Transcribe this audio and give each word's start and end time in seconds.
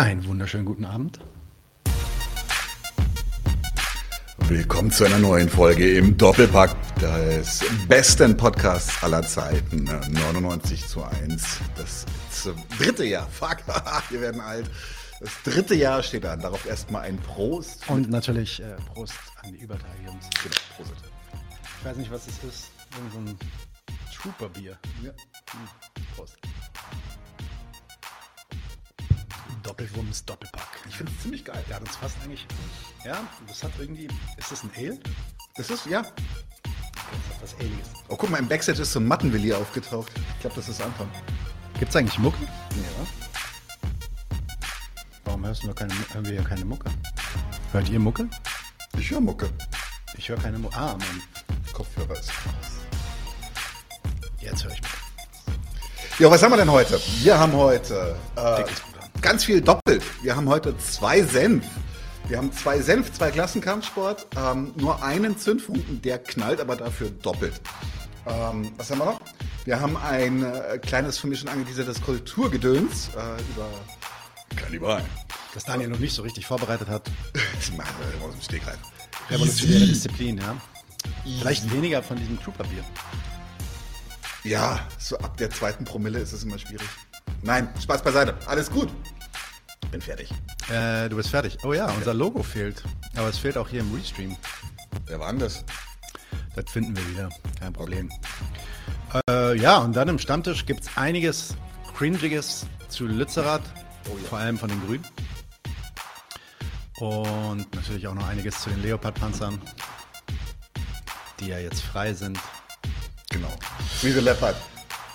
Einen 0.00 0.26
wunderschönen 0.26 0.64
guten 0.64 0.86
Abend. 0.86 1.20
Willkommen 4.48 4.90
zu 4.90 5.04
einer 5.04 5.18
neuen 5.18 5.50
Folge 5.50 5.98
im 5.98 6.16
Doppelpack 6.16 6.74
des 6.96 7.62
besten 7.86 8.34
Podcasts 8.34 9.04
aller 9.04 9.22
Zeiten. 9.26 9.84
99 9.84 10.86
zu 10.86 11.02
1. 11.04 11.60
Das 11.76 12.06
dritte 12.78 13.04
Jahr. 13.04 13.28
Fuck, 13.28 13.58
wir 14.08 14.22
werden 14.22 14.40
alt. 14.40 14.70
Das 15.20 15.30
dritte 15.44 15.74
Jahr 15.74 16.02
steht 16.02 16.24
an. 16.24 16.40
Darauf 16.40 16.64
erstmal 16.64 17.02
ein 17.02 17.18
Prost. 17.18 17.86
Und 17.90 18.08
natürlich 18.08 18.62
äh, 18.62 18.76
Prost 18.94 19.12
an 19.42 19.52
die 19.52 19.58
Übertage, 19.58 20.02
Jungs. 20.06 20.24
Genau, 20.42 20.56
Prost. 20.78 20.94
Ich 21.78 21.84
weiß 21.84 21.96
nicht, 21.98 22.10
was 22.10 22.24
das 22.24 22.42
ist. 22.42 22.70
Irgend 22.96 23.12
so 23.12 23.18
ein 23.18 23.38
Trooper-Bier. 24.16 24.78
Ja. 25.02 25.10
Hm. 25.10 25.68
Prost. 26.16 26.38
Doppelwumms, 29.62 30.24
Doppelpack. 30.24 30.68
Ich 30.88 30.96
finde 30.96 31.12
es 31.16 31.22
ziemlich 31.22 31.44
geil. 31.44 31.62
Ja, 31.68 31.80
das 31.80 31.96
passt 31.96 32.16
eigentlich. 32.24 32.46
Ja, 33.04 33.18
das 33.46 33.62
hat 33.62 33.72
irgendwie. 33.78 34.08
Ist 34.36 34.52
das 34.52 34.62
ein 34.62 34.70
Ale? 34.76 34.98
Das 35.56 35.70
ist, 35.70 35.86
ja. 35.86 36.02
Das 36.02 36.12
hat 36.12 37.42
was 37.42 37.54
Aliges. 37.54 37.88
Oh, 38.08 38.16
guck 38.16 38.30
mal, 38.30 38.38
im 38.38 38.48
Backstage 38.48 38.82
ist 38.82 38.92
so 38.92 39.00
ein 39.00 39.06
Mattenwilli 39.06 39.52
aufgetaucht. 39.52 40.12
Ich 40.16 40.40
glaube, 40.40 40.56
das 40.56 40.68
ist 40.68 40.80
Anfang. 40.80 41.10
Gibt's 41.78 41.96
eigentlich 41.96 42.18
Mucke? 42.18 42.42
Ja. 42.44 43.06
Warum 45.24 45.44
hörst 45.44 45.62
du 45.62 45.72
keine, 45.72 45.94
hören 46.12 46.24
wir 46.24 46.32
hier 46.32 46.44
keine 46.44 46.64
Mucke? 46.64 46.90
Hört 47.72 47.88
ihr 47.88 48.00
Mucke? 48.00 48.28
Ich 48.98 49.10
höre 49.10 49.20
Mucke. 49.20 49.50
Ich 50.16 50.28
höre 50.28 50.38
keine 50.38 50.58
Mucke. 50.58 50.76
Ah, 50.76 50.96
mein 50.98 51.22
Kopfhörer 51.72 52.18
ist 52.18 52.30
aus. 52.30 52.80
Jetzt 54.40 54.64
höre 54.64 54.72
ich 54.72 54.82
Mucke. 54.82 54.96
Ja, 56.18 56.30
was 56.30 56.42
haben 56.42 56.50
wir 56.50 56.58
denn 56.58 56.70
heute? 56.70 57.00
Wir 57.22 57.38
haben 57.38 57.52
heute 57.52 58.16
äh. 58.36 58.64
Ganz 59.20 59.44
viel 59.44 59.60
doppelt. 59.60 60.02
Wir 60.22 60.36
haben 60.36 60.48
heute 60.48 60.76
zwei 60.78 61.22
Senf. 61.22 61.64
Wir 62.28 62.38
haben 62.38 62.52
zwei 62.52 62.80
Senf, 62.80 63.12
zwei 63.12 63.30
Klassenkampfsport, 63.30 64.26
ähm, 64.36 64.72
nur 64.76 65.02
einen 65.02 65.36
Zündfunken, 65.36 66.00
der 66.00 66.18
knallt 66.18 66.60
aber 66.60 66.76
dafür 66.76 67.10
doppelt. 67.10 67.60
Ähm, 68.26 68.70
was 68.76 68.90
haben 68.90 68.98
wir 68.98 69.06
noch? 69.06 69.20
Wir 69.64 69.80
haben 69.80 69.96
ein 69.96 70.44
äh, 70.44 70.78
kleines, 70.78 71.18
für 71.18 71.26
mich 71.26 71.40
schon 71.40 71.48
angeteasertes 71.48 72.00
Kulturgedöns 72.02 73.08
äh, 73.08 73.42
über 73.52 73.68
Kannibalen. 74.56 75.04
Das 75.54 75.64
Daniel 75.64 75.88
noch 75.88 75.98
nicht 75.98 76.14
so 76.14 76.22
richtig 76.22 76.46
vorbereitet 76.46 76.88
hat. 76.88 77.10
Das 77.56 77.76
machen 77.76 77.94
wir 77.98 78.26
aus 78.26 78.32
dem 78.32 78.40
Stegreif. 78.40 78.78
Revolutionäre 79.28 79.86
Disziplin, 79.86 80.38
ja. 80.38 80.56
Vielleicht 81.40 81.70
weniger 81.72 82.02
von 82.02 82.16
diesem 82.16 82.40
Trooper-Bier. 82.40 82.84
Ja, 84.44 84.80
so 84.98 85.18
ab 85.18 85.36
der 85.36 85.50
zweiten 85.50 85.84
Promille 85.84 86.20
ist 86.20 86.32
es 86.32 86.44
immer 86.44 86.58
schwierig. 86.58 86.88
Nein, 87.42 87.68
Spaß 87.80 88.02
beiseite. 88.02 88.34
Alles 88.46 88.70
gut. 88.70 88.88
Bin 89.90 90.00
fertig. 90.00 90.30
Äh, 90.70 91.08
du 91.08 91.16
bist 91.16 91.30
fertig. 91.30 91.58
Oh 91.64 91.72
ja, 91.72 91.86
unser 91.90 92.14
Logo 92.14 92.42
fehlt. 92.42 92.82
Aber 93.16 93.28
es 93.28 93.38
fehlt 93.38 93.56
auch 93.56 93.68
hier 93.68 93.80
im 93.80 93.92
Restream. 93.94 94.36
Wer 95.06 95.18
war 95.18 95.30
denn 95.30 95.40
das? 95.40 95.64
Finden 96.66 96.94
wir 96.94 97.08
wieder. 97.08 97.30
Kein 97.58 97.72
Problem. 97.72 98.10
Äh, 99.28 99.56
ja, 99.58 99.78
und 99.78 99.96
dann 99.96 100.08
im 100.08 100.18
Stammtisch 100.18 100.66
gibt 100.66 100.82
es 100.82 100.96
einiges 100.96 101.56
Cringiges 101.96 102.66
zu 102.88 103.06
Lützerath. 103.06 103.62
Vor 104.28 104.38
allem 104.38 104.58
von 104.58 104.68
den 104.68 104.80
Grünen. 104.86 105.06
Und 106.98 107.74
natürlich 107.74 108.06
auch 108.06 108.14
noch 108.14 108.28
einiges 108.28 108.60
zu 108.60 108.68
den 108.68 108.82
Leopard-Panzern, 108.82 109.60
die 111.40 111.48
ja 111.48 111.58
jetzt 111.58 111.80
frei 111.80 112.12
sind. 112.12 112.38
Genau. 113.30 113.52
Wie 114.02 114.10
the 114.10 114.20
Leopard. 114.20 114.56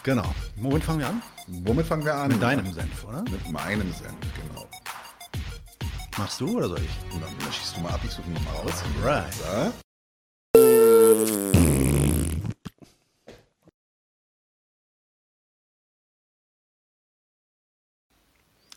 Genau. 0.04 0.34
Womit 0.56 0.84
fangen 0.84 1.00
wir 1.00 1.08
an? 1.08 1.22
Womit 1.48 1.86
fangen 1.86 2.04
wir 2.04 2.16
an? 2.16 2.30
Mit 2.30 2.42
deinem 2.42 2.74
Senf, 2.74 3.04
oder? 3.04 3.22
Mit 3.24 3.52
meinem 3.52 3.94
Senf, 3.94 4.16
genau. 4.36 4.68
Machst 6.18 6.42
du 6.42 6.58
oder 6.58 6.70
soll 6.70 6.80
ich? 6.80 7.20
Dann, 7.20 7.52
schießt 7.52 7.78
du 7.78 7.82
mal 7.82 7.92
ab, 7.92 8.00
ich 8.04 8.12
suche 8.12 8.28
ihn 8.28 8.34
mal 8.46 8.56
aus. 8.64 8.84
Alright. 9.04 9.74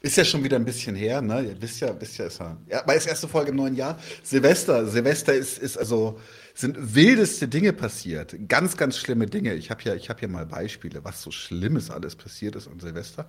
Ist 0.01 0.17
ja 0.17 0.25
schon 0.25 0.45
wieder 0.45 0.57
ein 0.57 0.65
bisschen 0.65 0.95
her, 0.95 1.21
ne? 1.21 1.43
Ihr 1.43 1.61
wisst 1.61 1.81
ja, 1.81 2.01
wisst 2.01 2.19
ja, 2.19 2.27
ist 2.27 2.39
ja. 2.39 2.57
Ja, 2.69 2.83
aber 2.83 2.95
ist 2.95 3.07
erste 3.07 3.27
Folge 3.27 3.51
im 3.51 3.57
neuen 3.57 3.75
Jahr. 3.75 3.99
Silvester, 4.23 4.87
Silvester 4.87 5.35
ist, 5.35 5.59
ist 5.59 5.77
also, 5.77 6.21
sind 6.55 6.95
wildeste 6.95 7.49
Dinge 7.49 7.73
passiert. 7.73 8.37
Ganz, 8.49 8.77
ganz 8.77 8.97
schlimme 8.97 9.27
Dinge. 9.27 9.55
Ich 9.55 9.71
habe 9.71 9.83
ja, 9.83 9.95
ich 9.95 10.09
habe 10.09 10.21
ja 10.23 10.29
mal 10.29 10.47
Beispiele, 10.47 11.05
was 11.05 11.23
so 11.23 11.33
Schlimmes 11.33 11.91
alles 11.91 12.15
passiert 12.15 12.55
ist 12.55 12.69
an 12.69 12.79
Silvester. 12.79 13.29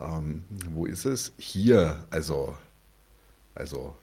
Ähm, 0.00 0.44
wo 0.70 0.86
ist 0.86 1.06
es? 1.06 1.32
Hier, 1.38 2.04
also, 2.10 2.56
also, 3.56 3.96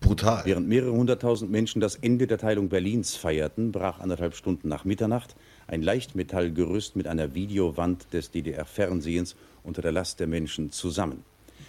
brutal. 0.00 0.42
Während 0.44 0.66
mehrere 0.66 0.92
hunderttausend 0.92 1.52
Menschen 1.52 1.80
das 1.80 1.94
Ende 1.94 2.26
der 2.26 2.38
Teilung 2.38 2.68
Berlins 2.68 3.14
feierten, 3.14 3.70
brach 3.70 4.00
anderthalb 4.00 4.34
Stunden 4.34 4.68
nach 4.68 4.84
Mitternacht 4.84 5.36
ein 5.68 5.82
Leichtmetallgerüst 5.82 6.96
mit 6.96 7.06
einer 7.06 7.34
Videowand 7.34 8.12
des 8.12 8.30
DDR-Fernsehens 8.30 9.36
unter 9.68 9.82
der 9.82 9.92
Last 9.92 10.18
der 10.18 10.26
Menschen 10.26 10.72
zusammen. 10.72 11.22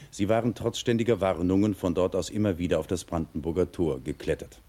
Sie 0.10 0.28
waren 0.28 0.56
trotz 0.56 0.80
ständiger 0.80 1.22
Warnungen 1.22 1.76
von 1.76 1.94
dort 1.94 2.16
aus 2.16 2.32
immer 2.32 2.58
wieder 2.58 2.80
auf 2.80 2.88
das 2.88 3.04
Brandenburger 3.04 3.72
Tor 3.72 4.00
geklettert. 4.00 4.60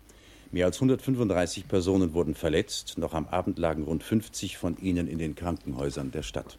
Mehr 0.52 0.66
als 0.66 0.76
135 0.76 1.68
Personen 1.68 2.12
wurden 2.12 2.34
verletzt, 2.34 2.98
noch 2.98 3.14
am 3.14 3.28
Abend 3.28 3.58
lagen 3.58 3.84
rund 3.84 4.02
50 4.02 4.58
von 4.58 4.76
ihnen 4.78 5.06
in 5.06 5.18
den 5.18 5.36
Krankenhäusern 5.36 6.10
der 6.10 6.22
Stadt. 6.24 6.58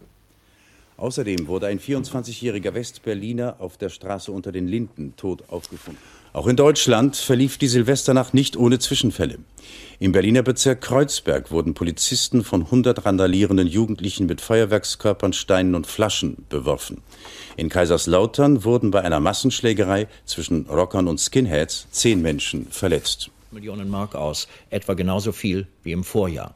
Außerdem 0.97 1.47
wurde 1.47 1.67
ein 1.67 1.79
24-jähriger 1.79 2.73
Westberliner 2.73 3.57
auf 3.59 3.77
der 3.77 3.89
Straße 3.89 4.31
unter 4.31 4.51
den 4.51 4.67
Linden 4.67 5.15
tot 5.17 5.49
aufgefunden. 5.49 6.01
Auch 6.33 6.47
in 6.47 6.55
Deutschland 6.55 7.17
verlief 7.17 7.57
die 7.57 7.67
Silvesternacht 7.67 8.33
nicht 8.33 8.55
ohne 8.55 8.79
Zwischenfälle. 8.79 9.39
Im 9.99 10.13
Berliner 10.13 10.43
Bezirk 10.43 10.81
Kreuzberg 10.81 11.51
wurden 11.51 11.73
Polizisten 11.73 12.43
von 12.43 12.61
100 12.63 13.05
randalierenden 13.05 13.67
Jugendlichen 13.67 14.27
mit 14.27 14.39
Feuerwerkskörpern, 14.39 15.33
Steinen 15.33 15.75
und 15.75 15.87
Flaschen 15.87 16.45
beworfen. 16.47 17.01
In 17.57 17.67
Kaiserslautern 17.67 18.63
wurden 18.63 18.91
bei 18.91 19.01
einer 19.01 19.19
Massenschlägerei 19.19 20.07
zwischen 20.25 20.65
Rockern 20.67 21.09
und 21.09 21.19
Skinheads 21.19 21.87
zehn 21.91 22.21
Menschen 22.21 22.67
verletzt. 22.71 23.29
Millionen 23.51 23.89
Mark 23.89 24.15
aus, 24.15 24.47
etwa 24.69 24.93
genauso 24.93 25.33
viel 25.33 25.67
wie 25.83 25.91
im 25.91 26.05
Vorjahr. 26.05 26.55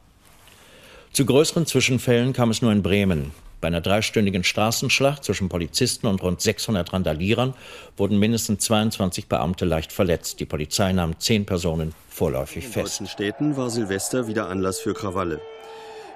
Zu 1.12 1.26
größeren 1.26 1.66
Zwischenfällen 1.66 2.32
kam 2.32 2.50
es 2.50 2.62
nur 2.62 2.72
in 2.72 2.82
Bremen. 2.82 3.32
Bei 3.60 3.68
einer 3.68 3.80
dreistündigen 3.80 4.44
Straßenschlacht 4.44 5.24
zwischen 5.24 5.48
Polizisten 5.48 6.06
und 6.06 6.22
rund 6.22 6.40
600 6.40 6.92
Randalierern 6.92 7.54
wurden 7.96 8.18
mindestens 8.18 8.64
22 8.64 9.28
Beamte 9.28 9.64
leicht 9.64 9.92
verletzt. 9.92 10.40
Die 10.40 10.44
Polizei 10.44 10.92
nahm 10.92 11.18
zehn 11.18 11.46
Personen 11.46 11.94
vorläufig 12.08 12.64
In 12.64 12.70
fest. 12.70 12.86
deutschen 12.86 13.06
Städten 13.06 13.56
war 13.56 13.70
Silvester 13.70 14.28
wieder 14.28 14.48
Anlass 14.48 14.78
für 14.78 14.94
Krawalle. 14.94 15.40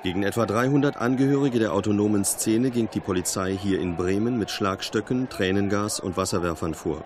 Gegen 0.02 0.22
etwa 0.22 0.46
300 0.46 0.96
Angehörige 0.96 1.58
der 1.58 1.74
autonomen 1.74 2.24
Szene 2.24 2.70
ging 2.70 2.88
die 2.92 3.00
Polizei 3.00 3.54
hier 3.54 3.80
in 3.80 3.96
Bremen 3.96 4.38
mit 4.38 4.50
Schlagstöcken, 4.50 5.28
Tränengas 5.28 6.00
und 6.00 6.16
Wasserwerfern 6.16 6.72
vor. 6.72 7.04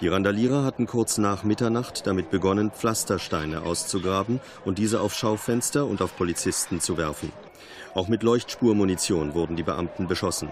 Die 0.00 0.06
Randalierer 0.06 0.62
hatten 0.62 0.86
kurz 0.86 1.18
nach 1.18 1.42
Mitternacht 1.42 2.06
damit 2.06 2.30
begonnen, 2.30 2.70
Pflastersteine 2.70 3.62
auszugraben 3.62 4.38
und 4.64 4.78
diese 4.78 5.00
auf 5.00 5.14
Schaufenster 5.14 5.86
und 5.86 6.00
auf 6.00 6.16
Polizisten 6.16 6.80
zu 6.80 6.96
werfen. 6.96 7.32
Auch 7.94 8.08
mit 8.08 8.22
Leuchtspurmunition 8.22 9.34
wurden 9.34 9.56
die 9.56 9.62
Beamten 9.62 10.08
beschossen. 10.08 10.50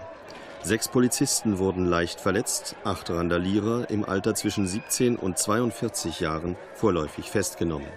Sechs 0.63 0.87
Polizisten 0.87 1.59
wurden 1.59 1.85
leicht 1.85 2.19
verletzt, 2.19 2.75
acht 2.83 3.09
Randalierer 3.09 3.89
im 3.89 4.03
Alter 4.03 4.35
zwischen 4.35 4.67
17 4.67 5.15
und 5.15 5.37
42 5.37 6.19
Jahren 6.19 6.55
vorläufig 6.73 7.29
festgenommen. 7.29 7.87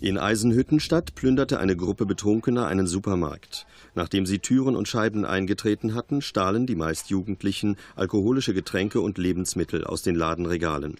In 0.00 0.18
Eisenhüttenstadt 0.18 1.14
plünderte 1.14 1.60
eine 1.60 1.76
Gruppe 1.76 2.06
Betrunkener 2.06 2.66
einen 2.66 2.86
Supermarkt. 2.86 3.66
Nachdem 3.94 4.26
sie 4.26 4.38
Türen 4.38 4.76
und 4.76 4.88
Scheiben 4.88 5.24
eingetreten 5.24 5.94
hatten, 5.94 6.22
stahlen 6.22 6.66
die 6.66 6.74
meist 6.74 7.10
Jugendlichen 7.10 7.76
alkoholische 7.96 8.54
Getränke 8.54 9.00
und 9.00 9.18
Lebensmittel 9.18 9.84
aus 9.84 10.02
den 10.02 10.14
Ladenregalen. 10.14 10.96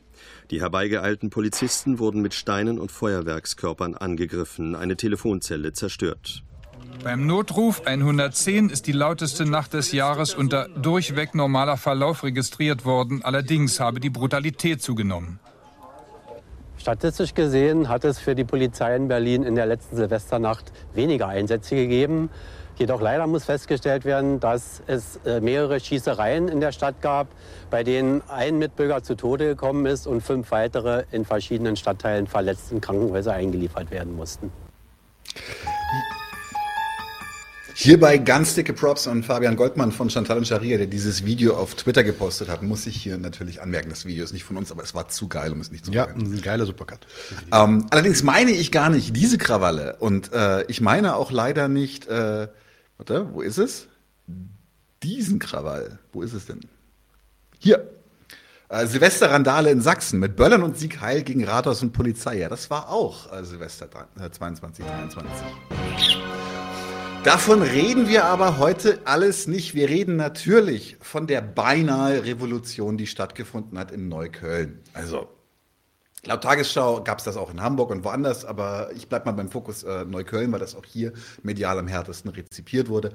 Die 0.51 0.61
herbeigeeilten 0.61 1.31
Polizisten 1.31 1.99
wurden 1.99 2.21
mit 2.23 2.35
Steinen 2.35 2.79
und 2.79 2.93
Feuerwerkskörpern 2.93 3.95
angegriffen, 3.95 4.75
eine 4.75 4.97
Telefonzelle 4.97 5.73
zerstört. 5.73 6.43
Beim 7.03 7.27
Notruf 7.27 7.87
110 7.87 8.69
ist 8.69 8.87
die 8.87 8.93
lauteste 8.93 9.47
Nacht 9.47 9.73
des 9.73 9.93
Jahres 9.93 10.35
unter 10.35 10.69
durchweg 10.69 11.35
normaler 11.35 11.79
Verlauf 11.79 12.25
registriert 12.25 12.85
worden. 12.85 13.23
Allerdings 13.23 13.81
habe 13.81 14.01
die 14.01 14.11
Brutalität 14.11 14.83
zugenommen. 14.83 15.39
Statistisch 16.77 17.35
gesehen 17.35 17.89
hat 17.89 18.05
es 18.05 18.19
für 18.19 18.35
die 18.35 18.45
Polizei 18.45 18.97
in 18.97 19.09
Berlin 19.09 19.43
in 19.43 19.55
der 19.55 19.67
letzten 19.67 19.97
Silvesternacht 19.97 20.73
weniger 20.95 21.29
Einsätze 21.29 21.75
gegeben. 21.75 22.31
Jedoch 22.81 23.03
leider 23.03 23.27
muss 23.27 23.45
festgestellt 23.45 24.07
werden, 24.07 24.41
dass 24.41 24.83
es 24.87 25.21
äh, 25.27 25.43
mehrere 25.43 25.79
Schießereien 25.79 26.49
in 26.49 26.61
der 26.61 26.73
Stadt 26.73 27.03
gab, 27.03 27.27
bei 27.69 27.85
denen 27.85 28.23
ein 28.29 28.57
Mitbürger 28.59 29.03
zu 29.03 29.17
Tode 29.17 29.49
gekommen 29.49 29.85
ist 29.85 30.07
und 30.07 30.23
fünf 30.23 30.51
weitere 30.51 31.05
in 31.13 31.27
verschiedenen 31.27 31.77
Stadtteilen 31.77 32.27
verletzt 32.27 32.73
in 32.73 32.81
Krankenhäuser 32.81 33.35
eingeliefert 33.35 33.91
werden 33.91 34.17
mussten. 34.17 34.51
Hierbei 37.75 38.17
ganz 38.17 38.55
dicke 38.55 38.73
Props 38.73 39.07
an 39.07 39.23
Fabian 39.23 39.57
Goldmann 39.57 39.93
von 39.93 40.09
Chantal 40.09 40.39
und 40.39 40.47
Sharia, 40.47 40.79
der 40.79 40.87
dieses 40.87 41.27
Video 41.27 41.57
auf 41.57 41.75
Twitter 41.75 42.03
gepostet 42.03 42.49
hat. 42.49 42.63
Muss 42.63 42.87
ich 42.87 42.97
hier 42.97 43.19
natürlich 43.19 43.61
anmerken, 43.61 43.91
das 43.91 44.07
Video 44.07 44.25
ist 44.25 44.33
nicht 44.33 44.45
von 44.45 44.57
uns, 44.57 44.73
aber 44.73 44.83
es 44.83 44.95
war 44.95 45.09
zu 45.09 45.29
geil, 45.29 45.53
um 45.53 45.61
es 45.61 45.71
nicht 45.71 45.85
zu 45.85 45.93
Ja, 45.93 46.07
sagen. 46.07 46.21
ein 46.35 46.41
geiler 46.41 46.65
Supercut. 46.65 47.01
Ähm, 47.53 47.87
allerdings 47.91 48.23
meine 48.23 48.51
ich 48.53 48.73
gar 48.73 48.89
nicht 48.89 49.15
diese 49.17 49.37
Krawalle. 49.37 49.97
Und 49.99 50.33
äh, 50.33 50.63
ich 50.65 50.81
meine 50.81 51.17
auch 51.17 51.31
leider 51.31 51.69
nicht, 51.69 52.07
äh, 52.09 52.49
warte, 53.01 53.33
wo 53.33 53.41
ist 53.41 53.57
es? 53.57 53.89
Diesen 55.03 55.39
Krawall. 55.39 55.99
Wo 56.13 56.23
ist 56.23 56.35
es 56.35 56.45
denn? 56.45 56.61
Hier. 57.59 57.91
Äh, 58.69 58.87
Silvesterrandale 58.87 59.71
in 59.71 59.81
Sachsen 59.81 60.21
mit 60.21 60.37
Böllern 60.37 60.63
und 60.63 60.79
Sieg 60.79 61.01
Heil 61.01 61.23
gegen 61.23 61.43
Rathaus 61.45 61.83
und 61.83 61.93
Polizei. 61.93 62.39
Ja, 62.39 62.51
das 62.51 62.69
war 62.69 62.91
auch 62.91 63.33
äh, 63.33 63.43
Silvester 63.43 63.89
äh, 64.21 64.31
22, 64.31 64.85
23. 64.85 65.31
Davon 67.25 67.63
reden 67.63 68.07
wir 68.07 68.27
aber 68.27 68.59
heute 68.59 69.01
alles 69.07 69.47
nicht. 69.47 69.75
Wir 69.75 69.89
reden 69.89 70.17
natürlich 70.17 70.99
von 71.01 71.27
der 71.27 71.41
beinahe 71.41 72.25
Revolution, 72.25 72.99
die 72.99 73.07
stattgefunden 73.07 73.79
hat 73.79 73.93
in 73.93 74.09
Neukölln. 74.09 74.81
Also 74.93 75.29
Laut 76.27 76.43
Tagesschau 76.43 77.03
gab 77.03 77.19
es 77.19 77.25
das 77.25 77.37
auch 77.37 77.51
in 77.51 77.63
Hamburg 77.63 77.91
und 77.91 78.05
woanders, 78.05 78.45
aber 78.45 78.91
ich 78.95 79.09
bleibe 79.09 79.27
mal 79.27 79.33
beim 79.33 79.49
Fokus 79.49 79.83
äh, 79.85 80.05
Neukölln, 80.05 80.53
weil 80.53 80.61
das 80.61 80.75
auch 80.75 80.85
hier 80.85 81.13
medial 81.43 81.79
am 81.79 81.89
härtesten 81.89 82.31
rezipiert 82.31 82.89
wurde. 82.89 83.13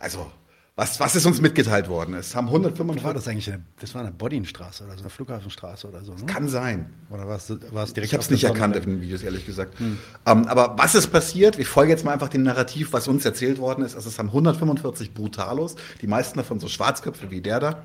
Also, 0.00 0.30
was, 0.74 0.98
was 1.00 1.14
ist 1.14 1.26
uns 1.26 1.40
mitgeteilt 1.40 1.88
worden? 1.88 2.14
Es 2.14 2.34
haben 2.34 2.46
War 2.46 2.54
145. 2.54 3.12
das 3.12 3.28
eigentlich 3.28 3.52
eine, 3.52 3.62
das 3.78 3.94
war 3.94 4.00
eine 4.02 4.10
Bodinstraße 4.10 4.84
oder 4.84 4.94
so 4.94 5.00
eine 5.00 5.10
Flughafenstraße 5.10 5.86
oder 5.86 6.02
so? 6.02 6.14
Ne? 6.14 6.24
Kann 6.24 6.48
sein. 6.48 6.92
Oder 7.10 7.28
war 7.28 7.36
es, 7.36 7.50
war 7.72 7.84
es 7.84 7.92
direkt 7.92 8.10
Ich 8.10 8.14
habe 8.14 8.22
es 8.22 8.30
nicht 8.30 8.44
erkannt 8.44 8.76
in 8.76 8.82
den 8.82 9.00
Videos, 9.02 9.22
ehrlich 9.22 9.44
gesagt. 9.44 9.78
Ähm, 9.80 9.98
aber 10.24 10.74
was 10.78 10.94
ist 10.94 11.08
passiert? 11.08 11.58
Ich 11.58 11.68
folge 11.68 11.92
jetzt 11.92 12.06
mal 12.06 12.12
einfach 12.12 12.30
dem 12.30 12.42
Narrativ, 12.42 12.94
was 12.94 13.06
uns 13.06 13.24
erzählt 13.26 13.58
worden 13.58 13.84
ist. 13.84 13.94
Also 13.96 14.08
es 14.08 14.18
haben 14.18 14.28
145 14.28 15.12
Brutalos, 15.12 15.76
die 16.00 16.06
meisten 16.06 16.38
davon 16.38 16.58
so 16.58 16.68
Schwarzköpfe 16.68 17.30
wie 17.30 17.42
der 17.42 17.60
da. 17.60 17.82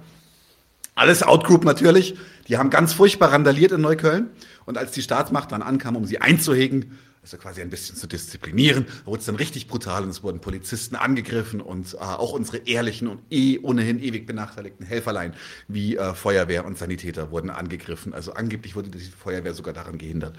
Alles 0.96 1.22
Outgroup 1.22 1.66
natürlich. 1.66 2.16
Die 2.48 2.58
haben 2.58 2.70
ganz 2.70 2.94
furchtbar 2.94 3.32
randaliert 3.32 3.72
in 3.72 3.82
Neukölln. 3.82 4.32
Und 4.68 4.78
als 4.78 4.92
die 4.92 5.02
Staatsmacht 5.02 5.54
dann 5.54 5.62
ankam, 5.62 5.96
um 5.96 6.06
sie 6.06 6.20
einzuhegen, 6.20 6.98
also 7.24 7.38
quasi 7.38 7.62
ein 7.62 7.70
bisschen 7.70 7.96
zu 7.96 8.06
disziplinieren, 8.06 8.86
wurde 9.06 9.20
es 9.20 9.26
dann 9.26 9.36
richtig 9.36 9.68
brutal 9.68 10.04
und 10.04 10.10
es 10.10 10.24
wurden 10.24 10.42
Polizisten 10.42 10.96
angegriffen 10.96 11.62
und 11.62 11.94
äh, 11.94 11.98
auch 11.98 12.34
unsere 12.34 12.58
ehrlichen 12.58 13.08
und 13.08 13.22
eh 13.30 13.60
ohnehin 13.60 13.98
ewig 14.00 14.28
benachteiligten 14.28 14.86
Helferlein 14.86 15.34
wie 15.70 15.96
äh, 15.96 16.14
Feuerwehr 16.14 16.66
und 16.66 16.78
Sanitäter 16.78 17.32
wurden 17.32 17.50
angegriffen. 17.50 18.14
Also 18.14 18.34
angeblich 18.34 18.76
wurde 18.76 18.90
die 18.90 19.00
Feuerwehr 19.00 19.54
sogar 19.54 19.74
daran 19.74 19.98
gehindert, 19.98 20.36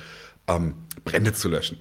ähm, 0.46 0.74
Brände 1.04 1.32
zu 1.32 1.48
löschen. 1.48 1.78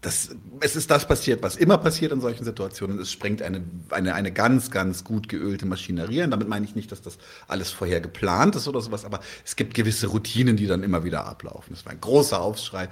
Das, 0.00 0.30
es 0.60 0.76
ist 0.76 0.90
das 0.90 1.06
passiert, 1.06 1.42
was 1.42 1.56
immer 1.56 1.76
passiert 1.76 2.12
in 2.12 2.20
solchen 2.20 2.44
Situationen. 2.44 2.98
Es 2.98 3.12
sprengt 3.12 3.42
eine, 3.42 3.62
eine, 3.90 4.14
eine 4.14 4.32
ganz, 4.32 4.70
ganz 4.70 5.04
gut 5.04 5.28
geölte 5.28 5.66
Maschinerie 5.66 6.22
an. 6.22 6.30
Damit 6.30 6.48
meine 6.48 6.64
ich 6.64 6.74
nicht, 6.74 6.90
dass 6.90 7.02
das 7.02 7.18
alles 7.48 7.70
vorher 7.70 8.00
geplant 8.00 8.56
ist 8.56 8.66
oder 8.66 8.80
sowas, 8.80 9.04
aber 9.04 9.20
es 9.44 9.56
gibt 9.56 9.74
gewisse 9.74 10.06
Routinen, 10.06 10.56
die 10.56 10.66
dann 10.66 10.82
immer 10.82 11.04
wieder 11.04 11.26
ablaufen. 11.26 11.74
Es 11.74 11.84
war 11.84 11.92
ein 11.92 12.00
großer 12.00 12.40
Aufschrei. 12.40 12.88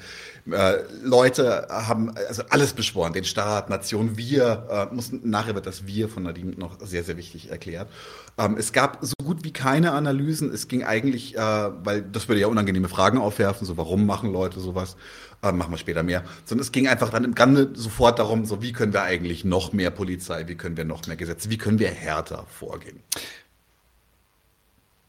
Äh, 0.51 0.83
Leute 1.03 1.69
haben 1.71 2.15
also 2.29 2.43
alles 2.51 2.75
beschworen, 2.75 3.13
den 3.15 3.25
Staat, 3.25 3.71
Nation, 3.71 4.19
wir. 4.19 4.89
Äh, 4.93 4.95
muss, 4.95 5.13
nachher 5.13 5.55
wird 5.55 5.67
das 5.67 5.87
Wir 5.87 6.09
von 6.09 6.25
Nadine 6.25 6.53
noch 6.57 6.79
sehr, 6.81 7.05
sehr 7.05 7.17
wichtig 7.17 7.51
erklärt. 7.51 7.89
Ähm, 8.37 8.57
es 8.59 8.73
gab 8.73 8.99
so 9.01 9.15
gut 9.25 9.45
wie 9.45 9.53
keine 9.53 9.93
Analysen. 9.93 10.53
Es 10.53 10.69
ging 10.69 10.85
eigentlich, 10.85 11.37
äh, 11.37 11.41
weil 11.41 12.03
das 12.03 12.29
würde 12.29 12.41
ja 12.41 12.49
unangenehme 12.49 12.89
Fragen 12.89 13.19
aufwerfen, 13.19 13.67
so 13.67 13.77
warum 13.77 14.05
machen 14.07 14.33
Leute 14.33 14.61
sowas? 14.61 14.97
Äh, 15.43 15.53
machen 15.53 15.73
wir 15.73 15.79
später 15.79 16.05
mehr. 16.05 16.25
Sondern 16.45 16.63
es 16.63 16.71
ging 16.71 16.87
einfach 16.87 17.11
dann 17.11 17.25
im 17.25 17.35
Ganze 17.35 17.73
sofort 17.75 18.21
darum, 18.21 18.47
so 18.47 18.63
wie 18.63 18.73
können 18.73 18.93
wir 18.93 19.03
eigentlich 19.03 19.45
noch 19.45 19.73
mehr 19.73 19.91
Polizei, 19.91 20.47
wie 20.47 20.55
können 20.55 20.77
wir 20.77 20.85
noch 20.85 21.07
mehr 21.09 21.17
Gesetze, 21.17 21.51
wie 21.51 21.59
können 21.59 21.81
wir 21.81 21.91
härter 21.91 22.47
vorgehen. 22.47 23.01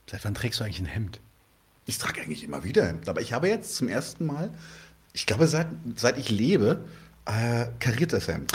Seit 0.09 0.25
wann 0.25 0.33
trägst 0.33 0.59
du 0.59 0.63
eigentlich 0.63 0.79
ein 0.79 0.85
Hemd? 0.85 1.19
Ich 1.85 1.99
trage 1.99 2.21
eigentlich 2.21 2.43
immer 2.43 2.63
wieder 2.63 2.85
Hemd, 2.85 3.07
aber 3.09 3.21
ich 3.21 3.33
habe 3.33 3.47
jetzt 3.47 3.75
zum 3.75 3.87
ersten 3.87 4.25
Mal, 4.25 4.49
ich 5.11 5.25
glaube 5.27 5.47
seit, 5.47 5.67
seit 5.95 6.17
ich 6.17 6.29
lebe, 6.29 6.83
äh, 7.25 7.67
kariertes 7.79 8.27
Hemd. 8.27 8.53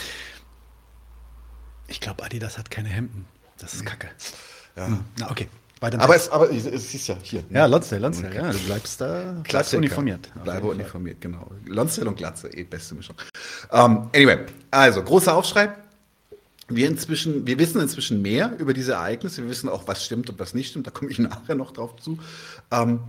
Ich 1.87 2.01
glaube, 2.01 2.25
Adidas 2.25 2.59
hat 2.59 2.71
keine 2.71 2.89
Hemden. 2.89 3.25
Das 3.59 3.75
ist 3.75 3.87
Kacke. 3.87 4.09
Ja. 4.77 4.87
Hm. 4.87 5.05
Na, 5.19 5.31
okay. 5.31 5.49
Aber 5.81 6.17
es, 6.17 6.29
aber 6.31 6.51
es 6.51 6.67
es 6.67 6.95
ist 6.95 7.07
ja 7.07 7.17
hier. 7.23 7.45
ja, 7.51 7.67
Lonsdale, 7.67 8.03
Lonsdale, 8.03 8.35
ja, 8.35 8.51
du 8.51 8.59
bleibst 8.59 9.01
da 9.01 9.23
bleibst 9.33 9.45
Klassiker. 9.45 9.79
uniformiert. 9.79 10.31
Bleibe 10.43 10.67
uniformiert, 10.67 11.21
genau. 11.21 11.51
Lonsdale 11.67 12.09
und 12.09 12.17
Glatze, 12.17 12.49
eh 12.53 12.65
beste 12.65 12.95
Mischung. 12.95 13.17
Ähm, 13.71 14.09
anyway, 14.15 14.39
also 14.71 15.03
großer 15.03 15.35
Aufschrei. 15.35 15.73
Wir, 16.69 16.89
inzwischen, 16.89 17.47
wir 17.47 17.59
wissen 17.59 17.81
inzwischen 17.81 18.21
mehr 18.21 18.53
über 18.59 18.75
diese 18.75 18.93
Ereignisse. 18.93 19.43
Wir 19.43 19.51
wissen 19.51 19.69
auch, 19.69 19.87
was 19.87 20.05
stimmt 20.05 20.29
und 20.29 20.39
was 20.39 20.53
nicht 20.53 20.71
stimmt. 20.71 20.87
Da 20.87 20.91
komme 20.91 21.11
ich 21.11 21.19
nachher 21.19 21.55
noch 21.55 21.71
drauf 21.71 21.97
zu. 21.97 22.19
Ähm, 22.71 23.01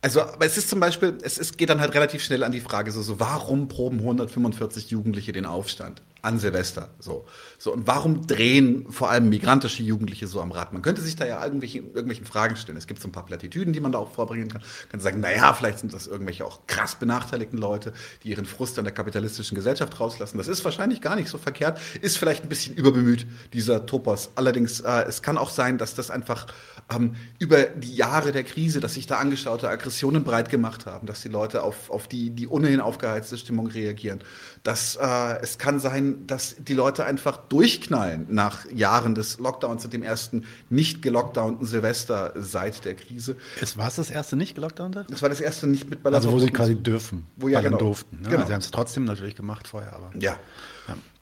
also, 0.00 0.22
aber 0.22 0.46
es 0.46 0.56
ist 0.56 0.68
zum 0.68 0.80
Beispiel, 0.80 1.18
es 1.22 1.38
ist, 1.38 1.58
geht 1.58 1.70
dann 1.70 1.80
halt 1.80 1.94
relativ 1.94 2.22
schnell 2.24 2.42
an 2.42 2.52
die 2.52 2.60
Frage, 2.60 2.90
so, 2.90 3.02
so 3.02 3.20
warum 3.20 3.68
proben 3.68 3.98
145 3.98 4.90
Jugendliche 4.90 5.32
den 5.32 5.46
Aufstand 5.46 6.02
an 6.22 6.38
Silvester? 6.38 6.88
So, 6.98 7.26
so 7.58 7.72
und 7.72 7.86
warum 7.86 8.26
drehen 8.26 8.90
vor 8.90 9.10
allem 9.10 9.28
migrantische 9.28 9.82
Jugendliche 9.82 10.26
so 10.26 10.40
am 10.40 10.52
Rad? 10.52 10.72
Man 10.72 10.82
könnte 10.82 11.02
sich 11.02 11.16
da 11.16 11.26
ja 11.26 11.44
irgendwelche, 11.44 11.78
irgendwelchen 11.78 12.24
Fragen 12.24 12.56
stellen. 12.56 12.78
Es 12.78 12.86
gibt 12.86 13.00
so 13.02 13.08
ein 13.08 13.12
paar 13.12 13.26
Plattitüden, 13.26 13.72
die 13.72 13.80
man 13.80 13.92
da 13.92 13.98
auch 13.98 14.12
vorbringen 14.12 14.48
kann. 14.48 14.62
Man 14.62 14.88
kann 14.90 15.00
sagen, 15.00 15.20
naja, 15.20 15.52
vielleicht 15.52 15.80
sind 15.80 15.92
das 15.92 16.06
irgendwelche 16.06 16.44
auch 16.44 16.66
krass 16.66 16.94
benachteiligten 16.94 17.58
Leute, 17.58 17.92
die 18.22 18.30
ihren 18.30 18.46
Frust 18.46 18.78
an 18.78 18.84
der 18.84 18.94
kapitalistischen 18.94 19.54
Gesellschaft 19.54 19.98
rauslassen. 20.00 20.38
Das 20.38 20.48
ist 20.48 20.64
wahrscheinlich 20.64 21.00
gar 21.00 21.16
nicht 21.16 21.28
so 21.28 21.38
verkehrt, 21.38 21.80
ist 22.00 22.16
vielleicht 22.16 22.44
ein 22.44 22.48
bisschen 22.48 22.74
überbemüht, 22.74 23.26
dieser 23.52 23.86
Topos. 23.86 24.30
Allerdings, 24.34 24.80
äh, 24.80 25.04
es 25.08 25.22
kann 25.22 25.36
auch 25.36 25.50
sein, 25.50 25.78
dass 25.78 25.94
das 25.94 26.10
einfach 26.10 26.46
ähm, 26.94 27.16
über 27.38 27.64
die 27.64 27.94
Jahre 27.94 28.32
der 28.32 28.44
Krise, 28.44 28.80
dass 28.80 28.94
sich 28.94 29.06
da 29.06 29.18
angestaute 29.18 29.68
Aggressionen 29.68 30.24
breit 30.24 30.48
gemacht 30.48 30.86
haben, 30.86 31.06
dass 31.06 31.22
die 31.22 31.28
Leute 31.28 31.62
auf, 31.62 31.90
auf 31.90 32.08
die, 32.08 32.30
die 32.30 32.48
ohnehin 32.48 32.80
aufgeheizte 32.80 33.38
Stimmung 33.38 33.66
reagieren. 33.66 34.20
Dass, 34.62 34.96
äh, 34.96 35.40
es 35.42 35.58
kann 35.58 35.80
sein, 35.80 36.26
dass 36.26 36.56
die 36.58 36.74
Leute 36.74 37.04
einfach 37.04 37.36
durchknallen 37.36 38.26
nach 38.30 38.70
Jahren 38.70 39.14
des 39.14 39.38
Lockdowns 39.38 39.84
und 39.84 39.92
dem 39.92 40.02
ersten 40.02 40.44
nicht 40.70 41.02
gelockdownten 41.02 41.66
Silvester 41.66 42.32
seit 42.36 42.84
der 42.84 42.94
Krise. 42.94 43.36
Es 43.60 43.76
war 43.76 43.88
es 43.88 43.96
das 43.96 44.10
erste 44.10 44.36
nicht 44.36 44.54
gelockdownte? 44.54 45.06
Das 45.08 45.22
war 45.22 45.28
das 45.28 45.40
erste 45.40 45.66
nicht 45.66 45.88
mit 45.90 46.02
Ballern. 46.02 46.16
Also 46.16 46.32
wo 46.32 46.38
sie 46.38 46.50
quasi 46.50 46.74
dürfen. 46.74 47.26
Wo 47.36 47.48
ja, 47.48 47.60
genau. 47.60 47.78
durften. 47.78 48.22
Ne? 48.22 48.28
Genau. 48.28 48.46
Sie 48.46 48.52
haben 48.52 48.60
es 48.60 48.70
trotzdem 48.70 49.04
natürlich 49.04 49.36
gemacht 49.36 49.68
vorher, 49.68 49.92
aber. 49.94 50.10
Ja. 50.18 50.36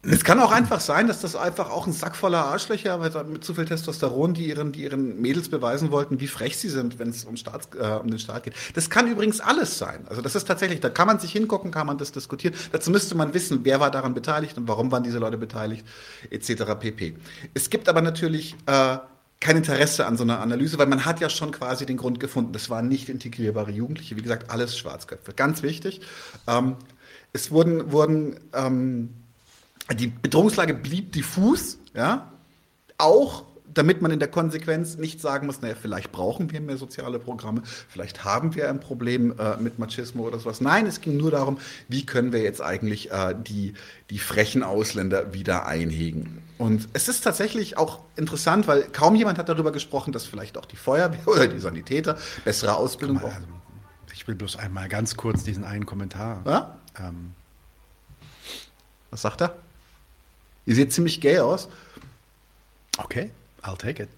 Es 0.02 0.25
kann 0.25 0.40
auch 0.40 0.50
einfach 0.50 0.80
sein, 0.80 1.09
dass 1.09 1.21
das 1.21 1.37
einfach 1.37 1.69
auch 1.69 1.87
ein 1.87 1.92
Sack 1.92 2.16
voller 2.16 2.47
Arschlöcher 2.47 2.97
mit 3.25 3.45
zu 3.45 3.52
viel 3.52 3.66
Testosteron, 3.66 4.33
die 4.33 4.49
ihren, 4.49 4.73
die 4.73 4.85
ihren 4.85 5.21
Mädels 5.21 5.50
beweisen 5.50 5.90
wollten, 5.90 6.21
wie 6.21 6.26
frech 6.26 6.57
sie 6.57 6.71
sind, 6.71 6.99
wenn 6.99 7.11
es 7.11 7.25
um, 7.25 7.37
Staats, 7.37 7.69
äh, 7.78 7.99
um 8.00 8.09
den 8.09 8.19
Staat 8.19 8.45
geht. 8.45 8.54
Das 8.75 8.88
kann 8.88 9.11
übrigens 9.11 9.40
alles 9.40 9.76
sein. 9.76 10.07
Also 10.09 10.23
das 10.23 10.35
ist 10.35 10.47
tatsächlich, 10.47 10.80
da 10.80 10.88
kann 10.88 11.07
man 11.07 11.19
sich 11.19 11.33
hingucken, 11.33 11.71
kann 11.71 11.87
man 11.87 11.99
das 11.99 12.12
diskutieren. 12.12 12.54
Dazu 12.73 12.90
müsste 12.90 13.14
man 13.14 13.35
wissen, 13.35 13.61
wer 13.64 13.78
war 13.78 13.90
daran 13.90 14.14
beteiligt 14.14 14.57
und 14.57 14.66
warum 14.69 14.90
waren 14.90 15.02
diese 15.02 15.19
Leute 15.19 15.37
beteiligt, 15.37 15.87
etc. 16.30 16.64
pp. 16.80 17.16
Es 17.52 17.69
gibt 17.69 17.87
aber 17.87 18.00
natürlich 18.00 18.57
äh, 18.64 18.97
kein 19.38 19.59
Interesse 19.59 20.07
an 20.07 20.16
so 20.16 20.23
einer 20.23 20.40
Analyse, 20.40 20.78
weil 20.78 20.87
man 20.87 21.04
hat 21.04 21.21
ja 21.21 21.28
schon 21.28 21.50
quasi 21.50 21.85
den 21.85 21.99
Grund 21.99 22.21
gefunden. 22.21 22.54
Das 22.54 22.71
waren 22.71 22.88
nicht 22.88 23.11
integrierbare 23.11 23.71
Jugendliche, 23.71 24.16
wie 24.16 24.23
gesagt, 24.23 24.50
alles 24.50 24.78
Schwarzköpfe. 24.78 25.35
Ganz 25.35 25.62
wichtig. 25.62 26.00
Ähm, 26.47 26.76
es 27.35 27.50
wurden, 27.50 27.92
wurden 27.92 28.40
ähm, 28.54 29.11
die 29.95 30.09
Bedrohungslage 30.09 30.75
blieb 30.75 31.13
diffus, 31.13 31.79
ja, 31.95 32.31
auch 32.99 33.45
damit 33.73 34.03
man 34.03 34.11
in 34.11 34.19
der 34.19 34.29
Konsequenz 34.29 34.97
nicht 34.97 35.21
sagen 35.21 35.47
muss, 35.47 35.63
naja, 35.63 35.75
vielleicht 35.81 36.11
brauchen 36.13 36.51
wir 36.51 36.61
mehr 36.61 36.77
soziale 36.77 37.19
Programme, 37.19 37.63
vielleicht 37.89 38.25
haben 38.25 38.55
wir 38.55 38.69
ein 38.69 38.81
Problem 38.81 39.33
äh, 39.39 39.57
mit 39.59 39.79
Machismo 39.79 40.27
oder 40.27 40.39
sowas. 40.39 40.61
Nein, 40.61 40.87
es 40.87 41.01
ging 41.01 41.17
nur 41.17 41.31
darum, 41.31 41.59
wie 41.89 42.05
können 42.05 42.33
wir 42.33 42.43
jetzt 42.43 42.61
eigentlich 42.61 43.13
äh, 43.13 43.35
die, 43.39 43.75
die 44.11 44.19
frechen 44.19 44.63
Ausländer 44.63 45.33
wieder 45.33 45.67
einhegen. 45.67 46.43
Und 46.59 46.89
es 46.95 47.09
ist 47.09 47.23
tatsächlich 47.23 47.79
auch 47.79 48.01
interessant, 48.17 48.67
weil 48.67 48.83
kaum 48.83 49.15
jemand 49.15 49.39
hat 49.39 49.49
darüber 49.49 49.73
gesprochen, 49.73 50.13
dass 50.13 50.27
vielleicht 50.27 50.59
auch 50.59 50.67
die 50.67 50.77
Feuerwehr 50.77 51.21
oder 51.27 51.47
die 51.47 51.61
Sanitäter 51.61 52.19
bessere 52.45 52.77
Ausbildung 52.77 53.19
Also, 53.19 53.29
brauchen. 53.29 53.45
ich 54.13 54.27
will 54.27 54.35
bloß 54.35 54.57
einmal 54.57 54.89
ganz 54.89 55.17
kurz 55.17 55.45
diesen 55.45 55.65
einen 55.65 55.87
Kommentar. 55.87 56.43
Ja? 56.45 56.77
Ähm, 56.99 57.35
Was 59.11 59.23
sagt 59.23 59.43
er? 59.43 59.57
Ihr 60.71 60.77
seht 60.77 60.93
ziemlich 60.93 61.21
gay 61.21 61.41
aus. 61.41 61.69
okay, 62.99 63.33
I'll 63.65 63.77
take 63.77 64.00
it. 64.00 64.09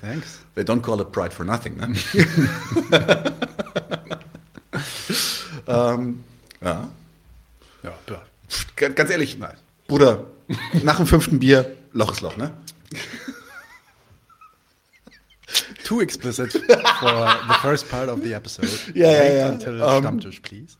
Thanks. 0.00 0.38
They 0.54 0.64
don't 0.64 0.80
call 0.80 1.02
it 1.02 1.12
pride 1.12 1.34
for 1.34 1.44
nothing, 1.44 1.76
ne? 1.76 1.94
ähm, 5.66 6.24
ja. 6.62 6.88
Ja, 7.82 7.92
ja. 8.08 8.22
Ganz, 8.76 9.10
ehrlich, 9.10 9.36
Bruder, 9.86 10.24
nach 10.82 10.96
dem 10.96 11.06
fünften 11.06 11.40
Bier, 11.40 11.76
Loch 11.92 12.12
ist 12.12 12.22
Loch, 12.22 12.38
ne? 12.38 12.54
Too 15.84 16.00
explicit 16.00 16.52
for 16.52 17.36
the 17.48 17.54
first 17.60 17.86
part 17.90 18.08
of 18.08 18.20
the 18.22 18.32
episode. 18.32 18.70
Ja, 18.94 19.12
ja, 19.12 19.24
ja. 19.24 19.48
Until 19.50 19.78
Ähm, 19.78 20.00
Stammtisch, 20.00 20.40
please. 20.40 20.78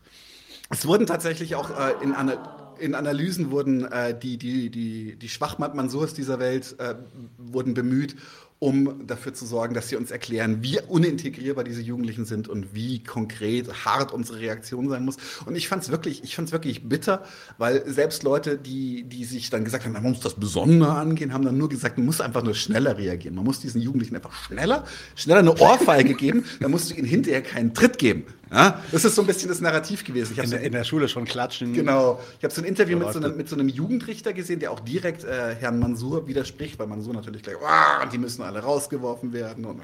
Es 0.70 0.86
wurden 0.86 1.06
tatsächlich 1.06 1.54
auch 1.54 1.68
äh, 1.68 2.02
in 2.02 2.14
einer 2.14 2.67
in 2.78 2.94
Analysen 2.94 3.50
wurden 3.50 3.84
äh, 3.84 4.18
die, 4.18 4.38
die, 4.38 4.70
die, 4.70 5.16
die 5.16 5.28
Schwachmat-Mansurs 5.28 6.14
dieser 6.14 6.38
Welt 6.38 6.76
äh, 6.78 6.94
wurden 7.36 7.74
bemüht, 7.74 8.16
um 8.60 9.06
dafür 9.06 9.34
zu 9.34 9.46
sorgen, 9.46 9.74
dass 9.74 9.88
sie 9.88 9.96
uns 9.96 10.10
erklären, 10.10 10.62
wie 10.62 10.80
unintegrierbar 10.80 11.62
diese 11.62 11.80
Jugendlichen 11.80 12.24
sind 12.24 12.48
und 12.48 12.74
wie 12.74 13.02
konkret 13.04 13.84
hart 13.84 14.12
unsere 14.12 14.40
Reaktion 14.40 14.88
sein 14.88 15.04
muss. 15.04 15.16
Und 15.46 15.54
ich 15.54 15.68
fand 15.68 15.84
es 15.84 15.90
wirklich, 15.90 16.22
wirklich 16.52 16.88
bitter, 16.88 17.24
weil 17.56 17.88
selbst 17.88 18.24
Leute, 18.24 18.58
die, 18.58 19.04
die 19.04 19.24
sich 19.24 19.50
dann 19.50 19.64
gesagt 19.64 19.84
haben, 19.84 19.92
man 19.92 20.02
muss 20.02 20.20
das 20.20 20.34
Besondere 20.34 20.92
angehen, 20.92 21.32
haben 21.32 21.44
dann 21.44 21.56
nur 21.56 21.68
gesagt, 21.68 21.98
man 21.98 22.06
muss 22.06 22.20
einfach 22.20 22.42
nur 22.42 22.54
schneller 22.54 22.98
reagieren. 22.98 23.36
Man 23.36 23.44
muss 23.44 23.60
diesen 23.60 23.80
Jugendlichen 23.80 24.16
einfach 24.16 24.34
schneller, 24.34 24.84
schneller 25.14 25.40
eine 25.40 25.56
Ohrfeige 25.56 26.14
geben, 26.14 26.44
dann 26.60 26.72
musst 26.72 26.90
du 26.90 26.94
ihnen 26.94 27.06
hinterher 27.06 27.42
keinen 27.42 27.74
Tritt 27.74 27.98
geben. 27.98 28.24
Ja, 28.50 28.82
das 28.92 29.04
ist 29.04 29.14
so 29.14 29.22
ein 29.22 29.26
bisschen 29.26 29.48
das 29.48 29.60
Narrativ 29.60 30.04
gewesen. 30.04 30.32
Ich 30.32 30.38
in, 30.42 30.48
so 30.48 30.56
in 30.56 30.72
der 30.72 30.84
Schule 30.84 31.08
schon 31.08 31.24
klatschen. 31.24 31.72
Genau. 31.72 32.20
Ich 32.38 32.44
habe 32.44 32.54
so 32.54 32.62
ein 32.62 32.64
Interview 32.64 32.98
mit 32.98 33.12
so, 33.12 33.18
einem, 33.18 33.36
mit 33.36 33.48
so, 33.48 33.56
einem, 33.56 33.68
Jugendrichter 33.68 34.32
gesehen, 34.32 34.60
der 34.60 34.72
auch 34.72 34.80
direkt 34.80 35.24
äh, 35.24 35.54
Herrn 35.54 35.78
Mansur 35.78 36.26
widerspricht, 36.26 36.78
weil 36.78 36.86
Mansur 36.86 37.12
natürlich 37.14 37.42
gleich, 37.42 37.56
oh, 37.60 38.06
die 38.10 38.18
müssen 38.18 38.42
alle 38.42 38.60
rausgeworfen 38.60 39.32
werden 39.32 39.64
und 39.64 39.82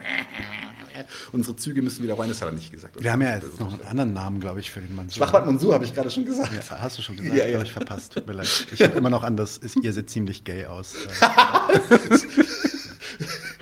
unsere 1.33 1.56
Züge 1.56 1.83
müssen 1.83 2.02
wieder 2.02 2.18
rein. 2.18 2.28
Das 2.28 2.40
hat 2.40 2.49
er 2.49 2.52
nicht 2.52 2.73
gesagt. 2.73 3.02
Wir 3.02 3.12
haben 3.12 3.23
ja 3.23 3.35
jetzt 3.37 3.61
noch 3.61 3.73
einen 3.73 3.83
anderen 3.83 4.12
Namen, 4.14 4.40
glaube 4.40 4.61
ich, 4.61 4.71
für 4.71 4.80
den 4.80 4.94
Mansur. 4.94 5.16
Schwachbad 5.16 5.47
Mansur 5.47 5.75
habe 5.75 5.85
ich 5.85 5.94
gerade 5.94 6.11
schon 6.11 6.25
gesagt. 6.25 6.52
Ja, 6.52 6.78
hast 6.80 6.99
du 6.99 7.02
schon 7.02 7.16
gesagt? 7.16 7.37
Ja, 7.37 7.47
ja. 7.47 7.62
ich 7.62 7.73
verpasst. 7.73 8.12
Tut 8.14 8.26
mir 8.26 8.33
leid. 8.35 8.49
Ich 8.73 8.83
habe 8.83 8.97
immer 8.97 9.11
noch 9.11 9.23
an 9.23 9.37
das, 9.37 9.61
ihr 9.83 9.92
seht 9.92 10.09
ziemlich 10.11 10.44
gay 10.44 10.64
aus. 10.66 10.94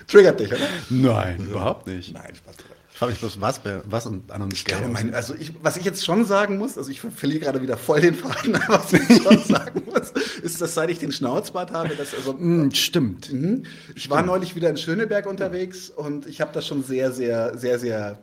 Triggert 0.07 0.41
dich, 0.41 0.53
oder? 0.53 0.69
Nein, 0.91 1.47
überhaupt 1.47 1.87
nicht. 1.87 2.13
Nein, 2.13 2.35
Spaß 2.35 2.57
frage 3.03 3.13
mich 3.13 3.21
bloß, 3.21 3.41
was, 3.41 3.61
was 3.85 4.07
und 4.07 4.31
an 4.31 4.43
uns 4.43 4.55
ich 4.55 4.65
glaube, 4.65 4.89
mein, 4.89 5.15
also 5.15 5.35
ich, 5.35 5.53
Was 5.63 5.77
ich 5.77 5.85
jetzt 5.85 6.05
schon 6.05 6.25
sagen 6.25 6.59
muss, 6.59 6.79
also 6.79 6.91
ich 6.91 7.01
verliere 7.01 7.41
gerade 7.41 7.63
wieder 7.63 7.77
voll 7.77 8.01
den 8.01 8.15
Faden, 8.15 8.55
was 8.69 8.93
ich 8.93 9.23
schon 9.23 9.39
sagen 9.45 9.83
muss, 9.87 10.11
ist, 10.43 10.61
dass 10.61 10.75
seit 10.75 10.91
ich 10.91 10.99
den 10.99 11.13
Schnauzbart 11.13 11.73
habe, 11.73 11.97
dass 11.97 12.15
also. 12.15 12.35
Mm, 12.35 12.71
stimmt. 12.73 13.33
Mhm. 13.33 13.65
Ich 13.95 14.09
war 14.09 14.23
neulich 14.23 14.55
wieder 14.55 14.71
in 14.71 14.77
Schöneberg 14.77 15.27
unterwegs 15.27 15.91
und 15.91 16.27
ich 16.27 16.41
habe 16.41 16.53
da 16.53 16.63
schon 16.63 16.85
sehr, 16.85 17.13
sehr, 17.13 17.59
sehr, 17.59 17.79
sehr 17.79 18.19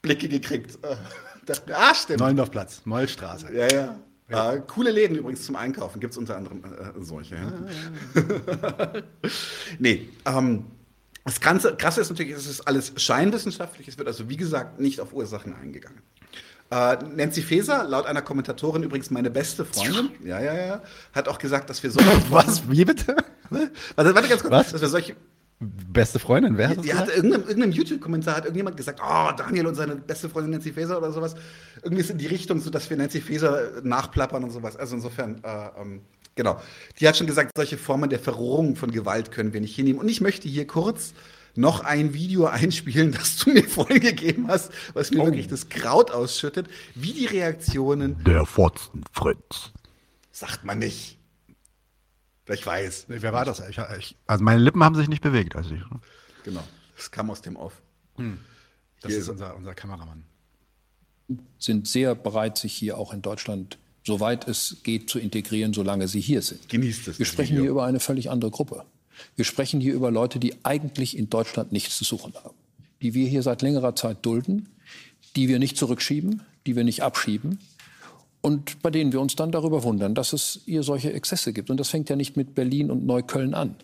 Blicke 0.00 0.28
gekriegt. 0.28 0.78
Ah, 1.72 1.92
stimmt. 1.92 2.20
Neulendorfplatz, 2.20 2.82
Mollstraße. 2.84 3.52
Ja, 3.52 3.66
ja. 3.66 3.96
Ja. 4.30 4.52
Äh, 4.52 4.60
coole 4.60 4.92
Läden 4.92 5.16
übrigens 5.16 5.44
zum 5.44 5.56
Einkaufen, 5.56 5.98
gibt 5.98 6.12
es 6.12 6.18
unter 6.18 6.36
anderem 6.36 6.62
äh, 6.64 7.02
solche. 7.02 7.34
Ja? 7.34 7.52
Ah, 8.62 8.92
ja. 8.94 9.02
nee, 9.80 10.08
ähm, 10.24 10.66
das 11.24 11.40
Ganze, 11.40 11.76
Krasse 11.76 12.00
ist 12.00 12.10
natürlich, 12.10 12.32
es 12.32 12.46
ist 12.46 12.66
alles 12.66 12.92
scheinwissenschaftlich. 12.96 13.88
Es 13.88 13.98
wird 13.98 14.08
also, 14.08 14.28
wie 14.28 14.36
gesagt, 14.36 14.80
nicht 14.80 15.00
auf 15.00 15.12
Ursachen 15.12 15.54
eingegangen. 15.54 16.02
Äh, 16.70 16.96
Nancy 17.14 17.42
Faeser, 17.42 17.84
laut 17.84 18.06
einer 18.06 18.22
Kommentatorin 18.22 18.82
übrigens 18.82 19.10
meine 19.10 19.30
beste 19.30 19.64
Freundin, 19.64 20.10
ja, 20.24 20.40
ja, 20.40 20.54
ja, 20.54 20.82
hat 21.12 21.28
auch 21.28 21.38
gesagt, 21.38 21.68
dass 21.68 21.82
wir 21.82 21.90
solche. 21.90 22.10
Was? 22.30 22.68
Wie 22.68 22.84
bitte? 22.84 23.14
Warte, 23.50 24.14
warte 24.14 24.28
ganz 24.28 24.40
kurz. 24.40 24.52
Was? 24.52 24.72
Dass 24.72 24.80
wir 24.80 24.88
solche. 24.88 25.16
Beste 25.60 26.18
Freundin, 26.18 26.58
wer 26.58 26.70
hat 26.70 26.78
das 26.78 26.84
Die 26.84 26.94
hat 26.94 27.08
irgendeinem, 27.08 27.42
irgendeinem 27.42 27.70
YouTube-Kommentar 27.70 28.34
hat 28.34 28.44
irgendjemand 28.46 28.76
gesagt, 28.76 29.00
oh, 29.00 29.30
Daniel 29.36 29.68
und 29.68 29.76
seine 29.76 29.94
beste 29.94 30.28
Freundin 30.28 30.50
Nancy 30.50 30.72
Faeser 30.72 30.98
oder 30.98 31.12
sowas. 31.12 31.36
Irgendwie 31.84 32.00
ist 32.00 32.10
in 32.10 32.18
die 32.18 32.26
Richtung, 32.26 32.58
so 32.58 32.68
dass 32.68 32.90
wir 32.90 32.96
Nancy 32.96 33.20
Faeser 33.20 33.80
nachplappern 33.84 34.42
und 34.42 34.50
sowas. 34.50 34.76
Also 34.76 34.96
insofern, 34.96 35.40
äh, 35.44 35.80
ähm, 35.80 36.00
Genau. 36.34 36.60
Die 36.98 37.08
hat 37.08 37.16
schon 37.16 37.26
gesagt, 37.26 37.52
solche 37.56 37.76
Formen 37.76 38.10
der 38.10 38.18
Verrohung 38.18 38.76
von 38.76 38.90
Gewalt 38.90 39.30
können 39.30 39.52
wir 39.52 39.60
nicht 39.60 39.74
hinnehmen. 39.74 40.00
Und 40.00 40.08
ich 40.08 40.20
möchte 40.20 40.48
hier 40.48 40.66
kurz 40.66 41.12
noch 41.54 41.80
ein 41.80 42.14
Video 42.14 42.46
einspielen, 42.46 43.12
das 43.12 43.36
du 43.36 43.50
mir 43.50 43.64
vorhin 43.64 44.00
gegeben 44.00 44.48
hast, 44.48 44.72
was 44.94 45.10
mir 45.10 45.20
oh. 45.20 45.26
wirklich 45.26 45.48
das 45.48 45.68
Kraut 45.68 46.10
ausschüttet, 46.10 46.68
wie 46.94 47.12
die 47.12 47.26
Reaktionen. 47.26 48.22
Der 48.24 48.46
Fotzenfritz. 48.46 49.72
Sagt 50.30 50.64
man 50.64 50.78
nicht. 50.78 51.18
Ich 52.48 52.66
weiß. 52.66 53.06
Wer 53.08 53.32
war 53.32 53.44
das? 53.44 53.60
Ich, 53.68 53.78
ich, 53.98 54.16
also 54.26 54.42
meine 54.44 54.60
Lippen 54.60 54.82
haben 54.82 54.94
sich 54.94 55.08
nicht 55.08 55.22
bewegt. 55.22 55.54
Also 55.54 55.74
ich, 55.74 55.82
genau. 56.44 56.62
Das 56.96 57.10
kam 57.10 57.30
aus 57.30 57.40
dem 57.40 57.56
Off. 57.56 57.80
Hm. 58.16 58.38
Das 59.00 59.10
hier 59.10 59.20
ist 59.20 59.28
unser, 59.28 59.56
unser 59.56 59.74
Kameramann. 59.74 60.24
Sind 61.58 61.86
sehr 61.88 62.14
bereit, 62.14 62.58
sich 62.58 62.74
hier 62.74 62.98
auch 62.98 63.12
in 63.12 63.22
Deutschland 63.22 63.78
soweit 64.04 64.48
es 64.48 64.78
geht, 64.82 65.10
zu 65.10 65.18
integrieren, 65.18 65.72
solange 65.72 66.08
sie 66.08 66.20
hier 66.20 66.42
sind. 66.42 66.68
Genießt 66.68 67.08
es. 67.08 67.18
Wir 67.18 67.26
sprechen 67.26 67.58
hier 67.58 67.70
über 67.70 67.84
eine 67.84 68.00
völlig 68.00 68.30
andere 68.30 68.50
Gruppe. 68.50 68.84
Wir 69.36 69.44
sprechen 69.44 69.80
hier 69.80 69.94
über 69.94 70.10
Leute, 70.10 70.38
die 70.38 70.54
eigentlich 70.64 71.16
in 71.16 71.30
Deutschland 71.30 71.72
nichts 71.72 71.96
zu 71.98 72.04
suchen 72.04 72.34
haben, 72.42 72.56
die 73.02 73.14
wir 73.14 73.28
hier 73.28 73.42
seit 73.42 73.62
längerer 73.62 73.94
Zeit 73.94 74.24
dulden, 74.24 74.68
die 75.36 75.48
wir 75.48 75.58
nicht 75.58 75.76
zurückschieben, 75.76 76.42
die 76.66 76.76
wir 76.76 76.84
nicht 76.84 77.02
abschieben 77.02 77.58
und 78.40 78.82
bei 78.82 78.90
denen 78.90 79.12
wir 79.12 79.20
uns 79.20 79.36
dann 79.36 79.52
darüber 79.52 79.84
wundern, 79.84 80.14
dass 80.14 80.32
es 80.32 80.60
hier 80.64 80.82
solche 80.82 81.12
Exzesse 81.12 81.52
gibt. 81.52 81.70
Und 81.70 81.78
das 81.78 81.88
fängt 81.88 82.10
ja 82.10 82.16
nicht 82.16 82.36
mit 82.36 82.54
Berlin 82.54 82.90
und 82.90 83.06
Neukölln 83.06 83.54
an. 83.54 83.76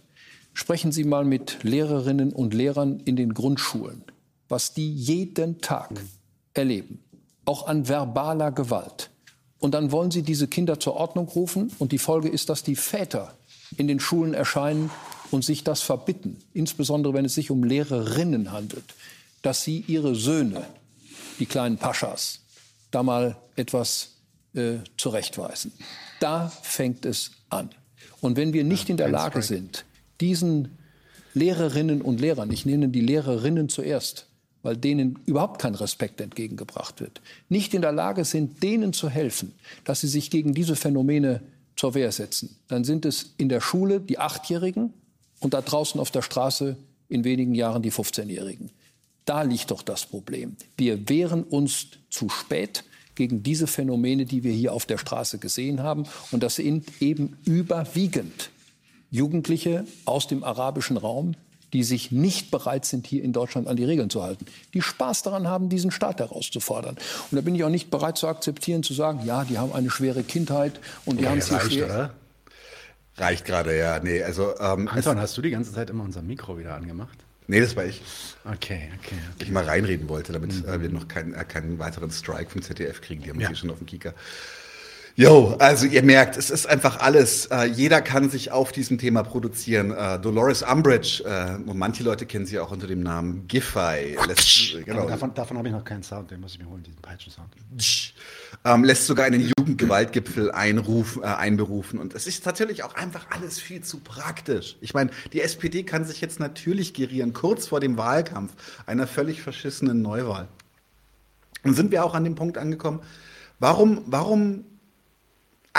Sprechen 0.52 0.90
Sie 0.90 1.04
mal 1.04 1.24
mit 1.24 1.58
Lehrerinnen 1.62 2.32
und 2.32 2.52
Lehrern 2.52 3.00
in 3.04 3.14
den 3.14 3.32
Grundschulen, 3.34 4.02
was 4.48 4.74
die 4.74 4.92
jeden 4.92 5.60
Tag 5.60 5.90
erleben, 6.54 6.98
auch 7.44 7.68
an 7.68 7.86
verbaler 7.88 8.50
Gewalt 8.50 9.10
und 9.60 9.74
dann 9.74 9.90
wollen 9.92 10.10
sie 10.10 10.22
diese 10.22 10.46
Kinder 10.46 10.78
zur 10.78 10.94
Ordnung 10.94 11.28
rufen. 11.28 11.72
Und 11.78 11.92
die 11.92 11.98
Folge 11.98 12.28
ist, 12.28 12.48
dass 12.48 12.62
die 12.62 12.76
Väter 12.76 13.34
in 13.76 13.88
den 13.88 14.00
Schulen 14.00 14.34
erscheinen 14.34 14.90
und 15.30 15.44
sich 15.44 15.64
das 15.64 15.82
verbitten, 15.82 16.38
insbesondere 16.54 17.12
wenn 17.14 17.24
es 17.24 17.34
sich 17.34 17.50
um 17.50 17.64
Lehrerinnen 17.64 18.52
handelt, 18.52 18.84
dass 19.42 19.62
sie 19.62 19.84
ihre 19.86 20.14
Söhne, 20.14 20.64
die 21.38 21.46
kleinen 21.46 21.76
Paschas, 21.76 22.40
da 22.90 23.02
mal 23.02 23.36
etwas 23.56 24.12
äh, 24.54 24.76
zurechtweisen. 24.96 25.72
Da 26.20 26.48
fängt 26.62 27.04
es 27.04 27.32
an. 27.50 27.70
Und 28.20 28.36
wenn 28.36 28.52
wir 28.52 28.64
nicht 28.64 28.88
in 28.88 28.96
der 28.96 29.08
Lage 29.08 29.42
sind, 29.42 29.84
diesen 30.20 30.78
Lehrerinnen 31.34 32.00
und 32.00 32.20
Lehrern, 32.20 32.50
ich 32.50 32.64
nenne 32.64 32.88
die 32.88 33.00
Lehrerinnen 33.00 33.68
zuerst, 33.68 34.27
weil 34.62 34.76
denen 34.76 35.18
überhaupt 35.26 35.60
kein 35.60 35.74
Respekt 35.74 36.20
entgegengebracht 36.20 37.00
wird, 37.00 37.20
nicht 37.48 37.74
in 37.74 37.82
der 37.82 37.92
Lage 37.92 38.24
sind, 38.24 38.62
denen 38.62 38.92
zu 38.92 39.08
helfen, 39.08 39.52
dass 39.84 40.00
sie 40.00 40.08
sich 40.08 40.30
gegen 40.30 40.54
diese 40.54 40.76
Phänomene 40.76 41.42
zur 41.76 41.94
Wehr 41.94 42.10
setzen, 42.10 42.56
dann 42.68 42.84
sind 42.84 43.04
es 43.06 43.34
in 43.36 43.48
der 43.48 43.60
Schule 43.60 44.00
die 44.00 44.18
Achtjährigen 44.18 44.92
und 45.40 45.54
da 45.54 45.62
draußen 45.62 46.00
auf 46.00 46.10
der 46.10 46.22
Straße 46.22 46.76
in 47.08 47.24
wenigen 47.24 47.54
Jahren 47.54 47.82
die 47.82 47.92
15-Jährigen. 47.92 48.70
Da 49.24 49.42
liegt 49.42 49.70
doch 49.70 49.82
das 49.82 50.06
Problem. 50.06 50.56
Wir 50.76 51.08
wehren 51.08 51.44
uns 51.44 51.88
zu 52.10 52.28
spät 52.28 52.84
gegen 53.14 53.42
diese 53.42 53.66
Phänomene, 53.66 54.24
die 54.24 54.44
wir 54.44 54.52
hier 54.52 54.72
auf 54.72 54.86
der 54.86 54.96
Straße 54.96 55.38
gesehen 55.38 55.82
haben. 55.82 56.04
Und 56.30 56.42
das 56.42 56.56
sind 56.56 56.86
eben 57.00 57.36
überwiegend 57.44 58.50
Jugendliche 59.10 59.86
aus 60.04 60.28
dem 60.28 60.44
arabischen 60.44 60.96
Raum, 60.96 61.34
die 61.72 61.82
sich 61.82 62.12
nicht 62.12 62.50
bereit 62.50 62.84
sind, 62.84 63.06
hier 63.06 63.22
in 63.22 63.32
Deutschland 63.32 63.68
an 63.68 63.76
die 63.76 63.84
Regeln 63.84 64.10
zu 64.10 64.22
halten, 64.22 64.46
die 64.74 64.82
Spaß 64.82 65.22
daran 65.22 65.48
haben, 65.48 65.68
diesen 65.68 65.90
Staat 65.90 66.20
herauszufordern. 66.20 66.96
Und 67.30 67.36
da 67.36 67.40
bin 67.40 67.54
ich 67.54 67.64
auch 67.64 67.70
nicht 67.70 67.90
bereit 67.90 68.18
zu 68.18 68.26
akzeptieren, 68.26 68.82
zu 68.82 68.94
sagen, 68.94 69.20
ja, 69.24 69.44
die 69.44 69.58
haben 69.58 69.72
eine 69.72 69.90
schwere 69.90 70.22
Kindheit 70.22 70.80
und 71.04 71.18
die 71.18 71.24
ja, 71.24 71.30
haben 71.30 71.38
es 71.38 71.48
hier 71.48 71.60
schwer. 71.60 71.84
Oder? 71.84 72.10
Reicht 73.16 73.44
gerade, 73.44 73.76
ja. 73.76 73.98
Nee, 74.00 74.22
also, 74.22 74.54
ähm, 74.60 74.88
Anton, 74.88 75.18
hast 75.18 75.36
du 75.36 75.42
die 75.42 75.50
ganze 75.50 75.72
Zeit 75.72 75.90
immer 75.90 76.04
unser 76.04 76.22
Mikro 76.22 76.58
wieder 76.58 76.74
angemacht? 76.74 77.18
Nee, 77.48 77.60
das 77.60 77.74
war 77.76 77.84
ich. 77.86 78.02
Okay, 78.44 78.54
okay. 78.54 78.90
okay. 78.98 79.16
Ich 79.40 79.50
mal 79.50 79.64
reinreden 79.64 80.08
wollte, 80.08 80.32
damit 80.32 80.54
mhm. 80.54 80.68
äh, 80.68 80.82
wir 80.82 80.90
noch 80.90 81.08
keinen, 81.08 81.32
äh, 81.32 81.44
keinen 81.44 81.78
weiteren 81.78 82.10
Strike 82.10 82.50
vom 82.50 82.62
ZDF 82.62 83.00
kriegen. 83.00 83.22
Die 83.22 83.30
haben 83.30 83.40
ja. 83.40 83.48
hier 83.48 83.56
schon 83.56 83.70
auf 83.70 83.78
dem 83.78 83.86
Kika. 83.86 84.12
Jo, 85.18 85.56
also 85.58 85.84
ihr 85.84 86.04
merkt, 86.04 86.36
es 86.36 86.48
ist 86.48 86.68
einfach 86.68 87.00
alles. 87.00 87.46
Äh, 87.46 87.64
jeder 87.64 88.00
kann 88.00 88.30
sich 88.30 88.52
auf 88.52 88.70
diesem 88.70 88.98
Thema 88.98 89.24
produzieren. 89.24 89.90
Äh, 89.90 90.20
Dolores 90.20 90.62
Umbridge, 90.62 91.24
äh, 91.24 91.56
und 91.68 91.76
manche 91.76 92.04
Leute 92.04 92.24
kennen 92.24 92.46
sie 92.46 92.60
auch 92.60 92.70
unter 92.70 92.86
dem 92.86 93.00
Namen 93.02 93.48
Giffey. 93.48 94.16
Lässt, 94.28 94.76
genau. 94.84 95.08
Davon, 95.08 95.34
davon 95.34 95.58
habe 95.58 95.66
ich 95.66 95.74
noch 95.74 95.82
keinen 95.82 96.04
Sound, 96.04 96.30
den 96.30 96.40
muss 96.40 96.52
ich 96.52 96.60
mir 96.60 96.70
holen, 96.70 96.84
diesen 96.84 97.02
Peitschen-Sound. 97.02 97.48
Ähm, 98.64 98.84
lässt 98.84 99.08
sogar 99.08 99.26
einen 99.26 99.40
Jugendgewaltgipfel 99.40 100.52
einrufen, 100.52 101.24
äh, 101.24 101.26
einberufen. 101.26 101.98
Und 101.98 102.14
es 102.14 102.28
ist 102.28 102.46
natürlich 102.46 102.84
auch 102.84 102.94
einfach 102.94 103.26
alles 103.30 103.58
viel 103.58 103.82
zu 103.82 103.98
praktisch. 103.98 104.76
Ich 104.80 104.94
meine, 104.94 105.10
die 105.32 105.40
SPD 105.40 105.82
kann 105.82 106.04
sich 106.04 106.20
jetzt 106.20 106.38
natürlich 106.38 106.94
gerieren, 106.94 107.32
kurz 107.32 107.66
vor 107.66 107.80
dem 107.80 107.96
Wahlkampf 107.96 108.52
einer 108.86 109.08
völlig 109.08 109.42
verschissenen 109.42 110.00
Neuwahl. 110.00 110.46
Und 111.64 111.74
sind 111.74 111.90
wir 111.90 112.04
auch 112.04 112.14
an 112.14 112.22
dem 112.22 112.36
Punkt 112.36 112.56
angekommen, 112.56 113.00
warum, 113.58 114.04
warum 114.06 114.64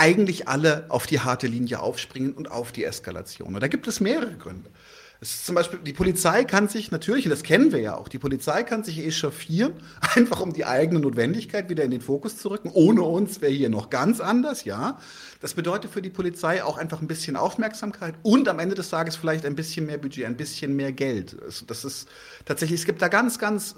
eigentlich 0.00 0.48
alle 0.48 0.86
auf 0.88 1.06
die 1.06 1.20
harte 1.20 1.46
Linie 1.46 1.80
aufspringen 1.80 2.32
und 2.32 2.50
auf 2.50 2.72
die 2.72 2.84
Eskalation. 2.84 3.54
Und 3.54 3.60
da 3.60 3.68
gibt 3.68 3.86
es 3.86 4.00
mehrere 4.00 4.34
Gründe. 4.34 4.70
Es 5.22 5.44
zum 5.44 5.54
Beispiel, 5.54 5.78
die 5.80 5.92
Polizei 5.92 6.44
kann 6.44 6.68
sich 6.68 6.90
natürlich, 6.90 7.26
und 7.26 7.30
das 7.30 7.42
kennen 7.42 7.72
wir 7.72 7.80
ja 7.80 7.94
auch, 7.94 8.08
die 8.08 8.18
Polizei 8.18 8.62
kann 8.62 8.82
sich 8.82 8.98
echauffieren, 9.04 9.74
einfach 10.14 10.40
um 10.40 10.54
die 10.54 10.64
eigene 10.64 11.00
Notwendigkeit 11.00 11.68
wieder 11.68 11.84
in 11.84 11.90
den 11.90 12.00
Fokus 12.00 12.38
zu 12.38 12.48
rücken. 12.48 12.70
Ohne 12.72 13.02
uns 13.02 13.42
wäre 13.42 13.52
hier 13.52 13.68
noch 13.68 13.90
ganz 13.90 14.20
anders, 14.20 14.64
ja. 14.64 14.98
Das 15.42 15.52
bedeutet 15.52 15.90
für 15.90 16.00
die 16.00 16.08
Polizei 16.08 16.64
auch 16.64 16.78
einfach 16.78 17.02
ein 17.02 17.06
bisschen 17.06 17.36
Aufmerksamkeit 17.36 18.14
und 18.22 18.48
am 18.48 18.58
Ende 18.58 18.74
des 18.74 18.88
Tages 18.88 19.16
vielleicht 19.16 19.44
ein 19.44 19.54
bisschen 19.54 19.84
mehr 19.84 19.98
Budget, 19.98 20.24
ein 20.24 20.38
bisschen 20.38 20.74
mehr 20.74 20.92
Geld. 20.92 21.36
Das 21.66 21.84
ist 21.84 22.08
tatsächlich, 22.46 22.80
es 22.80 22.86
gibt 22.86 23.02
da 23.02 23.08
ganz, 23.08 23.38
ganz 23.38 23.76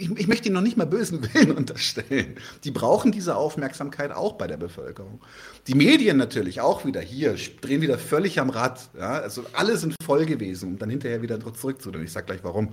ich, 0.00 0.10
ich 0.18 0.28
möchte 0.28 0.48
ihnen 0.48 0.54
noch 0.54 0.62
nicht 0.62 0.76
mal 0.76 0.86
bösen 0.86 1.22
Willen 1.22 1.52
unterstellen. 1.56 2.36
Die 2.64 2.70
brauchen 2.70 3.12
diese 3.12 3.36
Aufmerksamkeit 3.36 4.12
auch 4.12 4.34
bei 4.34 4.46
der 4.46 4.56
Bevölkerung. 4.56 5.20
Die 5.66 5.74
Medien 5.74 6.16
natürlich 6.16 6.60
auch 6.60 6.84
wieder 6.84 7.00
hier, 7.00 7.36
drehen 7.60 7.82
wieder 7.82 7.98
völlig 7.98 8.40
am 8.40 8.50
Rad. 8.50 8.80
Ja? 8.98 9.12
Also 9.12 9.44
alle 9.52 9.76
sind 9.76 9.94
voll 10.02 10.26
gewesen, 10.26 10.70
um 10.70 10.78
dann 10.78 10.90
hinterher 10.90 11.22
wieder 11.22 11.38
zurückzudrehen. 11.40 12.04
Ich 12.04 12.12
sage 12.12 12.26
gleich 12.26 12.40
warum. 12.42 12.70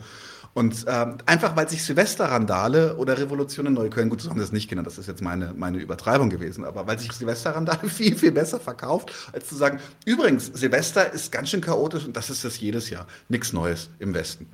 Und 0.54 0.86
ähm, 0.88 1.18
einfach, 1.26 1.56
weil 1.56 1.70
sich 1.70 1.84
Silvesterrandale 1.84 2.96
oder 2.96 3.18
Revolution 3.18 3.68
in 3.68 3.74
Neukölln, 3.74 4.10
gut, 4.10 4.22
so 4.22 4.30
haben 4.30 4.40
sie 4.40 4.46
es 4.46 4.52
nicht 4.52 4.70
genannt, 4.70 4.88
das 4.88 4.98
ist 4.98 5.08
jetzt 5.08 5.22
meine, 5.22 5.54
meine 5.56 5.78
Übertreibung 5.78 6.30
gewesen, 6.30 6.66
aber 6.66 6.88
weil 6.88 6.98
sich 6.98 7.12
Silvesterrandale 7.12 7.90
viel, 7.90 8.16
viel 8.18 8.32
besser 8.32 8.60
verkauft, 8.60 9.12
als 9.34 9.48
zu 9.48 9.56
sagen, 9.56 9.80
übrigens, 10.06 10.48
Silvester 10.48 11.14
ist 11.14 11.32
ganz 11.32 11.50
schön 11.50 11.62
chaotisch 11.62 12.06
und 12.06 12.18
das 12.18 12.32
ist 12.32 12.44
das 12.44 12.60
jedes 12.60 12.90
Jahr. 12.90 13.06
Nichts 13.30 13.54
Neues 13.54 13.90
im 14.00 14.16
Westen. 14.16 14.48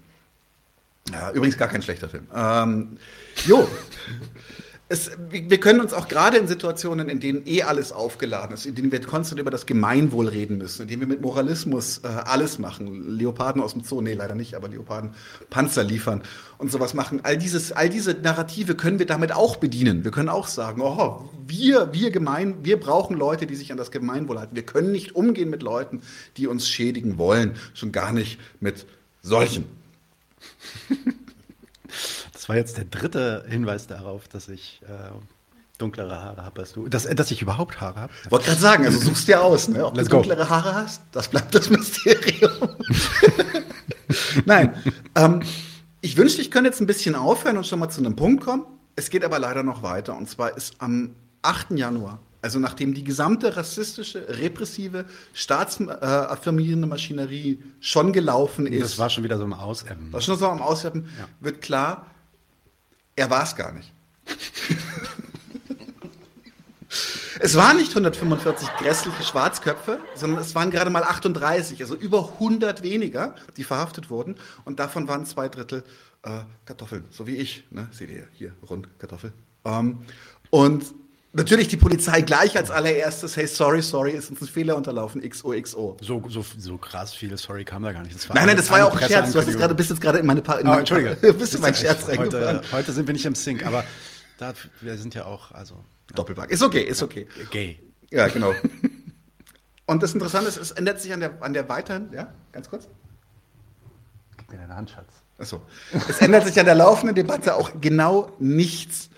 Ja, 1.11 1.31
übrigens 1.31 1.57
gar 1.57 1.67
kein 1.67 1.81
schlechter 1.81 2.09
Film. 2.09 2.27
Ähm, 2.33 2.97
jo. 3.45 3.67
Es, 4.89 5.11
wir 5.29 5.59
können 5.59 5.79
uns 5.79 5.91
auch 5.91 6.07
gerade 6.07 6.37
in 6.37 6.47
Situationen, 6.47 7.09
in 7.09 7.19
denen 7.19 7.47
eh 7.47 7.63
alles 7.63 7.91
aufgeladen 7.91 8.53
ist, 8.53 8.65
in 8.65 8.75
denen 8.75 8.91
wir 8.91 9.01
konstant 9.01 9.39
über 9.39 9.49
das 9.49 9.65
Gemeinwohl 9.65 10.27
reden 10.27 10.57
müssen, 10.57 10.83
in 10.83 10.87
denen 10.87 11.01
wir 11.01 11.07
mit 11.07 11.21
Moralismus 11.21 11.99
äh, 12.03 12.07
alles 12.07 12.59
machen, 12.59 13.17
Leoparden 13.17 13.61
aus 13.61 13.73
dem 13.73 13.83
Zoo, 13.83 14.01
nee, 14.01 14.13
leider 14.13 14.35
nicht, 14.35 14.55
aber 14.55 14.67
Leoparden 14.67 15.11
Panzer 15.49 15.83
liefern 15.83 16.21
und 16.57 16.69
sowas 16.69 16.93
machen. 16.93 17.21
All, 17.23 17.37
dieses, 17.37 17.71
all 17.71 17.89
diese 17.89 18.13
Narrative 18.13 18.75
können 18.75 18.99
wir 18.99 19.07
damit 19.07 19.31
auch 19.31 19.55
bedienen. 19.55 20.03
Wir 20.03 20.11
können 20.11 20.29
auch 20.29 20.47
sagen, 20.47 20.81
oh, 20.81 21.27
wir, 21.47 21.91
wir 21.93 22.11
gemein, 22.11 22.57
wir 22.63 22.79
brauchen 22.79 23.17
Leute, 23.17 23.47
die 23.47 23.55
sich 23.55 23.71
an 23.71 23.77
das 23.77 23.89
Gemeinwohl 23.89 24.37
halten. 24.37 24.55
Wir 24.55 24.65
können 24.65 24.91
nicht 24.91 25.15
umgehen 25.15 25.49
mit 25.49 25.63
Leuten, 25.63 26.01
die 26.37 26.45
uns 26.45 26.69
schädigen 26.69 27.17
wollen, 27.17 27.55
schon 27.73 27.91
gar 27.91 28.11
nicht 28.11 28.39
mit 28.59 28.85
solchen. 29.23 29.65
Das 32.31 32.49
war 32.49 32.55
jetzt 32.57 32.77
der 32.77 32.85
dritte 32.85 33.45
Hinweis 33.47 33.87
darauf, 33.87 34.27
dass 34.27 34.49
ich 34.49 34.81
äh, 34.83 35.11
dunklere 35.77 36.21
Haare 36.21 36.43
habe 36.43 36.61
als 36.61 36.73
du. 36.73 36.87
Dass, 36.87 37.03
dass 37.05 37.31
ich 37.31 37.41
überhaupt 37.41 37.79
Haare 37.79 38.01
habe. 38.01 38.13
Wollte 38.29 38.47
gerade 38.47 38.59
sagen, 38.59 38.85
also 38.85 38.99
suchst 38.99 39.27
dir 39.27 39.41
aus, 39.41 39.67
ne? 39.67 39.85
ob 39.85 39.95
Let's 39.95 40.09
du 40.09 40.15
dunklere 40.17 40.43
go. 40.43 40.49
Haare 40.49 40.75
hast. 40.75 41.03
Das 41.11 41.29
bleibt 41.29 41.55
das 41.55 41.69
Mysterium. 41.69 42.51
Nein. 44.45 44.73
Ähm, 45.15 45.41
ich 46.01 46.17
wünschte, 46.17 46.41
ich 46.41 46.51
könnte 46.51 46.69
jetzt 46.69 46.81
ein 46.81 46.87
bisschen 46.87 47.15
aufhören 47.15 47.57
und 47.57 47.65
schon 47.65 47.79
mal 47.79 47.89
zu 47.89 48.01
einem 48.01 48.15
Punkt 48.15 48.43
kommen. 48.43 48.65
Es 48.95 49.09
geht 49.09 49.23
aber 49.23 49.39
leider 49.39 49.63
noch 49.63 49.83
weiter. 49.83 50.17
Und 50.17 50.29
zwar 50.29 50.57
ist 50.57 50.75
am 50.79 51.15
8. 51.43 51.71
Januar 51.71 52.19
also 52.43 52.59
nachdem 52.59 52.93
die 52.93 53.05
gesamte 53.05 53.55
rassistische, 53.55 54.27
repressive, 54.27 55.05
staatsaffirmierende 55.33 56.85
Maschinerie 56.85 57.63
schon 57.79 58.11
gelaufen 58.11 58.67
ist. 58.67 58.83
Das 58.83 58.99
war 58.99 59.09
schon 59.09 59.23
wieder 59.23 59.37
so 59.37 59.45
am 59.45 59.53
Auseppen. 59.53 60.11
War 60.11 60.19
schon 60.19 60.37
so 60.37 60.49
am 60.49 60.61
Auseppen, 60.61 61.07
ja. 61.17 61.27
wird 61.39 61.61
klar, 61.61 62.05
er 63.15 63.29
war 63.29 63.43
es 63.43 63.55
gar 63.55 63.71
nicht. 63.71 63.93
es 67.39 67.55
waren 67.55 67.77
nicht 67.77 67.91
145 67.91 68.67
grässliche 68.77 69.23
Schwarzköpfe, 69.23 69.99
sondern 70.13 70.41
es 70.41 70.53
waren 70.53 70.69
gerade 70.69 70.89
mal 70.89 71.03
38, 71.03 71.79
also 71.79 71.95
über 71.95 72.33
100 72.33 72.83
weniger, 72.83 73.35
die 73.55 73.63
verhaftet 73.63 74.09
wurden. 74.09 74.35
Und 74.65 74.81
davon 74.81 75.07
waren 75.07 75.25
zwei 75.25 75.47
Drittel 75.47 75.85
äh, 76.23 76.41
Kartoffeln, 76.65 77.05
so 77.09 77.25
wie 77.25 77.37
ich. 77.37 77.63
Ne? 77.71 77.87
Seht 77.91 78.09
ihr 78.09 78.27
hier, 78.33 78.53
rund 78.69 78.89
Kartoffel. 78.99 79.31
Ähm, 79.63 79.99
und 80.49 80.83
Natürlich 81.35 81.67
die 81.67 81.77
Polizei 81.77 82.21
gleich 82.21 82.55
als 82.55 82.69
allererstes, 82.69 83.35
hey, 83.35 83.47
sorry, 83.47 83.81
sorry, 83.81 84.11
ist 84.11 84.29
uns 84.29 84.41
ein 84.41 84.47
Fehler 84.47 84.77
unterlaufen, 84.77 85.27
XOXO. 85.27 85.97
So, 85.99 86.23
so, 86.29 86.45
so 86.59 86.77
krass 86.77 87.11
viel 87.11 87.35
Sorry 87.39 87.65
kam 87.65 87.81
da 87.81 87.91
gar 87.91 88.03
nicht. 88.03 88.29
nein, 88.35 88.45
nein, 88.45 88.55
das 88.55 88.69
war 88.69 88.77
ja 88.77 88.85
auch 88.85 88.95
ein 88.95 89.07
Scherz. 89.07 89.31
Du 89.31 89.39
hast 89.39 89.47
jetzt 89.47 89.57
grade, 89.57 89.73
bist 89.73 89.89
jetzt 89.89 89.99
gerade 89.99 90.19
in 90.19 90.27
meine 90.27 90.43
Paar. 90.43 90.59
Oh, 90.63 90.77
Entschuldige. 90.77 91.15
Du 91.15 91.33
bist 91.39 91.55
in 91.55 91.61
meinen 91.61 91.73
Scherz 91.73 92.05
heute, 92.05 92.61
heute 92.71 92.91
sind 92.91 93.07
wir 93.07 93.13
nicht 93.13 93.25
im 93.25 93.33
Sync, 93.33 93.65
aber 93.65 93.83
da, 94.37 94.53
wir 94.81 94.95
sind 94.97 95.15
ja 95.15 95.25
auch, 95.25 95.51
also. 95.51 95.73
Ja. 95.73 96.17
Doppelpack. 96.17 96.51
Ist 96.51 96.61
okay, 96.61 96.83
ist 96.83 97.01
okay. 97.01 97.27
Gay. 97.49 97.79
Ja, 98.11 98.27
genau. 98.27 98.53
Und 99.87 100.03
das 100.03 100.13
Interessante 100.13 100.49
ist, 100.49 100.57
es 100.57 100.69
ändert 100.69 101.01
sich 101.01 101.13
an 101.13 101.19
der, 101.19 101.41
an 101.41 101.53
der 101.53 101.67
weiteren, 101.67 102.13
ja, 102.13 102.31
ganz 102.51 102.69
kurz. 102.69 102.87
Gib 104.37 104.51
mir 104.51 104.57
deine 104.57 104.75
Hand, 104.75 104.91
Schatz. 104.91 105.07
Achso. 105.39 105.63
Es 106.07 106.19
ändert 106.19 106.45
sich 106.45 106.59
an 106.59 106.67
der 106.67 106.75
laufenden 106.75 107.15
Debatte 107.15 107.55
auch 107.55 107.71
genau 107.81 108.31
nichts 108.37 109.09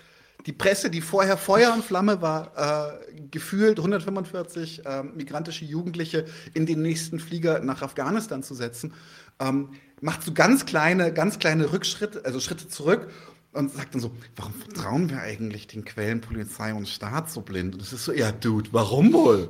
die 0.46 0.52
Presse, 0.52 0.90
die 0.90 1.00
vorher 1.00 1.36
Feuer 1.36 1.72
und 1.72 1.84
Flamme 1.84 2.22
war, 2.22 2.98
äh, 3.10 3.20
gefühlt 3.30 3.78
145 3.78 4.86
äh, 4.86 5.02
migrantische 5.02 5.64
Jugendliche 5.64 6.24
in 6.54 6.66
den 6.66 6.82
nächsten 6.82 7.18
Flieger 7.18 7.60
nach 7.60 7.82
Afghanistan 7.82 8.42
zu 8.42 8.54
setzen, 8.54 8.94
ähm, 9.40 9.70
macht 10.00 10.22
so 10.22 10.32
ganz 10.32 10.64
kleine, 10.64 11.12
ganz 11.12 11.38
kleine 11.38 11.72
Rückschritte, 11.72 12.24
also 12.24 12.38
Schritte 12.38 12.68
zurück 12.68 13.10
und 13.52 13.72
sagt 13.72 13.94
dann 13.94 14.00
so, 14.00 14.12
warum 14.36 14.54
vertrauen 14.54 15.10
wir 15.10 15.20
eigentlich 15.20 15.66
den 15.66 15.84
Quellen 15.84 16.20
Polizei 16.20 16.72
und 16.72 16.88
Staat 16.88 17.30
so 17.30 17.40
blind? 17.40 17.74
Und 17.74 17.82
es 17.82 17.92
ist 17.92 18.04
so, 18.04 18.12
ja, 18.12 18.30
Dude, 18.30 18.68
warum 18.72 19.12
wohl? 19.12 19.48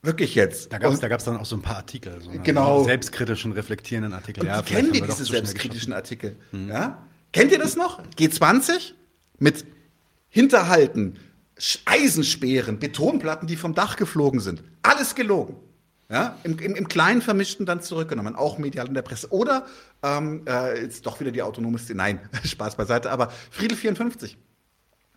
Wirklich 0.00 0.36
jetzt. 0.36 0.72
Da 0.72 0.78
gab 0.78 0.92
es 0.92 1.00
da 1.00 1.08
dann 1.08 1.36
auch 1.36 1.44
so 1.44 1.56
ein 1.56 1.62
paar 1.62 1.76
Artikel, 1.76 2.22
so 2.22 2.30
genau. 2.42 2.84
selbstkritischen, 2.84 3.52
reflektierenden 3.52 4.12
Artikel. 4.12 4.44
Und 4.44 4.46
ja, 4.46 4.62
kennen 4.62 4.94
wir 4.94 5.02
diese 5.02 5.24
selbstkritischen 5.24 5.92
Artikel? 5.92 6.36
Hm. 6.52 6.68
Ja? 6.68 7.04
Kennt 7.32 7.50
ihr 7.52 7.58
das 7.58 7.76
noch? 7.76 8.00
G20 8.16 8.92
mit 9.40 9.64
Hinterhalten, 10.28 11.18
Eisensperren, 11.84 12.78
Betonplatten, 12.78 13.48
die 13.48 13.56
vom 13.56 13.74
Dach 13.74 13.96
geflogen 13.96 14.40
sind. 14.40 14.62
Alles 14.82 15.14
gelogen. 15.14 15.56
Ja, 16.10 16.38
im, 16.42 16.58
im, 16.58 16.74
im 16.74 16.88
Kleinen 16.88 17.20
vermischten 17.20 17.66
dann 17.66 17.82
zurückgenommen, 17.82 18.34
auch 18.34 18.56
medial 18.56 18.88
in 18.88 18.94
der 18.94 19.02
Presse. 19.02 19.30
Oder 19.30 19.66
ähm, 20.02 20.42
äh, 20.48 20.80
jetzt 20.82 21.04
doch 21.04 21.20
wieder 21.20 21.30
die 21.32 21.42
autonome 21.42 21.78
Szene. 21.78 21.98
Nein, 21.98 22.20
Spaß 22.44 22.76
beiseite, 22.76 23.10
aber 23.10 23.30
Friedel 23.50 23.76
54 23.76 24.38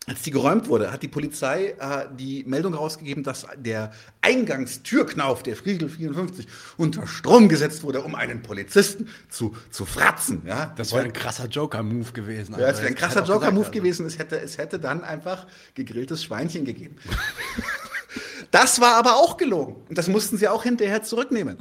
als 0.08 0.24
die 0.24 0.32
geräumt 0.32 0.68
wurde, 0.68 0.92
hat 0.92 1.04
die 1.04 1.08
Polizei 1.08 1.76
äh, 1.80 2.08
die 2.18 2.44
Meldung 2.46 2.74
rausgegeben, 2.74 3.24
dass 3.24 3.46
der 3.56 3.92
Eingangstürknauf 4.22 5.44
der 5.44 5.56
Friedel 5.56 5.90
54 5.90 6.48
unter 6.78 7.06
Strom 7.06 7.48
gesetzt 7.48 7.84
wurde, 7.84 8.02
um 8.02 8.16
einen 8.16 8.42
Polizisten 8.42 9.10
zu, 9.30 9.56
zu 9.70 9.86
fratzen. 9.86 10.42
Ja? 10.48 10.74
Das 10.76 10.92
wäre 10.92 11.04
ein 11.04 11.14
krasser 11.14 11.48
Joker-Move 11.48 12.14
gewesen. 12.14 12.54
Ja, 12.54 12.72
das 12.72 12.80
wäre 12.80 12.88
ein 12.88 12.96
krasser 12.96 13.24
Joker-Move 13.24 13.68
also. 13.68 13.72
gewesen. 13.72 14.08
Es 14.08 14.18
hätte, 14.18 14.40
es 14.40 14.58
hätte 14.58 14.80
dann 14.80 15.04
einfach 15.04 15.46
gegrilltes 15.76 16.24
Schweinchen 16.24 16.66
gegeben. 16.66 16.96
das 18.52 18.82
war 18.82 18.96
aber 18.96 19.18
auch 19.18 19.38
gelogen. 19.38 19.84
Und 19.88 20.00
das 20.00 20.08
mussten 20.08 20.36
sie 20.36 20.48
auch 20.48 20.64
hinterher 20.64 21.04
zurücknehmen. 21.04 21.58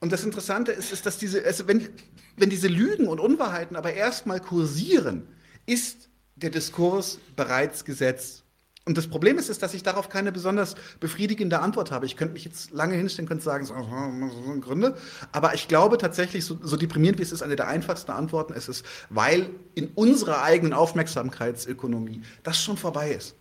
Und 0.00 0.12
das 0.12 0.22
Interessante 0.22 0.72
ist, 0.72 0.92
ist 0.92 1.06
dass 1.06 1.16
diese, 1.16 1.42
also 1.46 1.66
wenn, 1.66 1.88
wenn 2.36 2.50
diese 2.50 2.68
Lügen 2.68 3.08
und 3.08 3.20
Unwahrheiten 3.20 3.74
aber 3.74 3.94
erstmal 3.94 4.40
kursieren, 4.40 5.26
ist 5.64 6.09
der 6.42 6.50
Diskurs 6.50 7.18
bereits 7.36 7.84
gesetzt. 7.84 8.44
Und 8.86 8.96
das 8.96 9.06
Problem 9.06 9.38
ist, 9.38 9.50
ist, 9.50 9.62
dass 9.62 9.74
ich 9.74 9.82
darauf 9.82 10.08
keine 10.08 10.32
besonders 10.32 10.74
befriedigende 11.00 11.60
Antwort 11.60 11.90
habe. 11.90 12.06
Ich 12.06 12.16
könnte 12.16 12.32
mich 12.32 12.44
jetzt 12.44 12.72
lange 12.72 12.94
hinstellen, 12.94 13.28
könnte 13.28 13.44
sagen, 13.44 13.66
so, 13.66 13.74
so, 13.74 14.52
so 14.52 14.60
Gründe. 14.60 14.96
Aber 15.32 15.54
ich 15.54 15.68
glaube 15.68 15.98
tatsächlich, 15.98 16.44
so, 16.44 16.58
so 16.62 16.76
deprimierend 16.76 17.18
wie 17.18 17.22
es 17.22 17.30
ist, 17.30 17.42
eine 17.42 17.56
der 17.56 17.68
einfachsten 17.68 18.10
Antworten 18.10 18.54
ist 18.54 18.68
es, 18.68 18.82
weil 19.10 19.50
in 19.74 19.88
unserer 19.94 20.42
eigenen 20.42 20.72
Aufmerksamkeitsökonomie 20.72 22.22
das 22.42 22.62
schon 22.62 22.78
vorbei 22.78 23.12
ist. 23.12 23.36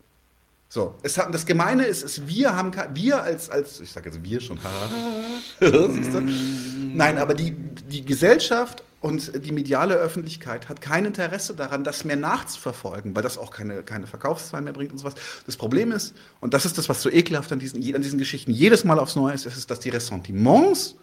So, 0.68 0.94
es 1.02 1.18
hat, 1.18 1.34
das 1.34 1.48
Gemeine 1.48 1.86
ist, 1.86 2.04
ist 2.04 2.28
wir 2.28 2.56
haben, 2.56 2.72
wir 2.94 3.24
als, 3.24 3.50
als 3.50 3.80
ich 3.80 3.92
sage 3.92 4.10
jetzt 4.10 4.24
wir 4.24 4.40
schon, 4.40 4.60
nein, 6.94 7.18
aber 7.18 7.34
die, 7.34 7.52
die 7.52 8.06
Gesellschaft 8.06 8.84
und 9.02 9.46
die 9.46 9.52
mediale 9.52 9.96
Öffentlichkeit 9.96 10.68
hat 10.68 10.82
kein 10.82 11.06
Interesse 11.06 11.54
daran, 11.54 11.84
das 11.84 12.04
mehr 12.04 12.18
nachzuverfolgen, 12.18 13.16
weil 13.16 13.24
das 13.24 13.38
auch 13.38 13.52
keine, 13.52 13.82
keine 13.84 14.08
Verkaufszahlen 14.08 14.66
mehr 14.66 14.74
bringt 14.74 14.92
und 14.92 14.98
sowas. 14.98 15.16
Das 15.46 15.56
Problem 15.56 15.92
ist, 15.92 16.14
und 16.42 16.54
das 16.54 16.66
ist 16.66 16.78
das, 16.78 16.90
was 16.90 17.02
so 17.02 17.10
ekelhaft 17.10 17.52
an 17.52 17.60
diesen, 17.60 17.78
an 17.96 18.02
diesen 18.02 18.20
Geschichten 18.20 18.52
jedes 18.52 18.84
Mal 18.84 19.00
aufs 19.00 19.16
Neue 19.16 19.34
ist, 19.34 19.46
ist, 19.46 19.72
dass 19.72 19.80
die 19.80 19.90
Ressentiments, 19.90 20.96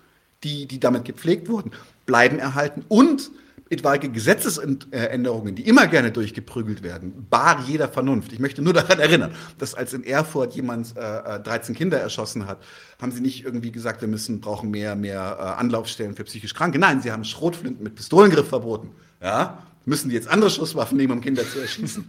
die, 0.45 0.67
die 0.67 0.79
damit 0.79 1.07
gepflegt 1.07 1.49
wurden, 1.49 1.73
bleiben 2.05 2.39
erhalten 2.39 2.85
und 2.89 3.31
etwaige 3.69 4.09
Gesetzesänderungen, 4.11 5.55
die 5.55 5.66
immer 5.66 5.87
gerne 5.88 6.12
durchgeprügelt 6.12 6.83
werden, 6.83 7.27
bar 7.29 7.64
jeder 7.66 7.88
Vernunft. 7.88 8.33
Ich 8.33 8.38
möchte 8.38 8.62
nur 8.62 8.73
daran 8.73 9.01
erinnern, 9.01 9.35
dass 9.59 9.75
als 9.75 9.92
in 9.92 10.05
Erfurt 10.05 10.55
jemand 10.55 10.97
äh, 10.97 11.40
13 11.40 11.75
äh, 11.75 11.79
Kinder 11.79 11.99
erschossen 11.99 12.47
hat, 12.47 12.62
haben 13.01 13.11
sie 13.11 13.21
nicht 13.21 13.45
irgendwie 13.45 13.73
gesagt, 13.73 14.01
wir 14.01 14.09
müssen, 14.09 14.40
brauchen 14.40 14.71
mehr, 14.71 14.95
mehr 14.95 15.37
äh, 15.38 15.42
Anlaufstellen 15.61 16.14
für 16.14 16.25
psychisch 16.25 16.55
Kranke. 16.55 16.79
Nein, 16.79 17.01
sie 17.01 17.11
haben 17.11 17.25
Schrotflinten 17.25 17.83
mit 17.83 17.97
Pistolengriff 17.97 18.49
verboten. 18.49 18.90
Ja? 19.21 19.62
Müssen 19.85 20.09
die 20.11 20.14
jetzt 20.14 20.29
andere 20.29 20.51
Schusswaffen 20.51 20.97
nehmen, 20.97 21.14
um 21.14 21.21
Kinder 21.21 21.49
zu 21.49 21.61
erschießen? 21.61 22.09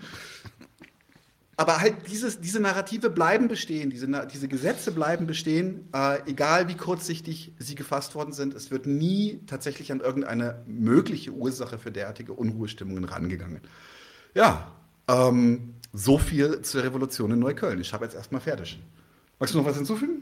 Aber 1.59 1.79
halt 1.81 1.95
dieses, 2.07 2.39
diese 2.39 2.59
Narrative 2.59 3.09
bleiben 3.09 3.47
bestehen, 3.47 3.89
diese, 3.89 4.07
diese 4.31 4.47
Gesetze 4.47 4.91
bleiben 4.91 5.25
bestehen, 5.25 5.89
äh, 5.91 6.19
egal 6.29 6.67
wie 6.67 6.75
kurzsichtig 6.75 7.51
sie 7.57 7.73
gefasst 7.73 8.13
worden 8.13 8.31
sind. 8.31 8.53
Es 8.53 8.69
wird 8.69 8.85
nie 8.85 9.39
tatsächlich 9.47 9.91
an 9.91 9.99
irgendeine 9.99 10.61
mögliche 10.67 11.31
Ursache 11.31 11.79
für 11.79 11.91
derartige 11.91 12.33
Unruhestimmungen 12.33 13.05
rangegangen. 13.05 13.61
Ja, 14.35 14.71
ähm, 15.07 15.73
so 15.93 16.19
viel 16.19 16.61
zur 16.61 16.83
Revolution 16.83 17.31
in 17.31 17.39
Neukölln. 17.39 17.81
Ich 17.81 17.91
habe 17.91 18.05
jetzt 18.05 18.13
erstmal 18.13 18.41
fertig. 18.41 18.79
Magst 19.39 19.55
du 19.55 19.57
noch 19.57 19.65
was 19.65 19.77
hinzufügen? 19.77 20.21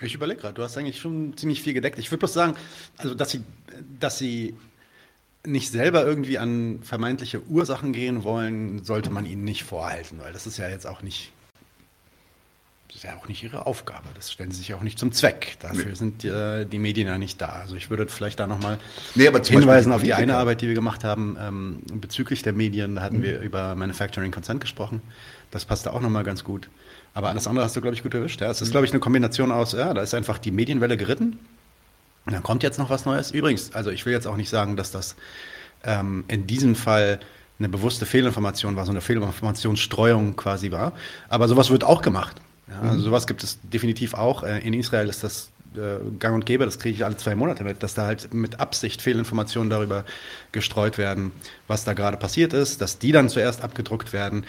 Ich 0.00 0.14
überlege 0.14 0.40
gerade, 0.40 0.54
du 0.54 0.62
hast 0.62 0.78
eigentlich 0.78 0.98
schon 0.98 1.36
ziemlich 1.36 1.62
viel 1.62 1.74
gedeckt. 1.74 1.98
Ich 1.98 2.10
würde 2.10 2.20
bloß 2.20 2.32
sagen, 2.32 2.54
also 2.96 3.14
dass 3.14 3.30
sie, 3.30 3.42
dass 3.98 4.16
sie 4.16 4.54
nicht 5.46 5.70
selber 5.70 6.04
irgendwie 6.04 6.38
an 6.38 6.80
vermeintliche 6.82 7.42
Ursachen 7.46 7.92
gehen 7.92 8.24
wollen, 8.24 8.84
sollte 8.84 9.10
man 9.10 9.26
ihnen 9.26 9.44
nicht 9.44 9.64
vorhalten, 9.64 10.18
weil 10.20 10.32
das 10.32 10.46
ist 10.46 10.58
ja 10.58 10.68
jetzt 10.68 10.86
auch 10.86 11.02
nicht 11.02 11.32
das 12.90 12.96
ist 12.96 13.04
ja 13.04 13.16
auch 13.16 13.28
nicht 13.28 13.44
ihre 13.44 13.66
Aufgabe. 13.66 14.08
Das 14.16 14.32
stellen 14.32 14.50
sie 14.50 14.58
sich 14.58 14.74
auch 14.74 14.82
nicht 14.82 14.98
zum 14.98 15.12
Zweck. 15.12 15.56
Dafür 15.60 15.84
nee. 15.84 15.94
sind 15.94 16.24
äh, 16.24 16.66
die 16.66 16.80
Medien 16.80 17.06
ja 17.06 17.18
nicht 17.18 17.40
da. 17.40 17.46
Also 17.46 17.76
ich 17.76 17.88
würde 17.88 18.08
vielleicht 18.08 18.40
da 18.40 18.48
nochmal 18.48 18.78
nee, 19.14 19.30
hinweisen 19.30 19.92
auf 19.92 20.02
die 20.02 20.12
eine 20.12 20.36
Arbeit, 20.36 20.60
die 20.60 20.66
wir 20.66 20.74
gemacht 20.74 21.04
haben 21.04 21.36
ähm, 21.40 21.82
bezüglich 22.00 22.42
der 22.42 22.52
Medien. 22.52 22.96
Da 22.96 23.02
hatten 23.02 23.18
mhm. 23.18 23.22
wir 23.22 23.40
über 23.42 23.76
Manufacturing 23.76 24.32
Consent 24.32 24.60
gesprochen. 24.60 25.02
Das 25.52 25.64
passt 25.64 25.86
da 25.86 25.92
auch 25.92 26.00
nochmal 26.00 26.24
ganz 26.24 26.42
gut. 26.42 26.68
Aber 27.14 27.28
alles 27.28 27.46
andere 27.46 27.64
hast 27.64 27.76
du, 27.76 27.80
glaube 27.80 27.94
ich, 27.94 28.02
gut 28.02 28.12
erwischt. 28.12 28.40
Ja, 28.40 28.50
es 28.50 28.60
ist, 28.60 28.68
mhm. 28.68 28.72
glaube 28.72 28.86
ich, 28.86 28.92
eine 28.92 29.00
Kombination 29.00 29.52
aus, 29.52 29.72
ja, 29.72 29.94
da 29.94 30.02
ist 30.02 30.12
einfach 30.14 30.38
die 30.38 30.50
Medienwelle 30.50 30.96
geritten. 30.96 31.38
Und 32.26 32.32
dann 32.32 32.42
kommt 32.42 32.62
jetzt 32.62 32.78
noch 32.78 32.90
was 32.90 33.04
Neues. 33.04 33.30
Übrigens, 33.30 33.72
also 33.74 33.90
ich 33.90 34.06
will 34.06 34.12
jetzt 34.12 34.26
auch 34.26 34.36
nicht 34.36 34.50
sagen, 34.50 34.76
dass 34.76 34.90
das 34.90 35.16
ähm, 35.84 36.24
in 36.28 36.46
diesem 36.46 36.74
Fall 36.74 37.20
eine 37.58 37.68
bewusste 37.68 38.06
Fehlinformation 38.06 38.76
war, 38.76 38.84
so 38.84 38.90
eine 38.90 39.00
Fehlinformationsstreuung 39.00 40.36
quasi 40.36 40.70
war. 40.70 40.92
Aber 41.28 41.48
sowas 41.48 41.70
wird 41.70 41.84
auch 41.84 42.02
gemacht. 42.02 42.36
Ja, 42.68 42.90
also 42.90 43.02
sowas 43.02 43.26
gibt 43.26 43.42
es 43.42 43.58
definitiv 43.62 44.14
auch. 44.14 44.42
Äh, 44.42 44.60
in 44.60 44.74
Israel 44.74 45.08
ist 45.08 45.24
das 45.24 45.50
äh, 45.76 45.98
gang 46.18 46.34
und 46.34 46.46
gäbe, 46.46 46.64
das 46.64 46.78
kriege 46.78 46.94
ich 46.94 47.04
alle 47.04 47.16
zwei 47.16 47.34
Monate 47.34 47.64
mit, 47.64 47.82
dass 47.82 47.94
da 47.94 48.06
halt 48.06 48.32
mit 48.32 48.60
Absicht 48.60 49.02
Fehlinformationen 49.02 49.70
darüber 49.70 50.04
gestreut 50.52 50.98
werden, 50.98 51.32
was 51.68 51.84
da 51.84 51.92
gerade 51.92 52.16
passiert 52.16 52.52
ist, 52.52 52.80
dass 52.80 52.98
die 52.98 53.12
dann 53.12 53.28
zuerst 53.28 53.62
abgedruckt 53.62 54.12
werden, 54.12 54.44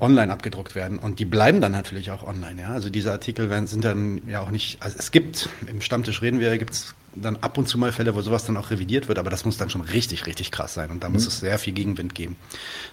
online 0.00 0.32
abgedruckt 0.32 0.74
werden 0.74 0.98
und 0.98 1.18
die 1.18 1.24
bleiben 1.24 1.60
dann 1.60 1.72
natürlich 1.72 2.10
auch 2.10 2.22
online. 2.22 2.60
Ja? 2.60 2.68
Also 2.68 2.90
diese 2.90 3.12
Artikel 3.12 3.50
werden, 3.50 3.66
sind 3.66 3.84
dann 3.84 4.22
ja 4.26 4.40
auch 4.40 4.50
nicht, 4.50 4.82
also 4.82 4.96
es 4.98 5.10
gibt, 5.10 5.48
im 5.66 5.80
Stammtisch 5.80 6.22
reden 6.22 6.40
wir, 6.40 6.56
gibt 6.58 6.72
es 6.72 6.94
dann 7.16 7.36
ab 7.36 7.58
und 7.58 7.68
zu 7.68 7.78
mal 7.78 7.92
Fälle, 7.92 8.14
wo 8.14 8.22
sowas 8.22 8.44
dann 8.44 8.56
auch 8.56 8.70
revidiert 8.70 9.08
wird, 9.08 9.18
aber 9.18 9.30
das 9.30 9.44
muss 9.44 9.56
dann 9.56 9.70
schon 9.70 9.82
richtig, 9.82 10.26
richtig 10.26 10.50
krass 10.50 10.74
sein. 10.74 10.90
Und 10.90 11.02
da 11.02 11.08
mhm. 11.08 11.14
muss 11.14 11.26
es 11.26 11.40
sehr 11.40 11.58
viel 11.58 11.72
Gegenwind 11.72 12.14
geben, 12.14 12.36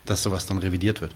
dass 0.06 0.24
sowas 0.24 0.46
dann 0.46 0.58
revidiert 0.60 1.02
wird. 1.02 1.14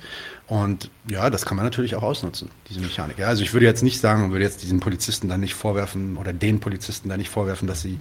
Und 0.48 0.90
ja, 1.10 1.30
das 1.30 1.46
kann 1.46 1.58
man 1.58 1.66
natürlich 1.66 1.96
auch 1.96 2.04
ausnutzen, 2.04 2.50
diese 2.70 2.80
Mechanik. 2.80 3.18
Ja, 3.18 3.28
also 3.28 3.44
ich 3.44 3.54
würde 3.54 3.66
jetzt 3.66 3.84
nicht 3.84 4.00
sagen, 4.00 4.32
würde 4.32 4.46
jetzt 4.46 4.64
diesen 4.64 4.80
Polizisten 4.80 5.30
dann 5.30 5.42
nicht 5.42 5.54
vorwerfen 5.54 6.18
oder 6.18 6.34
den 6.34 6.60
Polizisten 6.60 7.10
dann 7.10 7.20
nicht 7.20 7.30
vorwerfen, 7.30 7.68
dass 7.68 7.82
sie 7.82 8.00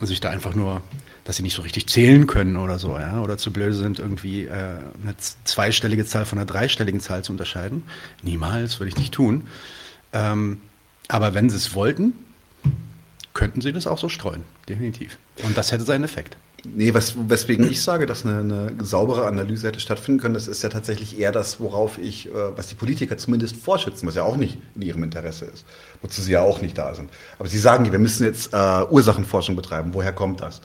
sich 0.00 0.20
da 0.20 0.30
einfach 0.30 0.54
nur, 0.54 0.82
dass 1.30 1.36
sie 1.36 1.44
nicht 1.44 1.54
so 1.54 1.62
richtig 1.62 1.86
zählen 1.86 2.26
können 2.26 2.56
oder 2.56 2.80
so, 2.80 2.98
ja, 2.98 3.20
oder 3.20 3.38
zu 3.38 3.52
blöd 3.52 3.72
sind, 3.72 4.00
irgendwie 4.00 4.46
äh, 4.46 4.50
eine 4.50 5.14
zweistellige 5.44 6.04
Zahl 6.04 6.24
von 6.24 6.38
einer 6.38 6.44
dreistelligen 6.44 6.98
Zahl 6.98 7.22
zu 7.22 7.30
unterscheiden. 7.30 7.84
Niemals, 8.24 8.80
würde 8.80 8.88
ich 8.88 8.96
nicht 8.96 9.14
tun. 9.14 9.46
Ähm, 10.12 10.60
aber 11.06 11.32
wenn 11.32 11.48
sie 11.48 11.56
es 11.56 11.72
wollten, 11.76 12.14
könnten 13.32 13.60
sie 13.60 13.72
das 13.72 13.86
auch 13.86 13.98
so 13.98 14.08
streuen, 14.08 14.42
definitiv. 14.68 15.18
Und 15.44 15.56
das 15.56 15.70
hätte 15.70 15.84
seinen 15.84 16.02
Effekt. 16.02 16.36
Nee, 16.64 16.94
was, 16.94 17.14
weswegen 17.16 17.70
ich 17.70 17.80
sage, 17.80 18.06
dass 18.06 18.26
eine, 18.26 18.40
eine, 18.40 18.84
saubere 18.84 19.28
Analyse 19.28 19.68
hätte 19.68 19.78
stattfinden 19.78 20.20
können, 20.20 20.34
das 20.34 20.48
ist 20.48 20.64
ja 20.64 20.68
tatsächlich 20.68 21.16
eher 21.16 21.30
das, 21.30 21.60
worauf 21.60 21.96
ich, 21.96 22.26
äh, 22.26 22.32
was 22.56 22.66
die 22.66 22.74
Politiker 22.74 23.16
zumindest 23.18 23.54
vorschützen, 23.54 24.08
was 24.08 24.16
ja 24.16 24.24
auch 24.24 24.36
nicht 24.36 24.58
in 24.74 24.82
ihrem 24.82 25.04
Interesse 25.04 25.44
ist, 25.44 25.64
wozu 26.02 26.22
sie 26.22 26.32
ja 26.32 26.42
auch 26.42 26.60
nicht 26.60 26.76
da 26.76 26.92
sind. 26.92 27.08
Aber 27.38 27.48
sie 27.48 27.60
sagen, 27.60 27.90
wir 27.90 27.98
müssen 28.00 28.24
jetzt 28.24 28.52
äh, 28.52 28.82
Ursachenforschung 28.90 29.54
betreiben. 29.54 29.94
Woher 29.94 30.12
kommt 30.12 30.40
das? 30.40 30.60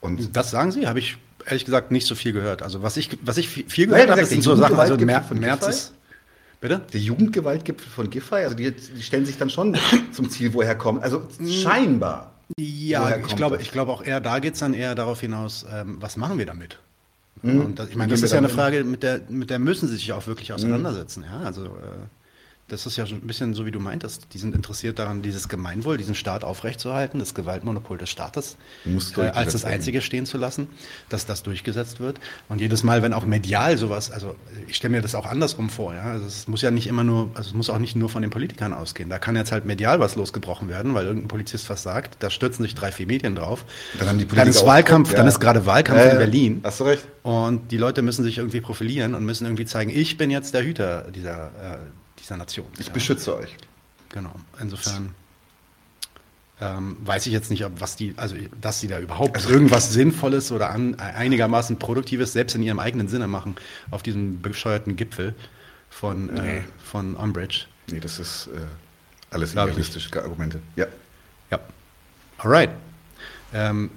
Und 0.00 0.36
das 0.36 0.50
sagen 0.50 0.72
sie, 0.72 0.86
habe 0.86 0.98
ich 0.98 1.16
ehrlich 1.46 1.64
gesagt 1.64 1.90
nicht 1.90 2.06
so 2.06 2.14
viel 2.14 2.32
gehört. 2.32 2.62
Also 2.62 2.82
was 2.82 2.96
ich, 2.96 3.18
was 3.22 3.38
ich 3.38 3.48
viel 3.48 3.86
gehört 3.86 4.10
habe, 4.10 4.24
sind 4.24 4.42
so 4.42 4.54
Sachen, 4.56 4.78
also 4.78 4.96
Mer 4.96 5.24
März 5.32 5.66
ist, 5.66 5.92
Bitte? 6.60 6.80
Der 6.92 7.00
Jugendgewaltgipfel 7.00 7.90
von 7.90 8.10
Giffey, 8.10 8.36
also 8.36 8.56
die, 8.56 8.72
die, 8.72 9.02
stellen 9.02 9.26
sich 9.26 9.36
dann 9.36 9.50
schon 9.50 9.76
zum 10.12 10.30
Ziel, 10.30 10.54
woher 10.54 10.74
kommen. 10.74 11.00
Also 11.00 11.22
scheinbar. 11.46 12.32
Ja, 12.58 13.16
ich 13.18 13.36
glaube, 13.36 13.58
ich 13.60 13.72
glaube 13.72 13.92
auch 13.92 14.02
eher, 14.02 14.20
da 14.20 14.38
geht 14.38 14.54
es 14.54 14.60
dann 14.60 14.72
eher 14.72 14.94
darauf 14.94 15.20
hinaus, 15.20 15.66
ähm, 15.70 15.98
was 16.00 16.16
machen 16.16 16.38
wir 16.38 16.46
damit? 16.46 16.78
Mhm. 17.42 17.60
Und 17.60 17.78
das, 17.78 17.90
ich 17.90 17.96
meine, 17.96 18.10
das 18.10 18.22
ist 18.22 18.32
ja 18.32 18.38
eine 18.38 18.48
Frage, 18.48 18.84
mit 18.84 19.02
der, 19.02 19.20
mit 19.28 19.50
der 19.50 19.58
müssen 19.58 19.88
sie 19.88 19.96
sich 19.96 20.12
auch 20.12 20.26
wirklich 20.26 20.52
auseinandersetzen. 20.52 21.20
Mhm. 21.20 21.26
Ja, 21.26 21.46
also 21.46 21.64
äh, 21.66 21.68
das 22.68 22.84
ist 22.84 22.96
ja 22.96 23.06
schon 23.06 23.18
ein 23.18 23.26
bisschen 23.26 23.54
so, 23.54 23.64
wie 23.64 23.70
du 23.70 23.78
meintest. 23.78 24.26
Die 24.32 24.38
sind 24.38 24.52
interessiert 24.52 24.98
daran, 24.98 25.22
dieses 25.22 25.48
Gemeinwohl, 25.48 25.98
diesen 25.98 26.16
Staat 26.16 26.42
aufrechtzuerhalten, 26.42 27.20
das 27.20 27.32
Gewaltmonopol 27.32 27.96
des 27.96 28.10
Staates 28.10 28.56
äh, 28.84 29.20
als 29.20 29.52
das 29.52 29.64
einzige 29.64 30.02
stehen 30.02 30.26
zu 30.26 30.36
lassen, 30.36 30.66
dass 31.08 31.26
das 31.26 31.44
durchgesetzt 31.44 32.00
wird. 32.00 32.18
Und 32.48 32.60
jedes 32.60 32.82
Mal, 32.82 33.02
wenn 33.02 33.12
auch 33.12 33.24
medial 33.24 33.78
sowas, 33.78 34.10
also 34.10 34.34
ich 34.66 34.76
stelle 34.76 34.96
mir 34.96 35.00
das 35.02 35.14
auch 35.14 35.26
andersrum 35.26 35.70
vor, 35.70 35.94
ja. 35.94 36.02
Also 36.02 36.26
es 36.26 36.48
muss 36.48 36.60
ja 36.60 36.72
nicht 36.72 36.88
immer 36.88 37.04
nur, 37.04 37.30
also 37.34 37.50
es 37.50 37.54
muss 37.54 37.70
auch 37.70 37.78
nicht 37.78 37.94
nur 37.94 38.08
von 38.08 38.22
den 38.22 38.32
Politikern 38.32 38.72
ausgehen. 38.72 39.08
Da 39.10 39.20
kann 39.20 39.36
jetzt 39.36 39.52
halt 39.52 39.64
medial 39.64 40.00
was 40.00 40.16
losgebrochen 40.16 40.68
werden, 40.68 40.92
weil 40.94 41.06
irgendein 41.06 41.28
Polizist 41.28 41.70
was 41.70 41.84
sagt, 41.84 42.16
da 42.20 42.30
stürzen 42.30 42.64
sich 42.64 42.74
drei, 42.74 42.90
vier 42.90 43.06
Medien 43.06 43.36
drauf. 43.36 43.64
Dann, 44.00 44.08
haben 44.08 44.18
die 44.18 44.26
dann 44.26 44.48
ist 44.48 44.66
Wahlkampf, 44.66 45.12
ja. 45.12 45.18
dann 45.18 45.28
ist 45.28 45.38
gerade 45.38 45.66
Wahlkampf 45.66 46.00
äh, 46.00 46.10
in 46.10 46.18
Berlin. 46.18 46.60
Hast 46.64 46.80
du 46.80 46.84
recht. 46.84 47.04
Und 47.22 47.70
die 47.70 47.76
Leute 47.76 48.02
müssen 48.02 48.24
sich 48.24 48.38
irgendwie 48.38 48.60
profilieren 48.60 49.14
und 49.14 49.24
müssen 49.24 49.44
irgendwie 49.44 49.66
zeigen, 49.66 49.92
ich 49.94 50.16
bin 50.16 50.30
jetzt 50.30 50.52
der 50.52 50.64
Hüter 50.64 51.06
dieser 51.12 51.46
äh, 51.46 51.78
dieser 52.26 52.36
Nation. 52.36 52.66
Ich 52.78 52.88
ja. 52.88 52.92
beschütze 52.92 53.36
euch. 53.36 53.56
Genau. 54.08 54.34
Insofern 54.60 55.14
ähm, 56.60 56.96
weiß 57.04 57.26
ich 57.26 57.32
jetzt 57.32 57.50
nicht, 57.50 57.64
ob 57.64 57.80
was 57.80 57.96
die, 57.96 58.14
also 58.16 58.34
dass 58.60 58.80
sie 58.80 58.88
da 58.88 58.98
überhaupt 58.98 59.36
also, 59.36 59.48
irgendwas 59.48 59.92
Sinnvolles 59.92 60.50
oder 60.50 60.70
an, 60.70 60.98
einigermaßen 60.98 61.78
Produktives 61.78 62.32
selbst 62.32 62.54
in 62.56 62.62
ihrem 62.62 62.78
eigenen 62.78 63.08
Sinne 63.08 63.28
machen 63.28 63.56
auf 63.90 64.02
diesem 64.02 64.42
bescheuerten 64.42 64.96
Gipfel 64.96 65.34
von, 65.88 66.30
äh, 66.30 66.42
nee. 66.42 66.56
äh, 66.58 66.62
von 66.82 67.14
Umbridge. 67.14 67.66
Nee, 67.90 68.00
das 68.00 68.18
ist 68.18 68.48
äh, 68.48 68.60
alles 69.30 69.54
realistische 69.54 70.20
Argumente. 70.20 70.60
Ja. 70.74 70.86
Ja. 71.50 71.60
Alright. 72.38 72.70
Ähm, 73.52 73.90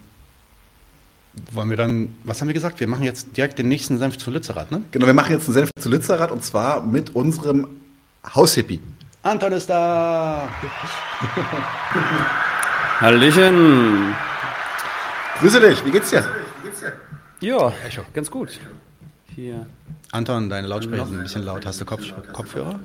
wollen 1.51 1.69
wir 1.69 1.77
dann, 1.77 2.15
was 2.23 2.41
haben 2.41 2.47
wir 2.47 2.53
gesagt? 2.53 2.79
Wir 2.79 2.87
machen 2.87 3.03
jetzt 3.03 3.35
direkt 3.37 3.57
den 3.57 3.69
nächsten 3.69 3.97
Senf 3.97 4.17
zu 4.17 4.29
Lützerath, 4.29 4.71
ne? 4.71 4.83
Genau, 4.91 5.05
wir 5.07 5.13
machen 5.13 5.31
jetzt 5.31 5.45
einen 5.45 5.53
Senf 5.53 5.71
zu 5.79 5.89
Lützerath 5.89 6.31
und 6.31 6.43
zwar 6.43 6.85
mit 6.85 7.15
unserem 7.15 7.78
Haushippie. 8.25 8.81
Anton 9.23 9.51
ist 9.53 9.69
da. 9.69 10.47
Hallöchen. 12.99 14.15
Grüße 15.39 15.59
dich, 15.59 15.85
wie 15.85 15.91
geht's 15.91 16.09
dir? 16.09 16.25
Ja, 17.41 17.73
ganz 18.13 18.29
gut. 18.29 18.59
Hier. 19.35 19.65
Anton, 20.11 20.49
deine 20.49 20.67
Lautsprecher 20.67 21.05
sind 21.05 21.17
ein 21.17 21.23
bisschen 21.23 21.43
laut. 21.43 21.65
Hast 21.65 21.79
du 21.79 21.85
Kopf 21.85 22.03
Kopfhörer? 22.33 22.79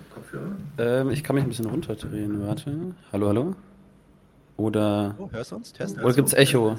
Ähm, 0.78 1.10
ich 1.10 1.24
kann 1.24 1.34
mich 1.36 1.44
ein 1.44 1.48
bisschen 1.48 1.66
runterdrehen. 1.66 2.46
Warte. 2.46 2.94
Hallo, 3.12 3.28
hallo? 3.28 3.56
Oder. 4.56 5.14
Oh, 5.18 5.28
hörst 5.32 5.52
du 5.52 5.56
uns? 5.56 5.72
Test, 5.72 5.98
Oder 5.98 6.12
gibt's 6.12 6.32
Echo? 6.32 6.76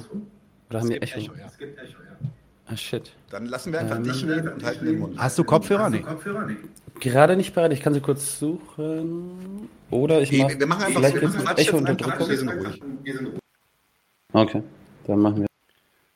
Oder 0.70 0.80
haben 0.80 0.90
wir 0.90 1.02
Echo? 1.02 1.20
Echo 1.20 1.34
ja. 1.38 1.46
Es 1.48 1.58
gibt 1.58 1.78
Echo, 1.78 1.90
ja. 1.90 2.30
Ah, 2.68 2.78
shit. 2.78 3.12
Dann 3.30 3.46
lassen 3.48 3.74
wir 3.74 3.80
einfach 3.80 3.98
ähm, 3.98 4.04
dich 4.04 4.26
reden 4.26 4.50
und 4.50 4.64
halten 4.64 4.86
den 4.86 5.00
Mund. 5.00 5.18
Hast 5.18 5.38
du 5.38 5.44
Kopfhörer? 5.44 5.90
Nee. 5.90 6.04
Gerade 7.00 7.36
nicht 7.36 7.54
bereit. 7.54 7.74
Ich 7.74 7.82
kann 7.82 7.94
sie 7.94 8.02
kurz 8.02 8.40
suchen. 8.40 9.70
Oder 9.92 10.22
ich 10.22 10.32
mach, 10.32 10.50
wir 10.50 10.66
machen 10.66 10.84
einfach 10.84 11.00
vielleicht 11.00 11.22
wir 11.22 11.58
Echo 11.58 11.78
Unterdrückung. 11.78 12.30
Wir 12.30 12.38
sind 12.38 12.50
ruhig. 12.50 12.82
Okay, 14.34 14.64
dann 15.08 15.20
machen 15.20 15.42
wir. 15.42 15.48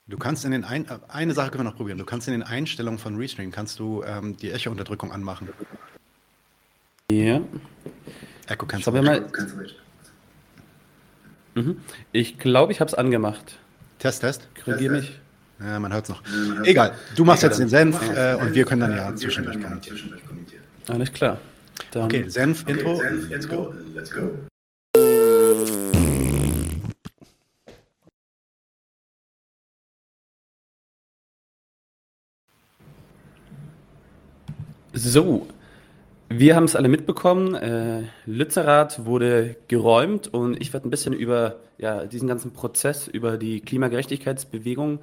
Du 0.07 0.17
kannst 0.17 0.43
in 0.43 0.51
den 0.51 0.65
ein, 0.65 0.85
eine 1.07 1.33
Sache 1.33 1.51
können 1.51 1.65
wir 1.65 1.69
noch 1.69 1.77
probieren. 1.77 1.99
Du 1.99 2.05
kannst 2.05 2.27
in 2.27 2.31
den 2.31 2.43
Einstellungen 2.43 2.97
von 2.97 3.15
Restream 3.15 3.51
kannst 3.51 3.77
du 3.79 4.03
ähm, 4.03 4.35
die 4.37 4.51
Echo-Unterdrückung 4.51 5.11
anmachen. 5.11 5.49
Ja. 7.11 7.41
Echo 8.47 8.65
kannst 8.65 8.87
du 8.87 8.91
mal. 8.91 9.25
Mhm. 11.53 11.77
Ich 12.11 12.39
glaube, 12.39 12.71
ich 12.71 12.79
habe 12.79 12.87
es 12.87 12.95
angemacht. 12.95 13.59
Test, 13.99 14.21
Test. 14.21 14.47
Korrigiere 14.63 14.95
mich. 14.95 15.19
Ja, 15.59 15.79
man 15.79 15.93
hört 15.93 16.05
es 16.05 16.09
noch. 16.09 16.23
Egal, 16.63 16.95
du 17.15 17.25
machst 17.25 17.43
jetzt 17.43 17.59
den 17.59 17.67
Senf 17.67 18.01
äh, 18.15 18.35
und 18.35 18.55
wir 18.55 18.65
können 18.65 18.81
dann 18.81 18.95
ja 18.95 19.15
zwischendurch 19.15 19.61
kommentieren. 19.61 20.58
Alles 20.89 21.13
klar. 21.13 21.37
Dann 21.91 22.05
okay, 22.05 22.27
Senf, 22.27 22.67
Intro, 22.67 22.95
okay, 22.95 23.09
Senf, 23.09 23.29
let's 23.29 23.47
go. 23.47 23.73
Let's 23.93 24.11
go. 24.11 24.31
So, 34.93 35.47
wir 36.27 36.55
haben 36.55 36.63
es 36.63 36.75
alle 36.75 36.87
mitbekommen. 36.89 37.53
Äh, 37.53 38.03
Lützerath 38.25 39.05
wurde 39.05 39.57
geräumt 39.67 40.27
und 40.27 40.59
ich 40.59 40.73
werde 40.73 40.87
ein 40.87 40.91
bisschen 40.91 41.13
über 41.13 41.57
ja, 41.77 42.05
diesen 42.05 42.27
ganzen 42.27 42.51
Prozess, 42.51 43.07
über 43.07 43.37
die 43.37 43.61
Klimagerechtigkeitsbewegung 43.61 44.99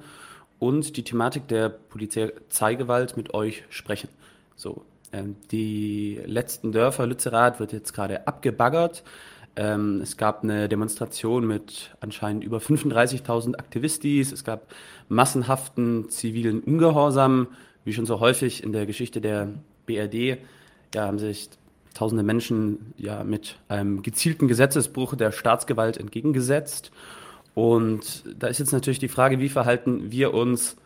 und 0.59 0.97
die 0.97 1.03
Thematik 1.03 1.47
der 1.47 1.69
Polizeigewalt 1.69 3.15
mit 3.15 3.33
euch 3.33 3.63
sprechen. 3.69 4.09
So, 4.55 4.83
die 5.51 6.19
letzten 6.25 6.71
Dörfer 6.71 7.07
Lützerath 7.07 7.59
wird 7.59 7.73
jetzt 7.73 7.93
gerade 7.93 8.27
abgebaggert. 8.27 9.03
Ähm, 9.55 10.01
es 10.01 10.17
gab 10.17 10.43
eine 10.43 10.69
Demonstration 10.69 11.47
mit 11.47 11.95
anscheinend 11.99 12.43
über 12.43 12.59
35.000 12.59 13.55
Aktivistis. 13.55 14.31
Es 14.31 14.43
gab 14.43 14.67
massenhaften 15.09 16.09
zivilen 16.09 16.61
Ungehorsam, 16.61 17.47
wie 17.83 17.93
schon 17.93 18.05
so 18.05 18.19
häufig 18.19 18.63
in 18.63 18.71
der 18.71 18.85
Geschichte 18.85 19.19
der 19.19 19.49
BRD. 19.87 20.37
Ja, 20.93 21.07
haben 21.07 21.17
sich 21.17 21.49
tausende 21.95 22.23
Menschen 22.23 22.93
ja 22.97 23.23
mit 23.23 23.57
einem 23.67 24.03
gezielten 24.03 24.47
Gesetzesbruch 24.47 25.15
der 25.15 25.31
Staatsgewalt 25.31 25.97
entgegengesetzt. 25.97 26.91
Und 27.55 28.23
da 28.37 28.47
ist 28.47 28.59
jetzt 28.59 28.73
natürlich 28.73 28.99
die 28.99 29.07
Frage, 29.07 29.39
wie 29.39 29.49
verhalten 29.49 30.11
wir 30.11 30.35
uns 30.35 30.77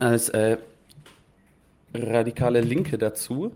als 0.00 0.28
äh, 0.30 0.58
radikale 1.94 2.60
Linke 2.60 2.98
dazu, 2.98 3.52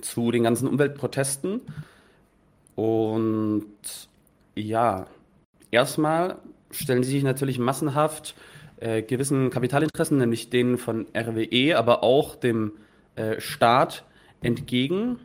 zu 0.00 0.30
den 0.30 0.42
ganzen 0.42 0.68
Umweltprotesten. 0.68 1.60
Und 2.74 3.66
ja, 4.54 5.06
erstmal 5.70 6.36
stellen 6.70 7.02
sie 7.02 7.10
sich 7.10 7.22
natürlich 7.22 7.58
massenhaft 7.58 8.34
äh, 8.80 9.02
gewissen 9.02 9.50
Kapitalinteressen, 9.50 10.18
nämlich 10.18 10.50
denen 10.50 10.78
von 10.78 11.06
RWE, 11.16 11.76
aber 11.76 12.02
auch 12.02 12.36
dem 12.36 12.72
äh, 13.16 13.40
Staat 13.40 14.04
entgegen. 14.40 15.18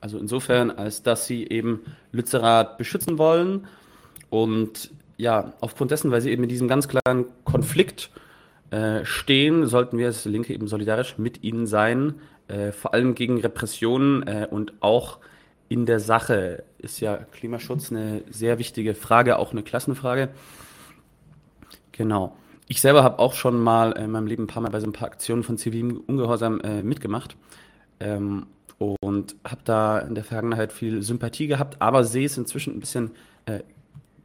Also 0.00 0.18
insofern, 0.18 0.70
als 0.70 1.02
dass 1.02 1.26
sie 1.26 1.48
eben 1.48 1.80
Lützerath 2.12 2.78
beschützen 2.78 3.18
wollen. 3.18 3.66
Und 4.30 4.92
ja, 5.16 5.54
aufgrund 5.60 5.90
dessen, 5.90 6.10
weil 6.12 6.20
sie 6.20 6.30
eben 6.30 6.44
in 6.44 6.48
diesem 6.48 6.68
ganz 6.68 6.86
klaren 6.86 7.26
Konflikt 7.44 8.10
äh, 8.70 9.04
stehen, 9.04 9.66
sollten 9.66 9.98
wir 9.98 10.06
als 10.06 10.24
Linke 10.24 10.52
eben 10.52 10.68
solidarisch 10.68 11.18
mit 11.18 11.42
ihnen 11.42 11.66
sein, 11.66 12.14
äh, 12.48 12.72
vor 12.72 12.94
allem 12.94 13.14
gegen 13.14 13.40
Repressionen 13.40 14.22
äh, 14.26 14.46
und 14.50 14.72
auch 14.80 15.18
in 15.68 15.86
der 15.86 16.00
Sache 16.00 16.64
ist 16.78 17.00
ja 17.00 17.16
Klimaschutz 17.16 17.90
eine 17.90 18.22
sehr 18.30 18.58
wichtige 18.58 18.94
Frage, 18.94 19.38
auch 19.38 19.52
eine 19.52 19.62
Klassenfrage. 19.62 20.30
Genau. 21.92 22.36
Ich 22.68 22.80
selber 22.80 23.02
habe 23.02 23.18
auch 23.18 23.34
schon 23.34 23.62
mal 23.62 23.92
in 23.92 24.10
meinem 24.10 24.26
Leben 24.26 24.44
ein 24.44 24.46
paar 24.46 24.62
Mal 24.62 24.70
bei 24.70 24.80
so 24.80 24.86
ein 24.86 24.92
paar 24.92 25.08
Aktionen 25.08 25.42
von 25.42 25.58
zivilem 25.58 26.02
Ungehorsam 26.06 26.60
äh, 26.60 26.82
mitgemacht 26.82 27.36
ähm, 28.00 28.46
und 28.78 29.36
habe 29.44 29.62
da 29.64 29.98
in 29.98 30.14
der 30.14 30.24
Vergangenheit 30.24 30.72
viel 30.72 31.02
Sympathie 31.02 31.46
gehabt, 31.46 31.80
aber 31.80 32.04
sehe 32.04 32.26
es 32.26 32.38
inzwischen 32.38 32.76
ein 32.76 32.80
bisschen 32.80 33.12
äh, 33.46 33.60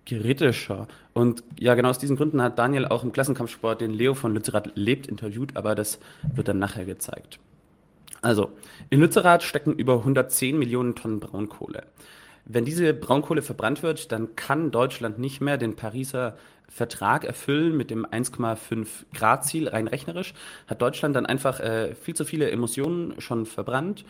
kritischer. 0.06 0.88
Und 1.14 1.44
ja, 1.60 1.76
genau 1.76 1.90
aus 1.90 2.00
diesen 2.00 2.16
Gründen 2.16 2.42
hat 2.42 2.58
Daniel 2.58 2.86
auch 2.86 3.04
im 3.04 3.12
Klassenkampfsport 3.12 3.82
den 3.82 3.92
Leo 3.92 4.16
von 4.16 4.34
Lützerath 4.34 4.72
lebt 4.76 5.08
interviewt, 5.08 5.56
aber 5.56 5.76
das 5.76 6.00
wird 6.34 6.48
dann 6.48 6.60
nachher 6.60 6.86
gezeigt. 6.86 7.40
Also, 8.22 8.52
in 8.90 9.00
Lützerath 9.00 9.44
stecken 9.44 9.74
über 9.74 9.98
110 9.98 10.58
Millionen 10.58 10.96
Tonnen 10.96 11.20
Braunkohle. 11.20 11.84
Wenn 12.46 12.66
diese 12.66 12.94
Braunkohle 12.94 13.42
verbrannt 13.42 13.84
wird, 13.84 14.12
dann 14.12 14.36
kann 14.36 14.72
Deutschland 14.72 15.20
nicht 15.20 15.40
mehr 15.40 15.58
den 15.58 15.76
Pariser 15.76 16.36
Vertrag 16.68 17.24
erfüllen 17.24 17.78
mit 17.78 17.92
dem 17.92 18.06
1,5 18.06 18.88
Grad 19.14 19.46
Ziel, 19.46 19.68
rein 19.68 19.88
rechnerisch, 19.88 20.34
hat 20.68 20.82
Deutschland 20.82 21.16
dann 21.16 21.28
einfach 21.28 21.60
äh, 21.60 21.94
viel 21.94 22.16
zu 22.16 22.26
viele 22.26 22.50
Emissionen 22.50 23.22
schon 23.22 23.46
verbrannt 23.46 24.06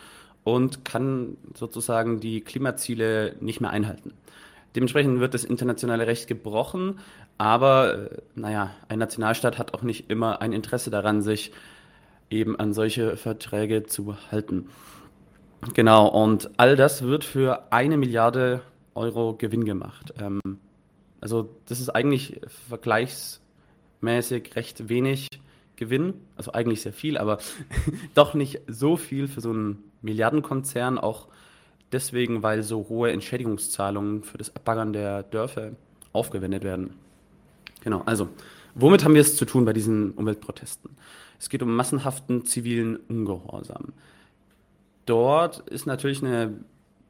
und 0.45 0.85
kann 0.85 1.35
sozusagen 1.55 2.21
die 2.21 2.41
Klimaziele 2.41 3.35
nicht 3.41 3.59
mehr 3.59 3.71
einhalten. 3.71 4.13
Dementsprechend 4.75 5.19
wird 5.19 5.33
das 5.33 5.43
internationale 5.43 6.07
Recht 6.07 6.27
gebrochen, 6.27 6.99
aber 7.37 7.93
äh, 7.93 8.09
naja, 8.35 8.71
ein 8.87 8.99
Nationalstaat 8.99 9.57
hat 9.57 9.73
auch 9.73 9.83
nicht 9.83 10.09
immer 10.09 10.41
ein 10.41 10.53
Interesse 10.53 10.89
daran, 10.89 11.21
sich 11.21 11.51
eben 12.29 12.59
an 12.59 12.73
solche 12.73 13.15
Verträge 13.15 13.83
zu 13.83 14.15
halten. 14.31 14.69
Genau, 15.73 16.07
und 16.07 16.49
all 16.57 16.75
das 16.75 17.03
wird 17.03 17.23
für 17.23 17.71
eine 17.71 17.97
Milliarde 17.97 18.61
Euro 18.95 19.35
Gewinn 19.35 19.65
gemacht. 19.65 20.13
Ähm, 20.19 20.41
also 21.21 21.49
das 21.67 21.79
ist 21.79 21.89
eigentlich 21.89 22.41
vergleichsmäßig 22.67 24.55
recht 24.55 24.89
wenig 24.89 25.29
Gewinn, 25.75 26.15
also 26.35 26.51
eigentlich 26.51 26.81
sehr 26.81 26.93
viel, 26.93 27.17
aber 27.17 27.37
doch 28.13 28.33
nicht 28.33 28.61
so 28.67 28.97
viel 28.97 29.27
für 29.27 29.41
so 29.41 29.51
einen 29.51 29.83
Milliardenkonzern, 30.01 30.97
auch 30.97 31.27
deswegen, 31.93 32.43
weil 32.43 32.63
so 32.63 32.87
hohe 32.89 33.11
Entschädigungszahlungen 33.11 34.23
für 34.23 34.37
das 34.37 34.55
Abbaggern 34.55 34.93
der 34.93 35.23
Dörfer 35.23 35.71
aufgewendet 36.11 36.63
werden. 36.63 36.95
Genau, 37.83 38.01
also 38.05 38.29
womit 38.75 39.03
haben 39.03 39.13
wir 39.13 39.21
es 39.21 39.35
zu 39.35 39.45
tun 39.45 39.65
bei 39.65 39.73
diesen 39.73 40.11
Umweltprotesten? 40.11 40.91
Es 41.39 41.49
geht 41.49 41.61
um 41.61 41.75
massenhaften 41.75 42.45
zivilen 42.45 42.95
Ungehorsam. 42.95 43.93
Dort 45.05 45.59
ist 45.69 45.85
natürlich 45.85 46.23
eine 46.23 46.53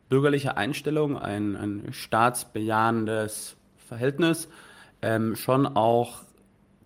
bürgerliche 0.09 0.57
Einstellung, 0.57 1.17
ein, 1.17 1.55
ein 1.55 1.87
staatsbejahendes 1.91 3.55
Verhältnis 3.87 4.49
ähm, 5.01 5.35
schon 5.35 5.67
auch 5.67 6.23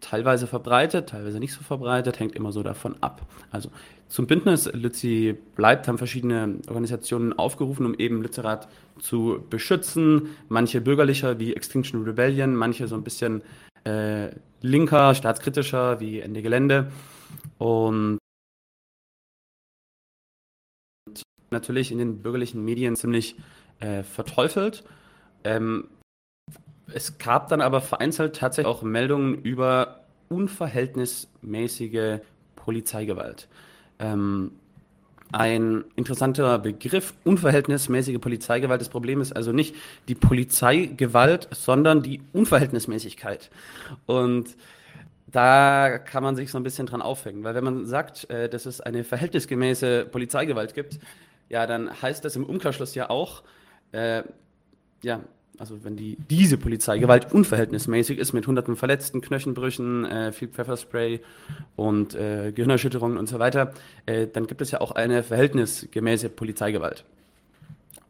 teilweise 0.02 0.48
verbreitet, 0.48 1.10
teilweise 1.10 1.40
nicht 1.40 1.54
so 1.54 1.62
verbreitet, 1.62 2.20
hängt 2.20 2.36
immer 2.36 2.52
so 2.52 2.64
davon 2.64 2.96
ab. 3.02 3.22
Also 3.52 3.70
zum 4.10 4.26
Bündnis 4.26 4.72
Lützi 4.72 5.38
bleibt 5.56 5.88
haben 5.88 5.98
verschiedene 5.98 6.60
Organisationen 6.68 7.34
aufgerufen, 7.34 7.86
um 7.86 7.94
eben 7.96 8.22
Lützerath 8.22 8.68
zu 9.00 9.44
beschützen. 9.50 10.30
Manche 10.48 10.82
bürgerlicher 10.82 11.40
wie 11.40 11.54
Extinction 11.54 12.04
Rebellion, 12.04 12.56
manche 12.56 12.88
so 12.88 12.96
ein 12.96 13.04
bisschen 13.04 13.42
äh, 13.84 14.30
linker, 14.62 15.14
staatskritischer 15.14 16.00
wie 16.00 16.22
Ende 16.22 16.42
Gelände. 16.42 16.92
Und 17.58 18.18
natürlich 21.50 21.92
in 21.92 21.98
den 21.98 22.22
bürgerlichen 22.22 22.64
Medien 22.64 22.96
ziemlich 22.96 23.36
äh, 23.80 24.04
verteufelt. 24.04 24.84
Ähm, 25.44 25.90
es 26.94 27.18
gab 27.18 27.50
dann 27.50 27.62
aber 27.62 27.82
vereinzelt 27.82 28.38
tatsächlich 28.38 28.74
auch 28.74 28.84
Meldungen 28.84 29.36
über 29.36 30.06
unverhältnismäßige 30.30 32.20
Polizeigewalt. 32.56 33.48
Ähm, 34.00 34.52
ein 35.32 35.84
interessanter 35.96 36.58
Begriff, 36.60 37.14
unverhältnismäßige 37.26 38.20
Polizeigewalt. 38.20 38.80
Das 38.80 38.90
Problem 38.90 39.20
ist 39.20 39.36
also 39.36 39.52
nicht 39.52 39.76
die 40.08 40.16
Polizeigewalt, 40.16 41.50
sondern 41.52 42.02
die 42.02 42.22
Unverhältnismäßigkeit. 42.32 43.50
Und 44.06 44.56
da 45.28 45.98
kann 45.98 46.24
man 46.24 46.36
sich 46.38 46.52
so 46.52 46.58
ein 46.58 46.64
bisschen 46.64 46.86
dran 46.86 47.02
aufhängen, 47.02 47.44
weil 47.44 47.54
wenn 47.56 47.64
man 47.64 47.86
sagt, 47.86 48.30
äh, 48.30 48.48
dass 48.48 48.66
es 48.66 48.80
eine 48.80 49.04
verhältnisgemäße 49.04 50.06
Polizeigewalt 50.06 50.74
gibt, 50.74 51.00
ja, 51.50 51.68
dann 51.68 52.02
heißt 52.02 52.24
das 52.24 52.36
im 52.36 52.46
Umkehrschluss 52.46 52.96
ja 52.96 53.10
auch, 53.10 53.44
äh, 53.92 54.24
ja, 55.04 55.22
also 55.60 55.84
wenn 55.84 55.96
die, 55.96 56.18
diese 56.30 56.58
Polizeigewalt 56.58 57.34
unverhältnismäßig 57.34 58.20
ist 58.20 58.34
mit 58.34 58.46
hunderten 58.48 58.76
Verletzten, 58.76 59.22
Knöchenbrüchen, 59.22 60.06
äh, 60.06 60.32
viel 60.32 60.50
Pfefferspray 60.50 61.22
und 61.76 62.16
äh, 62.16 62.52
Gehirnerschütterungen 62.52 63.18
und 63.18 63.28
so 63.28 63.40
weiter, 63.40 63.74
äh, 64.06 64.28
dann 64.28 64.48
gibt 64.48 64.62
es 64.62 64.72
ja 64.72 64.82
auch 64.82 64.92
eine 64.92 65.24
verhältnisgemäße 65.24 66.30
Polizeigewalt. 66.30 67.06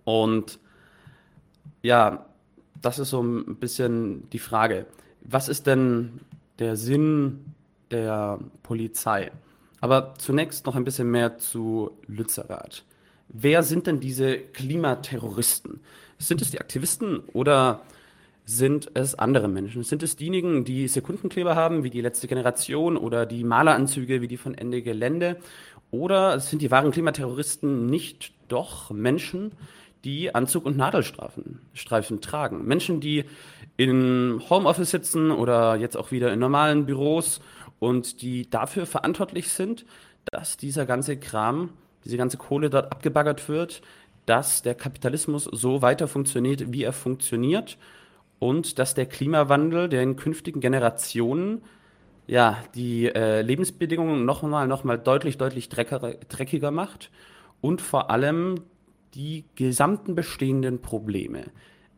Und 0.04 0.60
ja, 1.82 2.26
das 2.82 3.00
ist 3.00 3.10
so 3.10 3.22
ein 3.22 3.58
bisschen 3.58 4.30
die 4.32 4.40
Frage. 4.40 4.86
Was 5.22 5.50
ist 5.50 5.68
denn 5.68 6.20
der 6.60 6.76
Sinn 6.76 7.54
der 7.92 8.40
Polizei? 8.64 9.32
Aber 9.80 10.16
zunächst 10.18 10.66
noch 10.66 10.76
ein 10.76 10.84
bisschen 10.84 11.12
mehr 11.12 11.38
zu 11.38 11.92
Lützerath. 12.08 12.84
Wer 13.30 13.64
sind 13.64 13.88
denn 13.88 14.00
diese 14.00 14.38
Klimaterroristen? 14.38 15.82
Sind 16.20 16.42
es 16.42 16.52
die 16.52 16.60
Aktivisten 16.60 17.20
oder 17.34 17.82
sind 18.46 18.90
es 18.94 19.14
andere 19.14 19.48
Menschen? 19.48 19.84
Sind 19.84 20.04
es 20.04 20.16
diejenigen, 20.16 20.64
die 20.64 20.88
Sekundenkleber 20.88 21.56
haben, 21.56 21.84
wie 21.84 21.90
die 21.90 22.02
letzte 22.02 22.28
Generation 22.28 22.98
oder 22.98 23.26
die 23.26 23.44
Maleranzüge 23.44 24.22
wie 24.22 24.28
die 24.28 24.38
von 24.38 24.56
Ende 24.56 24.82
Gelände? 24.82 25.38
Oder 25.92 26.40
sind 26.40 26.62
die 26.62 26.72
wahren 26.72 26.92
Klimaterroristen 26.92 27.86
nicht 27.86 28.34
doch 28.48 28.90
Menschen, 28.92 29.52
die 30.04 30.34
Anzug 30.34 30.66
und 30.66 30.78
Nadelstreifen 30.78 31.60
Streifen 31.74 32.22
tragen? 32.22 32.66
Menschen, 32.66 33.00
die 33.00 33.26
in 33.76 34.42
Homeoffice 34.50 34.92
sitzen 34.92 35.32
oder 35.32 35.76
jetzt 35.76 35.98
auch 35.98 36.12
wieder 36.12 36.34
in 36.34 36.40
normalen 36.40 36.86
Büros 36.86 37.42
und 37.80 38.22
die 38.22 38.50
dafür 38.50 38.86
verantwortlich 38.86 39.50
sind, 39.52 39.86
dass 40.26 40.58
dieser 40.58 40.86
ganze 40.86 41.18
Kram, 41.18 41.70
diese 42.06 42.18
ganze 42.18 42.38
Kohle 42.38 42.70
dort 42.70 42.92
abgebaggert 42.92 43.48
wird, 43.50 43.82
dass 44.28 44.62
der 44.62 44.76
Kapitalismus 44.76 45.46
so 45.46 45.82
weiter 45.82 46.08
funktioniert, 46.08 46.72
wie 46.72 46.84
er 46.84 46.94
funktioniert 46.94 47.78
und 48.38 48.78
dass 48.78 48.94
der 48.94 49.08
Klimawandel 49.08 49.90
den 49.90 50.16
künftigen 50.18 50.60
Generationen 50.60 51.64
ja, 52.28 52.62
die 52.76 53.06
äh, 53.08 53.42
Lebensbedingungen 53.42 54.26
nochmal 54.26 54.68
noch 54.68 54.84
mal 54.84 55.00
deutlich, 55.00 55.38
deutlich 55.38 55.70
dreckiger 55.70 56.72
macht 56.72 57.10
und 57.62 57.82
vor 57.82 58.12
allem 58.12 58.56
die 59.16 59.46
gesamten 59.56 60.14
bestehenden 60.14 60.82
Probleme 60.82 61.46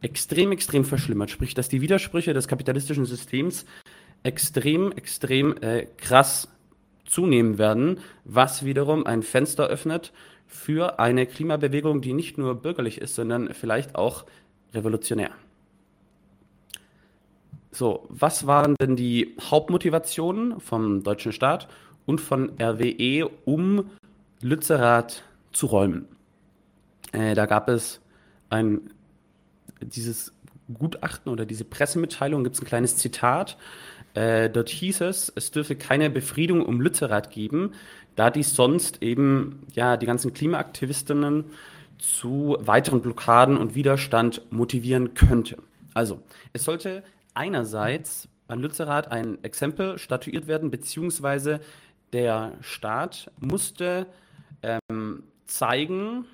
extrem, 0.02 0.52
extrem 0.52 0.86
verschlimmert. 0.86 1.32
Sprich, 1.32 1.56
dass 1.56 1.68
die 1.68 1.82
Widersprüche 1.82 2.34
des 2.34 2.48
kapitalistischen 2.48 3.06
Systems 3.06 3.66
extrem, 4.22 4.92
extrem 4.92 5.58
äh, 5.62 5.88
krass 5.98 6.48
zunehmen 7.06 7.58
werden, 7.58 8.00
was 8.24 8.64
wiederum 8.64 9.08
ein 9.08 9.24
Fenster 9.24 9.66
öffnet 9.66 10.14
für 10.50 11.00
eine 11.00 11.28
Klimabewegung, 11.28 12.02
die 12.02 12.14
nicht 12.14 12.38
nur 12.40 12.56
bürgerlich 12.56 13.00
ist, 13.00 13.16
sondern 13.16 13.54
vielleicht 13.54 13.96
auch 13.96 14.26
revolutionär. 14.74 15.30
So, 17.72 18.08
was 18.10 18.48
waren 18.48 18.76
denn 18.82 18.96
die 18.96 19.36
Hauptmotivationen 19.40 20.60
vom 20.60 21.04
deutschen 21.04 21.32
Staat 21.32 21.70
und 22.08 22.20
von 22.20 22.52
RWE, 22.60 23.30
um 23.46 23.92
Lützerath 24.42 25.24
zu 25.54 25.68
räumen? 25.68 26.08
Äh, 27.12 27.36
da 27.36 27.46
gab 27.46 27.70
es 27.70 28.02
ein, 28.50 28.90
dieses 29.82 30.34
Gutachten 30.74 31.32
oder 31.32 31.46
diese 31.46 31.64
Pressemitteilung, 31.64 32.44
gibt 32.44 32.56
es 32.56 32.62
ein 32.62 32.68
kleines 32.68 32.98
Zitat. 32.98 33.56
Äh, 34.16 34.50
dort 34.50 34.70
hieß 34.70 35.02
es, 35.02 35.32
es 35.36 35.52
dürfe 35.52 35.76
keine 35.76 36.10
Befriedung 36.10 36.66
um 36.66 36.82
Lützerath 36.82 37.30
geben, 37.30 37.74
da 38.20 38.30
dies 38.30 38.54
sonst 38.54 39.02
eben 39.02 39.66
ja 39.72 39.96
die 39.96 40.06
ganzen 40.06 40.34
Klimaaktivistinnen 40.34 41.46
zu 41.98 42.58
weiteren 42.60 43.02
Blockaden 43.02 43.56
und 43.56 43.76
Widerstand 43.76 44.42
motivieren 44.52 45.14
könnte. 45.14 45.58
Also, 45.94 46.22
es 46.52 46.66
sollte 46.66 47.02
einerseits 47.34 48.28
an 48.50 48.60
Lützerath 48.60 49.10
ein 49.10 49.42
Exempel 49.46 49.98
statuiert 49.98 50.48
werden, 50.48 50.70
beziehungsweise 50.70 51.62
der 52.12 52.58
Staat 52.60 53.32
musste 53.40 54.06
ähm, 54.64 55.24
zeigen, 55.46 56.26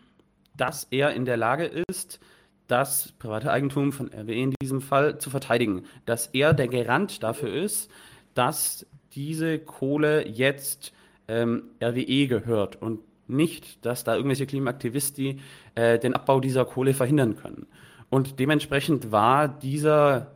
dass 0.58 0.88
er 0.90 1.14
in 1.14 1.26
der 1.26 1.38
Lage 1.38 1.70
ist, 1.88 2.20
das 2.66 3.12
private 3.20 3.52
Eigentum 3.52 3.92
von 3.92 4.08
RWE 4.08 4.34
in 4.34 4.56
diesem 4.60 4.82
Fall 4.82 5.20
zu 5.20 5.30
verteidigen, 5.30 5.84
dass 6.08 6.26
er 6.28 6.56
der 6.56 6.68
Garant 6.68 7.22
dafür 7.22 7.54
ist, 7.54 7.92
dass 8.34 8.88
diese 9.14 9.60
Kohle 9.60 10.28
jetzt 10.28 10.92
ähm, 11.28 11.64
RWE 11.82 12.28
gehört 12.28 12.82
und 12.82 13.00
nicht, 13.28 13.86
dass 13.86 14.04
da 14.04 14.16
irgendwelche 14.16 14.46
Klimaaktivisten 14.46 15.40
äh, 15.76 16.00
den 16.00 16.14
Abbau 16.14 16.40
dieser 16.40 16.66
Kohle 16.66 16.94
verhindern 16.94 17.36
können. 17.36 17.68
Und 18.10 18.40
dementsprechend 18.40 19.12
war 19.12 19.48
dieser, 19.48 20.32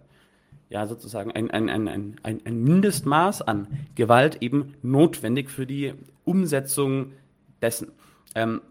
ja, 0.69 0.87
sozusagen 0.87 1.31
ein, 1.31 1.51
ein, 1.51 1.69
ein, 1.69 1.87
ein, 1.87 2.41
ein 2.43 2.63
Mindestmaß 2.63 3.43
an 3.43 3.67
Gewalt 3.95 4.41
eben 4.41 4.75
notwendig 4.81 5.49
für 5.49 5.65
die 5.65 5.93
Umsetzung 6.25 7.13
dessen. 7.61 7.91
Ähm, 8.35 8.61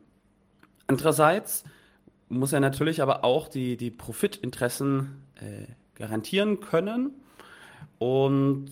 andererseits 0.87 1.65
muss 2.29 2.53
er 2.53 2.61
natürlich 2.61 3.01
aber 3.03 3.25
auch 3.25 3.49
die, 3.49 3.77
die 3.77 3.91
Profitinteressen 3.91 5.23
äh, 5.37 5.73
garantieren 5.95 6.61
können. 6.61 7.13
Und 7.99 8.71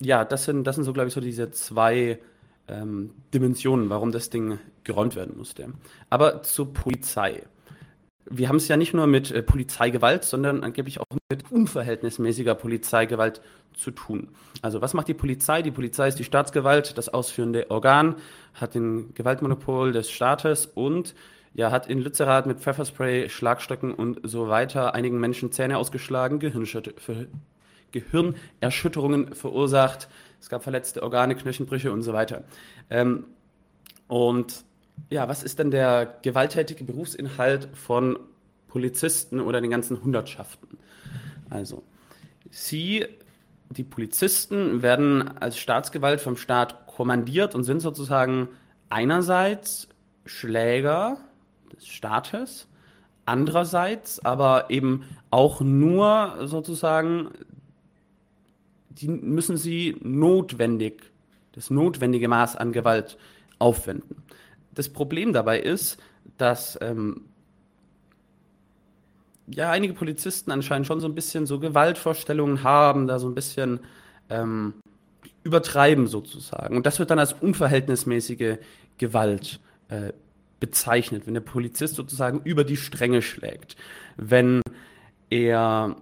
ja, 0.00 0.24
das 0.24 0.44
sind, 0.44 0.64
das 0.64 0.76
sind 0.76 0.84
so, 0.84 0.92
glaube 0.92 1.08
ich, 1.08 1.14
so 1.14 1.20
diese 1.20 1.50
zwei 1.50 2.18
ähm, 2.68 3.10
Dimensionen, 3.34 3.90
warum 3.90 4.12
das 4.12 4.30
Ding 4.30 4.58
geräumt 4.84 5.16
werden 5.16 5.36
musste. 5.36 5.72
Aber 6.10 6.42
zur 6.42 6.72
Polizei. 6.72 7.42
Wir 8.30 8.48
haben 8.48 8.56
es 8.56 8.68
ja 8.68 8.76
nicht 8.76 8.92
nur 8.94 9.06
mit 9.06 9.30
äh, 9.30 9.42
Polizeigewalt, 9.42 10.24
sondern 10.24 10.62
angeblich 10.62 11.00
auch 11.00 11.06
mit 11.30 11.50
unverhältnismäßiger 11.50 12.54
Polizeigewalt 12.54 13.40
zu 13.74 13.90
tun. 13.90 14.28
Also 14.60 14.82
was 14.82 14.92
macht 14.92 15.08
die 15.08 15.14
Polizei? 15.14 15.62
Die 15.62 15.70
Polizei 15.70 16.08
ist 16.08 16.18
die 16.18 16.24
Staatsgewalt, 16.24 16.98
das 16.98 17.08
ausführende 17.08 17.70
Organ, 17.70 18.16
hat 18.54 18.74
den 18.74 19.14
Gewaltmonopol 19.14 19.92
des 19.92 20.10
Staates 20.10 20.66
und 20.66 21.14
ja, 21.54 21.70
hat 21.70 21.88
in 21.88 21.98
Lützerath 21.98 22.46
mit 22.46 22.60
Pfefferspray, 22.60 23.28
Schlagstöcken 23.28 23.92
und 23.92 24.20
so 24.22 24.48
weiter 24.48 24.94
einigen 24.94 25.18
Menschen 25.18 25.50
Zähne 25.52 25.78
ausgeschlagen, 25.78 26.38
Gehirnerschütterungen 27.90 29.34
verursacht, 29.34 30.08
es 30.40 30.48
gab 30.48 30.62
verletzte 30.62 31.02
Organe, 31.02 31.34
Knochenbrüche 31.34 31.92
und 31.92 32.02
so 32.02 32.12
weiter. 32.12 32.44
Ähm, 32.90 33.24
und 34.06 34.64
ja, 35.10 35.28
was 35.28 35.42
ist 35.42 35.58
denn 35.58 35.70
der 35.70 36.18
gewalttätige 36.22 36.84
Berufsinhalt 36.84 37.68
von 37.74 38.18
Polizisten 38.68 39.40
oder 39.40 39.60
den 39.60 39.70
ganzen 39.70 40.02
Hundertschaften? 40.02 40.78
Also, 41.50 41.82
sie, 42.50 43.06
die 43.70 43.84
Polizisten, 43.84 44.82
werden 44.82 45.36
als 45.38 45.58
Staatsgewalt 45.58 46.20
vom 46.20 46.36
Staat 46.36 46.86
kommandiert 46.86 47.54
und 47.54 47.64
sind 47.64 47.80
sozusagen 47.80 48.48
einerseits 48.90 49.88
Schläger 50.24 51.18
des 51.72 51.86
Staates, 51.86 52.68
andererseits 53.24 54.24
aber 54.24 54.70
eben 54.70 55.04
auch 55.30 55.60
nur 55.60 56.38
sozusagen 56.44 57.30
die 59.00 59.08
müssen 59.08 59.56
sie 59.56 59.96
notwendig, 60.00 61.02
das 61.52 61.70
notwendige 61.70 62.28
Maß 62.28 62.56
an 62.56 62.72
Gewalt 62.72 63.16
aufwenden. 63.58 64.22
Das 64.74 64.88
Problem 64.88 65.32
dabei 65.32 65.60
ist, 65.60 65.98
dass 66.36 66.78
ähm, 66.80 67.22
ja 69.46 69.70
einige 69.70 69.94
Polizisten 69.94 70.50
anscheinend 70.50 70.86
schon 70.86 71.00
so 71.00 71.08
ein 71.08 71.14
bisschen 71.14 71.46
so 71.46 71.58
Gewaltvorstellungen 71.58 72.62
haben, 72.62 73.06
da 73.06 73.18
so 73.18 73.28
ein 73.28 73.34
bisschen 73.34 73.80
ähm, 74.30 74.74
übertreiben 75.42 76.06
sozusagen. 76.06 76.76
Und 76.76 76.86
das 76.86 76.98
wird 76.98 77.10
dann 77.10 77.18
als 77.18 77.32
unverhältnismäßige 77.32 78.58
Gewalt 78.98 79.60
äh, 79.88 80.12
bezeichnet, 80.60 81.26
wenn 81.26 81.34
der 81.34 81.40
Polizist 81.40 81.94
sozusagen 81.94 82.40
über 82.44 82.64
die 82.64 82.76
Stränge 82.76 83.22
schlägt, 83.22 83.76
wenn 84.16 84.60
er 85.30 85.96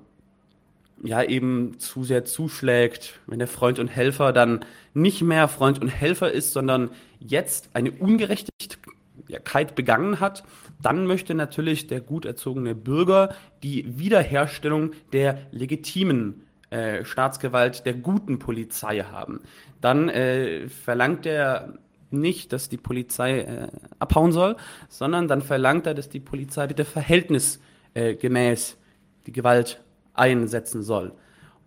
ja 1.03 1.23
eben 1.23 1.79
zu 1.79 2.05
sehr 2.05 2.25
zuschlägt, 2.25 3.21
wenn 3.27 3.39
der 3.39 3.49
Freund 3.49 3.79
und 3.79 3.89
Helfer 3.89 4.33
dann 4.33 4.65
nicht 4.95 5.23
mehr 5.23 5.49
Freund 5.49 5.81
und 5.81 5.89
Helfer 5.89 6.31
ist, 6.33 6.53
sondern 6.53 6.91
jetzt 7.19 7.71
eine 7.75 7.93
Ungerechtigkeit 7.93 9.75
begangen 9.75 10.21
hat, 10.21 10.45
dann 10.81 11.07
möchte 11.07 11.35
natürlich 11.35 11.87
der 11.87 12.01
gut 12.01 12.25
erzogene 12.25 12.75
Bürger 12.75 13.35
die 13.63 13.99
Wiederherstellung 13.99 14.93
der 15.13 15.39
legitimen 15.51 16.47
äh, 16.71 17.05
Staatsgewalt, 17.05 17.87
der 17.87 17.95
guten 17.95 18.39
Polizei 18.39 19.01
haben. 19.01 19.41
Dann 19.81 20.09
äh, 20.09 20.69
verlangt 20.69 21.27
er 21.27 21.75
nicht, 22.11 22.53
dass 22.53 22.69
die 22.69 22.77
Polizei 22.77 23.41
äh, 23.41 23.69
abhauen 23.99 24.33
soll, 24.33 24.57
sondern 24.89 25.29
dann 25.29 25.43
verlangt 25.43 25.87
er, 25.87 25.95
dass 25.95 26.09
die 26.09 26.21
Polizei 26.21 26.67
bitte 26.67 26.85
verhältnisgemäß 26.85 28.79
die 29.27 29.33
Gewalt 29.33 29.81
einsetzen 30.19 30.83
soll. 30.83 31.13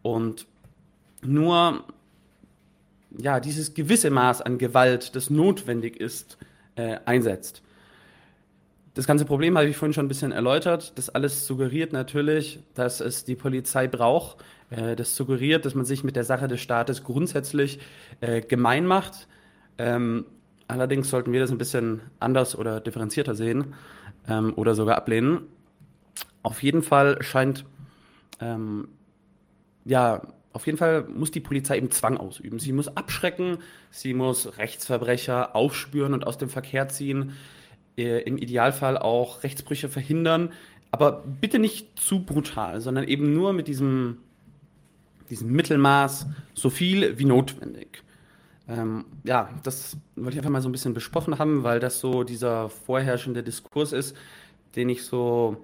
Und 0.01 0.47
nur 1.21 1.83
ja, 3.17 3.39
dieses 3.39 3.73
gewisse 3.73 4.09
Maß 4.09 4.41
an 4.41 4.57
Gewalt, 4.57 5.15
das 5.15 5.29
notwendig 5.29 5.99
ist, 5.99 6.37
äh, 6.75 6.97
einsetzt. 7.05 7.61
Das 8.93 9.07
ganze 9.07 9.25
Problem 9.25 9.57
habe 9.57 9.67
ich 9.67 9.77
vorhin 9.77 9.93
schon 9.93 10.05
ein 10.05 10.09
bisschen 10.09 10.31
erläutert. 10.31 10.97
Das 10.97 11.09
alles 11.09 11.47
suggeriert 11.47 11.93
natürlich, 11.93 12.59
dass 12.73 12.99
es 12.99 13.23
die 13.23 13.35
Polizei 13.35 13.87
braucht. 13.87 14.43
Äh, 14.69 14.95
das 14.95 15.15
suggeriert, 15.15 15.65
dass 15.65 15.75
man 15.75 15.85
sich 15.85 16.03
mit 16.03 16.15
der 16.15 16.23
Sache 16.23 16.47
des 16.47 16.59
Staates 16.61 17.03
grundsätzlich 17.03 17.79
äh, 18.21 18.41
gemein 18.41 18.85
macht. 18.85 19.27
Ähm, 19.77 20.25
allerdings 20.67 21.09
sollten 21.09 21.31
wir 21.31 21.39
das 21.39 21.51
ein 21.51 21.57
bisschen 21.57 22.01
anders 22.19 22.57
oder 22.57 22.81
differenzierter 22.81 23.35
sehen 23.35 23.73
ähm, 24.27 24.53
oder 24.55 24.75
sogar 24.75 24.97
ablehnen. 24.97 25.41
Auf 26.43 26.63
jeden 26.63 26.83
Fall 26.83 27.21
scheint 27.21 27.65
ähm, 28.39 28.89
ja, 29.85 30.21
auf 30.51 30.65
jeden 30.65 30.77
Fall 30.77 31.05
muss 31.07 31.31
die 31.31 31.39
Polizei 31.39 31.77
eben 31.77 31.91
Zwang 31.91 32.17
ausüben. 32.17 32.59
Sie 32.59 32.73
muss 32.73 32.95
abschrecken, 32.95 33.59
sie 33.91 34.13
muss 34.13 34.57
Rechtsverbrecher 34.57 35.55
aufspüren 35.55 36.13
und 36.13 36.25
aus 36.25 36.37
dem 36.37 36.49
Verkehr 36.49 36.89
ziehen, 36.89 37.33
äh, 37.97 38.21
im 38.23 38.37
Idealfall 38.37 38.97
auch 38.97 39.43
Rechtsbrüche 39.43 39.89
verhindern, 39.89 40.51
aber 40.91 41.23
bitte 41.39 41.59
nicht 41.59 41.99
zu 41.99 42.23
brutal, 42.25 42.81
sondern 42.81 43.07
eben 43.07 43.33
nur 43.33 43.53
mit 43.53 43.67
diesem, 43.67 44.17
diesem 45.29 45.51
Mittelmaß 45.51 46.27
so 46.53 46.69
viel 46.69 47.19
wie 47.19 47.25
notwendig. 47.25 48.03
Ähm, 48.67 49.05
ja, 49.23 49.49
das 49.63 49.97
wollte 50.15 50.31
ich 50.31 50.37
einfach 50.37 50.51
mal 50.51 50.61
so 50.61 50.69
ein 50.69 50.71
bisschen 50.71 50.93
besprochen 50.93 51.39
haben, 51.39 51.63
weil 51.63 51.79
das 51.79 51.99
so 51.99 52.23
dieser 52.23 52.69
vorherrschende 52.69 53.43
Diskurs 53.43 53.93
ist, 53.93 54.15
den 54.75 54.89
ich 54.89 55.03
so 55.03 55.63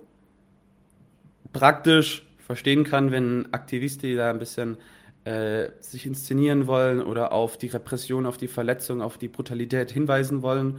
praktisch 1.53 2.25
verstehen 2.45 2.83
kann, 2.83 3.11
wenn 3.11 3.51
Aktivisten 3.53 4.15
da 4.15 4.29
ein 4.29 4.39
bisschen 4.39 4.77
äh, 5.23 5.69
sich 5.79 6.05
inszenieren 6.05 6.67
wollen 6.67 7.01
oder 7.01 7.31
auf 7.31 7.57
die 7.57 7.67
Repression, 7.67 8.27
auf 8.27 8.37
die 8.37 8.47
Verletzung, 8.47 9.01
auf 9.01 9.17
die 9.17 9.27
Brutalität 9.27 9.91
hinweisen 9.91 10.43
wollen. 10.43 10.77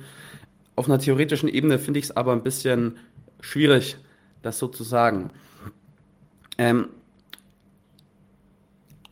Auf 0.77 0.87
einer 0.87 1.01
theoretischen 1.01 1.49
Ebene 1.49 1.79
finde 1.79 1.99
ich 1.99 2.07
es 2.07 2.17
aber 2.17 2.33
ein 2.33 2.45
bisschen 2.45 2.99
schwierig, 3.41 3.97
das 4.43 4.59
so 4.59 4.69
zu 4.69 4.85
sagen. 4.85 5.31
Ähm, 6.59 6.89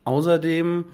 außerdem 0.05 0.85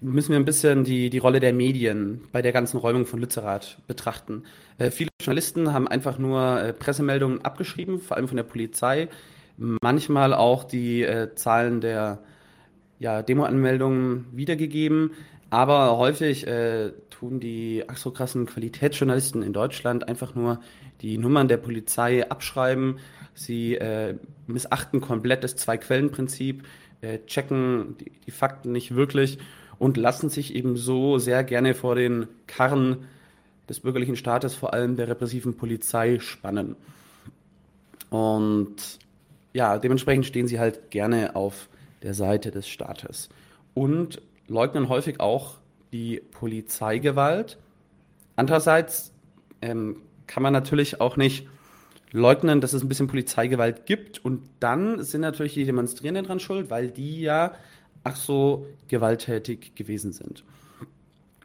müssen 0.00 0.30
wir 0.30 0.36
ein 0.36 0.44
bisschen 0.44 0.84
die, 0.84 1.08
die 1.08 1.18
Rolle 1.18 1.40
der 1.40 1.54
Medien 1.54 2.20
bei 2.30 2.42
der 2.42 2.52
ganzen 2.52 2.76
Räumung 2.76 3.06
von 3.06 3.20
Lützerath 3.20 3.78
betrachten. 3.86 4.44
Äh, 4.76 4.90
viele 4.90 5.08
Journalisten 5.20 5.72
haben 5.72 5.88
einfach 5.88 6.18
nur 6.18 6.60
äh, 6.60 6.72
Pressemeldungen 6.74 7.42
abgeschrieben, 7.44 8.00
vor 8.00 8.18
allem 8.18 8.28
von 8.28 8.36
der 8.36 8.44
Polizei, 8.44 9.08
manchmal 9.58 10.32
auch 10.32 10.64
die 10.64 11.02
äh, 11.02 11.34
Zahlen 11.34 11.80
der 11.80 12.20
ja, 12.98 13.22
Demo-Anmeldungen 13.22 14.26
wiedergegeben. 14.32 15.12
Aber 15.50 15.96
häufig 15.96 16.46
äh, 16.46 16.92
tun 17.10 17.40
die 17.40 17.84
ach 17.88 17.96
so 17.96 18.10
krassen 18.10 18.46
Qualitätsjournalisten 18.46 19.42
in 19.42 19.52
Deutschland 19.52 20.06
einfach 20.06 20.34
nur 20.34 20.60
die 21.00 21.18
Nummern 21.18 21.48
der 21.48 21.56
Polizei 21.56 22.28
abschreiben. 22.28 22.98
Sie 23.34 23.76
äh, 23.76 24.16
missachten 24.46 25.00
komplett 25.00 25.44
das 25.44 25.56
Zwei-Quellen-Prinzip, 25.56 26.64
äh, 27.00 27.18
checken 27.26 27.96
die, 27.98 28.10
die, 28.26 28.30
Fakten 28.30 28.72
nicht 28.72 28.94
wirklich 28.94 29.38
und 29.78 29.96
lassen 29.96 30.28
sich 30.28 30.54
eben 30.54 30.76
so 30.76 31.18
sehr 31.18 31.44
gerne 31.44 31.74
vor 31.74 31.94
den 31.94 32.26
Karren 32.46 33.06
des 33.68 33.80
bürgerlichen 33.80 34.16
Staates, 34.16 34.54
vor 34.54 34.74
allem 34.74 34.96
der 34.96 35.08
repressiven 35.08 35.56
Polizei, 35.56 36.18
spannen. 36.18 36.74
Und 38.10 38.98
ja, 39.58 39.76
dementsprechend 39.76 40.24
stehen 40.24 40.46
sie 40.46 40.60
halt 40.60 40.92
gerne 40.92 41.34
auf 41.34 41.68
der 42.04 42.14
Seite 42.14 42.52
des 42.52 42.68
Staates 42.68 43.28
und 43.74 44.22
leugnen 44.46 44.88
häufig 44.88 45.18
auch 45.18 45.56
die 45.90 46.22
Polizeigewalt. 46.30 47.58
Andererseits 48.36 49.12
ähm, 49.60 49.96
kann 50.28 50.44
man 50.44 50.52
natürlich 50.52 51.00
auch 51.00 51.16
nicht 51.16 51.48
leugnen, 52.12 52.60
dass 52.60 52.72
es 52.72 52.84
ein 52.84 52.88
bisschen 52.88 53.08
Polizeigewalt 53.08 53.84
gibt 53.84 54.24
und 54.24 54.48
dann 54.60 55.02
sind 55.02 55.22
natürlich 55.22 55.54
die 55.54 55.64
Demonstrierenden 55.64 56.26
dran 56.26 56.38
schuld, 56.38 56.70
weil 56.70 56.92
die 56.92 57.20
ja 57.20 57.52
ach 58.04 58.14
so 58.14 58.64
gewalttätig 58.86 59.74
gewesen 59.74 60.12
sind. 60.12 60.44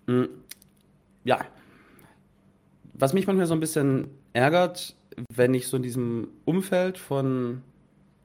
Hm, 0.05 0.29
ja, 1.23 1.39
was 2.93 3.13
mich 3.13 3.25
manchmal 3.25 3.47
so 3.47 3.55
ein 3.55 3.59
bisschen 3.59 4.09
ärgert, 4.33 4.95
wenn 5.33 5.55
ich 5.55 5.67
so 5.67 5.77
in 5.77 5.83
diesem 5.83 6.27
Umfeld 6.45 6.99
von, 6.99 7.63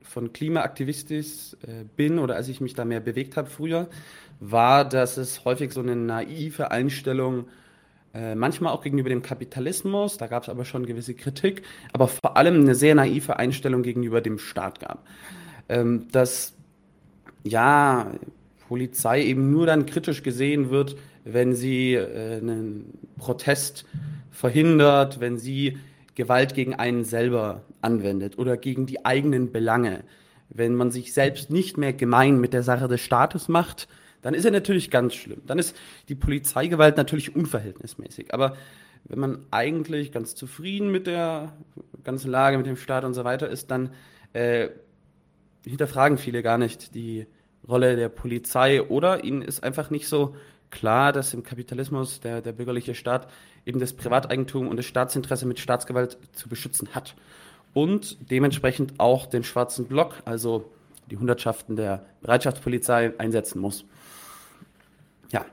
von 0.09 0.33
Klimaaktivistis 0.33 1.57
äh, 1.67 1.85
bin 1.97 2.19
oder 2.19 2.37
als 2.37 2.49
ich 2.49 2.61
mich 2.61 2.75
da 2.75 2.85
mehr 2.85 3.01
bewegt 3.01 3.37
habe 3.37 3.49
früher, 3.49 3.89
war, 4.41 4.89
dass 4.89 5.17
es 5.17 5.45
häufig 5.45 5.73
so 5.73 5.81
eine 5.81 5.97
naive 5.97 6.71
Einstellung 6.71 7.47
äh, 8.15 8.35
manchmal 8.35 8.73
auch 8.73 8.83
gegenüber 8.83 9.11
dem 9.11 9.23
Kapitalismus, 9.23 10.17
da 10.17 10.27
gab 10.27 10.45
es 10.45 10.49
aber 10.49 10.65
schon 10.65 10.87
gewisse 10.87 11.15
Kritik, 11.15 11.63
aber 11.93 12.09
vor 12.09 12.37
allem 12.37 12.63
eine 12.63 12.75
sehr 12.75 12.95
naive 12.95 13.39
Einstellung 13.39 13.83
gegenüber 13.83 14.21
dem 14.21 14.39
Staat 14.39 14.81
gab. 14.81 15.07
Ähm, 15.69 16.09
dass 16.11 16.55
ja, 17.45 18.13
Polizei 18.67 19.25
eben 19.25 19.51
nur 19.51 19.67
dann 19.67 19.87
kritisch 19.87 20.23
gesehen 20.23 20.71
wird, 20.71 20.97
wenn 21.25 21.55
sie 21.55 21.95
äh, 21.95 22.39
einen 22.39 22.99
Protest 23.19 23.85
verhindert, 24.31 25.21
wenn 25.21 25.37
sie 25.39 25.79
Gewalt 26.15 26.55
gegen 26.55 26.75
einen 26.75 27.05
selber 27.05 27.63
anwendet 27.83 28.39
oder 28.39 28.57
gegen 28.57 28.87
die 28.87 29.05
eigenen 29.05 29.53
Belange. 29.53 30.05
Wenn 30.49 30.75
man 30.75 30.91
sich 30.91 31.13
selbst 31.13 31.51
nicht 31.51 31.77
mehr 31.77 31.93
gemein 31.93 32.41
mit 32.41 32.53
der 32.53 32.63
Sache 32.63 32.89
des 32.89 33.01
Staates 33.01 33.49
macht, 33.49 33.89
dann 34.23 34.35
ist 34.35 34.45
er 34.45 34.51
natürlich 34.51 34.91
ganz 34.91 35.15
schlimm. 35.15 35.43
Dann 35.47 35.59
ist 35.59 35.77
die 36.09 36.15
Polizeigewalt 36.15 36.97
natürlich 36.97 37.37
unverhältnismäßig. 37.37 38.35
Aber 38.35 38.57
wenn 39.05 39.19
man 39.19 39.47
eigentlich 39.51 40.13
ganz 40.13 40.35
zufrieden 40.35 40.91
mit 40.91 41.07
der 41.07 41.57
ganzen 42.05 42.31
Lage, 42.31 42.59
mit 42.59 42.67
dem 42.67 42.77
Staat 42.77 43.05
und 43.05 43.15
so 43.15 43.25
weiter 43.25 43.49
ist, 43.49 43.71
dann 43.71 43.91
äh, 44.33 44.69
hinterfragen 45.65 46.19
viele 46.19 46.43
gar 46.43 46.59
nicht 46.59 46.95
die 46.95 47.27
Rolle 47.67 47.97
der 47.97 48.09
Polizei 48.09 48.83
oder 48.83 49.25
ihnen 49.25 49.43
ist 49.43 49.63
einfach 49.63 49.91
nicht 49.91 50.09
so 50.09 50.35
klar, 50.71 51.13
dass 51.13 51.35
im 51.35 51.43
Kapitalismus 51.43 52.21
der, 52.21 52.41
der 52.41 52.53
bürgerliche 52.53 52.95
Staat 52.95 53.29
eben 53.67 53.79
das 53.79 53.93
Privateigentum 53.93 54.69
und 54.69 54.77
das 54.77 54.87
Staatsinteresse 54.87 55.47
mit 55.47 55.59
Staatsgewalt 55.59 56.19
zu 56.33 56.49
beschützen 56.49 56.89
hat. 56.95 57.15
Und 57.75 58.31
dementsprechend 58.31 58.99
auch 58.99 59.27
den 59.27 59.45
schwarzen 59.45 59.87
Block, 59.87 60.15
also 60.25 60.71
die 61.11 61.17
Hundertschaften 61.17 61.77
der 61.77 62.05
Bereitschaftspolizei, 62.21 63.13
einsetzen 63.19 63.61
muss. 63.61 63.85
Ja, 65.31 65.45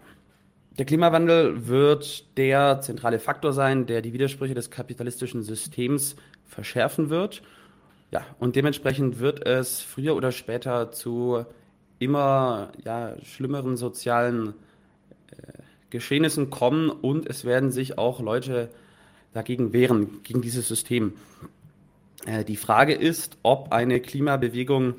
der 0.77 0.85
Klimawandel 0.85 1.67
wird 1.67 2.37
der 2.37 2.81
zentrale 2.81 3.19
Faktor 3.19 3.53
sein, 3.53 3.85
der 3.85 4.01
die 4.01 4.13
Widersprüche 4.13 4.53
des 4.53 4.69
kapitalistischen 4.71 5.43
Systems 5.43 6.15
verschärfen 6.45 7.09
wird. 7.09 7.41
Ja, 8.11 8.25
und 8.39 8.55
dementsprechend 8.55 9.19
wird 9.19 9.45
es 9.45 9.81
früher 9.81 10.15
oder 10.15 10.31
später 10.31 10.91
zu 10.91 11.45
immer 11.99 12.71
ja, 12.83 13.15
schlimmeren 13.23 13.77
sozialen 13.77 14.53
äh, 15.31 15.61
Geschehnissen 15.89 16.49
kommen 16.49 16.89
und 16.89 17.27
es 17.27 17.45
werden 17.45 17.71
sich 17.71 17.97
auch 17.97 18.19
Leute 18.19 18.69
dagegen 19.33 19.73
wehren, 19.73 20.21
gegen 20.23 20.41
dieses 20.41 20.67
System. 20.67 21.13
Äh, 22.25 22.43
die 22.43 22.57
Frage 22.57 22.93
ist, 22.93 23.37
ob 23.43 23.71
eine 23.71 23.99
Klimabewegung 23.99 24.95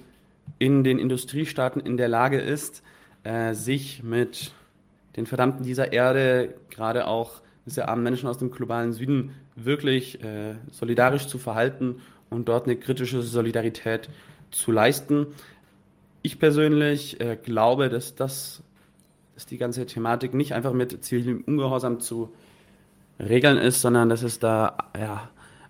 in 0.58 0.84
den 0.84 0.98
Industriestaaten 0.98 1.80
in 1.80 1.96
der 1.96 2.08
Lage 2.08 2.38
ist, 2.40 2.82
äh, 3.24 3.54
sich 3.54 4.02
mit 4.02 4.52
den 5.16 5.26
Verdammten 5.26 5.64
dieser 5.64 5.92
Erde, 5.92 6.54
gerade 6.70 7.06
auch 7.06 7.42
diese 7.64 7.88
armen 7.88 8.04
Menschen 8.04 8.28
aus 8.28 8.38
dem 8.38 8.50
globalen 8.50 8.92
Süden, 8.92 9.34
wirklich 9.56 10.22
äh, 10.22 10.54
solidarisch 10.70 11.26
zu 11.26 11.38
verhalten 11.38 12.00
und 12.30 12.48
dort 12.48 12.66
eine 12.66 12.76
kritische 12.76 13.22
Solidarität 13.22 14.08
zu 14.50 14.72
leisten. 14.72 15.26
Ich 16.22 16.38
persönlich 16.38 17.18
glaube, 17.44 17.88
dass 17.88 18.16
das 18.16 18.62
dass 19.36 19.44
die 19.44 19.58
ganze 19.58 19.84
Thematik 19.84 20.32
nicht 20.32 20.54
einfach 20.54 20.72
mit 20.72 21.04
zivilem 21.04 21.44
Ungehorsam 21.46 22.00
zu 22.00 22.32
regeln 23.20 23.58
ist, 23.58 23.82
sondern 23.82 24.08
dass 24.08 24.22
es 24.22 24.38
da 24.38 24.78
ja, 24.98 25.28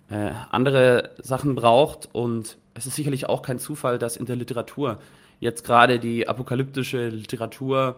äh, 0.09 0.31
andere 0.51 1.11
Sachen 1.21 1.55
braucht. 1.55 2.09
Und 2.11 2.57
es 2.73 2.85
ist 2.85 2.95
sicherlich 2.95 3.27
auch 3.27 3.41
kein 3.41 3.59
Zufall, 3.59 3.99
dass 3.99 4.17
in 4.17 4.25
der 4.25 4.35
Literatur 4.35 4.99
jetzt 5.39 5.63
gerade 5.63 5.99
die 5.99 6.27
apokalyptische 6.27 7.09
Literatur 7.09 7.97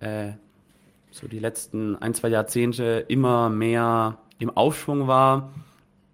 äh, 0.00 0.32
so 1.10 1.28
die 1.28 1.38
letzten 1.38 1.96
ein, 1.96 2.14
zwei 2.14 2.28
Jahrzehnte 2.28 3.04
immer 3.08 3.48
mehr 3.48 4.18
im 4.38 4.50
Aufschwung 4.50 5.06
war. 5.06 5.52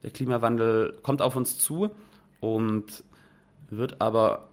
Der 0.02 0.10
Klimawandel 0.10 0.98
kommt 1.02 1.22
auf 1.22 1.36
uns 1.36 1.58
zu 1.58 1.90
und 2.40 2.84
wird 3.70 4.00
aber 4.00 4.48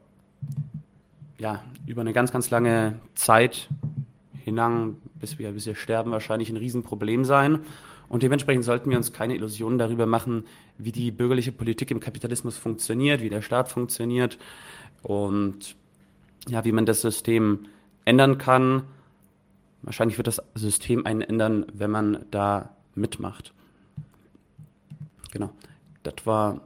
ja, 1.38 1.64
über 1.86 2.02
eine 2.02 2.14
ganz, 2.14 2.32
ganz 2.32 2.50
lange 2.50 3.00
Zeit 3.16 3.68
hilang, 4.44 4.98
bis 5.16 5.38
wir, 5.38 5.52
bis 5.52 5.66
wir 5.66 5.76
sterben, 5.76 6.12
wahrscheinlich 6.12 6.50
ein 6.50 6.58
Riesenproblem 6.58 7.26
sein. 7.26 7.60
Und 8.10 8.24
dementsprechend 8.24 8.64
sollten 8.64 8.90
wir 8.90 8.98
uns 8.98 9.12
keine 9.12 9.36
Illusionen 9.36 9.78
darüber 9.78 10.06
machen, 10.06 10.46
wie 10.78 10.92
die 10.92 11.12
bürgerliche 11.12 11.52
Politik 11.52 11.92
im 11.92 12.00
Kapitalismus 12.00 12.58
funktioniert, 12.58 13.22
wie 13.22 13.30
der 13.30 13.42
Staat 13.42 13.70
funktioniert 13.70 14.38
und 15.04 15.76
ja, 16.48 16.64
wie 16.64 16.72
man 16.72 16.86
das 16.86 17.02
System 17.02 17.66
ändern 18.06 18.38
kann. 18.38 18.84
Wahrscheinlich 19.82 20.18
wird 20.18 20.28
das 20.28 20.42
System 20.56 21.06
einen 21.06 21.22
ändern, 21.22 21.66
wenn 21.74 21.92
man 21.92 22.26
da 22.32 22.76
mitmacht. 22.96 23.54
Genau. 25.32 25.52
Das 26.04 26.26
war 26.26 26.62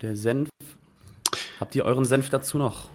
der 0.00 0.16
Senf. 0.16 0.48
Habt 1.60 1.74
ihr 1.74 1.84
euren 1.84 2.04
Senf 2.04 2.30
dazu 2.30 2.58
noch? 2.58 2.88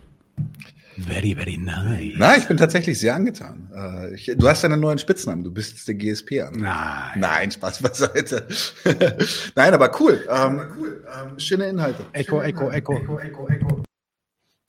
Very, 1.08 1.36
very 1.36 1.58
nice. 1.58 2.14
Nein, 2.18 2.39
ich 2.39 2.47
bin 2.47 2.58
tatsächlich 2.58 3.00
sehr 3.00 3.16
angetan. 3.16 3.72
Äh, 3.74 4.16
ich, 4.16 4.26
du 4.26 4.47
hast 4.47 4.66
einen 4.66 4.80
neuen 4.80 4.97
Spitznamen, 4.97 5.43
du 5.43 5.52
bist 5.52 5.88
der 5.88 5.95
GSP 5.95 6.41
an. 6.41 6.56
Nein. 6.60 7.20
Nein, 7.20 7.52
Spaß 7.52 7.82
beiseite. 7.82 8.47
Nein, 9.56 9.74
aber 9.74 9.91
cool. 10.00 10.26
Ähm, 10.30 10.62
cool. 10.78 11.08
Ähm, 11.14 11.39
schöne 11.39 11.70
Inhalte. 11.70 12.06
Echo, 12.14 12.38
schöne 12.38 12.50
Echo, 12.50 12.66
Inhalte. 12.68 12.78
Echo, 12.78 12.97
Echo, 12.97 13.20
Echo, 13.20 13.47
Echo. 13.47 13.84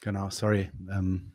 Genau, 0.03 0.31
sorry. 0.31 0.71
Ähm, 0.91 1.33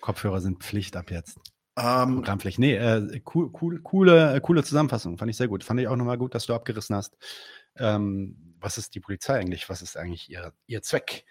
Kopfhörer 0.00 0.40
sind 0.40 0.62
Pflicht 0.62 0.96
ab 0.96 1.10
jetzt. 1.10 1.38
Ähm, 1.76 2.16
Programmpflicht. 2.16 2.58
Nee, 2.58 2.74
äh, 2.74 3.20
cool, 3.34 3.50
cool, 3.60 3.80
coole, 3.82 4.34
äh, 4.34 4.40
coole 4.40 4.64
Zusammenfassung. 4.64 5.16
Fand 5.16 5.30
ich 5.30 5.36
sehr 5.36 5.48
gut. 5.48 5.64
Fand 5.64 5.80
ich 5.80 5.88
auch 5.88 5.96
nochmal 5.96 6.18
gut, 6.18 6.34
dass 6.34 6.46
du 6.46 6.54
abgerissen 6.54 6.96
hast. 6.96 7.16
Ähm, 7.76 8.56
was 8.60 8.78
ist 8.78 8.94
die 8.94 9.00
Polizei 9.00 9.38
eigentlich? 9.38 9.68
Was 9.68 9.82
ist 9.82 9.96
eigentlich 9.96 10.30
ihr, 10.30 10.52
ihr 10.66 10.82
Zweck? 10.82 11.24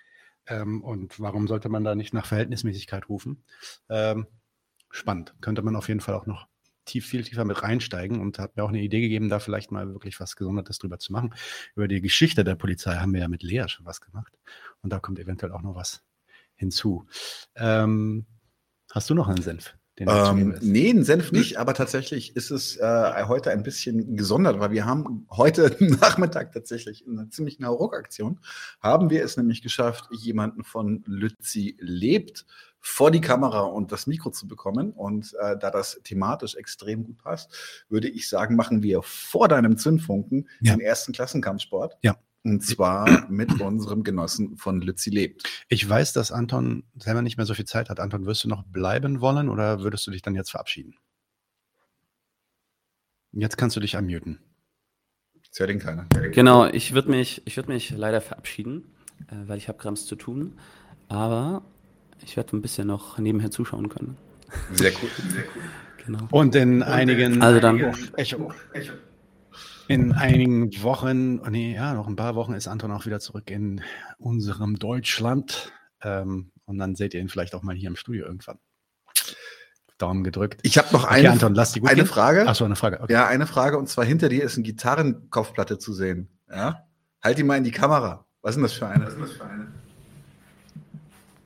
Ähm, 0.48 0.84
und 0.84 1.20
warum 1.20 1.48
sollte 1.48 1.70
man 1.70 1.84
da 1.84 1.96
nicht 1.96 2.14
nach 2.14 2.26
Verhältnismäßigkeit 2.26 3.10
rufen? 3.10 3.44
Ähm, 3.90 4.28
spannend. 4.90 5.36
Könnte 5.42 5.62
man 5.62 5.76
auf 5.76 5.88
jeden 5.88 6.02
Fall 6.02 6.16
auch 6.16 6.26
noch 6.26 6.48
tief, 6.86 7.06
viel 7.06 7.24
tiefer 7.24 7.46
mit 7.46 7.62
reinsteigen 7.62 8.20
und 8.20 8.40
hat 8.40 8.56
mir 8.56 8.64
auch 8.64 8.70
eine 8.70 8.82
Idee 8.82 9.02
gegeben, 9.02 9.30
da 9.30 9.40
vielleicht 9.40 9.72
mal 9.72 9.88
wirklich 9.94 10.20
was 10.20 10.36
Gesondertes 10.36 10.80
drüber 10.80 10.98
zu 11.00 11.12
machen. 11.12 11.36
Über 11.76 11.88
die 11.88 12.02
Geschichte 12.02 12.44
der 12.44 12.56
Polizei 12.56 12.96
haben 12.96 13.14
wir 13.14 13.22
ja 13.22 13.28
mit 13.28 13.44
Lea 13.44 13.66
schon 13.68 13.86
was 13.86 14.02
gemacht. 14.02 14.34
Und 14.82 14.92
da 14.92 15.00
kommt 15.00 15.20
eventuell 15.20 15.52
auch 15.52 15.62
noch 15.62 15.76
was 15.76 16.04
hinzu. 16.56 17.06
Ähm, 17.56 18.26
hast 18.92 19.10
du 19.10 19.14
noch 19.14 19.28
einen 19.28 19.42
Senf? 19.42 19.77
Den 20.00 20.08
Ähm, 20.10 20.56
nee, 20.62 20.90
einen 20.90 21.04
Senf 21.04 21.32
nicht, 21.32 21.58
aber 21.58 21.74
tatsächlich 21.74 22.36
ist 22.36 22.52
es 22.52 22.78
äh, 22.78 23.24
heute 23.28 23.52
ein 23.52 23.64
bisschen 23.64 24.16
gesondert, 24.16 24.60
weil 24.60 24.72
wir 24.72 24.86
haben 24.86 25.26
heute 25.32 25.76
Nachmittag 26.02 26.52
tatsächlich 26.52 27.06
in 27.08 27.18
einer 27.18 27.30
ziemlichen 27.32 27.66
Hauruck-Aktion, 27.66 28.40
haben 28.80 29.10
wir 29.10 29.24
es 29.24 29.38
nämlich 29.38 29.62
geschafft, 29.64 30.08
jemanden 30.12 30.64
von 30.64 31.04
Lützi 31.08 31.78
lebt 31.80 32.46
vor 32.80 33.10
die 33.12 33.22
Kamera 33.22 33.62
und 33.62 33.92
das 33.92 34.08
Mikro 34.08 34.30
zu 34.30 34.48
bekommen. 34.48 34.92
Und 34.92 35.36
äh, 35.42 35.58
da 35.58 35.72
das 35.72 36.00
thematisch 36.04 36.56
extrem 36.56 37.04
gut 37.04 37.18
passt, 37.18 37.86
würde 37.90 38.08
ich 38.08 38.30
sagen, 38.30 38.56
machen 38.56 38.84
wir 38.84 39.02
vor 39.02 39.48
deinem 39.48 39.78
Zündfunken 39.78 40.48
Ja. 40.62 40.74
den 40.74 40.82
ersten 40.82 41.12
Klassenkampfsport. 41.12 41.98
Ja. 42.04 42.16
Und 42.44 42.64
zwar 42.64 43.30
mit 43.30 43.60
unserem 43.60 44.04
Genossen 44.04 44.58
von 44.58 44.82
Lützi 44.82 45.10
lebt. 45.10 45.44
Ich 45.68 45.88
weiß, 45.88 46.14
dass 46.14 46.32
Anton 46.32 46.84
selber 46.98 47.22
nicht 47.22 47.38
mehr 47.38 47.46
so 47.46 47.54
viel 47.54 47.66
Zeit 47.66 47.90
hat. 47.90 48.00
Anton, 48.00 48.26
wirst 48.26 48.44
du 48.44 48.48
noch 48.48 48.64
bleiben 48.64 49.20
wollen 49.20 49.50
oder 49.50 49.82
würdest 49.82 50.08
du 50.08 50.12
dich 50.12 50.22
dann 50.22 50.36
jetzt 50.36 50.52
verabschieden? 50.52 50.96
Jetzt 53.34 53.58
kannst 53.58 53.76
du 53.76 53.80
dich 53.80 53.96
unmuten. 53.98 54.40
Das 55.50 55.60
hört 55.60 55.70
ihn 55.72 55.80
keiner. 55.80 56.06
Genau, 56.32 56.66
ich 56.68 56.94
würde 56.94 57.10
mich, 57.10 57.42
ich 57.46 57.58
würd 57.58 57.68
mich 57.68 57.90
leider 57.92 58.22
verabschieden, 58.22 58.96
äh, 59.28 59.36
weil 59.48 59.58
ich 59.58 59.68
habe 59.68 59.78
Grams 59.78 60.06
zu 60.06 60.16
tun. 60.16 60.58
Aber 61.10 61.64
ich 62.24 62.38
werde 62.38 62.56
ein 62.56 62.62
bisschen 62.62 62.88
noch 62.88 63.18
nebenher 63.18 63.52
zuschauen 63.52 63.90
können. 63.90 64.18
Sehr 64.74 64.92
cool. 65.02 65.10
Sehr 65.30 65.44
cool. 65.56 65.62
Genau. 66.06 66.28
Und 66.32 66.56
in 66.56 66.84
einigen, 66.84 67.42
Also 67.42 67.60
dann. 67.60 67.94
Echo. 68.16 68.52
In 69.88 70.12
einigen 70.14 70.84
Wochen, 70.84 71.40
oh 71.40 71.50
nee, 71.50 71.74
ja, 71.76 71.94
noch 71.94 72.08
ein 72.08 72.16
paar 72.16 72.36
Wochen 72.36 72.54
ist 72.54 72.68
Anton 72.68 72.92
auch 72.92 73.06
wieder 73.06 73.20
zurück 73.20 73.50
in 73.50 73.82
unserem 74.18 74.78
Deutschland. 74.78 75.72
Ähm, 76.02 76.52
Und 76.66 76.78
dann 76.78 76.96
seht 76.96 77.14
ihr 77.14 77.22
ihn 77.22 77.30
vielleicht 77.30 77.56
auch 77.56 77.64
mal 77.64 77.76
hier 77.76 77.88
im 77.90 77.96
Studio 77.96 78.26
irgendwann. 78.26 78.60
Daumen 79.98 80.24
gedrückt. 80.24 80.60
Ich 80.64 80.78
habe 80.78 80.90
noch 80.92 81.06
Okay, 81.06 81.16
eine, 81.16 81.32
Anton, 81.32 81.56
lass 81.56 81.72
die 81.72 81.80
gut 81.80 81.90
eine 81.90 82.02
gehen. 82.02 82.08
Frage. 82.08 82.46
Ach 82.48 82.54
so, 82.56 82.66
eine 82.66 82.76
Frage. 82.76 83.02
Okay. 83.02 83.14
Ja, 83.14 83.28
eine 83.28 83.48
Frage. 83.48 83.78
Und 83.80 83.88
zwar 83.90 84.06
hinter 84.06 84.30
dir 84.30 84.44
ist 84.44 84.56
eine 84.56 84.64
Gitarrenkopfplatte 84.64 85.80
zu 85.80 85.92
sehen. 85.94 86.30
Ja? 86.50 86.84
Halt 87.24 87.40
die 87.40 87.44
mal 87.44 87.58
in 87.58 87.64
die 87.64 87.72
Kamera. 87.72 88.26
Was 88.44 88.52
ist 88.52 88.56
denn 88.58 88.64
das 88.64 88.74
für 88.74 88.88
eine? 88.88 89.08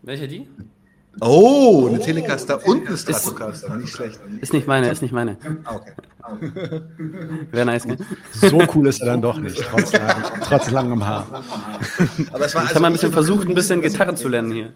Welche 0.02 0.28
die? 0.28 0.48
Oh, 1.20 1.88
eine 1.88 2.00
Telecaster 2.00 2.66
und 2.66 2.88
eine 2.88 2.98
Stratocaster. 2.98 3.76
Nicht 3.76 3.94
schlecht. 3.94 4.20
Ist 4.40 4.54
nicht 4.54 4.66
meine, 4.66 4.90
ist 4.90 5.02
nicht 5.02 5.12
meine. 5.12 5.38
Ah, 5.66 5.76
okay. 5.76 5.92
Wäre 7.52 7.66
nice, 7.66 7.84
gell? 7.84 7.98
So 8.34 8.62
cool 8.74 8.88
ist 8.88 9.02
er 9.02 9.08
dann 9.08 9.22
doch 9.22 9.38
nicht, 9.38 9.62
trotz, 9.62 9.92
lang, 9.92 10.24
trotz 10.44 10.72
langem 10.72 11.06
Haar. 11.06 11.28
Aber 12.32 12.46
es 12.46 12.56
war 12.56 12.64
Ich 12.64 12.70
habe 12.70 12.80
mal 12.80 12.88
ein 12.88 12.94
bisschen 12.94 13.12
versucht, 13.12 13.48
ein 13.48 13.56
bisschen 13.56 13.82
Gitarre 13.82 14.16
zu 14.16 14.30
lernen 14.30 14.52
hier. 14.52 14.74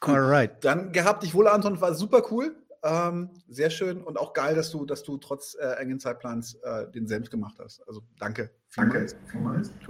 Alright. 0.00 0.64
Dann 0.64 0.92
gehabt 0.92 1.22
dich 1.22 1.34
wohl, 1.34 1.46
Anton, 1.48 1.80
war 1.80 1.94
super 1.94 2.22
cool. 2.30 2.56
Ähm, 2.82 3.30
sehr 3.48 3.70
schön 3.70 4.02
und 4.02 4.18
auch 4.18 4.32
geil, 4.32 4.54
dass 4.54 4.70
du, 4.70 4.86
dass 4.86 5.02
du 5.02 5.18
trotz 5.18 5.56
äh, 5.60 5.80
engen 5.80 5.98
Zeitplans 5.98 6.54
äh, 6.62 6.90
den 6.90 7.08
selbst 7.08 7.30
gemacht 7.30 7.56
hast. 7.58 7.86
Also 7.88 8.02
danke. 8.18 8.50
Vielmals. 8.68 9.16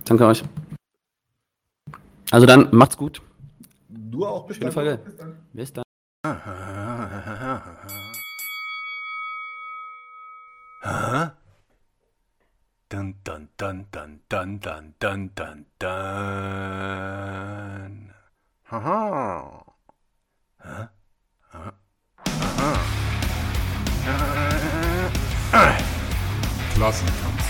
Danke 0.05 0.27
euch. 0.27 0.43
Also 2.31 2.47
dann, 2.47 2.69
macht's 2.73 2.97
gut. 2.97 3.23
Du 4.11 4.27
auch 4.27 4.47
bis 4.47 4.57
Schöne 4.57 4.67
dann. 4.67 4.75
Folge. 4.75 4.99
Bis 4.99 5.17
dann. 5.17 5.49
Bis 5.53 5.73
dann. 5.73 5.85
Huh? 10.83 11.31
Dun 12.89 13.15
dun 13.25 13.49
dun 13.59 13.87
dun 13.93 14.21
dun 14.29 14.61
dun 14.61 14.95
dun 14.99 15.35
dun 15.35 15.67
dun. 15.79 15.89
Haha. 18.71 19.65
Huh? 20.59 20.89
Aha. 21.53 21.73
Klassenkampf. 26.75 27.48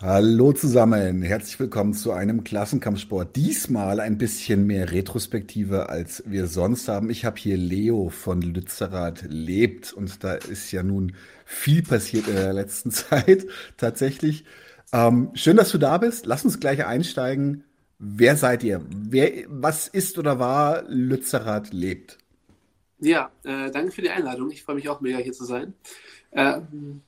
Hallo 0.00 0.52
zusammen, 0.52 1.22
herzlich 1.22 1.60
willkommen 1.60 1.94
zu 1.94 2.10
einem 2.10 2.42
Klassenkampfsport. 2.42 3.36
Diesmal 3.36 4.00
ein 4.00 4.18
bisschen 4.18 4.66
mehr 4.66 4.90
Retrospektive, 4.90 5.88
als 5.88 6.24
wir 6.26 6.48
sonst 6.48 6.88
haben. 6.88 7.10
Ich 7.10 7.24
habe 7.24 7.36
hier 7.38 7.56
Leo 7.56 8.10
von 8.10 8.42
Lützerath 8.42 9.24
lebt 9.28 9.92
und 9.92 10.24
da 10.24 10.34
ist 10.34 10.72
ja 10.72 10.82
nun 10.82 11.14
viel 11.44 11.82
passiert 11.84 12.26
in 12.26 12.34
der 12.34 12.52
letzten 12.52 12.90
Zeit 12.90 13.46
tatsächlich. 13.76 14.44
Ähm, 14.92 15.30
schön, 15.34 15.56
dass 15.56 15.70
du 15.70 15.78
da 15.78 15.96
bist. 15.98 16.26
Lass 16.26 16.44
uns 16.44 16.58
gleich 16.58 16.84
einsteigen. 16.84 17.62
Wer 18.00 18.36
seid 18.36 18.64
ihr? 18.64 18.84
Wer, 18.90 19.44
was 19.46 19.86
ist 19.86 20.18
oder 20.18 20.40
war 20.40 20.82
Lützerath 20.88 21.72
lebt? 21.72 22.18
Ja, 22.98 23.30
äh, 23.44 23.70
danke 23.70 23.92
für 23.92 24.02
die 24.02 24.10
Einladung. 24.10 24.50
Ich 24.50 24.62
freue 24.64 24.76
mich 24.76 24.88
auch 24.88 25.00
mega 25.00 25.18
hier 25.18 25.32
zu 25.32 25.44
sein. 25.44 25.74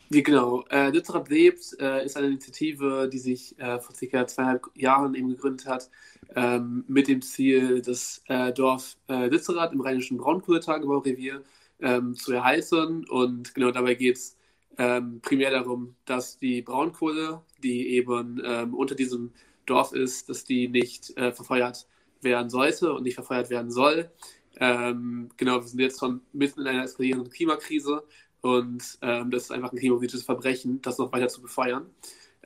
Wie 0.08 0.22
genau, 0.22 0.64
äh, 0.70 0.90
Lützerath 0.90 1.28
lebt 1.28 1.76
äh, 1.80 2.04
ist 2.04 2.16
eine 2.16 2.28
Initiative, 2.28 3.08
die 3.12 3.18
sich 3.18 3.58
äh, 3.58 3.80
vor 3.80 3.92
circa 3.94 4.24
zweieinhalb 4.24 4.66
Jahren 4.76 5.16
eben 5.16 5.30
gegründet 5.30 5.66
hat, 5.66 5.90
ähm, 6.36 6.84
mit 6.86 7.08
dem 7.08 7.22
Ziel, 7.22 7.82
das 7.82 8.22
äh, 8.28 8.52
Dorf 8.52 8.96
äh, 9.08 9.26
Lützerath 9.26 9.72
im 9.72 9.80
rheinischen 9.80 10.16
Braunkohletagebaurevier 10.18 11.42
ähm, 11.80 12.14
zu 12.14 12.32
erhalten. 12.32 13.04
Und 13.08 13.52
genau 13.54 13.72
dabei 13.72 13.94
geht 13.94 14.16
es 14.16 14.36
ähm, 14.78 15.20
primär 15.22 15.50
darum, 15.50 15.96
dass 16.04 16.38
die 16.38 16.62
Braunkohle, 16.62 17.42
die 17.62 17.88
eben 17.90 18.40
ähm, 18.44 18.74
unter 18.74 18.94
diesem 18.94 19.32
Dorf 19.66 19.92
ist, 19.92 20.28
dass 20.28 20.44
die 20.44 20.68
nicht 20.68 21.16
äh, 21.16 21.32
verfeuert 21.32 21.88
werden 22.22 22.50
sollte 22.50 22.92
und 22.92 23.02
nicht 23.02 23.14
verfeuert 23.14 23.50
werden 23.50 23.70
soll. 23.70 24.10
Ähm, 24.58 25.30
genau, 25.36 25.60
wir 25.60 25.68
sind 25.68 25.80
jetzt 25.80 26.00
schon 26.00 26.22
mitten 26.32 26.60
in 26.60 26.66
einer 26.68 26.84
eskalierenden 26.84 27.30
Klimakrise 27.30 28.04
und 28.46 28.98
ähm, 29.02 29.30
das 29.30 29.44
ist 29.44 29.50
einfach 29.50 29.72
ein 29.72 29.78
klimapolitisches 29.78 30.24
Verbrechen, 30.24 30.80
das 30.82 30.98
noch 30.98 31.12
weiter 31.12 31.28
zu 31.28 31.42
befeuern. 31.42 31.86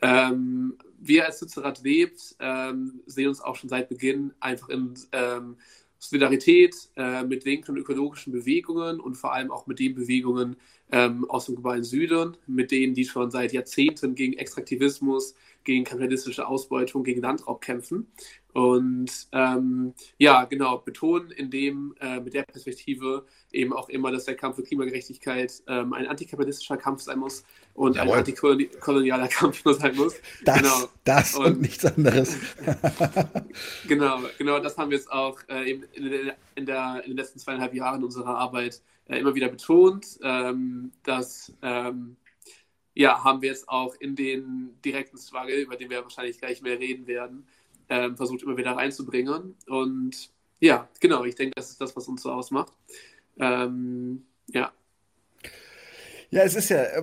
Ähm, 0.03 0.79
wir 0.99 1.27
als 1.27 1.41
Lützerath 1.41 1.83
lebt 1.83 2.37
ähm, 2.41 3.01
sehen 3.07 3.29
uns 3.29 3.41
auch 3.41 3.57
schon 3.57 3.69
seit 3.69 3.89
Beginn 3.89 4.33
einfach 4.41 4.71
in 4.71 4.95
ähm, 5.13 5.57
Solidarität 5.99 6.75
äh, 6.97 7.23
mit 7.25 7.45
linken 7.45 7.73
und 7.73 7.77
ökologischen 7.77 8.33
Bewegungen 8.33 9.01
und 9.01 9.17
vor 9.17 9.35
allem 9.35 9.51
auch 9.51 9.67
mit 9.67 9.79
den 9.79 9.95
Bewegungen 9.95 10.57
ähm, 10.91 11.29
aus 11.29 11.47
dem 11.47 11.57
globalen 11.57 11.85
Süden, 11.85 12.39
mit 12.47 12.71
denen, 12.71 12.95
die 12.95 13.05
schon 13.05 13.31
seit 13.31 13.53
Jahrzehnten 13.53 14.15
gegen 14.15 14.33
Extraktivismus, 14.33 15.35
gegen 15.65 15.85
kapitalistische 15.85 16.47
Ausbeutung, 16.47 17.05
gegen 17.05 17.21
Landraub 17.23 17.61
kämpfen. 17.61 18.11
Und 18.53 19.29
ähm, 19.33 19.95
ja, 20.19 20.45
genau, 20.45 20.79
betonen 20.79 21.31
in 21.31 21.51
dem, 21.51 21.95
äh, 22.01 22.19
mit 22.19 22.35
der 22.35 22.43
Perspektive 22.43 23.25
eben 23.53 23.73
auch 23.73 23.89
immer, 23.89 24.11
dass 24.11 24.25
der 24.25 24.35
Kampf 24.35 24.57
für 24.57 24.65
Klimagerechtigkeit 24.65 25.53
ähm, 25.69 25.93
ein 25.93 26.07
antikapitalistischer 26.09 26.77
Kampf 26.77 27.03
sein 27.03 27.21
muss 27.21 27.45
und 27.75 27.95
Jawohl. 27.95 28.15
ein 28.15 28.19
antikolonialer 28.21 29.29
Kampf 29.29 29.65
nur 29.65 29.75
sein 29.79 29.95
muss. 29.95 30.15
Das, 30.45 30.59
genau. 30.59 30.89
das 31.05 31.35
und, 31.37 31.47
Und- 31.47 31.61
nichts 31.61 31.85
anderes. 31.85 32.37
Genau, 33.87 34.21
genau, 34.39 34.59
das 34.61 34.77
haben 34.79 34.91
wir 34.91 34.97
jetzt 34.99 35.11
auch 35.11 35.39
äh, 35.49 35.71
eben 35.71 35.83
in, 35.93 36.11
der, 36.11 36.37
in, 36.55 36.67
der, 36.67 37.03
in 37.05 37.11
den 37.13 37.17
letzten 37.17 37.39
zweieinhalb 37.39 37.75
Jahren 37.75 38.05
unserer 38.05 38.37
Arbeit 38.37 38.83
äh, 39.07 39.19
immer 39.19 39.35
wieder 39.35 39.49
betont. 39.49 40.19
Ähm, 40.23 40.93
das 41.03 41.53
ähm, 41.63 42.17
ja, 42.95 43.23
haben 43.25 43.43
wir 43.43 43.51
jetzt 43.51 43.69
auch 43.69 43.95
in 44.01 44.17
den 44.17 44.79
direkten 44.85 45.19
Struggle, 45.19 45.57
über 45.61 45.77
den 45.77 45.91
wir 45.91 46.03
wahrscheinlich 46.03 46.39
gleich 46.39 46.63
mehr 46.63 46.79
reden 46.79 47.07
werden, 47.07 47.47
ähm, 47.89 48.17
versucht 48.17 48.43
immer 48.43 48.57
wieder 48.57 48.73
reinzubringen. 48.73 49.57
Und 49.69 50.31
ja, 50.61 50.89
genau, 51.01 51.25
ich 51.25 51.35
denke, 51.37 51.55
das 51.57 51.71
ist 51.71 51.81
das, 51.81 51.97
was 51.97 52.09
uns 52.09 52.23
so 52.23 52.33
ausmacht. 52.33 52.73
Ähm, 53.39 54.25
ja. 54.49 54.73
Ja, 56.33 56.43
es 56.43 56.55
ist 56.55 56.69
ja, 56.69 56.79
äh, 56.85 57.03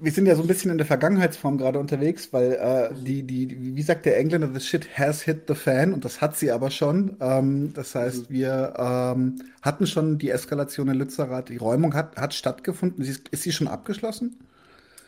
wir- 0.00 0.10
sind 0.12 0.26
ja 0.26 0.34
so 0.34 0.42
ein 0.42 0.48
bisschen 0.48 0.70
in 0.72 0.78
der 0.78 0.86
Vergangenheitsform 0.86 1.58
gerade 1.58 1.78
unterwegs, 1.78 2.32
weil 2.32 2.52
äh, 2.54 2.92
die, 3.04 3.22
die, 3.22 3.76
wie 3.76 3.82
sagt 3.82 4.04
der 4.04 4.18
Engländer, 4.18 4.50
the 4.52 4.60
shit 4.60 4.98
has 4.98 5.22
hit 5.22 5.44
the 5.46 5.54
fan 5.54 5.92
und 5.92 6.04
das 6.04 6.20
hat 6.20 6.36
sie 6.36 6.50
aber 6.50 6.70
schon. 6.70 7.16
Ähm, 7.20 7.72
das 7.72 7.94
heißt, 7.94 8.30
wir 8.30 8.74
ähm, 8.76 9.36
hatten 9.62 9.86
schon 9.86 10.18
die 10.18 10.30
Eskalation 10.30 10.88
in 10.88 10.96
Lützerath, 10.96 11.50
die 11.50 11.56
Räumung 11.56 11.94
hat, 11.94 12.16
hat 12.16 12.34
stattgefunden. 12.34 13.04
Ist, 13.04 13.28
ist 13.28 13.42
sie 13.44 13.52
schon 13.52 13.68
abgeschlossen? 13.68 14.38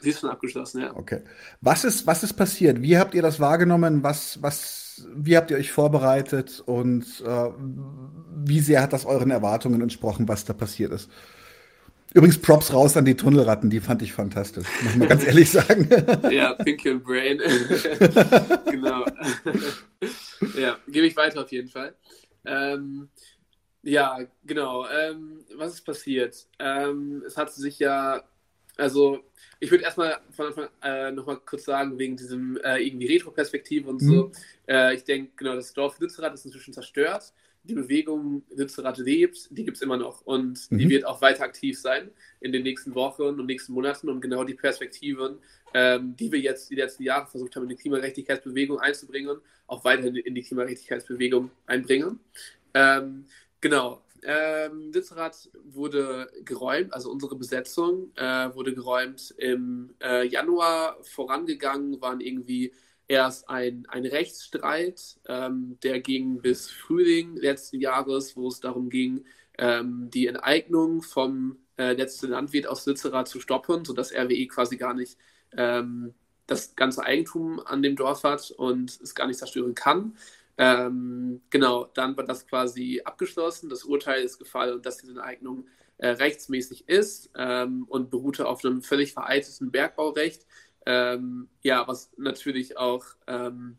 Sie 0.00 0.10
ist 0.10 0.20
schon 0.20 0.30
abgeschlossen, 0.30 0.82
ja. 0.82 0.94
Okay. 0.94 1.22
Was 1.60 1.84
ist, 1.84 2.06
was 2.06 2.22
ist 2.22 2.34
passiert? 2.34 2.82
Wie 2.82 2.98
habt 2.98 3.14
ihr 3.14 3.22
das 3.22 3.40
wahrgenommen? 3.40 4.02
Was, 4.02 4.42
was, 4.42 5.06
wie 5.14 5.36
habt 5.36 5.50
ihr 5.50 5.56
euch 5.56 5.72
vorbereitet 5.72 6.62
und 6.64 7.04
äh, 7.26 7.50
wie 8.44 8.60
sehr 8.60 8.82
hat 8.82 8.92
das 8.92 9.06
euren 9.06 9.30
Erwartungen 9.30 9.80
entsprochen, 9.80 10.28
was 10.28 10.44
da 10.44 10.52
passiert 10.52 10.92
ist? 10.92 11.10
Übrigens 12.16 12.38
Props 12.38 12.72
raus 12.72 12.96
an 12.96 13.04
die 13.04 13.14
Tunnelratten, 13.14 13.68
die 13.68 13.80
fand 13.80 14.00
ich 14.00 14.14
fantastisch, 14.14 14.66
muss 14.82 14.96
man 14.96 15.08
ganz 15.08 15.26
ehrlich 15.26 15.50
sagen. 15.50 15.86
Ja, 16.30 16.54
Pinky 16.54 16.90
und 16.90 17.04
Brain. 17.04 17.38
genau. 18.70 19.04
ja, 20.58 20.78
gebe 20.88 21.06
ich 21.06 21.14
weiter 21.14 21.42
auf 21.42 21.52
jeden 21.52 21.68
Fall. 21.68 21.94
Ähm, 22.46 23.10
ja, 23.82 24.18
genau. 24.44 24.86
Ähm, 24.88 25.44
was 25.56 25.74
ist 25.74 25.84
passiert? 25.84 26.46
Ähm, 26.58 27.22
es 27.26 27.36
hat 27.36 27.52
sich 27.52 27.78
ja, 27.78 28.22
also 28.76 29.24
ich 29.58 29.70
würde 29.70 29.84
erstmal 29.84 30.18
von 30.30 30.46
Anfang 30.46 30.68
äh, 30.82 31.10
nochmal 31.10 31.38
kurz 31.44 31.64
sagen, 31.64 31.98
wegen 31.98 32.16
diesem 32.16 32.58
äh, 32.58 32.78
irgendwie 32.78 33.06
Retro-Perspektive 33.06 33.88
und 33.88 34.00
so. 34.00 34.26
Mhm. 34.26 34.32
Äh, 34.68 34.94
ich 34.94 35.04
denke, 35.04 35.32
genau, 35.36 35.54
das 35.54 35.72
Dorf 35.72 35.98
Lützerath 35.98 36.34
ist 36.34 36.44
inzwischen 36.44 36.74
zerstört. 36.74 37.32
Die 37.64 37.74
Bewegung 37.74 38.44
Lützerath 38.54 38.98
lebt, 38.98 39.48
die 39.50 39.64
gibt 39.64 39.76
es 39.76 39.82
immer 39.82 39.96
noch 39.96 40.20
und 40.24 40.70
die 40.70 40.84
Mhm. 40.84 40.90
wird 40.90 41.04
auch 41.06 41.20
weiter 41.20 41.42
aktiv 41.42 41.80
sein 41.80 42.10
in 42.40 42.52
den 42.52 42.62
nächsten 42.62 42.94
Wochen 42.94 43.22
und 43.22 43.46
nächsten 43.46 43.72
Monaten, 43.72 44.08
um 44.08 44.20
genau 44.20 44.44
die 44.44 44.54
Perspektiven, 44.54 45.38
ähm, 45.74 46.14
die 46.16 46.30
wir 46.30 46.38
jetzt 46.38 46.70
die 46.70 46.76
letzten 46.76 47.02
Jahre 47.02 47.26
versucht 47.26 47.56
haben, 47.56 47.64
in 47.64 47.70
die 47.70 47.76
Klimagerechtigkeitsbewegung 47.76 48.78
einzubringen, 48.78 49.38
auch 49.66 49.84
weiterhin 49.84 50.14
in 50.14 50.34
die 50.34 50.42
Klimagerechtigkeitsbewegung 50.42 51.50
einbringen. 51.66 52.20
Ähm, 52.74 53.24
genau. 53.60 54.02
Ähm, 54.22 54.92
Lützerath 54.92 55.50
wurde 55.64 56.30
geräumt, 56.44 56.92
also 56.92 57.10
unsere 57.10 57.36
Besetzung 57.36 58.12
äh, 58.16 58.54
wurde 58.54 58.74
geräumt 58.74 59.34
im 59.38 59.94
äh, 60.02 60.26
Januar. 60.26 60.96
Vorangegangen 61.02 62.00
waren 62.00 62.20
irgendwie 62.20 62.72
erst 63.08 63.48
ein, 63.48 63.86
ein 63.88 64.04
Rechtsstreit, 64.04 65.18
ähm, 65.26 65.78
der 65.82 66.00
ging 66.00 66.40
bis 66.40 66.70
Frühling 66.70 67.36
letzten 67.36 67.80
Jahres, 67.80 68.36
wo 68.36 68.48
es 68.48 68.60
darum 68.60 68.90
ging, 68.90 69.24
ähm, 69.58 70.10
die 70.10 70.26
Enteignung 70.26 71.02
vom 71.02 71.58
äh, 71.78 71.92
letzten 71.92 72.30
Landwirt 72.30 72.66
aus 72.66 72.86
Lützerath 72.86 73.28
zu 73.28 73.40
stoppen, 73.40 73.84
sodass 73.84 74.12
RWE 74.12 74.46
quasi 74.48 74.76
gar 74.76 74.94
nicht 74.94 75.18
ähm, 75.56 76.14
das 76.46 76.76
ganze 76.76 77.02
Eigentum 77.04 77.60
an 77.60 77.82
dem 77.82 77.96
Dorf 77.96 78.24
hat 78.24 78.50
und 78.50 78.98
es 79.00 79.14
gar 79.14 79.26
nicht 79.26 79.38
zerstören 79.38 79.74
kann. 79.74 80.16
Ähm, 80.58 81.42
genau, 81.50 81.86
dann 81.94 82.16
war 82.16 82.24
das 82.24 82.46
quasi 82.46 83.02
abgeschlossen, 83.04 83.68
das 83.68 83.84
Urteil 83.84 84.22
ist 84.22 84.38
gefallen 84.38 84.74
und 84.74 84.86
dass 84.86 84.98
diese 84.98 85.12
Enteignung 85.12 85.66
äh, 85.98 86.08
rechtsmäßig 86.08 86.88
ist 86.88 87.30
ähm, 87.36 87.84
und 87.88 88.10
beruhte 88.10 88.46
auf 88.46 88.64
einem 88.64 88.82
völlig 88.82 89.12
veralteten 89.12 89.70
Bergbaurecht, 89.70 90.46
ähm, 90.86 91.48
ja, 91.62 91.86
was 91.86 92.10
natürlich 92.16 92.78
auch 92.78 93.04
ähm, 93.26 93.76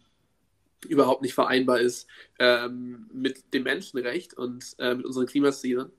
überhaupt 0.88 1.24
nicht 1.24 1.34
vereinbar 1.34 1.80
ist 1.80 2.08
ähm, 2.38 3.10
mit 3.12 3.54
dem 3.54 3.64
Menschenrecht 3.64 4.36
und 4.36 4.76
äh, 4.78 4.94
mit 4.94 5.06
unseren 5.06 5.26
Klimazielen. 5.26 5.92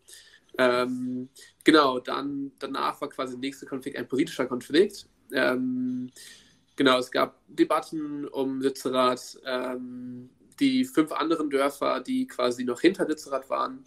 Ähm, 0.59 1.29
genau, 1.65 1.99
dann 1.99 2.53
danach 2.59 3.01
war 3.01 3.09
quasi 3.09 3.33
der 3.33 3.41
nächste 3.41 3.67
Konflikt 3.67 3.97
ein 3.97 4.09
politischer 4.09 4.47
Konflikt. 4.47 5.09
Genau, 6.79 6.97
es 6.99 7.11
gab 7.11 7.43
Debatten 7.49 8.25
um 8.29 8.61
Lützerath. 8.61 9.37
Ähm, 9.45 10.31
die 10.61 10.85
fünf 10.85 11.13
anderen 11.13 11.51
Dörfer, 11.51 12.01
die 12.01 12.27
quasi 12.27 12.65
noch 12.65 12.81
hinter 12.81 13.07
Lützerath 13.07 13.51
waren, 13.51 13.85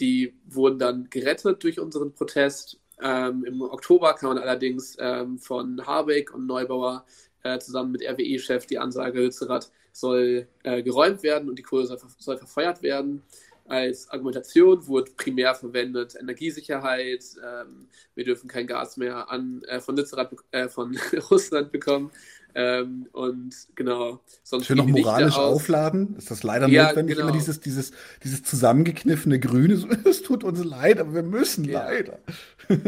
die 0.00 0.34
wurden 0.46 0.78
dann 0.78 1.08
gerettet 1.10 1.62
durch 1.62 1.78
unseren 1.80 2.12
Protest. 2.12 2.78
Ähm, 3.02 3.44
Im 3.44 3.62
Oktober 3.62 4.14
kam 4.14 4.38
allerdings 4.38 4.96
ähm, 4.98 5.38
von 5.38 5.86
Habeck 5.86 6.34
und 6.34 6.46
Neubauer 6.46 7.04
äh, 7.42 7.58
zusammen 7.58 7.92
mit 7.92 8.02
RWE-Chef 8.02 8.66
die 8.66 8.78
Ansage, 8.78 9.20
Lützerath 9.20 9.70
soll 9.92 10.46
äh, 10.62 10.82
geräumt 10.82 11.22
werden 11.22 11.48
und 11.48 11.58
die 11.58 11.62
Kohle 11.62 11.86
soll, 11.86 11.98
soll 12.18 12.36
verfeuert 12.36 12.82
werden 12.82 13.22
als 13.70 14.10
Argumentation 14.10 14.84
wurde 14.88 15.12
primär 15.12 15.54
verwendet 15.54 16.16
Energiesicherheit. 16.18 17.24
Ähm, 17.36 17.86
wir 18.16 18.24
dürfen 18.24 18.48
kein 18.48 18.66
Gas 18.66 18.96
mehr 18.96 19.30
an, 19.30 19.62
äh, 19.68 19.78
von, 19.78 19.96
Lützerath, 19.96 20.34
äh, 20.50 20.68
von 20.68 20.98
Russland 21.30 21.70
bekommen. 21.70 22.10
Ähm, 22.54 23.08
und 23.12 23.54
genau, 23.74 24.20
sonst. 24.42 24.66
Für 24.66 24.74
noch 24.74 24.86
moralisch 24.86 25.36
aufladen, 25.36 26.16
ist 26.16 26.30
das 26.30 26.42
leider 26.42 26.68
ja, 26.68 26.88
notwendig, 26.88 27.16
genau. 27.16 27.28
immer 27.28 27.36
dieses, 27.36 27.60
dieses, 27.60 27.92
dieses 28.22 28.42
zusammengekniffene 28.42 29.38
Grüne, 29.38 29.74
es 30.04 30.22
tut 30.22 30.44
uns 30.44 30.64
leid, 30.64 30.98
aber 30.98 31.14
wir 31.14 31.22
müssen 31.22 31.64
ja. 31.64 31.84
leider. 31.84 32.18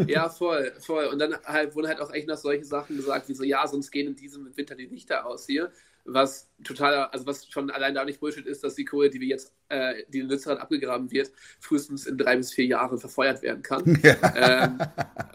Ja, 0.06 0.28
voll, 0.30 0.72
voll. 0.78 1.06
Und 1.06 1.18
dann 1.18 1.36
halt, 1.44 1.74
wurden 1.74 1.88
halt 1.88 2.00
auch 2.00 2.12
echt 2.12 2.28
noch 2.28 2.36
solche 2.36 2.64
Sachen 2.64 2.96
gesagt, 2.96 3.28
wie 3.28 3.34
so, 3.34 3.44
ja, 3.44 3.66
sonst 3.66 3.90
gehen 3.90 4.08
in 4.08 4.16
diesem 4.16 4.56
Winter 4.56 4.74
die 4.74 4.86
Lichter 4.86 5.26
aus 5.26 5.46
hier 5.46 5.70
was 6.04 6.48
totaler, 6.64 7.12
also 7.12 7.26
was 7.26 7.46
schon 7.48 7.70
allein 7.70 7.94
da 7.94 8.04
nicht 8.04 8.20
Bullshit 8.20 8.46
ist, 8.46 8.64
dass 8.64 8.74
die 8.74 8.84
Kohle, 8.84 9.10
die 9.10 9.20
wir 9.20 9.28
jetzt, 9.28 9.52
äh, 9.68 10.02
die 10.08 10.20
in 10.20 10.28
Lützerath 10.28 10.58
abgegraben 10.58 11.10
wird, 11.10 11.30
frühestens 11.60 12.06
in 12.06 12.18
drei 12.18 12.36
bis 12.36 12.52
vier 12.52 12.66
Jahren 12.66 12.98
verfeuert 12.98 13.42
werden 13.42 13.62
kann. 13.62 13.98
Ja. 14.02 14.16
Ähm, 14.34 14.78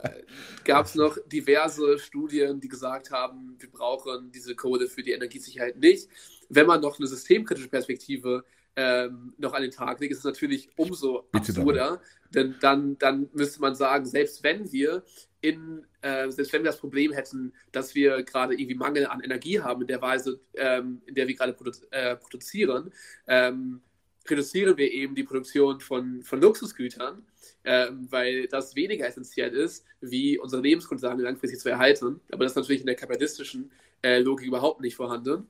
äh, 0.03 0.23
Gab 0.63 0.85
es 0.85 0.95
noch 0.95 1.17
diverse 1.27 1.97
Studien, 1.99 2.59
die 2.59 2.67
gesagt 2.67 3.11
haben, 3.11 3.55
wir 3.59 3.69
brauchen 3.69 4.31
diese 4.31 4.55
Kohle 4.55 4.87
für 4.87 5.03
die 5.03 5.11
Energiesicherheit 5.11 5.77
nicht. 5.77 6.09
Wenn 6.49 6.67
man 6.67 6.81
noch 6.81 6.99
eine 6.99 7.07
systemkritische 7.07 7.69
Perspektive 7.69 8.43
ähm, 8.77 9.33
noch 9.37 9.53
an 9.53 9.63
den 9.63 9.71
Tag 9.71 9.99
legt, 9.99 10.13
ist 10.13 10.19
es 10.19 10.23
natürlich 10.23 10.69
umso 10.77 11.27
absurder, 11.31 11.99
denn 12.33 12.55
dann, 12.61 12.97
dann 12.99 13.27
müsste 13.33 13.59
man 13.59 13.75
sagen, 13.75 14.05
selbst 14.05 14.43
wenn 14.43 14.71
wir 14.71 15.03
in, 15.41 15.83
äh, 16.01 16.29
selbst 16.29 16.53
wenn 16.53 16.63
wir 16.63 16.71
das 16.71 16.79
Problem 16.79 17.11
hätten, 17.11 17.53
dass 17.71 17.95
wir 17.95 18.23
gerade 18.23 18.53
irgendwie 18.53 18.75
Mangel 18.75 19.07
an 19.07 19.21
Energie 19.21 19.59
haben 19.59 19.81
in 19.81 19.87
der 19.87 20.01
Weise, 20.01 20.39
ähm, 20.55 21.01
in 21.07 21.15
der 21.15 21.27
wir 21.27 21.35
gerade 21.35 21.53
produ 21.53 21.71
äh, 21.89 22.15
produzieren, 22.15 22.93
ähm, 23.27 23.81
reduzieren 24.29 24.77
wir 24.77 24.91
eben 24.91 25.15
die 25.15 25.23
Produktion 25.23 25.79
von, 25.79 26.21
von 26.21 26.39
Luxusgütern, 26.39 27.25
ähm, 27.63 28.07
weil 28.11 28.47
das 28.47 28.75
weniger 28.75 29.07
essentiell 29.07 29.53
ist, 29.55 29.85
wie 30.01 30.37
unsere 30.37 30.61
Lebensgrundlagen 30.61 31.21
langfristig 31.21 31.59
zu 31.59 31.69
erhalten. 31.69 32.19
Aber 32.31 32.43
das 32.43 32.51
ist 32.51 32.57
natürlich 32.57 32.81
in 32.81 32.87
der 32.87 32.95
kapitalistischen 32.95 33.71
äh, 34.03 34.19
Logik 34.19 34.47
überhaupt 34.47 34.81
nicht 34.81 34.95
vorhanden. 34.95 35.47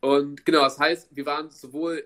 Und 0.00 0.44
genau, 0.44 0.62
das 0.62 0.78
heißt, 0.78 1.16
wir 1.16 1.26
waren 1.26 1.50
sowohl, 1.50 2.04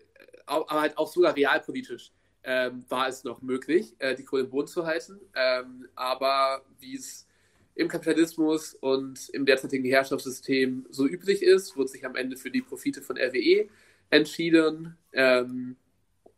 aber 0.51 0.81
halt 0.81 0.99
auch 0.99 1.11
sogar 1.11 1.37
realpolitisch 1.37 2.13
ähm, 2.43 2.85
war 2.89 3.09
es 3.09 3.25
noch 3.25 3.43
möglich, 3.43 3.95
äh, 3.99 4.15
die 4.15 4.25
Kohle 4.25 4.45
im 4.45 4.51
Boden 4.51 4.69
zu 4.69 4.87
halten. 4.87 5.21
Ähm, 5.35 5.89
aber 5.95 6.65
wie 6.79 6.97
es 6.97 7.27
im 7.75 7.89
Kapitalismus 7.89 8.75
und 8.75 9.29
im 9.31 9.47
derzeitigen 9.47 9.85
Herrschaftssystem 9.85 10.87
so 10.91 11.07
üblich 11.07 11.43
ist, 11.43 11.77
wurde 11.77 11.89
sich 11.89 12.05
am 12.05 12.17
Ende 12.17 12.37
für 12.37 12.51
die 12.51 12.63
Profite 12.63 13.03
von 13.03 13.17
RWE 13.17 13.69
entschieden. 14.11 14.97
Ähm, 15.13 15.77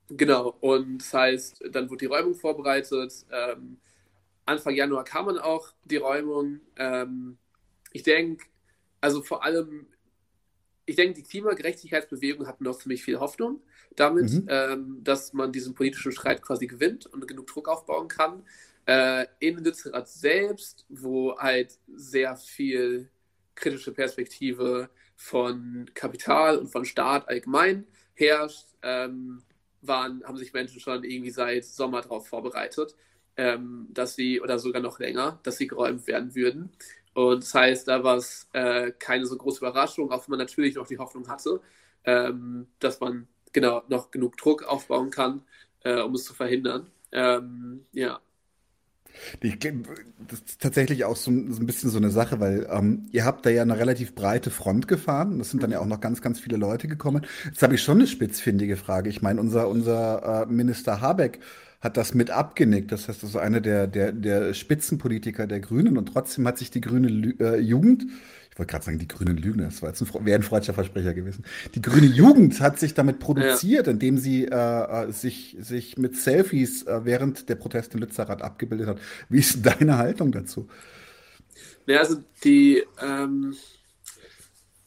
genau, 0.09 0.57
und 0.61 0.99
das 0.99 1.15
heißt, 1.15 1.65
dann 1.71 1.89
wurde 1.89 2.01
die 2.01 2.07
Räumung 2.07 2.35
vorbereitet. 2.35 3.25
Ähm, 3.31 3.79
Anfang 4.45 4.75
Januar 4.75 5.05
kam 5.05 5.27
man 5.27 5.39
auch 5.39 5.73
die 5.85 5.97
Räumung. 5.97 6.61
Ähm, 6.77 7.39
ich 7.93 8.03
denke, 8.03 8.47
also 9.01 9.23
vor 9.23 9.45
allem, 9.45 9.87
ich 10.85 10.97
denke, 10.97 11.15
die 11.15 11.23
Klimagerechtigkeitsbewegung 11.23 12.47
hat 12.47 12.61
noch 12.61 12.79
ziemlich 12.79 13.03
viel 13.05 13.21
Hoffnung 13.21 13.63
damit, 13.97 14.31
mhm. 14.31 14.47
ähm, 14.49 15.01
dass 15.03 15.33
man 15.33 15.53
diesen 15.53 15.75
politischen 15.75 16.13
Streit 16.13 16.43
quasi 16.43 16.67
gewinnt 16.67 17.07
und 17.07 17.27
genug 17.27 17.47
Druck 17.47 17.69
aufbauen 17.69 18.09
kann. 18.09 18.43
Äh, 18.87 19.27
in 19.39 19.59
Lützerath 19.59 20.09
selbst, 20.09 20.85
wo 20.89 21.39
halt 21.39 21.79
sehr 21.95 22.37
viel 22.37 23.09
kritische 23.55 23.93
Perspektive 23.93 24.89
von 25.17 25.89
Kapital 25.95 26.59
und 26.59 26.69
von 26.69 26.85
Staat 26.85 27.29
allgemein 27.29 27.87
herrscht, 28.15 28.67
ähm, 28.83 29.43
waren, 29.83 30.25
haben 30.25 30.37
sich 30.37 30.53
Menschen 30.53 30.81
schon 30.81 31.05
irgendwie 31.05 31.31
seit 31.31 31.65
Sommer 31.65 32.03
darauf 32.03 32.27
vorbereitet, 32.27 32.97
ähm, 33.37 33.89
dass 33.91 34.15
sie, 34.15 34.41
oder 34.41 34.59
sogar 34.59 34.83
noch 34.83 34.99
länger, 34.99 35.39
dass 35.43 35.59
sie 35.59 35.67
geräumt 35.67 36.07
werden 36.07 36.35
würden. 36.35 36.73
Und 37.15 37.43
das 37.43 37.55
heißt, 37.55 37.89
da 37.89 38.03
war 38.03 38.17
es 38.17 38.49
äh, 38.53 38.93
keine 38.99 39.27
so 39.27 39.37
große 39.37 39.59
Überraschung, 39.59 40.11
auch 40.11 40.27
wenn 40.27 40.33
man 40.33 40.39
natürlich 40.39 40.77
noch 40.77 40.87
die 40.87 40.99
Hoffnung 40.99 41.29
hatte, 41.29 41.61
ähm, 42.05 42.67
dass 42.79 43.01
man 43.01 43.29
genau 43.53 43.83
noch 43.89 44.11
genug 44.11 44.37
Druck 44.37 44.65
aufbauen 44.65 45.11
kann, 45.11 45.43
äh, 45.85 46.01
um 46.01 46.15
es 46.15 46.25
zu 46.25 46.35
verhindern. 46.35 46.87
Ähm, 47.13 47.85
ja. 47.93 48.21
Ich 49.41 49.59
das 49.59 50.39
ist 50.41 50.61
tatsächlich 50.61 51.05
auch 51.05 51.17
so, 51.17 51.31
so, 51.31 51.61
ein 51.61 51.67
bisschen 51.67 51.91
so 51.91 51.99
eine 51.99 52.11
Sache, 52.11 52.41
weil 52.41 52.67
ähm, 52.71 53.09
ihr 53.13 53.27
habt 53.27 53.45
da 53.45 53.51
ja 53.51 53.61
eine 53.61 53.79
relativ 53.79 54.15
breite 54.15 54.51
Front 54.51 54.89
gefahren. 54.89 55.39
Das 55.39 55.51
sind 55.51 55.63
dann 55.63 55.71
ja 55.71 55.81
auch 55.81 55.87
noch 55.87 56.01
ganz, 56.01 56.23
ganz 56.23 56.41
viele 56.41 56.57
Leute 56.57 56.89
gekommen. 56.89 57.27
Jetzt 57.45 57.63
habe 57.63 57.75
ich 57.75 57.83
schon 57.83 57.99
eine 57.99 58.07
spitzfindige 58.07 58.77
Frage. 58.77 59.11
Ich 59.11 59.21
meine, 59.21 59.41
unser, 59.41 59.69
unser 59.69 60.45
äh, 60.45 60.47
Minister 60.47 61.01
Habeck 61.03 61.41
hat 61.83 61.97
das 61.97 62.15
mit 62.15 62.31
abgenickt. 62.31 62.93
Das 62.93 63.09
heißt, 63.09 63.23
das 63.23 63.31
ist 63.31 63.37
einer 63.37 63.61
der, 63.61 63.87
der, 63.87 64.13
der 64.13 64.55
Spitzenpolitiker 64.55 65.47
der 65.47 65.61
Grünen 65.61 65.99
und 65.99 66.07
trotzdem 66.07 66.47
hat 66.47 66.59
sich 66.59 66.71
die 66.71 66.81
grüne 66.81 67.09
Lü 67.09 67.35
äh, 67.41 67.59
Jugend 67.59 68.07
ich 68.53 68.59
wollte 68.59 68.71
gerade 68.71 68.85
sagen, 68.85 68.99
die 68.99 69.09
grünen 69.09 69.39
Lügner, 69.39 69.65
das 69.65 69.81
war 69.81 69.89
jetzt 69.89 70.03
ein, 70.03 70.27
wäre 70.27 70.39
ein 70.39 70.43
freudscher 70.43 70.75
Versprecher 70.75 71.15
gewesen. 71.15 71.43
Die 71.75 71.81
grüne 71.81 72.07
Jugend 72.07 72.61
hat 72.61 72.79
sich 72.79 72.93
damit 72.93 73.19
produziert, 73.19 73.87
ja. 73.87 73.93
indem 73.93 74.19
sie 74.19 74.45
äh, 74.45 75.07
äh, 75.07 75.11
sich, 75.11 75.57
sich 75.59 75.97
mit 75.97 76.17
Selfies 76.17 76.83
äh, 76.83 77.07
während 77.07 77.49
der 77.49 77.55
Proteste 77.55 77.95
in 77.95 78.01
Lützerath 78.01 78.43
abgebildet 78.43 78.89
hat. 78.89 78.99
Wie 79.31 79.39
ist 79.39 79.65
deine 79.65 79.97
Haltung 79.97 80.33
dazu? 80.33 80.69
Ja, 81.87 82.01
also 82.01 82.23
die, 82.45 82.85
ähm, 83.01 83.57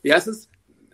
ja, 0.03 0.17
es 0.17 0.27
ist, 0.27 0.49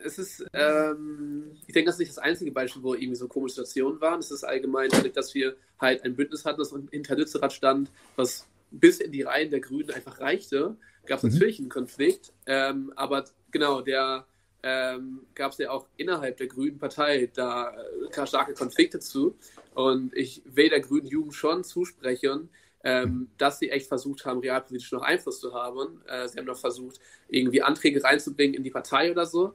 es 0.05 0.17
ist, 0.17 0.45
ähm, 0.53 1.51
ich 1.67 1.73
denke, 1.73 1.87
das 1.87 1.95
ist 1.95 1.99
nicht 1.99 2.11
das 2.11 2.19
einzige 2.19 2.53
Beispiel, 2.53 2.83
wo 2.83 2.93
irgendwie 2.93 3.15
so 3.15 3.27
komische 3.27 3.55
Situationen 3.55 3.99
waren. 3.99 4.21
Es 4.21 4.31
ist 4.31 4.45
allgemein 4.45 4.89
dadurch, 4.89 5.13
dass 5.13 5.35
wir 5.35 5.57
halt 5.77 6.05
ein 6.05 6.15
Bündnis 6.15 6.45
hatten, 6.45 6.59
das 6.59 6.73
hinter 6.89 7.17
Lützerath 7.17 7.51
stand, 7.51 7.91
was 8.15 8.47
bis 8.71 9.01
in 9.01 9.11
die 9.11 9.23
Reihen 9.23 9.51
der 9.51 9.59
Grünen 9.59 9.91
einfach 9.91 10.21
reichte 10.21 10.77
gab 11.05 11.17
es 11.17 11.23
mhm. 11.23 11.31
natürlich 11.31 11.59
einen 11.59 11.69
Konflikt, 11.69 12.33
ähm, 12.45 12.91
aber 12.95 13.25
genau, 13.51 13.81
der 13.81 14.25
ähm, 14.63 15.21
gab 15.33 15.51
es 15.51 15.57
ja 15.57 15.71
auch 15.71 15.87
innerhalb 15.97 16.37
der 16.37 16.47
Grünen 16.47 16.77
Partei 16.77 17.29
da 17.33 17.73
äh, 18.11 18.27
starke 18.27 18.53
Konflikte 18.53 18.99
zu. 18.99 19.35
Und 19.73 20.15
ich 20.15 20.43
will 20.45 20.69
der 20.69 20.81
Grünen 20.81 21.07
Jugend 21.07 21.33
schon 21.33 21.63
zusprechen, 21.63 22.49
ähm, 22.83 23.29
dass 23.37 23.59
sie 23.59 23.69
echt 23.69 23.87
versucht 23.87 24.25
haben, 24.25 24.39
realpolitisch 24.39 24.91
noch 24.91 25.01
Einfluss 25.01 25.39
zu 25.39 25.53
haben. 25.53 26.01
Äh, 26.07 26.27
sie 26.27 26.37
haben 26.37 26.45
noch 26.45 26.59
versucht, 26.59 26.99
irgendwie 27.27 27.61
Anträge 27.61 28.03
reinzubringen 28.03 28.55
in 28.55 28.63
die 28.63 28.71
Partei 28.71 29.11
oder 29.11 29.25
so. 29.25 29.53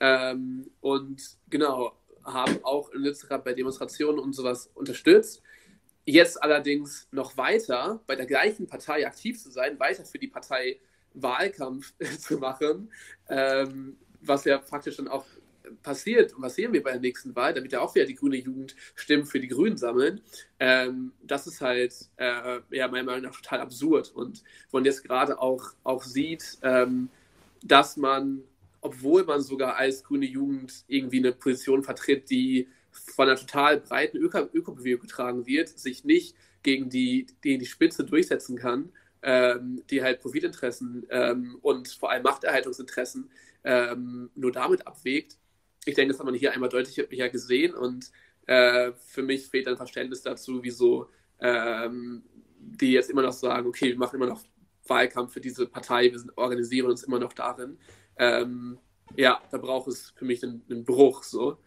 Ähm, 0.00 0.70
und 0.80 1.22
genau, 1.48 1.92
haben 2.24 2.58
auch 2.64 2.90
in 2.90 3.02
Lützerath 3.02 3.44
bei 3.44 3.52
Demonstrationen 3.52 4.18
und 4.18 4.34
sowas 4.34 4.70
unterstützt. 4.74 5.42
Jetzt 6.08 6.40
allerdings 6.40 7.08
noch 7.10 7.36
weiter 7.36 8.00
bei 8.06 8.14
der 8.14 8.26
gleichen 8.26 8.68
Partei 8.68 9.04
aktiv 9.04 9.42
zu 9.42 9.50
sein, 9.50 9.78
weiter 9.80 10.04
für 10.04 10.20
die 10.20 10.28
Partei 10.28 10.78
Wahlkampf 11.14 11.92
zu 12.20 12.38
machen, 12.38 12.92
ähm, 13.28 13.96
was 14.20 14.44
ja 14.44 14.58
praktisch 14.58 14.96
dann 14.98 15.08
auch 15.08 15.26
passiert 15.82 16.32
und 16.32 16.42
was 16.42 16.54
sehen 16.54 16.72
wir 16.72 16.80
bei 16.80 16.92
der 16.92 17.00
nächsten 17.00 17.34
Wahl, 17.34 17.52
damit 17.52 17.72
ja 17.72 17.80
auch 17.80 17.92
wieder 17.96 18.06
die 18.06 18.14
grüne 18.14 18.36
Jugend 18.36 18.76
Stimmen 18.94 19.26
für 19.26 19.40
die 19.40 19.48
Grünen 19.48 19.76
sammeln, 19.76 20.20
ähm, 20.60 21.10
das 21.24 21.48
ist 21.48 21.60
halt 21.60 21.92
äh, 22.18 22.60
ja 22.70 22.86
meiner 22.86 23.02
Meinung 23.02 23.22
nach 23.22 23.34
total 23.34 23.60
absurd 23.60 24.12
und 24.14 24.44
wo 24.70 24.76
man 24.76 24.84
jetzt 24.84 25.02
gerade 25.02 25.40
auch, 25.40 25.72
auch 25.82 26.04
sieht, 26.04 26.58
ähm, 26.62 27.08
dass 27.64 27.96
man, 27.96 28.44
obwohl 28.80 29.24
man 29.24 29.40
sogar 29.40 29.74
als 29.74 30.04
grüne 30.04 30.26
Jugend 30.26 30.84
irgendwie 30.86 31.18
eine 31.18 31.32
Position 31.32 31.82
vertritt, 31.82 32.30
die 32.30 32.68
von 32.96 33.28
einer 33.28 33.38
total 33.38 33.80
breiten 33.80 34.16
Öko 34.16 34.48
Ökobewegung 34.52 35.02
getragen 35.02 35.46
wird, 35.46 35.68
sich 35.68 36.04
nicht 36.04 36.36
gegen 36.62 36.90
die, 36.90 37.26
gegen 37.40 37.60
die 37.60 37.66
Spitze 37.66 38.04
durchsetzen 38.04 38.56
kann, 38.56 38.92
ähm, 39.22 39.82
die 39.90 40.02
halt 40.02 40.20
Profitinteressen 40.20 41.06
ähm, 41.10 41.58
und 41.62 41.88
vor 41.88 42.10
allem 42.10 42.22
Machterhaltungsinteressen 42.22 43.30
ähm, 43.64 44.30
nur 44.34 44.52
damit 44.52 44.86
abwägt, 44.86 45.38
ich 45.86 45.94
denke, 45.94 46.12
das 46.12 46.18
hat 46.18 46.26
man 46.26 46.34
hier 46.34 46.52
einmal 46.52 46.68
deutlicher 46.68 47.28
gesehen 47.28 47.74
und 47.74 48.10
äh, 48.46 48.92
für 49.06 49.22
mich 49.22 49.46
fehlt 49.46 49.68
ein 49.68 49.76
Verständnis 49.76 50.22
dazu, 50.22 50.62
wieso 50.62 51.08
ähm, 51.40 52.24
die 52.58 52.92
jetzt 52.92 53.08
immer 53.08 53.22
noch 53.22 53.32
sagen, 53.32 53.68
okay, 53.68 53.88
wir 53.88 53.98
machen 53.98 54.16
immer 54.16 54.26
noch 54.26 54.42
Wahlkampf 54.86 55.32
für 55.32 55.40
diese 55.40 55.66
Partei, 55.66 56.10
wir 56.10 56.18
sind, 56.18 56.36
organisieren 56.36 56.90
uns 56.90 57.04
immer 57.04 57.18
noch 57.18 57.32
darin. 57.32 57.78
Ähm, 58.16 58.78
ja, 59.16 59.40
da 59.50 59.58
braucht 59.58 59.88
es 59.88 60.10
für 60.16 60.24
mich 60.24 60.42
einen, 60.42 60.62
einen 60.68 60.84
Bruch, 60.84 61.22
so. 61.22 61.58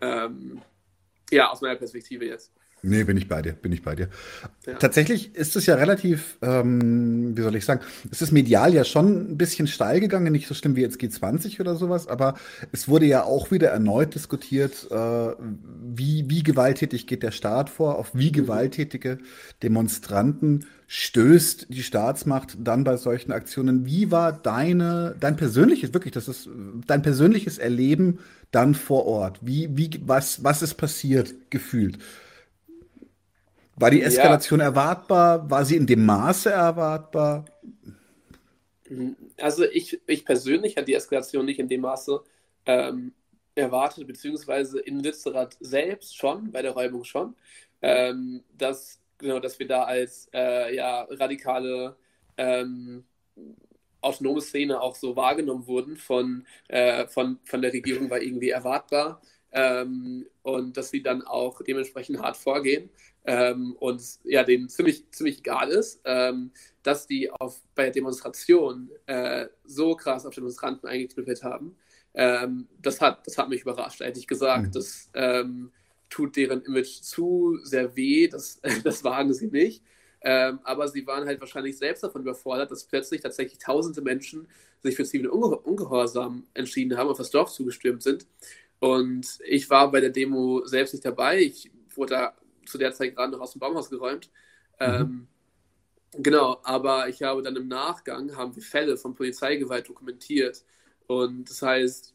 Ähm, 0.00 0.60
ja, 1.30 1.50
aus 1.50 1.60
meiner 1.60 1.76
Perspektive 1.76 2.26
jetzt. 2.26 2.52
Nee, 2.82 3.04
bin 3.04 3.16
ich 3.16 3.26
bei 3.26 3.42
dir, 3.42 3.52
bin 3.52 3.72
ich 3.72 3.82
bei 3.82 3.96
dir. 3.96 4.08
Ja. 4.66 4.74
Tatsächlich 4.74 5.34
ist 5.34 5.56
es 5.56 5.66
ja 5.66 5.74
relativ, 5.74 6.36
ähm, 6.42 7.36
wie 7.36 7.42
soll 7.42 7.56
ich 7.56 7.64
sagen, 7.64 7.80
es 8.10 8.22
ist 8.22 8.32
medial 8.32 8.74
ja 8.74 8.84
schon 8.84 9.32
ein 9.32 9.38
bisschen 9.38 9.66
steil 9.66 9.98
gegangen, 9.98 10.32
nicht 10.32 10.46
so 10.46 10.54
schlimm 10.54 10.76
wie 10.76 10.82
jetzt 10.82 11.00
G20 11.00 11.60
oder 11.60 11.74
sowas, 11.74 12.06
aber 12.06 12.34
es 12.72 12.86
wurde 12.86 13.06
ja 13.06 13.24
auch 13.24 13.50
wieder 13.50 13.70
erneut 13.70 14.14
diskutiert, 14.14 14.86
äh, 14.90 14.94
wie, 14.94 16.28
wie 16.28 16.42
gewalttätig 16.42 17.06
geht 17.06 17.22
der 17.22 17.30
Staat 17.30 17.70
vor, 17.70 17.98
auf 17.98 18.10
wie 18.12 18.28
mhm. 18.28 18.34
gewalttätige 18.34 19.18
Demonstranten 19.62 20.66
stößt 20.86 21.66
die 21.70 21.82
Staatsmacht 21.82 22.56
dann 22.60 22.84
bei 22.84 22.96
solchen 22.96 23.32
Aktionen. 23.32 23.86
Wie 23.86 24.12
war 24.12 24.32
deine, 24.32 25.16
dein 25.18 25.36
persönliches, 25.36 25.92
wirklich, 25.92 26.12
das 26.12 26.28
ist 26.28 26.48
dein 26.86 27.02
persönliches 27.02 27.58
Erleben 27.58 28.20
dann 28.52 28.74
vor 28.74 29.06
Ort? 29.06 29.40
Wie, 29.42 29.76
wie, 29.76 29.90
was, 30.04 30.44
was 30.44 30.62
ist 30.62 30.74
passiert, 30.74 31.34
gefühlt? 31.50 31.98
War 33.76 33.90
die 33.90 34.02
Eskalation 34.02 34.60
ja. 34.60 34.66
erwartbar? 34.66 35.50
War 35.50 35.64
sie 35.64 35.76
in 35.76 35.86
dem 35.86 36.04
Maße 36.04 36.50
erwartbar? 36.50 37.44
Also 39.38 39.64
ich, 39.64 40.00
ich 40.06 40.24
persönlich 40.24 40.76
hatte 40.76 40.86
die 40.86 40.94
Eskalation 40.94 41.44
nicht 41.44 41.58
in 41.58 41.68
dem 41.68 41.82
Maße 41.82 42.20
ähm, 42.64 43.12
erwartet, 43.54 44.06
beziehungsweise 44.06 44.80
in 44.80 45.00
Lützerath 45.00 45.56
selbst 45.60 46.16
schon, 46.16 46.52
bei 46.52 46.62
der 46.62 46.72
Räumung 46.72 47.04
schon, 47.04 47.34
ähm, 47.82 48.44
dass, 48.56 49.00
genau, 49.18 49.40
dass 49.40 49.58
wir 49.58 49.66
da 49.66 49.84
als 49.84 50.28
äh, 50.32 50.74
ja, 50.74 51.02
radikale 51.10 51.96
ähm, 52.36 53.04
autonome 54.00 54.40
Szene 54.40 54.80
auch 54.80 54.94
so 54.94 55.16
wahrgenommen 55.16 55.66
wurden 55.66 55.96
von, 55.96 56.46
äh, 56.68 57.06
von, 57.08 57.38
von 57.44 57.62
der 57.62 57.72
Regierung, 57.72 58.08
war 58.08 58.20
irgendwie 58.20 58.50
erwartbar. 58.50 59.20
Ähm, 59.52 60.26
und 60.42 60.76
dass 60.76 60.90
sie 60.90 61.02
dann 61.02 61.22
auch 61.22 61.62
dementsprechend 61.62 62.20
hart 62.20 62.36
vorgehen 62.36 62.90
ähm, 63.24 63.74
und 63.78 64.02
ja, 64.24 64.44
denen 64.44 64.68
ziemlich, 64.68 65.10
ziemlich 65.10 65.38
egal 65.38 65.70
ist, 65.70 66.00
ähm, 66.04 66.52
dass 66.82 67.06
die 67.06 67.30
auf, 67.30 67.60
bei 67.74 67.84
der 67.84 67.92
Demonstration 67.92 68.90
äh, 69.06 69.46
so 69.64 69.96
krass 69.96 70.26
auf 70.26 70.34
Demonstranten 70.34 70.88
eingeknüppelt 70.88 71.42
haben. 71.42 71.76
Ähm, 72.14 72.68
das, 72.80 73.00
hat, 73.00 73.26
das 73.26 73.36
hat 73.36 73.48
mich 73.48 73.62
überrascht, 73.62 74.00
ehrlich 74.00 74.26
gesagt. 74.26 74.66
Mhm. 74.66 74.72
Das 74.72 75.10
ähm, 75.14 75.72
tut 76.08 76.36
deren 76.36 76.62
Image 76.62 77.00
zu 77.02 77.58
sehr 77.62 77.96
weh, 77.96 78.28
das, 78.28 78.60
das 78.84 79.04
wagen 79.04 79.34
sie 79.34 79.48
nicht. 79.48 79.82
Ähm, 80.22 80.60
aber 80.64 80.88
sie 80.88 81.06
waren 81.06 81.26
halt 81.26 81.40
wahrscheinlich 81.40 81.76
selbst 81.78 82.02
davon 82.02 82.22
überfordert, 82.22 82.70
dass 82.70 82.84
plötzlich 82.84 83.20
tatsächlich 83.20 83.58
tausende 83.58 84.00
Menschen 84.00 84.48
sich 84.82 84.96
für 84.96 85.04
zivile 85.04 85.30
Unge 85.30 85.56
Ungehorsam 85.58 86.46
entschieden 86.54 86.96
haben, 86.96 87.08
auf 87.08 87.18
das 87.18 87.30
Dorf 87.30 87.52
zugestürmt 87.52 88.02
sind. 88.02 88.26
Und 88.80 89.38
ich 89.44 89.68
war 89.70 89.90
bei 89.90 90.00
der 90.00 90.10
Demo 90.10 90.64
selbst 90.66 90.92
nicht 90.92 91.04
dabei. 91.04 91.40
Ich 91.40 91.70
wurde 91.94 92.14
da 92.14 92.36
zu 92.66 92.78
der 92.78 92.92
Zeit 92.92 93.14
gerade 93.14 93.32
noch 93.32 93.40
aus 93.40 93.52
dem 93.52 93.60
Baumhaus 93.60 93.90
geräumt. 93.90 94.30
Mhm. 94.78 94.86
Ähm, 94.86 95.28
genau, 96.12 96.60
aber 96.62 97.08
ich 97.08 97.22
habe 97.22 97.42
dann 97.42 97.56
im 97.56 97.68
Nachgang, 97.68 98.36
haben 98.36 98.54
wir 98.54 98.62
Fälle 98.62 98.96
von 98.96 99.14
Polizeigewalt 99.14 99.88
dokumentiert. 99.88 100.64
Und 101.06 101.48
das 101.48 101.62
heißt, 101.62 102.14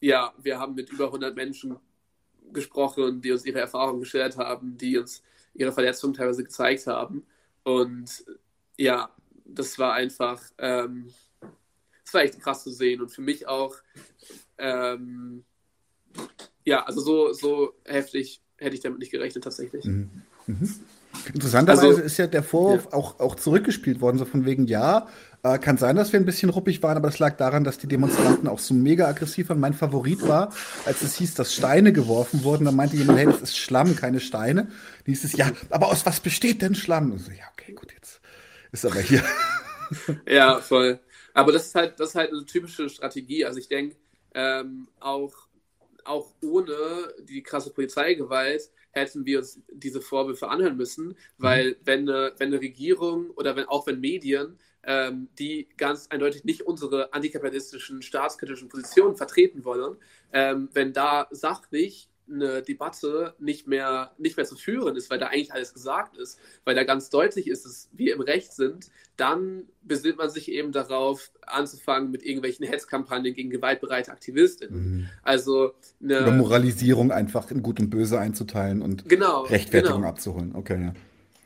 ja, 0.00 0.32
wir 0.38 0.58
haben 0.58 0.74
mit 0.74 0.90
über 0.90 1.06
100 1.06 1.36
Menschen 1.36 1.76
gesprochen, 2.52 3.20
die 3.20 3.32
uns 3.32 3.44
ihre 3.44 3.60
Erfahrungen 3.60 4.00
geschildert 4.00 4.36
haben, 4.38 4.76
die 4.76 4.98
uns 4.98 5.22
ihre 5.54 5.72
Verletzungen 5.72 6.14
teilweise 6.14 6.44
gezeigt 6.44 6.86
haben. 6.86 7.26
Und 7.64 8.24
ja, 8.76 9.14
das 9.44 9.78
war 9.78 9.94
einfach, 9.94 10.42
ähm, 10.58 11.12
das 12.04 12.14
war 12.14 12.22
echt 12.22 12.40
krass 12.40 12.62
zu 12.62 12.70
sehen 12.70 13.00
und 13.00 13.10
für 13.10 13.20
mich 13.20 13.46
auch, 13.46 13.76
ähm, 14.58 15.44
ja, 16.64 16.84
also 16.84 17.00
so, 17.00 17.32
so 17.32 17.74
heftig 17.84 18.42
hätte 18.56 18.74
ich 18.74 18.82
damit 18.82 18.98
nicht 18.98 19.12
gerechnet 19.12 19.44
tatsächlich. 19.44 19.84
Mhm. 19.84 20.22
Mhm. 20.46 20.74
Interessanterweise 21.34 21.86
also, 21.86 22.00
ist 22.02 22.16
ja 22.18 22.26
der 22.26 22.42
Vorwurf 22.42 22.84
ja. 22.86 22.92
Auch, 22.92 23.18
auch 23.18 23.34
zurückgespielt 23.34 24.00
worden, 24.00 24.18
so 24.18 24.24
von 24.24 24.44
wegen, 24.44 24.66
ja, 24.66 25.08
äh, 25.42 25.58
kann 25.58 25.76
sein, 25.76 25.96
dass 25.96 26.12
wir 26.12 26.20
ein 26.20 26.26
bisschen 26.26 26.50
ruppig 26.50 26.82
waren, 26.82 26.96
aber 26.96 27.08
es 27.08 27.18
lag 27.18 27.36
daran, 27.36 27.64
dass 27.64 27.78
die 27.78 27.88
Demonstranten 27.88 28.48
auch 28.48 28.58
so 28.58 28.74
mega 28.74 29.08
aggressiv 29.08 29.48
waren. 29.48 29.58
Mein 29.58 29.74
Favorit 29.74 30.26
war, 30.26 30.52
als 30.84 31.02
es 31.02 31.16
hieß, 31.16 31.34
dass 31.34 31.54
Steine 31.54 31.92
geworfen 31.92 32.44
wurden, 32.44 32.64
dann 32.64 32.76
meinte 32.76 32.96
jemand, 32.96 33.18
hey, 33.18 33.26
das 33.26 33.40
ist 33.40 33.56
Schlamm, 33.56 33.96
keine 33.96 34.20
Steine. 34.20 34.64
Dann 34.64 35.06
hieß 35.06 35.24
es, 35.24 35.32
ja, 35.32 35.50
aber 35.70 35.88
aus 35.88 36.06
was 36.06 36.20
besteht 36.20 36.62
denn 36.62 36.74
Schlamm? 36.74 37.10
Und 37.12 37.18
so, 37.18 37.32
ja, 37.32 37.44
okay, 37.52 37.72
gut, 37.72 37.92
jetzt 37.92 38.20
ist 38.72 38.86
aber 38.86 39.00
hier. 39.00 39.24
ja, 40.28 40.60
voll. 40.60 41.00
Aber 41.34 41.52
das 41.52 41.66
ist 41.66 41.74
halt, 41.74 41.98
das 41.98 42.10
ist 42.10 42.14
halt 42.14 42.32
eine 42.32 42.44
typische 42.44 42.88
Strategie. 42.88 43.44
Also 43.44 43.58
ich 43.58 43.68
denke, 43.68 43.96
ähm, 44.34 44.88
auch 45.00 45.32
auch 46.10 46.34
ohne 46.42 47.14
die 47.20 47.42
krasse 47.42 47.72
Polizeigewalt 47.72 48.70
hätten 48.90 49.24
wir 49.24 49.38
uns 49.38 49.60
diese 49.72 50.00
Vorwürfe 50.00 50.48
anhören 50.48 50.76
müssen, 50.76 51.16
weil 51.38 51.70
mhm. 51.70 51.76
wenn, 51.84 52.08
eine, 52.08 52.32
wenn 52.38 52.48
eine 52.48 52.60
Regierung 52.60 53.30
oder 53.30 53.56
wenn 53.56 53.66
auch 53.66 53.86
wenn 53.86 54.00
Medien, 54.00 54.58
ähm, 54.82 55.28
die 55.38 55.68
ganz 55.76 56.08
eindeutig 56.08 56.44
nicht 56.44 56.62
unsere 56.62 57.12
antikapitalistischen, 57.12 58.02
staatskritischen 58.02 58.68
Positionen 58.68 59.16
vertreten 59.16 59.64
wollen, 59.64 59.96
ähm, 60.32 60.68
wenn 60.72 60.92
da 60.92 61.28
sachlich 61.30 62.09
eine 62.30 62.62
Debatte 62.62 63.34
nicht 63.38 63.66
mehr, 63.66 64.12
nicht 64.18 64.36
mehr 64.36 64.46
zu 64.46 64.56
führen 64.56 64.96
ist, 64.96 65.10
weil 65.10 65.18
da 65.18 65.26
eigentlich 65.26 65.52
alles 65.52 65.74
gesagt 65.74 66.16
ist, 66.16 66.38
weil 66.64 66.74
da 66.74 66.84
ganz 66.84 67.10
deutlich 67.10 67.48
ist, 67.48 67.64
dass 67.64 67.88
wir 67.92 68.14
im 68.14 68.20
Recht 68.20 68.52
sind, 68.52 68.90
dann 69.16 69.64
besinnt 69.82 70.18
man 70.18 70.30
sich 70.30 70.50
eben 70.50 70.72
darauf, 70.72 71.30
anzufangen 71.46 72.10
mit 72.10 72.22
irgendwelchen 72.22 72.66
Hetzkampagnen 72.66 73.34
gegen 73.34 73.50
gewaltbereite 73.50 74.12
Aktivistinnen. 74.12 74.82
Mhm. 74.82 75.08
Also 75.22 75.74
eine 76.02 76.22
Oder 76.22 76.32
Moralisierung 76.32 77.12
einfach 77.12 77.50
in 77.50 77.62
Gut 77.62 77.80
und 77.80 77.90
Böse 77.90 78.18
einzuteilen 78.18 78.82
und 78.82 79.08
genau, 79.08 79.42
Rechtfertigung 79.42 79.98
genau. 79.98 80.08
abzuholen. 80.08 80.54
Okay, 80.54 80.82
ja. 80.82 80.94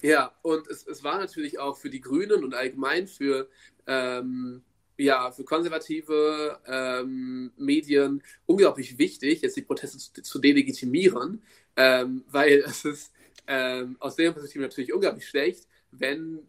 Ja, 0.02 0.32
und 0.42 0.68
es, 0.68 0.86
es 0.86 1.02
war 1.02 1.18
natürlich 1.18 1.58
auch 1.58 1.78
für 1.78 1.88
die 1.88 2.02
Grünen 2.02 2.44
und 2.44 2.54
allgemein 2.54 3.06
für 3.06 3.48
ähm, 3.86 4.62
ja, 4.96 5.32
für 5.32 5.44
konservative 5.44 6.60
ähm, 6.66 7.52
Medien 7.56 8.22
unglaublich 8.46 8.98
wichtig, 8.98 9.42
jetzt 9.42 9.56
die 9.56 9.62
Proteste 9.62 9.98
zu, 9.98 10.22
zu 10.22 10.38
delegitimieren, 10.38 11.42
ähm, 11.76 12.24
weil 12.30 12.60
es 12.66 12.84
ist 12.84 13.12
ähm, 13.46 13.96
aus 14.00 14.16
deren 14.16 14.32
Perspektive 14.32 14.62
natürlich 14.64 14.92
unglaublich 14.92 15.26
schlecht, 15.26 15.66
wenn 15.90 16.40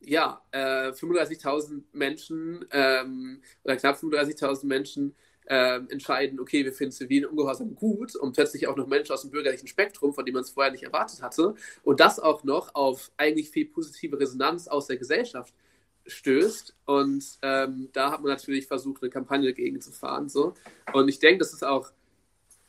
ja, 0.00 0.42
äh, 0.52 0.90
35.000 0.90 1.82
Menschen 1.92 2.64
ähm, 2.70 3.42
oder 3.64 3.76
knapp 3.76 3.96
35.000 3.98 4.66
Menschen 4.66 5.14
ähm, 5.48 5.88
entscheiden, 5.90 6.38
okay, 6.40 6.64
wir 6.64 6.72
finden 6.72 6.92
zivilen 6.92 7.24
Ungehorsam 7.24 7.74
gut 7.74 8.14
und 8.14 8.34
plötzlich 8.34 8.66
auch 8.66 8.76
noch 8.76 8.86
Menschen 8.86 9.12
aus 9.12 9.22
dem 9.22 9.30
bürgerlichen 9.30 9.66
Spektrum, 9.66 10.12
von 10.12 10.24
dem 10.24 10.34
man 10.34 10.42
es 10.42 10.50
vorher 10.50 10.72
nicht 10.72 10.84
erwartet 10.84 11.22
hatte 11.22 11.54
und 11.82 12.00
das 12.00 12.20
auch 12.20 12.44
noch 12.44 12.74
auf 12.74 13.10
eigentlich 13.16 13.50
viel 13.50 13.66
positive 13.66 14.20
Resonanz 14.20 14.68
aus 14.68 14.86
der 14.86 14.98
Gesellschaft 14.98 15.54
stößt. 16.08 16.74
Und 16.86 17.24
ähm, 17.42 17.88
da 17.92 18.10
hat 18.10 18.22
man 18.22 18.32
natürlich 18.32 18.66
versucht, 18.66 19.02
eine 19.02 19.10
Kampagne 19.10 19.48
dagegen 19.48 19.80
zu 19.80 19.92
fahren. 19.92 20.28
So. 20.28 20.54
Und 20.92 21.08
ich 21.08 21.18
denke, 21.18 21.38
das 21.38 21.52
ist 21.52 21.64
auch 21.64 21.92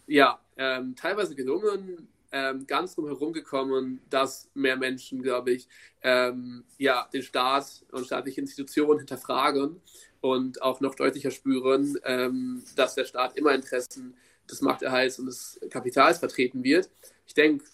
ja, 0.07 0.39
ähm, 0.57 0.95
teilweise 0.95 1.35
gelungen, 1.35 2.07
ähm, 2.31 2.67
ganz 2.67 2.95
drum 2.95 3.07
herum 3.07 3.33
gekommen, 3.33 4.01
dass 4.09 4.49
mehr 4.53 4.77
Menschen, 4.77 5.21
glaube 5.21 5.51
ich, 5.51 5.67
ähm, 6.01 6.63
ja, 6.77 7.07
den 7.13 7.23
Staat 7.23 7.85
und 7.91 8.05
staatliche 8.05 8.41
Institutionen 8.41 8.99
hinterfragen 8.99 9.81
und 10.21 10.61
auch 10.61 10.79
noch 10.81 10.95
deutlicher 10.95 11.31
spüren, 11.31 11.97
ähm, 12.03 12.63
dass 12.75 12.95
der 12.95 13.05
Staat 13.05 13.37
immer 13.37 13.53
Interessen 13.53 14.15
des 14.49 14.61
Machterhalts 14.61 15.19
und 15.19 15.27
des 15.27 15.59
Kapitals 15.69 16.19
vertreten 16.19 16.63
wird. 16.63 16.89
Ich 17.25 17.33
denke, 17.33 17.65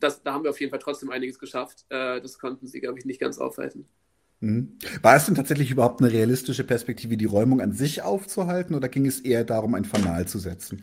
da 0.00 0.10
haben 0.26 0.44
wir 0.44 0.50
auf 0.50 0.60
jeden 0.60 0.70
Fall 0.70 0.78
trotzdem 0.78 1.10
einiges 1.10 1.38
geschafft. 1.38 1.84
Äh, 1.88 2.20
das 2.20 2.38
konnten 2.38 2.66
sie, 2.66 2.80
glaube 2.80 2.98
ich, 2.98 3.04
nicht 3.04 3.20
ganz 3.20 3.38
aufhalten. 3.38 3.86
Mhm. 4.40 4.78
War 5.02 5.16
es 5.16 5.26
denn 5.26 5.34
tatsächlich 5.34 5.70
überhaupt 5.70 6.00
eine 6.00 6.12
realistische 6.12 6.64
Perspektive, 6.64 7.16
die 7.16 7.24
Räumung 7.24 7.60
an 7.60 7.72
sich 7.72 8.02
aufzuhalten, 8.02 8.74
oder 8.74 8.88
ging 8.88 9.06
es 9.06 9.20
eher 9.20 9.44
darum, 9.44 9.74
ein 9.74 9.84
Fanal 9.84 10.28
zu 10.28 10.38
setzen? 10.38 10.82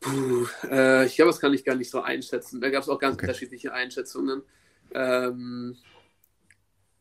Puh, 0.00 0.46
äh, 0.70 1.04
ich 1.06 1.16
glaube, 1.16 1.30
das 1.30 1.40
kann 1.40 1.52
ich 1.52 1.64
gar 1.64 1.74
nicht 1.74 1.90
so 1.90 2.00
einschätzen. 2.00 2.60
Da 2.60 2.70
gab 2.70 2.82
es 2.82 2.88
auch 2.88 2.98
ganz 2.98 3.14
okay. 3.14 3.26
unterschiedliche 3.26 3.72
Einschätzungen. 3.72 4.42
Ähm, 4.94 5.76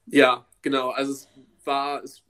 ja, 0.08 0.46
genau. 0.62 0.90
Also 0.90 1.14
es 1.14 1.30
war, 1.64 2.04
es 2.04 2.24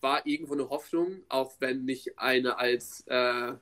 war 0.00 0.26
irgendwo 0.26 0.54
eine 0.54 0.70
Hoffnung, 0.70 1.22
auch 1.28 1.54
wenn 1.60 1.84
nicht 1.84 2.18
eine 2.18 2.58
als 2.58 3.04
äh, 3.06 3.52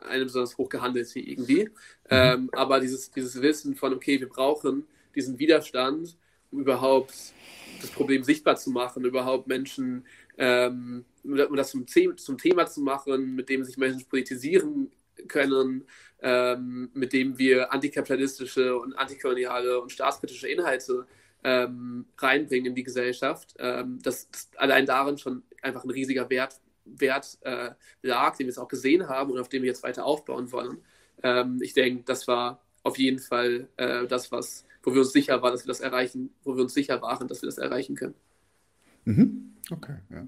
eine 0.00 0.24
besonders 0.24 0.56
hoch 0.58 0.68
gehandelte 0.68 1.18
irgendwie. 1.18 1.64
Mhm. 1.64 1.70
Ähm, 2.10 2.50
aber 2.52 2.80
dieses, 2.80 3.10
dieses 3.10 3.40
Wissen 3.42 3.74
von, 3.74 3.94
okay, 3.94 4.20
wir 4.20 4.28
brauchen 4.28 4.86
diesen 5.14 5.38
Widerstand 5.38 6.16
überhaupt 6.50 7.14
das 7.80 7.90
Problem 7.90 8.24
sichtbar 8.24 8.56
zu 8.56 8.70
machen, 8.70 9.04
überhaupt 9.04 9.46
Menschen 9.46 10.04
ähm, 10.36 11.04
das 11.22 11.70
zum, 11.70 11.86
zum, 11.86 12.38
Thema 12.38 12.66
zu 12.66 12.80
machen, 12.80 13.34
mit 13.34 13.48
dem 13.48 13.64
sich 13.64 13.76
Menschen 13.76 14.06
politisieren 14.08 14.90
können, 15.26 15.84
ähm, 16.20 16.90
mit 16.94 17.12
dem 17.12 17.38
wir 17.38 17.72
antikapitalistische 17.72 18.76
und 18.76 18.94
antikoloniale 18.94 19.80
und 19.80 19.92
staatskritische 19.92 20.48
Inhalte 20.48 21.06
ähm, 21.44 22.06
reinbringen 22.16 22.66
in 22.66 22.74
die 22.74 22.84
Gesellschaft. 22.84 23.54
Ähm, 23.58 24.00
dass, 24.02 24.30
dass 24.30 24.50
allein 24.56 24.86
darin 24.86 25.18
schon 25.18 25.42
einfach 25.62 25.84
ein 25.84 25.90
riesiger 25.90 26.30
Wert, 26.30 26.60
Wert 26.84 27.38
äh, 27.42 27.70
lag, 28.02 28.36
den 28.36 28.46
wir 28.46 28.50
jetzt 28.52 28.58
auch 28.58 28.68
gesehen 28.68 29.08
haben 29.08 29.32
und 29.32 29.38
auf 29.38 29.48
dem 29.48 29.62
wir 29.62 29.68
jetzt 29.68 29.82
weiter 29.82 30.04
aufbauen 30.04 30.50
wollen. 30.52 30.78
Ähm, 31.22 31.58
ich 31.62 31.74
denke, 31.74 32.04
das 32.04 32.26
war 32.28 32.62
auf 32.82 32.98
jeden 32.98 33.18
Fall 33.18 33.68
äh, 33.76 34.06
das, 34.06 34.32
was, 34.32 34.64
wo 34.88 34.94
wir 34.94 35.02
uns 35.02 35.12
sicher 35.12 35.42
waren, 35.42 35.52
dass 35.52 35.64
wir 35.64 35.68
das 35.68 35.80
erreichen, 35.80 36.30
wo 36.44 36.56
wir 36.56 36.62
uns 36.62 36.72
sicher 36.72 37.02
waren, 37.02 37.28
dass 37.28 37.42
wir 37.42 37.46
das 37.46 37.58
erreichen 37.58 37.94
können. 37.94 38.14
Mhm. 39.04 39.52
Okay, 39.70 39.96
ja. 40.10 40.26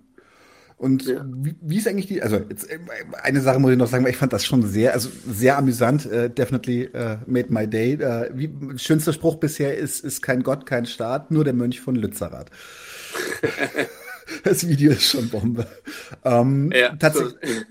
Und 0.77 1.07
ja. 1.07 1.27
wie, 1.27 1.55
wie, 1.61 1.77
ist 1.77 1.89
eigentlich 1.89 2.07
die, 2.07 2.23
also 2.23 2.37
jetzt, 2.37 2.71
äh, 2.71 2.79
eine 3.23 3.41
Sache 3.43 3.59
muss 3.59 3.71
ich 3.71 3.77
noch 3.77 3.87
sagen, 3.87 4.05
weil 4.05 4.13
ich 4.13 4.17
fand 4.17 4.33
das 4.33 4.47
schon 4.47 4.63
sehr, 4.63 4.95
also 4.95 5.11
sehr 5.31 5.59
amüsant, 5.59 6.07
uh, 6.07 6.29
definitely 6.29 6.89
uh, 6.95 7.17
made 7.27 7.53
my 7.53 7.67
day. 7.67 7.97
Uh, 7.97 8.31
wie, 8.33 8.51
schönster 8.79 9.13
Spruch 9.13 9.37
bisher 9.37 9.77
ist, 9.77 10.03
ist 10.03 10.23
kein 10.23 10.43
Gott, 10.43 10.65
kein 10.65 10.87
Staat, 10.87 11.31
nur 11.31 11.45
der 11.45 11.53
Mönch 11.53 11.81
von 11.81 11.97
Lützerath. 11.97 12.51
das 14.45 14.67
Video 14.67 14.93
ist 14.93 15.05
schon 15.05 15.29
Bombe. 15.29 15.67
Um, 16.23 16.73
ähm, 16.73 16.73
ja, 16.73 16.97
tatsächlich. 16.97 17.67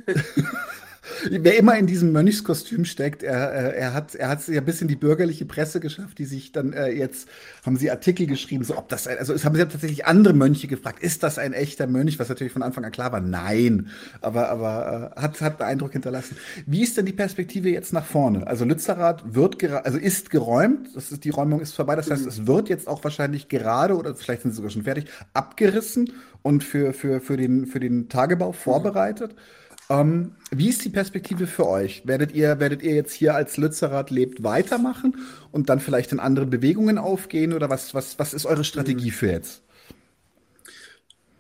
Wer 1.30 1.58
immer 1.58 1.78
in 1.78 1.88
diesem 1.88 2.12
Mönchskostüm 2.12 2.86
steckt, 2.86 3.24
er, 3.24 3.36
er 3.36 3.94
hat 3.94 4.16
er 4.16 4.30
hat 4.30 4.48
ja 4.48 4.62
bis 4.62 4.82
in 4.82 4.88
die 4.88 4.96
bürgerliche 4.96 5.46
Presse 5.46 5.80
geschafft, 5.80 6.20
die 6.20 6.26
sich 6.26 6.52
dann 6.52 6.74
äh, 6.74 6.90
jetzt 6.90 7.28
haben 7.66 7.78
sie 7.78 7.92
Artikel 7.92 8.28
geschrieben, 8.28 8.64
so 8.64 8.78
ob 8.78 8.90
das 8.90 9.08
ein, 9.08 9.18
also 9.18 9.34
es 9.34 9.46
haben 9.46 9.56
sie 9.56 9.62
tatsächlich 9.62 10.06
andere 10.06 10.34
Mönche 10.34 10.68
gefragt, 10.68 11.02
ist 11.04 11.24
das 11.24 11.38
ein 11.38 11.54
echter 11.54 11.88
Mönch, 11.88 12.20
was 12.20 12.30
natürlich 12.30 12.54
von 12.54 12.64
Anfang 12.64 12.86
an 12.86 12.92
klar 12.92 13.12
war, 13.12 13.22
nein, 13.22 13.90
aber 14.22 14.50
aber 14.50 15.14
äh, 15.16 15.22
hat 15.22 15.42
hat 15.42 15.62
Eindruck 15.62 15.94
hinterlassen. 15.94 16.38
Wie 16.66 16.84
ist 16.84 16.98
denn 16.98 17.06
die 17.06 17.14
Perspektive 17.14 17.70
jetzt 17.70 17.94
nach 17.94 18.06
vorne? 18.06 18.48
Also 18.48 18.66
Lützerath 18.66 19.34
wird 19.34 19.64
also 19.64 19.98
ist 19.98 20.30
geräumt, 20.30 20.96
das 20.96 21.12
ist 21.12 21.24
die 21.24 21.30
Räumung 21.30 21.60
ist 21.62 21.74
vorbei, 21.74 21.96
das 21.96 22.10
heißt, 22.10 22.26
es 22.26 22.48
wird 22.48 22.70
jetzt 22.70 22.88
auch 22.88 23.04
wahrscheinlich 23.04 23.50
gerade 23.50 23.96
oder 23.96 24.16
vielleicht 24.16 24.44
sind 24.44 24.52
sie 24.52 24.58
sogar 24.58 24.72
schon 24.72 24.84
fertig 24.84 25.06
abgerissen 25.34 26.14
und 26.42 26.64
für 26.64 26.94
für 26.94 27.20
für 27.20 27.38
den 27.38 27.66
für 27.66 27.80
den 27.80 28.10
Tagebau 28.10 28.52
vorbereitet. 28.52 29.34
Mhm. 29.34 29.40
Ähm, 29.92 30.36
wie 30.52 30.70
ist 30.70 30.86
die 30.86 30.90
Perspektive 30.90 31.48
für 31.48 31.68
euch? 31.68 32.06
Werdet 32.06 32.34
ihr, 32.34 32.60
werdet 32.60 32.84
ihr 32.84 32.94
jetzt 32.94 33.14
hier 33.14 33.34
als 33.34 33.58
Lützerath 33.58 34.12
lebt 34.12 34.44
weitermachen 34.44 35.18
und 35.52 35.70
dann 35.70 35.80
vielleicht 35.80 36.12
in 36.12 36.20
andere 36.20 36.46
Bewegungen 36.46 37.00
aufgehen 37.00 37.54
oder 37.54 37.70
was, 37.72 37.96
was, 37.96 38.20
was 38.20 38.36
ist 38.36 38.46
eure 38.46 38.64
Strategie 38.64 39.10
für 39.10 39.32
jetzt? 39.32 39.64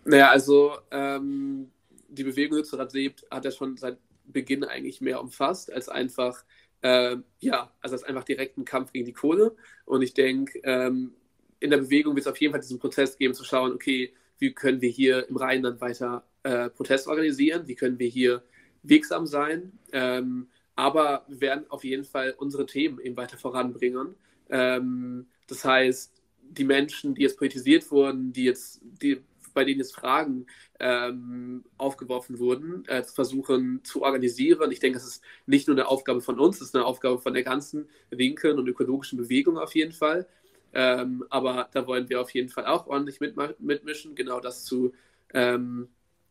Naja, 0.03 0.31
also 0.31 0.73
ähm, 0.89 1.69
die 2.07 2.23
Bewegung 2.23 2.57
Lützerath 2.57 2.93
lebt 2.93 3.23
hat 3.29 3.45
ja 3.45 3.51
schon 3.51 3.77
seit 3.77 3.97
Beginn 4.25 4.63
eigentlich 4.63 4.99
mehr 4.99 5.21
umfasst 5.21 5.71
als 5.71 5.87
einfach, 5.87 6.43
äh, 6.81 7.17
ja, 7.39 7.71
also 7.81 7.95
als 7.95 8.03
einfach 8.03 8.23
direkten 8.23 8.65
Kampf 8.65 8.91
gegen 8.91 9.05
die 9.05 9.13
Kohle. 9.13 9.55
Und 9.85 10.01
ich 10.01 10.15
denke, 10.15 10.59
ähm, 10.63 11.13
in 11.59 11.69
der 11.69 11.77
Bewegung 11.77 12.15
wird 12.15 12.25
es 12.25 12.31
auf 12.31 12.37
jeden 12.37 12.51
Fall 12.53 12.61
diesen 12.61 12.79
Prozess 12.79 13.15
geben, 13.17 13.35
zu 13.35 13.43
schauen, 13.43 13.73
okay, 13.73 14.11
wie 14.39 14.53
können 14.53 14.81
wir 14.81 14.89
hier 14.89 15.27
im 15.29 15.35
Rheinland 15.37 15.81
weiter 15.81 16.23
äh, 16.49 16.69
Protest 16.71 17.07
organisieren, 17.07 17.67
wie 17.67 17.75
können 17.75 17.99
wir 17.99 18.07
hier 18.07 18.41
wirksam 18.81 19.27
sein. 19.27 19.73
Ähm, 19.91 20.47
aber 20.75 21.25
wir 21.27 21.41
werden 21.41 21.65
auf 21.69 21.83
jeden 21.83 22.05
Fall 22.05 22.33
unsere 22.37 22.65
Themen 22.65 22.99
eben 22.99 23.17
weiter 23.17 23.37
voranbringen. 23.37 24.15
Ähm, 24.49 25.27
das 25.47 25.63
heißt, 25.63 26.13
die 26.41 26.63
Menschen, 26.63 27.13
die 27.13 27.21
jetzt 27.21 27.37
politisiert 27.37 27.91
wurden, 27.91 28.33
die 28.33 28.45
jetzt, 28.45 28.81
die, 28.81 29.21
bei 29.53 29.63
denen 29.63 29.79
jetzt 29.79 29.93
Fragen 29.93 30.47
ähm, 30.79 31.65
aufgeworfen 31.77 32.39
wurden, 32.39 32.83
äh, 32.87 33.03
zu 33.03 33.13
versuchen 33.13 33.81
zu 33.83 34.01
organisieren. 34.01 34.71
Ich 34.71 34.79
denke, 34.79 34.97
es 34.97 35.05
ist 35.05 35.23
nicht 35.45 35.67
nur 35.67 35.77
eine 35.77 35.87
Aufgabe 35.87 36.21
von 36.21 36.39
uns, 36.39 36.55
es 36.61 36.69
ist 36.69 36.75
eine 36.75 36.85
Aufgabe 36.85 37.19
von 37.19 37.33
der 37.33 37.43
ganzen 37.43 37.89
linken 38.09 38.57
und 38.57 38.67
ökologischen 38.67 39.19
Bewegung 39.19 39.59
auf 39.59 39.75
jeden 39.75 39.91
Fall. 39.91 40.27
Ähm, 40.73 41.25
aber 41.29 41.69
da 41.73 41.85
wollen 41.85 42.09
wir 42.09 42.21
auf 42.21 42.31
jeden 42.31 42.49
Fall 42.49 42.65
auch 42.65 42.87
ordentlich 42.87 43.19
mitmischen, 43.19 44.15
genau 44.15 44.39
das 44.39 44.65
zu 44.65 44.93
ähm, 45.33 45.89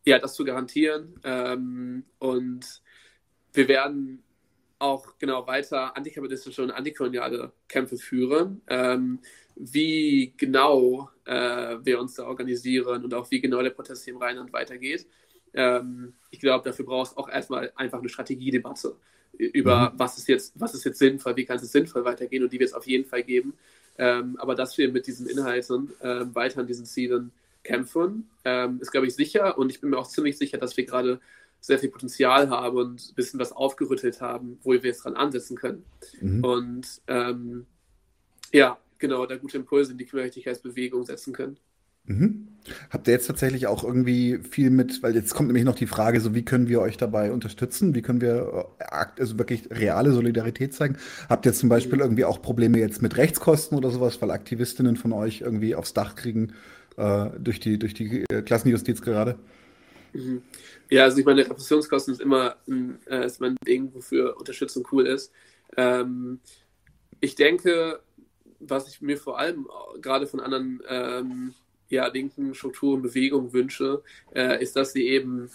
ja, 0.09 0.19
das 0.19 0.35
zu 0.35 0.45
garantieren. 0.45 1.21
Ähm, 1.23 2.05
und 2.19 2.83
wir 3.53 3.69
werden 3.69 4.23
auch 4.79 5.19
genau 5.19 5.47
weiter 5.47 5.97
antikapitalistische 5.97 6.63
und 6.63 6.71
antikoloniale 6.71 7.53
Kämpfe 7.69 7.97
führen. 7.97 8.63
Ähm, 8.69 9.21
wie 9.57 10.33
genau 10.37 11.11
äh, 11.25 11.77
wir 11.83 12.01
uns 12.01 12.15
da 12.15 12.27
organisieren 12.27 13.05
und 13.05 13.13
auch 13.13 13.31
wie 13.31 13.41
genau 13.41 13.61
der 13.61 13.71
Protest 13.71 14.05
hier 14.05 14.15
im 14.15 14.23
Rheinland 14.23 14.53
weitergeht. 14.53 15.07
Ähm, 15.53 16.15
ich 16.31 16.39
glaube, 16.39 16.65
dafür 16.65 16.85
braucht 16.85 17.11
es 17.11 17.17
auch 17.17 17.29
erstmal 17.29 17.73
einfach 17.75 17.99
eine 17.99 18.09
Strategiedebatte 18.09 18.95
über, 19.33 19.91
mhm. 19.91 19.99
was, 19.99 20.17
ist 20.17 20.29
jetzt, 20.29 20.53
was 20.59 20.75
ist 20.75 20.85
jetzt 20.85 20.99
sinnvoll, 20.99 21.37
wie 21.37 21.45
kann 21.45 21.59
es 21.59 21.71
sinnvoll 21.71 22.05
weitergehen 22.05 22.45
und 22.45 22.53
die 22.53 22.59
wird 22.59 22.71
es 22.71 22.75
auf 22.75 22.87
jeden 22.87 23.05
Fall 23.05 23.25
geben. 23.25 23.55
Ähm, 23.99 24.37
aber 24.39 24.55
dass 24.55 24.79
wir 24.79 24.91
mit 24.91 25.07
diesen 25.07 25.27
Inhalten 25.27 25.91
äh, 26.01 26.25
weiter 26.35 26.61
an 26.61 26.67
diesen 26.67 26.87
Zielen 26.87 27.33
kämpfen, 27.69 28.31
ähm, 28.45 28.81
ist, 28.81 28.91
glaube 28.91 29.07
ich, 29.07 29.15
sicher. 29.15 29.59
Und 29.59 29.71
ich 29.71 29.81
bin 29.81 29.91
mir 29.91 29.99
auch 29.99 30.09
ziemlich 30.09 30.39
sicher, 30.39 30.57
dass 30.57 30.77
wir 30.77 30.87
gerade 30.87 31.21
sehr 31.61 31.79
viel 31.79 31.91
Potenzial 31.91 32.49
haben 32.49 32.77
und 32.77 33.11
ein 33.11 33.15
bisschen 33.15 33.39
was 33.39 33.53
aufgerüttelt 33.53 34.21
haben, 34.21 34.59
wo 34.63 34.73
wir 34.73 34.81
jetzt 34.83 35.05
dran 35.05 35.17
ansetzen 35.17 35.57
können. 35.57 35.85
Mhm. 36.21 36.45
Und 36.45 37.03
ähm, 37.09 37.67
ja, 38.53 38.79
genau, 38.99 39.27
da 39.27 39.37
gute 39.37 39.59
Impulse 39.59 39.93
in 39.93 39.99
die 39.99 40.07
Klimagerechtigkeitsbewegung 40.07 41.05
setzen 41.05 41.33
können. 41.33 41.59
Mhm. 42.07 42.49
Habt 42.91 43.07
ihr 43.07 43.13
jetzt 43.13 43.27
tatsächlich 43.27 43.67
auch 43.67 43.85
irgendwie 43.85 44.39
viel 44.39 44.71
mit, 44.71 45.03
weil 45.03 45.15
jetzt 45.15 45.35
kommt 45.35 45.49
nämlich 45.49 45.65
noch 45.65 45.75
die 45.75 45.87
Frage, 45.87 46.21
so 46.23 46.35
wie 46.35 46.45
können 46.45 46.69
wir 46.69 46.81
euch 46.81 46.97
dabei 46.97 47.33
unterstützen? 47.33 47.95
Wie 47.95 48.01
können 48.01 48.23
wir 48.23 48.67
äh, 48.79 48.85
also 49.19 49.37
wirklich 49.39 49.69
reale 49.71 50.13
Solidarität 50.13 50.73
zeigen? 50.73 50.97
Habt 51.29 51.45
ihr 51.45 51.53
zum 51.53 51.69
Beispiel 51.69 52.01
irgendwie 52.01 52.25
auch 52.25 52.41
Probleme 52.41 52.79
jetzt 52.79 53.03
mit 53.03 53.19
Rechtskosten 53.19 53.77
oder 53.77 53.91
sowas, 53.91 54.23
weil 54.23 54.31
Aktivistinnen 54.31 54.97
von 54.97 55.13
euch 55.13 55.43
irgendwie 55.43 55.75
aufs 55.75 55.93
Dach 55.93 56.15
kriegen, 56.15 56.55
äh, 56.99 57.31
durch 57.39 57.61
die, 57.61 57.79
durch 57.79 57.95
die 57.95 58.25
äh, 58.31 58.43
Klassenjustiz 58.43 59.01
gerade? 59.01 59.39
Mhm. 60.13 60.43
Ja, 60.91 61.05
also 61.05 61.19
ich 61.19 61.25
meine, 61.25 61.43
Repressionskosten 61.43 62.15
ist 62.15 62.21
immer 62.21 62.57
ein, 62.67 62.99
äh, 63.07 63.25
ist 63.25 63.41
mein 63.41 63.57
Ding, 63.67 63.95
wofür 63.95 64.37
Unterstützung 64.39 64.87
cool 64.93 65.07
ist. 65.07 65.33
Ähm, 65.77 66.41
ich 67.21 67.35
denke, 67.35 68.01
was 68.59 68.89
ich 68.89 69.01
mir 69.01 69.17
vor 69.17 69.39
allem 69.39 69.69
gerade 70.01 70.27
von 70.27 70.41
anderen 70.41 70.81
ähm, 70.89 71.55
ja, 71.89 72.07
linken 72.09 72.55
Strukturen, 72.55 73.03
Bewegungen 73.03 73.53
wünsche, 73.53 74.03
äh, 74.35 74.63
ist, 74.63 74.77
dass 74.77 74.93
sie 74.93 75.07
eben 75.07 75.51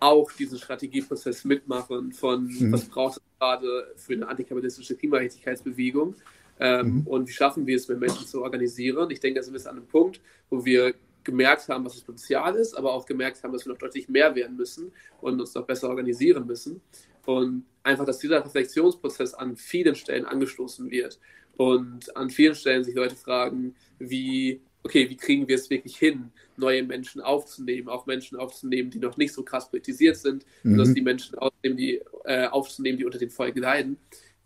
auch 0.00 0.30
diesen 0.32 0.58
Strategieprozess 0.58 1.44
mitmachen 1.44 2.12
von 2.12 2.46
mhm. 2.46 2.72
was 2.72 2.84
braucht 2.86 3.16
es 3.16 3.22
gerade 3.38 3.94
für 3.96 4.12
eine 4.14 4.28
antikapitalistische 4.28 4.96
Klimagerechtigkeitsbewegung 4.96 6.16
ähm, 6.60 6.86
mhm. 6.86 7.06
Und 7.06 7.28
wie 7.28 7.32
schaffen 7.32 7.66
wir 7.66 7.76
es, 7.76 7.88
mit 7.88 7.98
Menschen 7.98 8.26
zu 8.26 8.42
organisieren? 8.42 9.10
Ich 9.10 9.20
denke, 9.20 9.40
da 9.40 9.44
sind 9.44 9.54
wir 9.54 9.70
an 9.70 9.76
einem 9.76 9.86
Punkt, 9.86 10.20
wo 10.50 10.64
wir 10.64 10.94
gemerkt 11.24 11.68
haben, 11.68 11.84
was 11.84 11.94
das 11.94 12.02
Potenzial 12.02 12.54
ist, 12.54 12.76
aber 12.76 12.92
auch 12.92 13.06
gemerkt 13.06 13.42
haben, 13.42 13.52
dass 13.52 13.64
wir 13.64 13.72
noch 13.72 13.78
deutlich 13.78 14.08
mehr 14.08 14.34
werden 14.34 14.56
müssen 14.56 14.92
und 15.20 15.40
uns 15.40 15.54
noch 15.54 15.66
besser 15.66 15.88
organisieren 15.88 16.46
müssen. 16.46 16.80
Und 17.24 17.64
einfach, 17.82 18.04
dass 18.04 18.18
dieser 18.18 18.44
Reflexionsprozess 18.44 19.34
an 19.34 19.56
vielen 19.56 19.94
Stellen 19.94 20.26
angestoßen 20.26 20.90
wird 20.90 21.18
und 21.56 22.14
an 22.16 22.30
vielen 22.30 22.54
Stellen 22.54 22.84
sich 22.84 22.94
Leute 22.94 23.16
fragen, 23.16 23.74
wie, 23.98 24.60
okay, 24.82 25.08
wie 25.08 25.16
kriegen 25.16 25.48
wir 25.48 25.54
es 25.54 25.70
wirklich 25.70 25.96
hin, 25.96 26.30
neue 26.56 26.82
Menschen 26.82 27.22
aufzunehmen, 27.22 27.88
auch 27.88 28.04
Menschen 28.06 28.38
aufzunehmen, 28.38 28.90
die 28.90 28.98
noch 28.98 29.16
nicht 29.16 29.32
so 29.32 29.42
krass 29.42 29.70
politisiert 29.70 30.16
sind, 30.16 30.44
mhm. 30.62 30.72
und 30.72 30.78
dass 30.78 30.92
die 30.92 31.00
Menschen 31.00 31.38
aufnehmen, 31.38 31.76
die, 31.78 32.02
äh, 32.24 32.46
aufzunehmen, 32.46 32.98
die 32.98 33.06
unter 33.06 33.18
den 33.18 33.30
Folgen 33.30 33.60
leiden. 33.60 33.96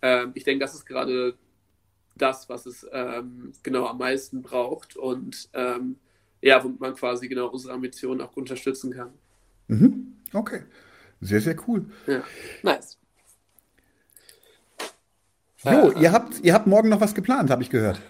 Ähm, 0.00 0.30
ich 0.34 0.44
denke, 0.44 0.64
das 0.64 0.74
ist 0.74 0.86
gerade 0.86 1.34
das, 2.18 2.48
was 2.48 2.66
es 2.66 2.86
ähm, 2.92 3.52
genau 3.62 3.86
am 3.86 3.98
meisten 3.98 4.42
braucht 4.42 4.96
und 4.96 5.48
ähm, 5.54 5.96
ja, 6.40 6.62
womit 6.62 6.80
man 6.80 6.94
quasi 6.94 7.28
genau 7.28 7.48
unsere 7.48 7.74
Ambitionen 7.74 8.20
auch 8.20 8.36
unterstützen 8.36 8.92
kann. 8.92 9.12
Mhm. 9.68 10.16
Okay, 10.32 10.62
sehr, 11.20 11.40
sehr 11.40 11.56
cool. 11.66 11.86
Ja, 12.06 12.22
nice. 12.62 12.98
So, 15.58 15.70
äh, 15.70 16.00
ihr, 16.00 16.12
habt, 16.12 16.40
ihr 16.40 16.54
habt 16.54 16.66
morgen 16.66 16.88
noch 16.88 17.00
was 17.00 17.14
geplant, 17.14 17.50
habe 17.50 17.62
ich 17.62 17.70
gehört. 17.70 18.00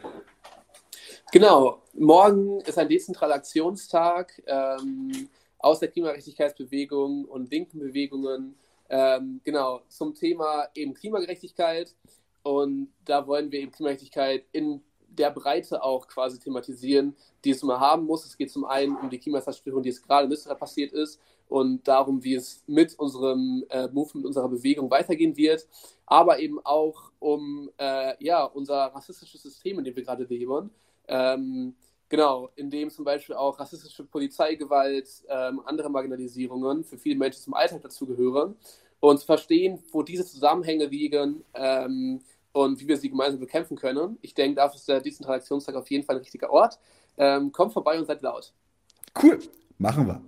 Genau, 1.33 1.83
morgen 1.95 2.61
ist 2.61 2.79
ein 2.79 2.89
dezentraler 2.89 3.37
Aktionstag 3.37 4.43
ähm, 4.47 5.29
aus 5.59 5.81
der 5.81 5.89
Klimagerechtigkeitsbewegung 5.89 7.25
und 7.25 7.51
linken 7.51 7.79
Bewegungen, 7.79 8.55
ähm, 8.89 9.41
genau, 9.45 9.83
zum 9.89 10.15
Thema 10.15 10.69
eben 10.75 10.95
Klimagerechtigkeit. 10.95 11.95
Und 12.43 12.93
da 13.05 13.27
wollen 13.27 13.51
wir 13.51 13.61
eben 13.61 13.73
Klimagerechtigkeit 13.73 14.45
in 14.53 14.83
der 15.09 15.31
Breite 15.31 15.83
auch 15.83 16.07
quasi 16.07 16.39
thematisieren, 16.39 17.17
die 17.45 17.51
es 17.51 17.63
immer 17.63 17.81
haben 17.81 18.05
muss. 18.05 18.25
Es 18.25 18.37
geht 18.37 18.51
zum 18.51 18.65
einen 18.65 18.97
um 18.97 19.11
die 19.11 19.19
Klimazerstörung, 19.19 19.83
die 19.83 19.89
jetzt 19.91 20.07
gerade 20.07 20.27
in 20.27 20.33
Österreich 20.33 20.59
passiert 20.59 20.93
ist 20.93 21.21
und 21.49 21.87
darum, 21.89 22.23
wie 22.23 22.35
es 22.35 22.63
mit 22.67 22.99
unserem 22.99 23.65
äh, 23.71 23.89
Movement, 23.89 24.27
unserer 24.27 24.49
Bewegung 24.49 24.91
weitergehen 24.91 25.37
wird, 25.37 25.67
aber 26.07 26.39
eben 26.39 26.61
auch 26.65 27.11
um 27.19 27.71
äh, 27.79 28.23
ja, 28.25 28.45
unser 28.45 28.87
rassistisches 28.95 29.43
System, 29.43 29.79
in 29.79 29.85
dem 29.85 29.97
wir 29.97 30.05
gerade 30.05 30.25
leben, 30.25 30.71
ähm, 31.09 31.75
genau, 32.09 32.51
in 32.55 32.71
dem 32.71 32.91
zum 32.91 33.05
Beispiel 33.05 33.35
auch 33.35 33.59
rassistische 33.59 34.05
Polizeigewalt, 34.05 35.09
ähm, 35.29 35.61
andere 35.65 35.91
Marginalisierungen 35.91 36.85
für 36.85 36.99
viele 36.99 37.17
Menschen 37.17 37.43
zum 37.43 37.55
Alltag 37.55 37.83
dazugehören 37.83 38.57
und 39.01 39.19
zu 39.21 39.27
verstehen, 39.27 39.79
wo 39.93 40.03
diese 40.03 40.27
Zusammenhänge 40.27 40.87
liegen 40.87 41.45
ähm, 41.55 42.21
und 42.53 42.81
wie 42.81 42.89
wir 42.89 42.97
sie 42.97 43.11
gemeinsam 43.11 43.41
bekämpfen 43.41 43.77
können. 43.77 44.19
Ich 44.23 44.35
denke, 44.35 44.57
dafür 44.57 44.77
ist 44.77 44.89
der 44.89 45.01
Dezentralationstag 45.01 45.75
auf 45.77 45.91
jeden 45.91 46.05
Fall 46.05 46.17
ein 46.17 46.21
richtiger 46.23 46.51
Ort. 46.51 46.79
Ähm, 47.17 47.53
kommt 47.53 47.73
vorbei 47.73 47.99
und 47.99 48.07
seid 48.07 48.23
laut. 48.23 48.53
Cool, 49.21 49.39
machen 49.79 50.07
wir. 50.07 50.21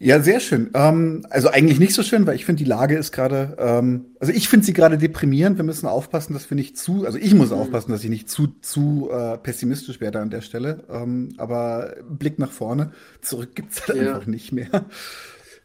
Ja, 0.00 0.20
sehr 0.20 0.38
schön. 0.38 0.70
Ähm, 0.74 1.26
also 1.28 1.48
eigentlich 1.48 1.80
nicht 1.80 1.92
so 1.92 2.04
schön, 2.04 2.24
weil 2.24 2.36
ich 2.36 2.44
finde, 2.44 2.62
die 2.62 2.68
Lage 2.68 2.96
ist 2.96 3.10
gerade, 3.10 3.56
ähm, 3.58 4.14
also 4.20 4.32
ich 4.32 4.48
finde 4.48 4.64
sie 4.64 4.72
gerade 4.72 4.96
deprimierend. 4.96 5.56
Wir 5.56 5.64
müssen 5.64 5.88
aufpassen, 5.88 6.34
dass 6.34 6.48
wir 6.48 6.54
nicht 6.54 6.78
zu, 6.78 7.04
also 7.04 7.18
ich 7.18 7.34
muss 7.34 7.50
aufpassen, 7.50 7.90
dass 7.90 8.04
ich 8.04 8.10
nicht 8.10 8.30
zu, 8.30 8.46
zu 8.60 9.10
äh, 9.10 9.38
pessimistisch 9.38 10.00
werde 10.00 10.20
an 10.20 10.30
der 10.30 10.40
Stelle. 10.42 10.84
Ähm, 10.88 11.34
aber 11.36 11.96
Blick 12.08 12.38
nach 12.38 12.52
vorne, 12.52 12.92
zurück 13.22 13.56
gibt's 13.56 13.88
halt 13.88 13.98
Ja. 13.98 14.14
einfach 14.14 14.26
nicht 14.26 14.52
mehr. 14.52 14.68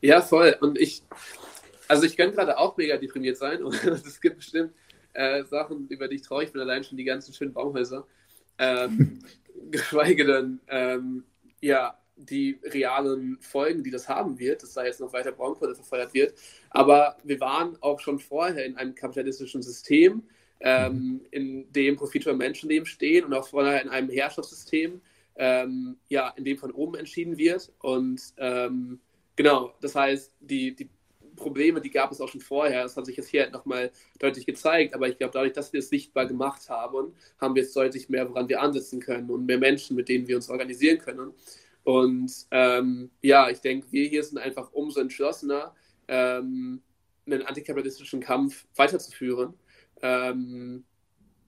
Ja, 0.02 0.22
voll. 0.22 0.56
Und 0.62 0.80
ich, 0.80 1.04
also 1.88 2.06
ich 2.06 2.18
könnte 2.18 2.36
gerade 2.36 2.58
auch 2.58 2.78
mega 2.78 2.98
deprimiert 2.98 3.38
sein 3.38 3.64
und 3.64 3.84
es 3.84 4.22
gibt 4.22 4.38
bestimmt 4.38 4.74
äh, 5.14 5.44
Sachen, 5.44 5.88
über 5.90 6.08
die 6.08 6.16
ich 6.16 6.22
traurig 6.24 6.52
bin, 6.52 6.62
allein 6.62 6.84
schon 6.84 6.98
die 6.98 7.04
ganzen 7.04 7.34
schönen 7.34 7.54
Baumhäuser. 7.54 8.06
Ähm, 8.58 9.20
geschweige 9.72 10.26
denn, 10.26 10.60
ähm, 10.68 11.24
ja, 11.62 11.98
die 12.16 12.60
realen 12.64 13.38
Folgen, 13.42 13.84
die 13.84 13.92
das 13.92 14.08
haben 14.08 14.38
wird, 14.38 14.62
dass 14.62 14.74
da 14.74 14.86
jetzt 14.86 15.00
noch 15.00 15.14
weiter 15.14 15.32
Braunkohle 15.32 15.76
verfeuert 15.76 16.14
wird. 16.14 16.38
Aber 16.70 17.18
wir 17.24 17.40
waren 17.40 17.78
auch 17.82 18.00
schon 18.00 18.20
vorher 18.20 18.66
in 18.66 18.78
einem 18.78 18.94
kapitalistischen 18.94 19.62
System, 19.62 20.24
ähm, 20.60 21.22
in 21.32 21.72
dem 21.72 21.96
Profit 21.96 22.24
für 22.24 22.34
Menschenleben 22.34 22.86
stehen 22.86 23.26
und 23.26 23.34
auch 23.34 23.48
vorher 23.48 23.82
in 23.82 23.90
einem 23.90 24.10
Herrschaftssystem, 24.10 25.02
ähm, 25.36 25.98
ja, 26.08 26.30
in 26.38 26.46
dem 26.46 26.58
von 26.58 26.72
oben 26.72 26.96
entschieden 26.96 27.38
wird. 27.38 27.72
Und 27.80 28.22
ähm, 28.38 29.00
genau, 29.36 29.74
das 29.82 29.96
heißt, 29.96 30.32
die, 30.40 30.76
die 30.76 30.90
Probleme, 31.36 31.82
die 31.82 31.90
gab 31.90 32.12
es 32.12 32.22
auch 32.22 32.28
schon 32.28 32.42
vorher. 32.42 32.84
Das 32.84 32.98
hat 32.98 33.06
sich 33.06 33.18
jetzt 33.18 33.30
hier 33.30 33.50
nochmal 33.50 33.92
deutlich 34.20 34.46
gezeigt. 34.46 34.94
Aber 34.94 35.08
ich 35.08 35.18
glaube, 35.18 35.34
dadurch, 35.34 35.54
dass 35.54 35.74
wir 35.74 35.80
es 35.80 35.90
sichtbar 35.90 36.26
gemacht 36.26 36.70
haben, 36.70 37.14
haben 37.40 37.56
wir 37.56 37.64
jetzt 37.64 37.76
deutlich 37.76 38.10
mehr, 38.10 38.30
woran 38.30 38.50
wir 38.50 38.62
ansetzen 38.62 39.00
können 39.00 39.30
und 39.30 39.46
mehr 39.46 39.58
Menschen, 39.58 39.96
mit 39.96 40.10
denen 40.10 40.28
wir 40.28 40.36
uns 40.36 40.50
organisieren 40.50 41.00
können. 41.00 41.34
Und 41.84 42.32
ähm, 42.52 43.12
ja, 43.22 43.50
ich 43.50 43.60
denke, 43.60 43.88
wir 43.92 44.08
hier 44.08 44.24
sind 44.24 44.38
einfach 44.38 44.72
umso 44.72 45.02
entschlossener, 45.02 45.76
ähm, 46.08 46.82
einen 47.26 47.42
antikapitalistischen 47.44 48.22
Kampf 48.22 48.66
weiterzuführen. 48.76 49.54
Ähm, 50.02 50.84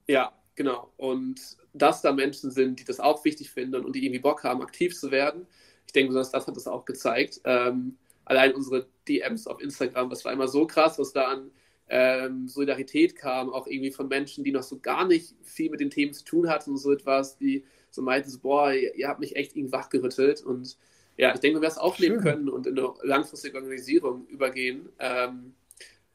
ja, 0.06 0.32
genau. 0.54 0.92
Und 0.96 1.40
dass 1.72 2.02
da 2.02 2.12
Menschen 2.12 2.50
sind, 2.50 2.80
die 2.80 2.84
das 2.84 3.00
auch 3.00 3.24
wichtig 3.24 3.50
finden 3.50 3.84
und 3.84 3.94
die 3.94 4.04
irgendwie 4.04 4.20
Bock 4.20 4.44
haben, 4.44 4.62
aktiv 4.62 4.98
zu 4.98 5.10
werden. 5.10 5.46
Ich 5.86 5.92
denke, 5.92 6.14
das 6.14 6.32
hat 6.32 6.56
es 6.56 6.66
auch 6.66 6.84
gezeigt. 6.84 7.40
Ähm, 7.44 7.96
allein 8.26 8.54
unsere 8.54 8.86
DMs 9.08 9.46
auf 9.46 9.62
Instagram, 9.62 10.10
das 10.10 10.24
war 10.24 10.32
immer 10.32 10.48
so 10.48 10.66
krass, 10.66 10.98
was 10.98 11.12
da 11.12 11.28
an 11.28 11.50
ähm, 11.88 12.48
Solidarität 12.48 13.16
kam, 13.16 13.48
auch 13.48 13.66
irgendwie 13.66 13.92
von 13.92 14.08
Menschen, 14.08 14.44
die 14.44 14.52
noch 14.52 14.64
so 14.64 14.78
gar 14.80 15.06
nicht 15.06 15.34
viel 15.42 15.70
mit 15.70 15.80
den 15.80 15.90
Themen 15.90 16.12
zu 16.12 16.24
tun 16.24 16.48
hatten 16.48 16.72
und 16.72 16.78
so 16.78 16.92
etwas, 16.92 17.38
die 17.38 17.64
so 17.90 18.02
meinten, 18.02 18.28
so, 18.28 18.40
boah, 18.40 18.72
ihr, 18.72 18.94
ihr 18.96 19.08
habt 19.08 19.20
mich 19.20 19.36
echt 19.36 19.56
irgendwie 19.56 19.72
wachgerüttelt 19.72 20.42
und 20.42 20.76
ja, 21.16 21.32
ich 21.32 21.40
denke, 21.40 21.56
wenn 21.56 21.62
wir 21.62 21.68
es 21.68 21.78
aufnehmen 21.78 22.16
Schön. 22.16 22.24
können 22.24 22.48
und 22.48 22.66
in 22.66 22.78
eine 22.78 22.92
langfristige 23.02 23.56
Organisierung 23.56 24.26
übergehen, 24.26 24.90
ähm, 24.98 25.54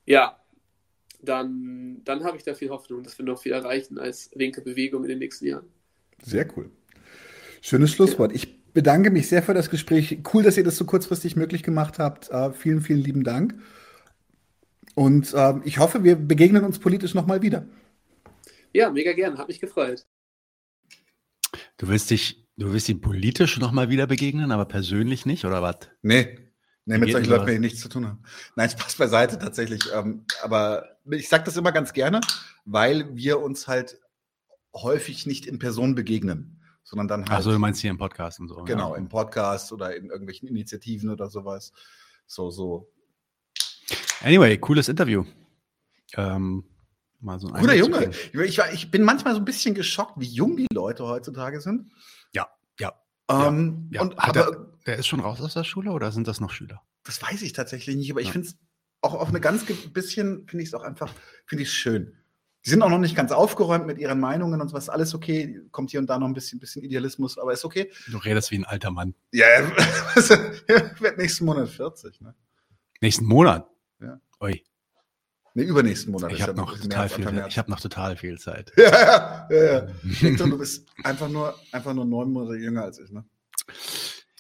ja, 0.06 0.38
dann, 1.22 2.02
dann 2.04 2.24
habe 2.24 2.38
ich 2.38 2.44
da 2.44 2.54
viel 2.54 2.70
Hoffnung, 2.70 3.04
dass 3.04 3.18
wir 3.18 3.26
noch 3.26 3.42
viel 3.42 3.52
erreichen 3.52 3.98
als 3.98 4.30
linke 4.34 4.62
Bewegung 4.62 5.04
in 5.04 5.10
den 5.10 5.20
nächsten 5.20 5.48
Jahren. 5.48 5.68
Sehr 6.24 6.48
cool. 6.56 6.70
Schönes 7.62 7.92
Schlusswort. 7.92 8.34
Ich 8.34 8.61
bedanke 8.74 9.12
mich 9.12 9.28
sehr 9.28 9.44
für 9.44 9.54
das 9.54 9.70
Gespräch. 9.70 10.20
Cool, 10.34 10.44
dass 10.44 10.58
ihr 10.58 10.64
das 10.64 10.78
so 10.78 10.86
kurzfristig 10.86 11.36
möglich 11.36 11.64
gemacht 11.64 12.00
habt. 12.00 12.30
Äh, 12.30 12.54
vielen, 12.54 12.82
vielen 12.82 13.00
lieben 13.00 13.24
Dank. 13.24 13.56
Und 14.96 15.34
äh, 15.34 15.54
ich 15.64 15.80
hoffe, 15.80 16.04
wir 16.04 16.16
begegnen 16.16 16.64
uns 16.64 16.80
politisch 16.80 17.14
nochmal 17.14 17.42
wieder. 17.42 17.66
Ja, 18.74 18.90
mega 18.90 19.14
gern, 19.14 19.38
hat 19.38 19.48
mich 19.48 19.60
gefreut. 19.60 20.06
Du 21.78 21.88
willst 21.88 22.10
dich, 22.10 22.48
du 22.58 22.72
willst 22.72 22.90
ihm 22.90 23.02
politisch 23.02 23.60
nochmal 23.60 23.90
wieder 23.90 24.08
begegnen, 24.08 24.52
aber 24.52 24.66
persönlich 24.66 25.26
nicht, 25.26 25.46
oder 25.46 25.62
was? 25.62 25.90
Nee. 26.02 26.38
Nee, 26.86 26.98
mit 26.98 27.12
solchen 27.12 27.30
Leuten 27.30 27.48
will 27.48 27.54
ich 27.54 27.60
nichts 27.60 27.80
zu 27.80 27.90
tun 27.90 28.08
haben. 28.08 28.24
Nein, 28.56 28.70
Spaß 28.70 28.96
beiseite 28.96 29.38
tatsächlich. 29.38 29.82
Ähm, 29.94 30.26
aber 30.42 30.98
ich 31.10 31.30
sage 31.30 31.44
das 31.44 31.56
immer 31.56 31.72
ganz 31.72 31.94
gerne, 31.94 32.22
weil 32.66 33.16
wir 33.16 33.40
uns 33.40 33.68
halt 33.68 34.00
häufig 34.74 35.26
nicht 35.26 35.46
in 35.46 35.60
Person 35.60 35.94
begegnen, 35.96 36.61
sondern 36.92 37.08
dann 37.08 37.22
halt. 37.22 37.40
Achso, 37.40 37.52
du 37.52 37.58
meinst 37.60 37.80
hier 37.80 37.90
im 37.90 37.98
Podcast 37.98 38.42
und 38.42 38.50
so. 38.50 38.56
Genau, 38.66 38.92
ja. 38.92 38.98
im 38.98 39.08
Podcast 39.08 39.72
oder 39.72 39.96
in 39.96 40.08
irgendwelchen 40.10 40.50
Initiativen 40.50 41.10
oder 41.10 41.30
sowas. 41.30 41.72
So, 42.28 42.52
so. 42.52 42.92
Anyway, 44.22 44.58
cooles 44.58 44.90
Interview. 44.90 45.24
Ähm, 46.16 46.66
mal 47.22 47.40
so 47.40 47.48
ein 47.48 47.62
Guter 47.62 47.76
Junge. 47.76 48.12
Ich, 48.34 48.58
war- 48.58 48.74
ich 48.74 48.92
bin 48.92 49.04
manchmal 49.04 49.34
so 49.34 49.40
ein 49.40 49.46
bisschen 49.46 49.74
geschockt, 49.74 50.20
wie 50.20 50.28
jung 50.28 50.58
die 50.58 50.68
Leute 50.74 51.06
heutzutage 51.08 51.62
sind. 51.62 51.92
Ja, 52.34 52.50
ja. 52.78 52.94
Ähm, 53.30 53.90
ja. 53.94 54.02
Und, 54.02 54.18
Hat 54.18 54.36
aber 54.38 54.52
er, 54.52 54.78
der 54.86 54.98
ist 54.98 55.08
schon 55.08 55.22
raus 55.22 55.40
aus 55.42 55.54
der 55.54 55.64
Schule 55.64 55.92
oder 55.92 56.12
sind 56.12 56.28
das 56.28 56.42
noch 56.42 56.52
Schüler? 56.52 56.82
das 57.04 57.20
weiß 57.22 57.42
ich 57.42 57.54
tatsächlich 57.54 57.96
nicht, 57.96 58.12
aber 58.12 58.20
ich 58.20 58.28
Ja. 58.28 58.34
finde 58.34 58.50
es 58.50 58.58
auch 59.02 59.14
auf 59.16 59.30
eine 59.30 59.40
ganz 59.40 59.66
bisschen, 59.66 60.46
finde 60.48 60.62
ich 60.64 60.70
es 60.70 60.74
auch 60.76 60.84
einfach, 60.84 61.12
finde 61.48 61.64
ich 61.64 61.70
es 61.70 61.74
schön. 61.74 62.16
Die 62.66 62.70
sind 62.70 62.82
auch 62.84 62.90
noch 62.90 63.00
nicht 63.00 63.16
ganz 63.16 63.32
aufgeräumt 63.32 63.88
mit 63.88 63.98
ihren 63.98 64.20
Meinungen 64.20 64.62
und 64.62 64.68
sowas, 64.70 64.88
alles 64.90 65.16
okay. 65.16 65.60
Kommt 65.72 65.90
hier 65.92 66.00
und 66.00 66.08
da 66.08 66.20
noch 66.20 66.28
ein 66.28 66.34
bisschen, 66.34 66.60
bisschen 66.60 66.84
Idealismus, 66.84 67.38
aber 67.40 67.54
ist 67.54 67.66
okay. 67.66 67.92
Du 68.12 68.18
redest 68.20 68.52
wie 68.52 68.58
ein 68.60 68.66
alter 68.66 68.92
Mann. 68.92 69.16
Ja, 69.32 69.46
ich 70.16 70.30
werde 71.02 71.18
nächsten 71.18 71.46
Monat 71.46 71.70
40, 71.70 72.22
ne? 72.22 72.36
Nächsten 73.02 73.26
Monat? 73.26 73.68
Ja. 74.00 74.20
Ui, 74.42 74.64
Ne, 75.54 75.64
übernächsten 75.64 76.14
Monat. 76.14 76.32
ich 76.32 76.42
habe 76.42 76.54
ja 76.54 76.58
noch 76.58 76.78
total 76.80 77.10
viel, 77.10 77.46
ich 77.50 77.58
habe 77.58 77.70
noch 77.70 77.80
total 77.82 78.16
viel 78.16 78.38
Zeit. 78.40 78.72
Ja, 78.78 79.48
ja, 79.50 79.64
ja. 79.74 79.88
Hector, 80.20 80.48
du 80.50 80.58
bist 80.58 80.88
einfach 81.04 81.28
nur, 81.28 81.54
einfach 81.74 81.94
nur 81.94 82.06
neun 82.06 82.32
Monate 82.32 82.58
jünger 82.58 82.84
als 82.84 83.00
ich, 83.00 83.12
ne? 83.12 83.26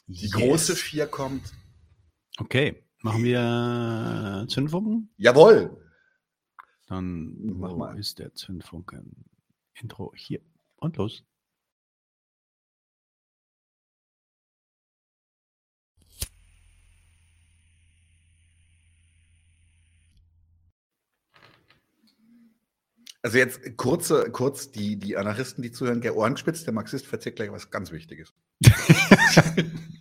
Die 0.07 0.25
Yes. 0.27 0.31
große 0.31 0.75
vier 0.75 1.07
kommt. 1.07 1.51
Okay, 2.37 2.83
machen 3.01 3.23
wir 3.23 4.45
Zündfunken? 4.49 5.09
Jawohl! 5.17 5.77
Dann 6.91 7.37
Mach 7.57 7.73
mal. 7.77 7.97
ist 7.97 8.19
der 8.19 8.33
Zündfunken? 8.33 9.23
Intro 9.75 10.11
hier 10.13 10.41
und 10.75 10.97
los. 10.97 11.23
Also 23.21 23.37
jetzt 23.37 23.77
kurze, 23.77 24.29
kurz 24.29 24.71
die, 24.71 24.97
die 24.97 25.15
Anarchisten, 25.15 25.61
die 25.61 25.71
zuhören, 25.71 26.01
der 26.01 26.17
Ohrenspitz, 26.17 26.65
der 26.65 26.73
Marxist 26.73 27.07
verzählt 27.07 27.37
gleich 27.37 27.53
was 27.53 27.71
ganz 27.71 27.93
Wichtiges. 27.93 28.33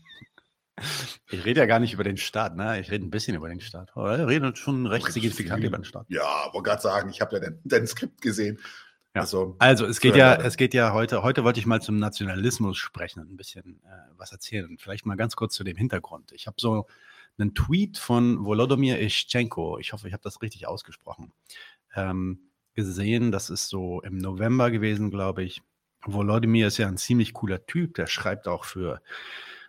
Ich 1.31 1.45
rede 1.45 1.61
ja 1.61 1.66
gar 1.66 1.78
nicht 1.78 1.93
über 1.93 2.05
den 2.05 2.16
Staat, 2.16 2.57
ne? 2.57 2.81
Ich 2.81 2.91
rede 2.91 3.05
ein 3.05 3.11
bisschen 3.11 3.37
über 3.37 3.49
den 3.49 3.61
Staat. 3.61 3.91
Aber 3.95 4.18
ich 4.18 4.26
rede 4.26 4.55
schon 4.57 4.87
recht 4.87 5.07
Recht 5.07 5.14
signifikant 5.14 5.61
viel. 5.61 5.68
über 5.68 5.78
den 5.78 5.85
Staat. 5.85 6.07
Ja, 6.09 6.49
wollte 6.53 6.70
gerade 6.70 6.83
sagen, 6.83 7.11
ich 7.11 7.20
habe 7.20 7.37
ja 7.37 7.41
dein, 7.41 7.61
dein 7.64 7.87
Skript 7.87 8.20
gesehen. 8.20 8.59
Ja. 9.14 9.22
Also, 9.22 9.57
Also 9.59 9.87
es 9.87 10.01
geht 10.01 10.14
ja, 10.14 10.35
es 10.37 10.57
geht 10.57 10.72
ja 10.72 10.93
heute, 10.93 11.22
heute 11.22 11.43
wollte 11.43 11.59
ich 11.59 11.66
mal 11.66 11.83
zum 11.83 11.99
Nationalismus 11.99 12.78
sprechen 12.78 13.20
und 13.20 13.33
ein 13.33 13.37
bisschen 13.37 13.81
äh, 13.85 13.89
was 14.16 14.31
erzählen. 14.31 14.76
Vielleicht 14.78 15.05
mal 15.05 15.16
ganz 15.16 15.35
kurz 15.35 15.55
zu 15.55 15.64
dem 15.64 15.76
Hintergrund. 15.76 16.31
Ich 16.33 16.47
habe 16.47 16.57
so 16.61 16.87
einen 17.39 17.55
Tweet 17.55 17.99
von 17.99 18.45
Volodymyr 18.45 18.99
Ischenko, 19.01 19.78
ich 19.78 19.93
hoffe, 19.93 20.07
ich 20.07 20.12
habe 20.12 20.22
das 20.22 20.43
richtig 20.43 20.68
ausgesprochen, 20.68 21.33
ähm, 21.97 22.39
gesehen. 22.74 23.33
Das 23.33 23.51
ist 23.51 23.68
so 23.68 24.01
im 24.03 24.18
November 24.18 24.70
gewesen, 24.70 25.11
glaube 25.11 25.43
ich. 25.43 25.62
Volodymyr 26.05 26.68
ist 26.68 26.78
ja 26.78 26.87
ein 26.87 26.97
ziemlich 26.97 27.33
cooler 27.35 27.66
Typ, 27.66 27.95
der 27.95 28.07
schreibt 28.07 28.47
auch 28.47 28.64
für 28.64 29.03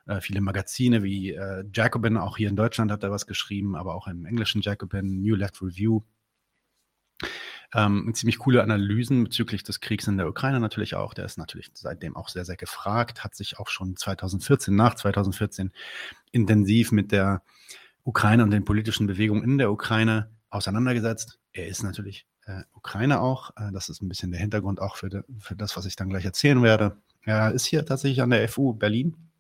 äh, 0.08 0.22
viele 0.22 0.42
Magazine 0.42 1.04
wie 1.04 1.32
äh, 1.32 1.64
Jacobin, 1.74 2.18
auch 2.18 2.38
hier 2.38 2.50
in 2.50 2.56
Deutschland 2.56 2.92
hat 2.92 3.04
er 3.04 3.12
was 3.12 3.28
geschrieben, 3.28 3.76
aber 3.76 3.96
auch 3.96 4.08
im 4.08 4.26
englischen 4.26 4.62
Jacobin, 4.62 5.22
New 5.22 5.36
Left 5.36 5.62
Review. 5.62 6.02
Ähm, 7.74 8.12
ziemlich 8.14 8.40
coole 8.40 8.64
Analysen 8.64 9.24
bezüglich 9.24 9.64
des 9.64 9.80
Kriegs 9.80 10.08
in 10.08 10.18
der 10.18 10.28
Ukraine 10.28 10.60
natürlich 10.60 10.96
auch. 10.96 11.14
Der 11.14 11.26
ist 11.26 11.38
natürlich 11.38 11.72
seitdem 11.74 12.18
auch 12.18 12.28
sehr, 12.28 12.44
sehr 12.44 12.58
gefragt, 12.58 13.24
hat 13.24 13.34
sich 13.34 13.60
auch 13.60 13.70
schon 13.70 13.96
2014, 13.96 14.76
nach 14.76 14.96
2014 14.96 15.72
intensiv 16.32 16.92
mit 16.92 17.14
der 17.14 17.44
Ukraine 18.04 18.44
und 18.44 18.52
den 18.52 18.66
politischen 18.66 19.08
Bewegungen 19.08 19.44
in 19.44 19.58
der 19.58 19.72
Ukraine 19.72 20.32
auseinandergesetzt. 20.50 21.40
Er 21.54 21.68
ist 21.68 21.84
natürlich 21.84 22.28
äh, 22.46 22.64
Ukrainer 22.74 23.22
auch. 23.22 23.52
Äh, 23.56 23.72
das 23.72 23.88
ist 23.88 24.02
ein 24.02 24.10
bisschen 24.10 24.32
der 24.32 24.42
Hintergrund 24.42 24.82
auch 24.82 24.98
für, 24.98 25.10
de, 25.10 25.24
für 25.40 25.56
das, 25.56 25.78
was 25.78 25.86
ich 25.86 25.96
dann 25.96 26.10
gleich 26.10 26.26
erzählen 26.26 26.62
werde. 26.64 26.98
Er 27.24 27.52
ist 27.52 27.66
hier 27.66 27.86
tatsächlich 27.86 28.22
an 28.22 28.32
der 28.32 28.48
FU 28.50 28.74
Berlin. 28.74 29.31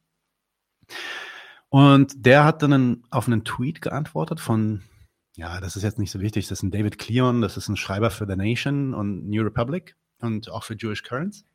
Und 1.69 2.25
der 2.25 2.43
hat 2.43 2.61
dann 2.61 2.73
einen, 2.73 3.03
auf 3.09 3.27
einen 3.27 3.43
Tweet 3.43 3.81
geantwortet 3.81 4.39
von 4.39 4.83
ja, 5.37 5.61
das 5.61 5.75
ist 5.75 5.83
jetzt 5.83 5.99
nicht 5.99 6.11
so 6.11 6.19
wichtig. 6.19 6.47
Das 6.47 6.59
ist 6.59 6.63
ein 6.63 6.71
David 6.71 6.97
Cleon, 6.99 7.41
das 7.41 7.57
ist 7.57 7.69
ein 7.69 7.77
Schreiber 7.77 8.11
für 8.11 8.27
The 8.27 8.35
Nation 8.35 8.93
und 8.93 9.29
New 9.29 9.41
Republic 9.41 9.95
und 10.19 10.49
auch 10.49 10.63
für 10.63 10.75
Jewish 10.75 11.03
Currents. 11.03 11.45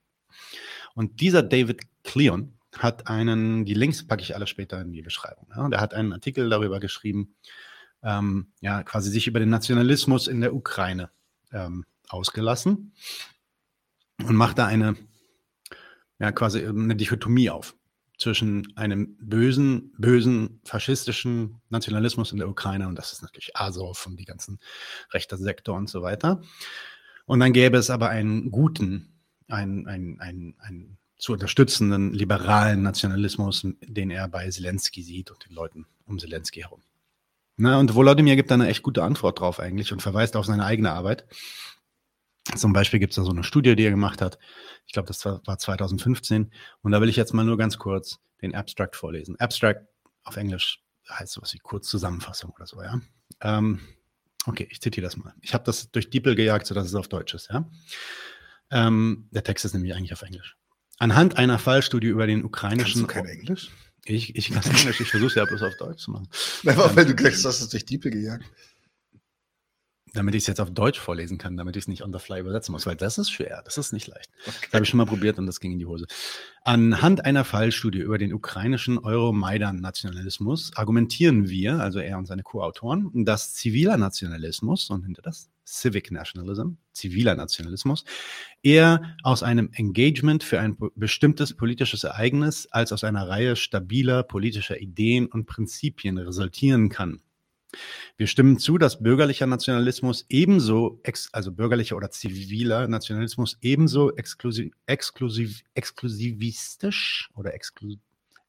Und 0.95 1.20
dieser 1.20 1.43
David 1.43 1.82
Cleon 2.03 2.55
hat 2.78 3.07
einen, 3.09 3.64
die 3.64 3.74
Links 3.74 4.07
packe 4.07 4.22
ich 4.22 4.34
alle 4.34 4.47
später 4.47 4.80
in 4.80 4.93
die 4.93 5.03
Beschreibung. 5.03 5.49
Ja, 5.55 5.68
der 5.68 5.80
hat 5.80 5.95
einen 5.95 6.12
Artikel 6.12 6.49
darüber 6.49 6.80
geschrieben, 6.80 7.37
ähm, 8.03 8.53
ja, 8.61 8.82
quasi 8.82 9.11
sich 9.11 9.26
über 9.26 9.41
den 9.41 9.51
Nationalismus 9.51 10.26
in 10.26 10.41
der 10.41 10.55
Ukraine 10.55 11.11
ähm, 11.53 11.84
ausgelassen 12.09 12.93
und 14.22 14.37
macht 14.37 14.59
da 14.59 14.66
eine, 14.66 14.97
ja, 16.18 16.32
quasi 16.32 16.66
eine 16.66 16.97
Dichotomie 16.97 17.51
auf 17.51 17.76
zwischen 18.27 18.77
einem 18.77 19.16
bösen, 19.20 19.93
bösen 19.99 20.61
faschistischen 20.64 21.61
Nationalismus 21.68 22.33
in 22.33 22.39
der 22.39 22.49
Ukraine 22.49 22.89
und 22.89 22.97
das 22.97 23.12
ist 23.12 23.22
natürlich 23.22 23.57
Azov 23.57 24.05
und 24.05 24.18
die 24.18 24.24
ganzen 24.24 24.59
rechter 25.12 25.37
Sektor 25.37 25.77
und 25.77 25.89
so 25.89 26.03
weiter. 26.03 26.41
Und 27.24 27.39
dann 27.39 27.53
gäbe 27.53 27.77
es 27.77 27.89
aber 27.89 28.09
einen 28.09 28.51
guten, 28.51 29.14
einen, 29.47 29.87
einen, 29.87 30.18
einen, 30.18 30.57
einen 30.59 30.99
zu 31.16 31.35
unterstützenden 31.35 32.12
liberalen 32.12 32.83
Nationalismus, 32.83 33.64
den 33.81 34.11
er 34.11 34.27
bei 34.27 34.51
Zelensky 34.51 35.05
sieht 35.05 35.31
und 35.31 35.47
den 35.49 35.55
Leuten 35.55 35.87
um 36.05 36.18
Zelensky 36.18 36.62
herum. 36.62 36.83
Na, 37.57 37.79
und 37.79 37.95
Volodymyr 37.95 38.35
gibt 38.35 38.51
da 38.51 38.55
eine 38.55 38.66
echt 38.66 38.83
gute 38.83 39.05
Antwort 39.05 39.39
drauf 39.39 39.61
eigentlich 39.61 39.93
und 39.93 40.03
verweist 40.03 40.35
auf 40.35 40.47
seine 40.47 40.64
eigene 40.64 40.91
Arbeit. 40.91 41.27
Zum 42.55 42.72
Beispiel 42.72 43.01
gibt 43.01 43.12
es 43.12 43.16
da 43.16 43.24
so 43.24 43.30
eine 43.30 43.42
Studie, 43.42 43.74
die 43.74 43.84
er 43.84 43.90
gemacht 43.90 44.22
hat. 44.22 44.38
Ich 44.86 44.92
glaube, 44.92 45.09
das 45.09 45.24
war 45.24 45.59
2015. 45.59 46.53
Und 46.82 46.92
da 46.92 47.01
will 47.01 47.09
ich 47.09 47.16
jetzt 47.16 47.34
mal 47.34 47.44
nur 47.44 47.59
ganz 47.59 47.78
kurz 47.78 48.20
den 48.40 48.55
Abstract 48.55 48.94
vorlesen. 48.94 49.38
Abstract 49.40 49.86
auf 50.22 50.36
Englisch 50.36 50.82
heißt 51.09 51.32
sowas 51.32 51.53
wie 51.55 51.59
Kurzzusammenfassung 51.59 52.51
oder 52.51 52.66
so, 52.66 52.82
ja. 52.82 53.01
Ähm, 53.40 53.80
okay, 54.47 54.66
ich 54.70 54.80
zitiere 54.80 55.05
das 55.05 55.16
mal. 55.16 55.34
Ich 55.40 55.55
habe 55.55 55.64
das 55.64 55.90
durch 55.90 56.11
DeepL 56.11 56.34
gejagt, 56.34 56.66
sodass 56.66 56.86
es 56.86 56.94
auf 56.94 57.09
Deutsch 57.09 57.34
ist, 57.34 57.49
ja. 57.51 57.68
Ähm, 58.70 59.28
der 59.30 59.44
Text 59.44 59.64
ist 59.64 59.74
nämlich 59.74 59.94
eigentlich 59.94 60.12
auf 60.12 60.22
Englisch. 60.22 60.57
Anhand 60.99 61.36
einer 61.36 61.59
Fallstudie 61.59 62.09
über 62.09 62.26
den 62.26 62.44
ukrainischen. 62.44 63.07
Kannst 63.07 63.16
du 63.16 63.22
kein 63.22 63.26
Englisch? 63.26 63.70
Ich, 64.05 64.34
ich 64.36 64.51
kann 64.51 64.62
Englisch, 64.62 65.01
ich 65.01 65.11
versuche 65.11 65.28
es 65.28 65.34
ja 65.34 65.44
bloß 65.44 65.62
auf 65.62 65.76
Deutsch 65.76 66.03
zu 66.03 66.12
machen. 66.12 66.28
Einfach, 66.64 66.94
weil 66.97 67.07
du 67.07 67.14
gleich 67.14 67.34
hast 67.44 67.61
es 67.61 67.68
durch 67.68 67.84
Diepe 67.84 68.11
gejagt. 68.11 68.44
Damit 70.17 70.35
ich 70.35 70.45
es 70.45 70.47
jetzt 70.47 70.61
auf 70.61 70.71
Deutsch 70.71 70.99
vorlesen 70.99 71.37
kann, 71.37 71.57
damit 71.57 71.77
ich 71.77 71.85
es 71.85 71.89
nicht 71.89 72.03
on 72.03 72.12
the 72.12 72.19
fly 72.19 72.41
übersetzen 72.41 72.73
muss, 72.73 72.87
weil 72.87 72.97
das 72.97 73.19
ist 73.19 73.31
schwer, 73.31 73.61
das 73.64 73.77
ist 73.77 73.93
nicht 73.93 74.07
leicht. 74.07 74.31
Okay. 74.47 74.57
Das 74.62 74.73
habe 74.73 74.85
ich 74.85 74.89
schon 74.89 74.99
mal 74.99 75.07
probiert 75.07 75.39
und 75.39 75.47
das 75.47 75.61
ging 75.61 75.73
in 75.73 75.79
die 75.79 75.87
Hose. 75.87 76.07
Anhand 76.64 77.25
einer 77.25 77.45
Fallstudie 77.45 77.99
über 77.99 78.19
den 78.19 78.33
ukrainischen 78.33 78.99
Euromaidan-Nationalismus 78.99 80.73
argumentieren 80.75 81.49
wir, 81.49 81.81
also 81.81 81.99
er 81.99 82.17
und 82.19 82.27
seine 82.27 82.43
Co-Autoren, 82.43 83.25
dass 83.25 83.55
ziviler 83.55 83.99
Nationalismus 83.99 84.89
und 84.91 85.05
hinter 85.05 85.23
das 85.23 85.51
Civic 85.67 86.11
Nationalism, 86.11 86.71
ziviler 86.93 87.35
Nationalismus, 87.35 88.05
eher 88.62 89.17
aus 89.23 89.43
einem 89.43 89.71
Engagement 89.75 90.45
für 90.45 90.61
ein 90.61 90.77
bestimmtes 90.95 91.55
politisches 91.55 92.05
Ereignis 92.05 92.69
als 92.71 92.93
aus 92.93 93.05
einer 93.05 93.29
Reihe 93.29 93.57
stabiler 93.57 94.23
politischer 94.23 94.81
Ideen 94.81 95.27
und 95.27 95.47
Prinzipien 95.47 96.19
resultieren 96.19 96.89
kann. 96.89 97.21
Wir 98.17 98.27
stimmen 98.27 98.59
zu, 98.59 98.79
dass 98.79 99.03
bürgerlicher 99.03 99.47
Nationalismus 99.47 100.25
ebenso, 100.29 101.01
also 101.33 101.53
bürgerlicher 101.53 101.97
oder 101.97 102.11
ziviler 102.11 102.89
Nationalismus 102.89 103.59
ebenso 103.61 104.14
exklusiv, 104.17 104.73
exklusiv, 104.87 105.62
exklusivistisch 105.75 107.31
oder 107.35 107.55
exklusiv 107.55 108.01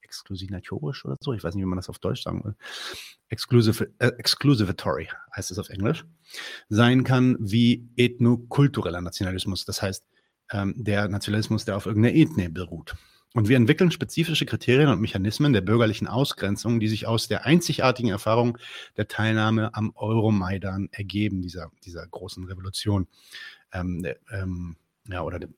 exklusinatorisch 0.07 1.03
oder 1.03 1.17
so, 1.19 1.33
ich 1.33 1.43
weiß 1.43 1.53
nicht, 1.53 1.63
wie 1.63 1.67
man 1.67 1.75
das 1.75 1.89
auf 1.89 1.99
Deutsch 1.99 2.23
sagen 2.23 2.41
will, 2.45 2.55
Exclusive, 3.29 3.91
äh, 3.99 4.07
exclusivatory 4.17 5.09
heißt 5.35 5.51
es 5.51 5.59
auf 5.59 5.69
Englisch, 5.69 6.05
sein 6.69 7.03
kann 7.03 7.35
wie 7.39 7.89
ethnokultureller 7.97 9.01
Nationalismus. 9.01 9.65
Das 9.65 9.81
heißt, 9.81 10.05
ähm, 10.51 10.73
der 10.77 11.09
Nationalismus, 11.09 11.65
der 11.65 11.75
auf 11.75 11.87
irgendeiner 11.87 12.15
Ethnie 12.15 12.47
beruht. 12.47 12.95
Und 13.33 13.49
wir 13.49 13.57
entwickeln 13.57 13.91
spezifische 13.91 14.45
Kriterien 14.45 14.89
und 14.89 15.01
Mechanismen 15.01 15.53
der 15.53 15.61
bürgerlichen 15.61 16.07
Ausgrenzung, 16.07 16.79
die 16.79 16.87
sich 16.87 17.07
aus 17.07 17.27
der 17.27 17.45
einzigartigen 17.45 18.09
Erfahrung 18.09 18.57
der 18.95 19.07
Teilnahme 19.07 19.73
am 19.75 19.91
Euromaidan 19.95 20.89
ergeben, 20.91 21.41
dieser, 21.41 21.71
dieser 21.85 22.07
großen 22.07 22.45
Revolution. 22.45 23.07
Ähm, 23.73 24.01
der, 24.01 24.17
ähm, 24.31 24.77
ja, 25.07 25.21
oder 25.21 25.39
der 25.39 25.49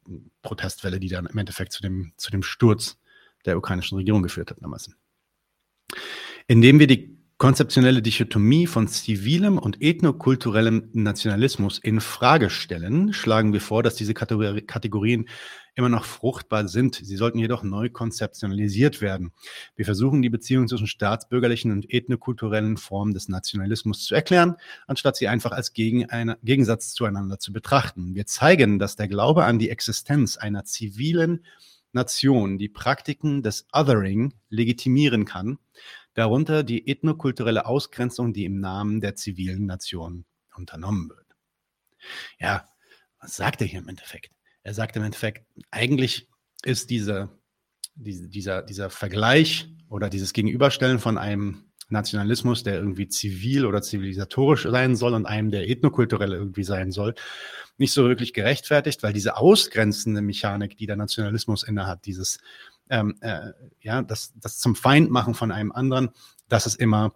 Protestwelle, 0.41 0.99
die 0.99 1.09
dann 1.09 1.25
im 1.25 1.37
Endeffekt 1.37 1.71
zu 1.71 1.81
dem, 1.81 2.13
zu 2.17 2.31
dem 2.31 2.43
Sturz 2.43 2.97
der 3.45 3.57
ukrainischen 3.57 3.97
Regierung 3.97 4.23
geführt 4.23 4.51
hat 4.51 4.61
damals. 4.61 4.89
Indem 6.47 6.79
wir 6.79 6.87
die 6.87 7.18
konzeptionelle 7.39 8.01
Dichotomie 8.01 8.67
von 8.67 8.89
zivilem 8.89 9.57
und 9.57 9.81
ethnokulturellem 9.81 10.89
Nationalismus 10.91 11.79
in 11.79 12.01
Frage 12.01 12.49
stellen, 12.49 13.13
schlagen 13.13 13.53
wir 13.53 13.61
vor, 13.61 13.81
dass 13.81 13.95
diese 13.95 14.13
Kategorien 14.13 15.29
immer 15.73 15.87
noch 15.87 16.03
fruchtbar 16.03 16.67
sind. 16.67 16.95
Sie 17.01 17.15
sollten 17.15 17.39
jedoch 17.39 17.63
neu 17.63 17.89
konzeptionalisiert 17.89 18.99
werden. 18.99 19.31
Wir 19.77 19.85
versuchen, 19.85 20.21
die 20.21 20.29
Beziehung 20.29 20.67
zwischen 20.67 20.85
staatsbürgerlichen 20.87 21.71
und 21.71 21.89
ethnokulturellen 21.89 22.75
Formen 22.75 23.13
des 23.13 23.29
Nationalismus 23.29 24.03
zu 24.03 24.15
erklären, 24.15 24.57
anstatt 24.85 25.15
sie 25.15 25.29
einfach 25.29 25.53
als 25.53 25.71
Gegensatz 25.71 26.93
zueinander 26.93 27.39
zu 27.39 27.53
betrachten. 27.53 28.15
Wir 28.15 28.25
zeigen, 28.25 28.79
dass 28.79 28.97
der 28.97 29.07
Glaube 29.07 29.45
an 29.45 29.59
die 29.59 29.69
Existenz 29.69 30.35
einer 30.35 30.65
zivilen 30.65 31.45
Nation 31.93 32.57
die 32.57 32.69
Praktiken 32.69 33.43
des 33.43 33.65
Othering 33.71 34.33
legitimieren 34.49 35.23
kann, 35.23 35.57
darunter 36.19 36.63
die 36.63 36.87
ethnokulturelle 36.87 37.65
Ausgrenzung, 37.65 38.33
die 38.33 38.45
im 38.45 38.59
Namen 38.59 39.01
der 39.01 39.15
zivilen 39.15 39.65
Nation 39.65 40.25
unternommen 40.55 41.09
wird. 41.09 41.25
Ja, 42.39 42.67
was 43.19 43.35
sagt 43.35 43.61
er 43.61 43.67
hier 43.67 43.79
im 43.79 43.87
Endeffekt? 43.87 44.31
Er 44.63 44.73
sagt 44.73 44.95
im 44.97 45.03
Endeffekt, 45.03 45.45
eigentlich 45.71 46.29
ist 46.63 46.89
diese, 46.89 47.29
diese, 47.95 48.27
dieser, 48.27 48.61
dieser 48.61 48.89
Vergleich 48.89 49.69
oder 49.87 50.09
dieses 50.09 50.33
Gegenüberstellen 50.33 50.99
von 50.99 51.17
einem 51.17 51.69
Nationalismus, 51.87 52.63
der 52.63 52.75
irgendwie 52.75 53.07
zivil 53.07 53.65
oder 53.65 53.81
zivilisatorisch 53.81 54.63
sein 54.63 54.95
soll 54.95 55.13
und 55.13 55.25
einem, 55.25 55.49
der 55.51 55.69
ethnokulturell 55.69 56.33
irgendwie 56.33 56.63
sein 56.63 56.91
soll, 56.91 57.15
nicht 57.77 57.93
so 57.93 58.07
wirklich 58.07 58.33
gerechtfertigt, 58.33 59.01
weil 59.03 59.13
diese 59.13 59.37
ausgrenzende 59.37 60.21
Mechanik, 60.21 60.77
die 60.77 60.85
der 60.85 60.97
Nationalismus 60.97 61.63
innehat, 61.63 62.05
dieses 62.05 62.39
ähm, 62.89 63.15
äh, 63.21 63.51
ja, 63.81 64.01
das, 64.01 64.33
das 64.39 64.59
zum 64.59 64.75
Feind 64.75 65.11
machen 65.11 65.33
von 65.33 65.51
einem 65.51 65.71
anderen, 65.71 66.09
das 66.47 66.65
ist 66.65 66.75
immer, 66.75 67.13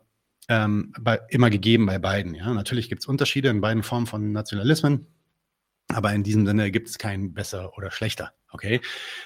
ähm, 0.47 0.93
bei, 0.99 1.19
immer 1.29 1.49
gegeben 1.49 1.85
bei 1.85 1.99
beiden. 1.99 2.35
Ja? 2.35 2.53
Natürlich 2.53 2.89
gibt 2.89 3.01
es 3.01 3.07
Unterschiede 3.07 3.49
in 3.49 3.61
beiden 3.61 3.83
Formen 3.83 4.07
von 4.07 4.31
Nationalismen, 4.31 5.07
aber 5.89 6.13
in 6.13 6.23
diesem 6.23 6.45
Sinne 6.45 6.71
gibt 6.71 6.89
es 6.89 6.97
kein 6.97 7.33
besser 7.33 7.77
oder 7.77 7.91
schlechter. 7.91 8.33
Okay, 8.51 8.81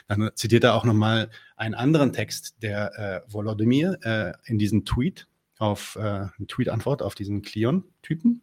dann 0.08 0.30
zitiert 0.36 0.64
er 0.64 0.74
auch 0.74 0.86
nochmal 0.86 1.30
einen 1.58 1.76
anderen 1.76 2.14
Text, 2.14 2.64
der 2.64 3.26
äh, 3.28 3.34
Volodymyr 3.34 3.98
äh, 4.04 4.32
in 4.46 4.58
diesem 4.58 4.86
Tweet 4.86 5.28
auf 5.60 5.98
äh, 5.98 6.28
Tweet-Antwort 6.48 7.02
auf 7.02 7.14
diesen 7.14 7.42
Cleon-Typen 7.42 8.42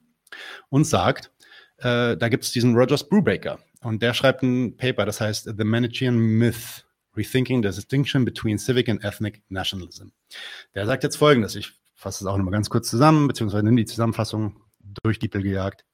und 0.69 0.85
sagt, 0.85 1.33
äh, 1.79 2.19
da 2.19 2.29
gibt 2.29 2.45
es 2.45 2.53
diesen 2.53 2.75
Rogers 2.75 3.09
Brubaker 3.09 3.61
und 3.81 4.03
der 4.03 4.13
schreibt 4.13 4.43
ein 4.43 4.77
Paper, 4.77 5.07
das 5.07 5.23
heißt 5.23 5.55
The 5.57 5.65
Manichean 5.65 6.17
Myth 6.17 6.85
Rethinking 7.17 7.63
the 7.63 7.75
Distinction 7.75 8.25
Between 8.25 8.59
Civic 8.59 8.89
and 8.89 9.03
Ethnic 9.05 9.43
Nationalism. 9.49 10.09
Der 10.75 10.87
sagt 10.87 11.03
jetzt 11.03 11.17
folgendes, 11.17 11.55
ich 11.57 11.73
fasse 11.95 12.25
es 12.25 12.29
auch 12.29 12.37
nochmal 12.37 12.53
ganz 12.53 12.71
kurz 12.71 12.91
zusammen, 12.91 13.29
beziehungsweise 13.29 13.65
nehme 13.65 13.77
die 13.77 13.87
Zusammenfassung 13.87 14.61
durch 15.03 15.19
die 15.19 15.31
gejagt. 15.31 15.85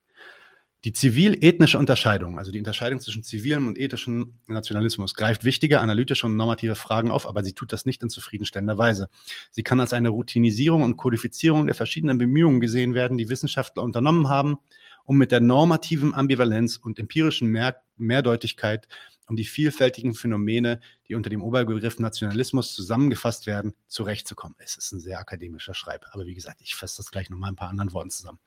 Die 0.84 0.94
zivil-ethnische 0.94 1.78
Unterscheidung, 1.78 2.38
also 2.38 2.50
die 2.50 2.58
Unterscheidung 2.58 3.00
zwischen 3.00 3.22
zivilem 3.22 3.66
und 3.68 3.78
ethischem 3.78 4.38
Nationalismus, 4.46 5.12
greift 5.12 5.44
wichtige 5.44 5.80
analytische 5.80 6.26
und 6.26 6.36
normative 6.36 6.74
Fragen 6.74 7.10
auf, 7.10 7.28
aber 7.28 7.44
sie 7.44 7.52
tut 7.52 7.70
das 7.74 7.84
nicht 7.84 8.02
in 8.02 8.08
zufriedenstellender 8.08 8.78
Weise. 8.78 9.10
Sie 9.50 9.62
kann 9.62 9.78
als 9.78 9.92
eine 9.92 10.08
Routinisierung 10.08 10.82
und 10.82 10.96
Kodifizierung 10.96 11.66
der 11.66 11.74
verschiedenen 11.74 12.16
Bemühungen 12.16 12.60
gesehen 12.60 12.94
werden, 12.94 13.18
die 13.18 13.28
Wissenschaftler 13.28 13.82
unternommen 13.82 14.30
haben, 14.30 14.56
um 15.04 15.18
mit 15.18 15.32
der 15.32 15.40
normativen 15.40 16.14
Ambivalenz 16.14 16.78
und 16.78 16.98
empirischen 16.98 17.48
Mehr 17.48 17.82
Mehrdeutigkeit 17.98 18.88
um 19.30 19.36
die 19.36 19.44
vielfältigen 19.44 20.12
Phänomene, 20.14 20.80
die 21.08 21.14
unter 21.14 21.30
dem 21.30 21.42
Oberbegriff 21.42 22.00
Nationalismus 22.00 22.74
zusammengefasst 22.74 23.46
werden, 23.46 23.74
zurechtzukommen. 23.86 24.56
Es 24.58 24.76
ist 24.76 24.92
ein 24.92 25.00
sehr 25.00 25.20
akademischer 25.20 25.72
Schreib, 25.72 26.04
aber 26.10 26.26
wie 26.26 26.34
gesagt, 26.34 26.60
ich 26.60 26.74
fasse 26.74 26.98
das 26.98 27.10
gleich 27.10 27.30
nochmal 27.30 27.50
ein 27.50 27.56
paar 27.56 27.70
anderen 27.70 27.92
Worten 27.92 28.10
zusammen. 28.10 28.40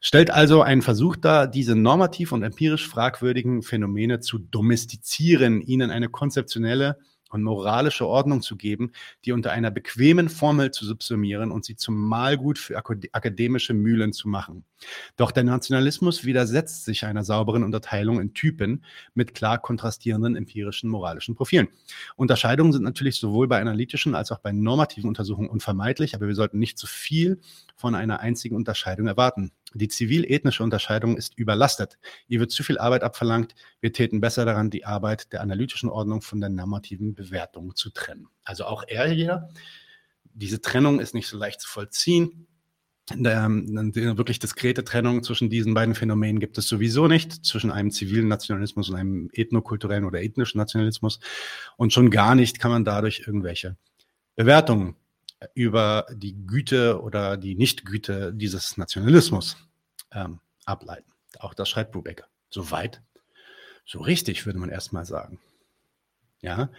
Stellt 0.00 0.30
also 0.30 0.62
einen 0.62 0.82
Versuch 0.82 1.16
dar, 1.16 1.48
diese 1.48 1.74
normativ 1.74 2.32
und 2.32 2.44
empirisch 2.44 2.88
fragwürdigen 2.88 3.62
Phänomene 3.62 4.20
zu 4.20 4.38
domestizieren, 4.38 5.60
ihnen 5.60 5.90
eine 5.90 6.08
konzeptionelle 6.08 6.98
und 7.32 7.42
moralische 7.42 8.06
Ordnung 8.06 8.42
zu 8.42 8.56
geben, 8.56 8.92
die 9.24 9.32
unter 9.32 9.52
einer 9.52 9.70
bequemen 9.70 10.28
Formel 10.28 10.70
zu 10.70 10.84
subsumieren 10.84 11.50
und 11.50 11.64
sie 11.64 11.76
zum 11.76 11.96
Mahlgut 11.96 12.58
für 12.58 12.76
akademische 12.76 13.74
Mühlen 13.74 14.12
zu 14.12 14.28
machen. 14.28 14.64
Doch 15.16 15.30
der 15.30 15.44
Nationalismus 15.44 16.24
widersetzt 16.24 16.84
sich 16.84 17.04
einer 17.04 17.24
sauberen 17.24 17.64
Unterteilung 17.64 18.20
in 18.20 18.34
Typen 18.34 18.84
mit 19.14 19.34
klar 19.34 19.58
kontrastierenden 19.58 20.36
empirischen 20.36 20.90
moralischen 20.90 21.34
Profilen. 21.34 21.68
Unterscheidungen 22.16 22.72
sind 22.72 22.82
natürlich 22.82 23.16
sowohl 23.16 23.48
bei 23.48 23.60
analytischen 23.60 24.14
als 24.14 24.32
auch 24.32 24.38
bei 24.38 24.52
normativen 24.52 25.08
Untersuchungen 25.08 25.48
unvermeidlich, 25.48 26.14
aber 26.14 26.26
wir 26.26 26.34
sollten 26.34 26.58
nicht 26.58 26.78
zu 26.78 26.86
viel 26.86 27.40
von 27.76 27.94
einer 27.94 28.20
einzigen 28.20 28.56
Unterscheidung 28.56 29.06
erwarten. 29.06 29.52
Die 29.74 29.88
zivil-ethnische 29.88 30.62
Unterscheidung 30.62 31.16
ist 31.16 31.38
überlastet. 31.38 31.98
Ihr 32.28 32.40
wird 32.40 32.50
zu 32.50 32.62
viel 32.62 32.78
Arbeit 32.78 33.02
abverlangt. 33.02 33.54
Wir 33.80 33.92
täten 33.92 34.20
besser 34.20 34.44
daran, 34.44 34.70
die 34.70 34.84
Arbeit 34.84 35.32
der 35.32 35.40
analytischen 35.40 35.88
Ordnung 35.88 36.22
von 36.22 36.40
der 36.40 36.50
normativen 36.50 37.14
Bewertung 37.14 37.74
zu 37.74 37.90
trennen. 37.90 38.28
Also 38.44 38.64
auch 38.64 38.84
er 38.86 39.08
hier. 39.08 39.48
Diese 40.34 40.60
Trennung 40.60 41.00
ist 41.00 41.14
nicht 41.14 41.28
so 41.28 41.36
leicht 41.36 41.60
zu 41.60 41.68
vollziehen. 41.68 42.46
Eine 43.10 43.48
wirklich 44.16 44.38
diskrete 44.38 44.84
Trennung 44.84 45.22
zwischen 45.22 45.50
diesen 45.50 45.74
beiden 45.74 45.94
Phänomenen 45.94 46.38
gibt 46.38 46.56
es 46.56 46.68
sowieso 46.68 47.08
nicht, 47.08 47.44
zwischen 47.44 47.70
einem 47.70 47.90
zivilen 47.90 48.28
Nationalismus 48.28 48.88
und 48.88 48.96
einem 48.96 49.28
ethnokulturellen 49.32 50.04
oder 50.04 50.22
ethnischen 50.22 50.58
Nationalismus. 50.58 51.18
Und 51.76 51.92
schon 51.92 52.10
gar 52.10 52.34
nicht 52.34 52.60
kann 52.60 52.70
man 52.70 52.84
dadurch 52.84 53.24
irgendwelche 53.26 53.76
Bewertungen 54.36 54.96
über 55.54 56.06
die 56.12 56.46
Güte 56.46 57.00
oder 57.00 57.36
die 57.36 57.54
Nichtgüte 57.54 58.32
dieses 58.34 58.76
Nationalismus 58.76 59.56
ähm, 60.12 60.40
ableiten. 60.64 61.10
Auch 61.38 61.54
das 61.54 61.68
schreibt 61.68 61.92
Brubaker. 61.92 62.26
So 62.50 62.70
weit, 62.70 63.02
so 63.86 64.00
richtig, 64.00 64.46
würde 64.46 64.58
man 64.58 64.68
erstmal 64.68 65.04
sagen. 65.04 65.40
Ja, 66.40 66.70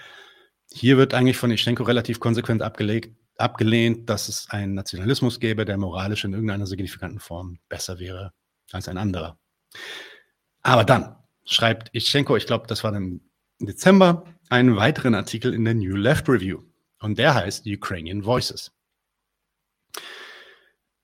hier 0.72 0.98
wird 0.98 1.14
eigentlich 1.14 1.38
von 1.38 1.52
Ischenko 1.52 1.84
relativ 1.84 2.20
konsequent 2.20 2.62
abgelegt, 2.62 3.16
abgelehnt, 3.38 4.10
dass 4.10 4.30
es 4.30 4.50
einen 4.50 4.74
Nationalismus 4.74 5.40
gäbe, 5.40 5.66
der 5.66 5.78
moralisch 5.78 6.24
in 6.24 6.34
irgendeiner 6.34 6.68
signifikanten 6.68 7.20
Form 7.20 7.60
besser 7.70 8.00
wäre 8.00 8.34
als 8.72 8.88
ein 8.88 8.98
anderer. 8.98 9.38
Aber 10.62 10.84
dann 10.84 11.16
schreibt 11.46 11.94
Ischenko, 11.94 12.38
ich 12.38 12.46
glaube, 12.46 12.68
das 12.68 12.84
war 12.84 12.96
im 12.96 13.22
Dezember, 13.60 14.26
einen 14.50 14.76
weiteren 14.76 15.16
Artikel 15.16 15.54
in 15.54 15.66
der 15.66 15.74
New 15.74 15.96
Left 15.96 16.28
Review. 16.30 16.62
Und 17.04 17.18
der 17.18 17.36
heißt 17.36 17.68
Ukrainian 17.68 18.24
Voices. 18.24 18.72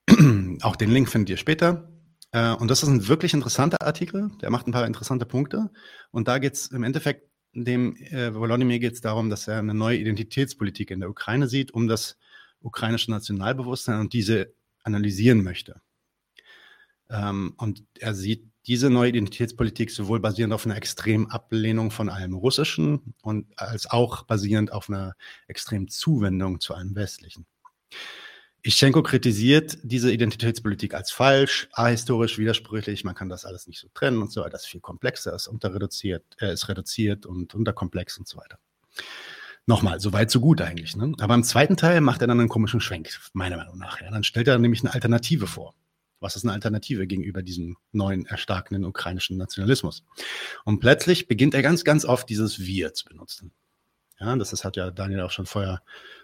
Auch 0.62 0.76
den 0.76 0.90
Link 0.90 1.10
findet 1.10 1.28
ihr 1.28 1.36
später. 1.36 1.92
Äh, 2.32 2.54
und 2.54 2.68
das 2.68 2.82
ist 2.82 2.88
ein 2.88 3.06
wirklich 3.06 3.34
interessanter 3.34 3.82
Artikel. 3.82 4.30
Der 4.40 4.48
macht 4.48 4.66
ein 4.66 4.72
paar 4.72 4.86
interessante 4.86 5.26
Punkte. 5.26 5.70
Und 6.10 6.26
da 6.26 6.38
geht 6.38 6.54
es 6.54 6.68
im 6.68 6.84
Endeffekt, 6.84 7.28
dem 7.52 7.96
äh, 7.96 8.34
Volodymyr 8.34 8.78
geht 8.78 8.94
es 8.94 9.02
darum, 9.02 9.28
dass 9.28 9.46
er 9.46 9.58
eine 9.58 9.74
neue 9.74 9.98
Identitätspolitik 9.98 10.90
in 10.90 11.00
der 11.00 11.10
Ukraine 11.10 11.48
sieht, 11.48 11.74
um 11.74 11.86
das 11.86 12.16
ukrainische 12.62 13.10
Nationalbewusstsein 13.10 14.00
und 14.00 14.14
diese 14.14 14.54
analysieren 14.82 15.44
möchte. 15.44 15.82
Ähm, 17.10 17.52
und 17.58 17.84
er 17.98 18.14
sieht 18.14 18.49
diese 18.66 18.90
neue 18.90 19.10
Identitätspolitik 19.10 19.90
sowohl 19.90 20.20
basierend 20.20 20.52
auf 20.52 20.66
einer 20.66 20.76
extremen 20.76 21.30
Ablehnung 21.30 21.90
von 21.90 22.08
allem 22.08 22.34
Russischen 22.34 23.14
und 23.22 23.46
als 23.56 23.90
auch 23.90 24.24
basierend 24.24 24.72
auf 24.72 24.88
einer 24.88 25.14
extremen 25.48 25.88
Zuwendung 25.88 26.60
zu 26.60 26.74
allem 26.74 26.94
Westlichen. 26.94 27.46
Ischenko 28.62 29.02
kritisiert 29.02 29.78
diese 29.82 30.12
Identitätspolitik 30.12 30.92
als 30.92 31.10
falsch, 31.10 31.68
ahistorisch, 31.72 32.36
widersprüchlich. 32.36 33.04
Man 33.04 33.14
kann 33.14 33.30
das 33.30 33.46
alles 33.46 33.66
nicht 33.66 33.80
so 33.80 33.88
trennen 33.94 34.20
und 34.20 34.30
so 34.30 34.42
weiter. 34.42 34.50
Das 34.50 34.64
ist 34.64 34.68
viel 34.68 34.80
komplexer, 34.80 35.34
ist 35.34 35.48
unterreduziert, 35.48 36.24
äh, 36.40 36.52
ist 36.52 36.68
reduziert 36.68 37.24
und 37.24 37.54
unterkomplex 37.54 38.18
und 38.18 38.28
so 38.28 38.36
weiter. 38.36 38.58
Nochmal, 39.66 40.00
so 40.00 40.12
weit, 40.12 40.30
so 40.30 40.40
gut 40.40 40.60
eigentlich. 40.60 40.94
Ne? 40.94 41.14
Aber 41.20 41.34
im 41.34 41.44
zweiten 41.44 41.76
Teil 41.76 42.00
macht 42.02 42.20
er 42.20 42.26
dann 42.26 42.40
einen 42.40 42.48
komischen 42.48 42.80
Schwenk, 42.80 43.08
meiner 43.32 43.56
Meinung 43.56 43.78
nach. 43.78 44.00
Ja. 44.00 44.10
Dann 44.10 44.24
stellt 44.24 44.48
er 44.48 44.58
nämlich 44.58 44.82
eine 44.82 44.92
Alternative 44.92 45.46
vor. 45.46 45.74
Was 46.20 46.36
ist 46.36 46.44
eine 46.44 46.52
Alternative 46.52 47.06
gegenüber 47.06 47.42
diesem 47.42 47.76
neuen, 47.92 48.26
erstarkenden 48.26 48.84
ukrainischen 48.84 49.38
Nationalismus? 49.38 50.04
Und 50.64 50.80
plötzlich 50.80 51.28
beginnt 51.28 51.54
er 51.54 51.62
ganz, 51.62 51.84
ganz 51.84 52.04
oft 52.04 52.28
dieses 52.28 52.60
Wir 52.60 52.92
zu 52.92 53.06
benutzen. 53.06 53.52
Ja, 54.18 54.36
das 54.36 54.52
ist, 54.52 54.64
hat 54.64 54.76
ja 54.76 54.90
Daniel 54.90 55.22
auch 55.22 55.30
schon 55.30 55.46
vorher 55.46 55.82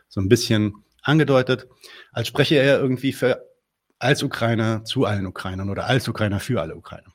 so 0.09 0.20
ein 0.20 0.28
bisschen 0.28 0.85
angedeutet, 1.02 1.66
als 2.12 2.28
spreche 2.28 2.56
er 2.56 2.78
irgendwie 2.78 3.12
für 3.12 3.43
als 3.98 4.23
Ukrainer 4.23 4.85
zu 4.85 5.06
allen 5.06 5.27
Ukrainern 5.27 5.70
oder 5.70 5.86
als 5.86 6.06
Ukrainer 6.06 6.40
für 6.40 6.60
alle 6.60 6.77
Ukrainer. 6.77 7.14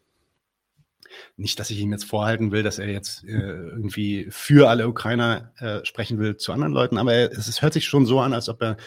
Nicht, 1.35 1.59
dass 1.59 1.69
ich 1.69 1.79
ihm 1.79 1.91
jetzt 1.91 2.05
vorhalten 2.05 2.51
will, 2.51 2.63
dass 2.63 2.79
er 2.79 2.87
jetzt 2.87 3.23
äh, 3.25 3.33
irgendwie 3.33 4.27
für 4.31 4.69
alle 4.69 4.87
Ukrainer 4.87 5.51
äh, 5.57 5.85
sprechen 5.85 6.19
will 6.19 6.37
zu 6.37 6.53
anderen 6.53 6.73
Leuten, 6.73 6.97
aber 6.97 7.13
er, 7.13 7.31
es, 7.31 7.47
es, 7.47 7.61
hört 7.61 7.73
sich 7.73 7.85
schon 7.85 8.05
so 8.05 8.19
an, 8.21 8.33
als 8.33 8.49
ob 8.49 8.61
er 8.61 8.77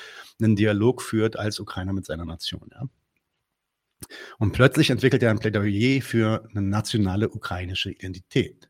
einen 0.41 0.57
Dialog 0.57 1.03
führt 1.03 1.39
als 1.39 1.61
Ukrainer 1.61 1.93
mit 1.93 2.07
seiner 2.07 2.25
Nation. 2.25 2.71
Ja? 2.73 2.89
Und 4.39 4.53
plötzlich 4.53 4.91
entwickelt 4.91 5.23
er 5.23 5.31
ein 5.31 5.39
Plädoyer 5.39 6.03
für 6.03 6.47
eine 6.51 6.63
nationale 6.63 7.29
ukrainische 7.29 7.91
Identität, 7.91 8.69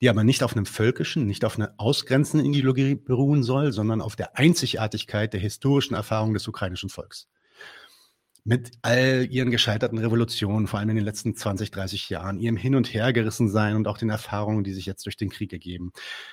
die 0.00 0.08
aber 0.08 0.24
nicht 0.24 0.42
auf 0.42 0.54
einem 0.54 0.66
völkischen, 0.66 1.26
nicht 1.26 1.44
auf 1.44 1.58
einer 1.58 1.74
ausgrenzenden 1.78 2.52
Ideologie 2.52 2.94
beruhen 2.94 3.42
soll, 3.42 3.72
sondern 3.72 4.00
auf 4.00 4.16
der 4.16 4.36
Einzigartigkeit 4.36 5.32
der 5.32 5.40
historischen 5.40 5.94
Erfahrung 5.94 6.34
des 6.34 6.46
ukrainischen 6.48 6.90
Volks. 6.90 7.28
Mit 8.48 8.70
all 8.82 9.26
ihren 9.28 9.50
gescheiterten 9.50 9.98
Revolutionen, 9.98 10.68
vor 10.68 10.78
allem 10.78 10.90
in 10.90 10.96
den 10.96 11.04
letzten 11.04 11.34
20, 11.34 11.72
30 11.72 12.08
Jahren, 12.10 12.38
ihrem 12.38 12.56
Hin- 12.56 12.76
und 12.76 12.94
Hergerissen 12.94 13.48
sein 13.48 13.74
und 13.74 13.88
auch 13.88 13.98
den 13.98 14.08
Erfahrungen, 14.08 14.62
die 14.62 14.72
sich 14.72 14.86
jetzt 14.86 15.04
durch 15.04 15.16
den 15.16 15.30
Krieg 15.30 15.52
ergeben. 15.52 15.90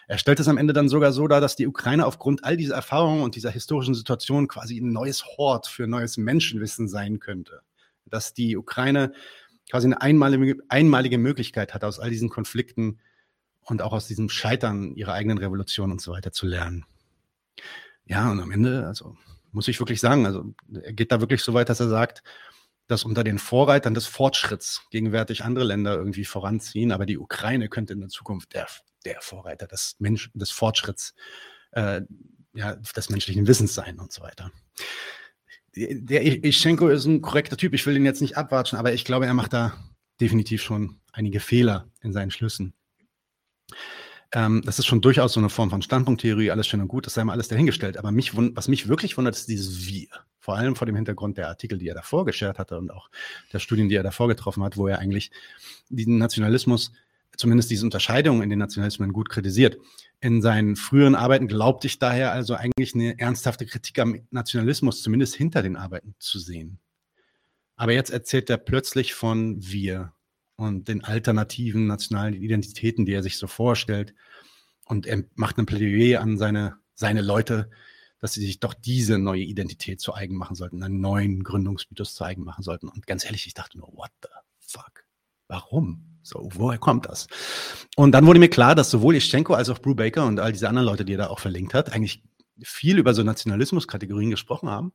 Er 0.08 0.20
stellt 0.20 0.40
es 0.40 0.48
am 0.48 0.60
Ende 0.60 0.74
dann 0.74 0.90
sogar 0.90 1.12
so 1.12 1.28
dar, 1.28 1.42
dass 1.42 1.56
die 1.56 1.66
Ukraine 1.66 2.06
aufgrund 2.06 2.44
all 2.44 2.56
dieser 2.56 2.76
Erfahrungen 2.76 3.24
und 3.24 3.36
dieser 3.36 3.50
historischen 3.50 3.96
Situation 3.96 4.48
quasi 4.48 4.78
ein 4.78 4.92
neues 4.92 5.26
Hort 5.26 5.66
für 5.66 5.88
neues 5.88 6.18
Menschenwissen 6.18 6.88
sein 6.88 7.20
könnte 7.20 7.64
dass 8.14 8.34
die 8.34 8.56
Ukraine 8.56 9.12
quasi 9.70 9.88
eine 9.88 10.02
einmalige, 10.02 10.58
einmalige 10.70 11.18
Möglichkeit 11.18 11.74
hat, 11.74 11.84
aus 11.84 12.00
all 12.00 12.10
diesen 12.10 12.30
Konflikten 12.30 13.00
und 13.62 13.82
auch 13.82 13.94
aus 13.94 14.08
diesem 14.08 14.30
Scheitern 14.30 14.96
ihrer 14.96 15.14
eigenen 15.14 15.38
Revolution 15.38 15.92
und 15.92 16.02
so 16.02 16.12
weiter 16.12 16.32
zu 16.32 16.46
lernen. 16.46 16.86
Ja, 18.06 18.32
und 18.32 18.40
am 18.40 18.52
Ende, 18.52 18.86
also 18.86 19.18
muss 19.52 19.68
ich 19.68 19.80
wirklich 19.80 20.02
sagen, 20.02 20.26
also 20.26 20.54
er 20.74 20.94
geht 20.94 21.12
da 21.12 21.22
wirklich 21.22 21.42
so 21.42 21.54
weit, 21.54 21.70
dass 21.70 21.80
er 21.80 21.90
sagt, 21.90 22.24
dass 22.88 23.06
unter 23.06 23.24
den 23.24 23.40
Vorreitern 23.40 23.94
des 23.94 24.08
Fortschritts 24.08 24.82
gegenwärtig 24.92 25.44
andere 25.44 25.64
Länder 25.64 25.96
irgendwie 25.96 26.26
voranziehen, 26.26 26.92
aber 26.92 27.06
die 27.06 27.18
Ukraine 27.18 27.70
könnte 27.70 27.94
in 27.94 28.02
der 28.02 28.10
Zukunft 28.10 28.54
der, 28.54 28.68
der 29.06 29.22
Vorreiter 29.22 29.68
des, 29.68 29.96
Mensch, 30.00 30.30
des 30.34 30.52
Fortschritts, 30.52 31.14
äh, 31.72 32.02
ja, 32.54 32.76
des 32.76 33.10
menschlichen 33.10 33.48
Wissens 33.48 33.74
sein 33.74 34.00
und 34.00 34.12
so 34.12 34.22
weiter 34.22 34.52
der 35.76 36.44
Ischenko 36.44 36.88
ist 36.88 37.06
ein 37.06 37.22
korrekter 37.22 37.58
Typ. 37.58 37.74
Ich 37.74 37.86
will 37.86 37.96
ihn 37.96 38.06
jetzt 38.06 38.22
nicht 38.22 38.38
abwatschen, 38.38 38.78
aber 38.78 38.94
ich 38.94 39.06
glaube, 39.06 39.26
er 39.26 39.34
macht 39.34 39.54
da 39.54 39.74
definitiv 40.22 40.62
schon 40.62 41.00
einige 41.12 41.40
Fehler 41.40 41.88
in 42.02 42.14
seinen 42.14 42.32
Schlüssen. 42.32 42.74
Ähm, 44.34 44.62
das 44.66 44.80
ist 44.80 44.86
schon 44.86 45.02
durchaus 45.02 45.34
so 45.34 45.40
eine 45.40 45.50
Form 45.50 45.70
von 45.70 45.82
Standpunkttheorie, 45.82 46.52
alles 46.52 46.68
schön 46.68 46.82
und 46.82 46.88
gut, 46.88 47.06
das 47.06 47.14
sei 47.14 47.24
mal 47.24 47.34
alles 47.34 47.48
dahingestellt. 47.48 47.98
Aber 47.98 48.12
mich, 48.12 48.36
was 48.36 48.68
mich 48.68 48.88
wirklich 48.88 49.18
wundert, 49.18 49.36
ist 49.36 49.48
dieses 49.48 49.88
Wir. 49.88 50.08
Vor 50.40 50.58
allem 50.58 50.76
vor 50.76 50.86
dem 50.86 50.96
Hintergrund 50.96 51.38
der 51.38 51.48
Artikel, 51.48 51.78
die 51.78 51.88
er 51.88 51.96
davor 51.96 52.26
geschert 52.26 52.60
hatte 52.60 52.78
und 52.78 52.92
auch 52.92 53.10
der 53.54 53.60
Studien, 53.60 53.90
die 53.90 53.96
er 53.96 54.04
davor 54.04 54.28
getroffen 54.28 54.64
hat, 54.64 54.76
wo 54.76 54.88
er 54.88 55.00
eigentlich 55.00 55.32
diesen 55.90 56.18
Nationalismus, 56.18 56.92
zumindest 57.38 57.72
diese 57.72 57.86
Unterscheidung 57.86 58.42
in 58.42 58.50
den 58.50 58.60
Nationalismen 58.60 59.14
gut 59.14 59.30
kritisiert. 59.30 59.78
In 60.20 60.42
seinen 60.42 60.76
früheren 60.76 61.16
Arbeiten 61.16 61.48
glaubte 61.48 61.88
ich 61.88 62.00
daher 62.00 62.32
also 62.32 62.56
eigentlich 62.56 62.96
eine 62.96 63.20
ernsthafte 63.20 63.66
Kritik 63.66 64.00
am 64.00 64.20
Nationalismus, 64.32 65.02
zumindest 65.02 65.36
hinter 65.36 65.62
den 65.62 65.76
Arbeiten 65.76 66.16
zu 66.20 66.40
sehen. 66.40 66.80
Aber 67.76 67.94
jetzt 67.94 68.12
erzählt 68.12 68.50
er 68.50 68.58
plötzlich 68.58 69.14
von 69.14 69.58
wir 69.60 70.14
und 70.56 70.88
den 70.88 71.04
alternativen 71.04 71.88
nationalen 71.88 72.36
Identitäten, 72.36 73.06
die 73.06 73.14
er 73.14 73.24
sich 73.24 73.38
so 73.38 73.48
vorstellt. 73.48 74.14
Und 74.86 75.08
er 75.08 75.24
macht 75.36 75.58
ein 75.58 75.66
Plädoyer 75.66 76.22
an 76.22 76.38
seine, 76.38 76.78
seine 76.94 77.22
Leute, 77.22 77.70
dass 78.20 78.34
sie 78.34 78.46
sich 78.46 78.60
doch 78.60 78.74
diese 78.74 79.18
neue 79.18 79.42
Identität 79.42 80.00
zu 80.00 80.14
eigen 80.14 80.38
machen 80.38 80.56
sollten, 80.56 80.84
einen 80.84 81.02
neuen 81.02 81.44
Gründungsmythos 81.44 82.14
zu 82.14 82.24
eigen 82.24 82.44
machen 82.44 82.64
sollten. 82.64 82.88
Und 82.88 83.08
ganz 83.08 83.26
ehrlich, 83.26 83.48
ich 83.48 83.54
dachte 83.54 83.78
nur, 83.78 83.92
what 83.94 84.12
the 84.22 84.30
fuck? 84.60 85.04
Warum? 85.48 86.13
So, 86.24 86.50
woher 86.54 86.80
kommt 86.80 87.06
das? 87.06 87.28
Und 87.96 88.14
dann 88.14 88.26
wurde 88.26 88.40
mir 88.40 88.50
klar, 88.50 88.76
dass 88.76 88.90
sowohl 88.90 89.16
Ischenko 89.16 89.54
als 89.54 89.70
auch 89.70 89.80
Brew 89.80 89.94
Baker 89.94 90.26
und 90.26 90.40
all 90.40 90.54
diese 90.54 90.70
anderen 90.70 90.88
Leute, 90.88 91.06
die 91.06 91.14
er 91.14 91.18
da 91.18 91.28
auch 91.28 91.40
verlinkt 91.40 91.74
hat, 91.74 91.92
eigentlich 91.92 92.24
viel 92.64 92.98
über 92.98 93.14
so 93.14 93.24
Nationalismuskategorien 93.24 94.32
gesprochen 94.32 94.70
haben. 94.70 94.94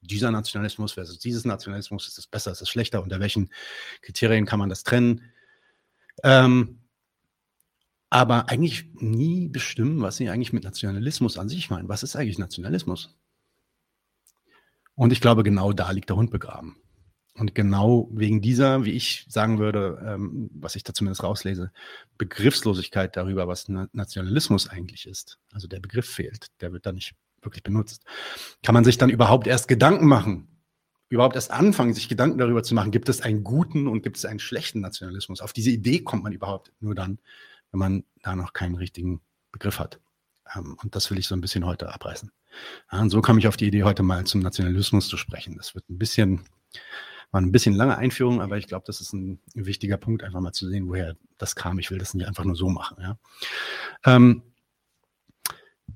Dieser 0.00 0.30
Nationalismus 0.30 0.92
versus 0.92 1.18
dieses 1.18 1.44
Nationalismus, 1.44 2.08
ist 2.08 2.18
es 2.18 2.26
besser, 2.26 2.52
ist 2.52 2.62
es 2.62 2.68
schlechter, 2.70 3.02
unter 3.02 3.20
welchen 3.20 3.50
Kriterien 4.00 4.46
kann 4.46 4.58
man 4.58 4.68
das 4.68 4.84
trennen? 4.84 5.22
Ähm, 6.22 6.78
aber 8.08 8.48
eigentlich 8.48 8.86
nie 8.94 9.48
bestimmen, 9.48 10.00
was 10.02 10.16
sie 10.16 10.28
eigentlich 10.28 10.52
mit 10.52 10.64
Nationalismus 10.64 11.36
an 11.36 11.48
sich 11.48 11.70
meinen. 11.70 11.88
Was 11.88 12.02
ist 12.02 12.16
eigentlich 12.16 12.38
Nationalismus? 12.38 13.16
Und 14.94 15.12
ich 15.12 15.20
glaube, 15.20 15.42
genau 15.42 15.72
da 15.72 15.90
liegt 15.90 16.10
der 16.10 16.16
Hund 16.16 16.30
begraben. 16.30 16.76
Und 17.34 17.54
genau 17.54 18.08
wegen 18.12 18.40
dieser, 18.40 18.84
wie 18.84 18.90
ich 18.92 19.24
sagen 19.28 19.58
würde, 19.58 20.02
ähm, 20.04 20.50
was 20.52 20.74
ich 20.74 20.82
da 20.82 20.92
zumindest 20.92 21.22
rauslese, 21.22 21.72
Begriffslosigkeit 22.18 23.16
darüber, 23.16 23.46
was 23.48 23.68
Nationalismus 23.68 24.68
eigentlich 24.68 25.06
ist. 25.06 25.38
Also 25.52 25.68
der 25.68 25.80
Begriff 25.80 26.08
fehlt, 26.08 26.48
der 26.60 26.72
wird 26.72 26.86
da 26.86 26.92
nicht 26.92 27.14
wirklich 27.42 27.62
benutzt. 27.62 28.04
Kann 28.62 28.74
man 28.74 28.84
sich 28.84 28.98
dann 28.98 29.10
überhaupt 29.10 29.46
erst 29.46 29.68
Gedanken 29.68 30.06
machen, 30.06 30.48
überhaupt 31.08 31.34
erst 31.34 31.50
anfangen, 31.50 31.94
sich 31.94 32.08
Gedanken 32.08 32.38
darüber 32.38 32.62
zu 32.62 32.74
machen, 32.74 32.90
gibt 32.90 33.08
es 33.08 33.20
einen 33.20 33.44
guten 33.44 33.86
und 33.86 34.02
gibt 34.02 34.16
es 34.16 34.24
einen 34.24 34.38
schlechten 34.38 34.80
Nationalismus? 34.80 35.40
Auf 35.40 35.52
diese 35.52 35.70
Idee 35.70 36.00
kommt 36.00 36.22
man 36.22 36.32
überhaupt 36.32 36.72
nur 36.80 36.94
dann, 36.94 37.18
wenn 37.70 37.78
man 37.78 38.04
da 38.22 38.36
noch 38.36 38.52
keinen 38.52 38.74
richtigen 38.76 39.20
Begriff 39.52 39.78
hat. 39.78 40.00
Ähm, 40.54 40.76
und 40.82 40.94
das 40.94 41.10
will 41.10 41.18
ich 41.18 41.26
so 41.26 41.34
ein 41.34 41.40
bisschen 41.40 41.64
heute 41.64 41.92
abreißen. 41.92 42.30
Ja, 42.92 43.00
und 43.00 43.10
so 43.10 43.20
kam 43.22 43.38
ich 43.38 43.48
auf 43.48 43.56
die 43.56 43.66
Idee, 43.66 43.84
heute 43.84 44.02
mal 44.02 44.24
zum 44.24 44.40
Nationalismus 44.40 45.08
zu 45.08 45.16
sprechen. 45.16 45.56
Das 45.56 45.74
wird 45.74 45.88
ein 45.88 45.98
bisschen 45.98 46.44
War 47.30 47.40
ein 47.40 47.52
bisschen 47.52 47.74
lange 47.74 47.96
Einführung, 47.96 48.40
aber 48.40 48.58
ich 48.58 48.66
glaube, 48.66 48.84
das 48.86 49.00
ist 49.00 49.12
ein, 49.12 49.40
wichtiger 49.54 49.96
Punkt, 49.96 50.24
einfach 50.24 50.40
mal 50.40 50.52
zu 50.52 50.68
sehen, 50.68 50.88
woher 50.88 51.16
das 51.38 51.54
kam. 51.54 51.78
Ich 51.78 51.90
will 51.90 51.98
das 51.98 52.14
nicht 52.14 52.26
einfach 52.26 52.44
nur 52.44 52.56
so 52.56 52.68
machen. 52.68 52.96
Ja. 53.00 53.18
Ähm, 54.04 54.42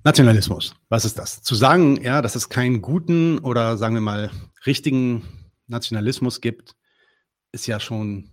Nationalismus, 0.05 0.75
was 0.89 1.05
ist 1.05 1.19
das? 1.19 1.43
Zu 1.43 1.55
sagen, 1.55 2.01
ja, 2.03 2.23
dass 2.23 2.37
es 2.37 2.49
keinen 2.49 2.83
guten 2.83 3.39
oder 3.39 3.77
sagen 3.77 3.95
wir 3.95 4.01
mal 4.01 4.31
richtigen 4.67 5.23
Nationalismus 5.67 6.41
gibt, 6.41 6.77
ist 7.53 7.67
ja 7.67 7.81
schon, 7.81 8.31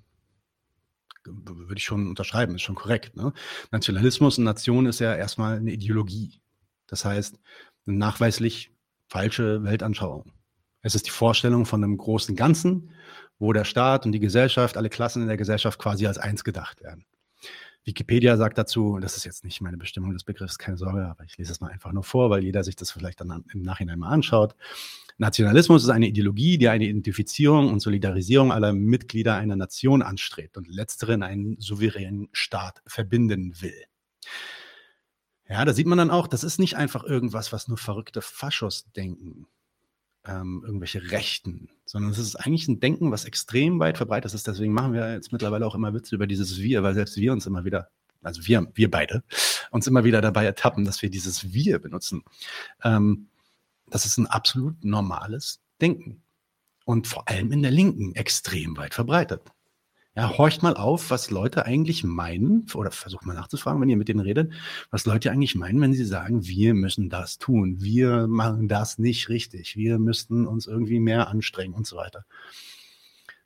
würde 1.24 1.78
ich 1.78 1.84
schon 1.84 2.08
unterschreiben, 2.08 2.56
ist 2.56 2.64
schon 2.64 2.76
korrekt. 2.76 3.16
Ne? 3.16 3.34
Nationalismus 3.72 4.38
und 4.38 4.44
Nation 4.44 4.86
ist 4.86 5.00
ja 5.00 5.16
erstmal 5.16 5.58
eine 5.58 5.72
Ideologie. 5.72 6.42
Das 6.88 7.06
heißt, 7.06 7.40
eine 7.86 7.98
nachweislich 7.98 8.72
falsche 9.08 9.64
Weltanschauung. 9.64 10.34
Es 10.82 10.96
ist 10.96 11.06
die 11.06 11.12
Vorstellung 11.12 11.66
von 11.66 11.84
einem 11.84 11.98
großen 11.98 12.36
Ganzen, 12.36 12.92
wo 13.40 13.54
der 13.54 13.66
Staat 13.66 14.06
und 14.06 14.12
die 14.12 14.20
Gesellschaft, 14.20 14.78
alle 14.78 14.90
Klassen 14.90 15.22
in 15.22 15.28
der 15.28 15.38
Gesellschaft 15.38 15.80
quasi 15.80 16.08
als 16.08 16.18
eins 16.18 16.44
gedacht 16.44 16.82
werden. 16.82 17.06
Wikipedia 17.84 18.38
sagt 18.38 18.60
dazu, 18.60 19.00
das 19.00 19.18
ist 19.18 19.26
jetzt 19.26 19.44
nicht 19.44 19.60
meine 19.62 19.78
Bestimmung 19.78 20.14
des 20.14 20.24
Begriffs, 20.24 20.60
keine 20.60 20.78
Sorge, 20.78 21.08
aber 21.08 21.24
ich 21.24 21.38
lese 21.38 21.52
es 21.52 21.62
mal 21.62 21.72
einfach 21.72 21.92
nur 21.92 22.04
vor, 22.04 22.30
weil 22.30 22.44
jeder 22.44 22.64
sich 22.64 22.76
das 22.76 22.92
vielleicht 22.92 23.22
dann 23.22 23.44
im 23.52 23.64
Nachhinein 23.64 23.98
mal 23.98 24.10
anschaut. 24.10 24.56
Nationalismus 25.18 25.84
ist 25.84 25.90
eine 25.90 26.08
Ideologie, 26.08 26.60
die 26.60 26.70
eine 26.70 26.86
Identifizierung 26.86 27.72
und 27.72 27.80
Solidarisierung 27.80 28.52
aller 28.52 28.74
Mitglieder 28.74 29.36
einer 29.36 29.56
Nation 29.56 30.04
anstrebt 30.04 30.58
und 30.58 30.68
letztere 30.68 31.14
in 31.14 31.24
einen 31.24 31.60
souveränen 31.60 32.30
Staat 32.34 32.84
verbinden 32.86 33.60
will. 33.62 33.84
Ja, 35.50 35.66
da 35.66 35.74
sieht 35.74 35.88
man 35.88 35.98
dann 35.98 36.12
auch, 36.12 36.28
das 36.28 36.44
ist 36.44 36.60
nicht 36.60 36.78
einfach 36.78 37.04
irgendwas, 37.04 37.52
was 37.52 37.68
nur 37.68 37.78
verrückte 37.78 38.22
Faschos 38.22 38.92
denken, 38.94 39.48
ähm, 40.26 40.64
irgendwelche 40.66 41.12
Rechten, 41.12 41.70
sondern 41.86 42.12
es 42.12 42.18
ist 42.18 42.36
eigentlich 42.36 42.68
ein 42.68 42.80
Denken, 42.80 43.12
was 43.12 43.26
extrem 43.26 43.80
weit 43.80 43.98
verbreitet 43.98 44.34
ist. 44.34 44.48
Deswegen 44.48 44.74
machen 44.74 44.94
wir 44.94 45.14
jetzt 45.14 45.32
mittlerweile 45.32 45.66
auch 45.66 45.76
immer 45.76 45.94
Witze 45.94 46.16
über 46.16 46.28
dieses 46.28 46.60
Wir, 46.60 46.84
weil 46.84 46.94
selbst 46.94 47.18
wir 47.18 47.32
uns 47.32 47.48
immer 47.48 47.66
wieder, 47.66 47.90
also 48.22 48.46
wir, 48.46 48.68
wir 48.76 48.92
beide, 48.92 49.24
uns 49.72 49.88
immer 49.88 50.04
wieder 50.04 50.22
dabei 50.22 50.46
ertappen, 50.46 50.86
dass 50.86 51.02
wir 51.02 51.10
dieses 51.10 51.54
Wir 51.54 51.80
benutzen. 51.80 52.24
Ähm, 52.84 53.28
das 53.90 54.06
ist 54.06 54.18
ein 54.18 54.28
absolut 54.28 54.84
normales 54.84 55.60
Denken. 55.82 56.22
Und 56.86 57.08
vor 57.08 57.28
allem 57.28 57.52
in 57.52 57.62
der 57.62 57.72
Linken 57.72 58.16
extrem 58.16 58.78
weit 58.78 58.94
verbreitet. 58.94 59.42
Ja, 60.14 60.38
horcht 60.38 60.62
mal 60.62 60.76
auf, 60.76 61.10
was 61.10 61.32
Leute 61.32 61.66
eigentlich 61.66 62.04
meinen, 62.04 62.68
oder 62.74 62.92
versucht 62.92 63.26
mal 63.26 63.34
nachzufragen, 63.34 63.82
wenn 63.82 63.88
ihr 63.88 63.96
mit 63.96 64.10
denen 64.10 64.20
redet, 64.20 64.52
was 64.90 65.06
Leute 65.06 65.32
eigentlich 65.32 65.56
meinen, 65.56 65.80
wenn 65.80 65.94
sie 65.94 66.04
sagen, 66.04 66.46
wir 66.46 66.74
müssen 66.74 67.10
das 67.10 67.38
tun, 67.38 67.80
wir 67.80 68.28
machen 68.28 68.68
das 68.68 68.98
nicht 68.98 69.30
richtig, 69.30 69.78
wir 69.78 70.00
müssten 70.00 70.48
uns 70.48 70.68
irgendwie 70.68 71.00
mehr 71.00 71.30
anstrengen 71.30 71.74
und 71.74 71.88
so 71.88 71.96
weiter. 71.96 72.26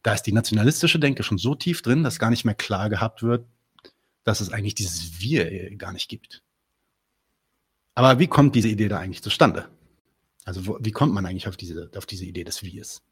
Da 0.01 0.13
ist 0.13 0.23
die 0.23 0.31
nationalistische 0.31 0.97
Denke 0.97 1.21
schon 1.21 1.37
so 1.37 1.53
tief 1.53 1.83
drin, 1.83 2.03
dass 2.03 2.17
gar 2.17 2.31
nicht 2.31 2.45
mehr 2.45 2.55
klar 2.55 2.89
gehabt 2.89 3.21
wird, 3.21 3.45
dass 4.23 4.41
es 4.41 4.51
eigentlich 4.51 4.75
dieses 4.75 5.21
Wir 5.21 5.75
gar 5.77 5.93
nicht 5.93 6.09
gibt. 6.09 6.41
Aber 7.93 8.17
wie 8.17 8.27
kommt 8.27 8.55
diese 8.55 8.69
Idee 8.69 8.87
da 8.87 8.99
eigentlich 8.99 9.21
zustande? 9.21 9.69
Also 10.45 10.65
wo, 10.65 10.77
wie 10.81 10.91
kommt 10.91 11.13
man 11.13 11.27
eigentlich 11.27 11.47
auf 11.47 11.57
diese, 11.57 11.91
auf 11.95 12.07
diese 12.07 12.25
Idee 12.25 12.43
des 12.43 12.63
Wirs? 12.63 13.03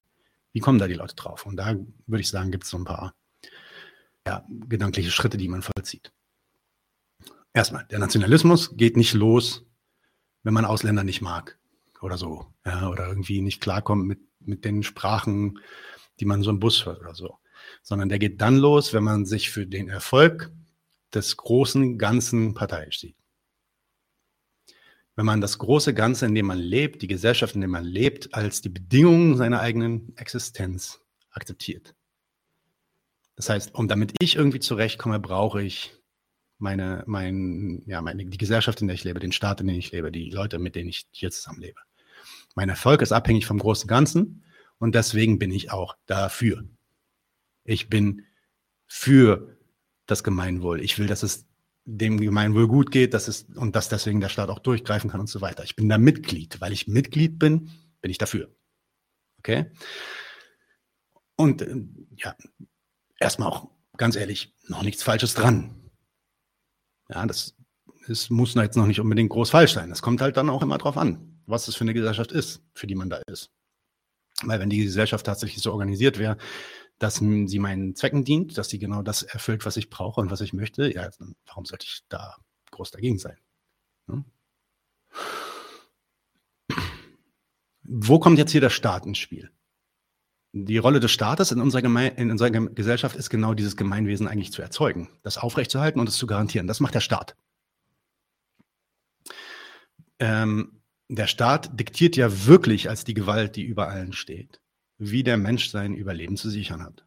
Wie 0.54 0.60
kommen 0.60 0.80
da 0.80 0.88
die 0.88 0.94
Leute 0.96 1.16
drauf? 1.16 1.46
Und 1.46 1.56
da 1.58 1.76
würde 2.08 2.22
ich 2.22 2.30
sagen, 2.30 2.52
gibt 2.52 2.64
es 2.64 2.72
so 2.72 2.78
ein 2.78 2.84
paar 2.84 3.14
ja, 4.28 4.46
gedankliche 4.68 5.12
Schritte, 5.12 5.38
die 5.38 5.50
man 5.50 5.62
vollzieht. 5.62 6.12
Erstmal, 7.54 7.86
der 7.86 8.00
Nationalismus 8.00 8.76
geht 8.76 8.98
nicht 8.98 9.14
los, 9.14 9.66
wenn 10.44 10.54
man 10.54 10.66
Ausländer 10.66 11.04
nicht 11.04 11.22
mag 11.22 11.60
oder 12.02 12.18
so. 12.18 12.48
Ja, 12.66 12.90
oder 12.90 13.08
irgendwie 13.08 13.42
nicht 13.42 13.62
klarkommt 13.62 14.06
mit, 14.08 14.20
mit 14.40 14.66
den 14.66 14.84
Sprachen, 14.84 15.60
die 16.20 16.26
man 16.26 16.42
so 16.42 16.50
im 16.50 16.60
Bus 16.60 16.86
hört 16.86 17.00
oder 17.00 17.16
so. 17.16 17.38
Sondern 17.82 18.10
der 18.10 18.20
geht 18.20 18.42
dann 18.42 18.58
los, 18.58 18.94
wenn 18.94 19.04
man 19.04 19.26
sich 19.26 19.50
für 19.50 19.68
den 19.68 19.90
Erfolg 19.90 20.52
des 21.14 21.38
großen 21.38 21.98
Ganzen 21.98 22.54
parteiisch 22.54 23.00
sieht. 23.00 23.16
Wenn 25.16 25.26
man 25.26 25.42
das 25.42 25.60
große 25.60 25.94
Ganze, 25.94 26.26
in 26.26 26.34
dem 26.34 26.48
man 26.48 26.58
lebt, 26.58 27.04
die 27.04 27.08
Gesellschaft, 27.08 27.54
in 27.54 27.62
der 27.62 27.70
man 27.70 27.84
lebt, 27.84 28.34
als 28.34 28.62
die 28.62 28.70
Bedingungen 28.70 29.38
seiner 29.38 29.60
eigenen 29.60 30.18
Existenz 30.18 31.02
akzeptiert. 31.30 31.94
Das 33.36 33.50
heißt, 33.50 33.74
um 33.76 33.88
damit 33.88 34.14
ich 34.20 34.36
irgendwie 34.36 34.60
zurechtkomme, 34.60 35.20
brauche 35.20 35.62
ich 35.64 35.92
meine, 36.60 37.04
mein, 37.08 37.84
ja, 37.88 38.02
meine, 38.02 38.26
die 38.26 38.38
Gesellschaft, 38.38 38.82
in 38.82 38.88
der 38.88 38.96
ich 38.96 39.04
lebe, 39.04 39.20
den 39.20 39.32
Staat, 39.32 39.62
in 39.62 39.68
dem 39.68 39.78
ich 39.78 39.92
lebe, 39.92 40.12
die 40.12 40.30
Leute, 40.30 40.60
mit 40.60 40.76
denen 40.76 40.90
ich 40.90 41.08
hier 41.12 41.32
zusammenlebe. 41.32 41.80
Mein 42.56 42.70
Erfolg 42.70 43.02
ist 43.02 43.12
abhängig 43.12 43.46
vom 43.46 43.60
großen 43.60 43.88
Ganzen 43.88 44.44
und 44.78 44.96
deswegen 44.96 45.40
bin 45.40 45.52
ich 45.52 45.72
auch 45.72 45.96
dafür. 46.06 46.64
Ich 47.64 47.90
bin 47.90 48.26
für 48.86 49.58
das 50.06 50.24
Gemeinwohl. 50.24 50.82
Ich 50.82 51.00
will, 51.00 51.08
dass 51.08 51.24
es 51.24 51.48
dem 51.86 52.20
Gemeinwohl 52.20 52.68
gut 52.68 52.92
geht, 52.92 53.14
dass 53.14 53.28
es, 53.28 53.44
und 53.56 53.76
dass 53.76 53.90
deswegen 53.90 54.22
der 54.22 54.30
Staat 54.30 54.50
auch 54.50 54.60
durchgreifen 54.60 55.10
kann 55.10 55.20
und 55.20 55.28
so 55.28 55.42
weiter. 55.42 55.64
Ich 55.64 55.76
bin 55.76 55.90
da 55.90 55.98
Mitglied. 55.98 56.62
Weil 56.62 56.72
ich 56.72 56.88
Mitglied 56.88 57.40
bin, 57.40 57.72
bin 58.02 58.12
ich 58.12 58.18
dafür. 58.18 58.54
Okay? 59.40 59.72
Und 61.36 61.62
äh, 61.62 61.76
ja, 62.16 62.36
erstmal 63.24 63.50
auch 63.50 63.68
ganz 63.98 64.16
ehrlich 64.16 64.54
noch 64.68 64.84
nichts 64.84 65.04
Falsches 65.04 65.34
dran. 65.34 65.90
Ja, 67.10 67.26
das, 67.26 67.56
das 68.08 68.30
muss 68.30 68.54
jetzt 68.56 68.78
noch 68.78 68.86
nicht 68.86 69.00
unbedingt 69.00 69.30
groß 69.30 69.50
falsch 69.50 69.74
sein. 69.74 69.92
Es 69.92 70.02
kommt 70.02 70.22
halt 70.22 70.38
dann 70.38 70.50
auch 70.50 70.62
immer 70.62 70.78
drauf 70.78 70.98
an, 70.98 71.42
was 71.46 71.66
das 71.66 71.76
für 71.76 71.84
eine 71.84 71.94
Gesellschaft 71.94 72.32
ist, 72.32 72.62
für 72.74 72.88
die 72.88 72.96
man 72.96 73.10
da 73.10 73.22
ist. 73.28 73.50
Weil 74.44 74.60
wenn 74.60 74.70
die 74.70 74.84
Gesellschaft 74.84 75.26
tatsächlich 75.26 75.62
so 75.62 75.72
organisiert 75.72 76.18
wäre, 76.18 76.38
dass 77.00 77.16
sie 77.16 77.60
meinen 77.60 77.96
Zwecken 77.96 78.24
dient, 78.24 78.58
dass 78.58 78.70
sie 78.70 78.80
genau 78.80 79.02
das 79.02 79.24
erfüllt, 79.24 79.66
was 79.66 79.78
ich 79.78 79.90
brauche 79.90 80.22
und 80.22 80.32
was 80.32 80.42
ich 80.42 80.54
möchte, 80.54 80.94
ja, 80.94 81.10
dann 81.20 81.36
warum 81.46 81.66
sollte 81.66 81.86
ich 81.86 82.02
da 82.10 82.36
groß 82.72 82.92
dagegen 82.92 83.20
sein? 83.20 83.38
Hm? 84.08 84.26
Wo 87.84 88.20
kommt 88.20 88.38
jetzt 88.38 88.52
hier 88.52 88.62
der 88.62 88.70
Staat 88.70 89.06
ins 89.06 89.18
Spiel? 89.18 89.52
Die 90.54 90.78
Rolle 90.78 91.00
des 91.00 91.12
Staates 91.12 91.52
in 91.52 91.60
unserer, 91.60 91.82
Geme 91.82 92.10
in 92.10 92.30
unserer 92.30 92.52
Gesellschaft 92.52 93.16
ist 93.16 93.32
genau 93.32 93.56
dieses 93.56 93.76
Gemeinwesen 93.76 94.28
eigentlich 94.28 94.52
zu 94.52 94.62
erzeugen, 94.62 95.10
das 95.24 95.40
aufrechtzuerhalten 95.40 96.00
und 96.00 96.08
es 96.08 96.16
zu 96.16 96.28
garantieren. 96.28 96.68
Das 96.68 96.80
macht 96.80 96.94
der 96.94 97.02
Staat. 97.02 97.36
Ähm, 100.20 100.84
der 101.10 101.26
Staat 101.26 101.80
diktiert 101.80 102.16
ja 102.16 102.46
wirklich 102.46 102.88
als 102.88 103.04
die 103.04 103.16
Gewalt, 103.16 103.56
die 103.56 103.64
über 103.64 103.90
allen 103.90 104.14
steht, 104.14 104.62
wie 105.00 105.24
der 105.24 105.38
Mensch 105.38 105.70
sein 105.70 105.96
Überleben 105.96 106.38
zu 106.38 106.50
sichern 106.50 106.84
hat. 106.84 107.04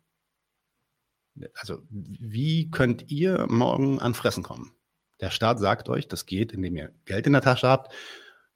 Also, 1.55 1.83
wie 1.89 2.71
könnt 2.71 3.11
ihr 3.11 3.47
morgen 3.49 4.01
an 4.01 4.15
Fressen 4.15 4.43
kommen? 4.43 4.73
Der 5.21 5.31
Staat 5.31 5.61
sagt 5.61 5.89
euch, 5.89 6.09
das 6.09 6.27
geht, 6.27 6.53
indem 6.53 6.77
ihr 6.77 6.93
Geld 7.05 7.27
in 7.27 7.33
der 7.33 7.43
Tasche 7.43 7.69
habt 7.69 7.93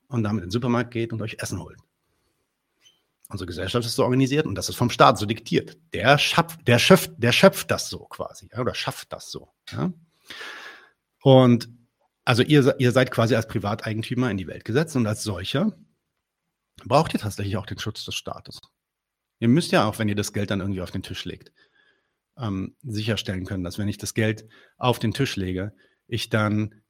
und 0.09 0.25
damit 0.25 0.43
in 0.43 0.49
den 0.49 0.53
Supermarkt 0.53 0.91
geht 0.91 1.13
und 1.13 1.23
euch 1.23 1.37
Essen 1.39 1.61
holt. 1.61 1.79
Unsere 3.31 3.47
Gesellschaft 3.47 3.87
ist 3.87 3.95
so 3.95 4.03
organisiert 4.03 4.47
und 4.47 4.57
das 4.57 4.69
ist 4.69 4.75
vom 4.75 4.91
Staat 4.91 5.17
so 5.17 5.25
diktiert. 5.25 5.79
Der 5.93 6.19
schöpft, 6.19 6.67
der 6.67 6.81
schöpft, 6.81 7.13
der 7.17 7.31
schöpft 7.31 7.71
das 7.71 7.89
so 7.89 8.01
quasi, 8.07 8.49
ja, 8.53 8.59
oder 8.59 8.75
schafft 8.75 9.13
das 9.13 9.31
so. 9.31 9.53
Ja. 9.71 9.93
Und 11.23 11.69
also 12.25 12.43
ihr, 12.43 12.75
ihr 12.81 12.93
seid 12.93 13.13
quasi 13.13 13.37
als 13.37 13.47
Privateigentümer 13.47 14.31
in 14.31 14.37
die 14.37 14.49
Welt 14.49 14.65
gesetzt 14.65 14.97
und 14.97 15.07
als 15.07 15.23
solcher 15.23 15.73
braucht 16.85 17.15
ihr 17.15 17.21
tatsächlich 17.21 17.57
auch 17.57 17.67
den 17.67 17.79
Schutz 17.79 18.05
des 18.05 18.17
Staates. 18.17 18.61
Ihr 19.39 19.49
müsst 19.49 19.71
ja 19.71 19.89
auch, 19.89 19.99
wenn 19.99 20.09
ihr 20.09 20.17
das 20.17 20.33
Geld 20.33 20.51
dann 20.51 20.61
irgendwie 20.61 20.83
auf 20.83 20.91
den 20.91 21.03
Tisch 21.03 21.25
legt, 21.25 21.53
ähm, 22.37 22.75
sicherstellen 22.83 23.47
können, 23.47 23.65
dass 23.65 23.79
wenn 23.79 23.89
ich 23.89 23.99
das 23.99 24.15
Geld 24.15 24.49
auf 24.77 24.99
den 24.99 25.13
Tisch 25.13 25.37
lege, 25.37 25.73
ich 26.09 26.31
dann 26.31 26.83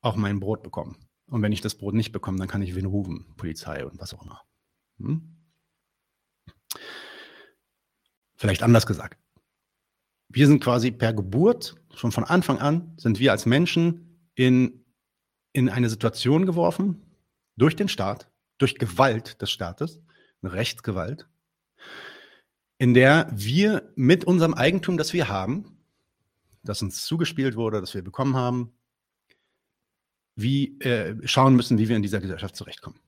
auch 0.00 0.16
mein 0.16 0.40
Brot 0.40 0.62
bekomme. 0.62 0.96
Und 1.26 1.42
wenn 1.42 1.52
ich 1.52 1.60
das 1.60 1.74
Brot 1.76 1.94
nicht 1.94 2.12
bekomme, 2.12 2.38
dann 2.38 2.48
kann 2.48 2.62
ich 2.62 2.74
wen 2.74 2.86
rufen, 2.86 3.34
Polizei 3.36 3.84
und 3.84 4.00
was 4.00 4.14
auch 4.14 4.22
immer. 4.22 4.40
Hm? 4.98 5.33
Vielleicht 8.36 8.62
anders 8.62 8.86
gesagt. 8.86 9.18
Wir 10.28 10.46
sind 10.46 10.62
quasi 10.62 10.90
per 10.90 11.12
Geburt, 11.12 11.76
schon 11.94 12.12
von 12.12 12.24
Anfang 12.24 12.58
an, 12.58 12.92
sind 12.96 13.20
wir 13.20 13.30
als 13.32 13.46
Menschen 13.46 14.28
in, 14.34 14.84
in 15.52 15.68
eine 15.68 15.88
Situation 15.88 16.44
geworfen, 16.46 17.02
durch 17.56 17.76
den 17.76 17.88
Staat, 17.88 18.28
durch 18.58 18.74
Gewalt 18.76 19.40
des 19.40 19.50
Staates, 19.50 20.00
Rechtsgewalt, 20.42 21.28
in 22.78 22.94
der 22.94 23.28
wir 23.32 23.92
mit 23.94 24.24
unserem 24.24 24.54
Eigentum, 24.54 24.98
das 24.98 25.12
wir 25.12 25.28
haben, 25.28 25.78
das 26.62 26.82
uns 26.82 27.04
zugespielt 27.04 27.56
wurde, 27.56 27.80
das 27.80 27.94
wir 27.94 28.02
bekommen 28.02 28.36
haben, 28.36 28.72
wie 30.36 30.80
äh, 30.80 31.16
schauen 31.26 31.54
müssen, 31.54 31.78
wie 31.78 31.88
wir 31.88 31.96
in 31.96 32.02
dieser 32.02 32.20
Gesellschaft 32.20 32.56
zurechtkommen. 32.56 32.98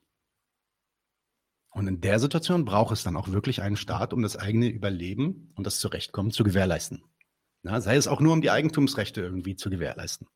Und 1.77 1.89
in 1.89 2.01
der 2.01 2.19
Situation 2.19 2.65
braucht 2.65 2.90
es 2.94 3.03
dann 3.03 3.19
auch 3.19 3.28
wirklich 3.28 3.61
einen 3.61 3.77
Staat, 3.77 4.15
um 4.15 4.23
das 4.23 4.39
eigene 4.39 4.66
Überleben 4.66 5.53
und 5.57 5.66
das 5.66 5.78
Zurechtkommen 5.78 6.31
zu 6.31 6.43
gewährleisten. 6.43 7.03
Ja, 7.65 7.82
sei 7.82 7.97
es 7.97 8.09
auch 8.09 8.20
nur, 8.20 8.32
um 8.32 8.40
die 8.40 8.51
Eigentumsrechte 8.51 9.20
irgendwie 9.20 9.57
zu 9.57 9.69
gewährleisten. 9.69 10.27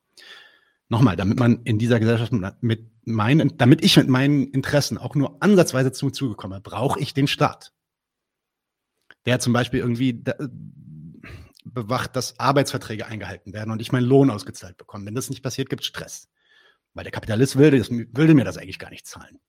Nochmal, 0.87 1.15
damit 1.15 1.39
man 1.39 1.63
in 1.63 1.79
dieser 1.79 1.99
Gesellschaft 1.99 2.31
mit 2.61 2.91
meinen, 3.05 3.57
damit 3.57 3.83
ich 3.83 3.97
mit 3.97 4.07
meinen 4.07 4.51
Interessen 4.51 4.99
auch 4.99 5.15
nur 5.15 5.41
ansatzweise 5.41 5.91
zum 5.91 6.13
Zuge 6.13 6.35
komme, 6.35 6.61
brauche 6.61 6.99
ich 6.99 7.15
den 7.15 7.27
Staat. 7.27 7.73
der 9.25 9.39
zum 9.39 9.51
Beispiel 9.51 9.79
irgendwie 9.79 10.23
bewacht, 11.63 12.15
dass 12.15 12.39
Arbeitsverträge 12.39 13.07
eingehalten 13.07 13.51
werden 13.51 13.71
und 13.71 13.81
ich 13.81 13.91
meinen 13.91 14.05
Lohn 14.05 14.29
ausgezahlt 14.29 14.77
bekomme. 14.77 15.07
Wenn 15.07 15.15
das 15.15 15.31
nicht 15.31 15.41
passiert, 15.41 15.69
gibt 15.69 15.81
es 15.81 15.87
Stress. 15.87 16.29
Weil 16.93 17.03
der 17.03 17.11
Kapitalist 17.11 17.55
das, 17.55 17.89
will 17.89 18.33
mir 18.35 18.45
das 18.45 18.57
eigentlich 18.57 18.79
gar 18.79 18.91
nicht 18.91 19.07
zahlen. 19.07 19.39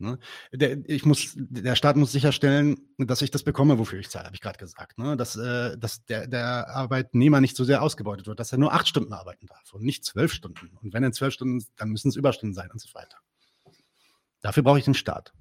Ne? 0.00 0.18
Der, 0.52 0.78
ich 0.88 1.04
muss, 1.04 1.34
der 1.36 1.74
Staat 1.74 1.96
muss 1.96 2.12
sicherstellen, 2.12 2.76
dass 2.98 3.22
ich 3.22 3.30
das 3.30 3.42
bekomme, 3.42 3.78
wofür 3.78 3.98
ich 3.98 4.08
zahle, 4.08 4.26
habe 4.26 4.36
ich 4.36 4.40
gerade 4.40 4.58
gesagt. 4.58 4.98
Ne? 4.98 5.16
Dass, 5.16 5.36
äh, 5.36 5.76
dass 5.76 6.04
der, 6.04 6.28
der 6.28 6.68
Arbeitnehmer 6.68 7.40
nicht 7.40 7.56
so 7.56 7.64
sehr 7.64 7.82
ausgebeutet 7.82 8.26
wird, 8.26 8.38
dass 8.38 8.52
er 8.52 8.58
nur 8.58 8.72
acht 8.72 8.86
Stunden 8.86 9.12
arbeiten 9.12 9.46
darf 9.46 9.72
und 9.72 9.82
nicht 9.82 10.04
zwölf 10.04 10.32
Stunden. 10.32 10.76
Und 10.80 10.92
wenn 10.92 11.02
er 11.02 11.12
zwölf 11.12 11.34
Stunden, 11.34 11.64
dann 11.76 11.90
müssen 11.90 12.08
es 12.08 12.16
Überstunden 12.16 12.54
sein 12.54 12.70
und 12.70 12.80
so 12.80 12.94
weiter. 12.94 13.18
Dafür 14.40 14.62
brauche 14.62 14.78
ich 14.78 14.84
den 14.84 14.94
Staat. 14.94 15.32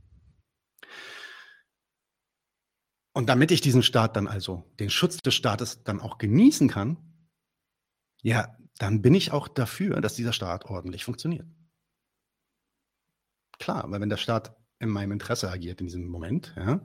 Und 3.13 3.29
damit 3.29 3.51
ich 3.51 3.61
diesen 3.61 3.83
Staat 3.83 4.15
dann 4.15 4.27
also, 4.27 4.63
den 4.79 4.89
Schutz 4.89 5.17
des 5.17 5.33
Staates 5.33 5.83
dann 5.83 5.99
auch 5.99 6.17
genießen 6.17 6.67
kann, 6.67 6.97
ja, 8.21 8.55
dann 8.77 9.01
bin 9.01 9.13
ich 9.13 9.31
auch 9.31 9.47
dafür, 9.47 10.01
dass 10.01 10.15
dieser 10.15 10.33
Staat 10.33 10.65
ordentlich 10.65 11.03
funktioniert. 11.03 11.47
Klar, 13.59 13.85
weil 13.89 14.01
wenn 14.01 14.09
der 14.09 14.17
Staat 14.17 14.55
in 14.79 14.89
meinem 14.89 15.13
Interesse 15.13 15.49
agiert 15.49 15.81
in 15.81 15.87
diesem 15.87 16.07
Moment, 16.07 16.53
ja, 16.55 16.81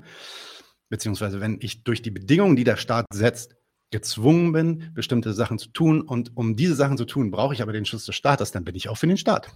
beziehungsweise 0.88 1.40
wenn 1.40 1.58
ich 1.60 1.84
durch 1.84 2.02
die 2.02 2.10
Bedingungen, 2.10 2.56
die 2.56 2.64
der 2.64 2.76
Staat 2.76 3.06
setzt, 3.12 3.56
gezwungen 3.90 4.52
bin, 4.52 4.92
bestimmte 4.94 5.32
Sachen 5.34 5.58
zu 5.58 5.68
tun 5.68 6.00
und 6.00 6.36
um 6.36 6.56
diese 6.56 6.74
Sachen 6.74 6.96
zu 6.96 7.04
tun, 7.04 7.30
brauche 7.30 7.54
ich 7.54 7.62
aber 7.62 7.72
den 7.72 7.84
Schutz 7.84 8.06
des 8.06 8.14
Staates, 8.14 8.50
dann 8.50 8.64
bin 8.64 8.74
ich 8.74 8.88
auch 8.88 8.96
für 8.96 9.06
den 9.06 9.18
Staat. 9.18 9.50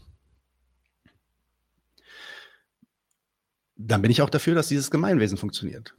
Dann 3.76 4.02
bin 4.02 4.10
ich 4.10 4.22
auch 4.22 4.30
dafür, 4.30 4.54
dass 4.54 4.68
dieses 4.68 4.90
Gemeinwesen 4.90 5.38
funktioniert. 5.38 5.94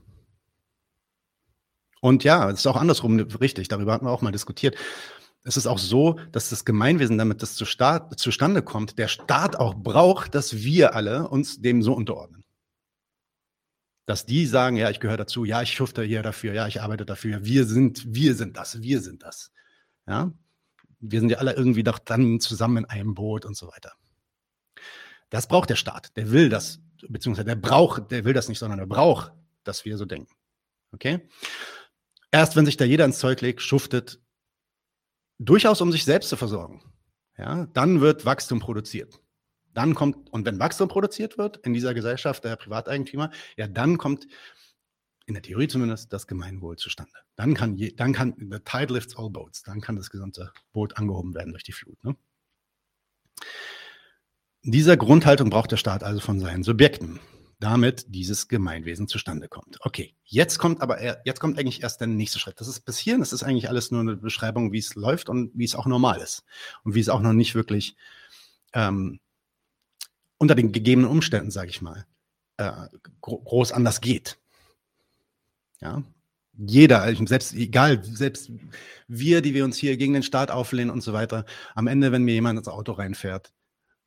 Und 1.99 2.23
ja, 2.23 2.49
es 2.49 2.59
ist 2.59 2.67
auch 2.67 2.75
andersrum 2.75 3.19
richtig, 3.19 3.67
darüber 3.67 3.93
hatten 3.93 4.05
wir 4.05 4.11
auch 4.11 4.21
mal 4.21 4.31
diskutiert. 4.31 4.75
Es 5.47 5.55
ist 5.55 5.65
auch 5.65 5.79
so, 5.79 6.19
dass 6.33 6.49
das 6.49 6.65
Gemeinwesen, 6.65 7.17
damit 7.17 7.41
das 7.41 7.55
zu 7.55 7.63
Staat, 7.63 8.19
zustande 8.19 8.61
kommt, 8.61 8.99
der 8.99 9.07
Staat 9.07 9.55
auch 9.55 9.75
braucht, 9.75 10.35
dass 10.35 10.57
wir 10.57 10.93
alle 10.93 11.29
uns 11.29 11.61
dem 11.61 11.81
so 11.81 11.93
unterordnen. 11.93 12.43
Dass 14.05 14.25
die 14.25 14.45
sagen, 14.45 14.75
ja, 14.75 14.89
ich 14.89 14.99
gehöre 14.99 15.15
dazu, 15.15 15.45
ja, 15.45 15.61
ich 15.61 15.71
schufte 15.71 16.03
hier 16.03 16.21
dafür, 16.21 16.53
ja, 16.53 16.67
ich 16.67 16.81
arbeite 16.81 17.05
dafür, 17.05 17.45
wir 17.45 17.65
sind, 17.65 18.13
wir 18.13 18.35
sind 18.35 18.57
das, 18.57 18.81
wir 18.81 18.99
sind 18.99 19.23
das. 19.23 19.53
Ja, 20.05 20.33
wir 20.99 21.21
sind 21.21 21.29
ja 21.29 21.37
alle 21.37 21.53
irgendwie 21.53 21.83
doch 21.83 21.99
dann 21.99 22.41
zusammen 22.41 22.83
in 22.83 22.85
einem 22.85 23.13
Boot 23.13 23.45
und 23.45 23.55
so 23.55 23.69
weiter. 23.69 23.93
Das 25.29 25.47
braucht 25.47 25.69
der 25.69 25.77
Staat. 25.77 26.17
Der 26.17 26.29
will 26.31 26.49
das, 26.49 26.81
beziehungsweise 27.07 27.45
der 27.45 27.55
braucht, 27.55 28.11
der 28.11 28.25
will 28.25 28.33
das 28.33 28.49
nicht, 28.49 28.59
sondern 28.59 28.79
er 28.79 28.87
braucht, 28.87 29.31
dass 29.63 29.85
wir 29.85 29.97
so 29.97 30.03
denken. 30.03 30.33
Okay? 30.91 31.25
Erst 32.31 32.57
wenn 32.57 32.65
sich 32.65 32.75
da 32.75 32.83
jeder 32.83 33.05
ins 33.05 33.19
Zeug 33.19 33.39
legt, 33.39 33.61
schuftet, 33.61 34.19
durchaus 35.39 35.81
um 35.81 35.91
sich 35.91 36.05
selbst 36.05 36.29
zu 36.29 36.37
versorgen, 36.37 36.81
ja, 37.37 37.67
dann 37.67 38.01
wird 38.01 38.25
Wachstum 38.25 38.59
produziert. 38.59 39.19
Dann 39.73 39.93
kommt, 39.93 40.31
und 40.31 40.45
wenn 40.45 40.59
Wachstum 40.59 40.87
produziert 40.87 41.37
wird 41.37 41.57
in 41.57 41.73
dieser 41.73 41.93
Gesellschaft 41.93 42.43
der 42.43 42.55
Privateigentümer, 42.55 43.29
ja, 43.57 43.67
dann 43.67 43.97
kommt 43.97 44.27
in 45.27 45.33
der 45.33 45.43
Theorie 45.43 45.67
zumindest 45.67 46.11
das 46.13 46.25
Gemeinwohl 46.25 46.77
zustande. 46.77 47.13
Dann 47.35 47.53
kann, 47.53 47.75
je, 47.75 47.91
dann 47.91 48.13
kann 48.13 48.33
the 48.37 48.59
tide 48.59 48.93
lifts 48.93 49.15
all 49.17 49.29
boats, 49.29 49.61
dann 49.61 49.81
kann 49.81 49.95
das 49.97 50.09
gesamte 50.09 50.51
Boot 50.71 50.97
angehoben 50.97 51.35
werden 51.35 51.51
durch 51.51 51.63
die 51.63 51.73
Flut. 51.73 52.01
Ne? 52.03 52.15
Dieser 54.63 54.97
Grundhaltung 54.97 55.49
braucht 55.49 55.71
der 55.71 55.77
Staat 55.77 56.03
also 56.03 56.21
von 56.21 56.39
seinen 56.39 56.63
Subjekten 56.63 57.19
damit 57.59 58.05
dieses 58.09 58.47
Gemeinwesen 58.47 59.07
zustande 59.07 59.47
kommt. 59.47 59.77
Okay, 59.81 60.13
jetzt 60.23 60.59
kommt 60.59 60.81
aber 60.81 61.25
jetzt 61.25 61.39
kommt 61.39 61.57
eigentlich 61.57 61.81
erst 61.81 61.99
der 61.99 62.07
nächste 62.07 62.39
Schritt. 62.39 62.59
Das 62.59 62.67
ist 62.67 62.81
bis 62.81 62.97
hierhin, 62.97 63.21
das 63.21 63.33
ist 63.33 63.43
eigentlich 63.43 63.69
alles 63.69 63.89
nur 63.91 64.01
eine 64.01 64.15
Beschreibung, 64.15 64.71
wie 64.71 64.77
es 64.77 64.95
läuft 64.95 65.29
und 65.29 65.51
wie 65.55 65.65
es 65.65 65.75
auch 65.75 65.87
normal 65.87 66.19
ist 66.19 66.43
und 66.83 66.93
wie 66.93 66.99
es 66.99 67.09
auch 67.09 67.21
noch 67.21 67.33
nicht 67.33 67.55
wirklich 67.55 67.95
ähm, 68.73 69.19
unter 70.37 70.53
den 70.53 70.71
gegebenen 70.71 71.09
Umständen, 71.09 71.49
sage 71.49 71.69
ich 71.69 71.81
mal, 71.81 72.05
äh, 72.57 72.71
groß 73.21 73.71
anders 73.71 74.01
geht. 74.01 74.37
Ja, 75.79 76.03
jeder, 76.57 77.13
selbst 77.27 77.53
egal, 77.53 78.03
selbst 78.03 78.51
wir, 79.07 79.41
die 79.41 79.53
wir 79.53 79.63
uns 79.63 79.77
hier 79.77 79.95
gegen 79.97 80.13
den 80.13 80.23
Staat 80.23 80.49
auflehnen 80.51 80.89
und 80.89 81.01
so 81.01 81.13
weiter, 81.13 81.45
am 81.75 81.87
Ende, 81.87 82.11
wenn 82.11 82.23
mir 82.23 82.33
jemand 82.33 82.57
ins 82.57 82.67
Auto 82.67 82.93
reinfährt, 82.93 83.53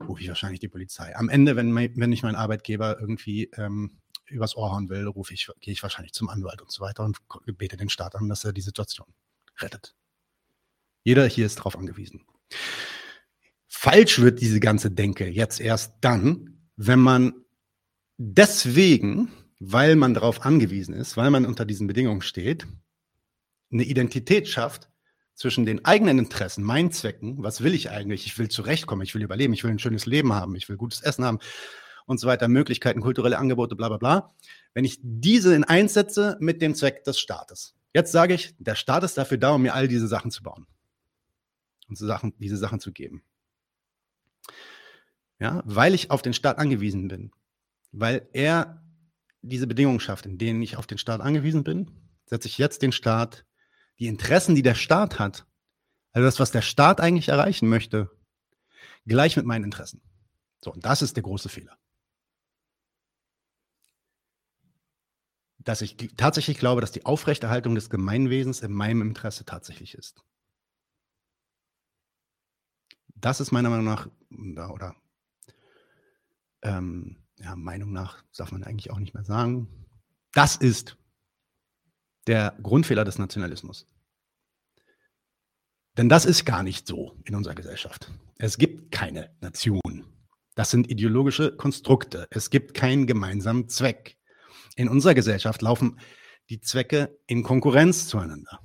rufe 0.07 0.23
ich 0.23 0.29
wahrscheinlich 0.29 0.61
die 0.61 0.69
Polizei. 0.69 1.15
Am 1.17 1.29
Ende, 1.29 1.57
wenn, 1.57 1.75
wenn 1.75 2.13
ich 2.13 2.23
meinen 2.23 2.37
Arbeitgeber 2.37 2.99
irgendwie 3.01 3.51
ähm, 3.57 3.99
übers 4.27 4.57
Ohr 4.57 4.73
hauen 4.73 4.89
will, 4.89 5.07
rufe 5.07 5.35
ich, 5.35 5.49
gehe 5.61 5.73
ich 5.73 5.83
wahrscheinlich 5.83 6.13
zum 6.13 6.29
Anwalt 6.29 6.63
und 6.63 6.71
so 6.71 6.83
weiter 6.83 7.05
und 7.05 7.19
bete 7.59 7.77
den 7.77 7.89
Staat 7.89 8.15
an, 8.17 8.29
dass 8.29 8.45
er 8.45 8.53
die 8.53 8.61
Situation 8.61 9.09
rettet. 9.59 9.95
Jeder 11.03 11.27
hier 11.27 11.47
ist 11.47 11.59
darauf 11.59 11.77
angewiesen. 11.77 12.25
Falsch 13.67 14.21
wird 14.21 14.41
diese 14.41 14.61
ganze 14.61 14.91
Denke 14.91 15.29
jetzt 15.29 15.61
erst 15.61 15.95
dann, 16.01 16.69
wenn 16.77 16.99
man 16.99 17.45
deswegen, 18.19 19.31
weil 19.59 19.97
man 19.97 20.15
darauf 20.15 20.45
angewiesen 20.45 20.95
ist, 20.95 21.17
weil 21.17 21.31
man 21.31 21.47
unter 21.47 21.65
diesen 21.65 21.87
Bedingungen 21.87 22.23
steht, 22.23 22.67
eine 23.73 23.85
Identität 23.85 24.49
schafft, 24.49 24.90
zwischen 25.41 25.65
den 25.65 25.87
eigenen 25.87 26.19
Interessen, 26.19 26.63
meinen 26.63 26.93
Zwecken, 26.93 27.43
was 27.43 27.63
will 27.63 27.73
ich 27.73 27.89
eigentlich? 27.91 28.27
Ich 28.27 28.39
will 28.39 28.51
zurechtkommen, 28.51 29.01
ich 29.01 29.15
will 29.15 29.23
überleben, 29.23 29.55
ich 29.55 29.65
will 29.65 29.71
ein 29.71 29.79
schönes 29.79 30.05
Leben 30.05 30.35
haben, 30.35 30.55
ich 30.55 30.69
will 30.69 30.77
gutes 30.77 31.01
Essen 31.01 31.25
haben 31.25 31.39
und 32.05 32.21
so 32.21 32.27
weiter, 32.27 32.47
Möglichkeiten, 32.47 33.01
kulturelle 33.01 33.39
Angebote, 33.39 33.75
bla 33.75 33.89
bla 33.89 33.97
bla. 33.97 34.35
Wenn 34.75 34.85
ich 34.85 34.99
diese 35.03 35.55
in 35.55 35.65
eins 35.65 35.95
setze 35.95 36.37
mit 36.41 36.61
dem 36.61 36.75
Zweck 36.75 37.05
des 37.05 37.19
Staates. 37.19 37.75
Jetzt 37.95 38.13
sage 38.13 38.35
ich, 38.35 38.55
der 38.59 38.75
Staat 38.75 39.03
ist 39.03 39.17
dafür 39.17 39.39
da, 39.39 39.53
um 39.53 39.63
mir 39.63 39.73
all 39.73 39.89
diese 39.89 40.09
Sachen 40.09 40.31
zu 40.31 40.43
bauen 40.43 40.67
und 41.89 41.97
so 41.97 42.07
Sachen, 42.07 42.35
diese 42.39 42.59
Sachen 42.59 42.79
zu 42.79 42.93
geben. 42.93 43.23
Ja, 45.39 45.63
weil 45.65 45.95
ich 45.95 46.11
auf 46.11 46.21
den 46.21 46.35
Staat 46.35 46.59
angewiesen 46.59 47.09
bin, 47.09 47.33
weil 47.93 48.29
er 48.35 48.83
diese 49.41 49.67
Bedingungen 49.67 50.01
schafft, 50.01 50.27
in 50.27 50.37
denen 50.37 50.61
ich 50.61 50.77
auf 50.77 50.87
den 50.87 50.99
Staat 50.99 51.23
angewiesen 51.23 51.65
bin, 51.65 51.91
setze 52.27 52.47
ich 52.47 52.59
jetzt 52.59 52.83
den 52.83 52.93
Staat 52.93 53.47
die 54.01 54.07
Interessen, 54.07 54.55
die 54.55 54.63
der 54.63 54.75
Staat 54.75 55.19
hat, 55.19 55.47
also 56.13 56.27
das, 56.27 56.41
was 56.41 56.51
der 56.51 56.63
Staat 56.63 57.01
eigentlich 57.01 57.29
erreichen 57.29 57.69
möchte, 57.69 58.11
gleich 59.07 59.37
mit 59.37 59.47
meinen 59.47 59.65
Interessen. 59.65 60.03
So, 60.63 60.73
und 60.73 60.85
das 60.85 61.03
ist 61.03 61.17
der 61.17 61.23
große 61.23 61.49
Fehler. 61.49 61.79
Dass 65.59 65.83
ich 65.83 65.97
tatsächlich 66.17 66.59
glaube, 66.59 66.81
dass 66.81 66.93
die 66.93 67.05
Aufrechterhaltung 67.05 67.75
des 67.75 67.91
Gemeinwesens 67.91 68.61
in 68.61 68.73
meinem 68.73 69.03
Interesse 69.03 69.45
tatsächlich 69.45 69.95
ist. 69.95 70.23
Das 73.15 73.41
ist 73.41 73.53
meiner 73.53 73.69
Meinung 73.69 73.85
nach, 73.85 74.09
oder 74.71 74.97
ähm, 76.63 77.23
ja, 77.37 77.55
Meinung 77.55 77.93
nach 77.93 78.25
darf 78.35 78.53
man 78.53 78.65
eigentlich 78.65 78.91
auch 78.91 78.99
nicht 78.99 79.13
mehr 79.13 79.25
sagen. 79.25 79.87
Das 80.33 80.57
ist 80.57 80.97
der 82.31 82.57
Grundfehler 82.63 83.05
des 83.05 83.19
Nationalismus. 83.19 83.89
Denn 85.99 86.09
das 86.09 86.25
ist 86.25 86.45
gar 86.45 86.63
nicht 86.63 86.87
so 86.87 87.17
in 87.25 87.35
unserer 87.35 87.57
Gesellschaft. 87.57 88.09
Es 88.39 88.57
gibt 88.57 88.93
keine 88.93 89.35
Nation. 89.41 90.05
Das 90.55 90.71
sind 90.71 90.89
ideologische 90.89 91.57
Konstrukte. 91.57 92.29
Es 92.31 92.51
gibt 92.51 92.73
keinen 92.73 93.09
gemeinsamen 93.09 93.69
Zweck. 93.69 94.17
In 94.77 94.89
unserer 94.89 95.15
Gesellschaft 95.15 95.61
laufen 95.61 95.99
die 96.51 96.61
Zwecke 96.61 97.19
in 97.27 97.43
Konkurrenz 97.43 98.07
zueinander. 98.07 98.61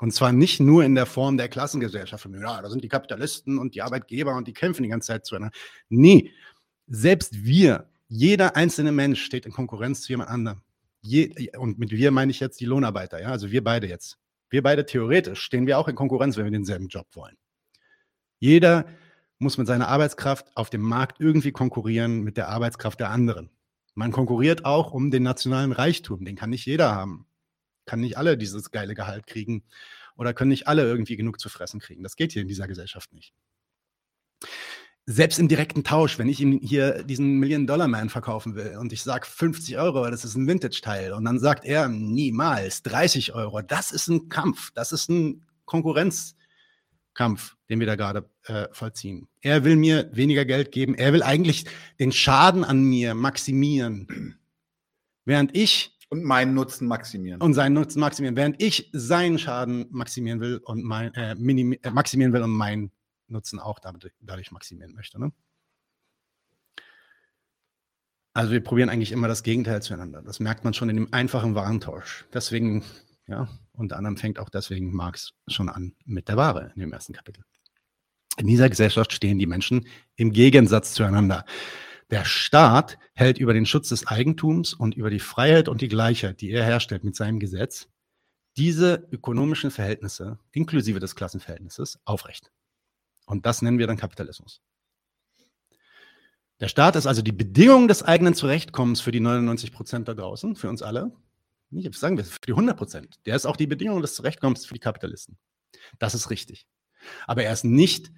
Und 0.00 0.12
zwar 0.12 0.32
nicht 0.32 0.58
nur 0.58 0.82
in 0.82 0.96
der 0.96 1.06
Form 1.06 1.36
der 1.36 1.48
Klassengesellschaft. 1.48 2.26
Ja, 2.32 2.60
da 2.60 2.68
sind 2.68 2.82
die 2.82 2.88
Kapitalisten 2.88 3.60
und 3.60 3.76
die 3.76 3.82
Arbeitgeber 3.82 4.34
und 4.34 4.48
die 4.48 4.54
kämpfen 4.54 4.82
die 4.82 4.88
ganze 4.88 5.06
Zeit 5.06 5.24
zueinander. 5.24 5.56
Nee, 5.88 6.32
selbst 6.88 7.44
wir, 7.44 7.88
jeder 8.08 8.56
einzelne 8.56 8.90
Mensch 8.90 9.22
steht 9.22 9.46
in 9.46 9.52
Konkurrenz 9.52 10.00
zu 10.00 10.08
jemand 10.08 10.30
anderem 10.30 10.62
je, 11.08 11.56
und 11.56 11.78
mit 11.78 11.90
wir 11.90 12.10
meine 12.10 12.30
ich 12.30 12.40
jetzt 12.40 12.60
die 12.60 12.66
Lohnarbeiter, 12.66 13.20
ja, 13.20 13.28
also 13.28 13.50
wir 13.50 13.64
beide 13.64 13.88
jetzt. 13.88 14.18
Wir 14.50 14.62
beide 14.62 14.86
theoretisch 14.86 15.40
stehen 15.40 15.66
wir 15.66 15.78
auch 15.78 15.88
in 15.88 15.94
Konkurrenz, 15.94 16.36
wenn 16.36 16.44
wir 16.44 16.52
denselben 16.52 16.88
Job 16.88 17.06
wollen. 17.12 17.36
Jeder 18.38 18.86
muss 19.38 19.58
mit 19.58 19.66
seiner 19.66 19.88
Arbeitskraft 19.88 20.56
auf 20.56 20.70
dem 20.70 20.82
Markt 20.82 21.20
irgendwie 21.20 21.52
konkurrieren 21.52 22.22
mit 22.22 22.36
der 22.36 22.48
Arbeitskraft 22.48 23.00
der 23.00 23.10
anderen. 23.10 23.50
Man 23.94 24.12
konkurriert 24.12 24.64
auch 24.64 24.92
um 24.92 25.10
den 25.10 25.22
nationalen 25.22 25.72
Reichtum, 25.72 26.24
den 26.24 26.36
kann 26.36 26.50
nicht 26.50 26.66
jeder 26.66 26.94
haben. 26.94 27.26
Kann 27.84 28.00
nicht 28.00 28.18
alle 28.18 28.36
dieses 28.36 28.70
geile 28.70 28.94
Gehalt 28.94 29.26
kriegen 29.26 29.64
oder 30.16 30.34
können 30.34 30.50
nicht 30.50 30.68
alle 30.68 30.82
irgendwie 30.82 31.16
genug 31.16 31.40
zu 31.40 31.48
fressen 31.48 31.80
kriegen. 31.80 32.02
Das 32.02 32.16
geht 32.16 32.32
hier 32.32 32.42
in 32.42 32.48
dieser 32.48 32.68
Gesellschaft 32.68 33.12
nicht 33.12 33.34
selbst 35.10 35.38
im 35.38 35.48
direkten 35.48 35.84
Tausch, 35.84 36.18
wenn 36.18 36.28
ich 36.28 36.38
ihm 36.38 36.60
hier 36.62 37.02
diesen 37.02 37.38
Million-Dollar-Man 37.38 38.10
verkaufen 38.10 38.54
will 38.56 38.76
und 38.78 38.92
ich 38.92 39.02
sage 39.02 39.26
50 39.26 39.78
Euro, 39.78 40.10
das 40.10 40.22
ist 40.22 40.36
ein 40.36 40.46
Vintage-Teil 40.46 41.14
und 41.14 41.24
dann 41.24 41.38
sagt 41.38 41.64
er 41.64 41.88
niemals 41.88 42.82
30 42.82 43.34
Euro, 43.34 43.62
das 43.62 43.90
ist 43.90 44.08
ein 44.08 44.28
Kampf, 44.28 44.70
das 44.74 44.92
ist 44.92 45.08
ein 45.08 45.46
Konkurrenzkampf, 45.64 47.56
den 47.70 47.80
wir 47.80 47.86
da 47.86 47.96
gerade 47.96 48.28
äh, 48.44 48.66
vollziehen. 48.72 49.28
Er 49.40 49.64
will 49.64 49.76
mir 49.76 50.10
weniger 50.12 50.44
Geld 50.44 50.72
geben, 50.72 50.94
er 50.94 51.14
will 51.14 51.22
eigentlich 51.22 51.64
den 51.98 52.12
Schaden 52.12 52.62
an 52.62 52.82
mir 52.82 53.14
maximieren, 53.14 54.36
während 55.24 55.56
ich 55.56 55.96
Und 56.10 56.22
meinen 56.22 56.52
Nutzen 56.52 56.86
maximieren. 56.86 57.40
Und 57.40 57.54
seinen 57.54 57.72
Nutzen 57.72 58.00
maximieren, 58.00 58.36
während 58.36 58.62
ich 58.62 58.90
seinen 58.92 59.38
Schaden 59.38 59.86
maximieren 59.88 60.40
will 60.40 60.60
und 60.64 60.84
mein, 60.84 61.14
äh, 61.14 61.32
äh, 61.32 61.90
maximieren 61.92 62.34
will 62.34 62.42
und 62.42 62.50
meinen 62.50 62.90
Nutzen 63.28 63.58
auch 63.58 63.78
damit, 63.78 64.12
dadurch 64.20 64.50
maximieren 64.50 64.94
möchte. 64.94 65.20
Ne? 65.20 65.32
Also 68.34 68.52
wir 68.52 68.62
probieren 68.62 68.88
eigentlich 68.88 69.12
immer 69.12 69.28
das 69.28 69.42
Gegenteil 69.42 69.82
zueinander. 69.82 70.22
Das 70.22 70.38
merkt 70.38 70.64
man 70.64 70.74
schon 70.74 70.88
in 70.88 70.96
dem 70.96 71.12
einfachen 71.12 71.54
Warentausch. 71.54 72.26
Deswegen, 72.32 72.84
ja, 73.26 73.48
unter 73.72 73.96
anderem 73.96 74.16
fängt 74.16 74.38
auch 74.38 74.48
deswegen 74.48 74.94
Marx 74.94 75.32
schon 75.48 75.68
an 75.68 75.94
mit 76.04 76.28
der 76.28 76.36
Ware 76.36 76.70
in 76.74 76.80
dem 76.80 76.92
ersten 76.92 77.14
Kapitel. 77.14 77.42
In 78.36 78.46
dieser 78.46 78.68
Gesellschaft 78.68 79.12
stehen 79.12 79.38
die 79.38 79.46
Menschen 79.46 79.88
im 80.14 80.32
Gegensatz 80.32 80.94
zueinander. 80.94 81.44
Der 82.10 82.24
Staat 82.24 82.98
hält 83.12 83.38
über 83.38 83.52
den 83.52 83.66
Schutz 83.66 83.88
des 83.88 84.06
Eigentums 84.06 84.72
und 84.72 84.94
über 84.94 85.10
die 85.10 85.18
Freiheit 85.18 85.68
und 85.68 85.80
die 85.80 85.88
Gleichheit, 85.88 86.40
die 86.40 86.50
er 86.50 86.64
herstellt 86.64 87.04
mit 87.04 87.16
seinem 87.16 87.40
Gesetz, 87.40 87.88
diese 88.56 89.08
ökonomischen 89.10 89.70
Verhältnisse, 89.70 90.38
inklusive 90.52 91.00
des 91.00 91.16
Klassenverhältnisses, 91.16 91.98
aufrecht. 92.04 92.50
Und 93.28 93.44
das 93.44 93.62
nennen 93.62 93.78
wir 93.78 93.86
dann 93.86 93.98
Kapitalismus. 93.98 94.62
Der 96.60 96.68
Staat 96.68 96.96
ist 96.96 97.06
also 97.06 97.22
die 97.22 97.32
Bedingung 97.32 97.86
des 97.86 98.02
eigenen 98.02 98.34
Zurechtkommens 98.34 99.00
für 99.00 99.12
die 99.12 99.20
99 99.20 99.70
Prozent 99.70 100.08
da 100.08 100.14
draußen, 100.14 100.56
für 100.56 100.68
uns 100.68 100.82
alle. 100.82 101.12
Nicht, 101.70 101.94
sagen 101.94 102.16
wir, 102.16 102.24
für 102.24 102.40
die 102.46 102.52
100 102.52 102.76
Prozent. 102.76 103.20
Der 103.26 103.36
ist 103.36 103.46
auch 103.46 103.56
die 103.56 103.66
Bedingung 103.66 104.00
des 104.00 104.14
Zurechtkommens 104.14 104.66
für 104.66 104.74
die 104.74 104.80
Kapitalisten. 104.80 105.38
Das 105.98 106.14
ist 106.14 106.30
richtig. 106.30 106.66
Aber 107.26 107.44
er 107.44 107.52
ist 107.52 107.64
nicht 107.64 108.10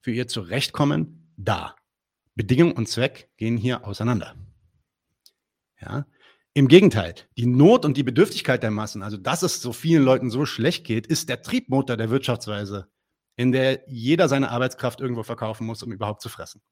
für 0.00 0.10
ihr 0.10 0.26
Zurechtkommen 0.26 1.32
da. 1.36 1.76
Bedingung 2.34 2.72
und 2.72 2.88
Zweck 2.88 3.30
gehen 3.36 3.56
hier 3.56 3.86
auseinander. 3.86 4.34
Ja? 5.80 6.06
Im 6.54 6.68
Gegenteil, 6.68 7.14
die 7.36 7.46
Not 7.46 7.84
und 7.84 7.96
die 7.96 8.02
Bedürftigkeit 8.02 8.62
der 8.62 8.72
Massen, 8.72 9.02
also 9.02 9.16
dass 9.16 9.42
es 9.42 9.62
so 9.62 9.72
vielen 9.72 10.02
Leuten 10.02 10.30
so 10.30 10.44
schlecht 10.44 10.84
geht, 10.84 11.06
ist 11.06 11.28
der 11.28 11.42
Triebmotor 11.42 11.96
der 11.96 12.10
Wirtschaftsweise, 12.10 12.88
in 13.36 13.52
der 13.52 13.84
jeder 13.86 14.28
seine 14.28 14.50
Arbeitskraft 14.50 15.00
irgendwo 15.00 15.22
verkaufen 15.22 15.66
muss, 15.66 15.82
um 15.82 15.92
überhaupt 15.92 16.22
zu 16.22 16.28
fressen. 16.28 16.62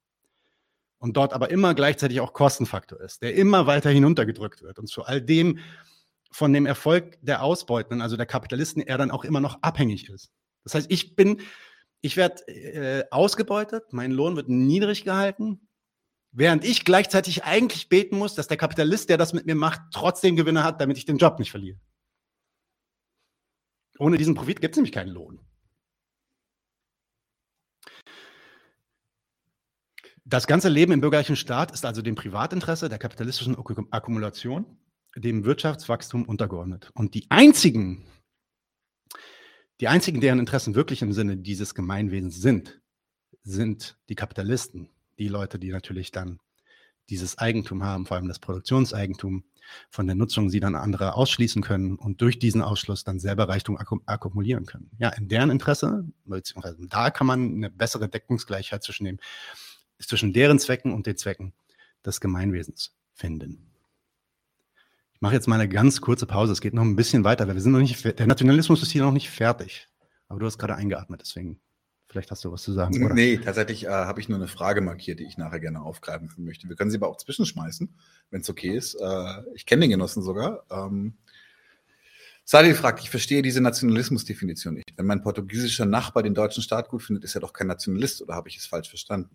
Und 0.99 1.17
dort 1.17 1.33
aber 1.33 1.51
immer 1.51 1.75
gleichzeitig 1.75 2.21
auch 2.21 2.33
Kostenfaktor 2.33 3.01
ist, 3.01 3.23
der 3.23 3.35
immer 3.35 3.67
weiter 3.67 3.91
hinuntergedrückt 3.91 4.63
wird 4.63 4.79
und 4.79 4.87
zu 4.87 5.05
all 5.05 5.21
dem 5.21 5.59
von 6.31 6.53
dem 6.53 6.67
Erfolg 6.67 7.19
der 7.21 7.43
Ausbeutenden, 7.43 8.01
also 8.01 8.17
der 8.17 8.27
Kapitalisten, 8.27 8.83
er 8.83 8.99
dann 8.99 9.11
auch 9.11 9.25
immer 9.25 9.41
noch 9.41 9.63
abhängig 9.63 10.09
ist. 10.09 10.33
Das 10.65 10.75
heißt, 10.75 10.91
ich 10.91 11.15
bin 11.15 11.43
ich 12.05 12.19
werde 12.19 12.47
äh, 12.49 13.05
ausgebeutet, 13.11 13.95
mein 13.95 14.11
Lohn 14.11 14.37
wird 14.37 14.51
niedrig 14.51 15.05
gehalten, 15.05 15.71
während 16.33 16.63
ich 16.63 16.85
gleichzeitig 16.85 17.45
eigentlich 17.45 17.89
beten 17.89 18.19
muss, 18.19 18.35
dass 18.35 18.47
der 18.47 18.59
Kapitalist, 18.59 19.09
der 19.09 19.17
das 19.17 19.33
mit 19.33 19.47
mir 19.47 19.55
macht, 19.55 19.81
trotzdem 19.91 20.37
Gewinne 20.37 20.65
hat, 20.65 20.83
damit 20.83 20.99
ich 20.99 21.07
den 21.07 21.17
Job 21.17 21.39
nicht 21.39 21.51
verliere. 21.51 21.81
Ohne 23.99 24.19
diesen 24.19 24.35
Profit 24.35 24.61
gibt 24.61 24.75
es 24.75 24.77
nämlich 24.77 24.93
keinen 24.93 25.13
Lohn. 25.13 25.41
Das 30.27 30.47
ganze 30.47 30.71
Leben 30.71 30.93
im 30.93 31.03
bürgerlichen 31.03 31.37
Staat 31.37 31.71
ist 31.73 31.85
also 31.85 32.01
dem 32.01 32.15
Privatinteresse 32.15 32.89
der 32.89 32.99
kapitalistischen 32.99 33.57
Akkumulation, 33.91 34.65
dem 35.17 35.45
Wirtschaftswachstum 35.45 36.25
untergeordnet. 36.25 36.91
Und 36.95 37.15
die 37.15 37.31
einzigen, 37.31 38.07
die 39.81 39.89
einzigen, 39.89 40.23
deren 40.23 40.39
Interessen 40.39 40.75
wirklich 40.75 41.03
im 41.03 41.13
Sinne 41.13 41.37
dieses 41.37 41.75
Gemeinwesens 41.75 42.41
sind, 42.41 42.81
sind 43.43 43.99
die 44.09 44.15
Kapitalisten. 44.15 44.89
Die 45.19 45.29
Leute, 45.29 45.59
die 45.59 45.71
natürlich 45.71 46.11
dann 46.11 46.41
dieses 47.11 47.37
Eigentum 47.37 47.85
haben, 47.85 48.07
vor 48.07 48.17
allem 48.17 48.29
das 48.29 48.39
Produktionseigentum, 48.39 49.45
von 49.91 50.07
der 50.07 50.17
Nutzung 50.17 50.49
sie 50.49 50.61
dann 50.61 50.75
andere 50.75 51.15
ausschließen 51.15 51.63
können 51.63 51.97
und 51.97 52.23
durch 52.23 52.39
diesen 52.39 52.63
Ausschluss 52.63 53.05
dann 53.05 53.19
selber 53.19 53.49
Reichtum 53.49 53.77
akkumulieren 54.07 54.65
können. 54.65 54.91
Ja, 54.99 55.11
in 55.11 55.29
deren 55.29 55.51
Interesse, 55.51 56.05
beziehungsweise 56.25 56.79
da 56.89 57.11
kann 57.11 57.27
man 57.27 57.55
eine 57.57 57.71
bessere 57.71 58.09
Deckungsgleichheit 58.09 58.83
zwischen, 58.83 59.05
dem, 59.05 59.19
zwischen 60.07 60.33
deren 60.33 60.59
Zwecken 60.59 60.93
und 60.93 61.07
den 61.07 61.17
Zwecken 61.17 61.53
des 62.05 62.21
Gemeinwesens 62.21 62.97
finden 63.13 63.75
mache 65.25 65.35
jetzt 65.35 65.49
mal 65.49 65.59
eine 65.59 65.71
ganz 65.71 66.03
kurze 66.03 66.27
Pause. 66.27 66.53
Es 66.53 66.61
geht 66.61 66.75
noch 66.75 66.83
ein 66.83 66.97
bisschen 66.97 67.25
weiter, 67.25 67.49
weil 67.49 67.55
wir 67.55 67.63
sind 67.63 67.73
noch 67.73 67.81
nicht, 67.81 68.05
der 68.05 68.27
Nationalismus 68.27 68.83
ist 68.83 68.91
hier 68.91 69.03
noch 69.03 69.11
nicht 69.11 69.31
fertig. 69.31 69.89
Aber 70.29 70.39
du 70.39 70.45
hast 70.45 70.59
gerade 70.59 70.75
eingeatmet, 70.75 71.23
deswegen 71.23 71.61
vielleicht 72.09 72.31
hast 72.31 72.45
du 72.45 72.53
was 72.53 72.63
zu 72.63 72.75
sagen. 72.75 73.03
Oder? 73.03 73.15
Nee, 73.15 73.39
tatsächlich 73.39 73.87
äh, 73.87 73.89
habe 73.89 74.21
ich 74.21 74.29
nur 74.29 74.37
eine 74.37 74.49
Frage 74.49 74.83
markiert, 74.83 75.21
die 75.21 75.25
ich 75.25 75.39
nachher 75.39 75.61
gerne 75.61 75.81
aufgreifen 75.81 76.29
möchte. 76.37 76.69
Wir 76.69 76.77
können 76.77 76.91
sie 76.91 76.99
aber 76.99 77.09
auch 77.09 77.17
zwischenschmeißen, 77.17 77.89
wenn 78.31 78.41
es 78.43 78.51
okay 78.51 78.77
ist. 78.77 78.97
Äh, 78.97 79.43
ich 79.55 79.65
kenne 79.65 79.81
den 79.81 79.91
Genossen 79.93 80.23
sogar. 80.23 80.63
Ähm, 80.71 81.15
Salih 82.45 82.75
fragt, 82.75 83.01
ich 83.01 83.09
verstehe 83.09 83.41
diese 83.41 83.63
Nationalismusdefinition 83.63 84.75
nicht. 84.75 84.93
Wenn 84.95 85.07
mein 85.07 85.23
portugiesischer 85.23 85.87
Nachbar 85.87 86.23
den 86.23 86.35
deutschen 86.35 86.63
Staat 86.63 86.91
gut 86.91 87.03
findet, 87.03 87.25
ist 87.25 87.35
er 87.35 87.41
doch 87.41 87.55
kein 87.55 87.69
Nationalist, 87.69 88.21
oder 88.21 88.35
habe 88.35 88.51
ich 88.51 88.59
es 88.59 88.67
falsch 88.67 88.91
verstanden? 88.91 89.35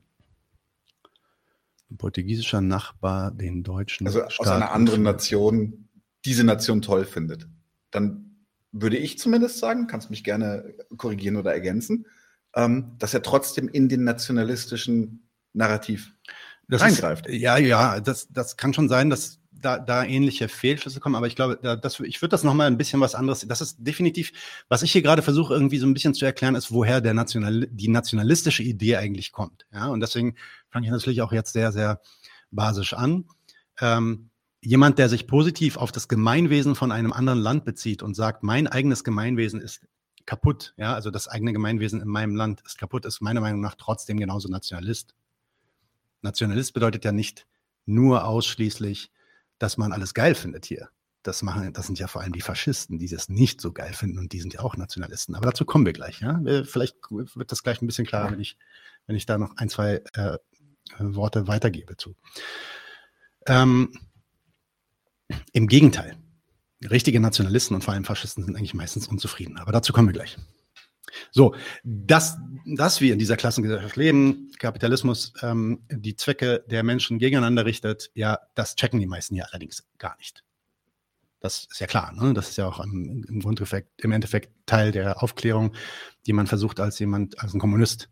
Ein 1.91 1.97
portugiesischer 1.97 2.61
Nachbar 2.61 3.31
den 3.31 3.63
deutschen 3.63 4.07
also 4.07 4.19
Staat 4.29 4.39
aus 4.39 4.47
einer 4.47 4.71
anderen 4.71 5.03
Nation 5.03 5.89
diese 6.25 6.43
Nation 6.43 6.81
toll 6.81 7.05
findet, 7.05 7.47
dann 7.91 8.45
würde 8.71 8.97
ich 8.97 9.17
zumindest 9.17 9.57
sagen, 9.57 9.87
kannst 9.87 10.09
mich 10.09 10.23
gerne 10.23 10.75
korrigieren 10.97 11.37
oder 11.37 11.53
ergänzen, 11.53 12.05
ähm, 12.53 12.95
dass 12.99 13.13
er 13.13 13.23
trotzdem 13.23 13.67
in 13.67 13.89
den 13.89 14.03
nationalistischen 14.03 15.27
Narrativ 15.53 16.13
das 16.67 16.81
reingreift. 16.81 17.27
Ist, 17.27 17.39
ja, 17.39 17.57
ja, 17.57 17.99
das, 17.99 18.27
das 18.29 18.57
kann 18.57 18.73
schon 18.73 18.89
sein, 18.89 19.09
dass 19.09 19.38
da, 19.61 19.79
da 19.79 20.03
ähnliche 20.03 20.47
Fehlschlüsse 20.47 20.99
kommen, 20.99 21.15
aber 21.15 21.27
ich 21.27 21.35
glaube, 21.35 21.59
da, 21.61 21.75
das, 21.75 21.99
ich 21.99 22.21
würde 22.21 22.31
das 22.31 22.43
nochmal 22.43 22.67
ein 22.67 22.77
bisschen 22.77 22.99
was 23.01 23.15
anderes, 23.15 23.45
das 23.47 23.61
ist 23.61 23.77
definitiv, 23.79 24.31
was 24.67 24.83
ich 24.83 24.91
hier 24.91 25.01
gerade 25.01 25.21
versuche 25.21 25.53
irgendwie 25.53 25.77
so 25.77 25.87
ein 25.87 25.93
bisschen 25.93 26.13
zu 26.13 26.25
erklären, 26.25 26.55
ist, 26.55 26.71
woher 26.71 27.01
der 27.01 27.13
National, 27.13 27.67
die 27.71 27.89
nationalistische 27.89 28.63
Idee 28.63 28.97
eigentlich 28.97 29.31
kommt. 29.31 29.65
Ja, 29.73 29.87
und 29.87 29.99
deswegen 29.99 30.35
fange 30.69 30.85
ich 30.85 30.91
natürlich 30.91 31.21
auch 31.21 31.31
jetzt 31.31 31.53
sehr, 31.53 31.71
sehr 31.71 32.01
basisch 32.51 32.93
an. 32.93 33.25
Ähm, 33.79 34.29
jemand, 34.61 34.99
der 34.99 35.09
sich 35.09 35.27
positiv 35.27 35.77
auf 35.77 35.91
das 35.91 36.07
Gemeinwesen 36.07 36.75
von 36.75 36.91
einem 36.91 37.13
anderen 37.13 37.39
Land 37.39 37.65
bezieht 37.65 38.03
und 38.03 38.15
sagt, 38.15 38.43
mein 38.43 38.67
eigenes 38.67 39.03
Gemeinwesen 39.03 39.61
ist 39.61 39.81
kaputt, 40.25 40.73
ja, 40.77 40.93
also 40.93 41.11
das 41.11 41.27
eigene 41.27 41.53
Gemeinwesen 41.53 42.01
in 42.01 42.07
meinem 42.07 42.35
Land 42.35 42.61
ist 42.65 42.77
kaputt, 42.77 43.05
ist 43.05 43.21
meiner 43.21 43.41
Meinung 43.41 43.61
nach 43.61 43.75
trotzdem 43.75 44.19
genauso 44.19 44.49
Nationalist. 44.49 45.15
Nationalist 46.21 46.73
bedeutet 46.73 47.05
ja 47.05 47.11
nicht 47.11 47.47
nur 47.85 48.25
ausschließlich 48.25 49.11
dass 49.59 49.77
man 49.77 49.91
alles 49.91 50.13
geil 50.13 50.35
findet 50.35 50.65
hier. 50.65 50.89
Das 51.21 51.43
machen, 51.43 51.73
das 51.73 51.85
sind 51.85 51.99
ja 51.99 52.07
vor 52.07 52.21
allem 52.21 52.31
die 52.31 52.41
Faschisten, 52.41 52.97
die 52.97 53.09
das 53.09 53.27
nicht 53.27 53.59
so 53.59 53.73
geil 53.73 53.93
finden 53.93 54.19
und 54.19 54.31
die 54.31 54.39
sind 54.39 54.53
ja 54.53 54.61
auch 54.61 54.77
Nationalisten. 54.77 55.35
Aber 55.35 55.45
dazu 55.45 55.65
kommen 55.65 55.85
wir 55.85 55.93
gleich. 55.93 56.21
Ja? 56.21 56.41
Vielleicht 56.63 56.95
wird 57.09 57.51
das 57.51 57.61
gleich 57.61 57.81
ein 57.81 57.87
bisschen 57.87 58.07
klarer, 58.07 58.31
wenn 58.31 58.39
ich, 58.39 58.57
wenn 59.05 59.17
ich 59.17 59.25
da 59.25 59.37
noch 59.37 59.57
ein, 59.57 59.69
zwei 59.69 60.01
äh, 60.13 60.37
Worte 60.97 61.47
weitergebe 61.47 61.97
zu. 61.97 62.15
Ähm, 63.47 63.91
Im 65.51 65.67
Gegenteil, 65.67 66.17
richtige 66.89 67.19
Nationalisten 67.19 67.75
und 67.75 67.83
vor 67.83 67.93
allem 67.93 68.05
Faschisten 68.05 68.45
sind 68.45 68.55
eigentlich 68.55 68.73
meistens 68.73 69.07
unzufrieden. 69.07 69.57
Aber 69.57 69.73
dazu 69.73 69.91
kommen 69.91 70.07
wir 70.07 70.13
gleich. 70.13 70.37
So, 71.31 71.55
dass, 71.83 72.37
dass 72.65 73.01
wir 73.01 73.13
in 73.13 73.19
dieser 73.19 73.37
Klassengesellschaft 73.37 73.95
leben, 73.95 74.51
Kapitalismus 74.59 75.33
ähm, 75.41 75.83
die 75.89 76.15
Zwecke 76.15 76.63
der 76.67 76.83
Menschen 76.83 77.19
gegeneinander 77.19 77.65
richtet, 77.65 78.11
ja, 78.13 78.39
das 78.55 78.75
checken 78.75 78.99
die 78.99 79.07
meisten 79.07 79.35
ja 79.35 79.45
allerdings 79.45 79.87
gar 79.97 80.17
nicht. 80.17 80.43
Das 81.41 81.67
ist 81.71 81.79
ja 81.79 81.87
klar, 81.87 82.11
ne? 82.13 82.33
das 82.33 82.49
ist 82.49 82.57
ja 82.57 82.67
auch 82.67 82.81
im, 82.81 83.23
im 83.27 83.39
Grundeffekt, 83.39 84.01
im 84.03 84.11
Endeffekt 84.11 84.51
Teil 84.65 84.91
der 84.91 85.23
Aufklärung, 85.23 85.73
die 86.27 86.33
man 86.33 86.47
versucht 86.47 86.81
als 86.81 86.99
jemand, 86.99 87.39
als 87.39 87.53
ein 87.53 87.59
Kommunist, 87.59 88.09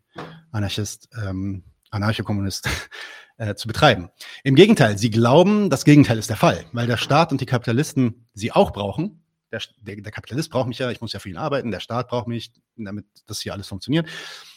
Anarchist, 0.50 1.10
ähm, 1.22 1.62
Anarchokommunist 1.90 2.68
äh, 3.36 3.54
zu 3.54 3.68
betreiben. 3.68 4.10
Im 4.44 4.54
Gegenteil, 4.54 4.96
sie 4.96 5.10
glauben, 5.10 5.68
das 5.68 5.84
Gegenteil 5.84 6.18
ist 6.18 6.30
der 6.30 6.38
Fall, 6.38 6.64
weil 6.72 6.86
der 6.86 6.96
Staat 6.96 7.30
und 7.30 7.40
die 7.40 7.46
Kapitalisten 7.46 8.26
sie 8.32 8.52
auch 8.52 8.72
brauchen, 8.72 9.22
der, 9.50 9.62
der, 9.78 9.96
der, 9.96 10.12
Kapitalist 10.12 10.50
braucht 10.50 10.68
mich 10.68 10.78
ja, 10.78 10.90
ich 10.90 11.00
muss 11.00 11.12
ja 11.12 11.20
für 11.20 11.28
ihn 11.28 11.36
arbeiten, 11.36 11.70
der 11.70 11.80
Staat 11.80 12.08
braucht 12.08 12.28
mich, 12.28 12.52
damit 12.76 13.06
das 13.26 13.40
hier 13.40 13.52
alles 13.52 13.68
funktioniert. 13.68 14.08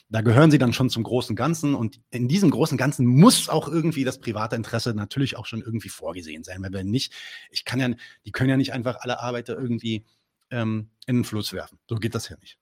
Da 0.09 0.21
gehören 0.21 0.51
sie 0.51 0.57
dann 0.57 0.73
schon 0.73 0.89
zum 0.89 1.03
großen 1.03 1.35
Ganzen 1.35 1.73
und 1.73 2.01
in 2.09 2.27
diesem 2.27 2.51
großen 2.51 2.77
Ganzen 2.77 3.05
muss 3.05 3.47
auch 3.47 3.69
irgendwie 3.69 4.03
das 4.03 4.19
private 4.19 4.57
Interesse 4.57 4.93
natürlich 4.93 5.37
auch 5.37 5.45
schon 5.45 5.61
irgendwie 5.61 5.89
vorgesehen 5.89 6.43
sein, 6.43 6.61
weil 6.61 6.73
wenn 6.73 6.87
nicht, 6.87 7.13
ich 7.49 7.63
kann 7.63 7.79
ja, 7.79 7.89
die 8.25 8.31
können 8.31 8.49
ja 8.49 8.57
nicht 8.57 8.73
einfach 8.73 8.97
alle 8.99 9.21
Arbeiter 9.21 9.57
irgendwie 9.57 10.05
ähm, 10.49 10.89
in 11.05 11.17
den 11.17 11.23
Fluss 11.23 11.53
werfen. 11.53 11.79
So 11.87 11.95
geht 11.95 12.13
das 12.13 12.27
ja 12.27 12.35
nicht. 12.41 12.57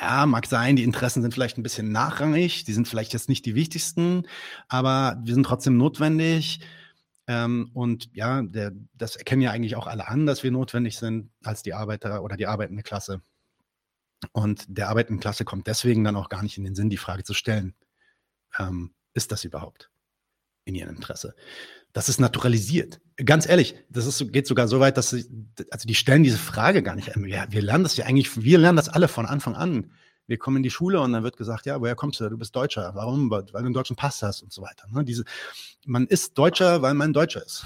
Ja, 0.00 0.26
mag 0.26 0.46
sein, 0.46 0.76
die 0.76 0.84
Interessen 0.84 1.22
sind 1.22 1.34
vielleicht 1.34 1.58
ein 1.58 1.64
bisschen 1.64 1.90
nachrangig, 1.90 2.64
die 2.64 2.72
sind 2.72 2.86
vielleicht 2.86 3.14
jetzt 3.14 3.28
nicht 3.28 3.44
die 3.46 3.56
wichtigsten, 3.56 4.28
aber 4.68 5.18
wir 5.24 5.34
sind 5.34 5.44
trotzdem 5.44 5.76
notwendig 5.76 6.60
ähm, 7.28 7.70
und 7.74 8.08
ja, 8.12 8.42
der, 8.42 8.72
das 8.94 9.14
erkennen 9.16 9.42
ja 9.42 9.52
eigentlich 9.52 9.76
auch 9.76 9.86
alle 9.86 10.08
an, 10.08 10.26
dass 10.26 10.42
wir 10.42 10.50
notwendig 10.50 10.98
sind 10.98 11.30
als 11.44 11.62
die 11.62 11.74
Arbeiter 11.74 12.22
oder 12.24 12.36
die 12.36 12.46
arbeitende 12.46 12.82
Klasse. 12.82 13.22
Und 14.32 14.64
der 14.68 14.88
arbeitenden 14.88 15.20
Klasse 15.20 15.44
kommt 15.44 15.68
deswegen 15.68 16.02
dann 16.02 16.16
auch 16.16 16.28
gar 16.28 16.42
nicht 16.42 16.58
in 16.58 16.64
den 16.64 16.74
Sinn, 16.74 16.90
die 16.90 16.96
Frage 16.96 17.22
zu 17.22 17.34
stellen, 17.34 17.74
ähm, 18.58 18.92
ist 19.14 19.30
das 19.30 19.44
überhaupt? 19.44 19.90
in 20.68 20.74
ihrem 20.74 20.90
Interesse. 20.90 21.34
Das 21.92 22.08
ist 22.08 22.20
naturalisiert. 22.20 23.00
Ganz 23.16 23.48
ehrlich, 23.48 23.74
das 23.88 24.06
ist, 24.06 24.32
geht 24.32 24.46
sogar 24.46 24.68
so 24.68 24.78
weit, 24.78 24.98
dass 24.98 25.10
sie, 25.10 25.24
also 25.70 25.88
die 25.88 25.94
stellen 25.94 26.22
diese 26.22 26.38
Frage 26.38 26.82
gar 26.82 26.94
nicht. 26.94 27.10
Ja, 27.26 27.46
wir 27.50 27.62
lernen 27.62 27.84
das 27.84 27.96
ja 27.96 28.04
eigentlich, 28.04 28.42
wir 28.42 28.58
lernen 28.58 28.76
das 28.76 28.90
alle 28.90 29.08
von 29.08 29.26
Anfang 29.26 29.56
an. 29.56 29.90
Wir 30.28 30.38
kommen 30.38 30.58
in 30.58 30.62
die 30.62 30.70
Schule 30.70 31.00
und 31.00 31.12
dann 31.12 31.24
wird 31.24 31.36
gesagt, 31.36 31.66
ja, 31.66 31.80
woher 31.80 31.96
kommst 31.96 32.20
du? 32.20 32.28
Du 32.28 32.36
bist 32.36 32.54
Deutscher. 32.54 32.94
Warum? 32.94 33.30
Weil 33.30 33.44
du 33.44 33.56
einen 33.56 33.72
deutschen 33.72 33.96
Pass 33.96 34.22
hast 34.22 34.42
und 34.42 34.52
so 34.52 34.62
weiter. 34.62 34.86
Ne? 34.90 35.02
Diese, 35.02 35.24
man 35.86 36.06
ist 36.06 36.36
Deutscher, 36.36 36.82
weil 36.82 36.94
man 36.94 37.12
Deutscher 37.12 37.44
ist. 37.44 37.64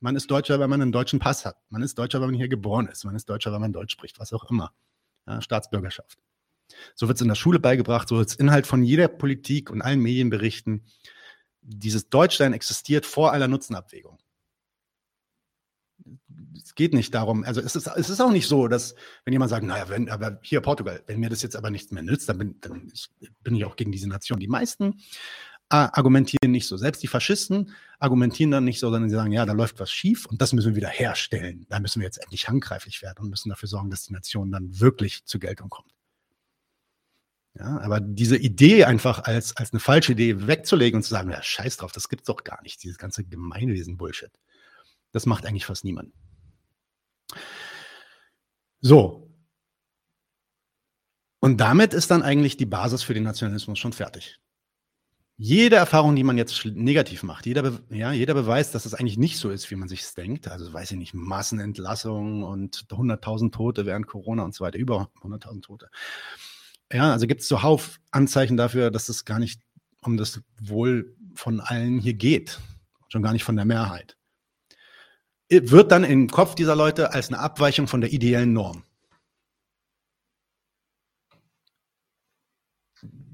Man 0.00 0.16
ist 0.16 0.28
Deutscher, 0.28 0.58
weil 0.58 0.66
man 0.66 0.82
einen 0.82 0.90
deutschen 0.90 1.20
Pass 1.20 1.46
hat. 1.46 1.56
Man 1.70 1.80
ist 1.80 1.96
Deutscher, 1.96 2.20
weil 2.20 2.26
man 2.26 2.34
hier 2.34 2.48
geboren 2.48 2.88
ist. 2.88 3.04
Man 3.04 3.14
ist 3.14 3.28
Deutscher, 3.28 3.52
weil 3.52 3.60
man 3.60 3.72
Deutsch 3.72 3.92
spricht, 3.92 4.18
was 4.18 4.32
auch 4.32 4.50
immer. 4.50 4.72
Ja, 5.28 5.40
Staatsbürgerschaft. 5.40 6.18
So 6.96 7.06
wird 7.06 7.18
es 7.18 7.22
in 7.22 7.28
der 7.28 7.36
Schule 7.36 7.60
beigebracht, 7.60 8.08
so 8.08 8.16
wird 8.16 8.30
es 8.30 8.34
Inhalt 8.34 8.66
von 8.66 8.82
jeder 8.82 9.06
Politik 9.06 9.70
und 9.70 9.80
allen 9.80 10.00
Medienberichten. 10.00 10.84
Dieses 11.60 12.08
Deutschsein 12.08 12.52
existiert 12.52 13.06
vor 13.06 13.32
aller 13.32 13.46
Nutzenabwägung. 13.46 14.18
Es 16.62 16.74
geht 16.74 16.94
nicht 16.94 17.14
darum, 17.14 17.44
also 17.44 17.60
es 17.60 17.76
ist, 17.76 17.86
es 17.86 18.10
ist 18.10 18.20
auch 18.20 18.32
nicht 18.32 18.48
so, 18.48 18.68
dass, 18.68 18.94
wenn 19.24 19.32
jemand 19.32 19.50
sagt, 19.50 19.64
naja, 19.64 19.88
wenn, 19.88 20.08
aber 20.08 20.38
hier 20.42 20.60
Portugal, 20.60 21.02
wenn 21.06 21.20
mir 21.20 21.30
das 21.30 21.42
jetzt 21.42 21.56
aber 21.56 21.70
nichts 21.70 21.92
mehr 21.92 22.02
nützt, 22.02 22.28
dann 22.28 22.38
bin, 22.38 22.60
dann 22.60 22.92
bin 23.42 23.54
ich 23.54 23.64
auch 23.64 23.76
gegen 23.76 23.92
diese 23.92 24.08
Nation. 24.08 24.40
Die 24.40 24.48
meisten 24.48 25.00
äh, 25.70 25.88
argumentieren 25.92 26.50
nicht 26.50 26.66
so. 26.66 26.76
Selbst 26.76 27.02
die 27.02 27.08
Faschisten 27.08 27.74
argumentieren 27.98 28.50
dann 28.50 28.64
nicht 28.64 28.78
so, 28.78 28.90
sondern 28.90 29.08
sie 29.08 29.16
sagen, 29.16 29.32
ja, 29.32 29.46
da 29.46 29.52
läuft 29.52 29.80
was 29.80 29.90
schief 29.90 30.26
und 30.26 30.42
das 30.42 30.52
müssen 30.52 30.70
wir 30.70 30.76
wieder 30.76 30.88
herstellen. 30.88 31.66
Da 31.68 31.80
müssen 31.80 32.00
wir 32.00 32.06
jetzt 32.06 32.18
endlich 32.18 32.48
handgreiflich 32.48 33.00
werden 33.02 33.24
und 33.24 33.30
müssen 33.30 33.48
dafür 33.48 33.68
sorgen, 33.68 33.90
dass 33.90 34.04
die 34.04 34.12
Nation 34.12 34.50
dann 34.50 34.80
wirklich 34.80 35.24
zur 35.24 35.40
Geltung 35.40 35.70
kommt. 35.70 35.92
Ja, 37.58 37.80
aber 37.80 38.00
diese 38.00 38.36
Idee 38.36 38.84
einfach 38.84 39.24
als, 39.24 39.56
als 39.56 39.72
eine 39.72 39.80
falsche 39.80 40.12
Idee 40.12 40.46
wegzulegen 40.46 40.96
und 40.98 41.02
zu 41.02 41.10
sagen, 41.10 41.30
ja, 41.30 41.42
scheiß 41.42 41.76
drauf, 41.76 41.92
das 41.92 42.08
gibt's 42.08 42.26
doch 42.26 42.44
gar 42.44 42.62
nicht, 42.62 42.82
dieses 42.82 42.96
ganze 42.96 43.24
Gemeinwesen-Bullshit. 43.24 44.30
Das 45.12 45.26
macht 45.26 45.44
eigentlich 45.44 45.66
fast 45.66 45.84
niemand. 45.84 46.12
So. 48.80 49.30
Und 51.40 51.60
damit 51.60 51.92
ist 51.92 52.10
dann 52.10 52.22
eigentlich 52.22 52.56
die 52.56 52.66
Basis 52.66 53.02
für 53.02 53.14
den 53.14 53.24
Nationalismus 53.24 53.78
schon 53.78 53.92
fertig. 53.92 54.38
Jede 55.38 55.76
Erfahrung, 55.76 56.14
die 56.14 56.22
man 56.22 56.38
jetzt 56.38 56.64
negativ 56.66 57.24
macht, 57.24 57.46
jeder, 57.46 57.62
Be 57.62 57.82
ja, 57.90 58.12
jeder 58.12 58.34
Beweis, 58.34 58.70
dass 58.70 58.86
es 58.86 58.94
eigentlich 58.94 59.18
nicht 59.18 59.38
so 59.38 59.50
ist, 59.50 59.70
wie 59.70 59.74
man 59.76 59.88
sich 59.88 60.04
denkt, 60.14 60.46
also 60.46 60.72
weiß 60.72 60.92
ich 60.92 60.98
nicht, 60.98 61.14
Massenentlassungen 61.14 62.44
und 62.44 62.86
100.000 62.90 63.50
Tote 63.50 63.86
während 63.86 64.06
Corona 64.06 64.44
und 64.44 64.54
so 64.54 64.64
weiter, 64.64 64.78
über 64.78 65.10
100.000 65.22 65.62
Tote. 65.62 65.90
Ja, 66.92 67.12
also 67.12 67.26
gibt 67.26 67.40
es 67.40 67.48
zuhauf 67.48 67.98
Anzeichen 68.10 68.56
dafür, 68.56 68.90
dass 68.90 69.08
es 69.08 69.24
gar 69.24 69.38
nicht 69.38 69.62
um 70.02 70.16
das 70.16 70.42
Wohl 70.60 71.16
von 71.34 71.60
allen 71.60 71.98
hier 71.98 72.14
geht, 72.14 72.60
schon 73.08 73.22
gar 73.22 73.32
nicht 73.32 73.44
von 73.44 73.56
der 73.56 73.64
Mehrheit. 73.64 74.16
Wird 75.60 75.92
dann 75.92 76.04
im 76.04 76.28
Kopf 76.28 76.54
dieser 76.54 76.74
Leute 76.74 77.12
als 77.12 77.28
eine 77.28 77.38
Abweichung 77.38 77.86
von 77.86 78.00
der 78.00 78.12
ideellen 78.12 78.52
Norm. 78.52 78.84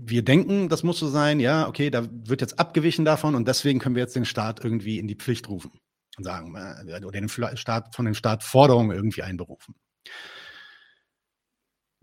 wir 0.08 0.24
denken, 0.24 0.68
das 0.68 0.82
muss 0.82 0.98
so 0.98 1.08
sein, 1.08 1.40
ja, 1.40 1.68
okay, 1.68 1.90
da 1.90 2.08
wird 2.10 2.40
jetzt 2.40 2.58
abgewichen 2.58 3.04
davon 3.04 3.34
und 3.34 3.46
deswegen 3.46 3.78
können 3.78 3.94
wir 3.94 4.02
jetzt 4.02 4.16
den 4.16 4.24
Staat 4.24 4.64
irgendwie 4.64 4.98
in 4.98 5.06
die 5.06 5.14
Pflicht 5.14 5.48
rufen 5.48 5.70
und 6.16 6.24
sagen, 6.24 6.54
äh, 6.54 7.04
oder 7.04 7.20
den 7.20 7.28
Staat 7.28 7.94
von 7.94 8.04
dem 8.04 8.14
Staat 8.14 8.42
Forderungen 8.42 8.90
irgendwie 8.90 9.22
einberufen. 9.22 9.74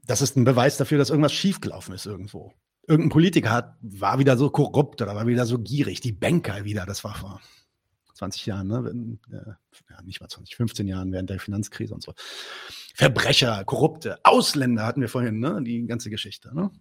Das 0.04 0.22
ist 0.22 0.38
ein 0.38 0.44
Beweis 0.44 0.78
dafür, 0.78 0.98
dass 0.98 1.10
irgendwas 1.10 1.34
schiefgelaufen 1.34 1.96
ist 1.96 2.06
irgendwo. 2.06 2.54
Irgendein 2.88 3.10
Politiker 3.10 3.50
hat, 3.52 3.76
war 3.82 4.20
wieder 4.20 4.38
so 4.38 4.52
korrupt 4.52 5.02
oder 5.02 5.16
war 5.16 5.26
wieder 5.26 5.48
so 5.48 5.58
gierig. 5.58 6.02
Die 6.02 6.12
Banker 6.12 6.64
wieder, 6.64 6.86
das 6.86 7.04
war 7.04 7.16
vor 7.16 7.42
20 8.16 8.46
Jahren, 8.46 8.68
ne? 8.68 9.18
Äh, 9.32 9.52
ja, 9.92 10.02
nicht 10.04 10.22
mal 10.22 10.28
20, 10.30 10.56
15 10.56 10.88
Jahren 10.88 11.12
während 11.12 11.30
der 11.30 11.40
Finanzkrise 11.40 11.94
und 11.94 12.02
so. 12.02 12.14
Verbrecher, 12.96 13.64
Korrupte, 13.66 14.20
Ausländer 14.24 14.86
hatten 14.86 15.02
wir 15.02 15.10
vorhin, 15.10 15.40
ne? 15.40 15.62
Die 15.64 15.86
ganze 15.86 16.10
Geschichte, 16.10 16.56
ne? 16.56 16.72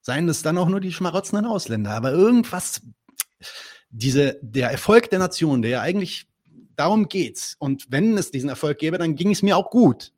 Seien 0.00 0.28
es 0.28 0.42
dann 0.42 0.56
auch 0.58 0.68
nur 0.68 0.80
die 0.80 0.92
schmarotzenden 0.92 1.46
Ausländer, 1.46 1.90
aber 1.92 2.12
irgendwas, 2.12 2.80
diese, 3.90 4.38
der 4.42 4.70
Erfolg 4.70 5.10
der 5.10 5.18
Nation, 5.18 5.60
der 5.62 5.70
ja 5.70 5.80
eigentlich 5.82 6.26
darum 6.74 7.08
geht's. 7.08 7.54
Und 7.58 7.86
wenn 7.90 8.16
es 8.16 8.30
diesen 8.30 8.48
Erfolg 8.48 8.78
gäbe, 8.78 8.96
dann 8.96 9.14
ging 9.16 9.30
es 9.30 9.42
mir 9.42 9.56
auch 9.58 9.70
gut. 9.70 10.12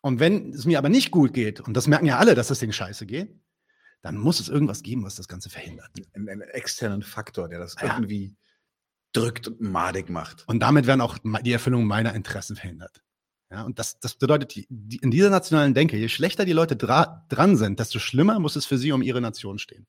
Und 0.00 0.20
wenn 0.20 0.52
es 0.54 0.64
mir 0.64 0.78
aber 0.78 0.88
nicht 0.88 1.10
gut 1.10 1.34
geht, 1.34 1.60
und 1.60 1.74
das 1.74 1.86
merken 1.86 2.06
ja 2.06 2.18
alle, 2.18 2.34
dass 2.34 2.50
es 2.50 2.58
den 2.58 2.72
Scheiße 2.72 3.04
geht, 3.04 3.34
dann 4.00 4.16
muss 4.18 4.40
es 4.40 4.48
irgendwas 4.50 4.82
geben, 4.82 5.02
was 5.04 5.16
das 5.16 5.28
Ganze 5.28 5.48
verhindert. 5.50 5.90
Einen, 6.14 6.28
einen 6.28 6.42
externen 6.42 7.02
Faktor, 7.02 7.48
der 7.48 7.58
das 7.58 7.74
Ja. 7.80 7.94
irgendwie 7.94 8.34
drückt 9.14 9.48
und 9.48 9.60
madig 9.60 10.10
macht. 10.10 10.46
Und 10.48 10.60
damit 10.60 10.86
werden 10.86 11.00
auch 11.00 11.18
die 11.42 11.52
Erfüllung 11.52 11.86
meiner 11.86 12.14
Interessen 12.14 12.56
verhindert. 12.56 13.02
Ja, 13.50 13.62
und 13.62 13.78
das, 13.78 14.00
das 14.00 14.14
bedeutet, 14.14 14.54
die, 14.54 14.66
die, 14.68 14.96
in 14.96 15.10
dieser 15.10 15.30
nationalen 15.30 15.74
Denke, 15.74 15.96
je 15.96 16.08
schlechter 16.08 16.44
die 16.44 16.52
Leute 16.52 16.76
dra 16.76 17.24
dran 17.28 17.56
sind, 17.56 17.78
desto 17.78 17.98
schlimmer 17.98 18.38
muss 18.40 18.56
es 18.56 18.66
für 18.66 18.78
sie 18.78 18.92
um 18.92 19.02
ihre 19.02 19.20
Nation 19.20 19.58
stehen. 19.58 19.86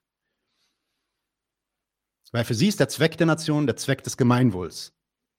Weil 2.32 2.46
für 2.46 2.54
sie 2.54 2.68
ist 2.68 2.80
der 2.80 2.90
Zweck 2.90 3.18
der 3.18 3.28
Nation 3.28 3.66
der 3.66 3.78
Zweck 3.78 4.04
des 4.04 4.18
Gemeinwohls. 4.18 4.94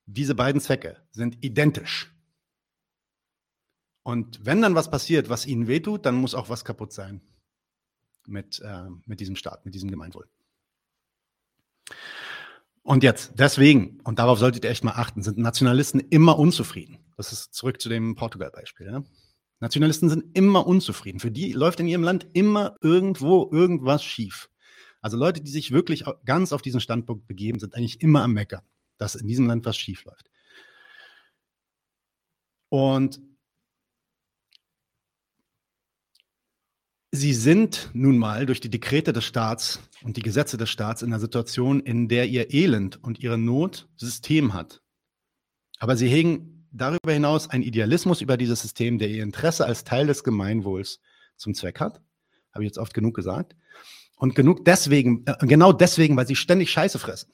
Diese 0.07 0.35
beiden 0.35 0.61
Zwecke 0.61 0.97
sind 1.13 1.45
identisch. 1.45 2.13
Und 4.03 4.45
wenn 4.45 4.63
dann 4.63 4.75
was 4.75 4.91
passiert, 4.91 5.29
was 5.29 5.47
ihnen 5.47 5.67
wehtut, 5.67 6.07
dann 6.07 6.15
muss 6.15 6.35
auch 6.35 6.49
was 6.49 6.65
kaputt 6.65 6.93
sein 6.93 7.21
mit, 8.27 8.61
äh, 8.61 8.89
mit 9.05 9.21
diesem 9.21 9.37
Staat, 9.37 9.65
mit 9.65 9.75
diesem 9.75 9.91
Gemeinwohl. 9.91 10.29
Und 12.87 13.03
jetzt, 13.03 13.33
deswegen, 13.35 13.99
und 14.05 14.21
darauf 14.21 14.39
solltet 14.39 14.63
ihr 14.63 14.71
echt 14.71 14.85
mal 14.85 14.93
achten, 14.93 15.21
sind 15.21 15.39
Nationalisten 15.39 15.99
immer 15.99 16.39
unzufrieden. 16.39 16.99
Das 17.17 17.33
ist 17.33 17.53
zurück 17.53 17.81
zu 17.81 17.89
dem 17.89 18.15
Portugal-Beispiel. 18.15 18.87
Ja? 18.87 19.03
Nationalisten 19.59 20.09
sind 20.09 20.37
immer 20.39 20.69
unzufrieden. 20.69 21.19
Für 21.19 21.33
die 21.33 21.51
läuft 21.51 21.81
in 21.81 21.89
ihrem 21.89 22.05
Land 22.05 22.29
immer 22.33 22.77
irgendwo 22.81 23.51
irgendwas 23.51 24.05
schief. 24.05 24.49
Also 25.01 25.17
Leute, 25.17 25.41
die 25.41 25.51
sich 25.51 25.73
wirklich 25.73 26.05
ganz 26.25 26.53
auf 26.53 26.63
diesen 26.63 26.79
Standpunkt 26.81 27.27
begeben, 27.27 27.59
sind 27.59 27.75
eigentlich 27.75 28.03
immer 28.03 28.23
am 28.23 28.35
Meckern, 28.35 28.63
dass 28.99 29.17
in 29.17 29.27
diesem 29.27 29.49
Land 29.49 29.67
was 29.67 29.77
schief 29.77 30.05
läuft. 30.05 30.31
Und 32.69 33.21
Sie 37.11 37.33
sind 37.35 37.91
nun 37.95 38.19
mal 38.19 38.47
durch 38.47 38.61
die 38.61 38.71
Dekrete 38.71 39.13
des 39.13 39.25
Staats 39.25 39.81
und 40.07 40.17
die 40.17 40.23
Gesetze 40.23 40.57
des 40.57 40.71
Staats 40.71 41.03
in 41.03 41.09
einer 41.09 41.19
Situation, 41.19 41.81
in 41.81 42.07
der 42.07 42.29
ihr 42.29 42.55
Elend 42.55 43.03
und 43.03 43.19
ihre 43.19 43.37
Not 43.37 43.89
System 43.97 44.55
hat. 44.55 44.81
Aber 45.81 45.97
sie 45.97 46.07
hegen 46.07 46.69
darüber 46.71 47.13
hinaus 47.13 47.51
einen 47.51 47.65
Idealismus 47.65 48.21
über 48.21 48.37
dieses 48.37 48.63
System, 48.63 48.99
der 48.99 49.09
ihr 49.09 49.25
Interesse 49.25 49.67
als 49.67 49.83
Teil 49.83 50.07
des 50.07 50.23
Gemeinwohls 50.23 51.01
zum 51.37 51.55
Zweck 51.55 51.81
hat. 51.81 52.01
Habe 52.53 52.63
ich 52.63 52.69
jetzt 52.69 52.79
oft 52.79 52.95
genug 52.95 53.17
gesagt. 53.17 53.57
Und 54.15 54.37
genug 54.37 54.65
deswegen, 54.65 55.25
äh, 55.27 55.45
genau 55.45 55.73
deswegen, 55.73 56.17
weil 56.17 56.29
sie 56.29 56.37
ständig 56.37 56.71
Scheiße 56.71 57.01
fressen. 57.01 57.33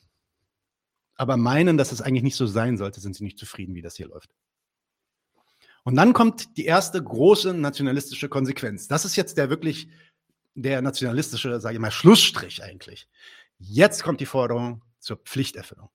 Aber 1.17 1.37
meinen, 1.37 1.77
dass 1.77 1.93
es 1.93 2.01
eigentlich 2.01 2.25
nicht 2.25 2.37
so 2.37 2.47
sein 2.47 2.79
sollte, 2.79 3.03
sind 3.03 3.15
sie 3.15 3.25
nicht 3.25 3.39
zufrieden, 3.39 3.75
wie 3.75 3.83
das 3.83 3.97
hier 3.97 4.09
läuft. 4.09 4.31
Und 5.85 5.95
dann 5.97 6.15
kommt 6.15 6.57
die 6.57 6.65
erste 6.65 7.03
große 7.03 7.53
nationalistische 7.53 8.31
Konsequenz. 8.31 8.89
Das 8.89 9.05
ist 9.05 9.17
jetzt 9.17 9.37
der 9.37 9.51
wirklich 9.51 9.89
der 10.55 10.83
nationalistische, 10.83 11.61
sage 11.61 11.75
ich 11.77 11.81
mal, 11.81 11.91
Schlussstrich 11.91 12.63
eigentlich. 12.63 13.09
Jetzt 13.59 14.03
kommt 14.03 14.21
die 14.21 14.27
Forderung 14.27 14.83
zur 14.99 15.17
Pflichterfüllung. 15.19 15.89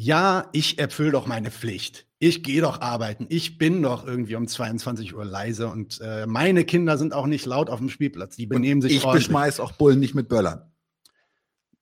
Ja, 0.00 0.48
ich 0.52 0.78
erfülle 0.78 1.10
doch 1.12 1.26
meine 1.26 1.50
Pflicht. 1.50 2.06
Ich 2.20 2.42
gehe 2.44 2.60
doch 2.62 2.80
arbeiten. 2.80 3.26
Ich 3.30 3.58
bin 3.58 3.82
doch 3.82 4.06
irgendwie 4.06 4.36
um 4.36 4.46
22 4.46 5.14
Uhr 5.14 5.24
leise 5.24 5.68
und 5.68 6.00
äh, 6.00 6.26
meine 6.26 6.64
Kinder 6.64 6.98
sind 6.98 7.12
auch 7.12 7.26
nicht 7.26 7.46
laut 7.46 7.68
auf 7.68 7.78
dem 7.80 7.88
Spielplatz. 7.88 8.36
Die 8.36 8.46
benehmen 8.46 8.80
sich 8.80 8.94
Ich 8.96 9.04
ordentlich. 9.04 9.26
beschmeiß 9.26 9.60
auch 9.60 9.72
Bullen 9.72 9.98
nicht 10.00 10.14
mit 10.14 10.28
Böllern. 10.28 10.72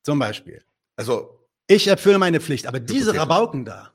Zum 0.03 0.19
Beispiel. 0.19 0.65
Also, 0.97 1.47
Ich 1.67 1.87
erfülle 1.89 2.19
meine 2.19 2.41
Pflicht, 2.41 2.67
aber 2.67 2.81
diese. 2.81 3.15
Rabauken 3.15 3.65
da, 3.67 3.93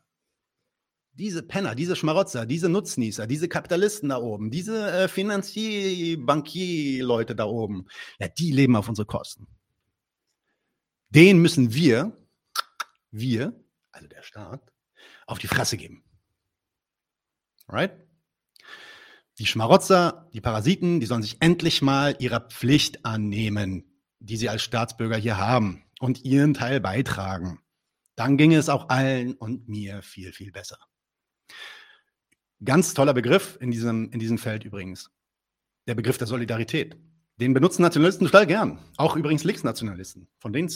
diese 1.13 1.43
Penner, 1.43 1.75
diese 1.75 1.95
Schmarotzer, 1.95 2.45
diese 2.45 2.69
Nutznießer, 2.69 3.27
diese 3.27 3.49
Kapitalisten 3.49 4.09
da 4.09 4.17
oben, 4.17 4.49
diese 4.49 4.91
äh, 4.91 5.07
Finanzier-, 5.07 6.17
Bankier-Leute 6.17 7.35
da 7.35 7.45
oben, 7.45 7.87
ja, 8.19 8.27
die 8.27 8.51
leben 8.51 8.75
auf 8.75 8.87
unsere 8.87 9.05
Kosten. 9.05 9.47
Den 11.09 11.39
müssen 11.39 11.73
wir, 11.73 12.17
wir, 13.11 13.53
also 13.91 14.07
der 14.07 14.23
Staat, 14.23 14.71
auf 15.27 15.39
die 15.39 15.47
Fresse 15.47 15.77
geben. 15.77 16.03
Alright? 17.67 17.91
Die 19.39 19.45
Schmarotzer, 19.45 20.29
die 20.33 20.41
Parasiten, 20.41 20.99
die 20.99 21.05
sollen 21.05 21.23
sich 21.23 21.41
endlich 21.41 21.81
mal 21.81 22.15
ihrer 22.19 22.41
Pflicht 22.41 23.05
annehmen, 23.05 23.99
die 24.19 24.37
sie 24.37 24.49
als 24.49 24.61
Staatsbürger 24.61 25.17
hier 25.17 25.37
haben 25.37 25.83
und 25.99 26.23
ihren 26.23 26.53
Teil 26.53 26.79
beitragen. 26.79 27.59
Dann 28.15 28.37
ginge 28.37 28.57
es 28.57 28.69
auch 28.69 28.89
allen 28.89 29.33
und 29.33 29.67
mir 29.67 30.03
viel, 30.03 30.31
viel 30.31 30.51
besser. 30.51 30.77
Ganz 32.63 32.93
toller 32.93 33.13
Begriff 33.13 33.57
in 33.59 33.71
diesem, 33.71 34.11
in 34.11 34.19
diesem 34.19 34.37
Feld 34.37 34.63
übrigens. 34.63 35.11
Der 35.87 35.95
Begriff 35.95 36.17
der 36.17 36.27
Solidarität. 36.27 36.95
Den 37.37 37.53
benutzen 37.53 37.81
Nationalisten 37.81 38.27
total 38.27 38.45
gern. 38.45 38.79
Auch 38.97 39.15
übrigens 39.15 39.43
Linksnationalisten. 39.43 40.27
Von 40.37 40.53
denen, 40.53 40.71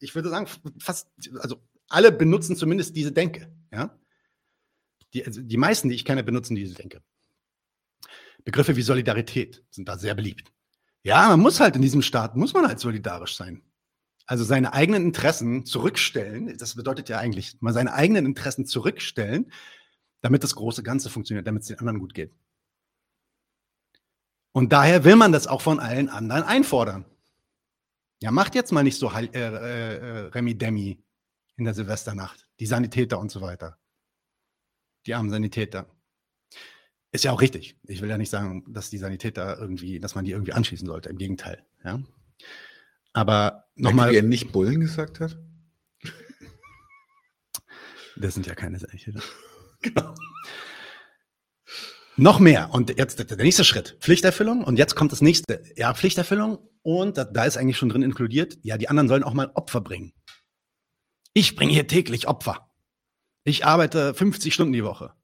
ich 0.00 0.14
würde 0.14 0.30
sagen, 0.30 0.46
fast, 0.78 1.10
also 1.40 1.62
alle 1.88 2.10
benutzen 2.10 2.56
zumindest 2.56 2.96
diese 2.96 3.12
Denke. 3.12 3.52
Ja? 3.70 3.98
Die, 5.12 5.26
also 5.26 5.42
die 5.42 5.56
meisten, 5.56 5.88
die 5.88 5.94
ich 5.94 6.04
kenne, 6.04 6.24
benutzen 6.24 6.54
diese 6.54 6.74
Denke. 6.74 7.02
Begriffe 8.44 8.76
wie 8.76 8.82
Solidarität 8.82 9.62
sind 9.70 9.88
da 9.88 9.98
sehr 9.98 10.14
beliebt. 10.14 10.52
Ja, 11.02 11.28
man 11.28 11.40
muss 11.40 11.60
halt 11.60 11.76
in 11.76 11.82
diesem 11.82 12.02
Staat, 12.02 12.36
muss 12.36 12.54
man 12.54 12.66
halt 12.66 12.80
solidarisch 12.80 13.36
sein. 13.36 13.62
Also 14.26 14.42
seine 14.42 14.72
eigenen 14.72 15.04
Interessen 15.04 15.64
zurückstellen, 15.64 16.56
das 16.58 16.74
bedeutet 16.74 17.08
ja 17.08 17.18
eigentlich 17.18 17.56
mal 17.60 17.72
seine 17.72 17.92
eigenen 17.92 18.26
Interessen 18.26 18.66
zurückstellen, 18.66 19.52
damit 20.26 20.42
das 20.42 20.56
große 20.56 20.82
Ganze 20.82 21.08
funktioniert, 21.08 21.46
damit 21.46 21.62
es 21.62 21.68
den 21.68 21.78
anderen 21.78 22.00
gut 22.00 22.12
geht. 22.12 22.34
Und 24.50 24.72
daher 24.72 25.04
will 25.04 25.14
man 25.14 25.30
das 25.30 25.46
auch 25.46 25.60
von 25.60 25.78
allen 25.78 26.08
anderen 26.08 26.42
einfordern. 26.42 27.04
Ja, 28.20 28.32
macht 28.32 28.56
jetzt 28.56 28.72
mal 28.72 28.82
nicht 28.82 28.98
so 28.98 29.08
äh, 29.12 29.26
äh, 29.26 29.38
äh, 29.38 30.18
Remi 30.30 30.58
Demi 30.58 31.00
in 31.56 31.64
der 31.64 31.74
Silvesternacht, 31.74 32.48
die 32.58 32.66
Sanitäter 32.66 33.20
und 33.20 33.30
so 33.30 33.40
weiter. 33.40 33.78
Die 35.06 35.14
armen 35.14 35.30
Sanitäter. 35.30 35.86
Ist 37.12 37.22
ja 37.22 37.30
auch 37.30 37.40
richtig. 37.40 37.78
Ich 37.84 38.02
will 38.02 38.10
ja 38.10 38.18
nicht 38.18 38.30
sagen, 38.30 38.64
dass 38.66 38.90
die 38.90 38.98
Sanitäter 38.98 39.56
irgendwie, 39.60 40.00
dass 40.00 40.16
man 40.16 40.24
die 40.24 40.32
irgendwie 40.32 40.54
anschließen 40.54 40.88
sollte. 40.88 41.08
Im 41.08 41.18
Gegenteil. 41.18 41.64
Ja. 41.84 42.00
Aber 43.12 43.68
nochmal. 43.76 44.10
Wie 44.10 44.16
er 44.16 44.24
nicht 44.24 44.50
Bullen 44.50 44.80
gesagt 44.80 45.20
hat? 45.20 45.38
Das 48.16 48.34
sind 48.34 48.46
ja 48.46 48.56
keine 48.56 48.80
Sanitäter. 48.80 49.22
Genau. 49.94 50.14
Noch 52.16 52.40
mehr. 52.40 52.70
Und 52.72 52.96
jetzt 52.96 53.18
der 53.18 53.36
nächste 53.36 53.64
Schritt. 53.64 53.96
Pflichterfüllung. 54.00 54.64
Und 54.64 54.78
jetzt 54.78 54.94
kommt 54.94 55.12
das 55.12 55.20
nächste. 55.20 55.62
Ja, 55.76 55.92
Pflichterfüllung. 55.94 56.58
Und 56.82 57.18
da, 57.18 57.24
da 57.24 57.44
ist 57.44 57.56
eigentlich 57.56 57.76
schon 57.76 57.90
drin 57.90 58.02
inkludiert. 58.02 58.58
Ja, 58.62 58.78
die 58.78 58.88
anderen 58.88 59.08
sollen 59.08 59.24
auch 59.24 59.34
mal 59.34 59.50
Opfer 59.54 59.80
bringen. 59.80 60.12
Ich 61.34 61.56
bringe 61.56 61.72
hier 61.72 61.86
täglich 61.86 62.28
Opfer. 62.28 62.70
Ich 63.44 63.66
arbeite 63.66 64.14
50 64.14 64.54
Stunden 64.54 64.72
die 64.72 64.84
Woche. 64.84 65.14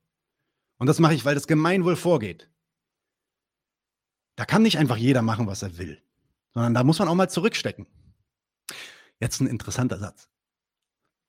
Und 0.78 0.86
das 0.86 0.98
mache 0.98 1.14
ich, 1.14 1.24
weil 1.24 1.34
das 1.34 1.46
Gemeinwohl 1.46 1.96
vorgeht. 1.96 2.50
Da 4.36 4.44
kann 4.44 4.62
nicht 4.62 4.78
einfach 4.78 4.96
jeder 4.96 5.22
machen, 5.22 5.46
was 5.46 5.62
er 5.62 5.78
will, 5.78 6.02
sondern 6.52 6.74
da 6.74 6.84
muss 6.84 6.98
man 6.98 7.08
auch 7.08 7.14
mal 7.14 7.28
zurückstecken. 7.30 7.86
Jetzt 9.20 9.40
ein 9.40 9.46
interessanter 9.46 9.98
Satz. 9.98 10.28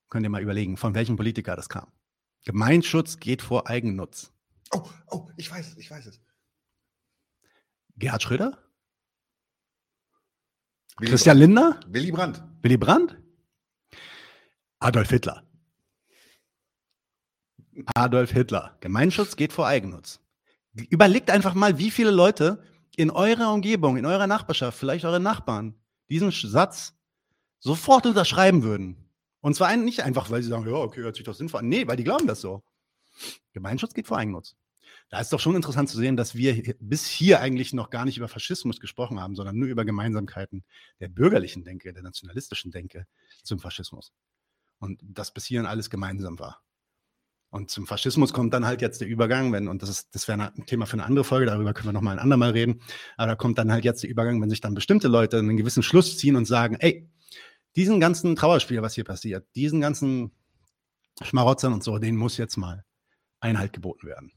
Könnt 0.09 0.25
ihr 0.25 0.29
mal 0.29 0.41
überlegen, 0.41 0.77
von 0.77 0.95
welchem 0.95 1.15
Politiker 1.15 1.55
das 1.55 1.69
kam. 1.69 1.91
Gemeinschutz 2.43 3.19
geht 3.19 3.41
vor 3.41 3.67
Eigennutz. 3.67 4.31
Oh, 4.71 4.89
oh, 5.09 5.29
ich 5.37 5.49
weiß 5.49 5.71
es, 5.71 5.77
ich 5.77 5.89
weiß 5.89 6.05
es. 6.07 6.21
Gerhard 7.95 8.23
Schröder? 8.23 8.57
Willy 10.97 11.11
Christian 11.11 11.37
Lindner? 11.37 11.79
Willy 11.87 12.11
Brandt. 12.11 12.43
Willy 12.61 12.77
Brandt? 12.77 13.17
Adolf 14.79 15.09
Hitler. 15.09 15.47
Adolf 17.95 18.31
Hitler. 18.31 18.77
Gemeinschutz 18.81 19.35
geht 19.35 19.53
vor 19.53 19.67
Eigennutz. 19.67 20.19
Überlegt 20.73 21.29
einfach 21.29 21.53
mal, 21.53 21.77
wie 21.77 21.91
viele 21.91 22.11
Leute 22.11 22.63
in 22.95 23.09
eurer 23.09 23.53
Umgebung, 23.53 23.97
in 23.97 24.05
eurer 24.05 24.27
Nachbarschaft, 24.27 24.77
vielleicht 24.77 25.05
eure 25.05 25.19
Nachbarn, 25.19 25.75
diesen 26.09 26.31
Satz 26.31 26.95
sofort 27.59 28.05
unterschreiben 28.05 28.63
würden. 28.63 29.09
Und 29.43 29.55
zwar 29.55 29.75
nicht 29.75 30.03
einfach, 30.03 30.31
weil 30.31 30.41
sie 30.41 30.47
sagen, 30.47 30.65
ja, 30.65 30.73
okay, 30.73 31.01
hört 31.01 31.17
sich 31.17 31.25
doch 31.25 31.33
sinnvoll 31.33 31.59
an. 31.59 31.67
Nee, 31.67 31.85
weil 31.85 31.97
die 31.97 32.05
glauben 32.05 32.27
das 32.27 32.39
so. 32.39 32.63
Gemeinschutz 33.51 33.93
geht 33.93 34.07
vor 34.07 34.17
Eigennutz. 34.17 34.55
Da 35.09 35.19
ist 35.19 35.33
doch 35.33 35.39
schon 35.41 35.57
interessant 35.57 35.89
zu 35.89 35.97
sehen, 35.97 36.15
dass 36.15 36.33
wir 36.33 36.75
bis 36.79 37.05
hier 37.07 37.41
eigentlich 37.41 37.73
noch 37.73 37.89
gar 37.89 38.05
nicht 38.05 38.17
über 38.17 38.29
Faschismus 38.29 38.79
gesprochen 38.79 39.19
haben, 39.19 39.35
sondern 39.35 39.57
nur 39.57 39.67
über 39.67 39.83
Gemeinsamkeiten 39.83 40.63
der 41.01 41.09
bürgerlichen 41.09 41.65
Denke, 41.65 41.91
der 41.91 42.03
nationalistischen 42.03 42.71
Denke 42.71 43.05
zum 43.43 43.59
Faschismus 43.59 44.13
und 44.79 45.01
das 45.03 45.33
bis 45.33 45.43
hierhin 45.43 45.67
alles 45.67 45.89
gemeinsam 45.89 46.39
war. 46.39 46.63
Und 47.49 47.69
zum 47.69 47.85
Faschismus 47.85 48.31
kommt 48.31 48.53
dann 48.53 48.65
halt 48.65 48.81
jetzt 48.81 49.01
der 49.01 49.09
Übergang, 49.09 49.51
wenn, 49.51 49.67
und 49.67 49.81
das 49.81 49.89
ist, 49.89 50.15
das 50.15 50.29
wäre 50.29 50.53
ein 50.55 50.65
Thema 50.65 50.85
für 50.85 50.93
eine 50.93 51.03
andere 51.03 51.25
Folge, 51.25 51.47
darüber 51.47 51.73
können 51.73 51.89
wir 51.89 51.93
nochmal 51.93 52.13
ein 52.13 52.23
andermal 52.23 52.51
reden, 52.51 52.81
aber 53.17 53.27
da 53.27 53.35
kommt 53.35 53.57
dann 53.57 53.73
halt 53.73 53.83
jetzt 53.83 54.03
der 54.03 54.09
Übergang, 54.09 54.41
wenn 54.41 54.49
sich 54.49 54.61
dann 54.61 54.73
bestimmte 54.73 55.09
Leute 55.09 55.37
einen 55.37 55.57
gewissen 55.57 55.83
Schluss 55.83 56.17
ziehen 56.17 56.37
und 56.37 56.45
sagen, 56.45 56.77
ey, 56.79 57.09
diesen 57.75 57.99
ganzen 57.99 58.35
Trauerspiel, 58.35 58.81
was 58.81 58.93
hier 58.93 59.03
passiert, 59.03 59.47
diesen 59.55 59.81
ganzen 59.81 60.31
Schmarotzern 61.21 61.73
und 61.73 61.83
so, 61.83 61.97
denen 61.97 62.17
muss 62.17 62.37
jetzt 62.37 62.57
mal 62.57 62.85
Einhalt 63.39 63.73
geboten 63.73 64.07
werden. 64.07 64.31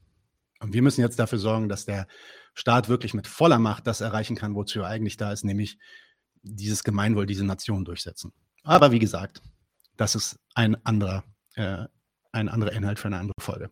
Und 0.59 0.73
wir 0.73 0.81
müssen 0.81 1.01
jetzt 1.01 1.19
dafür 1.19 1.39
sorgen, 1.39 1.69
dass 1.69 1.85
der 1.85 2.07
Staat 2.53 2.89
wirklich 2.89 3.13
mit 3.13 3.27
voller 3.27 3.59
Macht 3.59 3.85
das 3.87 4.01
erreichen 4.01 4.35
kann, 4.35 4.55
wozu 4.55 4.79
er 4.79 4.87
eigentlich 4.87 5.17
da 5.17 5.31
ist, 5.31 5.45
nämlich 5.45 5.77
dieses 6.41 6.83
Gemeinwohl, 6.83 7.25
diese 7.25 7.45
Nation 7.45 7.85
durchsetzen. 7.85 8.33
Aber 8.63 8.91
wie 8.91 8.99
gesagt, 8.99 9.41
das 9.95 10.15
ist 10.15 10.39
ein 10.55 10.83
anderer, 10.85 11.23
äh, 11.55 11.85
ein 12.31 12.49
anderer 12.49 12.71
Inhalt 12.71 12.99
für 12.99 13.07
eine 13.07 13.19
andere 13.19 13.33
Folge. 13.39 13.71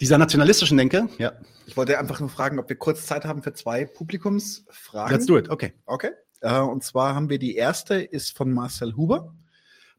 Dieser 0.00 0.18
nationalistischen 0.18 0.76
Denke, 0.78 1.08
ja. 1.18 1.32
Ich 1.66 1.76
wollte 1.76 1.98
einfach 1.98 2.20
nur 2.20 2.28
fragen, 2.28 2.58
ob 2.58 2.68
wir 2.68 2.76
kurz 2.76 3.04
Zeit 3.04 3.24
haben 3.24 3.42
für 3.42 3.52
zwei 3.52 3.84
Publikumsfragen. 3.84 5.12
Let's 5.12 5.26
do 5.26 5.36
it, 5.36 5.50
okay. 5.50 5.74
Okay. 5.86 6.12
Äh, 6.40 6.60
und 6.60 6.84
zwar 6.84 7.14
haben 7.14 7.28
wir 7.28 7.38
die 7.38 7.56
erste, 7.56 7.94
ist 7.96 8.36
von 8.36 8.52
Marcel 8.52 8.96
Huber. 8.96 9.34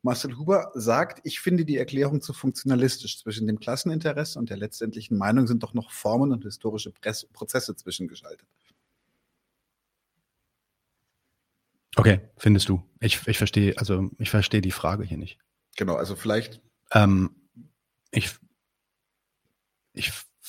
Marcel 0.01 0.37
Huber 0.37 0.71
sagt, 0.75 1.19
ich 1.25 1.41
finde 1.41 1.65
die 1.65 1.77
Erklärung 1.77 2.21
zu 2.21 2.31
funktionalistisch. 2.33 3.19
Zwischen 3.19 3.47
dem 3.47 3.59
Klasseninteresse 3.59 4.39
und 4.39 4.49
der 4.49 4.57
letztendlichen 4.57 5.17
Meinung 5.17 5.47
sind 5.47 5.61
doch 5.63 5.73
noch 5.73 5.91
Formen 5.91 6.31
und 6.31 6.43
historische 6.43 6.93
Prozesse 7.33 7.75
zwischengeschaltet. 7.75 8.47
Okay, 11.95 12.21
findest 12.37 12.69
du. 12.69 12.81
Ich, 13.01 13.27
ich 13.27 13.37
verstehe, 13.37 13.77
also 13.77 14.09
ich 14.19 14.29
verstehe 14.29 14.61
die 14.61 14.71
Frage 14.71 15.03
hier 15.03 15.17
nicht. 15.17 15.37
Genau, 15.75 15.95
also 15.95 16.15
vielleicht. 16.15 16.61
Ähm, 16.93 17.35
ich, 18.11 18.25
ich 18.25 18.38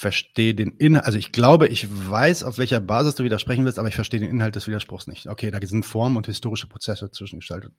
verstehe 0.01 0.55
den 0.55 0.71
Inhalt, 0.79 1.05
also 1.05 1.19
ich 1.19 1.31
glaube, 1.31 1.69
ich 1.69 1.87
weiß, 1.91 2.43
auf 2.45 2.57
welcher 2.57 2.81
Basis 2.81 3.17
du 3.17 3.23
widersprechen 3.23 3.67
willst, 3.67 3.79
aber 3.79 3.89
ich 3.89 3.95
verstehe 3.95 4.19
den 4.19 4.31
Inhalt 4.31 4.57
des 4.57 4.67
Widerspruchs 4.67 5.07
nicht. 5.07 5.27
Okay, 5.27 5.51
da 5.51 5.61
sind 5.67 5.85
Formen 5.85 6.17
und 6.17 6.25
historische 6.25 6.69
Prozesse 6.69 7.11
zwischengestaltet. 7.11 7.75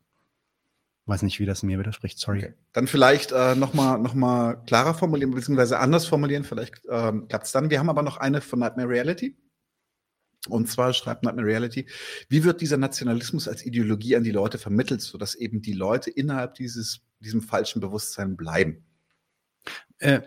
Weiß 1.08 1.24
nicht, 1.24 1.40
wie 1.40 1.48
das 1.48 1.64
mir 1.64 1.80
widerspricht, 1.80 2.20
sorry. 2.20 2.38
Okay. 2.38 2.54
Dann 2.74 2.86
vielleicht 2.86 3.32
äh, 3.32 3.56
nochmal 3.56 3.98
noch 3.98 4.14
mal 4.14 4.54
klarer 4.68 4.94
formulieren, 4.94 5.32
beziehungsweise 5.32 5.80
anders 5.80 6.06
formulieren, 6.06 6.44
vielleicht 6.44 6.84
ähm, 6.92 7.28
klappt 7.28 7.48
es 7.48 7.54
dann. 7.54 7.72
Wir 7.72 7.80
haben 7.80 7.90
aber 7.90 8.04
noch 8.04 8.18
eine 8.18 8.40
von 8.42 8.60
Nightmare 8.60 8.88
Reality. 8.88 9.36
Und 10.48 10.70
zwar 10.70 10.94
schreibt 10.94 11.24
Nightmare 11.24 11.48
Reality, 11.48 11.88
wie 12.30 12.44
wird 12.44 12.62
dieser 12.62 12.78
Nationalismus 12.78 13.48
als 13.48 13.66
Ideologie 13.66 14.16
an 14.16 14.24
die 14.24 14.30
Leute 14.30 14.60
vermittelt, 14.60 15.02
sodass 15.02 15.34
eben 15.34 15.64
die 15.64 15.74
Leute 15.74 16.12
innerhalb 16.12 16.54
dieses, 16.54 17.02
diesem 17.20 17.42
falschen 17.42 17.82
Bewusstsein 17.82 18.38
bleiben? 18.38 18.86
Äh, 19.98 20.22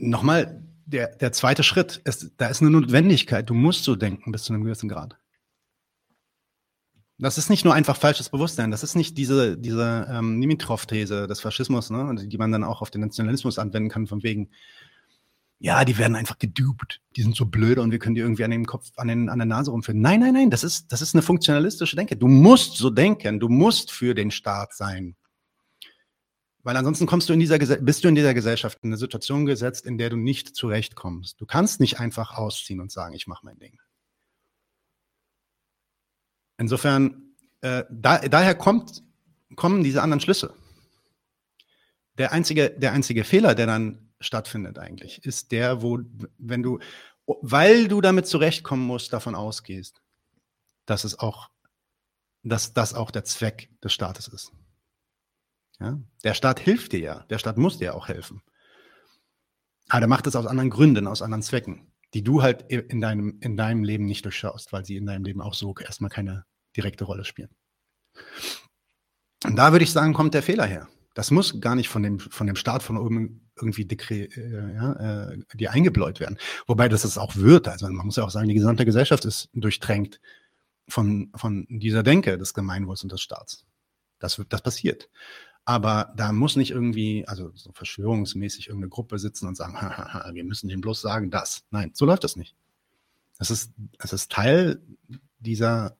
Nochmal, 0.00 0.62
der, 0.86 1.16
der 1.16 1.32
zweite 1.32 1.62
Schritt, 1.62 2.00
ist, 2.04 2.32
da 2.36 2.48
ist 2.48 2.62
eine 2.62 2.70
Notwendigkeit. 2.70 3.48
Du 3.48 3.54
musst 3.54 3.84
so 3.84 3.96
denken 3.96 4.32
bis 4.32 4.44
zu 4.44 4.52
einem 4.52 4.64
gewissen 4.64 4.88
Grad. 4.88 5.16
Das 7.20 7.36
ist 7.36 7.50
nicht 7.50 7.64
nur 7.64 7.74
einfach 7.74 7.96
falsches 7.96 8.28
Bewusstsein. 8.28 8.70
Das 8.70 8.84
ist 8.84 8.94
nicht 8.94 9.18
diese, 9.18 9.58
diese 9.58 10.06
ähm, 10.08 10.38
Nimitrov-These 10.38 11.26
des 11.26 11.40
Faschismus, 11.40 11.90
ne, 11.90 12.14
die 12.26 12.38
man 12.38 12.52
dann 12.52 12.62
auch 12.62 12.80
auf 12.80 12.90
den 12.90 13.00
Nationalismus 13.00 13.58
anwenden 13.58 13.88
kann, 13.88 14.06
von 14.06 14.22
wegen, 14.22 14.50
ja, 15.58 15.84
die 15.84 15.98
werden 15.98 16.14
einfach 16.14 16.38
gedupt. 16.38 17.00
Die 17.16 17.22
sind 17.22 17.34
so 17.34 17.46
blöde 17.46 17.82
und 17.82 17.90
wir 17.90 17.98
können 17.98 18.14
die 18.14 18.20
irgendwie 18.20 18.44
an 18.44 18.52
den 18.52 18.66
Kopf, 18.66 18.92
an, 18.96 19.08
den, 19.08 19.28
an 19.28 19.40
der 19.40 19.46
Nase 19.46 19.72
rumführen. 19.72 20.00
Nein, 20.00 20.20
nein, 20.20 20.32
nein, 20.32 20.50
das 20.50 20.62
ist, 20.62 20.92
das 20.92 21.02
ist 21.02 21.14
eine 21.14 21.22
funktionalistische 21.22 21.96
Denke. 21.96 22.16
Du 22.16 22.28
musst 22.28 22.76
so 22.76 22.90
denken. 22.90 23.40
Du 23.40 23.48
musst 23.48 23.90
für 23.90 24.14
den 24.14 24.30
Staat 24.30 24.74
sein. 24.74 25.16
Weil 26.68 26.76
ansonsten 26.76 27.06
kommst 27.06 27.30
du 27.30 27.32
in 27.32 27.40
dieser, 27.40 27.56
bist 27.56 28.04
du 28.04 28.08
in 28.08 28.14
dieser 28.14 28.34
Gesellschaft 28.34 28.78
in 28.82 28.90
eine 28.90 28.98
Situation 28.98 29.46
gesetzt, 29.46 29.86
in 29.86 29.96
der 29.96 30.10
du 30.10 30.16
nicht 30.16 30.54
zurechtkommst. 30.54 31.40
Du 31.40 31.46
kannst 31.46 31.80
nicht 31.80 31.98
einfach 31.98 32.36
ausziehen 32.36 32.78
und 32.80 32.92
sagen, 32.92 33.14
ich 33.14 33.26
mache 33.26 33.46
mein 33.46 33.58
Ding. 33.58 33.80
Insofern, 36.58 37.32
äh, 37.62 37.84
da, 37.90 38.18
daher 38.18 38.54
kommt, 38.54 39.02
kommen 39.56 39.82
diese 39.82 40.02
anderen 40.02 40.20
Schlüsse. 40.20 40.52
Der 42.18 42.32
einzige, 42.32 42.68
der 42.68 42.92
einzige 42.92 43.24
Fehler, 43.24 43.54
der 43.54 43.64
dann 43.64 44.10
stattfindet 44.20 44.78
eigentlich, 44.78 45.24
ist 45.24 45.52
der, 45.52 45.80
wo, 45.80 46.00
wenn 46.36 46.62
du, 46.62 46.80
weil 47.24 47.88
du 47.88 48.02
damit 48.02 48.26
zurechtkommen 48.26 48.86
musst, 48.86 49.14
davon 49.14 49.34
ausgehst, 49.34 50.02
dass 50.84 51.04
es 51.04 51.18
auch, 51.18 51.48
dass 52.42 52.74
das 52.74 52.92
auch 52.92 53.10
der 53.10 53.24
Zweck 53.24 53.70
des 53.82 53.94
Staates 53.94 54.28
ist. 54.28 54.52
Ja? 55.80 56.00
Der 56.24 56.34
Staat 56.34 56.60
hilft 56.60 56.92
dir 56.92 57.00
ja, 57.00 57.24
der 57.30 57.38
Staat 57.38 57.58
muss 57.58 57.78
dir 57.78 57.94
auch 57.94 58.08
helfen. 58.08 58.42
Aber 59.88 60.00
der 60.00 60.08
macht 60.08 60.26
es 60.26 60.36
aus 60.36 60.46
anderen 60.46 60.70
Gründen, 60.70 61.06
aus 61.06 61.22
anderen 61.22 61.42
Zwecken, 61.42 61.92
die 62.14 62.22
du 62.22 62.42
halt 62.42 62.70
in 62.70 63.00
deinem, 63.00 63.38
in 63.40 63.56
deinem 63.56 63.84
Leben 63.84 64.04
nicht 64.04 64.24
durchschaust, 64.24 64.72
weil 64.72 64.84
sie 64.84 64.96
in 64.96 65.06
deinem 65.06 65.24
Leben 65.24 65.40
auch 65.40 65.54
so 65.54 65.74
erstmal 65.76 66.10
keine 66.10 66.44
direkte 66.76 67.04
Rolle 67.04 67.24
spielen. 67.24 67.50
Und 69.44 69.56
da 69.56 69.72
würde 69.72 69.84
ich 69.84 69.92
sagen, 69.92 70.14
kommt 70.14 70.34
der 70.34 70.42
Fehler 70.42 70.66
her. 70.66 70.88
Das 71.14 71.30
muss 71.30 71.60
gar 71.60 71.74
nicht 71.74 71.88
von 71.88 72.02
dem, 72.02 72.18
von 72.18 72.46
dem 72.46 72.56
Staat 72.56 72.82
von 72.82 72.96
oben 72.96 73.50
irgendwie 73.56 73.84
dekre, 73.84 74.14
äh, 74.14 74.74
ja, 74.74 75.30
äh, 75.30 75.38
die 75.54 75.68
eingebläut 75.68 76.20
werden. 76.20 76.38
Wobei 76.66 76.88
das 76.88 77.04
es 77.04 77.18
auch 77.18 77.34
wird. 77.34 77.66
Also 77.66 77.88
man 77.88 78.06
muss 78.06 78.16
ja 78.16 78.24
auch 78.24 78.30
sagen, 78.30 78.48
die 78.48 78.54
gesamte 78.54 78.84
Gesellschaft 78.84 79.24
ist 79.24 79.48
durchtränkt 79.52 80.20
von, 80.86 81.32
von 81.34 81.66
dieser 81.68 82.02
Denke 82.02 82.38
des 82.38 82.54
Gemeinwohls 82.54 83.02
und 83.02 83.10
des 83.10 83.20
Staats. 83.20 83.66
Das, 84.20 84.40
das 84.48 84.62
passiert. 84.62 85.08
Aber 85.68 86.14
da 86.16 86.32
muss 86.32 86.56
nicht 86.56 86.70
irgendwie, 86.70 87.28
also 87.28 87.50
so 87.54 87.72
verschwörungsmäßig 87.72 88.68
irgendeine 88.68 88.88
Gruppe 88.88 89.18
sitzen 89.18 89.46
und 89.46 89.54
sagen, 89.54 89.74
wir 90.34 90.42
müssen 90.42 90.70
dem 90.70 90.80
bloß 90.80 91.02
sagen, 91.02 91.30
das. 91.30 91.62
Nein, 91.70 91.90
so 91.92 92.06
läuft 92.06 92.24
das 92.24 92.36
nicht. 92.36 92.54
Das 93.36 93.50
ist, 93.50 93.72
das 93.98 94.14
ist 94.14 94.32
Teil 94.32 94.80
dieser, 95.40 95.94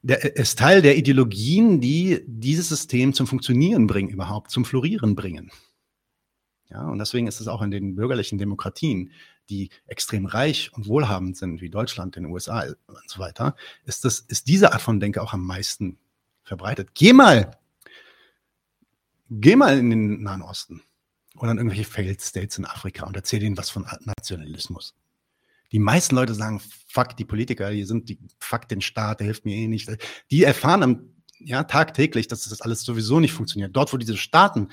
der 0.00 0.36
ist 0.36 0.58
Teil 0.58 0.80
der 0.80 0.96
Ideologien, 0.96 1.82
die 1.82 2.22
dieses 2.26 2.70
System 2.70 3.12
zum 3.12 3.26
Funktionieren 3.26 3.86
bringen, 3.86 4.08
überhaupt 4.08 4.50
zum 4.50 4.64
Florieren 4.64 5.14
bringen. 5.14 5.50
Ja, 6.70 6.88
und 6.88 6.98
deswegen 6.98 7.26
ist 7.26 7.42
es 7.42 7.48
auch 7.48 7.60
in 7.60 7.70
den 7.70 7.94
bürgerlichen 7.94 8.38
Demokratien, 8.38 9.12
die 9.50 9.68
extrem 9.86 10.24
reich 10.24 10.72
und 10.72 10.86
wohlhabend 10.86 11.36
sind, 11.36 11.60
wie 11.60 11.68
Deutschland, 11.68 12.16
den 12.16 12.24
USA 12.24 12.62
und 12.86 13.04
so 13.06 13.18
weiter, 13.18 13.54
ist 13.84 14.06
das, 14.06 14.20
ist 14.20 14.48
diese 14.48 14.72
Art 14.72 14.80
von 14.80 14.98
Denke 14.98 15.20
auch 15.20 15.34
am 15.34 15.44
meisten 15.44 15.98
verbreitet. 16.42 16.94
Geh 16.94 17.12
mal, 17.12 17.50
geh 19.30 19.56
mal 19.56 19.78
in 19.78 19.90
den 19.90 20.22
Nahen 20.22 20.42
Osten 20.42 20.82
oder 21.36 21.52
in 21.52 21.58
irgendwelche 21.58 21.84
Failed 21.84 22.20
States 22.20 22.58
in 22.58 22.64
Afrika 22.64 23.06
und 23.06 23.16
erzähl 23.16 23.42
ihnen 23.42 23.56
was 23.56 23.70
von 23.70 23.86
Nationalismus. 24.00 24.94
Die 25.72 25.78
meisten 25.78 26.14
Leute 26.14 26.34
sagen, 26.34 26.60
fuck 26.86 27.16
die 27.16 27.24
Politiker, 27.24 27.70
die 27.70 27.84
sind 27.84 28.08
die, 28.08 28.18
fuck 28.38 28.68
den 28.68 28.80
Staat, 28.80 29.20
der 29.20 29.26
hilft 29.26 29.44
mir 29.44 29.54
eh 29.54 29.68
nicht. 29.68 29.90
Die 30.30 30.44
erfahren 30.44 30.82
am, 30.82 31.10
ja, 31.38 31.64
tagtäglich, 31.64 32.26
dass 32.26 32.48
das 32.48 32.62
alles 32.62 32.82
sowieso 32.82 33.20
nicht 33.20 33.32
funktioniert. 33.32 33.76
Dort, 33.76 33.92
wo 33.92 33.98
diese 33.98 34.16
Staaten 34.16 34.68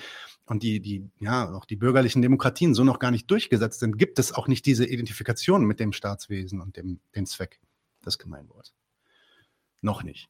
und 0.45 0.63
die, 0.63 0.79
die, 0.79 1.09
ja, 1.19 1.53
auch 1.53 1.65
die 1.65 1.75
bürgerlichen 1.75 2.21
Demokratien 2.21 2.73
so 2.73 2.83
noch 2.83 2.99
gar 2.99 3.11
nicht 3.11 3.29
durchgesetzt 3.29 3.79
sind, 3.81 3.97
gibt 3.97 4.19
es 4.19 4.31
auch 4.31 4.47
nicht 4.47 4.65
diese 4.65 4.85
Identifikation 4.85 5.65
mit 5.65 5.79
dem 5.79 5.91
Staatswesen 5.91 6.61
und 6.61 6.77
dem, 6.77 6.99
dem 7.15 7.25
Zweck 7.25 7.59
des 8.05 8.17
Gemeinwohls. 8.17 8.73
Noch 9.81 10.03
nicht. 10.03 10.29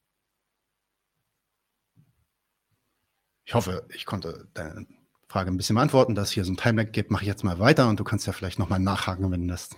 Ich 3.45 3.53
hoffe, 3.53 3.85
ich 3.93 4.05
konnte 4.05 4.47
deine 4.53 4.87
Frage 5.27 5.51
ein 5.51 5.57
bisschen 5.57 5.75
beantworten, 5.75 6.15
dass 6.15 6.29
es 6.29 6.33
hier 6.33 6.45
so 6.45 6.51
ein 6.51 6.57
Timeline 6.57 6.89
gibt. 6.89 7.11
Mache 7.11 7.23
ich 7.23 7.27
jetzt 7.27 7.43
mal 7.43 7.59
weiter 7.59 7.87
und 7.87 7.99
du 7.99 8.03
kannst 8.03 8.27
ja 8.27 8.33
vielleicht 8.33 8.59
nochmal 8.59 8.79
nachhaken, 8.79 9.31
wenn 9.31 9.47
das 9.47 9.69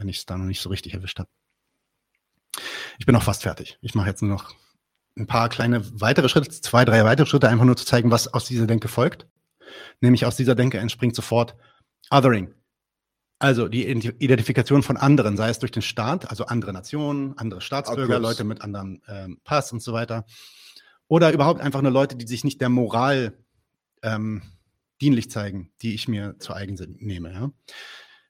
wenn 0.00 0.08
ich 0.08 0.18
es 0.18 0.26
da 0.26 0.36
noch 0.36 0.46
nicht 0.46 0.60
so 0.60 0.70
richtig 0.70 0.94
erwischt 0.94 1.18
habe. 1.18 1.28
Ich 2.98 3.06
bin 3.06 3.14
auch 3.14 3.22
fast 3.22 3.42
fertig. 3.42 3.78
Ich 3.82 3.94
mache 3.94 4.08
jetzt 4.08 4.22
nur 4.22 4.30
noch 4.30 4.54
ein 5.16 5.26
paar 5.26 5.48
kleine 5.48 6.00
weitere 6.00 6.28
Schritte, 6.28 6.50
zwei, 6.50 6.84
drei 6.84 7.04
weitere 7.04 7.26
Schritte, 7.26 7.48
einfach 7.48 7.64
nur 7.64 7.76
zu 7.76 7.84
zeigen, 7.84 8.10
was 8.10 8.28
aus 8.28 8.46
dieser 8.46 8.66
Denke 8.66 8.88
folgt. 8.88 9.26
Nämlich 10.00 10.26
aus 10.26 10.36
dieser 10.36 10.54
Denke 10.54 10.78
entspringt 10.78 11.14
sofort 11.14 11.54
Othering. 12.10 12.54
Also 13.38 13.68
die 13.68 13.86
Identifikation 13.86 14.82
von 14.82 14.96
anderen, 14.96 15.36
sei 15.36 15.48
es 15.48 15.58
durch 15.58 15.72
den 15.72 15.82
Staat, 15.82 16.28
also 16.28 16.46
andere 16.46 16.72
Nationen, 16.72 17.38
andere 17.38 17.60
Staatsbürger. 17.60 18.18
Leute 18.18 18.44
mit 18.44 18.60
anderem 18.60 19.00
ähm, 19.08 19.40
Pass 19.44 19.72
und 19.72 19.82
so 19.82 19.92
weiter. 19.92 20.26
Oder 21.10 21.32
überhaupt 21.32 21.60
einfach 21.60 21.82
nur 21.82 21.90
Leute, 21.90 22.14
die 22.14 22.26
sich 22.26 22.44
nicht 22.44 22.60
der 22.60 22.68
Moral 22.68 23.36
ähm, 24.02 24.42
dienlich 25.00 25.30
zeigen, 25.30 25.72
die 25.82 25.94
ich 25.94 26.06
mir 26.06 26.38
zu 26.38 26.54
eigen 26.54 26.76
nehme. 27.00 27.32
Ja? 27.32 27.50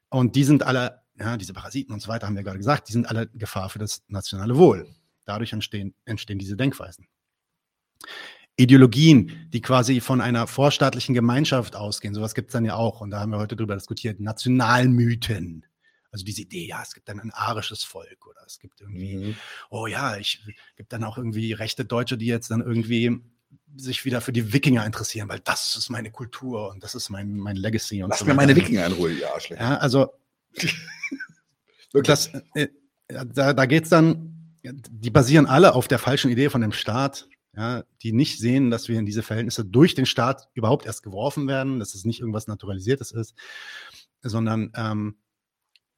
Und 0.08 0.34
die 0.34 0.44
sind 0.44 0.62
alle 0.62 1.00
ja, 1.20 1.36
diese 1.36 1.52
Parasiten 1.52 1.92
und 1.92 2.00
so 2.00 2.08
weiter 2.08 2.26
haben 2.26 2.34
wir 2.34 2.42
gerade 2.42 2.58
gesagt, 2.58 2.88
die 2.88 2.92
sind 2.92 3.08
alle 3.08 3.28
Gefahr 3.28 3.68
für 3.68 3.78
das 3.78 4.02
nationale 4.08 4.56
Wohl. 4.56 4.88
Dadurch 5.26 5.52
entstehen, 5.52 5.94
entstehen 6.06 6.38
diese 6.38 6.56
Denkweisen. 6.56 7.06
Ideologien, 8.56 9.48
die 9.52 9.60
quasi 9.60 10.00
von 10.00 10.20
einer 10.20 10.46
vorstaatlichen 10.46 11.14
Gemeinschaft 11.14 11.76
ausgehen, 11.76 12.14
sowas 12.14 12.34
gibt 12.34 12.48
es 12.48 12.52
dann 12.54 12.64
ja 12.64 12.74
auch, 12.74 13.00
und 13.00 13.10
da 13.10 13.20
haben 13.20 13.30
wir 13.30 13.38
heute 13.38 13.54
drüber 13.54 13.74
diskutiert, 13.74 14.18
Nationalmythen. 14.18 15.66
Also 16.12 16.24
diese 16.24 16.42
Idee, 16.42 16.66
ja, 16.66 16.82
es 16.82 16.94
gibt 16.94 17.08
dann 17.08 17.20
ein 17.20 17.30
arisches 17.32 17.84
Volk 17.84 18.26
oder 18.26 18.40
es 18.46 18.58
gibt 18.58 18.80
irgendwie, 18.80 19.16
mhm. 19.16 19.36
oh 19.70 19.86
ja, 19.86 20.16
ich 20.16 20.42
gibt 20.76 20.92
dann 20.92 21.04
auch 21.04 21.16
irgendwie 21.16 21.52
rechte 21.52 21.84
Deutsche, 21.84 22.18
die 22.18 22.26
jetzt 22.26 22.50
dann 22.50 22.60
irgendwie 22.60 23.20
sich 23.76 24.04
wieder 24.04 24.20
für 24.20 24.32
die 24.32 24.52
Wikinger 24.52 24.84
interessieren, 24.84 25.28
weil 25.28 25.40
das 25.40 25.76
ist 25.76 25.90
meine 25.90 26.10
Kultur 26.10 26.70
und 26.70 26.82
das 26.82 26.94
ist 26.94 27.10
mein, 27.10 27.36
mein 27.36 27.56
Legacy. 27.56 28.02
Und 28.02 28.10
Lass 28.10 28.20
so 28.20 28.24
mir 28.24 28.34
meine 28.34 28.56
Wikinger 28.56 28.86
in 28.86 28.92
Ruhe, 28.92 29.12
ja, 29.12 29.38
schlecht. 29.40 29.60
Ja, 29.60 29.76
also 29.76 30.12
das, 31.92 32.30
äh, 32.54 32.68
da 33.08 33.52
da 33.52 33.66
geht 33.66 33.84
es 33.84 33.90
dann, 33.90 34.56
die 34.62 35.10
basieren 35.10 35.46
alle 35.46 35.74
auf 35.74 35.88
der 35.88 35.98
falschen 35.98 36.30
Idee 36.30 36.50
von 36.50 36.60
dem 36.60 36.72
Staat, 36.72 37.28
ja, 37.56 37.84
die 38.02 38.12
nicht 38.12 38.38
sehen, 38.38 38.70
dass 38.70 38.88
wir 38.88 38.98
in 38.98 39.06
diese 39.06 39.22
Verhältnisse 39.22 39.64
durch 39.64 39.94
den 39.94 40.06
Staat 40.06 40.48
überhaupt 40.54 40.86
erst 40.86 41.02
geworfen 41.02 41.48
werden, 41.48 41.78
dass 41.78 41.94
es 41.94 42.04
nicht 42.04 42.20
irgendwas 42.20 42.46
Naturalisiertes 42.46 43.12
ist, 43.12 43.34
sondern 44.22 44.72
ähm, 44.74 45.16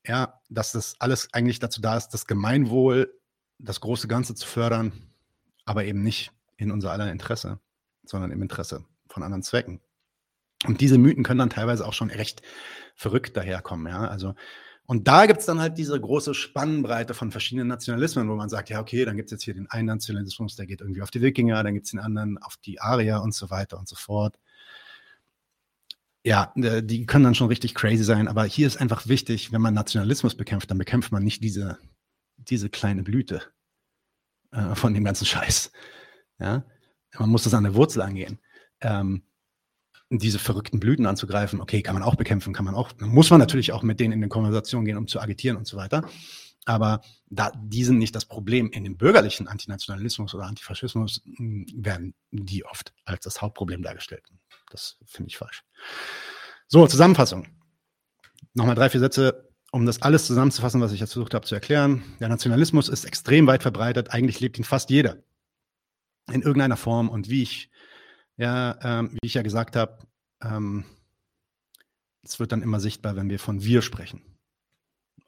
ja, 0.07 0.41
dass 0.49 0.73
das 0.73 0.97
alles 0.99 1.33
eigentlich 1.33 1.59
dazu 1.59 1.81
da 1.81 1.97
ist, 1.97 2.09
das 2.09 2.27
Gemeinwohl, 2.27 3.19
das 3.59 3.81
große 3.81 4.09
Ganze 4.09 4.35
zu 4.35 4.47
fördern, 4.47 4.93
aber 5.65 5.85
eben 5.85 6.03
nicht 6.03 6.33
in 6.57 6.71
unser 6.71 6.93
aller 6.93 7.11
Interesse, 7.11 7.61
sondern 8.05 8.33
im 8.33 8.43
Interesse 8.43 8.85
von 9.09 9.23
anderen 9.23 9.43
Zwecken. 9.43 9.81
Und 10.65 10.81
diese 10.81 10.99
Mythen 10.99 11.25
können 11.25 11.39
dann 11.39 11.51
teilweise 11.51 11.87
auch 11.87 11.93
schon 11.93 12.11
recht 12.11 12.43
verrückt 12.95 13.37
daherkommen. 13.37 13.93
Ja? 13.93 14.07
Also, 14.09 14.35
und 14.87 15.09
da 15.09 15.27
gibt 15.27 15.41
es 15.41 15.47
dann 15.47 15.61
halt 15.61 15.79
diese 15.79 16.01
große 16.01 16.35
Spannbreite 16.35 17.15
von 17.15 17.31
verschiedenen 17.31 17.69
Nationalismen, 17.69 18.29
wo 18.29 18.35
man 18.35 18.49
sagt, 18.49 18.69
ja, 18.69 18.81
okay, 18.81 19.05
dann 19.05 19.17
gibt 19.17 19.29
es 19.29 19.33
jetzt 19.33 19.45
hier 19.45 19.55
den 19.55 19.71
einen 19.71 19.87
Nationalismus, 19.87 20.57
der 20.57 20.67
geht 20.67 20.81
irgendwie 20.81 21.03
auf 21.03 21.11
die 21.11 21.23
Wikinger, 21.23 21.63
dann 21.63 21.75
gibt 21.75 21.87
es 21.87 21.93
den 21.93 22.01
anderen 22.01 22.39
auf 22.39 22.57
die 22.59 22.81
Arier 22.81 23.23
und 23.23 23.35
so 23.35 23.51
weiter 23.51 23.79
und 23.79 23.89
so 23.89 23.97
fort. 23.97 24.39
Ja, 26.25 26.53
äh, 26.57 26.83
die 26.83 27.07
können 27.07 27.25
dann 27.25 27.35
schon 27.35 27.49
richtig 27.49 27.75
crazy 27.75 28.05
sein, 28.05 28.29
aber 28.29 28.45
hier 28.45 28.67
ist 28.67 28.77
einfach 28.77 29.09
wichtig, 29.09 29.53
wenn 29.53 29.61
man 29.61 29.75
Nationalismus 29.75 30.37
bekämpft, 30.37 30.71
dann 30.71 30.79
bekämpft 30.79 31.11
man 31.13 31.25
nicht 31.25 31.43
diese, 31.43 31.79
diese 32.37 32.71
kleine 32.71 33.03
Blüte 33.03 33.43
äh, 34.53 34.75
von 34.75 34.95
dem 34.95 35.05
ganzen 35.05 35.27
Scheiß. 35.27 35.73
Ja? 36.39 36.65
Man 37.19 37.31
muss 37.31 37.45
das 37.45 37.55
an 37.55 37.65
der 37.65 37.75
Wurzel 37.75 38.03
angehen. 38.03 38.39
Ähm, 38.81 39.23
diese 40.11 40.39
verrückten 40.39 40.79
Blüten 40.79 41.07
anzugreifen, 41.07 41.61
okay, 41.61 41.83
kann 41.83 41.95
man 41.95 42.03
auch 42.03 42.17
bekämpfen, 42.17 42.53
kann 42.53 42.67
man 42.67 42.75
auch, 42.75 42.93
muss 43.01 43.31
man 43.31 43.41
natürlich 43.41 43.73
auch 43.73 43.83
mit 43.83 43.99
denen 43.99 44.13
in 44.13 44.19
eine 44.19 44.29
Konversation 44.29 44.85
gehen, 44.85 44.99
um 44.99 45.09
zu 45.09 45.21
agitieren 45.21 45.57
und 45.57 45.67
so 45.67 45.77
weiter. 45.77 46.07
Aber 46.65 47.01
da, 47.29 47.51
die 47.57 47.83
sind 47.83 47.99
nicht 47.99 48.15
das 48.15 48.27
Problem. 48.27 48.71
In 48.71 48.85
dem 48.85 48.97
bürgerlichen 48.97 49.49
Antinationalismus 49.49 50.35
oder 50.35 50.45
Antifaschismus 50.45 51.23
werden 51.25 52.15
die 52.31 52.65
oft 52.65 52.95
als 53.05 53.25
das 53.25 53.41
Hauptproblem 53.41 53.83
dargestellt. 53.83 54.25
Das 54.73 54.99
finde 55.05 55.29
ich 55.29 55.37
falsch. 55.37 55.63
So, 56.67 56.87
Zusammenfassung. 56.87 57.47
Nochmal 58.55 58.75
drei, 58.75 58.91
vier 58.91 59.01
Sätze, 59.01 59.49
um 59.71 59.87
das 59.87 60.03
alles 60.03 60.27
zusammenzufassen, 60.27 60.81
was 60.81 60.93
ich 60.93 61.01
jetzt 61.01 61.13
versucht 61.13 61.35
habe 61.35 61.47
zu 61.47 61.55
erklären. 61.55 62.03
Der 62.21 62.29
Nationalismus 62.29 62.89
ist 62.89 63.05
extrem 63.05 63.47
weit 63.47 63.63
verbreitet. 63.63 64.11
Eigentlich 64.11 64.41
lebt 64.41 64.59
ihn 64.59 64.65
fast 64.65 64.91
jeder. 64.91 65.23
In 66.31 66.43
irgendeiner 66.43 66.77
Form. 66.77 67.09
Und 67.09 67.29
wie 67.29 67.43
ich 67.43 67.71
ja, 68.37 68.79
ähm, 68.83 69.13
wie 69.13 69.27
ich 69.27 69.35
ja 69.35 69.43
gesagt 69.43 69.77
habe, 69.77 69.99
ähm, 70.43 70.85
es 72.23 72.41
wird 72.41 72.53
dann 72.53 72.63
immer 72.63 72.81
sichtbar, 72.81 73.17
wenn 73.17 73.31
wir 73.31 73.39
von 73.39 73.63
wir 73.63 73.83
sprechen. 73.83 74.23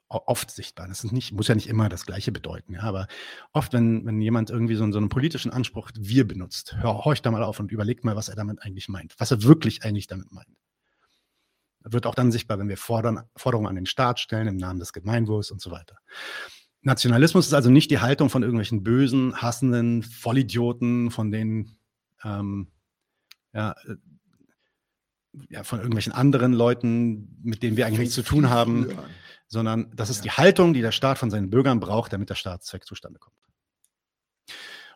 Oft 0.07 0.51
sichtbar. 0.51 0.87
Das 0.87 1.03
ist 1.03 1.11
nicht, 1.11 1.31
muss 1.31 1.47
ja 1.47 1.55
nicht 1.55 1.67
immer 1.67 1.89
das 1.89 2.05
Gleiche 2.05 2.31
bedeuten, 2.31 2.73
ja, 2.73 2.81
aber 2.81 3.07
oft, 3.53 3.73
wenn, 3.73 4.05
wenn 4.05 4.21
jemand 4.21 4.51
irgendwie 4.51 4.75
so, 4.75 4.89
so 4.91 4.99
einen 4.99 5.09
politischen 5.09 5.51
Anspruch 5.51 5.89
wir 5.97 6.27
benutzt, 6.27 6.75
hör, 6.79 7.05
horch 7.05 7.23
da 7.23 7.31
mal 7.31 7.43
auf 7.43 7.59
und 7.59 7.71
überlegt 7.71 8.03
mal, 8.03 8.15
was 8.15 8.29
er 8.29 8.35
damit 8.35 8.61
eigentlich 8.61 8.87
meint, 8.87 9.15
was 9.17 9.31
er 9.31 9.41
wirklich 9.41 9.83
eigentlich 9.83 10.05
damit 10.05 10.31
meint. 10.31 10.47
Wird 11.79 12.05
auch 12.05 12.15
dann 12.15 12.31
sichtbar, 12.31 12.59
wenn 12.59 12.69
wir 12.69 12.77
fordern, 12.77 13.23
Forderungen 13.35 13.67
an 13.67 13.75
den 13.75 13.87
Staat 13.87 14.19
stellen 14.19 14.47
im 14.47 14.57
Namen 14.57 14.79
des 14.79 14.93
Gemeinwohls 14.93 15.49
und 15.49 15.59
so 15.59 15.71
weiter. 15.71 15.97
Nationalismus 16.81 17.47
ist 17.47 17.53
also 17.53 17.71
nicht 17.71 17.89
die 17.89 17.99
Haltung 17.99 18.29
von 18.29 18.43
irgendwelchen 18.43 18.83
bösen, 18.83 19.41
hassenden 19.41 20.03
Vollidioten, 20.03 21.09
von 21.09 21.31
denen 21.31 21.79
ähm, 22.23 22.71
ja, 23.53 23.71
äh, 23.85 23.95
ja, 25.49 25.63
von 25.63 25.79
irgendwelchen 25.79 26.13
anderen 26.13 26.53
Leuten, 26.53 27.39
mit 27.43 27.63
denen 27.63 27.75
wir 27.75 27.85
eigentlich 27.85 27.99
nichts 27.99 28.15
zu 28.15 28.23
tun 28.23 28.49
haben, 28.49 28.89
sondern 29.47 29.91
das 29.95 30.09
ist 30.09 30.25
die 30.25 30.31
Haltung, 30.31 30.73
die 30.73 30.81
der 30.81 30.91
Staat 30.91 31.17
von 31.17 31.29
seinen 31.29 31.49
Bürgern 31.49 31.79
braucht, 31.79 32.13
damit 32.13 32.29
der 32.29 32.35
Staatszweck 32.35 32.85
zustande 32.85 33.19
kommt. 33.19 33.35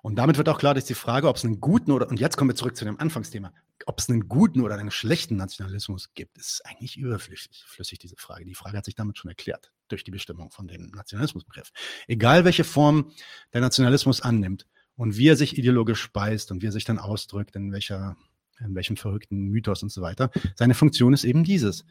Und 0.01 0.15
damit 0.15 0.37
wird 0.37 0.47
auch 0.47 0.59
klar, 0.59 0.73
dass 0.73 0.85
die 0.85 0.93
Frage, 0.93 1.27
ob 1.27 1.35
es 1.35 1.43
einen 1.43 1.59
guten 1.59 1.91
oder, 1.91 2.09
und 2.09 2.19
jetzt 2.19 2.37
kommen 2.37 2.49
wir 2.49 2.55
zurück 2.55 2.77
zu 2.77 2.85
dem 2.85 2.99
Anfangsthema, 2.99 3.51
ob 3.85 3.99
es 3.99 4.09
einen 4.09 4.29
guten 4.29 4.61
oder 4.61 4.75
einen 4.75 4.91
schlechten 4.91 5.35
Nationalismus 5.35 6.13
gibt, 6.13 6.37
ist 6.37 6.61
eigentlich 6.65 6.97
überflüssig, 6.97 7.65
flüssig, 7.67 7.99
diese 7.99 8.15
Frage. 8.15 8.45
Die 8.45 8.55
Frage 8.55 8.77
hat 8.77 8.85
sich 8.85 8.95
damit 8.95 9.17
schon 9.17 9.29
erklärt, 9.29 9.71
durch 9.89 10.05
die 10.05 10.11
Bestimmung 10.11 10.51
von 10.51 10.67
dem 10.67 10.87
Nationalismusbegriff. 10.91 11.71
Egal 12.07 12.45
welche 12.45 12.63
Form 12.63 13.11
der 13.53 13.61
Nationalismus 13.61 14.21
annimmt 14.21 14.67
und 14.95 15.17
wie 15.17 15.27
er 15.27 15.35
sich 15.35 15.57
ideologisch 15.57 16.01
speist 16.01 16.51
und 16.51 16.61
wie 16.61 16.67
er 16.67 16.71
sich 16.71 16.85
dann 16.85 16.99
ausdrückt, 16.99 17.55
in 17.55 17.73
welcher 17.73 18.15
in 18.59 18.75
welchem 18.75 18.97
verrückten 18.97 19.47
Mythos 19.47 19.83
und 19.83 19.89
so 19.89 20.01
weiter. 20.01 20.31
Seine 20.55 20.73
Funktion 20.73 21.13
ist 21.13 21.23
eben 21.23 21.43
dieses. 21.43 21.85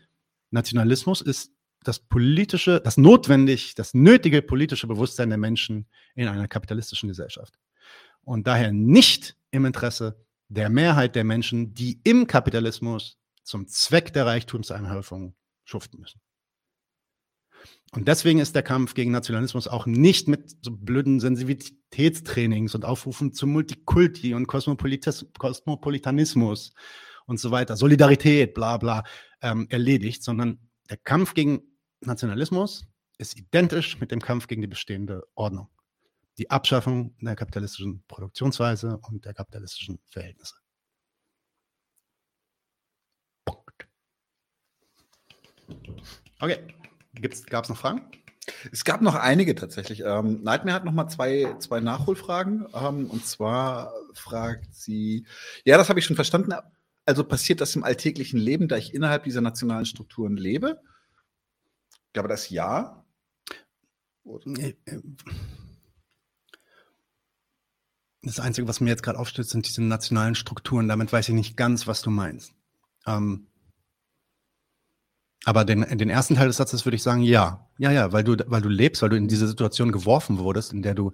Nationalismus 0.51 1.21
ist 1.21 1.53
das 1.85 1.99
politische, 1.99 2.81
das 2.81 2.97
notwendig, 2.97 3.75
das 3.75 3.95
nötige 3.95 4.43
politische 4.43 4.87
Bewusstsein 4.87 5.29
der 5.29 5.39
Menschen 5.39 5.87
in 6.15 6.29
einer 6.29 6.49
kapitalistischen 6.49 7.09
Gesellschaft. 7.09 7.55
Und 8.23 8.47
daher 8.47 8.73
nicht 8.73 9.37
im 9.51 9.65
Interesse 9.65 10.21
der 10.49 10.69
Mehrheit 10.69 11.15
der 11.15 11.25
Menschen, 11.25 11.75
die 11.75 12.01
im 12.05 12.27
Kapitalismus 12.27 13.19
zum 13.43 13.67
Zweck 13.67 14.13
der 14.13 14.27
Reichtumsanhäufung 14.27 15.35
schuften 15.65 16.01
müssen. 16.01 16.21
Und 17.93 18.07
deswegen 18.07 18.39
ist 18.39 18.55
der 18.55 18.63
Kampf 18.63 18.93
gegen 18.95 19.11
Nationalismus 19.11 19.67
auch 19.67 19.87
nicht 19.87 20.29
mit 20.29 20.57
so 20.63 20.71
blöden 20.71 21.21
Sensitivitätstrainings 21.21 22.75
und 22.75 22.85
Aufrufen 22.85 23.33
zum 23.33 23.51
Multikulti 23.53 24.35
und 24.35 24.47
Kosmopolitis 24.47 25.27
Kosmopolitanismus 25.39 26.73
und 27.25 27.41
so 27.41 27.51
weiter, 27.51 27.77
Solidarität, 27.77 28.53
bla 28.53 28.77
bla, 28.77 29.05
ähm, 29.41 29.67
erledigt, 29.71 30.23
sondern 30.23 30.59
der 30.91 30.99
Kampf 30.99 31.35
gegen 31.35 31.63
Nationalismus 32.01 32.87
ist 33.19 33.37
identisch 33.37 33.99
mit 34.01 34.11
dem 34.11 34.21
Kampf 34.21 34.47
gegen 34.47 34.63
die 34.63 34.69
bestehende 34.69 35.27
Ordnung. 35.35 35.69
Die 36.39 36.51
Abschaffung 36.51 37.17
der 37.21 37.35
kapitalistischen 37.35 38.05
Produktionsweise 38.07 38.99
und 38.99 39.25
der 39.25 39.35
kapitalistischen 39.35 39.99
Verhältnisse. 40.07 40.55
Punkt. 43.45 43.89
Okay. 46.39 46.59
Gab 47.51 47.65
es 47.65 47.71
noch 47.71 47.77
Fragen? 47.77 48.03
Es 48.71 48.85
gab 48.85 49.03
noch 49.03 49.17
einige 49.17 49.55
tatsächlich. 49.55 50.03
Ähm, 50.05 50.43
Nightmare 50.43 50.75
hat 50.77 50.85
noch 50.85 50.93
mal 50.93 51.09
zwei, 51.09 51.57
zwei 51.59 51.81
Nachholfragen. 51.81 52.67
Ähm, 52.73 53.11
und 53.11 53.27
zwar 53.27 53.93
fragt 54.15 54.73
sie, 54.75 55.27
ja, 55.65 55.77
das 55.77 55.89
habe 55.89 55.99
ich 55.99 56.07
schon 56.07 56.17
verstanden. 56.17 56.53
Also 57.05 57.25
passiert 57.25 57.61
das 57.61 57.75
im 57.75 57.85
alltäglichen 57.85 58.39
Leben, 58.39 58.69
da 58.69 58.77
ich 58.77 58.95
innerhalb 58.95 59.25
dieser 59.25 59.41
nationalen 59.41 59.87
Strukturen 59.87 60.37
lebe? 60.37 60.81
Ich 62.09 62.13
glaube, 62.15 62.29
das 62.29 62.49
ja. 62.49 63.05
Äh, 64.25 64.75
das 68.23 68.41
Einzige, 68.41 68.67
was 68.67 68.81
mir 68.81 68.91
jetzt 68.91 69.03
gerade 69.03 69.19
aufsteht, 69.19 69.47
sind 69.47 69.67
diese 69.67 69.83
nationalen 69.83 70.35
Strukturen. 70.35 70.89
Damit 70.89 71.13
weiß 71.13 71.29
ich 71.29 71.35
nicht 71.35 71.57
ganz, 71.57 71.87
was 71.87 72.03
du 72.03 72.11
meinst. 72.11 72.53
Ähm, 73.07 73.47
aber 75.45 75.65
den, 75.65 75.83
den 75.97 76.11
ersten 76.11 76.35
Teil 76.35 76.49
des 76.49 76.57
Satzes 76.57 76.85
würde 76.85 76.97
ich 76.97 77.03
sagen, 77.03 77.23
ja. 77.23 77.69
Ja, 77.79 77.93
ja, 77.93 78.13
weil 78.13 78.25
du, 78.25 78.37
weil 78.47 78.61
du 78.61 78.69
lebst, 78.69 79.03
weil 79.03 79.11
du 79.11 79.17
in 79.17 79.29
diese 79.29 79.47
Situation 79.47 79.93
geworfen 79.93 80.39
wurdest, 80.39 80.73
in 80.73 80.83
der 80.83 80.95
du, 80.95 81.13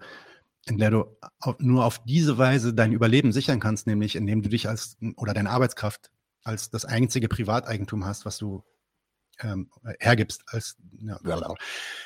in 0.66 0.78
der 0.78 0.90
du 0.90 1.16
nur 1.58 1.84
auf 1.84 2.02
diese 2.04 2.38
Weise 2.38 2.72
dein 2.72 2.92
Überleben 2.92 3.32
sichern 3.32 3.60
kannst, 3.60 3.86
nämlich 3.86 4.16
indem 4.16 4.42
du 4.42 4.48
dich 4.48 4.68
als 4.68 4.96
oder 5.16 5.34
deine 5.34 5.50
Arbeitskraft 5.50 6.10
als 6.42 6.70
das 6.70 6.84
einzige 6.84 7.28
Privateigentum 7.28 8.04
hast, 8.04 8.24
was 8.24 8.38
du 8.38 8.64
ähm, 9.40 9.70
hergibst, 9.98 10.43
als 10.47 10.77
ja, 11.01 11.19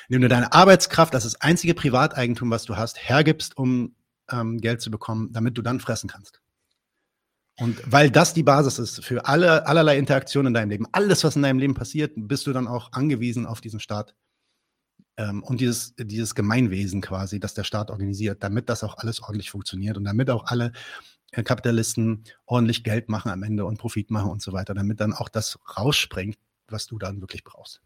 indem 0.07 0.21
du 0.21 0.27
deine 0.27 0.53
Arbeitskraft 0.53 1.13
als 1.15 1.23
das 1.23 1.41
einzige 1.41 1.73
Privateigentum, 1.73 2.49
was 2.51 2.65
du 2.65 2.77
hast, 2.77 2.97
hergibst, 2.97 3.57
um 3.57 3.95
ähm, 4.31 4.59
Geld 4.59 4.81
zu 4.81 4.91
bekommen, 4.91 5.31
damit 5.31 5.57
du 5.57 5.61
dann 5.61 5.79
fressen 5.79 6.09
kannst. 6.09 6.41
Und 7.59 7.79
weil 7.85 8.09
das 8.09 8.33
die 8.33 8.43
Basis 8.43 8.79
ist 8.79 9.03
für 9.03 9.25
alle, 9.25 9.67
allerlei 9.67 9.97
Interaktionen 9.97 10.47
in 10.47 10.53
deinem 10.53 10.69
Leben, 10.69 10.87
alles, 10.93 11.23
was 11.23 11.35
in 11.35 11.41
deinem 11.41 11.59
Leben 11.59 11.73
passiert, 11.73 12.13
bist 12.15 12.47
du 12.47 12.53
dann 12.53 12.67
auch 12.67 12.93
angewiesen 12.93 13.45
auf 13.45 13.59
diesen 13.59 13.81
Staat 13.81 14.15
ähm, 15.17 15.43
und 15.43 15.59
dieses, 15.59 15.93
dieses 15.97 16.35
Gemeinwesen 16.35 17.01
quasi, 17.01 17.39
das 17.39 17.53
der 17.53 17.65
Staat 17.65 17.91
organisiert, 17.91 18.43
damit 18.43 18.69
das 18.69 18.83
auch 18.83 18.97
alles 18.97 19.21
ordentlich 19.21 19.51
funktioniert 19.51 19.97
und 19.97 20.05
damit 20.05 20.29
auch 20.29 20.45
alle 20.45 20.71
äh, 21.31 21.43
Kapitalisten 21.43 22.23
ordentlich 22.45 22.85
Geld 22.85 23.09
machen 23.09 23.29
am 23.29 23.43
Ende 23.43 23.65
und 23.65 23.77
Profit 23.77 24.09
machen 24.09 24.31
und 24.31 24.41
so 24.41 24.53
weiter, 24.53 24.73
damit 24.73 25.01
dann 25.01 25.13
auch 25.13 25.27
das 25.27 25.59
rausspringt, 25.77 26.37
was 26.71 26.87
du 26.87 26.97
dann 26.97 27.21
wirklich 27.21 27.43
brauchst. 27.43 27.81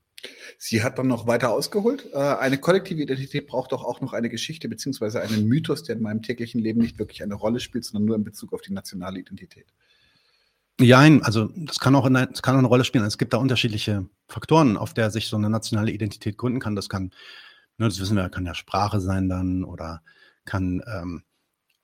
Sie 0.57 0.83
hat 0.83 0.97
dann 0.97 1.07
noch 1.07 1.27
weiter 1.27 1.49
ausgeholt. 1.51 2.07
Äh, 2.13 2.17
eine 2.17 2.57
kollektive 2.57 3.01
Identität 3.01 3.47
braucht 3.47 3.71
doch 3.71 3.83
auch 3.83 4.01
noch 4.01 4.13
eine 4.13 4.29
Geschichte 4.29 4.69
beziehungsweise 4.69 5.21
einen 5.21 5.47
Mythos, 5.47 5.83
der 5.83 5.97
in 5.97 6.01
meinem 6.01 6.21
täglichen 6.21 6.61
Leben 6.61 6.81
nicht 6.81 6.97
wirklich 6.99 7.23
eine 7.23 7.35
Rolle 7.35 7.59
spielt, 7.59 7.85
sondern 7.85 8.05
nur 8.05 8.15
in 8.15 8.23
Bezug 8.23 8.53
auf 8.53 8.61
die 8.61 8.73
nationale 8.73 9.19
Identität. 9.19 9.67
Ja, 10.79 10.99
also 11.21 11.49
das 11.55 11.79
kann 11.79 11.95
auch 11.95 12.05
eine, 12.05 12.27
das 12.27 12.41
kann 12.41 12.55
auch 12.55 12.59
eine 12.59 12.67
Rolle 12.67 12.83
spielen. 12.83 13.03
Es 13.05 13.17
gibt 13.17 13.33
da 13.33 13.37
unterschiedliche 13.37 14.07
Faktoren, 14.27 14.77
auf 14.77 14.93
der 14.93 15.11
sich 15.11 15.27
so 15.27 15.37
eine 15.37 15.49
nationale 15.49 15.91
Identität 15.91 16.37
gründen 16.37 16.59
kann. 16.59 16.75
Das 16.75 16.89
kann, 16.89 17.11
ne, 17.77 17.87
das 17.87 17.99
wissen 17.99 18.15
wir, 18.15 18.29
kann 18.29 18.45
ja 18.45 18.55
Sprache 18.55 18.99
sein 18.99 19.29
dann 19.29 19.63
oder 19.63 20.01
kann 20.45 20.81
ähm, 20.87 21.23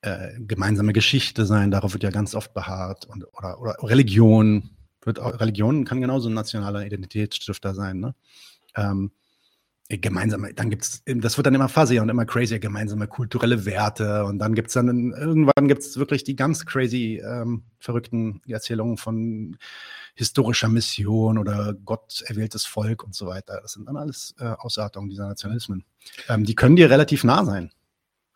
äh, 0.02 0.40
gemeinsame 0.40 0.92
Geschichte 0.92 1.46
sein. 1.46 1.70
Darauf 1.70 1.92
wird 1.92 2.02
ja 2.02 2.10
ganz 2.10 2.34
oft 2.34 2.52
beharrt 2.52 3.06
und, 3.06 3.24
oder, 3.32 3.60
oder 3.60 3.76
Religion 3.82 4.70
wird 5.02 5.18
auch, 5.18 5.40
Religion 5.40 5.84
kann 5.84 6.00
genauso 6.00 6.28
ein 6.28 6.34
nationaler 6.34 6.84
Identitätsstifter 6.86 7.74
sein. 7.74 8.00
Ne? 8.00 8.14
Ähm, 8.76 9.12
gemeinsame, 9.88 10.54
dann 10.54 10.70
gibt's, 10.70 11.02
das 11.04 11.36
wird 11.36 11.46
dann 11.46 11.54
immer 11.54 11.68
fuzzier 11.68 12.02
und 12.02 12.08
immer 12.08 12.24
crazier, 12.24 12.60
gemeinsame 12.60 13.08
kulturelle 13.08 13.64
Werte 13.64 14.24
und 14.24 14.38
dann 14.38 14.54
gibt's 14.54 14.74
dann, 14.74 15.12
irgendwann 15.12 15.66
gibt's 15.66 15.96
wirklich 15.96 16.22
die 16.22 16.36
ganz 16.36 16.64
crazy, 16.64 17.20
ähm, 17.24 17.64
verrückten 17.80 18.40
Erzählungen 18.46 18.98
von 18.98 19.56
historischer 20.14 20.68
Mission 20.68 21.38
oder 21.38 21.74
Gott 21.84 22.22
erwähltes 22.26 22.66
Volk 22.66 23.02
und 23.02 23.14
so 23.14 23.26
weiter. 23.26 23.58
Das 23.62 23.72
sind 23.72 23.86
dann 23.86 23.96
alles 23.96 24.34
äh, 24.38 24.44
Ausartungen 24.44 25.08
dieser 25.08 25.26
Nationalismen. 25.26 25.84
Ähm, 26.28 26.44
die 26.44 26.54
können 26.54 26.76
dir 26.76 26.90
relativ 26.90 27.24
nah 27.24 27.44
sein. 27.44 27.72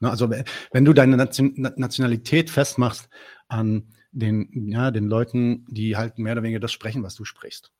Ne? 0.01 0.11
Also 0.11 0.31
wenn 0.73 0.85
du 0.85 0.93
deine 0.93 1.17
Nation 1.17 1.53
Nationalität 1.77 2.51
festmachst 2.51 3.09
an 3.49 3.89
den, 4.15 4.71
ja, 4.71 4.91
den 4.91 5.07
Leuten, 5.07 5.67
die 5.69 5.97
halt 5.97 6.19
mehr 6.19 6.33
oder 6.33 6.43
weniger 6.43 6.61
das 6.61 6.73
sprechen, 6.73 7.03
was 7.03 7.15
du 7.15 7.25
sprichst. 7.25 7.73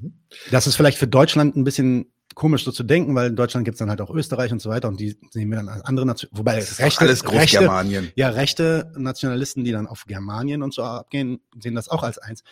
Mhm. 0.00 0.14
Das 0.50 0.66
ist 0.66 0.76
vielleicht 0.76 0.98
für 0.98 1.08
Deutschland 1.08 1.56
ein 1.56 1.64
bisschen 1.64 2.12
komisch 2.34 2.64
so 2.64 2.72
zu 2.72 2.82
denken, 2.82 3.14
weil 3.14 3.28
in 3.28 3.36
Deutschland 3.36 3.64
gibt 3.64 3.76
es 3.76 3.78
dann 3.78 3.90
halt 3.90 4.00
auch 4.00 4.10
Österreich 4.10 4.52
und 4.52 4.60
so 4.60 4.68
weiter 4.70 4.88
und 4.88 4.98
die 4.98 5.16
sehen 5.30 5.50
wir 5.50 5.56
dann 5.56 5.68
als 5.68 5.84
andere 5.84 6.06
Nationen, 6.06 6.36
wobei 6.36 6.56
das 6.56 6.72
ist 6.72 6.80
rechte, 6.80 7.00
alles 7.00 7.22
Großgermanien. 7.22 8.04
Rechte, 8.04 8.20
ja, 8.20 8.28
rechte 8.30 8.92
Nationalisten, 8.96 9.64
die 9.64 9.72
dann 9.72 9.86
auf 9.86 10.04
Germanien 10.06 10.62
und 10.62 10.74
so 10.74 10.82
abgehen, 10.82 11.40
sehen 11.58 11.74
das 11.74 11.88
auch 11.88 12.02
als 12.02 12.18
eins. 12.18 12.42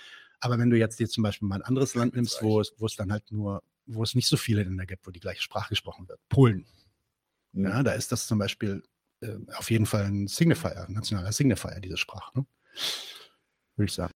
Aber 0.41 0.59
wenn 0.59 0.71
du 0.71 0.79
jetzt 0.79 0.99
dir 0.99 1.09
zum 1.09 1.23
Beispiel 1.23 1.49
mal 1.49 1.57
ein 1.57 1.63
anderes 1.63 1.95
Land 1.95 2.15
nimmst, 2.15 2.43
wo 2.43 2.61
es, 2.61 2.75
wo 2.79 2.87
es 2.87 2.97
dann 2.97 3.13
halt 3.13 3.31
nur, 3.31 3.63
wo 3.87 4.03
es 4.03 4.15
nicht 4.15 4.29
so 4.29 4.37
viele 4.37 4.63
Länder 4.63 4.87
gibt, 4.87 5.07
wo 5.07 5.11
die 5.11 5.21
gleiche 5.21 5.43
Sprache 5.43 5.71
gesprochen 5.71 6.09
wird, 6.09 6.21
Polen. 6.29 6.67
Mhm. 7.53 7.65
Ja, 7.65 7.83
da 7.83 7.93
ist 7.93 8.13
das 8.13 8.27
zum 8.27 8.39
Beispiel 8.39 8.83
äh, 9.21 9.37
auf 9.57 9.71
jeden 9.71 9.87
Fall 9.87 10.05
ein 10.05 10.27
Signifier, 10.27 10.87
ein 10.89 10.95
nationaler 10.95 11.33
Signifier, 11.33 11.81
diese 11.81 11.97
Sprache. 11.97 12.39
Ne? 12.39 12.47
Würde 13.77 13.89
ich 13.89 13.95
sagen. 13.95 14.13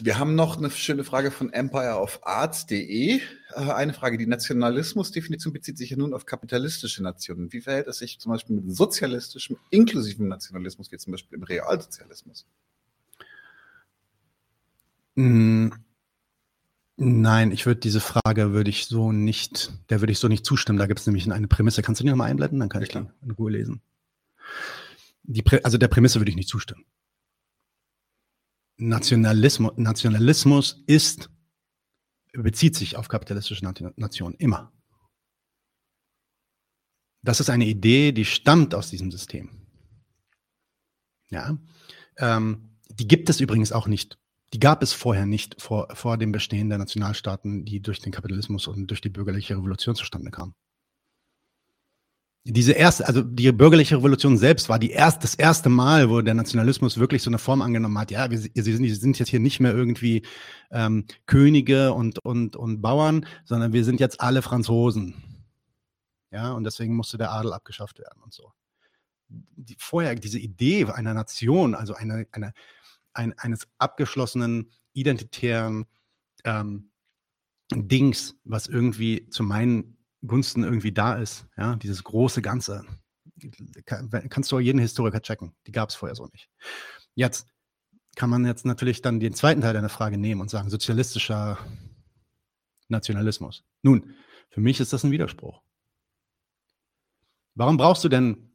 Wir 0.00 0.18
haben 0.18 0.34
noch 0.34 0.58
eine 0.58 0.70
schöne 0.70 1.04
Frage 1.04 1.30
von 1.30 1.52
empireofarts.de. 1.52 3.16
Äh, 3.16 3.20
eine 3.54 3.92
Frage, 3.92 4.16
die 4.16 4.26
Nationalismusdefinition 4.26 5.52
bezieht 5.52 5.76
sich 5.76 5.90
ja 5.90 5.96
nun 5.96 6.14
auf 6.14 6.24
kapitalistische 6.24 7.02
Nationen. 7.02 7.52
Wie 7.52 7.60
verhält 7.60 7.88
es 7.88 7.98
sich 7.98 8.20
zum 8.20 8.32
Beispiel 8.32 8.56
mit 8.56 8.74
sozialistischem, 8.74 9.56
inklusivem 9.70 10.28
Nationalismus, 10.28 10.92
wie 10.92 10.98
zum 10.98 11.12
Beispiel 11.12 11.36
im 11.36 11.42
Realsozialismus? 11.42 12.46
Hm, 15.16 15.72
nein, 16.96 17.50
ich 17.50 17.66
würde 17.66 17.80
diese 17.80 18.00
Frage 18.00 18.52
würde 18.52 18.70
ich 18.70 18.86
so 18.86 19.12
nicht, 19.12 19.72
der 19.90 20.00
würde 20.00 20.12
ich 20.12 20.18
so 20.18 20.28
nicht 20.28 20.46
zustimmen. 20.46 20.78
Da 20.78 20.86
gibt 20.86 21.00
es 21.00 21.06
nämlich 21.06 21.30
eine 21.30 21.48
Prämisse. 21.48 21.82
Kannst 21.82 22.00
du 22.00 22.04
die 22.04 22.10
nochmal 22.10 22.30
einblenden? 22.30 22.60
Dann 22.60 22.68
kann 22.68 22.82
ja, 22.82 22.86
ich 22.86 22.92
die 22.92 23.04
in 23.24 23.30
Ruhe 23.32 23.50
lesen. 23.50 23.82
Die 25.24 25.44
also 25.64 25.76
der 25.78 25.88
Prämisse 25.88 26.20
würde 26.20 26.30
ich 26.30 26.36
nicht 26.36 26.48
zustimmen. 26.48 26.84
Nationalismus, 28.76 29.72
Nationalismus 29.76 30.82
ist, 30.86 31.30
bezieht 32.32 32.76
sich 32.76 32.96
auf 32.96 33.08
kapitalistische 33.08 33.64
Nationen, 33.64 34.34
immer. 34.36 34.72
Das 37.22 37.40
ist 37.40 37.50
eine 37.50 37.66
Idee, 37.66 38.12
die 38.12 38.24
stammt 38.24 38.74
aus 38.74 38.90
diesem 38.90 39.10
System. 39.10 39.66
Ja, 41.30 41.56
ähm, 42.18 42.78
die 42.88 43.06
gibt 43.06 43.30
es 43.30 43.40
übrigens 43.40 43.72
auch 43.72 43.86
nicht. 43.86 44.18
Die 44.52 44.58
gab 44.58 44.82
es 44.82 44.92
vorher 44.92 45.24
nicht, 45.24 45.60
vor, 45.62 45.88
vor 45.94 46.18
dem 46.18 46.32
Bestehen 46.32 46.68
der 46.68 46.78
Nationalstaaten, 46.78 47.64
die 47.64 47.80
durch 47.80 48.00
den 48.00 48.12
Kapitalismus 48.12 48.66
und 48.66 48.88
durch 48.88 49.00
die 49.00 49.08
bürgerliche 49.08 49.56
Revolution 49.56 49.94
zustande 49.94 50.30
kamen 50.30 50.54
diese 52.44 52.72
erste, 52.72 53.06
also 53.06 53.22
die 53.22 53.52
bürgerliche 53.52 53.96
Revolution 53.96 54.36
selbst 54.36 54.68
war 54.68 54.78
die 54.80 54.90
erst, 54.90 55.22
das 55.22 55.34
erste 55.34 55.68
Mal, 55.68 56.10
wo 56.10 56.22
der 56.22 56.34
Nationalismus 56.34 56.98
wirklich 56.98 57.22
so 57.22 57.30
eine 57.30 57.38
Form 57.38 57.62
angenommen 57.62 57.96
hat. 57.98 58.10
Ja, 58.10 58.30
wir, 58.30 58.38
sie, 58.38 58.50
sind, 58.54 58.82
wir 58.82 58.96
sind 58.96 59.18
jetzt 59.18 59.28
hier 59.28 59.38
nicht 59.38 59.60
mehr 59.60 59.72
irgendwie 59.72 60.22
ähm, 60.72 61.06
Könige 61.26 61.92
und, 61.92 62.18
und, 62.24 62.56
und 62.56 62.82
Bauern, 62.82 63.26
sondern 63.44 63.72
wir 63.72 63.84
sind 63.84 64.00
jetzt 64.00 64.20
alle 64.20 64.42
Franzosen. 64.42 65.14
Ja, 66.32 66.52
und 66.52 66.64
deswegen 66.64 66.96
musste 66.96 67.16
der 67.16 67.30
Adel 67.30 67.52
abgeschafft 67.52 68.00
werden 68.00 68.22
und 68.22 68.32
so. 68.32 68.52
Die, 69.28 69.76
vorher 69.78 70.14
diese 70.16 70.38
Idee 70.38 70.86
einer 70.86 71.14
Nation, 71.14 71.76
also 71.76 71.94
eine, 71.94 72.26
eine, 72.32 72.54
ein, 73.12 73.38
eines 73.38 73.68
abgeschlossenen, 73.78 74.72
identitären 74.94 75.84
ähm, 76.44 76.90
Dings, 77.72 78.34
was 78.44 78.66
irgendwie 78.66 79.28
zu 79.28 79.44
meinen 79.44 79.96
Gunsten 80.26 80.62
irgendwie 80.62 80.92
da 80.92 81.14
ist, 81.14 81.46
ja, 81.56 81.76
dieses 81.76 82.04
große 82.04 82.42
Ganze, 82.42 82.84
kannst 83.84 84.52
du 84.52 84.58
jeden 84.58 84.78
Historiker 84.78 85.20
checken. 85.20 85.54
Die 85.66 85.72
gab 85.72 85.88
es 85.88 85.94
vorher 85.94 86.14
so 86.14 86.26
nicht. 86.26 86.48
Jetzt 87.14 87.48
kann 88.14 88.30
man 88.30 88.44
jetzt 88.44 88.64
natürlich 88.64 89.02
dann 89.02 89.20
den 89.20 89.34
zweiten 89.34 89.62
Teil 89.62 89.74
deiner 89.74 89.88
Frage 89.88 90.18
nehmen 90.18 90.40
und 90.40 90.50
sagen, 90.50 90.70
sozialistischer 90.70 91.58
Nationalismus. 92.88 93.64
Nun, 93.82 94.14
für 94.50 94.60
mich 94.60 94.80
ist 94.80 94.92
das 94.92 95.04
ein 95.04 95.10
Widerspruch. 95.10 95.62
Warum 97.54 97.76
brauchst 97.76 98.04
du 98.04 98.08
denn, 98.08 98.52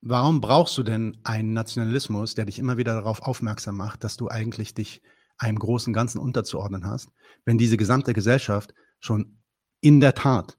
warum 0.00 0.40
brauchst 0.40 0.78
du 0.78 0.82
denn 0.82 1.18
einen 1.24 1.52
Nationalismus, 1.52 2.34
der 2.34 2.46
dich 2.46 2.58
immer 2.58 2.76
wieder 2.76 2.94
darauf 2.94 3.22
aufmerksam 3.22 3.76
macht, 3.76 4.04
dass 4.04 4.16
du 4.16 4.28
eigentlich 4.28 4.74
dich 4.74 5.02
einem 5.38 5.58
großen 5.58 5.92
Ganzen 5.92 6.18
unterzuordnen 6.18 6.86
hast, 6.86 7.10
wenn 7.44 7.58
diese 7.58 7.76
gesamte 7.76 8.14
Gesellschaft 8.14 8.72
schon 9.00 9.42
in 9.80 10.00
der 10.00 10.14
Tat 10.14 10.56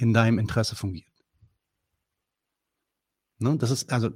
in 0.00 0.12
deinem 0.12 0.38
Interesse 0.38 0.76
fungiert. 0.76 1.10
Ne? 3.38 3.56
Das 3.58 3.70
ist 3.70 3.92
also, 3.92 4.10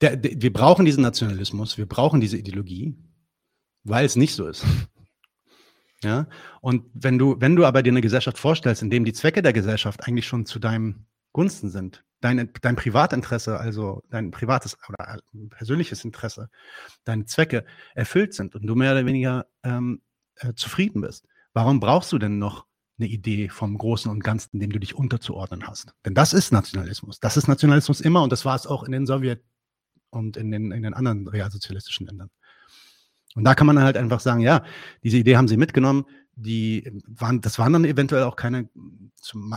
der, 0.00 0.16
der, 0.16 0.42
wir 0.42 0.52
brauchen 0.52 0.84
diesen 0.84 1.02
Nationalismus, 1.02 1.78
wir 1.78 1.86
brauchen 1.86 2.20
diese 2.20 2.36
Ideologie, 2.36 2.96
weil 3.84 4.04
es 4.04 4.16
nicht 4.16 4.34
so 4.34 4.46
ist. 4.46 4.64
Ja, 6.04 6.28
und 6.60 6.84
wenn 6.92 7.16
du, 7.18 7.40
wenn 7.40 7.56
du 7.56 7.64
aber 7.64 7.82
dir 7.82 7.90
eine 7.90 8.02
Gesellschaft 8.02 8.36
vorstellst, 8.36 8.82
in 8.82 8.90
dem 8.90 9.06
die 9.06 9.14
Zwecke 9.14 9.40
der 9.40 9.54
Gesellschaft 9.54 10.06
eigentlich 10.06 10.26
schon 10.26 10.44
zu 10.44 10.58
deinem 10.58 11.06
Gunsten 11.32 11.70
sind, 11.70 12.04
dein, 12.20 12.52
dein 12.60 12.76
Privatinteresse, 12.76 13.58
also 13.58 14.02
dein 14.10 14.30
privates 14.30 14.76
oder 14.90 15.18
persönliches 15.48 16.04
Interesse, 16.04 16.50
deine 17.04 17.24
Zwecke 17.24 17.64
erfüllt 17.94 18.34
sind 18.34 18.54
und 18.54 18.66
du 18.66 18.74
mehr 18.74 18.92
oder 18.92 19.06
weniger 19.06 19.46
ähm, 19.62 20.02
äh, 20.36 20.52
zufrieden 20.52 21.00
bist, 21.00 21.26
warum 21.54 21.80
brauchst 21.80 22.12
du 22.12 22.18
denn 22.18 22.38
noch 22.38 22.66
eine 22.98 23.08
Idee 23.08 23.48
vom 23.48 23.76
Großen 23.76 24.10
und 24.10 24.24
Ganzen, 24.24 24.58
dem 24.58 24.70
du 24.70 24.78
dich 24.78 24.94
unterzuordnen 24.94 25.66
hast? 25.66 25.94
Denn 26.04 26.14
das 26.14 26.32
ist 26.32 26.52
Nationalismus. 26.52 27.20
Das 27.20 27.36
ist 27.36 27.48
Nationalismus 27.48 28.00
immer 28.00 28.22
und 28.22 28.32
das 28.32 28.44
war 28.44 28.56
es 28.56 28.66
auch 28.66 28.84
in 28.84 28.92
den 28.92 29.06
Sowjet 29.06 29.42
und 30.10 30.36
in 30.36 30.50
den, 30.50 30.72
in 30.72 30.82
den 30.82 30.94
anderen 30.94 31.28
realsozialistischen 31.28 32.06
Ländern. 32.06 32.30
Und 33.36 33.44
da 33.44 33.54
kann 33.54 33.66
man 33.66 33.78
halt 33.80 33.96
einfach 33.98 34.20
sagen, 34.20 34.40
ja, 34.40 34.64
diese 35.04 35.18
Idee 35.18 35.36
haben 35.36 35.46
sie 35.46 35.58
mitgenommen. 35.58 36.06
Die 36.38 36.90
waren, 37.06 37.40
das 37.40 37.58
waren 37.58 37.72
dann 37.72 37.84
eventuell 37.84 38.24
auch 38.24 38.36
keine, 38.36 38.68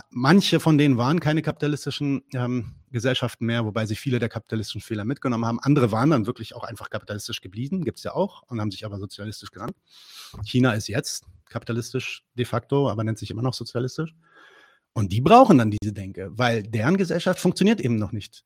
manche 0.09 0.59
von 0.59 0.77
denen 0.77 0.97
waren 0.97 1.19
keine 1.19 1.41
kapitalistischen 1.41 2.23
ähm, 2.33 2.75
Gesellschaften 2.91 3.45
mehr, 3.45 3.65
wobei 3.65 3.85
sie 3.85 3.95
viele 3.95 4.19
der 4.19 4.29
kapitalistischen 4.29 4.81
Fehler 4.81 5.05
mitgenommen 5.05 5.45
haben. 5.45 5.59
Andere 5.59 5.91
waren 5.91 6.09
dann 6.09 6.25
wirklich 6.25 6.55
auch 6.55 6.63
einfach 6.63 6.89
kapitalistisch 6.89 7.41
geblieben, 7.41 7.83
gibt 7.83 7.97
es 7.99 8.03
ja 8.03 8.13
auch, 8.13 8.43
und 8.47 8.61
haben 8.61 8.71
sich 8.71 8.85
aber 8.85 8.97
sozialistisch 8.97 9.51
genannt. 9.51 9.73
China 10.43 10.71
ist 10.73 10.87
jetzt 10.87 11.25
kapitalistisch 11.49 12.25
de 12.35 12.45
facto, 12.45 12.89
aber 12.89 13.03
nennt 13.03 13.17
sich 13.17 13.31
immer 13.31 13.41
noch 13.41 13.53
sozialistisch. 13.53 14.13
Und 14.93 15.11
die 15.11 15.21
brauchen 15.21 15.57
dann 15.57 15.71
diese 15.71 15.93
Denke, 15.93 16.29
weil 16.31 16.63
deren 16.63 16.97
Gesellschaft 16.97 17.39
funktioniert 17.39 17.79
eben 17.81 17.95
noch 17.95 18.11
nicht 18.11 18.43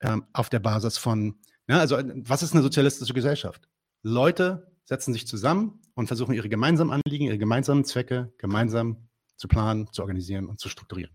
ähm, 0.00 0.24
auf 0.32 0.48
der 0.48 0.60
Basis 0.60 0.98
von, 0.98 1.38
ja, 1.68 1.78
also 1.78 1.96
was 1.96 2.42
ist 2.42 2.52
eine 2.52 2.62
sozialistische 2.62 3.14
Gesellschaft? 3.14 3.68
Leute 4.02 4.72
setzen 4.84 5.12
sich 5.12 5.26
zusammen 5.26 5.80
und 5.94 6.06
versuchen 6.06 6.34
ihre 6.34 6.48
gemeinsamen 6.48 6.90
Anliegen, 6.90 7.26
ihre 7.26 7.38
gemeinsamen 7.38 7.84
Zwecke 7.84 8.32
gemeinsam 8.38 9.08
zu 9.36 9.48
planen, 9.48 9.92
zu 9.92 10.02
organisieren 10.02 10.46
und 10.46 10.60
zu 10.60 10.68
strukturieren. 10.68 11.14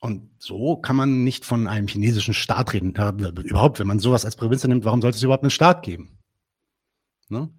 Und 0.00 0.30
so 0.42 0.76
kann 0.76 0.96
man 0.96 1.22
nicht 1.22 1.44
von 1.44 1.68
einem 1.68 1.86
chinesischen 1.86 2.34
Staat 2.34 2.72
reden. 2.72 2.90
überhaupt, 2.90 3.78
wenn 3.78 3.86
man 3.86 4.00
sowas 4.00 4.24
als 4.24 4.34
Provinz 4.34 4.64
nimmt, 4.64 4.84
warum 4.84 5.00
sollte 5.00 5.16
es 5.16 5.22
überhaupt 5.22 5.44
einen 5.44 5.50
Staat 5.50 5.84
geben? 5.84 6.18
Ne? 7.28 7.54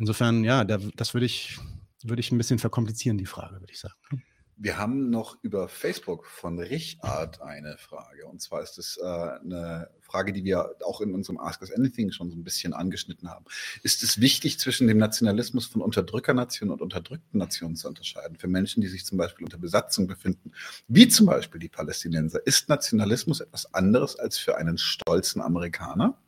Insofern, 0.00 0.44
ja, 0.44 0.64
das 0.64 1.14
würde 1.14 1.26
ich, 1.26 1.58
würde 2.02 2.20
ich 2.20 2.32
ein 2.32 2.38
bisschen 2.38 2.58
verkomplizieren, 2.58 3.18
die 3.18 3.26
Frage, 3.26 3.60
würde 3.60 3.72
ich 3.72 3.78
sagen. 3.78 3.94
Ne? 4.10 4.22
Wir 4.62 4.76
haben 4.76 5.08
noch 5.08 5.38
über 5.42 5.68
Facebook 5.68 6.26
von 6.26 6.58
Richard 6.58 7.40
eine 7.40 7.78
Frage. 7.78 8.26
Und 8.26 8.42
zwar 8.42 8.62
ist 8.62 8.78
es 8.78 8.98
äh, 8.98 9.06
eine 9.06 9.88
Frage, 10.00 10.34
die 10.34 10.44
wir 10.44 10.74
auch 10.84 11.00
in 11.00 11.14
unserem 11.14 11.38
Ask 11.38 11.62
Us 11.62 11.72
Anything 11.72 12.12
schon 12.12 12.30
so 12.30 12.36
ein 12.36 12.44
bisschen 12.44 12.74
angeschnitten 12.74 13.30
haben. 13.30 13.46
Ist 13.82 14.02
es 14.02 14.20
wichtig, 14.20 14.58
zwischen 14.58 14.86
dem 14.86 14.98
Nationalismus 14.98 15.64
von 15.64 15.80
Unterdrückernationen 15.80 16.74
und 16.74 16.82
unterdrückten 16.82 17.38
Nationen 17.38 17.76
zu 17.76 17.88
unterscheiden? 17.88 18.36
Für 18.36 18.48
Menschen, 18.48 18.82
die 18.82 18.88
sich 18.88 19.06
zum 19.06 19.16
Beispiel 19.16 19.44
unter 19.44 19.56
Besatzung 19.56 20.06
befinden, 20.06 20.52
wie 20.88 21.08
zum 21.08 21.24
Beispiel 21.24 21.58
die 21.58 21.70
Palästinenser. 21.70 22.46
Ist 22.46 22.68
Nationalismus 22.68 23.40
etwas 23.40 23.72
anderes 23.72 24.16
als 24.16 24.36
für 24.36 24.58
einen 24.58 24.76
stolzen 24.76 25.40
Amerikaner? 25.40 26.18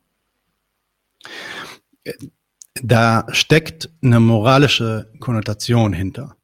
Da 2.81 3.27
steckt 3.31 3.89
eine 4.01 4.19
moralische 4.19 5.11
Konnotation 5.19 5.93
hinter. 5.93 6.35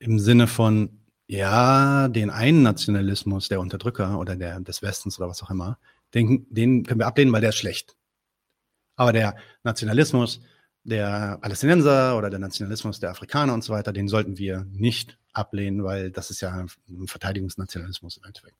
Im 0.00 0.18
Sinne 0.18 0.46
von, 0.46 0.90
ja, 1.26 2.08
den 2.08 2.30
einen 2.30 2.62
Nationalismus 2.62 3.48
der 3.48 3.60
Unterdrücker 3.60 4.18
oder 4.18 4.36
der, 4.36 4.60
des 4.60 4.82
Westens 4.82 5.18
oder 5.18 5.28
was 5.28 5.42
auch 5.42 5.50
immer, 5.50 5.78
den, 6.14 6.46
den 6.50 6.84
können 6.84 7.00
wir 7.00 7.06
ablehnen, 7.06 7.32
weil 7.32 7.40
der 7.40 7.50
ist 7.50 7.58
schlecht. 7.58 7.96
Aber 8.96 9.12
der 9.12 9.36
Nationalismus 9.62 10.40
der 10.84 11.38
Palästinenser 11.38 12.16
oder 12.16 12.30
der 12.30 12.38
Nationalismus 12.38 12.98
der 12.98 13.10
Afrikaner 13.10 13.54
und 13.54 13.62
so 13.62 13.72
weiter, 13.72 13.92
den 13.92 14.08
sollten 14.08 14.38
wir 14.38 14.66
nicht 14.70 15.18
ablehnen, 15.32 15.84
weil 15.84 16.10
das 16.10 16.30
ist 16.30 16.40
ja 16.40 16.50
ein 16.52 17.06
Verteidigungsnationalismus 17.06 18.16
im 18.16 18.24
Endeffekt. 18.24 18.56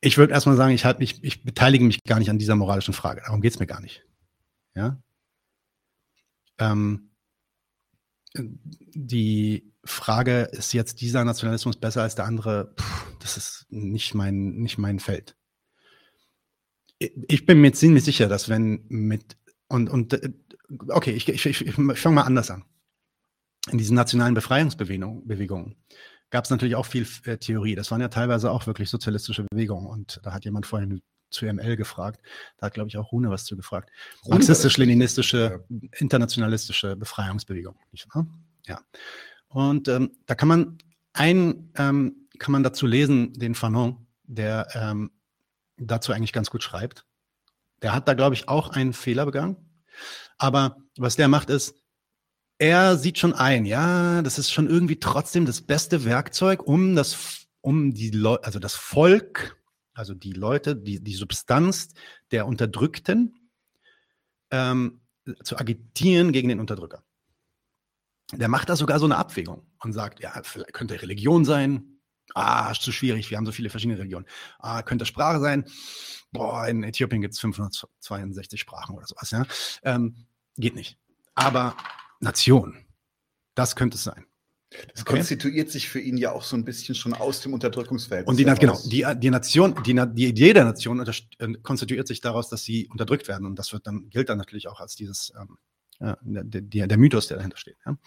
Ich 0.00 0.18
würde 0.18 0.32
erstmal 0.32 0.56
sagen, 0.56 0.74
ich, 0.74 0.84
halt 0.84 0.98
mich, 0.98 1.22
ich 1.22 1.44
beteilige 1.44 1.84
mich 1.84 2.02
gar 2.04 2.18
nicht 2.18 2.30
an 2.30 2.38
dieser 2.38 2.56
moralischen 2.56 2.94
Frage. 2.94 3.22
Darum 3.24 3.40
geht 3.40 3.52
es 3.52 3.60
mir 3.60 3.66
gar 3.66 3.80
nicht. 3.80 4.04
Ja? 4.74 4.98
Ähm, 6.60 7.10
die 8.34 9.72
Frage, 9.84 10.42
ist 10.52 10.72
jetzt 10.72 11.00
dieser 11.00 11.24
Nationalismus 11.24 11.76
besser 11.76 12.02
als 12.02 12.14
der 12.14 12.26
andere? 12.26 12.72
Puh, 12.76 12.84
das 13.18 13.36
ist 13.36 13.66
nicht 13.70 14.14
mein, 14.14 14.52
nicht 14.56 14.78
mein 14.78 15.00
Feld. 15.00 15.36
Ich 16.98 17.46
bin 17.46 17.60
mir 17.60 17.72
ziemlich 17.72 18.04
sicher, 18.04 18.28
dass 18.28 18.48
wenn 18.48 18.84
mit, 18.88 19.36
und, 19.68 19.88
und 19.88 20.12
äh, 20.12 20.32
okay, 20.88 21.12
ich, 21.12 21.28
ich, 21.28 21.46
ich, 21.46 21.66
ich 21.66 21.74
fange 21.74 22.14
mal 22.14 22.22
anders 22.22 22.50
an. 22.50 22.64
In 23.70 23.78
diesen 23.78 23.96
nationalen 23.96 24.34
Befreiungsbewegungen 24.34 25.76
gab 26.30 26.44
es 26.44 26.50
natürlich 26.50 26.76
auch 26.76 26.86
viel 26.86 27.06
äh, 27.24 27.38
Theorie. 27.38 27.74
Das 27.74 27.90
waren 27.90 28.00
ja 28.00 28.08
teilweise 28.08 28.50
auch 28.50 28.66
wirklich 28.66 28.90
sozialistische 28.90 29.44
Bewegungen. 29.50 29.86
Und 29.86 30.20
da 30.22 30.32
hat 30.32 30.44
jemand 30.44 30.66
vorhin 30.66 31.02
zu 31.30 31.46
ML 31.46 31.76
gefragt. 31.76 32.20
Da 32.58 32.66
hat, 32.66 32.74
glaube 32.74 32.88
ich, 32.88 32.96
auch 32.96 33.12
Rune 33.12 33.30
was 33.30 33.44
zu 33.44 33.56
gefragt. 33.56 33.90
Marxistisch-leninistische, 34.26 35.64
internationalistische 35.98 36.96
Befreiungsbewegung. 36.96 37.76
Ja. 38.66 38.80
Und 39.48 39.88
ähm, 39.88 40.12
da 40.26 40.34
kann 40.34 40.48
man 40.48 40.78
ein, 41.12 41.72
ähm, 41.76 42.28
kann 42.38 42.52
man 42.52 42.62
dazu 42.62 42.86
lesen, 42.86 43.32
den 43.34 43.54
Fanon, 43.54 44.06
der 44.24 44.68
ähm, 44.74 45.10
dazu 45.76 46.12
eigentlich 46.12 46.32
ganz 46.32 46.50
gut 46.50 46.62
schreibt. 46.62 47.04
Der 47.82 47.94
hat 47.94 48.08
da, 48.08 48.14
glaube 48.14 48.34
ich, 48.34 48.48
auch 48.48 48.70
einen 48.70 48.92
Fehler 48.92 49.24
begangen. 49.24 49.56
Aber 50.38 50.76
was 50.96 51.16
der 51.16 51.28
macht, 51.28 51.50
ist, 51.50 51.74
er 52.58 52.96
sieht 52.96 53.18
schon 53.18 53.32
ein, 53.32 53.64
ja, 53.64 54.20
das 54.22 54.38
ist 54.38 54.52
schon 54.52 54.68
irgendwie 54.68 55.00
trotzdem 55.00 55.46
das 55.46 55.62
beste 55.62 56.04
Werkzeug, 56.04 56.62
um 56.66 56.94
das, 56.94 57.46
um 57.62 57.94
die 57.94 58.10
Leute, 58.10 58.44
also 58.44 58.58
das 58.58 58.74
Volk, 58.74 59.56
also 60.00 60.14
die 60.14 60.32
Leute, 60.32 60.74
die, 60.74 61.02
die 61.02 61.14
Substanz 61.14 61.88
der 62.32 62.46
Unterdrückten 62.46 63.50
ähm, 64.50 65.02
zu 65.44 65.56
agitieren 65.56 66.32
gegen 66.32 66.48
den 66.48 66.58
Unterdrücker 66.58 67.04
der 68.32 68.48
macht 68.48 68.68
da 68.68 68.76
sogar 68.76 68.98
so 68.98 69.06
eine 69.06 69.16
Abwägung 69.16 69.66
und 69.82 69.92
sagt, 69.92 70.20
ja, 70.20 70.32
vielleicht 70.42 70.72
könnte 70.72 71.00
Religion 71.02 71.44
sein. 71.44 72.00
Ah, 72.34 72.70
ist 72.70 72.82
zu 72.82 72.92
schwierig, 72.92 73.30
wir 73.30 73.36
haben 73.36 73.46
so 73.46 73.52
viele 73.52 73.70
verschiedene 73.70 73.98
Religionen. 73.98 74.26
Ah, 74.60 74.82
könnte 74.82 75.04
Sprache 75.04 75.40
sein. 75.40 75.64
Boah, 76.30 76.68
in 76.68 76.84
Äthiopien 76.84 77.20
gibt 77.20 77.34
es 77.34 77.40
562 77.40 78.60
Sprachen 78.60 78.96
oder 78.96 79.06
sowas, 79.06 79.30
ja. 79.32 79.44
Ähm, 79.82 80.26
geht 80.56 80.76
nicht. 80.76 80.96
Aber 81.34 81.76
Nation, 82.20 82.86
das 83.56 83.74
könnte 83.74 83.96
es 83.96 84.04
sein. 84.04 84.26
Das 84.70 85.02
okay. 85.02 85.16
konstituiert 85.16 85.68
sich 85.70 85.88
für 85.88 85.98
ihn 85.98 86.16
ja 86.16 86.30
auch 86.30 86.44
so 86.44 86.54
ein 86.56 86.64
bisschen 86.64 86.94
schon 86.94 87.12
aus 87.12 87.40
dem 87.40 87.54
Unterdrückungsfeld. 87.54 88.28
Und 88.28 88.38
die, 88.38 88.44
genau, 88.44 88.78
die, 88.84 89.04
die 89.16 89.30
Nation, 89.30 89.74
die, 89.84 90.00
die 90.14 90.26
Idee 90.26 90.52
der 90.52 90.64
Nation 90.64 91.00
äh, 91.00 91.52
konstituiert 91.62 92.06
sich 92.06 92.20
daraus, 92.20 92.48
dass 92.48 92.62
sie 92.62 92.86
unterdrückt 92.86 93.26
werden. 93.26 93.46
Und 93.46 93.58
das 93.58 93.72
wird 93.72 93.86
dann, 93.88 94.08
gilt 94.10 94.28
dann 94.28 94.38
natürlich 94.38 94.68
auch 94.68 94.78
als 94.78 94.94
dieses 94.94 95.32
ähm, 95.40 95.58
ja, 95.98 96.16
der, 96.22 96.86
der, 96.86 96.98
Mythos, 96.98 97.26
der 97.26 97.38
dahinter 97.38 97.56
steht. 97.56 97.78
Ja. 97.84 97.98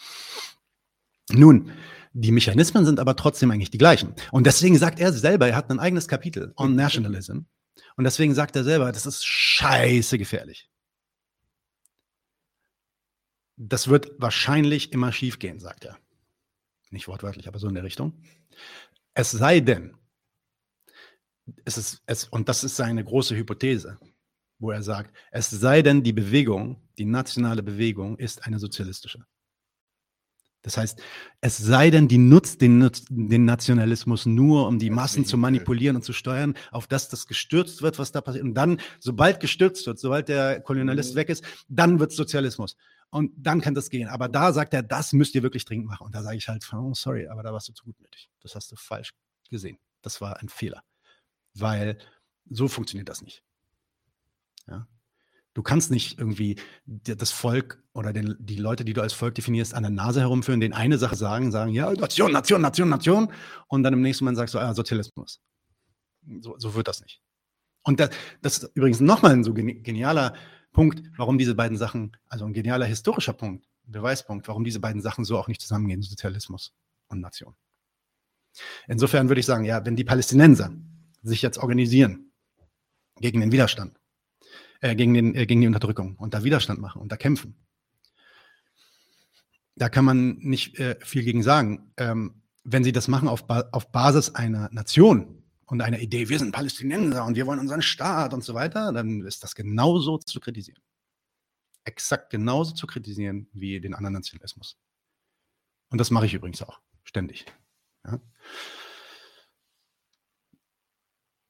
Nun, 1.32 1.72
die 2.14 2.32
Mechanismen 2.32 2.86
sind 2.86 3.00
aber 3.00 3.18
trotzdem 3.18 3.52
eigentlich 3.52 3.72
die 3.72 3.78
gleichen. 3.78 4.16
Und 4.32 4.46
deswegen 4.46 4.78
sagt 4.78 5.00
er 5.00 5.12
selber, 5.12 5.50
er 5.50 5.58
hat 5.58 5.70
ein 5.70 5.80
eigenes 5.80 6.08
Kapitel 6.08 6.54
on 6.56 6.76
Nationalism. 6.76 7.40
Und 7.98 8.04
deswegen 8.06 8.34
sagt 8.34 8.56
er 8.56 8.64
selber, 8.64 8.92
das 8.92 9.06
ist 9.06 9.26
scheiße 9.26 10.18
gefährlich. 10.18 10.70
Das 13.58 13.88
wird 13.90 14.12
wahrscheinlich 14.18 14.94
immer 14.94 15.12
schief 15.12 15.40
gehen, 15.40 15.60
sagt 15.60 15.86
er. 15.86 15.98
Nicht 16.94 17.08
wortwörtlich, 17.08 17.48
aber 17.48 17.58
so 17.58 17.68
in 17.68 17.74
der 17.74 17.84
Richtung. 17.84 18.22
Es 19.16 19.32
sei 19.32 19.62
denn, 19.62 19.96
es 21.66 21.80
ist, 21.80 22.04
es, 22.06 22.26
und 22.26 22.48
das 22.48 22.64
ist 22.64 22.76
seine 22.76 23.04
große 23.04 23.36
Hypothese, 23.36 23.98
wo 24.60 24.70
er 24.70 24.84
sagt, 24.84 25.12
es 25.32 25.50
sei 25.50 25.82
denn, 25.82 26.04
die 26.04 26.14
Bewegung, 26.14 26.88
die 27.00 27.06
nationale 27.06 27.64
Bewegung 27.64 28.20
ist 28.20 28.46
eine 28.46 28.60
sozialistische. 28.60 29.26
Das 30.62 30.78
heißt, 30.78 31.02
es 31.42 31.58
sei 31.58 31.90
denn, 31.90 32.08
die 32.08 32.20
nutzt 32.20 32.62
den, 32.62 32.88
den 33.10 33.46
Nationalismus 33.46 34.28
nur, 34.28 34.68
um 34.68 34.78
die 34.78 34.92
Massen 34.92 35.26
zu 35.26 35.36
manipulieren 35.36 35.96
und 35.96 36.04
zu 36.04 36.14
steuern, 36.14 36.54
auf 36.72 36.86
das 36.86 37.10
das 37.10 37.26
gestürzt 37.26 37.82
wird, 37.82 37.98
was 37.98 38.12
da 38.12 38.22
passiert. 38.22 38.46
Und 38.46 38.54
dann, 38.54 38.80
sobald 39.00 39.40
gestürzt 39.40 39.88
wird, 39.88 39.98
sobald 39.98 40.30
der 40.30 40.62
Kolonialist 40.62 41.16
mhm. 41.16 41.18
weg 41.18 41.30
ist, 41.30 41.44
dann 41.68 42.00
wird 42.00 42.12
Sozialismus. 42.12 42.78
Und 43.14 43.32
dann 43.38 43.62
kann 43.62 43.76
das 43.76 43.92
gehen. 43.92 44.10
Aber 44.10 44.28
da 44.28 44.52
sagt 44.52 44.74
er, 44.74 44.82
das 44.82 45.14
müsst 45.14 45.36
ihr 45.36 45.44
wirklich 45.44 45.66
dringend 45.66 45.88
machen. 45.88 46.08
Und 46.08 46.16
da 46.16 46.24
sage 46.24 46.36
ich 46.36 46.48
halt, 46.48 46.68
oh, 46.74 46.96
sorry, 46.96 47.28
aber 47.28 47.44
da 47.44 47.54
warst 47.54 47.70
du 47.70 47.74
zu 47.74 47.84
gutmütig. 47.84 48.28
Das 48.42 48.56
hast 48.56 48.72
du 48.72 48.76
falsch 48.76 49.14
gesehen. 49.52 49.78
Das 50.02 50.20
war 50.20 50.42
ein 50.42 50.50
Fehler. 50.50 50.84
Weil 51.54 52.00
so 52.50 52.68
funktioniert 52.68 53.10
das 53.10 53.22
nicht. 53.22 53.44
Ja? 54.68 54.88
Du 55.54 55.62
kannst 55.62 55.92
nicht 55.92 56.18
irgendwie 56.18 56.60
das 56.88 57.30
Volk 57.32 57.84
oder 57.94 58.14
den, 58.14 58.36
die 58.40 58.56
Leute, 58.56 58.84
die 58.84 58.94
du 58.94 59.02
als 59.04 59.14
Volk 59.14 59.36
definierst, 59.36 59.76
an 59.76 59.84
der 59.84 59.92
Nase 59.92 60.22
herumführen, 60.22 60.60
denen 60.60 60.74
eine 60.74 60.98
Sache 60.98 61.16
sagen, 61.16 61.52
sagen, 61.52 61.72
ja, 61.72 61.92
Nation, 61.94 62.32
Nation, 62.32 62.62
Nation, 62.62 62.90
Nation, 62.90 63.32
und 63.68 63.84
dann 63.84 63.94
im 63.94 64.02
nächsten 64.02 64.24
Moment 64.24 64.38
sagst 64.38 64.56
du, 64.56 64.60
ah, 64.60 64.74
Sozialismus. 64.74 65.40
So, 66.40 66.58
so 66.58 66.74
wird 66.74 66.88
das 66.88 67.02
nicht. 67.02 67.22
Und 67.84 68.00
das, 68.00 68.10
das 68.42 68.58
ist 68.58 68.72
übrigens 68.74 69.02
nochmal 69.02 69.34
ein 69.34 69.44
so 69.44 69.52
geni- 69.52 69.84
genialer 69.84 70.34
Punkt, 70.74 71.04
warum 71.16 71.38
diese 71.38 71.56
beiden 71.56 71.78
Sachen, 71.78 72.18
also 72.28 72.46
ein 72.46 72.54
genialer 72.54 72.86
historischer 72.86 73.34
Punkt, 73.34 73.68
Beweispunkt, 73.86 74.48
warum 74.48 74.64
diese 74.64 74.80
beiden 74.80 75.02
Sachen 75.02 75.24
so 75.24 75.38
auch 75.38 75.48
nicht 75.48 75.62
zusammengehen, 75.62 76.02
Sozialismus 76.02 76.74
und 77.08 77.22
Nation. 77.22 77.56
Insofern 78.88 79.30
würde 79.30 79.40
ich 79.40 79.46
sagen, 79.46 79.66
ja, 79.66 79.86
wenn 79.86 79.96
die 79.96 80.04
Palästinenser 80.04 80.74
sich 81.22 81.42
jetzt 81.42 81.58
organisieren 81.58 82.32
gegen 83.20 83.40
den 83.40 83.52
Widerstand, 83.52 84.00
äh, 84.82 84.96
gegen, 84.96 85.14
den, 85.14 85.36
äh, 85.36 85.46
gegen 85.46 85.62
die 85.62 85.68
Unterdrückung 85.68 86.16
und 86.18 86.34
da 86.34 86.44
Widerstand 86.44 86.80
machen 86.80 87.02
und 87.02 87.12
da 87.12 87.18
kämpfen, 87.18 87.56
da 89.76 89.90
kann 89.90 90.06
man 90.06 90.38
nicht 90.38 90.80
äh, 90.80 90.98
viel 91.02 91.24
gegen 91.24 91.44
sagen. 91.44 91.92
Ähm, 91.98 92.42
wenn 92.64 92.84
sie 92.84 92.92
das 92.92 93.08
machen 93.08 93.28
auf, 93.28 93.46
ba 93.46 93.68
auf 93.72 93.92
Basis 93.92 94.36
einer 94.36 94.70
Nation 94.72 95.43
und 95.74 95.82
einer 95.82 95.98
Idee, 95.98 96.30
wir 96.30 96.38
sind 96.38 96.52
Palästinenser 96.52 97.26
und 97.26 97.36
wir 97.36 97.48
wollen 97.48 97.58
unseren 97.58 97.82
Staat 97.82 98.36
und 98.36 98.44
so 98.44 98.54
weiter, 98.54 98.94
dann 98.94 99.26
ist 99.26 99.44
das 99.44 99.56
genauso 99.56 100.20
zu 100.20 100.40
kritisieren. 100.40 100.80
Exakt 101.84 102.30
genauso 102.30 102.76
zu 102.76 102.86
kritisieren 102.86 103.50
wie 103.54 103.82
den 103.82 103.96
anderen 103.96 104.14
Nationalismus. 104.14 104.78
Und 105.90 105.98
das 105.98 106.12
mache 106.12 106.28
ich 106.28 106.36
übrigens 106.36 106.62
auch 106.62 106.80
ständig. 107.04 107.48
Ja. 108.06 108.22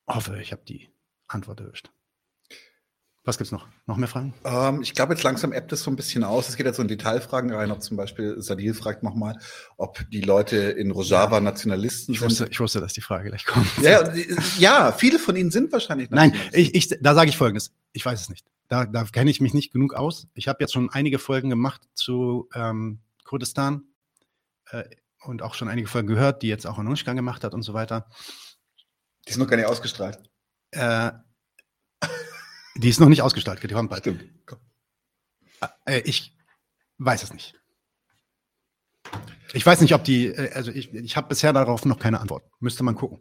Hoffe, 0.08 0.41
ich 0.41 0.54
habe 0.54 0.64
die 0.64 0.90
Antwort 1.28 1.60
erwischt. 1.60 1.91
Was 3.26 3.38
gibt's 3.38 3.54
noch? 3.54 3.68
Noch 3.86 3.95
mehr 3.95 4.10
Fragen? 4.10 4.34
Ähm, 4.44 4.82
ich 4.82 4.94
glaube, 4.94 5.14
jetzt 5.14 5.24
langsam 5.24 5.54
ebbt 5.54 5.72
es 5.72 5.84
so 5.84 5.90
ein 5.90 5.95
bisschen 5.95 6.26
aus. 6.26 6.50
Es 6.50 6.58
geht 6.58 6.66
jetzt 6.66 6.76
so 6.76 6.82
in 6.82 6.90
Detailfragen 6.90 7.54
rein, 7.54 7.72
ob 7.72 7.82
zum 7.82 7.95
Beispiel 7.95 8.41
Sadil 8.41 8.74
fragt 8.74 9.02
nochmal, 9.02 9.40
ob 9.78 10.04
die 10.10 10.20
Leute 10.20 10.58
in 10.58 10.91
Rojava 10.91 11.40
Nationalisten 11.40 12.14
Ich 12.14 12.22
wusste, 12.22 12.36
sind. 12.44 12.52
ich 12.52 12.60
wusste, 12.60 12.82
dass 12.82 12.91
die 12.91 13.00
Frage 13.02 13.30
gleich 13.30 13.45
kommt. 13.45 13.68
Ja, 13.82 14.12
ja, 14.60 14.91
viele 14.91 15.20
von 15.20 15.38
ihnen 15.38 15.52
sind 15.52 15.72
wahrscheinlich 15.72 16.10
Nein, 16.10 16.36
ich, 16.52 16.76
ich, 16.76 16.90
da 17.00 17.16
sage 17.16 17.30
ich 17.30 17.38
Folgendes. 17.38 17.72
Ich 17.94 18.06
weiß 18.06 18.20
es 18.20 18.30
nicht. 18.30 18.45
Da, 18.68 18.86
da 18.86 19.06
kenne 19.06 19.32
ich 19.32 19.40
mich 19.40 19.54
nicht 19.54 19.72
genug 19.72 19.94
aus. 19.94 20.28
Ich 20.34 20.50
habe 20.50 20.58
jetzt 20.60 20.74
schon 20.74 20.90
einige 20.90 21.18
Folgen 21.18 21.50
gemacht 21.50 21.82
zu 21.94 22.50
ähm, 22.54 23.00
Kurdistan 23.24 23.84
äh, 24.72 24.84
und 25.22 25.41
auch 25.41 25.54
schon 25.54 25.70
einige 25.70 25.88
Folgen 25.88 26.08
gehört, 26.08 26.41
die 26.41 26.48
jetzt 26.48 26.68
auch 26.68 26.78
Anushka 26.78 27.14
gemacht 27.14 27.45
hat 27.45 27.54
und 27.54 27.62
so 27.62 27.74
weiter. 27.74 28.10
Die 29.28 29.32
sind 29.32 29.41
noch 29.41 29.48
gar 29.48 29.56
nicht 29.56 29.68
ausgestrahlt. 29.68 30.20
Äh, 30.72 31.12
die 32.76 32.90
ist 32.90 33.00
noch 33.00 33.10
nicht 33.10 33.22
ausgestaltet, 33.22 33.70
die 33.70 33.74
kommt 33.74 33.90
bald. 33.90 34.04
Stimmt. 34.04 34.24
Komm. 34.45 34.60
Äh, 35.86 36.02
ich 36.02 36.36
weiß 36.98 37.24
es 37.24 37.34
nicht. 37.34 37.56
Ich 39.54 39.66
weiß 39.66 39.82
nicht, 39.82 39.94
ob 39.94 40.04
die, 40.04 40.28
äh, 40.28 40.52
also 40.54 40.72
ich, 40.72 40.94
ich 40.94 41.16
habe 41.16 41.28
bisher 41.28 41.54
darauf 41.54 41.86
noch 41.86 42.00
keine 42.00 42.20
Antwort. 42.20 42.44
Müsste 42.60 42.84
man 42.84 42.95
gucken. 42.95 43.20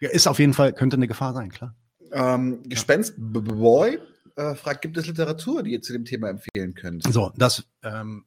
Ist 0.00 0.26
auf 0.26 0.38
jeden 0.38 0.54
Fall, 0.54 0.72
könnte 0.72 0.96
eine 0.96 1.06
Gefahr 1.06 1.32
sein, 1.32 1.50
klar. 1.50 1.76
Ähm, 2.10 2.62
Gespenst 2.64 3.14
Boy 3.16 3.98
äh, 4.36 4.54
fragt, 4.54 4.82
gibt 4.82 4.96
es 4.96 5.06
Literatur, 5.06 5.62
die 5.62 5.72
ihr 5.72 5.82
zu 5.82 5.92
dem 5.92 6.04
Thema 6.04 6.28
empfehlen 6.28 6.74
könnt? 6.74 7.04
So, 7.04 7.32
das 7.36 7.64
ähm, 7.82 8.24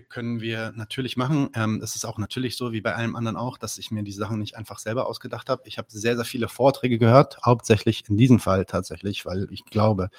können 0.00 0.40
wir 0.40 0.72
natürlich 0.74 1.16
machen. 1.16 1.50
Ähm, 1.54 1.80
es 1.82 1.96
ist 1.96 2.04
auch 2.04 2.18
natürlich 2.18 2.56
so, 2.56 2.72
wie 2.72 2.80
bei 2.80 2.94
allem 2.94 3.14
anderen 3.16 3.36
auch, 3.36 3.58
dass 3.58 3.78
ich 3.78 3.90
mir 3.90 4.02
die 4.02 4.12
Sachen 4.12 4.38
nicht 4.38 4.56
einfach 4.56 4.78
selber 4.78 5.06
ausgedacht 5.06 5.48
habe. 5.48 5.62
Ich 5.66 5.78
habe 5.78 5.88
sehr, 5.90 6.16
sehr 6.16 6.24
viele 6.24 6.48
Vorträge 6.48 6.98
gehört, 6.98 7.38
hauptsächlich 7.44 8.08
in 8.08 8.16
diesem 8.16 8.38
Fall 8.38 8.64
tatsächlich, 8.64 9.26
weil 9.26 9.48
ich 9.50 9.64
glaube, 9.64 10.10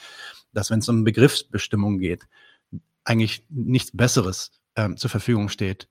dass 0.54 0.70
wenn 0.70 0.80
es 0.80 0.90
um 0.90 1.04
Begriffsbestimmung 1.04 2.00
geht, 2.00 2.28
eigentlich 3.04 3.46
nichts 3.50 3.96
Besseres 3.96 4.52
ähm, 4.76 4.98
zur 4.98 5.10
Verfügung 5.10 5.50
steht. 5.50 5.90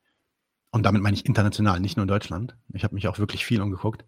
Und 0.70 0.84
damit 0.84 1.02
meine 1.02 1.16
ich 1.16 1.26
international, 1.26 1.80
nicht 1.80 1.96
nur 1.96 2.04
in 2.04 2.08
Deutschland. 2.08 2.56
Ich 2.72 2.84
habe 2.84 2.94
mich 2.94 3.08
auch 3.08 3.18
wirklich 3.18 3.44
viel 3.44 3.60
umgeguckt, 3.60 4.04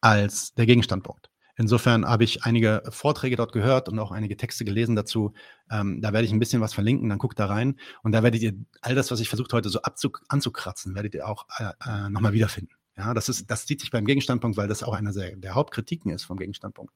als 0.00 0.54
der 0.54 0.66
Gegenstandpunkt. 0.66 1.30
Insofern 1.56 2.06
habe 2.06 2.24
ich 2.24 2.44
einige 2.44 2.82
Vorträge 2.88 3.36
dort 3.36 3.52
gehört 3.52 3.88
und 3.88 3.98
auch 3.98 4.10
einige 4.10 4.36
Texte 4.36 4.64
gelesen 4.64 4.96
dazu. 4.96 5.32
Ähm, 5.70 6.00
da 6.00 6.12
werde 6.12 6.26
ich 6.26 6.32
ein 6.32 6.40
bisschen 6.40 6.60
was 6.60 6.74
verlinken, 6.74 7.08
dann 7.08 7.18
guckt 7.18 7.38
da 7.38 7.46
rein. 7.46 7.78
Und 8.02 8.12
da 8.12 8.22
werdet 8.22 8.42
ihr 8.42 8.54
all 8.80 8.94
das, 8.94 9.10
was 9.10 9.20
ich 9.20 9.28
versucht 9.28 9.52
heute 9.52 9.68
so 9.68 9.80
anzukratzen, 9.82 10.94
werdet 10.94 11.14
ihr 11.14 11.28
auch 11.28 11.46
äh, 11.58 11.70
äh, 11.86 12.10
nochmal 12.10 12.32
wiederfinden. 12.32 12.74
Ja, 12.96 13.14
das, 13.14 13.28
ist, 13.28 13.50
das 13.50 13.66
zieht 13.66 13.80
sich 13.80 13.90
beim 13.90 14.04
Gegenstandpunkt, 14.04 14.56
weil 14.56 14.68
das 14.68 14.82
auch 14.82 14.94
einer 14.94 15.12
der, 15.12 15.36
der 15.36 15.54
Hauptkritiken 15.54 16.12
ist 16.12 16.24
vom 16.24 16.38
Gegenstandpunkt. 16.38 16.92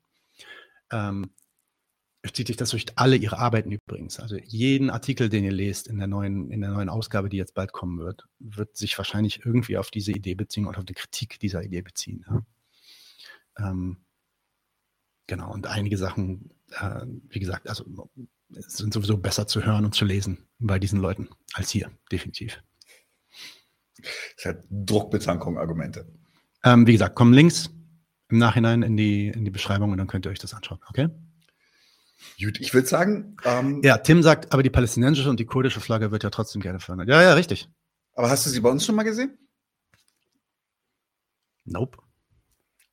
Ähm, 0.90 1.30
zieht 2.32 2.48
sich 2.48 2.56
das 2.56 2.70
durch 2.70 2.86
alle 2.97 3.16
ihre 3.16 3.39
Arbeiten 3.39 3.70
übrigens. 3.70 4.18
Also 4.18 4.36
jeden 4.36 4.90
Artikel, 4.90 5.28
den 5.28 5.44
ihr 5.44 5.52
lest 5.52 5.86
in 5.86 5.98
der 5.98 6.09
neuen, 6.09 6.51
in 6.51 6.60
der 6.60 6.70
neuen 6.70 6.89
Ausgabe, 6.89 7.28
die 7.28 7.36
jetzt 7.36 7.55
bald 7.55 7.72
kommen 7.72 7.98
wird, 7.98 8.26
wird 8.39 8.76
sich 8.76 8.98
wahrscheinlich 8.98 9.44
irgendwie 9.44 9.78
auf 9.78 9.90
diese 9.90 10.12
Idee 10.12 10.35
beziehen 10.35 10.66
oder 10.66 10.78
auf 10.78 10.85
die 10.85 10.94
Kritik 10.94 11.39
dieser 11.39 11.62
Idee 11.62 11.82
beziehen. 11.82 12.24
Ja. 12.28 13.70
Ähm, 13.70 13.98
genau, 15.29 15.53
und 15.53 15.69
einige 15.69 15.97
Sachen, 15.97 16.51
äh, 16.73 17.07
wie 17.29 17.39
gesagt, 17.39 17.69
also 17.69 17.85
sind 18.51 18.93
sowieso 18.93 19.17
besser 19.19 19.47
zu 19.47 19.65
hören 19.65 19.85
und 19.85 19.95
zu 19.95 20.05
lesen 20.05 20.49
bei 20.59 20.81
diesen 20.81 20.99
Leuten 21.01 21.29
als 21.55 21.71
hier, 21.71 21.91
definitiv. 22.11 22.61
Das 23.99 24.09
ist 24.37 24.45
halt 24.45 24.65
Druckbetankung, 24.71 25.59
Argumente. 25.59 26.07
Ähm, 26.65 26.87
wie 26.87 26.93
gesagt, 26.93 27.15
kommen 27.15 27.33
Links 27.33 27.71
im 28.31 28.39
Nachhinein 28.39 28.83
in 28.83 28.97
die, 28.97 29.29
in 29.29 29.45
die 29.45 29.51
Beschreibung 29.51 29.93
und 29.93 29.99
dann 29.99 30.07
könnt 30.07 30.27
ihr 30.27 30.31
euch 30.31 30.39
das 30.39 30.55
anschauen, 30.55 30.81
okay? 30.89 31.09
Gut, 32.41 32.61
ich 32.61 32.75
würde 32.75 32.87
sagen, 32.89 33.37
ähm, 33.45 33.81
Ja, 33.85 33.99
Tim 33.99 34.23
sagt, 34.23 34.53
aber 34.53 34.63
die 34.63 34.71
palästinensische 34.71 35.31
und 35.31 35.39
die 35.41 35.47
kurdische 35.47 35.81
Flagge 35.81 36.11
wird 36.11 36.25
ja 36.25 36.31
trotzdem 36.31 36.61
gerne 36.61 36.81
verwendet. 36.81 37.09
Ja, 37.09 37.23
ja, 37.23 37.35
richtig. 37.35 37.69
aber 38.15 38.29
hast 38.31 38.45
du 38.47 38.51
sie 38.51 38.61
bei 38.61 38.71
uns 38.71 38.85
schon 38.85 38.95
mal 38.97 39.05
gesehen? 39.05 39.39
Nope. 41.65 41.99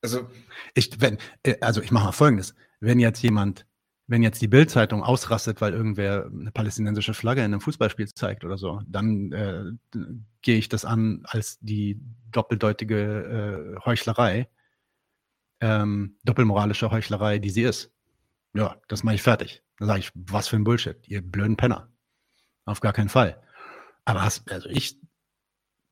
Also, 0.05 0.29
Ich, 0.75 1.01
wenn, 1.01 1.17
äh, 1.41 1.55
also 1.61 1.81
ich 1.81 1.91
mache 1.91 2.05
mal 2.05 2.11
folgendes. 2.11 2.53
Wenn 2.79 2.99
jetzt 2.99 3.23
jemand, 3.23 3.65
wenn 4.05 4.21
jetzt 4.21 4.39
die 4.39 4.47
Bildzeitung 4.47 5.01
ausrastet, 5.01 5.61
weil 5.61 5.73
irgendwer 5.73 6.27
eine 6.31 6.51
palästinensische 6.51 7.15
Flagge 7.15 7.41
in 7.41 7.45
einem 7.45 7.61
Fußballspiel 7.61 8.13
zeigt 8.13 8.45
oder 8.45 8.59
so, 8.59 8.81
dann 8.87 9.31
äh, 9.31 9.63
gehe 10.43 10.57
ich 10.57 10.69
das 10.69 10.85
an 10.85 11.23
als 11.23 11.57
die 11.59 11.99
doppeldeutige 12.31 13.77
äh, 13.79 13.83
Heuchlerei, 13.83 14.47
ähm, 15.59 16.17
doppelmoralische 16.23 16.91
Heuchlerei, 16.91 17.39
die 17.39 17.49
sie 17.49 17.63
ist. 17.63 17.91
Ja, 18.53 18.77
das 18.87 19.03
mache 19.03 19.15
ich 19.15 19.23
fertig. 19.23 19.63
Dann 19.79 19.87
sage 19.87 20.01
ich, 20.01 20.11
was 20.13 20.47
für 20.47 20.57
ein 20.57 20.63
Bullshit, 20.65 20.97
ihr 21.07 21.23
blöden 21.23 21.57
Penner. 21.57 21.89
Auf 22.65 22.79
gar 22.79 22.93
keinen 22.93 23.09
Fall. 23.09 23.41
Aber 24.05 24.21
hast, 24.21 24.51
also 24.51 24.69
ich, 24.69 24.99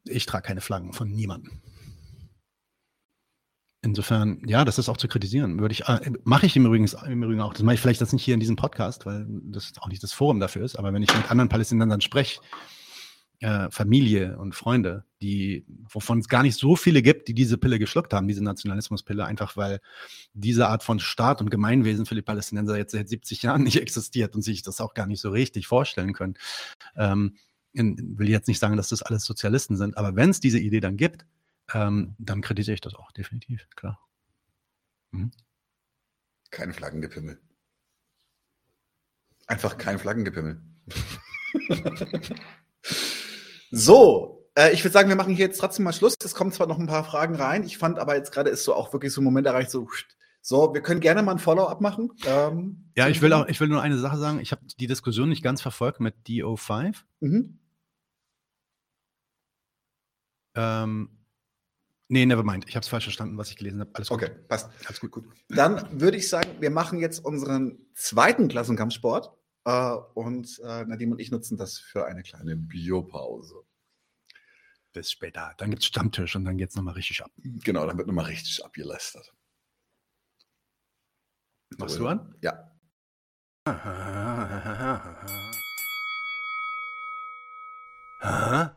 ich 0.04 0.28
trage 0.28 0.46
keine 0.46 0.62
Flaggen 0.62 0.94
von 0.94 1.10
niemandem. 1.10 1.64
Insofern, 3.86 4.42
ja, 4.46 4.64
das 4.64 4.80
ist 4.80 4.88
auch 4.88 4.96
zu 4.96 5.10
kritisieren. 5.10 5.60
Würde 5.60 5.74
ich, 5.74 5.86
äh, 5.90 6.12
mache 6.24 6.46
ich 6.46 6.56
im 6.56 6.66
Übrigen, 6.66 6.90
im 7.06 7.24
Übrigen 7.24 7.42
auch. 7.42 7.54
Das 7.54 7.64
mache 7.64 7.76
ich 7.76 7.82
vielleicht 7.82 8.00
jetzt 8.00 8.14
nicht 8.14 8.24
hier 8.24 8.34
in 8.34 8.40
diesem 8.40 8.56
Podcast, 8.56 9.06
weil 9.06 9.28
das 9.28 9.74
auch 9.82 9.90
nicht 9.90 10.02
das 10.02 10.14
Forum 10.14 10.40
dafür 10.40 10.64
ist. 10.64 10.78
Aber 10.78 10.94
wenn 10.94 11.04
ich 11.04 11.14
mit 11.14 11.30
anderen 11.30 11.50
Palästinensern 11.50 12.00
spreche, 12.00 12.40
äh, 13.42 13.70
Familie 13.72 14.38
und 14.38 14.56
Freunde, 14.56 15.04
die, 15.22 15.66
wovon 15.90 16.20
es 16.20 16.30
gar 16.30 16.44
nicht 16.44 16.58
so 16.58 16.78
viele 16.78 17.02
gibt, 17.02 17.28
die 17.28 17.34
diese 17.34 17.58
Pille 17.58 17.78
geschluckt 17.78 18.14
haben, 18.14 18.30
diese 18.30 18.42
Nationalismuspille, 18.42 19.26
einfach 19.26 19.58
weil 19.58 19.82
diese 20.34 20.70
Art 20.70 20.82
von 20.82 21.02
Staat 21.02 21.42
und 21.42 21.52
Gemeinwesen 21.52 22.06
für 22.06 22.16
die 22.16 22.22
Palästinenser 22.22 22.78
jetzt 22.78 22.94
seit 22.94 23.10
70 23.10 23.44
Jahren 23.44 23.64
nicht 23.64 23.82
existiert 23.82 24.34
und 24.34 24.44
sich 24.44 24.62
das 24.62 24.80
auch 24.80 24.94
gar 24.94 25.08
nicht 25.08 25.20
so 25.20 25.30
richtig 25.30 25.68
vorstellen 25.68 26.14
können. 26.14 26.36
Ähm, 26.96 27.36
in, 27.74 28.18
will 28.18 28.30
jetzt 28.30 28.48
nicht 28.48 28.60
sagen, 28.60 28.78
dass 28.78 28.88
das 28.88 29.02
alles 29.02 29.26
Sozialisten 29.26 29.76
sind, 29.76 29.98
aber 29.98 30.16
wenn 30.16 30.30
es 30.30 30.40
diese 30.40 30.60
Idee 30.60 30.80
dann 30.80 30.96
gibt, 30.96 31.26
ähm, 31.72 32.16
dann 32.18 32.42
kritisiere 32.42 32.76
ich 32.76 32.82
das 32.82 32.96
auch, 32.96 33.12
definitiv, 33.12 33.68
klar. 33.76 34.00
kein 36.52 36.74
Flaggengepimmel. 36.74 37.42
Einfach 39.48 39.78
kein 39.78 40.00
Flaggengepimmel. 40.00 40.62
so, 43.72 44.50
äh, 44.56 44.72
ich 44.72 44.84
würde 44.84 44.94
sagen, 44.94 45.10
wir 45.10 45.16
machen 45.16 45.36
hier 45.36 45.48
jetzt 45.48 45.60
trotzdem 45.60 45.84
mal 45.84 45.94
Schluss. 45.94 46.16
Es 46.24 46.36
kommen 46.36 46.52
zwar 46.52 46.68
noch 46.68 46.80
ein 46.80 46.88
paar 46.88 47.04
Fragen 47.04 47.36
rein. 47.36 47.64
Ich 47.64 47.78
fand 47.78 48.00
aber 48.00 48.16
jetzt 48.16 48.32
gerade 48.32 48.50
ist 48.50 48.64
so 48.64 48.74
auch 48.74 48.94
wirklich 48.94 49.12
so 49.12 49.22
ein 49.22 49.26
Moment 49.26 49.48
erreicht, 49.48 49.72
so, 49.72 49.90
so, 50.42 50.74
wir 50.74 50.82
können 50.82 51.00
gerne 51.00 51.24
mal 51.24 51.34
ein 51.34 51.40
Follow-up 51.40 51.82
machen. 51.82 52.12
Ähm, 52.26 52.92
Ja, 52.96 53.08
ich 53.08 53.22
will 53.22 53.34
auch, 53.34 53.48
ich 53.48 53.60
will 53.60 53.68
nur 53.68 53.82
eine 53.82 53.98
Sache 53.98 54.18
sagen. 54.18 54.40
Ich 54.40 54.52
habe 54.52 54.62
die 54.80 54.88
Diskussion 54.88 55.30
nicht 55.30 55.44
ganz 55.44 55.62
verfolgt 55.62 56.00
mit 56.00 56.16
DO5. 56.28 56.96
Mhm. 57.22 57.60
Ähm, 60.56 61.23
nee, 62.08 62.26
never 62.26 62.44
mind. 62.44 62.68
Ich 62.68 62.76
habe 62.76 62.84
es 62.84 62.90
falsch 62.90 63.06
verstanden, 63.06 63.38
was 63.38 63.50
ich 63.50 63.58
gelesen 63.58 63.80
habe. 63.80 63.92
Alles 63.94 64.10
gut. 64.10 64.24
Okay, 64.24 64.32
passt. 64.48 64.70
Alles 64.86 65.00
gut, 65.00 65.12
gut. 65.12 65.26
Dann 65.50 66.00
würde 66.00 66.18
ich 66.18 66.30
sagen, 66.30 66.50
wir 66.60 66.70
machen 66.72 67.00
jetzt 67.00 67.24
unseren 67.24 67.78
zweiten 67.94 68.48
Klassenkampfsport. 68.48 69.32
Äh, 69.66 69.96
und 70.14 70.60
äh, 70.64 70.86
Nadim 70.86 71.12
und 71.14 71.20
ich 71.20 71.32
nutzen 71.32 71.58
das 71.58 71.80
für 71.80 72.06
eine 72.06 72.22
kleine 72.24 72.56
Biopause. 72.56 73.64
Bis 74.92 75.12
später. 75.12 75.54
Dann 75.58 75.72
gibt's 75.72 75.86
Stammtisch 75.86 76.36
und 76.36 76.46
dann 76.46 76.58
geht's 76.58 76.76
nochmal 76.76 76.94
richtig 76.96 77.24
ab. 77.24 77.32
Genau, 77.38 77.88
dann 77.88 77.98
wird 77.98 78.08
nochmal 78.08 78.26
richtig 78.26 78.64
abgelästert. 78.64 79.34
Machst 81.78 81.98
du 81.98 82.08
an? 82.08 82.36
Ja. 82.42 82.70
Hä? 88.22 88.70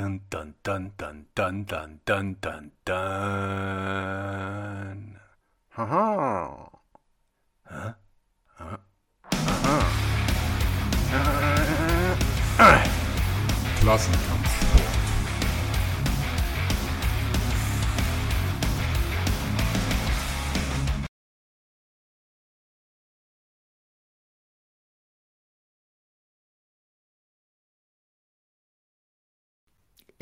Dun, 0.00 0.16
dun, 0.30 0.54
dun, 0.64 0.92
dun, 0.96 1.26
dun, 1.36 1.64
dun, 1.68 2.00
dun, 2.06 2.36
dun, 2.40 2.70
dun. 2.86 2.96
Haha. 5.68 6.70
Hä? 7.68 7.94
Aha. 8.58 8.78
Klassenkampf. 13.80 14.59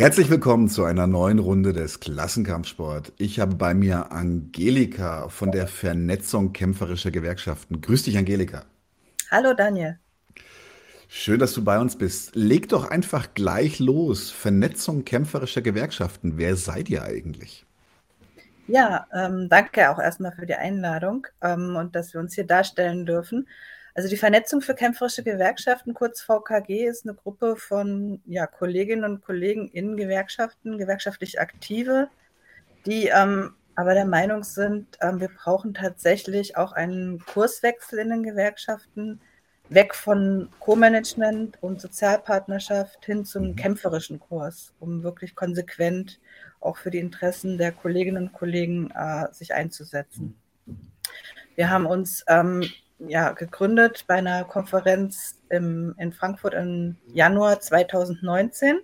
Herzlich 0.00 0.30
willkommen 0.30 0.68
zu 0.68 0.84
einer 0.84 1.08
neuen 1.08 1.40
Runde 1.40 1.72
des 1.72 1.98
Klassenkampfsport. 1.98 3.12
Ich 3.18 3.40
habe 3.40 3.56
bei 3.56 3.74
mir 3.74 4.12
Angelika 4.12 5.28
von 5.28 5.50
der 5.50 5.66
Vernetzung 5.66 6.52
kämpferischer 6.52 7.10
Gewerkschaften. 7.10 7.80
Grüß 7.80 8.04
dich, 8.04 8.16
Angelika. 8.16 8.64
Hallo, 9.28 9.54
Daniel. 9.54 9.98
Schön, 11.08 11.40
dass 11.40 11.52
du 11.52 11.64
bei 11.64 11.80
uns 11.80 11.98
bist. 11.98 12.36
Leg 12.36 12.68
doch 12.68 12.88
einfach 12.88 13.34
gleich 13.34 13.80
los. 13.80 14.30
Vernetzung 14.30 15.04
kämpferischer 15.04 15.62
Gewerkschaften. 15.62 16.34
Wer 16.36 16.54
seid 16.54 16.88
ihr 16.90 17.02
eigentlich? 17.02 17.66
Ja, 18.68 19.08
ähm, 19.12 19.48
danke 19.48 19.90
auch 19.90 19.98
erstmal 19.98 20.30
für 20.30 20.46
die 20.46 20.54
Einladung 20.54 21.26
ähm, 21.42 21.74
und 21.74 21.96
dass 21.96 22.14
wir 22.14 22.20
uns 22.20 22.36
hier 22.36 22.46
darstellen 22.46 23.04
dürfen. 23.04 23.48
Also 23.98 24.08
die 24.08 24.16
Vernetzung 24.16 24.60
für 24.60 24.76
kämpferische 24.76 25.24
Gewerkschaften, 25.24 25.92
kurz 25.92 26.20
VKG, 26.20 26.86
ist 26.86 27.04
eine 27.04 27.16
Gruppe 27.16 27.56
von 27.56 28.22
ja, 28.26 28.46
Kolleginnen 28.46 29.02
und 29.02 29.24
Kollegen 29.24 29.66
in 29.66 29.96
Gewerkschaften, 29.96 30.78
gewerkschaftlich 30.78 31.40
Aktive, 31.40 32.08
die 32.86 33.08
ähm, 33.08 33.56
aber 33.74 33.94
der 33.94 34.04
Meinung 34.04 34.44
sind, 34.44 34.86
ähm, 35.00 35.20
wir 35.20 35.30
brauchen 35.30 35.74
tatsächlich 35.74 36.56
auch 36.56 36.70
einen 36.70 37.18
Kurswechsel 37.26 37.98
in 37.98 38.10
den 38.10 38.22
Gewerkschaften, 38.22 39.20
weg 39.68 39.96
von 39.96 40.48
Co-Management 40.60 41.60
und 41.60 41.80
Sozialpartnerschaft 41.80 43.04
hin 43.04 43.24
zum 43.24 43.56
kämpferischen 43.56 44.20
Kurs, 44.20 44.74
um 44.78 45.02
wirklich 45.02 45.34
konsequent 45.34 46.20
auch 46.60 46.76
für 46.76 46.92
die 46.92 46.98
Interessen 46.98 47.58
der 47.58 47.72
Kolleginnen 47.72 48.28
und 48.28 48.32
Kollegen 48.32 48.92
äh, 48.92 49.26
sich 49.32 49.54
einzusetzen. 49.54 50.36
Wir 51.56 51.68
haben 51.68 51.86
uns 51.86 52.24
ähm, 52.28 52.62
ja, 52.98 53.32
gegründet 53.32 54.04
bei 54.06 54.14
einer 54.14 54.44
Konferenz 54.44 55.38
im, 55.50 55.94
in 55.98 56.12
Frankfurt 56.12 56.54
im 56.54 56.96
Januar 57.12 57.60
2019. 57.60 58.80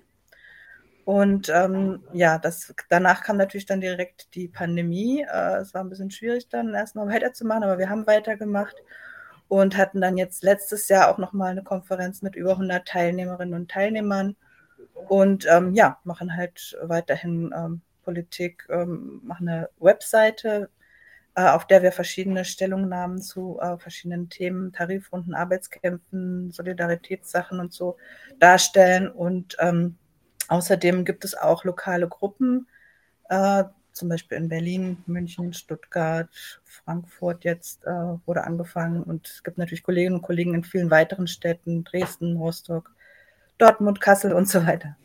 Und 1.04 1.50
ähm, 1.50 2.02
ja, 2.12 2.38
das, 2.38 2.74
danach 2.88 3.22
kam 3.22 3.36
natürlich 3.36 3.66
dann 3.66 3.80
direkt 3.80 4.34
die 4.34 4.48
Pandemie. 4.48 5.22
Äh, 5.22 5.56
es 5.58 5.74
war 5.74 5.82
ein 5.82 5.90
bisschen 5.90 6.10
schwierig 6.10 6.48
dann 6.48 6.72
erstmal 6.72 7.08
weiterzumachen, 7.08 7.64
aber 7.64 7.78
wir 7.78 7.90
haben 7.90 8.06
weitergemacht 8.06 8.76
und 9.48 9.76
hatten 9.76 10.00
dann 10.00 10.16
jetzt 10.16 10.42
letztes 10.42 10.88
Jahr 10.88 11.10
auch 11.10 11.18
nochmal 11.18 11.50
eine 11.50 11.62
Konferenz 11.62 12.22
mit 12.22 12.36
über 12.36 12.52
100 12.52 12.86
Teilnehmerinnen 12.88 13.54
und 13.54 13.70
Teilnehmern 13.70 14.36
und 15.08 15.46
ähm, 15.50 15.74
ja, 15.74 15.98
machen 16.04 16.34
halt 16.36 16.76
weiterhin 16.82 17.54
ähm, 17.54 17.82
Politik, 18.04 18.66
ähm, 18.70 19.20
machen 19.24 19.48
eine 19.48 19.68
Webseite, 19.78 20.70
auf 21.42 21.66
der 21.66 21.82
wir 21.82 21.92
verschiedene 21.92 22.44
Stellungnahmen 22.44 23.20
zu 23.20 23.58
äh, 23.60 23.76
verschiedenen 23.78 24.28
Themen, 24.28 24.72
Tarifrunden, 24.72 25.34
Arbeitskämpfen, 25.34 26.52
Solidaritätssachen 26.52 27.58
und 27.58 27.72
so 27.72 27.96
darstellen 28.38 29.08
und 29.10 29.56
ähm, 29.58 29.96
außerdem 30.48 31.04
gibt 31.04 31.24
es 31.24 31.36
auch 31.36 31.64
lokale 31.64 32.08
Gruppen, 32.08 32.68
äh, 33.28 33.64
zum 33.92 34.08
Beispiel 34.08 34.38
in 34.38 34.48
Berlin, 34.48 35.02
München, 35.06 35.52
Stuttgart, 35.52 36.28
Frankfurt 36.64 37.44
jetzt 37.44 37.84
äh, 37.84 37.90
wurde 38.26 38.44
angefangen 38.44 39.02
und 39.02 39.28
es 39.28 39.42
gibt 39.42 39.58
natürlich 39.58 39.82
Kolleginnen 39.82 40.16
und 40.16 40.22
Kollegen 40.22 40.54
in 40.54 40.64
vielen 40.64 40.90
weiteren 40.90 41.26
Städten, 41.26 41.84
Dresden, 41.84 42.36
Rostock, 42.36 42.92
Dortmund, 43.58 44.00
Kassel 44.00 44.32
und 44.32 44.48
so 44.48 44.66
weiter. 44.66 44.96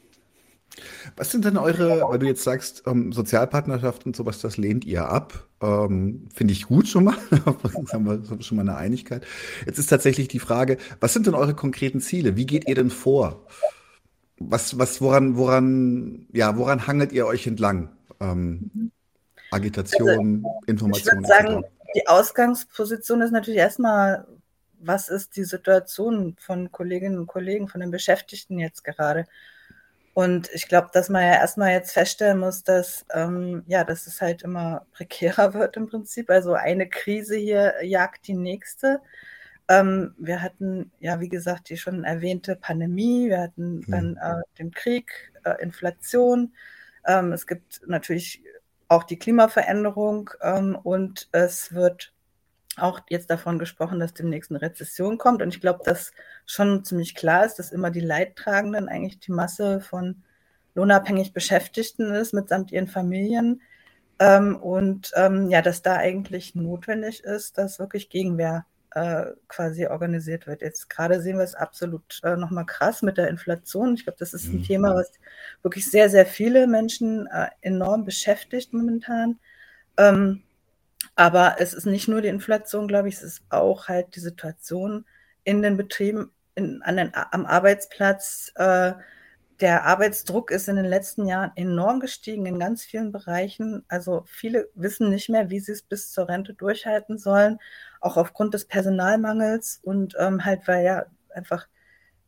Was 1.15 1.31
sind 1.31 1.45
denn 1.45 1.57
eure, 1.57 2.01
weil 2.09 2.19
du 2.19 2.25
jetzt 2.25 2.43
sagst, 2.43 2.83
ähm, 2.85 3.11
Sozialpartnerschaft 3.11 4.05
und 4.05 4.15
sowas, 4.15 4.39
das 4.39 4.57
lehnt 4.57 4.85
ihr 4.85 5.09
ab? 5.09 5.47
Ähm, 5.61 6.29
Finde 6.33 6.53
ich 6.53 6.67
gut 6.67 6.87
schon 6.87 7.05
mal. 7.05 7.17
haben 7.91 8.05
wir 8.05 8.41
schon 8.41 8.57
mal 8.57 8.61
eine 8.61 8.77
Einigkeit. 8.77 9.25
Jetzt 9.65 9.79
ist 9.79 9.87
tatsächlich 9.87 10.27
die 10.27 10.39
Frage, 10.39 10.77
was 10.99 11.13
sind 11.13 11.27
denn 11.27 11.35
eure 11.35 11.53
konkreten 11.53 11.99
Ziele? 11.99 12.35
Wie 12.35 12.45
geht 12.45 12.67
ihr 12.67 12.75
denn 12.75 12.89
vor? 12.91 13.45
Was, 14.37 14.77
was, 14.79 15.01
woran, 15.01 15.35
woran, 15.35 16.27
ja, 16.31 16.57
woran 16.57 16.87
hangelt 16.87 17.11
ihr 17.11 17.25
euch 17.25 17.45
entlang? 17.45 17.89
ähm, 18.19 18.71
mhm. 18.73 18.91
Agitation, 19.51 20.45
also, 20.45 20.61
Information. 20.67 21.23
Ich 21.23 21.29
würde 21.29 21.47
sagen, 21.49 21.63
die 21.95 22.07
Ausgangsposition 22.07 23.21
ist 23.21 23.31
natürlich 23.31 23.59
erstmal, 23.59 24.27
was 24.79 25.09
ist 25.09 25.35
die 25.35 25.43
Situation 25.43 26.35
von 26.39 26.71
Kolleginnen 26.71 27.17
und 27.17 27.27
Kollegen, 27.27 27.67
von 27.67 27.81
den 27.81 27.91
Beschäftigten 27.91 28.59
jetzt 28.59 28.83
gerade? 28.83 29.25
Und 30.13 30.49
ich 30.53 30.67
glaube, 30.67 30.89
dass 30.91 31.09
man 31.09 31.23
ja 31.23 31.33
erstmal 31.33 31.71
jetzt 31.71 31.91
feststellen 31.91 32.39
muss, 32.39 32.63
dass, 32.63 33.05
ähm, 33.13 33.63
ja, 33.67 33.83
dass 33.83 34.07
es 34.07 34.21
halt 34.21 34.41
immer 34.43 34.85
prekärer 34.93 35.53
wird 35.53 35.77
im 35.77 35.87
Prinzip. 35.87 36.29
Also 36.29 36.53
eine 36.53 36.89
Krise 36.89 37.37
hier 37.37 37.75
jagt 37.83 38.27
die 38.27 38.33
nächste. 38.33 39.01
Ähm, 39.67 40.15
wir 40.17 40.41
hatten 40.41 40.91
ja, 40.99 41.19
wie 41.19 41.29
gesagt, 41.29 41.69
die 41.69 41.77
schon 41.77 42.03
erwähnte 42.03 42.55
Pandemie, 42.55 43.29
wir 43.29 43.39
hatten 43.39 43.85
dann 43.87 44.17
äh, 44.17 44.41
den 44.57 44.71
Krieg, 44.71 45.31
äh, 45.43 45.61
Inflation, 45.61 46.53
ähm, 47.05 47.31
es 47.31 47.47
gibt 47.47 47.81
natürlich 47.87 48.41
auch 48.87 49.03
die 49.03 49.19
Klimaveränderung 49.19 50.31
ähm, 50.41 50.77
und 50.81 51.29
es 51.31 51.73
wird 51.73 52.13
auch 52.79 53.01
jetzt 53.09 53.29
davon 53.29 53.59
gesprochen, 53.59 53.99
dass 53.99 54.13
demnächst 54.13 54.51
eine 54.51 54.61
Rezession 54.61 55.17
kommt. 55.17 55.41
Und 55.41 55.53
ich 55.53 55.61
glaube, 55.61 55.81
dass 55.83 56.11
schon 56.45 56.83
ziemlich 56.83 57.15
klar 57.15 57.45
ist, 57.45 57.55
dass 57.55 57.71
immer 57.71 57.91
die 57.91 57.99
Leidtragenden 57.99 58.89
eigentlich 58.89 59.19
die 59.19 59.31
Masse 59.31 59.81
von 59.81 60.23
lohnabhängig 60.75 61.33
Beschäftigten 61.33 62.11
ist, 62.11 62.33
mitsamt 62.33 62.71
ihren 62.71 62.87
Familien. 62.87 63.61
Ähm, 64.19 64.55
und 64.57 65.11
ähm, 65.15 65.49
ja, 65.49 65.61
dass 65.61 65.81
da 65.81 65.95
eigentlich 65.95 66.55
notwendig 66.55 67.23
ist, 67.23 67.57
dass 67.57 67.79
wirklich 67.79 68.09
Gegenwehr 68.09 68.65
äh, 68.91 69.27
quasi 69.47 69.87
organisiert 69.87 70.47
wird. 70.47 70.61
Jetzt 70.61 70.89
gerade 70.89 71.21
sehen 71.21 71.37
wir 71.37 71.43
es 71.43 71.55
absolut 71.55 72.19
äh, 72.23 72.35
nochmal 72.35 72.65
krass 72.65 73.01
mit 73.01 73.17
der 73.17 73.29
Inflation. 73.29 73.93
Ich 73.93 74.03
glaube, 74.03 74.19
das 74.19 74.33
ist 74.33 74.45
ein 74.45 74.57
mhm. 74.57 74.63
Thema, 74.63 74.95
was 74.95 75.11
wirklich 75.61 75.89
sehr, 75.89 76.09
sehr 76.09 76.25
viele 76.25 76.67
Menschen 76.67 77.27
äh, 77.27 77.47
enorm 77.61 78.03
beschäftigt 78.03 78.73
momentan. 78.73 79.39
Ähm, 79.97 80.43
aber 81.15 81.55
es 81.59 81.73
ist 81.73 81.85
nicht 81.85 82.07
nur 82.07 82.21
die 82.21 82.27
Inflation, 82.27 82.87
glaube 82.87 83.09
ich, 83.09 83.15
es 83.15 83.23
ist 83.23 83.43
auch 83.49 83.87
halt 83.87 84.15
die 84.15 84.19
Situation 84.19 85.05
in 85.43 85.61
den 85.61 85.77
Betrieben, 85.77 86.31
in, 86.55 86.81
an 86.83 86.97
den, 86.97 87.11
am 87.13 87.45
Arbeitsplatz. 87.45 88.51
Äh, 88.55 88.93
der 89.59 89.83
Arbeitsdruck 89.85 90.51
ist 90.51 90.69
in 90.69 90.77
den 90.77 90.85
letzten 90.85 91.25
Jahren 91.25 91.51
enorm 91.55 91.99
gestiegen 91.99 92.45
in 92.45 92.59
ganz 92.59 92.83
vielen 92.83 93.11
Bereichen. 93.11 93.83
Also 93.89 94.23
viele 94.25 94.69
wissen 94.75 95.09
nicht 95.09 95.29
mehr, 95.29 95.49
wie 95.49 95.59
sie 95.59 95.73
es 95.73 95.81
bis 95.81 96.11
zur 96.11 96.29
Rente 96.29 96.53
durchhalten 96.53 97.17
sollen, 97.17 97.59
auch 97.99 98.15
aufgrund 98.15 98.53
des 98.53 98.65
Personalmangels 98.65 99.79
und 99.83 100.15
ähm, 100.17 100.45
halt, 100.45 100.67
weil 100.67 100.85
ja 100.85 101.05
einfach 101.33 101.67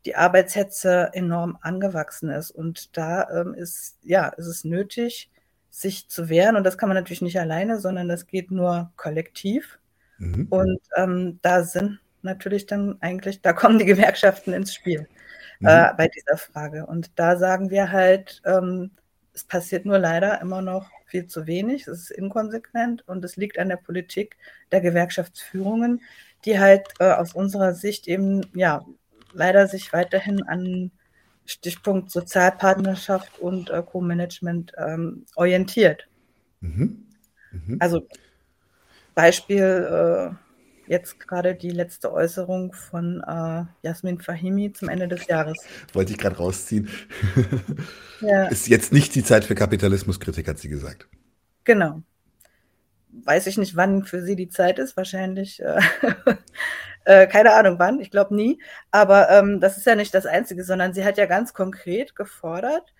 die 0.04 0.16
Arbeitshetze 0.16 1.10
enorm 1.14 1.56
angewachsen 1.62 2.28
ist. 2.28 2.50
Und 2.50 2.96
da 2.96 3.28
ähm, 3.30 3.54
ist, 3.54 3.98
ja, 4.02 4.28
ist 4.28 4.46
es 4.46 4.64
nötig, 4.64 5.30
sich 5.72 6.08
zu 6.08 6.28
wehren. 6.28 6.54
Und 6.54 6.64
das 6.64 6.76
kann 6.76 6.88
man 6.88 6.96
natürlich 6.96 7.22
nicht 7.22 7.40
alleine, 7.40 7.80
sondern 7.80 8.06
das 8.06 8.26
geht 8.26 8.50
nur 8.50 8.92
kollektiv. 8.96 9.78
Mhm. 10.18 10.46
Und 10.50 10.80
ähm, 10.96 11.38
da 11.40 11.64
sind 11.64 11.98
natürlich 12.20 12.66
dann 12.66 12.98
eigentlich, 13.00 13.40
da 13.40 13.52
kommen 13.54 13.78
die 13.78 13.86
Gewerkschaften 13.86 14.52
ins 14.52 14.74
Spiel 14.74 15.08
mhm. 15.58 15.68
äh, 15.68 15.92
bei 15.96 16.08
dieser 16.08 16.36
Frage. 16.36 16.86
Und 16.86 17.18
da 17.18 17.38
sagen 17.38 17.70
wir 17.70 17.90
halt, 17.90 18.42
ähm, 18.44 18.90
es 19.32 19.44
passiert 19.44 19.86
nur 19.86 19.98
leider 19.98 20.42
immer 20.42 20.60
noch 20.60 20.90
viel 21.06 21.26
zu 21.26 21.46
wenig, 21.46 21.88
es 21.88 22.02
ist 22.02 22.10
inkonsequent 22.10 23.08
und 23.08 23.24
es 23.24 23.36
liegt 23.36 23.58
an 23.58 23.70
der 23.70 23.76
Politik 23.76 24.36
der 24.72 24.82
Gewerkschaftsführungen, 24.82 26.02
die 26.44 26.60
halt 26.60 26.86
äh, 26.98 27.12
aus 27.12 27.32
unserer 27.34 27.72
Sicht 27.72 28.08
eben, 28.08 28.42
ja, 28.54 28.84
leider 29.32 29.68
sich 29.68 29.90
weiterhin 29.94 30.42
an 30.42 30.90
Stichpunkt 31.44 32.10
Sozialpartnerschaft 32.10 33.38
und 33.38 33.70
äh, 33.70 33.82
Co-Management 33.82 34.72
ähm, 34.78 35.24
orientiert. 35.34 36.08
Mhm. 36.60 37.04
Mhm. 37.50 37.76
Also 37.80 38.06
Beispiel 39.14 40.32
äh, 40.32 40.34
jetzt 40.90 41.20
gerade 41.20 41.54
die 41.54 41.70
letzte 41.70 42.12
Äußerung 42.12 42.72
von 42.72 43.22
äh, 43.26 43.64
Jasmin 43.82 44.20
Fahimi 44.20 44.72
zum 44.72 44.88
Ende 44.88 45.08
des 45.08 45.26
Jahres. 45.26 45.58
Wollte 45.92 46.12
ich 46.12 46.18
gerade 46.18 46.36
rausziehen. 46.36 46.88
ja. 48.20 48.46
Ist 48.46 48.68
jetzt 48.68 48.92
nicht 48.92 49.14
die 49.14 49.24
Zeit 49.24 49.44
für 49.44 49.54
Kapitalismuskritik, 49.54 50.48
hat 50.48 50.58
sie 50.58 50.68
gesagt. 50.68 51.08
Genau. 51.64 52.02
weiß 53.24 53.46
ich 53.46 53.56
nicht, 53.58 53.76
wann 53.76 54.04
für 54.04 54.22
sie 54.22 54.36
die 54.36 54.48
Zeit 54.48 54.78
ist. 54.78 54.96
Wahrscheinlich, 54.96 55.62
äh, 57.04 57.22
äh, 57.22 57.26
keine 57.26 57.52
Ahnung 57.54 57.78
wann, 57.78 58.00
ich 58.00 58.10
glaube 58.10 58.34
nie. 58.34 58.60
Aber 58.90 59.30
ähm, 59.30 59.60
das 59.60 59.76
ist 59.76 59.86
ja 59.86 59.94
nicht 59.94 60.14
das 60.14 60.26
Einzige, 60.26 60.64
sondern 60.64 60.94
sie 60.94 61.04
hat 61.04 61.18
ja 61.18 61.26
ganz 61.26 61.54
konkret 61.54 62.14
gefordert, 62.16 62.94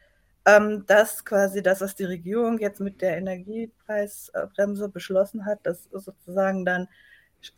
ähm, 0.47 0.85
dass 0.87 1.25
quasi 1.25 1.63
das, 1.63 1.81
was 1.81 1.95
die 1.95 2.05
Regierung 2.05 2.59
jetzt 2.59 2.81
mit 2.81 3.01
der 3.01 3.17
Energiepreisbremse 3.17 4.89
beschlossen 4.89 5.47
hat, 5.47 5.61
dass 5.65 5.85
sozusagen 5.93 6.65
dann 6.65 6.89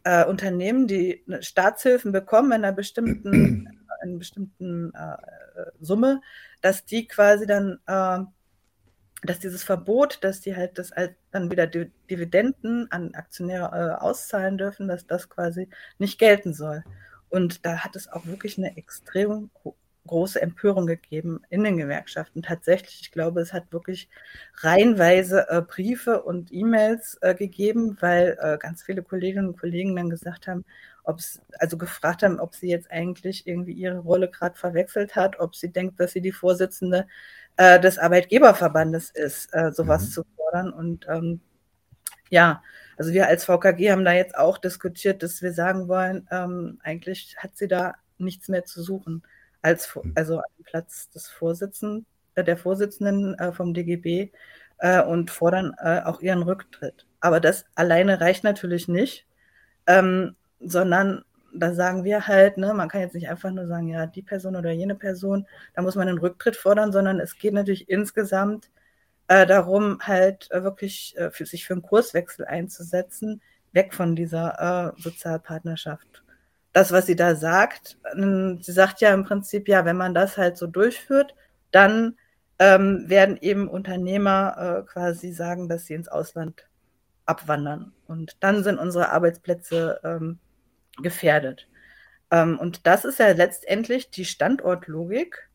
äh, 0.04 0.24
Unternehmen, 0.24 0.86
die 0.86 1.24
Staatshilfen 1.40 2.12
bekommen 2.12 2.52
in 2.52 2.64
einer 2.64 2.72
bestimmten, 2.72 3.32
in 3.32 3.78
einer 4.02 4.18
bestimmten 4.18 4.92
äh, 4.94 5.16
Summe, 5.80 6.20
dass 6.60 6.84
die 6.84 7.06
quasi 7.06 7.46
dann 7.46 7.78
äh, 7.86 8.18
dass 9.24 9.40
dieses 9.40 9.64
Verbot, 9.64 10.18
dass 10.22 10.40
die 10.40 10.54
halt 10.54 10.78
das 10.78 10.90
dann 11.30 11.50
wieder 11.50 11.66
Dividenden 11.66 12.90
an 12.90 13.14
Aktionäre 13.14 13.98
äh, 13.98 14.02
auszahlen 14.02 14.58
dürfen, 14.58 14.88
dass 14.88 15.06
das 15.06 15.28
quasi 15.28 15.68
nicht 15.98 16.18
gelten 16.18 16.54
soll. 16.54 16.84
Und 17.28 17.64
da 17.66 17.78
hat 17.78 17.96
es 17.96 18.08
auch 18.08 18.26
wirklich 18.26 18.58
eine 18.58 18.76
extrem 18.76 19.50
große 20.06 20.40
Empörung 20.40 20.86
gegeben 20.86 21.40
in 21.48 21.64
den 21.64 21.78
Gewerkschaften. 21.78 22.42
Tatsächlich, 22.42 23.00
ich 23.00 23.10
glaube, 23.10 23.40
es 23.40 23.52
hat 23.52 23.72
wirklich 23.72 24.08
reihenweise 24.58 25.48
äh, 25.48 25.62
Briefe 25.62 26.22
und 26.22 26.52
E-Mails 26.52 27.18
äh, 27.22 27.34
gegeben, 27.34 27.96
weil 28.00 28.36
äh, 28.40 28.58
ganz 28.58 28.82
viele 28.82 29.02
Kolleginnen 29.02 29.48
und 29.48 29.58
Kollegen 29.58 29.96
dann 29.96 30.10
gesagt 30.10 30.46
haben, 30.46 30.64
ob 31.04 31.18
es, 31.18 31.40
also 31.58 31.76
gefragt 31.76 32.22
haben, 32.22 32.40
ob 32.40 32.54
sie 32.54 32.68
jetzt 32.68 32.90
eigentlich 32.90 33.46
irgendwie 33.46 33.72
ihre 33.72 33.98
Rolle 33.98 34.30
gerade 34.30 34.56
verwechselt 34.56 35.16
hat, 35.16 35.38
ob 35.38 35.54
sie 35.54 35.70
denkt, 35.70 36.00
dass 36.00 36.12
sie 36.12 36.20
die 36.20 36.32
Vorsitzende 36.32 37.06
äh, 37.56 37.80
des 37.80 37.98
Arbeitgeberverbandes 37.98 39.10
ist, 39.10 39.52
äh, 39.54 39.72
sowas 39.72 40.06
mhm. 40.06 40.10
zu 40.10 40.24
fordern. 40.36 40.72
Und 40.72 41.06
ähm, 41.08 41.40
ja, 42.30 42.62
also 42.96 43.12
wir 43.12 43.26
als 43.28 43.44
VKG 43.44 43.90
haben 43.90 44.04
da 44.04 44.12
jetzt 44.12 44.36
auch 44.36 44.58
diskutiert, 44.58 45.22
dass 45.22 45.42
wir 45.42 45.52
sagen 45.52 45.88
wollen, 45.88 46.26
ähm, 46.30 46.78
eigentlich 46.82 47.36
hat 47.38 47.56
sie 47.56 47.68
da 47.68 47.94
nichts 48.18 48.48
mehr 48.48 48.64
zu 48.64 48.82
suchen 48.82 49.22
als 49.62 49.94
mhm. 49.94 50.12
also 50.14 50.38
am 50.38 50.64
Platz 50.64 51.10
des 51.10 51.28
Vorsitzenden, 51.28 52.06
äh, 52.34 52.44
der 52.44 52.56
Vorsitzenden 52.56 53.38
äh, 53.38 53.52
vom 53.52 53.74
DGB 53.74 54.30
äh, 54.78 55.02
und 55.02 55.30
fordern 55.30 55.74
äh, 55.78 56.00
auch 56.04 56.20
ihren 56.20 56.42
Rücktritt. 56.42 57.06
Aber 57.20 57.40
das 57.40 57.64
alleine 57.74 58.20
reicht 58.20 58.44
natürlich 58.44 58.88
nicht, 58.88 59.26
ähm, 59.86 60.36
sondern 60.60 61.24
da 61.54 61.74
sagen 61.74 62.04
wir 62.04 62.26
halt, 62.26 62.58
ne, 62.58 62.74
man 62.74 62.88
kann 62.88 63.00
jetzt 63.00 63.14
nicht 63.14 63.28
einfach 63.28 63.50
nur 63.50 63.66
sagen, 63.66 63.88
ja, 63.88 64.06
die 64.06 64.22
Person 64.22 64.56
oder 64.56 64.72
jene 64.72 64.94
Person, 64.94 65.46
da 65.74 65.82
muss 65.82 65.94
man 65.94 66.08
einen 66.08 66.18
Rücktritt 66.18 66.56
fordern, 66.56 66.92
sondern 66.92 67.20
es 67.20 67.38
geht 67.38 67.54
natürlich 67.54 67.88
insgesamt 67.88 68.70
äh, 69.28 69.46
darum, 69.46 69.98
halt 70.00 70.50
äh, 70.50 70.62
wirklich 70.62 71.16
äh, 71.16 71.30
für 71.30 71.46
sich 71.46 71.64
für 71.66 71.74
einen 71.74 71.82
Kurswechsel 71.82 72.44
einzusetzen, 72.44 73.40
weg 73.72 73.94
von 73.94 74.16
dieser 74.16 74.94
äh, 74.96 75.00
Sozialpartnerschaft. 75.00 76.22
Das, 76.72 76.92
was 76.92 77.06
sie 77.06 77.16
da 77.16 77.36
sagt, 77.36 77.98
ähm, 78.16 78.58
sie 78.60 78.72
sagt 78.72 79.00
ja 79.00 79.14
im 79.14 79.24
Prinzip, 79.24 79.68
ja, 79.68 79.84
wenn 79.84 79.96
man 79.96 80.14
das 80.14 80.36
halt 80.36 80.56
so 80.56 80.66
durchführt, 80.66 81.34
dann 81.70 82.16
ähm, 82.58 83.08
werden 83.08 83.36
eben 83.40 83.68
Unternehmer 83.68 84.56
äh, 84.56 84.82
quasi 84.86 85.32
sagen, 85.32 85.68
dass 85.68 85.86
sie 85.86 85.94
ins 85.94 86.08
Ausland 86.08 86.68
abwandern. 87.26 87.92
Und 88.06 88.36
dann 88.40 88.62
sind 88.62 88.78
unsere 88.78 89.10
Arbeitsplätze 89.10 90.00
ähm, 90.04 90.38
gefährdet. 91.02 91.68
Ähm, 92.30 92.58
und 92.58 92.86
das 92.86 93.04
ist 93.04 93.18
ja 93.18 93.32
letztendlich 93.32 94.10
die 94.10 94.24
Standortlogik, 94.24 95.48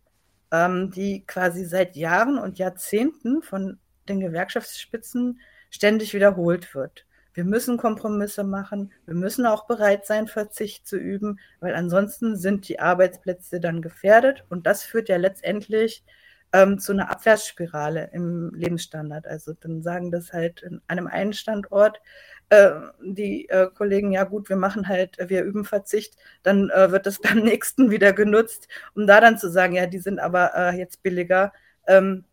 ähm, 0.52 0.92
die 0.92 1.26
quasi 1.26 1.66
seit 1.66 1.96
Jahren 1.96 2.38
und 2.38 2.58
Jahrzehnten 2.58 3.42
von 3.42 3.80
den 4.08 4.20
Gewerkschaftsspitzen 4.20 5.40
ständig 5.70 6.14
wiederholt 6.14 6.74
wird. 6.74 7.06
Wir 7.34 7.46
müssen 7.46 7.78
Kompromisse 7.78 8.44
machen, 8.44 8.92
wir 9.06 9.14
müssen 9.14 9.46
auch 9.46 9.68
bereit 9.68 10.06
sein, 10.06 10.28
Verzicht 10.28 10.88
zu 10.88 10.98
üben, 10.98 11.40
weil 11.60 11.76
ansonsten 11.76 12.36
sind 12.36 12.68
die 12.68 12.80
Arbeitsplätze 12.80 13.60
dann 13.60 13.82
gefährdet 13.82 14.46
und 14.50 14.66
das 14.66 14.84
führt 14.84 15.10
ja 15.10 15.18
letztendlich 15.18 16.04
ähm, 16.52 16.80
zu 16.80 16.92
einer 16.92 17.12
Abwärtsspirale 17.12 18.10
im 18.14 18.52
Lebensstandard. 18.56 19.28
Also 19.28 19.54
dann 19.54 19.84
sagen 19.84 20.12
das 20.12 20.34
halt 20.34 20.64
in 20.64 20.82
einem 20.88 21.08
einen 21.08 21.34
Standort 21.34 22.02
äh, 22.50 22.72
die 23.02 23.48
äh, 23.50 23.70
Kollegen, 23.74 24.12
ja 24.12 24.24
gut, 24.24 24.50
wir 24.50 24.56
machen 24.56 24.88
halt, 24.88 25.18
wir 25.30 25.44
üben 25.44 25.66
Verzicht, 25.66 26.16
dann 26.44 26.70
äh, 26.70 26.92
wird 26.92 27.06
das 27.06 27.20
beim 27.22 27.40
nächsten 27.40 27.92
wieder 27.92 28.14
genutzt, 28.14 28.68
um 28.96 29.08
da 29.08 29.22
dann 29.22 29.38
zu 29.38 29.50
sagen, 29.50 29.76
ja, 29.76 29.86
die 29.88 30.00
sind 30.00 30.20
aber 30.20 30.54
äh, 30.56 30.78
jetzt 30.78 31.04
billiger. 31.04 31.54
Ähm, 31.88 32.26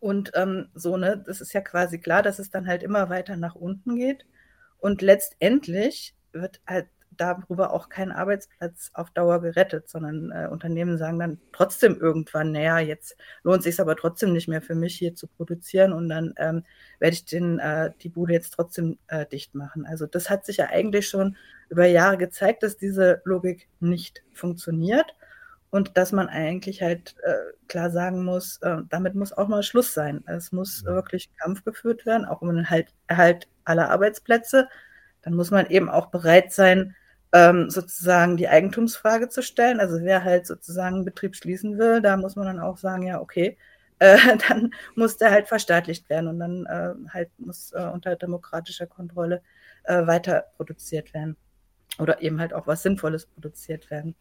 und 0.00 0.32
ähm, 0.34 0.68
so, 0.74 0.96
ne, 0.96 1.22
das 1.24 1.40
ist 1.40 1.52
ja 1.52 1.60
quasi 1.60 1.98
klar, 1.98 2.22
dass 2.22 2.38
es 2.38 2.50
dann 2.50 2.66
halt 2.66 2.82
immer 2.82 3.10
weiter 3.10 3.36
nach 3.36 3.54
unten 3.54 3.96
geht. 3.96 4.26
Und 4.78 5.02
letztendlich 5.02 6.14
wird 6.32 6.60
halt 6.66 6.88
darüber 7.16 7.72
auch 7.72 7.88
kein 7.88 8.12
Arbeitsplatz 8.12 8.90
auf 8.94 9.10
Dauer 9.10 9.40
gerettet, 9.40 9.88
sondern 9.88 10.30
äh, 10.30 10.48
Unternehmen 10.50 10.98
sagen 10.98 11.18
dann 11.18 11.40
trotzdem 11.52 11.98
irgendwann, 12.00 12.52
naja, 12.52 12.78
jetzt 12.78 13.16
lohnt 13.42 13.58
es 13.58 13.64
sich 13.64 13.80
aber 13.80 13.96
trotzdem 13.96 14.32
nicht 14.32 14.48
mehr 14.48 14.62
für 14.62 14.74
mich 14.74 14.96
hier 14.96 15.14
zu 15.14 15.26
produzieren 15.26 15.92
und 15.92 16.08
dann 16.08 16.34
ähm, 16.36 16.64
werde 16.98 17.14
ich 17.14 17.24
den, 17.24 17.58
äh, 17.58 17.92
die 18.00 18.08
Bude 18.08 18.32
jetzt 18.32 18.54
trotzdem 18.54 18.98
äh, 19.08 19.26
dicht 19.26 19.54
machen. 19.54 19.86
Also 19.86 20.06
das 20.06 20.30
hat 20.30 20.44
sich 20.44 20.58
ja 20.58 20.66
eigentlich 20.66 21.08
schon 21.08 21.36
über 21.68 21.86
Jahre 21.86 22.18
gezeigt, 22.18 22.62
dass 22.62 22.76
diese 22.76 23.22
Logik 23.24 23.68
nicht 23.80 24.22
funktioniert 24.32 25.14
und 25.72 25.96
dass 25.96 26.12
man 26.12 26.28
eigentlich 26.28 26.82
halt 26.82 27.16
äh, 27.22 27.32
klar 27.66 27.90
sagen 27.90 28.24
muss, 28.24 28.58
äh, 28.58 28.76
damit 28.90 29.14
muss 29.14 29.32
auch 29.32 29.48
mal 29.48 29.62
Schluss 29.62 29.94
sein. 29.94 30.22
Es 30.26 30.52
muss 30.52 30.84
wirklich 30.84 31.34
Kampf 31.38 31.64
geführt 31.64 32.04
werden, 32.04 32.26
auch 32.26 32.42
um 32.42 32.54
den 32.54 32.68
halt, 32.68 32.88
Erhalt 33.06 33.48
aller 33.64 33.90
Arbeitsplätze. 33.90 34.68
Dann 35.22 35.32
muss 35.32 35.50
man 35.50 35.66
eben 35.66 35.88
auch 35.88 36.06
bereit 36.06 36.52
sein, 36.52 36.94
ähm, 37.32 37.70
sozusagen 37.70 38.36
die 38.36 38.48
Eigentumsfrage 38.48 39.28
zu 39.28 39.42
stellen. 39.42 39.80
Also 39.80 40.00
wer 40.02 40.24
halt 40.24 40.46
sozusagen 40.46 40.96
einen 40.96 41.04
Betrieb 41.04 41.36
schließen 41.36 41.78
will, 41.78 42.00
da 42.02 42.16
muss 42.16 42.36
man 42.36 42.46
dann 42.46 42.60
auch 42.60 42.76
sagen, 42.76 43.04
ja, 43.04 43.20
okay, 43.20 43.56
äh, 43.98 44.16
dann 44.48 44.74
muss 44.94 45.16
der 45.16 45.30
halt 45.30 45.48
verstaatlicht 45.48 46.08
werden 46.10 46.28
und 46.28 46.38
dann 46.38 46.66
äh, 46.66 46.94
halt 47.10 47.30
muss 47.38 47.72
äh, 47.72 47.86
unter 47.86 48.16
demokratischer 48.16 48.86
Kontrolle 48.86 49.42
äh, 49.84 50.06
weiter 50.06 50.46
produziert 50.56 51.14
werden. 51.14 51.36
Oder 51.98 52.22
eben 52.22 52.40
halt 52.40 52.54
auch 52.54 52.66
was 52.66 52.82
Sinnvolles 52.82 53.26
produziert 53.26 53.90
werden. 53.90 54.14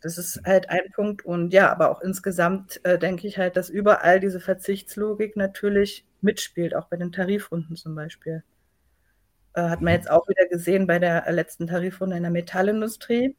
Das 0.00 0.18
ist 0.18 0.42
halt 0.44 0.70
ein 0.70 0.90
Punkt. 0.94 1.24
Und 1.24 1.52
ja, 1.52 1.70
aber 1.72 1.90
auch 1.90 2.00
insgesamt 2.00 2.80
äh, 2.84 2.98
denke 2.98 3.26
ich 3.26 3.38
halt, 3.38 3.56
dass 3.56 3.70
überall 3.70 4.20
diese 4.20 4.40
Verzichtslogik 4.40 5.36
natürlich 5.36 6.06
mitspielt, 6.20 6.74
auch 6.74 6.86
bei 6.88 6.96
den 6.96 7.12
Tarifrunden 7.12 7.76
zum 7.76 7.94
Beispiel. 7.94 8.42
Äh, 9.54 9.62
hat 9.62 9.80
man 9.80 9.94
jetzt 9.94 10.10
auch 10.10 10.28
wieder 10.28 10.46
gesehen 10.48 10.86
bei 10.86 10.98
der 10.98 11.30
letzten 11.32 11.66
Tarifrunde 11.66 12.16
in 12.16 12.22
der 12.22 12.32
Metallindustrie. 12.32 13.36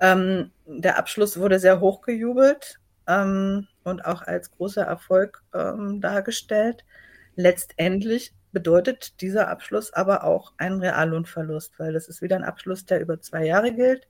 Ähm, 0.00 0.50
der 0.66 0.98
Abschluss 0.98 1.38
wurde 1.38 1.58
sehr 1.58 1.80
hoch 1.80 2.02
gejubelt 2.02 2.80
ähm, 3.06 3.68
und 3.84 4.04
auch 4.04 4.22
als 4.22 4.50
großer 4.50 4.82
Erfolg 4.82 5.42
ähm, 5.54 6.00
dargestellt. 6.00 6.84
Letztendlich 7.36 8.34
bedeutet 8.52 9.20
dieser 9.20 9.48
Abschluss 9.48 9.92
aber 9.92 10.24
auch 10.24 10.52
einen 10.56 10.80
Reallohnverlust, 10.80 11.78
weil 11.78 11.92
das 11.92 12.08
ist 12.08 12.22
wieder 12.22 12.36
ein 12.36 12.44
Abschluss, 12.44 12.86
der 12.86 13.00
über 13.00 13.20
zwei 13.20 13.44
Jahre 13.44 13.72
gilt. 13.72 14.08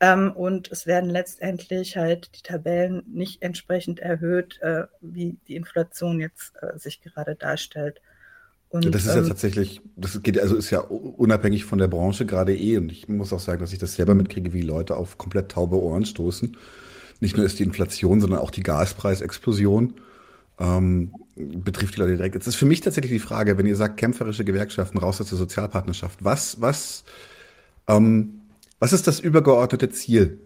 Ähm, 0.00 0.32
und 0.32 0.70
es 0.70 0.86
werden 0.86 1.10
letztendlich 1.10 1.96
halt 1.96 2.36
die 2.36 2.42
Tabellen 2.42 3.02
nicht 3.06 3.42
entsprechend 3.42 3.98
erhöht, 3.98 4.60
äh, 4.62 4.84
wie 5.00 5.38
die 5.48 5.56
Inflation 5.56 6.20
jetzt 6.20 6.54
äh, 6.62 6.78
sich 6.78 7.00
gerade 7.00 7.34
darstellt. 7.34 8.00
Und, 8.70 8.94
das 8.94 9.06
ist 9.06 9.14
ja 9.14 9.22
ähm, 9.22 9.28
tatsächlich, 9.28 9.80
das 9.96 10.22
geht 10.22 10.38
also 10.38 10.54
ist 10.54 10.70
ja 10.70 10.80
unabhängig 10.80 11.64
von 11.64 11.78
der 11.78 11.88
Branche 11.88 12.26
gerade 12.26 12.54
eh. 12.54 12.76
Und 12.76 12.92
ich 12.92 13.08
muss 13.08 13.32
auch 13.32 13.40
sagen, 13.40 13.60
dass 13.60 13.72
ich 13.72 13.78
das 13.78 13.94
selber 13.94 14.14
mitkriege, 14.14 14.52
wie 14.52 14.60
Leute 14.60 14.96
auf 14.96 15.16
komplett 15.16 15.50
taube 15.50 15.80
Ohren 15.80 16.04
stoßen. 16.04 16.56
Nicht 17.20 17.36
nur 17.36 17.46
ist 17.46 17.58
die 17.58 17.64
Inflation, 17.64 18.20
sondern 18.20 18.40
auch 18.40 18.50
die 18.50 18.62
Gaspreisexplosion 18.62 19.94
ähm, 20.60 21.12
betrifft 21.36 21.96
die 21.96 22.00
Leute 22.00 22.16
direkt. 22.16 22.34
Jetzt 22.34 22.46
ist 22.46 22.56
für 22.56 22.66
mich 22.66 22.80
tatsächlich 22.80 23.12
die 23.12 23.18
Frage, 23.18 23.56
wenn 23.58 23.66
ihr 23.66 23.76
sagt, 23.76 23.96
kämpferische 23.96 24.44
Gewerkschaften 24.44 24.98
raus 24.98 25.20
aus 25.20 25.28
der 25.28 25.38
Sozialpartnerschaft, 25.38 26.22
was, 26.24 26.60
was, 26.60 27.04
ähm, 27.86 28.40
was 28.78 28.92
ist 28.92 29.06
das 29.06 29.20
übergeordnete 29.20 29.88
Ziel 29.90 30.40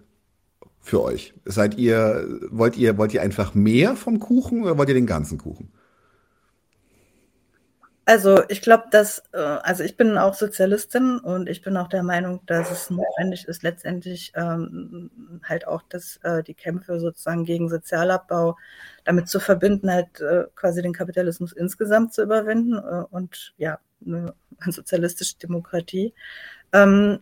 für 0.81 1.03
euch? 1.03 1.35
Seid 1.45 1.77
ihr, 1.77 2.27
wollt 2.51 2.77
ihr, 2.77 2.99
wollt 2.99 3.15
ihr 3.15 3.23
einfach 3.23 3.55
mehr 3.55 3.97
vom 3.97 4.21
Kuchen 4.21 4.63
oder 4.63 4.79
wollt 4.79 4.89
ihr 4.89 4.95
den 4.95 5.07
ganzen 5.07 5.39
Kuchen? 5.39 5.73
Also 8.05 8.43
ich 8.49 8.63
glaube, 8.63 8.85
dass, 8.91 9.23
äh, 9.33 9.39
also 9.39 9.85
ich 9.85 9.97
bin 9.97 10.19
auch 10.19 10.35
Sozialistin 10.35 11.19
und 11.21 11.49
ich 11.49 11.63
bin 11.63 11.77
auch 11.77 11.87
der 11.89 12.03
Meinung, 12.03 12.41
dass 12.47 12.71
es 12.73 12.91
notwendig 12.91 13.47
ist, 13.47 13.63
letztendlich 13.63 14.33
ähm, 14.35 15.11
halt 15.45 15.69
auch 15.69 15.83
das, 15.89 16.19
äh, 16.25 16.43
die 16.43 16.55
Kämpfe 16.55 16.99
sozusagen 16.99 17.45
gegen 17.45 17.69
Sozialabbau 17.69 18.57
damit 19.05 19.29
zu 19.29 19.39
verbinden, 19.39 19.91
halt 19.91 20.21
äh, 20.21 20.47
quasi 20.57 20.83
den 20.83 20.93
Kapitalismus 20.93 21.53
insgesamt 21.53 22.13
zu 22.13 22.23
überwinden 22.23 22.75
äh, 22.75 23.05
und 23.11 23.55
ja, 23.57 23.79
eine 24.05 24.35
sozialistische 24.67 25.39
Demokratie. 25.39 26.13
Ähm, 26.73 27.21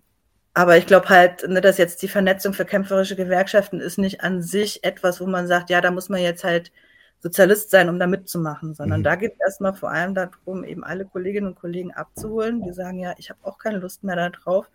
aber 0.54 0.78
ich 0.78 0.86
glaube 0.86 1.08
halt, 1.10 1.46
ne, 1.48 1.60
dass 1.60 1.78
jetzt 1.78 2.02
die 2.02 2.08
Vernetzung 2.08 2.54
für 2.54 2.64
kämpferische 2.64 3.16
Gewerkschaften 3.16 3.80
ist 3.80 3.98
nicht 3.98 4.22
an 4.22 4.42
sich 4.42 4.82
etwas, 4.82 5.20
wo 5.20 5.26
man 5.26 5.46
sagt, 5.46 5.70
ja, 5.70 5.80
da 5.80 5.90
muss 5.90 6.08
man 6.08 6.20
jetzt 6.20 6.42
halt 6.44 6.72
Sozialist 7.22 7.70
sein, 7.70 7.88
um 7.88 7.98
da 7.98 8.06
mitzumachen, 8.06 8.74
sondern 8.74 9.00
Mhm. 9.00 9.04
da 9.04 9.14
geht 9.16 9.34
es 9.34 9.40
erstmal 9.40 9.74
vor 9.74 9.90
allem 9.90 10.14
darum, 10.14 10.64
eben 10.64 10.84
alle 10.84 11.04
Kolleginnen 11.04 11.48
und 11.48 11.54
Kollegen 11.54 11.92
abzuholen, 11.92 12.62
die 12.62 12.72
sagen, 12.72 12.98
ja, 12.98 13.14
ich 13.18 13.30
habe 13.30 13.40
auch 13.42 13.58
keine 13.58 13.78
Lust 13.78 14.02
mehr 14.04 14.16
darauf, 14.16 14.66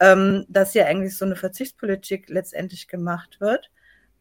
ähm, 0.00 0.44
dass 0.48 0.72
hier 0.72 0.86
eigentlich 0.86 1.16
so 1.16 1.24
eine 1.24 1.36
Verzichtspolitik 1.36 2.28
letztendlich 2.28 2.88
gemacht 2.88 3.40
wird. 3.40 3.70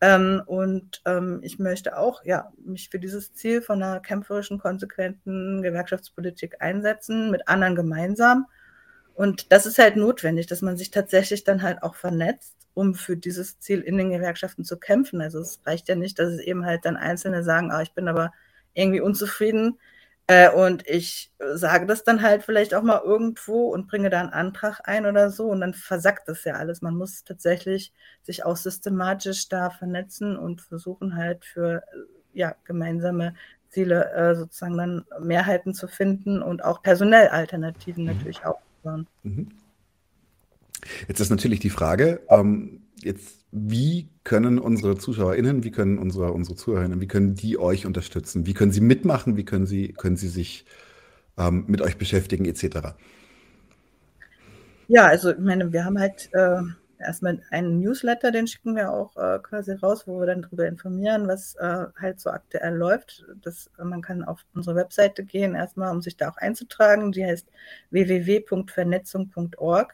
Ähm, 0.01 0.43
und 0.45 1.01
ähm, 1.05 1.39
ich 1.41 1.57
möchte 1.57 1.97
auch 1.97 2.23
ja, 2.25 2.51
mich 2.63 2.89
für 2.89 2.99
dieses 2.99 3.33
Ziel 3.33 3.61
von 3.61 3.81
einer 3.81 3.99
kämpferischen, 3.99 4.59
konsequenten 4.59 5.61
Gewerkschaftspolitik 5.63 6.61
einsetzen, 6.61 7.31
mit 7.31 7.47
anderen 7.47 7.75
gemeinsam. 7.75 8.45
Und 9.15 9.51
das 9.51 9.65
ist 9.65 9.79
halt 9.79 9.95
notwendig, 9.95 10.47
dass 10.47 10.61
man 10.61 10.77
sich 10.77 10.91
tatsächlich 10.91 11.45
dann 11.45 11.61
halt 11.63 11.81
auch 11.81 11.95
vernetzt, 11.95 12.64
um 12.75 12.93
für 12.93 13.17
dieses 13.17 13.59
Ziel 13.59 13.81
in 13.81 13.97
den 13.97 14.11
Gewerkschaften 14.11 14.63
zu 14.63 14.77
kämpfen. 14.77 15.21
Also 15.21 15.39
es 15.39 15.59
reicht 15.65 15.89
ja 15.89 15.95
nicht, 15.95 16.19
dass 16.19 16.29
es 16.29 16.39
eben 16.39 16.65
halt 16.65 16.85
dann 16.85 16.97
Einzelne 16.97 17.43
sagen, 17.43 17.71
ah, 17.71 17.81
ich 17.81 17.93
bin 17.93 18.07
aber 18.07 18.31
irgendwie 18.75 19.01
unzufrieden. 19.01 19.79
Äh, 20.27 20.49
und 20.51 20.87
ich 20.87 21.31
sage 21.53 21.85
das 21.85 22.03
dann 22.03 22.21
halt 22.21 22.43
vielleicht 22.43 22.73
auch 22.73 22.81
mal 22.81 23.01
irgendwo 23.03 23.69
und 23.69 23.87
bringe 23.87 24.09
da 24.09 24.19
einen 24.21 24.29
Antrag 24.29 24.81
ein 24.83 25.05
oder 25.05 25.29
so 25.29 25.47
und 25.47 25.61
dann 25.61 25.73
versackt 25.73 26.27
das 26.27 26.43
ja 26.43 26.55
alles. 26.55 26.81
Man 26.81 26.95
muss 26.95 27.23
tatsächlich 27.23 27.93
sich 28.23 28.43
auch 28.43 28.57
systematisch 28.57 29.49
da 29.49 29.69
vernetzen 29.69 30.35
und 30.35 30.61
versuchen 30.61 31.15
halt 31.15 31.45
für 31.45 31.77
äh, 31.77 31.81
ja, 32.33 32.55
gemeinsame 32.65 33.35
Ziele 33.69 34.11
äh, 34.13 34.35
sozusagen 34.35 34.77
dann 34.77 35.05
Mehrheiten 35.19 35.73
zu 35.73 35.87
finden 35.87 36.41
und 36.41 36.63
auch 36.63 36.81
personell 36.81 37.29
Alternativen 37.29 38.05
natürlich 38.05 38.45
aufzubauen. 38.45 39.07
Mhm. 39.23 39.49
Jetzt 41.07 41.19
ist 41.19 41.29
natürlich 41.29 41.59
die 41.59 41.69
Frage, 41.69 42.21
ähm, 42.29 42.81
jetzt, 42.97 43.45
wie 43.51 44.09
können 44.23 44.59
unsere 44.59 44.97
ZuschauerInnen, 44.97 45.63
wie 45.63 45.71
können 45.71 45.97
unsere, 45.97 46.33
unsere 46.33 46.55
ZuhörerInnen, 46.55 47.01
wie 47.01 47.07
können 47.07 47.35
die 47.35 47.57
euch 47.57 47.85
unterstützen? 47.85 48.45
Wie 48.45 48.53
können 48.53 48.71
sie 48.71 48.81
mitmachen? 48.81 49.37
Wie 49.37 49.45
können 49.45 49.65
sie, 49.65 49.93
können 49.93 50.17
sie 50.17 50.27
sich 50.27 50.65
ähm, 51.37 51.65
mit 51.67 51.81
euch 51.81 51.97
beschäftigen, 51.97 52.45
etc.? 52.45 52.95
Ja, 54.87 55.07
also 55.07 55.31
ich 55.31 55.39
meine, 55.39 55.73
wir 55.73 55.85
haben 55.85 55.99
halt 55.99 56.29
äh, 56.33 56.61
erstmal 56.99 57.41
einen 57.49 57.79
Newsletter, 57.79 58.31
den 58.31 58.47
schicken 58.47 58.75
wir 58.75 58.91
auch 58.91 59.15
äh, 59.17 59.39
quasi 59.39 59.73
raus, 59.73 60.07
wo 60.07 60.19
wir 60.19 60.27
dann 60.27 60.43
darüber 60.43 60.67
informieren, 60.67 61.27
was 61.27 61.55
äh, 61.55 61.85
halt 61.99 62.19
so 62.19 62.29
aktuell 62.29 62.75
läuft. 62.75 63.25
Das, 63.41 63.69
man 63.77 64.01
kann 64.01 64.23
auf 64.23 64.45
unsere 64.53 64.75
Webseite 64.75 65.23
gehen, 65.23 65.55
erstmal, 65.55 65.91
um 65.91 66.01
sich 66.01 66.17
da 66.17 66.29
auch 66.29 66.37
einzutragen. 66.37 67.11
Die 67.11 67.25
heißt 67.25 67.47
www.vernetzung.org. 67.91 69.93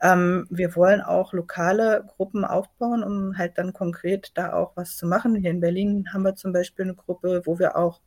Ähm, 0.00 0.46
wir 0.50 0.76
wollen 0.76 1.00
auch 1.00 1.32
lokale 1.32 2.04
Gruppen 2.06 2.44
aufbauen, 2.44 3.02
um 3.02 3.36
halt 3.36 3.58
dann 3.58 3.72
konkret 3.72 4.32
da 4.34 4.52
auch 4.52 4.76
was 4.76 4.96
zu 4.96 5.06
machen. 5.06 5.34
Hier 5.34 5.50
in 5.50 5.60
Berlin 5.60 6.06
haben 6.12 6.22
wir 6.22 6.36
zum 6.36 6.52
Beispiel 6.52 6.84
eine 6.84 6.94
Gruppe, 6.94 7.42
wo 7.44 7.58
wir 7.58 7.76
auch 7.76 8.00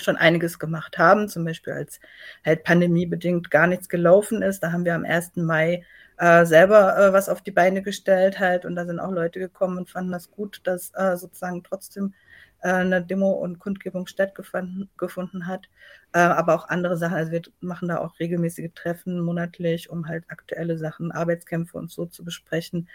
schon 0.00 0.16
einiges 0.16 0.58
gemacht 0.58 0.98
haben, 0.98 1.28
zum 1.28 1.44
Beispiel 1.44 1.72
als 1.72 2.00
halt 2.44 2.64
pandemiebedingt 2.64 3.50
gar 3.50 3.66
nichts 3.66 3.88
gelaufen 3.88 4.42
ist. 4.42 4.60
Da 4.62 4.72
haben 4.72 4.84
wir 4.84 4.94
am 4.94 5.04
1. 5.04 5.36
Mai 5.36 5.84
äh, 6.18 6.44
selber 6.46 6.96
äh, 6.98 7.12
was 7.12 7.28
auf 7.28 7.42
die 7.42 7.50
Beine 7.50 7.82
gestellt 7.82 8.38
halt 8.38 8.64
und 8.64 8.76
da 8.76 8.86
sind 8.86 9.00
auch 9.00 9.10
Leute 9.10 9.38
gekommen 9.38 9.78
und 9.78 9.90
fanden 9.90 10.12
das 10.12 10.30
gut, 10.30 10.60
dass 10.64 10.92
äh, 10.94 11.16
sozusagen 11.16 11.62
trotzdem 11.64 12.14
äh, 12.60 12.68
eine 12.72 13.02
Demo 13.04 13.30
und 13.30 13.58
Kundgebung 13.58 14.06
stattgefunden 14.06 14.88
gefunden 14.96 15.46
hat. 15.46 15.68
Äh, 16.12 16.18
aber 16.20 16.54
auch 16.54 16.68
andere 16.68 16.96
Sachen, 16.96 17.16
also 17.16 17.32
wir 17.32 17.42
machen 17.60 17.88
da 17.88 17.98
auch 17.98 18.18
regelmäßige 18.18 18.70
Treffen 18.74 19.20
monatlich, 19.20 19.90
um 19.90 20.08
halt 20.08 20.24
aktuelle 20.28 20.78
Sachen, 20.78 21.12
Arbeitskämpfe 21.12 21.78
und 21.78 21.90
so 21.90 22.06
zu 22.06 22.24
besprechen. 22.24 22.88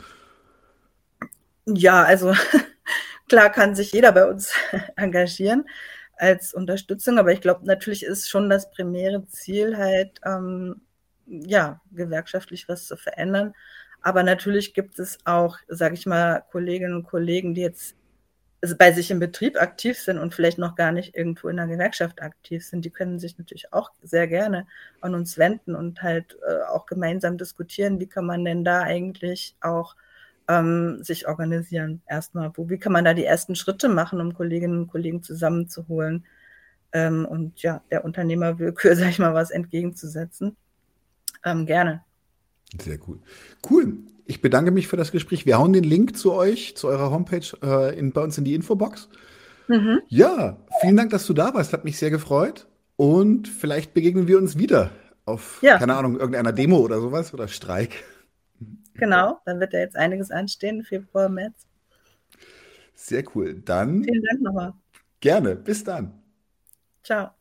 Ja, 1.66 2.02
also 2.02 2.34
klar 3.28 3.50
kann 3.50 3.74
sich 3.74 3.92
jeder 3.92 4.12
bei 4.12 4.28
uns 4.28 4.52
engagieren 4.96 5.64
als 6.16 6.54
Unterstützung, 6.54 7.18
aber 7.18 7.32
ich 7.32 7.40
glaube, 7.40 7.66
natürlich 7.66 8.04
ist 8.04 8.30
schon 8.30 8.48
das 8.48 8.70
primäre 8.70 9.26
Ziel 9.28 9.76
halt, 9.76 10.20
ähm, 10.24 10.80
ja, 11.26 11.80
gewerkschaftlich 11.92 12.68
was 12.68 12.86
zu 12.86 12.96
verändern. 12.96 13.52
Aber 14.06 14.22
natürlich 14.22 14.72
gibt 14.72 15.00
es 15.00 15.18
auch, 15.24 15.58
sage 15.66 15.94
ich 15.94 16.06
mal, 16.06 16.44
Kolleginnen 16.52 16.94
und 16.94 17.08
Kollegen, 17.08 17.54
die 17.54 17.62
jetzt 17.62 17.96
bei 18.78 18.92
sich 18.92 19.10
im 19.10 19.18
Betrieb 19.18 19.60
aktiv 19.60 19.98
sind 19.98 20.18
und 20.18 20.32
vielleicht 20.32 20.58
noch 20.58 20.76
gar 20.76 20.92
nicht 20.92 21.16
irgendwo 21.16 21.48
in 21.48 21.56
der 21.56 21.66
Gewerkschaft 21.66 22.22
aktiv 22.22 22.64
sind, 22.64 22.84
die 22.84 22.90
können 22.90 23.18
sich 23.18 23.36
natürlich 23.36 23.72
auch 23.72 23.90
sehr 24.04 24.28
gerne 24.28 24.68
an 25.00 25.16
uns 25.16 25.38
wenden 25.38 25.74
und 25.74 26.02
halt 26.02 26.38
äh, 26.48 26.62
auch 26.68 26.86
gemeinsam 26.86 27.36
diskutieren, 27.36 27.98
wie 27.98 28.06
kann 28.06 28.26
man 28.26 28.44
denn 28.44 28.62
da 28.62 28.82
eigentlich 28.82 29.56
auch 29.60 29.96
ähm, 30.46 31.02
sich 31.02 31.26
organisieren 31.26 32.00
erstmal. 32.06 32.52
Wo, 32.54 32.70
wie 32.70 32.78
kann 32.78 32.92
man 32.92 33.04
da 33.04 33.12
die 33.12 33.24
ersten 33.24 33.56
Schritte 33.56 33.88
machen, 33.88 34.20
um 34.20 34.34
Kolleginnen 34.34 34.82
und 34.82 34.86
Kollegen 34.86 35.24
zusammenzuholen 35.24 36.24
ähm, 36.92 37.26
und 37.26 37.60
ja, 37.60 37.82
der 37.90 38.04
Unternehmerwillkür, 38.04 38.94
sag 38.94 39.08
ich 39.08 39.18
mal, 39.18 39.34
was 39.34 39.50
entgegenzusetzen. 39.50 40.56
Ähm, 41.44 41.66
gerne. 41.66 42.04
Sehr 42.80 42.98
cool. 43.06 43.20
Cool. 43.68 43.98
Ich 44.24 44.40
bedanke 44.40 44.70
mich 44.70 44.88
für 44.88 44.96
das 44.96 45.12
Gespräch. 45.12 45.46
Wir 45.46 45.58
hauen 45.58 45.72
den 45.72 45.84
Link 45.84 46.16
zu 46.16 46.32
euch, 46.32 46.76
zu 46.76 46.88
eurer 46.88 47.10
Homepage 47.10 47.46
äh, 47.62 47.98
in, 47.98 48.12
bei 48.12 48.22
uns 48.22 48.36
in 48.38 48.44
die 48.44 48.54
Infobox. 48.54 49.08
Mhm. 49.68 50.00
Ja, 50.08 50.56
vielen 50.80 50.96
Dank, 50.96 51.10
dass 51.10 51.26
du 51.26 51.32
da 51.32 51.54
warst. 51.54 51.72
Hat 51.72 51.84
mich 51.84 51.98
sehr 51.98 52.10
gefreut. 52.10 52.66
Und 52.96 53.46
vielleicht 53.46 53.94
begegnen 53.94 54.26
wir 54.26 54.38
uns 54.38 54.58
wieder 54.58 54.90
auf, 55.26 55.58
ja. 55.62 55.78
keine 55.78 55.96
Ahnung, 55.96 56.18
irgendeiner 56.18 56.52
Demo 56.52 56.78
oder 56.78 57.00
sowas 57.00 57.34
oder 57.34 57.46
Streik. 57.48 58.04
Genau, 58.94 59.40
dann 59.44 59.60
wird 59.60 59.74
ja 59.74 59.80
jetzt 59.80 59.96
einiges 59.96 60.30
anstehen, 60.30 60.82
Februar, 60.82 61.28
März. 61.28 61.66
Sehr 62.94 63.24
cool. 63.34 63.60
Dann. 63.62 64.04
Vielen 64.04 64.22
Dank 64.22 64.40
nochmal. 64.40 64.72
Gerne. 65.20 65.54
Bis 65.54 65.84
dann. 65.84 66.14
Ciao. 67.02 67.35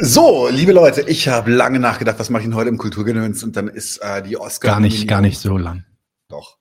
So, 0.00 0.48
liebe 0.48 0.72
Leute, 0.72 1.02
ich 1.02 1.26
habe 1.26 1.50
lange 1.50 1.80
nachgedacht, 1.80 2.18
was 2.20 2.30
mache 2.30 2.42
ich 2.42 2.48
denn 2.48 2.54
heute 2.54 2.68
im 2.68 2.78
Kulturgenöns 2.78 3.42
und 3.42 3.56
dann 3.56 3.66
ist 3.66 3.98
äh, 3.98 4.22
die 4.22 4.36
Oscar. 4.36 4.68
Gar 4.72 4.80
nicht, 4.80 5.08
gar 5.08 5.20
nicht 5.20 5.38
so 5.38 5.56
lang. 5.56 5.84
Doch. 6.28 6.58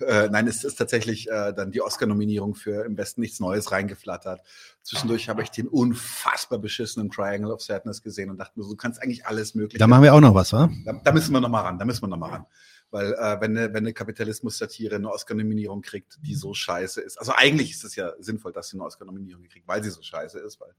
Äh, 0.00 0.28
nein, 0.30 0.46
es 0.46 0.64
ist 0.64 0.76
tatsächlich 0.76 1.28
äh, 1.28 1.52
dann 1.52 1.70
die 1.70 1.82
Oscar-Nominierung 1.82 2.54
für 2.54 2.84
im 2.84 2.94
Besten 2.94 3.20
nichts 3.20 3.40
Neues 3.40 3.72
reingeflattert. 3.72 4.40
Zwischendurch 4.82 5.28
habe 5.28 5.42
ich 5.42 5.50
den 5.50 5.66
unfassbar 5.66 6.58
beschissenen 6.58 7.10
Triangle 7.10 7.52
of 7.52 7.62
Sadness 7.62 8.02
gesehen 8.02 8.30
und 8.30 8.38
dachte 8.38 8.58
mir, 8.58 8.64
so, 8.64 8.70
du 8.70 8.76
kannst 8.76 9.02
eigentlich 9.02 9.26
alles 9.26 9.54
mögliche. 9.54 9.78
Da 9.78 9.86
machen 9.86 10.04
wir 10.04 10.14
auch 10.14 10.20
noch 10.20 10.34
was, 10.34 10.52
wa? 10.52 10.70
Da, 10.84 10.92
da 11.04 11.12
müssen 11.12 11.32
wir 11.32 11.40
noch 11.40 11.48
mal 11.48 11.62
ran, 11.62 11.78
da 11.78 11.84
müssen 11.84 12.02
wir 12.02 12.08
noch 12.08 12.16
mal 12.16 12.30
ran. 12.30 12.46
Weil 12.90 13.12
äh, 13.12 13.40
wenn 13.40 13.56
eine, 13.56 13.68
wenn 13.68 13.84
eine 13.84 13.92
Kapitalismus-Satire 13.92 14.96
eine 14.96 15.10
Oscar-Nominierung 15.10 15.82
kriegt, 15.82 16.18
die 16.22 16.34
so 16.34 16.54
scheiße 16.54 17.00
ist. 17.00 17.18
Also 17.18 17.32
eigentlich 17.34 17.72
ist 17.72 17.84
es 17.84 17.96
ja 17.96 18.12
sinnvoll, 18.18 18.52
dass 18.52 18.68
sie 18.68 18.76
eine 18.76 18.84
Oscar-Nominierung 18.84 19.44
kriegt, 19.44 19.68
weil 19.68 19.82
sie 19.84 19.90
so 19.90 20.02
scheiße 20.02 20.38
ist, 20.38 20.60
weil 20.60 20.74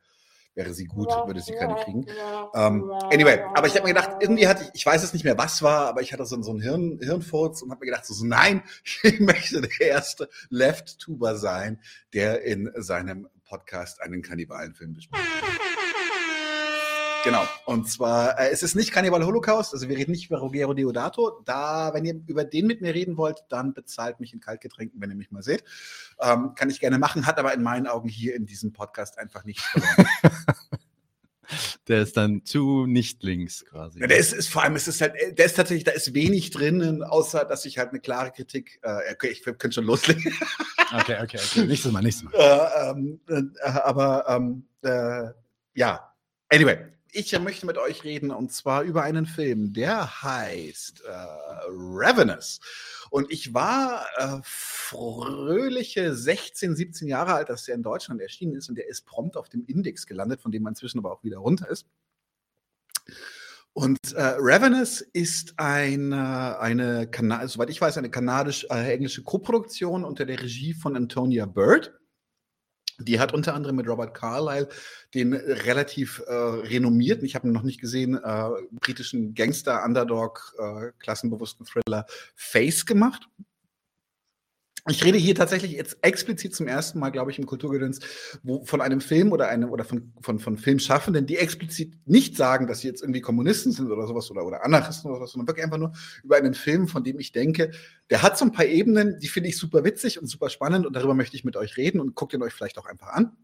wäre 0.55 0.73
sie 0.73 0.85
gut, 0.85 1.09
würde 1.25 1.41
sie 1.41 1.53
keine 1.53 1.75
kriegen. 1.75 2.05
Ähm, 2.53 2.91
anyway, 3.11 3.39
aber 3.53 3.67
ich 3.67 3.75
habe 3.75 3.87
mir 3.87 3.93
gedacht, 3.93 4.17
irgendwie 4.19 4.47
hatte 4.47 4.63
ich, 4.63 4.69
ich 4.73 4.85
weiß 4.85 5.03
es 5.03 5.13
nicht 5.13 5.23
mehr, 5.23 5.37
was 5.37 5.61
war, 5.61 5.87
aber 5.87 6.01
ich 6.01 6.11
hatte 6.11 6.25
so, 6.25 6.41
so 6.41 6.51
einen 6.51 6.61
Hirn, 6.61 6.99
Hirnfurz 7.01 7.61
und 7.61 7.71
habe 7.71 7.79
mir 7.79 7.91
gedacht, 7.91 8.05
so, 8.05 8.13
so, 8.13 8.25
nein, 8.25 8.63
ich 9.03 9.19
möchte 9.19 9.61
der 9.61 9.79
erste 9.79 10.29
Left-Tuber 10.49 11.37
sein, 11.37 11.79
der 12.13 12.43
in 12.43 12.71
seinem 12.75 13.29
Podcast 13.45 14.01
einen 14.01 14.21
Kannibalenfilm 14.21 14.93
bespricht. 14.93 15.23
Genau. 17.23 17.43
Und 17.65 17.89
zwar, 17.89 18.39
äh, 18.39 18.49
es 18.49 18.63
ist 18.63 18.75
nicht 18.75 18.91
Kannibal 18.91 19.25
Holocaust, 19.25 19.73
also 19.73 19.89
wir 19.89 19.97
reden 19.97 20.11
nicht 20.11 20.27
über 20.27 20.39
Ruggero 20.39 20.73
Deodato. 20.73 21.41
Da, 21.45 21.93
wenn 21.93 22.05
ihr 22.05 22.21
über 22.27 22.45
den 22.45 22.65
mit 22.65 22.81
mir 22.81 22.93
reden 22.93 23.17
wollt, 23.17 23.43
dann 23.49 23.73
bezahlt 23.73 24.19
mich 24.19 24.33
in 24.33 24.39
Kaltgetränken, 24.39 25.01
wenn 25.01 25.09
ihr 25.09 25.15
mich 25.15 25.31
mal 25.31 25.43
seht. 25.43 25.63
Ähm, 26.21 26.53
kann 26.55 26.69
ich 26.69 26.79
gerne 26.79 26.97
machen, 26.97 27.25
hat 27.25 27.37
aber 27.37 27.53
in 27.53 27.61
meinen 27.61 27.87
Augen 27.87 28.07
hier 28.07 28.35
in 28.35 28.45
diesem 28.45 28.71
Podcast 28.71 29.17
einfach 29.17 29.43
verloren. 29.43 30.07
Der 31.87 32.03
ist 32.03 32.15
dann 32.15 32.45
zu 32.45 32.85
nicht 32.85 33.23
links 33.23 33.65
quasi. 33.65 33.99
Ja, 33.99 34.05
der 34.05 34.17
ist, 34.17 34.33
ist 34.33 34.49
vor 34.49 34.61
allem, 34.61 34.75
es 34.75 34.87
ist 34.87 35.01
halt, 35.01 35.15
der 35.35 35.45
ist 35.45 35.55
tatsächlich, 35.55 35.83
da 35.83 35.91
ist 35.91 36.13
wenig 36.13 36.51
drin, 36.51 37.01
außer 37.01 37.43
dass 37.43 37.65
ich 37.65 37.79
halt 37.79 37.89
eine 37.89 37.99
klare 37.99 38.31
Kritik, 38.31 38.79
äh, 38.83 39.11
okay, 39.11 39.29
ich 39.29 39.41
könnte 39.41 39.71
schon 39.71 39.85
loslegen. 39.85 40.33
Okay, 40.91 41.17
okay, 41.21 41.37
okay. 41.37 41.65
Nächstes 41.65 41.91
Mal, 41.91 42.01
nächstes 42.01 42.23
Mal. 42.23 42.33
Äh, 42.33 42.89
ähm, 42.89 43.19
äh, 43.27 43.67
aber 43.67 44.25
ähm, 44.27 44.65
äh, 44.81 45.27
ja, 45.75 46.15
anyway, 46.49 46.79
ich 47.11 47.37
möchte 47.39 47.65
mit 47.65 47.77
euch 47.77 48.03
reden 48.03 48.31
und 48.31 48.51
zwar 48.51 48.83
über 48.83 49.03
einen 49.03 49.25
Film, 49.25 49.73
der 49.73 50.23
heißt 50.23 51.01
äh, 51.01 51.11
Ravenous. 51.69 52.59
Und 53.09 53.31
ich 53.31 53.53
war 53.53 54.05
äh, 54.17 54.39
fröhliche 54.43 56.13
16, 56.13 56.75
17 56.75 57.07
Jahre 57.07 57.33
alt, 57.33 57.49
als 57.49 57.65
der 57.65 57.75
in 57.75 57.83
Deutschland 57.83 58.21
erschienen 58.21 58.55
ist 58.55 58.69
und 58.69 58.75
der 58.75 58.87
ist 58.87 59.05
prompt 59.05 59.37
auf 59.37 59.49
dem 59.49 59.65
Index 59.65 60.05
gelandet, 60.05 60.41
von 60.41 60.51
dem 60.51 60.63
man 60.63 60.71
inzwischen 60.71 60.99
aber 60.99 61.11
auch 61.11 61.23
wieder 61.23 61.37
runter 61.37 61.69
ist. 61.69 61.85
Und 63.73 64.13
äh, 64.13 64.35
Ravenous 64.37 65.01
ist 65.01 65.53
eine, 65.57 66.59
eine 66.59 67.07
Kana 67.07 67.47
soweit 67.47 67.69
ich 67.69 67.79
weiß, 67.79 67.97
eine 67.97 68.09
kanadisch-englische 68.09 69.23
Koproduktion 69.23 70.03
unter 70.03 70.25
der 70.25 70.41
Regie 70.41 70.73
von 70.73 70.95
Antonia 70.95 71.45
Bird. 71.45 71.98
Die 72.99 73.19
hat 73.19 73.33
unter 73.33 73.55
anderem 73.55 73.77
mit 73.77 73.87
Robert 73.87 74.13
Carlyle 74.13 74.69
den 75.13 75.33
relativ 75.33 76.21
äh, 76.27 76.33
renommierten, 76.33 77.25
ich 77.25 77.35
habe 77.35 77.47
ihn 77.47 77.53
noch 77.53 77.63
nicht 77.63 77.81
gesehen, 77.81 78.15
äh, 78.15 78.49
britischen 78.71 79.33
Gangster, 79.33 79.83
Underdog, 79.83 80.53
äh, 80.59 80.91
Thriller 81.65 82.05
Face 82.35 82.85
gemacht. 82.85 83.27
Ich 84.89 85.03
rede 85.03 85.17
hier 85.17 85.35
tatsächlich 85.35 85.71
jetzt 85.71 85.97
explizit 86.01 86.55
zum 86.55 86.67
ersten 86.67 86.99
Mal, 86.99 87.09
glaube 87.09 87.31
ich, 87.31 87.39
im 87.39 87.45
Kulturgedöns, 87.45 87.99
wo 88.43 88.63
von 88.65 88.81
einem 88.81 89.01
Film 89.01 89.31
oder 89.31 89.47
einem 89.47 89.69
oder 89.69 89.83
von, 89.83 90.13
von, 90.21 90.39
von 90.39 90.57
Filmschaffenden, 90.57 91.25
die 91.25 91.37
explizit 91.37 91.93
nicht 92.05 92.35
sagen, 92.35 92.67
dass 92.67 92.79
sie 92.79 92.87
jetzt 92.87 93.01
irgendwie 93.01 93.21
Kommunisten 93.21 93.71
sind 93.71 93.91
oder 93.91 94.07
sowas 94.07 94.29
oder, 94.31 94.45
oder 94.45 94.63
Anarchisten 94.63 95.09
oder 95.09 95.19
sowas, 95.19 95.31
sondern 95.31 95.47
wirklich 95.47 95.63
einfach 95.63 95.77
nur 95.77 95.93
über 96.23 96.37
einen 96.37 96.53
Film, 96.53 96.87
von 96.87 97.03
dem 97.03 97.19
ich 97.19 97.31
denke, 97.31 97.71
der 98.09 98.21
hat 98.21 98.37
so 98.37 98.45
ein 98.45 98.51
paar 98.51 98.65
Ebenen, 98.65 99.19
die 99.19 99.27
finde 99.27 99.49
ich 99.49 99.57
super 99.57 99.83
witzig 99.83 100.19
und 100.19 100.27
super 100.27 100.49
spannend 100.49 100.85
und 100.85 100.95
darüber 100.95 101.13
möchte 101.13 101.35
ich 101.35 101.43
mit 101.43 101.55
euch 101.55 101.77
reden 101.77 101.99
und 101.99 102.15
guckt 102.15 102.33
ihn 102.33 102.41
euch 102.41 102.53
vielleicht 102.53 102.77
auch 102.77 102.85
einfach 102.85 103.09
an. 103.09 103.35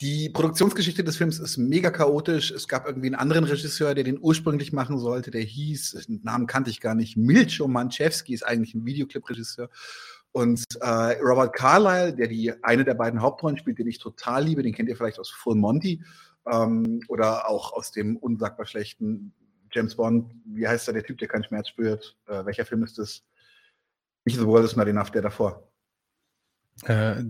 Die 0.00 0.30
Produktionsgeschichte 0.30 1.02
des 1.02 1.16
Films 1.16 1.40
ist 1.40 1.56
mega 1.56 1.90
chaotisch. 1.90 2.52
Es 2.52 2.68
gab 2.68 2.86
irgendwie 2.86 3.08
einen 3.08 3.16
anderen 3.16 3.42
Regisseur, 3.42 3.96
der 3.96 4.04
den 4.04 4.18
ursprünglich 4.20 4.72
machen 4.72 4.96
sollte. 4.98 5.32
Der 5.32 5.42
hieß, 5.42 6.06
den 6.08 6.20
Namen 6.22 6.46
kannte 6.46 6.70
ich 6.70 6.80
gar 6.80 6.94
nicht, 6.94 7.16
Milcho 7.16 7.66
Manchewski 7.66 8.32
ist 8.32 8.46
eigentlich 8.46 8.74
ein 8.74 8.86
Videoclip-Regisseur. 8.86 9.68
Und 10.30 10.64
äh, 10.80 11.18
Robert 11.20 11.52
Carlyle, 11.52 12.14
der 12.14 12.28
die 12.28 12.52
eine 12.62 12.84
der 12.84 12.94
beiden 12.94 13.20
Hauptrollen 13.20 13.56
spielt, 13.56 13.80
den 13.80 13.88
ich 13.88 13.98
total 13.98 14.44
liebe, 14.44 14.62
den 14.62 14.72
kennt 14.72 14.88
ihr 14.88 14.96
vielleicht 14.96 15.18
aus 15.18 15.30
Full 15.30 15.56
Monty 15.56 16.04
ähm, 16.46 17.00
oder 17.08 17.48
auch 17.48 17.72
aus 17.72 17.90
dem 17.90 18.16
unsagbar 18.18 18.66
schlechten 18.66 19.32
James 19.72 19.96
Bond. 19.96 20.32
Wie 20.44 20.68
heißt 20.68 20.86
er, 20.86 20.94
der 20.94 21.02
Typ, 21.02 21.18
der 21.18 21.26
keinen 21.26 21.44
Schmerz 21.44 21.70
spürt? 21.70 22.16
Äh, 22.26 22.44
welcher 22.44 22.64
Film 22.64 22.84
ist 22.84 22.98
das? 22.98 23.24
Nicht 24.24 24.38
The 24.38 24.46
World 24.46 24.64
is 24.64 24.76
Not 24.76 24.86
Enough, 24.86 25.10
der 25.10 25.22
davor. 25.22 25.68
Äh, 26.84 27.24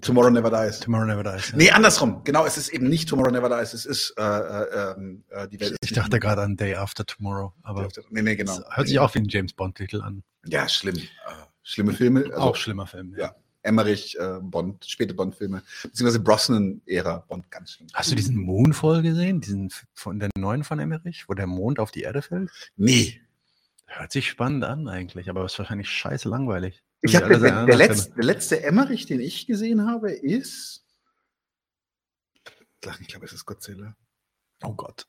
Tomorrow 0.00 0.30
Never 0.30 0.50
Dies. 0.50 0.80
Tomorrow 0.80 1.04
Never 1.06 1.22
Dies. 1.24 1.50
ja. 1.50 1.56
Nee, 1.56 1.70
andersrum. 1.70 2.22
Genau, 2.24 2.46
es 2.46 2.56
ist 2.56 2.68
eben 2.68 2.88
nicht 2.88 3.08
Tomorrow 3.08 3.30
Never 3.30 3.48
Dies, 3.48 3.72
es 3.74 3.86
ist 3.86 4.14
äh, 4.18 4.22
äh, 4.22 4.92
ähm, 4.96 5.24
äh, 5.30 5.48
die 5.48 5.60
Welt. 5.60 5.76
Ich 5.82 5.90
nicht- 5.90 5.96
dachte 5.96 6.20
gerade 6.20 6.42
an 6.42 6.56
Day 6.56 6.74
After 6.74 7.04
Tomorrow, 7.04 7.52
aber 7.62 7.88
Nee, 8.10 8.22
nee, 8.22 8.36
genau. 8.36 8.58
hört 8.70 8.88
sich 8.88 8.98
auch 8.98 9.14
wie 9.14 9.20
ein 9.20 9.28
James 9.28 9.52
Bond-Titel 9.52 10.00
an. 10.00 10.22
Ja, 10.46 10.68
schlimm. 10.68 10.96
Äh, 10.96 11.00
schlimme 11.62 11.92
Filme. 11.92 12.24
Also, 12.24 12.36
auch 12.36 12.56
schlimmer 12.56 12.86
Film. 12.86 13.14
Ja. 13.18 13.34
Emmerich, 13.62 14.18
äh, 14.18 14.38
Bond, 14.40 14.86
späte 14.86 15.12
Bond-Filme, 15.12 15.62
beziehungsweise 15.82 16.20
Brosnan-Ära 16.20 17.24
Bond, 17.28 17.50
ganz 17.50 17.72
schlimm. 17.72 17.88
Hast 17.92 18.10
du 18.10 18.14
diesen 18.16 18.36
Moonfall 18.36 19.02
gesehen? 19.02 19.42
Diesen 19.42 19.70
von 19.92 20.18
der 20.18 20.30
neuen 20.38 20.64
von 20.64 20.78
Emmerich, 20.78 21.28
wo 21.28 21.34
der 21.34 21.46
Mond 21.46 21.78
auf 21.78 21.90
die 21.90 22.00
Erde 22.02 22.22
fällt? 22.22 22.50
Nee. 22.76 23.20
Hört 23.84 24.12
sich 24.12 24.28
spannend 24.30 24.64
an 24.64 24.88
eigentlich, 24.88 25.28
aber 25.28 25.44
ist 25.44 25.58
wahrscheinlich 25.58 25.90
scheiße 25.90 26.28
langweilig. 26.28 26.82
Ich 27.02 27.16
hab, 27.16 27.28
der, 27.28 27.38
der, 27.38 27.56
anderen 27.56 27.78
letzte, 27.78 28.12
der 28.12 28.24
letzte 28.24 28.62
Emmerich, 28.62 29.06
den 29.06 29.20
ich 29.20 29.46
gesehen 29.46 29.86
habe, 29.86 30.12
ist. 30.12 30.84
Ich 33.00 33.08
glaube, 33.08 33.26
es 33.26 33.32
ist 33.32 33.46
Godzilla. 33.46 33.96
Oh 34.62 34.74
Gott. 34.74 35.06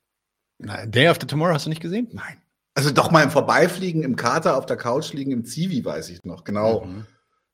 Nein, 0.58 0.90
Day 0.90 1.08
After 1.08 1.26
Tomorrow 1.26 1.54
hast 1.54 1.66
du 1.66 1.70
nicht 1.70 1.82
gesehen? 1.82 2.08
Nein. 2.12 2.40
Also 2.74 2.90
doch 2.90 3.10
mal 3.10 3.22
im 3.22 3.30
Vorbeifliegen, 3.30 4.02
im 4.02 4.16
Kater 4.16 4.56
auf 4.56 4.64
der 4.66 4.76
Couch 4.76 5.12
liegen, 5.12 5.32
im 5.32 5.44
Zivi, 5.44 5.84
weiß 5.84 6.08
ich 6.08 6.22
noch. 6.24 6.44
Genau. 6.44 6.84
Mhm. 6.84 7.06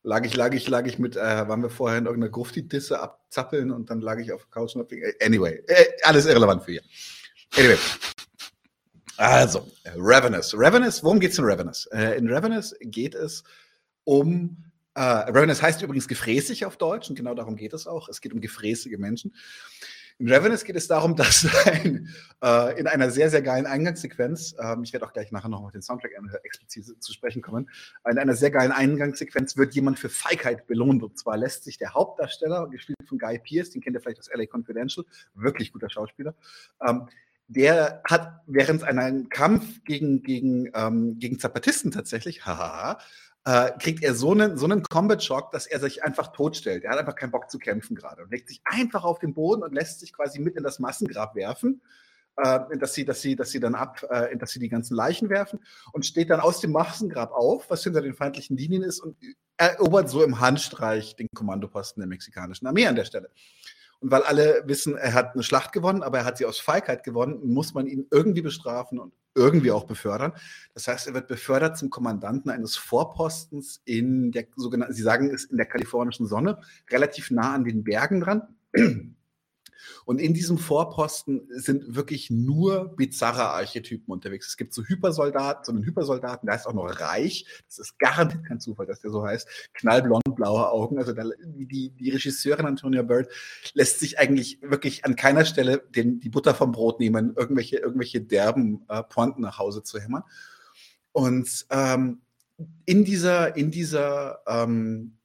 Lag 0.05 0.25
ich, 0.25 0.37
lag 0.37 0.55
ich, 0.55 0.69
lag 0.69 0.87
ich 0.87 0.99
mit, 0.99 1.17
äh, 1.17 1.49
waren 1.49 1.63
wir 1.63 1.71
vorher 1.71 1.99
in 1.99 2.07
irgendeiner 2.07 2.31
Grufti-Disse 2.31 3.01
abzappeln 3.01 3.73
und 3.73 3.91
dann 3.91 4.01
lag 4.01 4.19
ich 4.19 4.33
auf 4.33 4.43
der 4.43 4.51
Couch 4.51 4.77
und 4.77 4.83
hab, 4.83 4.93
äh, 4.93 5.15
anyway, 5.21 5.63
äh, 5.67 5.87
alles 6.05 6.27
irrelevant 6.27 6.63
für 6.63 6.73
hier. 6.73 6.83
Anyway. 7.57 7.77
Also, 9.17 9.69
äh, 9.83 9.91
Ravenous. 9.97 10.55
Ravenous, 10.57 11.03
worum 11.03 11.19
geht's 11.19 11.39
in 11.39 11.45
Ravenous? 11.45 11.87
Äh, 11.87 12.17
in 12.19 12.33
Ravenous 12.33 12.75
geht 12.81 13.17
es 13.17 13.43
um, 14.09 14.65
äh, 14.95 15.01
Ravenous 15.01 15.61
heißt 15.61 15.83
übrigens 15.83 16.09
gefräßig 16.09 16.65
auf 16.65 16.79
Deutsch 16.79 17.11
und 17.11 17.15
genau 17.15 17.35
darum 17.35 17.57
geht 17.57 17.75
es 17.75 17.87
auch. 17.87 18.09
Es 18.09 18.23
geht 18.23 18.33
um 18.33 18.41
gefräßige 18.41 18.97
Menschen. 18.97 19.35
In 20.19 20.33
Ravenous 20.33 20.65
geht 20.65 20.77
es 20.77 20.89
darum, 20.89 21.15
dass 21.17 21.47
ein, 21.67 22.09
äh, 22.43 22.81
in 22.81 22.87
einer 22.87 23.11
sehr, 23.11 23.29
sehr 23.29 23.43
geilen 23.43 23.67
Eingangssequenz, 23.67 24.57
ähm, 24.59 24.83
ich 24.83 24.95
werde 24.95 25.05
auch 25.05 25.13
gleich 25.13 25.31
nachher 25.31 25.51
noch 25.51 25.63
auf 25.63 25.73
den 25.73 25.83
Soundtrack 25.83 26.13
äh, 26.13 26.39
explizit 26.43 27.03
zu 27.03 27.13
sprechen 27.13 27.43
kommen, 27.43 27.69
in 28.11 28.17
einer 28.17 28.35
sehr 28.35 28.51
geilen 28.51 28.73
Eingangssequenz 28.73 29.59
wird 29.59 29.75
jemand 29.75 29.99
für 29.99 30.09
Feigheit 30.09 30.67
belohnt. 30.67 31.03
Und 31.03 31.19
zwar 31.19 31.37
lässt 31.37 31.65
sich 31.65 31.77
der 31.77 31.93
Hauptdarsteller, 31.93 32.69
gespielt 32.71 32.97
von 33.07 33.19
Guy 33.19 33.39
Pearce, 33.39 33.71
den 33.71 33.83
kennt 33.83 33.95
ihr 33.95 34.01
vielleicht 34.01 34.21
aus 34.21 34.31
LA 34.33 34.47
Confidential, 34.47 35.05
wirklich 35.35 35.71
guter 35.71 35.91
Schauspieler, 35.91 36.35
ähm, 36.85 37.09
der 37.49 38.03
hat 38.05 38.43
während 38.47 38.85
einer 38.85 39.25
Kampf 39.31 39.83
gegen, 39.85 40.23
gegen, 40.23 40.71
ähm, 40.75 41.19
gegen 41.19 41.39
Zapatisten 41.39 41.91
tatsächlich, 41.91 42.45
haha, 42.45 42.99
äh, 43.49 43.73
kriegt 43.79 44.05
er 44.05 44.15
so 44.15 44.33
einen, 44.33 44.59
so 44.59 44.67
einen 44.67 44.83
Combat-Shock, 44.83 45.53
dass 45.53 45.67
er 45.67 45.81
sich 45.81 46.05
einfach 46.05 46.33
totstellt. 46.33 46.85
Er 46.85 46.91
hat 46.91 46.99
einfach 46.99 47.15
keinen 47.15 47.31
Bock 47.31 47.51
zu 47.51 47.59
kämpfen 47.59 47.97
gerade 47.97 48.23
und 48.23 48.31
legt 48.31 48.47
sich 48.49 48.61
einfach 48.65 49.05
auf 49.05 49.21
den 49.21 49.33
Boden 49.33 49.63
und 49.63 49.73
lässt 49.73 50.01
sich 50.01 50.13
quasi 50.13 50.39
mit 50.39 50.55
in 50.57 50.63
das 50.63 50.81
Massengrab 50.81 51.35
werfen, 51.35 51.81
äh, 52.37 52.77
dass, 52.77 52.93
sie, 52.93 53.07
dass, 53.07 53.23
sie, 53.23 53.37
dass 53.37 53.51
sie 53.51 53.59
dann 53.59 53.75
ab, 53.75 54.05
äh, 54.11 54.37
dass 54.37 54.51
sie 54.51 54.59
die 54.59 54.69
ganzen 54.69 54.95
Leichen 54.95 55.31
werfen 55.31 55.61
und 55.93 56.05
steht 56.05 56.29
dann 56.29 56.41
aus 56.41 56.61
dem 56.61 56.73
Massengrab 56.73 57.33
auf, 57.33 57.71
was 57.71 57.83
hinter 57.83 58.03
den 58.03 58.13
feindlichen 58.13 58.59
Linien 58.59 58.83
ist 58.83 59.01
und 59.01 59.17
erobert 59.57 60.11
so 60.11 60.23
im 60.23 60.41
Handstreich 60.41 61.17
den 61.17 61.29
Kommandoposten 61.35 62.03
der 62.03 62.09
mexikanischen 62.09 62.67
Armee 62.67 62.87
an 62.87 62.97
der 62.97 63.07
Stelle. 63.07 63.31
Und 64.01 64.11
weil 64.11 64.23
alle 64.23 64.63
wissen, 64.67 64.97
er 64.97 65.15
hat 65.15 65.35
eine 65.35 65.43
Schlacht 65.43 65.73
gewonnen, 65.73 66.03
aber 66.03 66.19
er 66.19 66.25
hat 66.25 66.39
sie 66.39 66.47
aus 66.47 66.59
Feigheit 66.59 67.03
gewonnen, 67.03 67.41
muss 67.53 67.75
man 67.75 67.87
ihn 67.87 68.07
irgendwie 68.11 68.43
bestrafen 68.43 68.99
und 68.99 69.13
irgendwie 69.35 69.71
auch 69.73 69.85
befördern. 69.85 70.33
Das 70.75 70.89
heißt, 70.89 71.07
er 71.07 71.15
wird 71.15 71.29
befördert 71.29 71.77
zum 71.77 71.91
Kommandanten 71.91 72.51
eines 72.51 72.77
Vorpostens 72.77 73.81
in 73.85 74.33
der 74.33 74.47
sogenannten, 74.57 74.95
Sie 74.95 75.03
sagen 75.03 75.31
es 75.31 75.45
in 75.45 75.57
der 75.57 75.67
kalifornischen 75.67 76.27
Sonne, 76.27 76.61
relativ 76.91 77.31
nah 77.31 77.55
an 77.55 77.65
den 77.65 77.85
Bergen 77.85 78.21
dran. 78.21 78.43
Und 80.05 80.21
in 80.21 80.35
diesem 80.35 80.59
Vorposten 80.59 81.49
sind 81.51 81.95
wirklich 81.95 82.31
nur 82.31 82.97
bizarre 82.97 83.51
Archetypen 83.51 84.13
unterwegs. 84.13 84.49
Es 84.49 84.57
gibt 84.57 84.75
so 84.75 84.83
Hypersoldaten, 84.85 85.65
so 85.65 85.73
einen 85.73 85.85
Hypersoldaten, 85.85 86.47
der 86.47 86.55
heißt 86.55 86.67
auch 86.67 86.75
noch 86.75 87.01
Reich. 87.01 87.47
Das 87.67 87.79
ist 87.79 87.99
garantiert 87.99 88.45
kein 88.47 88.61
Zufall, 88.61 88.87
dass 88.87 89.01
der 89.01 89.11
so 89.11 89.25
heißt. 89.25 89.49
Knallblond, 89.75 90.35
blaue 90.35 90.71
Augen. 90.71 90.99
Also 90.99 91.13
da, 91.13 91.25
die, 91.45 91.91
die 91.91 92.11
Regisseurin 92.11 92.67
Antonia 92.67 93.03
Bird 93.03 93.29
lässt 93.75 94.01
sich 94.01 94.19
eigentlich 94.19 94.61
wirklich 94.63 95.05
an 95.05 95.17
keiner 95.17 95.45
Stelle 95.45 95.83
den, 95.95 96.21
die 96.21 96.29
Butter 96.29 96.55
vom 96.55 96.73
Brot 96.73 97.01
nehmen, 97.01 97.35
irgendwelche, 97.37 97.79
irgendwelche 97.79 98.21
derben 98.21 98.85
äh, 98.89 99.03
Pointen 99.03 99.43
nach 99.43 99.59
Hause 99.59 99.83
zu 99.83 99.99
hämmern. 99.99 100.25
Und 101.13 101.67
ähm, 101.71 102.21
in 102.87 103.05
dieser, 103.05 103.57
in 103.57 103.71
dieser 103.71 104.41
ähm, 104.47 105.18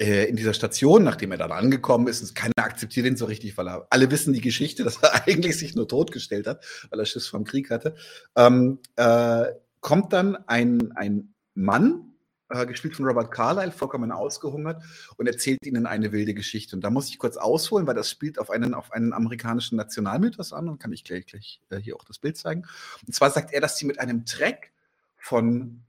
äh, 0.00 0.24
in 0.24 0.36
dieser 0.36 0.54
Station, 0.54 1.04
nachdem 1.04 1.32
er 1.32 1.38
dann 1.38 1.52
angekommen 1.52 2.08
ist, 2.08 2.22
und 2.22 2.34
keiner 2.34 2.54
akzeptiert 2.56 3.06
ihn 3.06 3.16
so 3.16 3.26
richtig, 3.26 3.58
weil 3.58 3.68
er, 3.68 3.86
alle 3.90 4.10
wissen 4.10 4.32
die 4.32 4.40
Geschichte, 4.40 4.82
dass 4.84 4.96
er 5.02 5.26
eigentlich 5.26 5.58
sich 5.58 5.74
nur 5.74 5.86
totgestellt 5.86 6.46
hat, 6.46 6.64
weil 6.90 7.00
er 7.00 7.06
Schiss 7.06 7.26
vom 7.26 7.44
Krieg 7.44 7.70
hatte, 7.70 7.94
ähm, 8.34 8.78
äh, 8.96 9.44
kommt 9.80 10.12
dann 10.12 10.36
ein, 10.48 10.92
ein 10.96 11.34
Mann, 11.54 12.14
äh, 12.48 12.66
gespielt 12.66 12.96
von 12.96 13.04
Robert 13.04 13.30
Carlyle, 13.30 13.72
vollkommen 13.72 14.10
ausgehungert 14.10 14.82
und 15.16 15.26
erzählt 15.26 15.64
ihnen 15.64 15.86
eine 15.86 16.12
wilde 16.12 16.34
Geschichte. 16.34 16.74
Und 16.74 16.82
da 16.82 16.90
muss 16.90 17.08
ich 17.08 17.18
kurz 17.18 17.36
ausholen, 17.36 17.86
weil 17.86 17.94
das 17.94 18.10
spielt 18.10 18.38
auf 18.38 18.50
einen, 18.50 18.74
auf 18.74 18.92
einen 18.92 19.12
amerikanischen 19.12 19.76
Nationalmythos 19.76 20.52
an 20.52 20.68
und 20.68 20.78
kann 20.78 20.92
ich 20.92 21.04
gleich, 21.04 21.26
gleich 21.26 21.60
äh, 21.70 21.76
hier 21.76 21.96
auch 21.96 22.04
das 22.04 22.18
Bild 22.18 22.36
zeigen. 22.36 22.64
Und 23.06 23.14
zwar 23.14 23.30
sagt 23.30 23.52
er, 23.52 23.60
dass 23.60 23.76
sie 23.76 23.86
mit 23.86 24.00
einem 24.00 24.24
Treck 24.24 24.72
von 25.16 25.82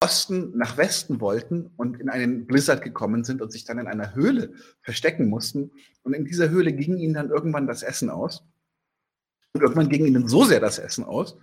Osten 0.00 0.56
nach 0.56 0.76
Westen 0.76 1.20
wollten 1.20 1.70
und 1.76 2.00
in 2.00 2.08
einen 2.08 2.46
Blizzard 2.46 2.82
gekommen 2.82 3.24
sind 3.24 3.42
und 3.42 3.52
sich 3.52 3.64
dann 3.64 3.78
in 3.78 3.86
einer 3.86 4.14
Höhle 4.14 4.54
verstecken 4.80 5.28
mussten. 5.28 5.72
Und 6.02 6.14
in 6.14 6.24
dieser 6.24 6.50
Höhle 6.50 6.72
ging 6.72 6.98
ihnen 6.98 7.14
dann 7.14 7.30
irgendwann 7.30 7.66
das 7.66 7.82
Essen 7.82 8.10
aus. 8.10 8.44
Und 9.52 9.60
irgendwann 9.60 9.88
ging 9.88 10.06
ihnen 10.06 10.28
so 10.28 10.44
sehr 10.44 10.60
das 10.60 10.78
Essen 10.78 11.04
aus, 11.04 11.36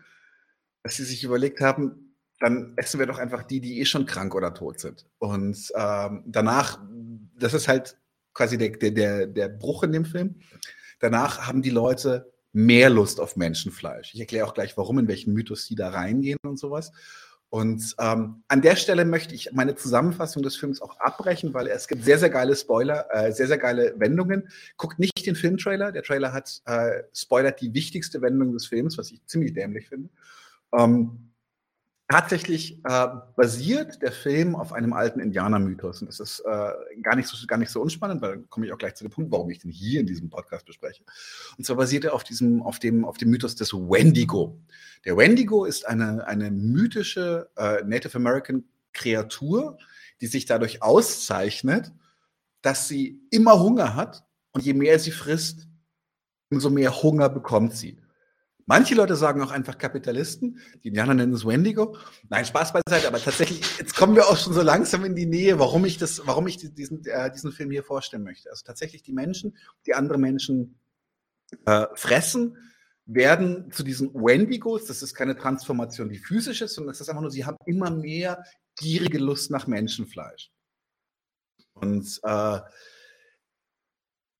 dass 0.83 0.95
sie 0.95 1.03
sich 1.03 1.23
überlegt 1.23 1.61
haben, 1.61 2.15
dann 2.39 2.73
essen 2.77 2.99
wir 2.99 3.05
doch 3.05 3.19
einfach 3.19 3.43
die, 3.43 3.59
die 3.59 3.79
eh 3.79 3.85
schon 3.85 4.05
krank 4.05 4.33
oder 4.33 4.53
tot 4.53 4.79
sind. 4.79 5.05
Und 5.19 5.71
ähm, 5.75 6.23
danach, 6.25 6.79
das 7.37 7.53
ist 7.53 7.67
halt 7.67 7.97
quasi 8.33 8.57
der, 8.57 8.71
der, 8.91 9.27
der 9.27 9.49
Bruch 9.49 9.83
in 9.83 9.91
dem 9.91 10.05
Film. 10.05 10.35
Danach 10.99 11.47
haben 11.47 11.61
die 11.61 11.69
Leute 11.69 12.31
mehr 12.51 12.89
Lust 12.89 13.19
auf 13.19 13.35
Menschenfleisch. 13.35 14.13
Ich 14.13 14.19
erkläre 14.19 14.47
auch 14.47 14.53
gleich, 14.53 14.75
warum, 14.77 14.99
in 14.99 15.07
welchen 15.07 15.33
Mythos 15.33 15.67
die 15.67 15.75
da 15.75 15.89
reingehen 15.89 16.39
und 16.43 16.57
sowas. 16.57 16.91
Und 17.49 17.95
ähm, 17.99 18.43
an 18.47 18.61
der 18.61 18.75
Stelle 18.75 19.05
möchte 19.05 19.33
ich 19.33 19.51
meine 19.53 19.75
Zusammenfassung 19.75 20.43
des 20.43 20.55
Films 20.55 20.81
auch 20.81 20.99
abbrechen, 20.99 21.53
weil 21.53 21.67
es 21.67 21.87
gibt 21.87 22.03
sehr, 22.03 22.19
sehr 22.19 22.29
geile 22.29 22.55
Spoiler, 22.55 23.07
äh, 23.11 23.31
sehr, 23.31 23.47
sehr 23.47 23.57
geile 23.57 23.93
Wendungen. 23.97 24.49
Guckt 24.77 24.99
nicht 24.99 25.25
den 25.25 25.35
Filmtrailer. 25.35 25.91
Der 25.91 26.03
Trailer 26.03 26.31
hat 26.31 26.61
äh, 26.65 27.03
spoilert 27.13 27.59
die 27.59 27.73
wichtigste 27.73 28.21
Wendung 28.21 28.53
des 28.53 28.67
Films, 28.67 28.99
was 28.99 29.11
ich 29.11 29.25
ziemlich 29.25 29.53
dämlich 29.53 29.89
finde. 29.89 30.09
Ähm, 30.77 31.28
Tatsächlich 32.11 32.83
äh, 32.85 33.07
basiert 33.35 34.01
der 34.01 34.11
Film 34.11 34.55
auf 34.55 34.73
einem 34.73 34.93
alten 34.93 35.19
Indianermythos. 35.19 36.01
Und 36.01 36.07
das 36.07 36.19
ist 36.19 36.39
äh, 36.39 36.71
gar, 37.03 37.15
nicht 37.15 37.27
so, 37.27 37.37
gar 37.45 37.57
nicht 37.57 37.69
so 37.69 37.79
unspannend, 37.79 38.19
weil 38.23 38.31
dann 38.31 38.49
komme 38.49 38.65
ich 38.65 38.73
auch 38.73 38.79
gleich 38.79 38.95
zu 38.95 39.03
dem 39.03 39.11
Punkt, 39.11 39.31
warum 39.31 39.47
ich 39.51 39.59
den 39.59 39.69
hier 39.69 39.99
in 39.99 40.07
diesem 40.07 40.31
Podcast 40.31 40.65
bespreche. 40.65 41.03
Und 41.55 41.65
zwar 41.65 41.75
basiert 41.75 42.05
er 42.05 42.15
auf, 42.15 42.23
diesem, 42.23 42.63
auf, 42.63 42.79
dem, 42.79 43.05
auf 43.05 43.19
dem 43.19 43.29
Mythos 43.29 43.55
des 43.55 43.73
Wendigo. 43.73 44.59
Der 45.05 45.17
Wendigo 45.17 45.65
ist 45.65 45.87
eine, 45.87 46.25
eine 46.25 46.49
mythische 46.49 47.51
äh, 47.55 47.83
Native 47.83 48.17
American 48.17 48.63
Kreatur, 48.91 49.77
die 50.19 50.25
sich 50.25 50.47
dadurch 50.47 50.81
auszeichnet, 50.81 51.91
dass 52.63 52.87
sie 52.87 53.21
immer 53.29 53.59
Hunger 53.59 53.93
hat 53.93 54.25
und 54.51 54.65
je 54.65 54.73
mehr 54.73 54.97
sie 54.97 55.11
frisst, 55.11 55.67
umso 56.49 56.71
mehr 56.71 57.03
Hunger 57.03 57.29
bekommt 57.29 57.75
sie. 57.75 57.99
Manche 58.69 58.93
Leute 58.93 59.15
sagen 59.15 59.41
auch 59.41 59.49
einfach 59.49 59.79
Kapitalisten. 59.79 60.59
Die 60.83 60.89
Indianer 60.89 61.15
nennen 61.15 61.33
es 61.33 61.43
Wendigo. 61.43 61.97
Nein, 62.29 62.45
Spaß 62.45 62.71
beiseite, 62.71 63.07
aber 63.07 63.19
tatsächlich, 63.19 63.61
jetzt 63.79 63.95
kommen 63.95 64.15
wir 64.15 64.27
auch 64.27 64.37
schon 64.37 64.53
so 64.53 64.61
langsam 64.61 65.03
in 65.05 65.15
die 65.15 65.25
Nähe, 65.25 65.57
warum 65.57 65.85
ich 65.85 65.97
das, 65.97 66.21
warum 66.27 66.45
ich 66.45 66.57
diesen, 66.57 67.03
äh, 67.07 67.31
diesen 67.31 67.51
Film 67.51 67.71
hier 67.71 67.83
vorstellen 67.83 68.23
möchte. 68.23 68.47
Also 68.51 68.61
tatsächlich 68.63 69.01
die 69.01 69.11
Menschen, 69.11 69.57
die 69.87 69.95
andere 69.95 70.19
Menschen 70.19 70.77
äh, 71.65 71.87
fressen, 71.95 72.57
werden 73.07 73.71
zu 73.71 73.81
diesen 73.81 74.13
Wendigos. 74.13 74.85
Das 74.85 75.01
ist 75.01 75.15
keine 75.15 75.35
Transformation, 75.35 76.07
die 76.07 76.19
physisch 76.19 76.61
ist, 76.61 76.75
sondern 76.75 76.91
das 76.91 77.01
ist 77.01 77.09
einfach 77.09 77.23
nur, 77.23 77.31
sie 77.31 77.45
haben 77.45 77.57
immer 77.65 77.89
mehr 77.89 78.43
gierige 78.77 79.17
Lust 79.17 79.49
nach 79.49 79.65
Menschenfleisch. 79.65 80.51
Und 81.73 82.19
äh, 82.21 82.59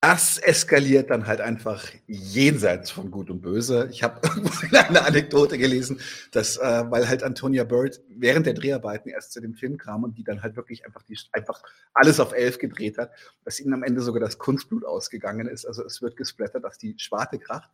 das 0.02 0.38
eskaliert 0.38 1.10
dann 1.10 1.28
halt 1.28 1.42
einfach 1.42 1.86
jenseits 2.08 2.90
von 2.90 3.11
Gut 3.11 3.30
und 3.30 3.42
Böse. 3.42 3.90
Ich 3.92 4.02
habe 4.02 4.22
eine 4.72 5.03
Anekdote 5.03 5.58
gelesen, 5.58 6.00
dass, 6.32 6.56
äh, 6.56 6.84
weil 6.90 7.10
halt 7.10 7.22
Antonia 7.22 7.66
Bird 7.66 8.00
während 8.08 8.45
der 8.45 8.53
Dreharbeiten 8.53 9.10
erst 9.10 9.34
zu 9.34 9.42
dem 9.42 9.56
Film 9.56 9.78
kam 9.78 10.06
und 10.06 10.18
die 10.18 10.24
dann 10.24 10.42
halt 10.42 10.56
wirklich 10.56 10.86
einfach, 10.86 11.03
die, 11.03 11.18
einfach 11.34 11.61
alles 11.94 12.22
auf 12.22 12.32
elf 12.32 12.60
gedreht 12.60 12.98
hat, 12.98 13.11
dass 13.44 13.60
ihnen 13.60 13.74
am 13.74 13.84
Ende 13.84 14.02
sogar 14.02 14.22
das 14.22 14.38
Kunstblut 14.38 14.86
ausgegangen 14.86 15.48
ist. 15.48 15.66
Also 15.66 15.84
es 15.84 16.02
wird 16.02 16.16
gesplattert, 16.16 16.64
dass 16.64 16.78
die 16.78 16.95
Schwarte 16.98 17.38
kracht. 17.38 17.69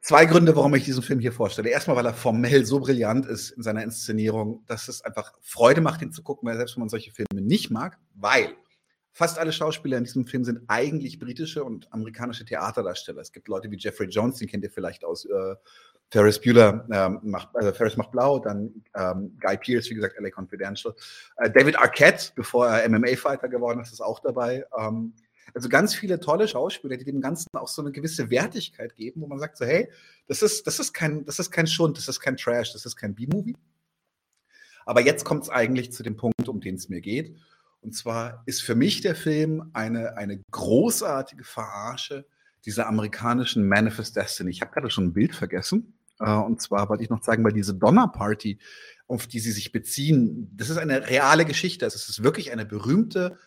Zwei 0.00 0.26
Gründe, 0.26 0.56
warum 0.56 0.74
ich 0.74 0.84
diesen 0.84 1.02
Film 1.02 1.20
hier 1.20 1.32
vorstelle. 1.32 1.70
Erstmal, 1.70 1.96
weil 1.96 2.06
er 2.06 2.12
formell 2.12 2.66
so 2.66 2.80
brillant 2.80 3.24
ist 3.24 3.52
in 3.52 3.62
seiner 3.62 3.84
Inszenierung, 3.84 4.64
dass 4.66 4.88
es 4.88 5.00
einfach 5.02 5.32
Freude 5.40 5.80
macht, 5.80 6.02
ihn 6.02 6.12
zu 6.12 6.24
gucken, 6.24 6.48
weil 6.48 6.56
selbst 6.56 6.74
wenn 6.74 6.80
man 6.80 6.88
solche 6.88 7.12
Filme 7.12 7.40
nicht 7.40 7.70
mag, 7.70 7.98
weil 8.14 8.56
Fast 9.16 9.38
alle 9.38 9.52
Schauspieler 9.52 9.96
in 9.96 10.02
diesem 10.02 10.26
Film 10.26 10.42
sind 10.42 10.62
eigentlich 10.66 11.20
britische 11.20 11.62
und 11.62 11.90
amerikanische 11.92 12.44
Theaterdarsteller. 12.44 13.20
Es 13.20 13.30
gibt 13.30 13.46
Leute 13.46 13.70
wie 13.70 13.76
Jeffrey 13.76 14.08
Jones, 14.08 14.38
den 14.38 14.48
kennt 14.48 14.64
ihr 14.64 14.72
vielleicht 14.72 15.04
aus 15.04 15.24
äh, 15.24 15.54
Ferris 16.10 16.40
Bueller, 16.40 16.84
ähm, 16.90 17.20
macht, 17.22 17.50
also 17.54 17.72
Ferris 17.72 17.96
macht 17.96 18.10
blau, 18.10 18.40
dann 18.40 18.82
ähm, 18.96 19.38
Guy 19.40 19.56
Pearce, 19.56 19.88
wie 19.88 19.94
gesagt, 19.94 20.16
LA 20.18 20.30
Confidential. 20.30 20.92
Äh, 21.36 21.48
David 21.48 21.78
Arquette, 21.78 22.32
bevor 22.34 22.66
er 22.66 22.88
MMA-Fighter 22.88 23.48
geworden 23.48 23.80
ist, 23.80 23.92
ist 23.92 24.00
auch 24.00 24.18
dabei. 24.18 24.66
Ähm, 24.76 25.14
also 25.54 25.68
ganz 25.68 25.94
viele 25.94 26.18
tolle 26.18 26.48
Schauspieler, 26.48 26.96
die 26.96 27.04
dem 27.04 27.20
Ganzen 27.20 27.46
auch 27.52 27.68
so 27.68 27.82
eine 27.82 27.92
gewisse 27.92 28.30
Wertigkeit 28.30 28.96
geben, 28.96 29.20
wo 29.20 29.28
man 29.28 29.38
sagt 29.38 29.56
so, 29.58 29.64
hey, 29.64 29.88
das 30.26 30.42
ist, 30.42 30.66
das 30.66 30.80
ist 30.80 30.92
kein, 30.92 31.24
das 31.24 31.38
ist 31.38 31.52
kein 31.52 31.68
Schund, 31.68 31.98
das 31.98 32.08
ist 32.08 32.18
kein 32.18 32.36
Trash, 32.36 32.72
das 32.72 32.84
ist 32.84 32.96
kein 32.96 33.14
B-Movie. 33.14 33.56
Aber 34.86 35.02
jetzt 35.02 35.24
kommt 35.24 35.44
es 35.44 35.50
eigentlich 35.50 35.92
zu 35.92 36.02
dem 36.02 36.16
Punkt, 36.16 36.48
um 36.48 36.60
den 36.60 36.74
es 36.74 36.88
mir 36.88 37.00
geht. 37.00 37.36
Und 37.84 37.92
zwar 37.92 38.42
ist 38.46 38.62
für 38.62 38.74
mich 38.74 39.02
der 39.02 39.14
Film 39.14 39.70
eine, 39.74 40.16
eine 40.16 40.42
großartige 40.50 41.44
Verarsche 41.44 42.26
dieser 42.64 42.86
amerikanischen 42.86 43.68
Manifest 43.68 44.16
Destiny. 44.16 44.50
Ich 44.50 44.62
habe 44.62 44.72
gerade 44.72 44.90
schon 44.90 45.04
ein 45.04 45.12
Bild 45.12 45.34
vergessen. 45.34 45.98
Äh, 46.18 46.32
und 46.32 46.62
zwar 46.62 46.88
wollte 46.88 47.04
ich 47.04 47.10
noch 47.10 47.22
sagen, 47.22 47.44
weil 47.44 47.52
diese 47.52 47.74
Donner-Party, 47.74 48.58
auf 49.06 49.26
die 49.26 49.38
sie 49.38 49.52
sich 49.52 49.70
beziehen, 49.70 50.50
das 50.56 50.70
ist 50.70 50.78
eine 50.78 51.08
reale 51.08 51.44
Geschichte. 51.44 51.84
Also 51.84 51.96
es 51.96 52.08
ist 52.08 52.22
wirklich 52.22 52.52
eine 52.52 52.64
berühmte 52.64 53.38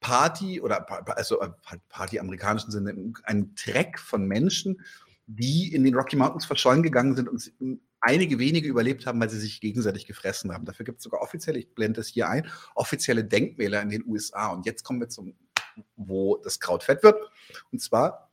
Party 0.00 0.60
oder 0.62 0.86
also 1.16 1.42
äh, 1.42 1.50
Party 1.90 2.16
im 2.16 2.22
amerikanischen 2.22 2.70
Sinne, 2.70 3.12
ein 3.24 3.54
Treck 3.54 3.98
von 3.98 4.26
Menschen, 4.26 4.80
die 5.26 5.72
in 5.72 5.84
den 5.84 5.94
Rocky 5.94 6.16
Mountains 6.16 6.46
verschollen 6.46 6.82
gegangen 6.82 7.14
sind 7.14 7.28
und 7.28 7.52
einige 8.02 8.38
wenige 8.38 8.68
überlebt 8.68 9.06
haben, 9.06 9.20
weil 9.20 9.30
sie 9.30 9.40
sich 9.40 9.60
gegenseitig 9.60 10.06
gefressen 10.06 10.52
haben. 10.52 10.64
Dafür 10.64 10.84
gibt 10.84 10.98
es 10.98 11.04
sogar 11.04 11.22
offiziell, 11.22 11.56
ich 11.56 11.74
blende 11.74 12.00
das 12.00 12.08
hier 12.08 12.28
ein, 12.28 12.46
offizielle 12.74 13.24
Denkmäler 13.24 13.80
in 13.80 13.88
den 13.88 14.04
USA. 14.04 14.48
Und 14.48 14.66
jetzt 14.66 14.82
kommen 14.82 15.00
wir 15.00 15.08
zum, 15.08 15.34
wo 15.96 16.36
das 16.38 16.60
Kraut 16.60 16.82
fett 16.82 17.02
wird. 17.02 17.16
Und 17.70 17.80
zwar, 17.80 18.30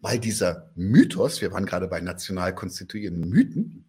weil 0.00 0.18
dieser 0.18 0.70
Mythos, 0.76 1.40
wir 1.40 1.50
waren 1.52 1.66
gerade 1.66 1.88
bei 1.88 2.00
national 2.00 2.54
konstituierenden 2.54 3.28
Mythen, 3.28 3.84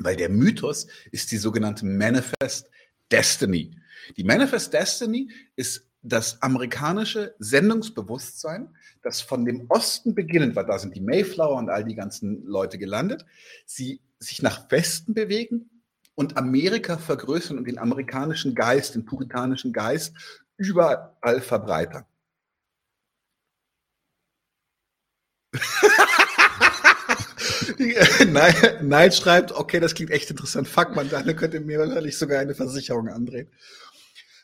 weil 0.00 0.16
der 0.16 0.30
Mythos 0.30 0.86
ist 1.12 1.30
die 1.30 1.38
sogenannte 1.38 1.84
Manifest 1.84 2.70
Destiny. 3.10 3.76
Die 4.16 4.24
Manifest 4.24 4.72
Destiny 4.72 5.30
ist 5.56 5.87
das 6.02 6.42
amerikanische 6.42 7.34
Sendungsbewusstsein, 7.38 8.74
das 9.02 9.20
von 9.20 9.44
dem 9.44 9.66
Osten 9.68 10.14
beginnend, 10.14 10.56
weil 10.56 10.66
da 10.66 10.78
sind 10.78 10.94
die 10.94 11.00
Mayflower 11.00 11.56
und 11.56 11.70
all 11.70 11.84
die 11.84 11.94
ganzen 11.94 12.44
Leute 12.44 12.78
gelandet, 12.78 13.26
sie 13.66 14.00
sich 14.18 14.42
nach 14.42 14.70
Westen 14.70 15.14
bewegen 15.14 15.70
und 16.14 16.36
Amerika 16.36 16.98
vergrößern 16.98 17.58
und 17.58 17.66
den 17.66 17.78
amerikanischen 17.78 18.54
Geist, 18.54 18.94
den 18.94 19.04
puritanischen 19.04 19.72
Geist 19.72 20.14
überall 20.56 21.40
verbreitern. 21.40 22.04
Nein, 28.82 29.12
schreibt, 29.12 29.52
okay, 29.52 29.78
das 29.80 29.94
klingt 29.94 30.10
echt 30.10 30.30
interessant. 30.30 30.68
Fuck 30.68 30.96
man, 30.96 31.08
dann 31.08 31.36
könnte 31.36 31.60
mir 31.60 31.78
wahrscheinlich 31.78 32.18
sogar 32.18 32.40
eine 32.40 32.54
Versicherung 32.54 33.08
andrehen. 33.08 33.48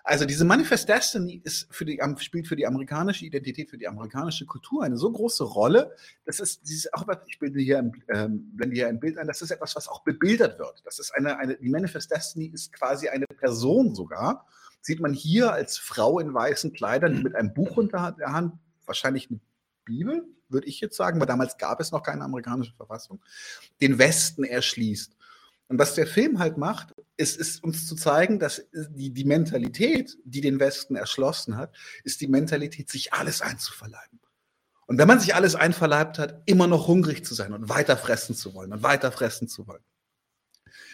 Also 0.07 0.27
diese 0.27 0.45
Manifest 0.45 0.87
Destiny 0.87 1.41
ist 1.45 1.67
für 1.71 1.87
die, 1.87 1.99
spielt 2.19 2.47
für 2.47 2.57
die 2.57 2.67
amerikanische 2.67 3.25
Identität, 3.25 3.71
für 3.71 3.79
die 3.79 3.89
amerikanische 3.89 4.45
Kultur 4.45 4.85
eine 4.85 4.99
so 4.99 5.11
große 5.11 5.43
Rolle. 5.45 5.97
Das 6.27 6.41
ist 6.41 6.69
dieses, 6.69 6.93
auch 6.93 7.07
ich 7.27 7.39
bilde 7.39 7.59
hier, 7.59 7.79
ein, 7.79 7.93
ähm, 8.15 8.51
blende 8.55 8.77
hier 8.77 8.89
ein 8.89 9.01
Bild 9.01 9.17
ein, 9.17 9.27
das 9.27 9.41
ist 9.41 9.51
etwas, 9.51 9.75
was 9.77 9.89
auch 9.89 10.05
bebildert 10.05 10.59
wird. 10.59 10.83
Das 10.85 10.99
ist 10.99 11.11
eine, 11.15 11.39
eine, 11.39 11.57
die 11.57 11.71
Manifest 11.71 12.11
Destiny 12.11 12.49
ist 12.53 12.71
quasi 12.75 13.09
eine 13.09 13.25
Person 13.25 13.95
sogar. 13.95 14.47
Sieht 14.83 15.01
man 15.01 15.15
hier 15.15 15.55
als 15.55 15.79
Frau 15.79 16.19
in 16.19 16.35
weißen 16.35 16.75
Kleidern 16.75 17.23
mit 17.23 17.35
einem 17.35 17.55
Buch 17.55 17.79
unter 17.79 18.13
der 18.13 18.33
Hand, 18.33 18.53
wahrscheinlich 18.85 19.31
mit 19.31 19.41
Bibel, 19.87 20.23
würde 20.51 20.67
ich 20.67 20.81
jetzt 20.81 20.99
sagen, 20.99 21.19
weil 21.19 21.27
damals 21.27 21.57
gab 21.57 21.81
es 21.81 21.93
noch 21.93 22.03
keine 22.03 22.25
amerikanische 22.25 22.75
Verfassung, 22.75 23.23
den 23.81 23.99
Westen 23.99 24.45
erschließt. 24.45 25.17
Und 25.69 25.79
was 25.79 25.95
der 25.95 26.07
Film 26.07 26.39
halt 26.39 26.59
macht, 26.59 26.95
ist, 27.17 27.37
ist 27.37 27.63
uns 27.63 27.87
zu 27.87 27.97
zeigen, 27.97 28.39
dass 28.39 28.67
die, 28.73 29.11
die 29.11 29.25
Mentalität, 29.25 30.17
die 30.25 30.41
den 30.41 30.61
Westen 30.61 30.95
erschlossen 30.95 31.57
hat, 31.57 31.75
ist 32.05 32.21
die 32.21 32.29
Mentalität, 32.29 32.91
sich 32.91 33.13
alles 33.13 33.41
einzuverleiben. 33.41 34.21
Und 34.87 34.99
wenn 34.99 35.09
man 35.09 35.21
sich 35.21 35.35
alles 35.35 35.55
einverleibt 35.55 36.19
hat, 36.19 36.43
immer 36.45 36.67
noch 36.67 36.89
hungrig 36.89 37.25
zu 37.25 37.35
sein 37.35 37.55
und 37.55 37.69
weiter 37.69 37.97
fressen 37.97 38.35
zu 38.35 38.55
wollen 38.55 38.73
und 38.73 38.83
weiter 38.83 39.11
fressen 39.11 39.49
zu 39.49 39.67
wollen. 39.67 39.83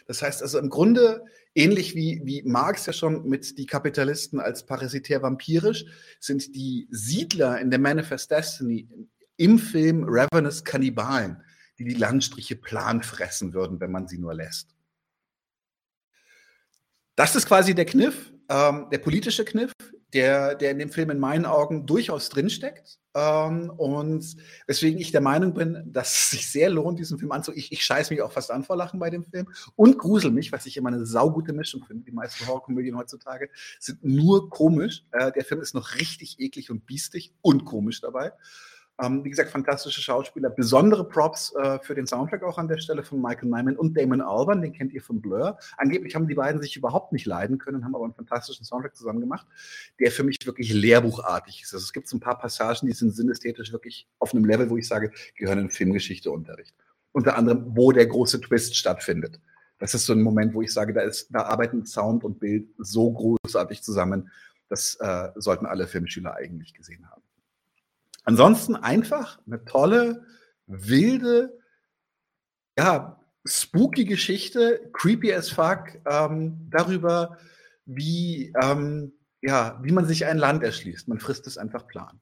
Das 0.07 0.23
heißt 0.23 0.42
also 0.42 0.58
im 0.58 0.70
Grunde, 0.70 1.24
ähnlich 1.55 1.94
wie, 1.94 2.20
wie 2.24 2.42
Marx 2.42 2.86
ja 2.86 2.92
schon 2.92 3.28
mit 3.28 3.58
die 3.58 3.66
Kapitalisten 3.66 4.39
als 4.39 4.65
parasitär 4.65 5.23
vampirisch, 5.23 5.84
sind 6.20 6.55
die 6.55 6.86
Siedler 6.90 7.60
in 7.60 7.70
der 7.70 7.81
Manifest 7.81 8.31
Destiny 8.31 8.89
im 9.36 9.58
Film 9.58 10.05
Ravenous 10.07 10.62
Kannibalen 10.62 11.42
die 11.81 11.86
die 11.86 11.94
Landstriche 11.94 12.57
plan 12.57 13.02
fressen 13.02 13.55
würden, 13.55 13.81
wenn 13.81 13.91
man 13.91 14.07
sie 14.07 14.18
nur 14.18 14.34
lässt. 14.34 14.76
Das 17.17 17.34
ist 17.34 17.47
quasi 17.47 17.75
der 17.75 17.86
Kniff, 17.86 18.31
ähm, 18.50 18.89
der 18.92 18.99
politische 18.99 19.47
Kniff, 19.47 19.73
der, 20.12 20.55
der 20.57 20.73
in 20.73 20.78
dem 20.78 20.91
Film 20.91 21.09
in 21.09 21.18
meinen 21.18 21.47
Augen 21.47 21.86
durchaus 21.86 22.28
drinsteckt. 22.28 22.99
Ähm, 23.15 23.70
und 23.70 24.36
weswegen 24.67 25.00
ich 25.00 25.10
der 25.10 25.23
Meinung 25.23 25.55
bin, 25.55 25.83
dass 25.86 26.15
es 26.15 26.31
sich 26.31 26.50
sehr 26.50 26.68
lohnt, 26.68 26.99
diesen 26.99 27.18
Film 27.18 27.33
anzusehen. 27.33 27.59
Ich, 27.59 27.73
ich 27.73 27.83
scheiß 27.83 28.10
mich 28.10 28.20
auch 28.20 28.31
fast 28.31 28.50
an 28.50 28.62
vor 28.62 28.76
Lachen 28.76 29.00
bei 29.00 29.09
dem 29.09 29.25
Film 29.25 29.49
und 29.75 29.99
grusel 29.99 30.31
mich, 30.31 30.52
was 30.52 30.67
ich 30.67 30.76
immer 30.76 30.89
eine 30.91 31.07
saugute 31.07 31.55
Mischung 31.55 31.83
finde. 31.86 32.05
Die 32.05 32.12
meisten 32.12 32.47
Horrorkomödien 32.47 32.97
heutzutage 32.99 33.49
sind 33.78 34.05
nur 34.05 34.50
komisch. 34.50 35.05
Äh, 35.12 35.33
der 35.33 35.47
Film 35.47 35.62
ist 35.62 35.75
noch 35.75 35.94
richtig 35.94 36.39
eklig 36.41 36.70
und 36.70 36.84
biestig 36.84 37.33
und 37.41 37.65
komisch 37.65 38.02
dabei. 38.02 38.33
Ähm, 39.02 39.24
wie 39.24 39.30
gesagt, 39.30 39.50
fantastische 39.50 40.00
Schauspieler. 40.02 40.50
Besondere 40.50 41.08
Props 41.08 41.54
äh, 41.54 41.78
für 41.80 41.94
den 41.94 42.06
Soundtrack 42.06 42.42
auch 42.42 42.58
an 42.58 42.68
der 42.68 42.78
Stelle 42.78 43.02
von 43.02 43.20
Michael 43.22 43.48
Nyman 43.48 43.76
und 43.76 43.96
Damon 43.96 44.20
Albarn, 44.20 44.60
den 44.60 44.72
kennt 44.72 44.92
ihr 44.92 45.02
von 45.02 45.20
Blur. 45.20 45.58
Angeblich 45.76 46.14
haben 46.14 46.28
die 46.28 46.34
beiden 46.34 46.60
sich 46.60 46.76
überhaupt 46.76 47.12
nicht 47.12 47.26
leiden 47.26 47.58
können, 47.58 47.84
haben 47.84 47.94
aber 47.94 48.04
einen 48.04 48.14
fantastischen 48.14 48.64
Soundtrack 48.64 48.96
zusammen 48.96 49.20
gemacht, 49.20 49.46
der 49.98 50.10
für 50.10 50.24
mich 50.24 50.36
wirklich 50.44 50.72
lehrbuchartig 50.72 51.62
ist. 51.62 51.72
Also 51.72 51.84
es 51.84 51.92
gibt 51.92 52.08
so 52.08 52.16
ein 52.16 52.20
paar 52.20 52.38
Passagen, 52.38 52.86
die 52.86 52.92
sind 52.92 53.12
sinnästhetisch 53.12 53.72
wirklich 53.72 54.06
auf 54.18 54.34
einem 54.34 54.44
Level, 54.44 54.68
wo 54.68 54.76
ich 54.76 54.86
sage, 54.86 55.12
gehören 55.36 55.60
in 55.60 55.70
Filmgeschichteunterricht. 55.70 56.74
Unter 57.12 57.36
anderem, 57.36 57.72
wo 57.74 57.92
der 57.92 58.06
große 58.06 58.40
Twist 58.40 58.76
stattfindet. 58.76 59.40
Das 59.78 59.94
ist 59.94 60.04
so 60.04 60.12
ein 60.12 60.20
Moment, 60.20 60.54
wo 60.54 60.60
ich 60.60 60.72
sage, 60.72 60.92
da, 60.92 61.00
ist, 61.00 61.34
da 61.34 61.42
arbeiten 61.42 61.86
Sound 61.86 62.22
und 62.22 62.38
Bild 62.38 62.68
so 62.76 63.10
großartig 63.12 63.82
zusammen. 63.82 64.30
Das 64.68 64.96
äh, 65.00 65.30
sollten 65.36 65.66
alle 65.66 65.86
Filmschüler 65.86 66.34
eigentlich 66.34 66.74
gesehen 66.74 67.10
haben. 67.10 67.19
Ansonsten 68.24 68.76
einfach 68.76 69.40
eine 69.47 69.65
tolle, 69.65 70.24
wilde, 70.66 71.58
ja, 72.78 73.20
spooky 73.44 74.05
Geschichte, 74.05 74.90
creepy 74.92 75.32
as 75.32 75.49
fuck, 75.50 75.99
ähm, 76.07 76.68
darüber, 76.70 77.39
wie, 77.86 78.52
ähm, 78.62 79.12
ja, 79.40 79.78
wie 79.82 79.92
man 79.92 80.07
sich 80.07 80.26
ein 80.26 80.39
Land 80.39 80.62
erschließt. 80.62 81.08
Man 81.08 81.18
frisst 81.18 81.47
es 81.47 81.58
einfach 81.58 81.86
plan. 81.86 82.20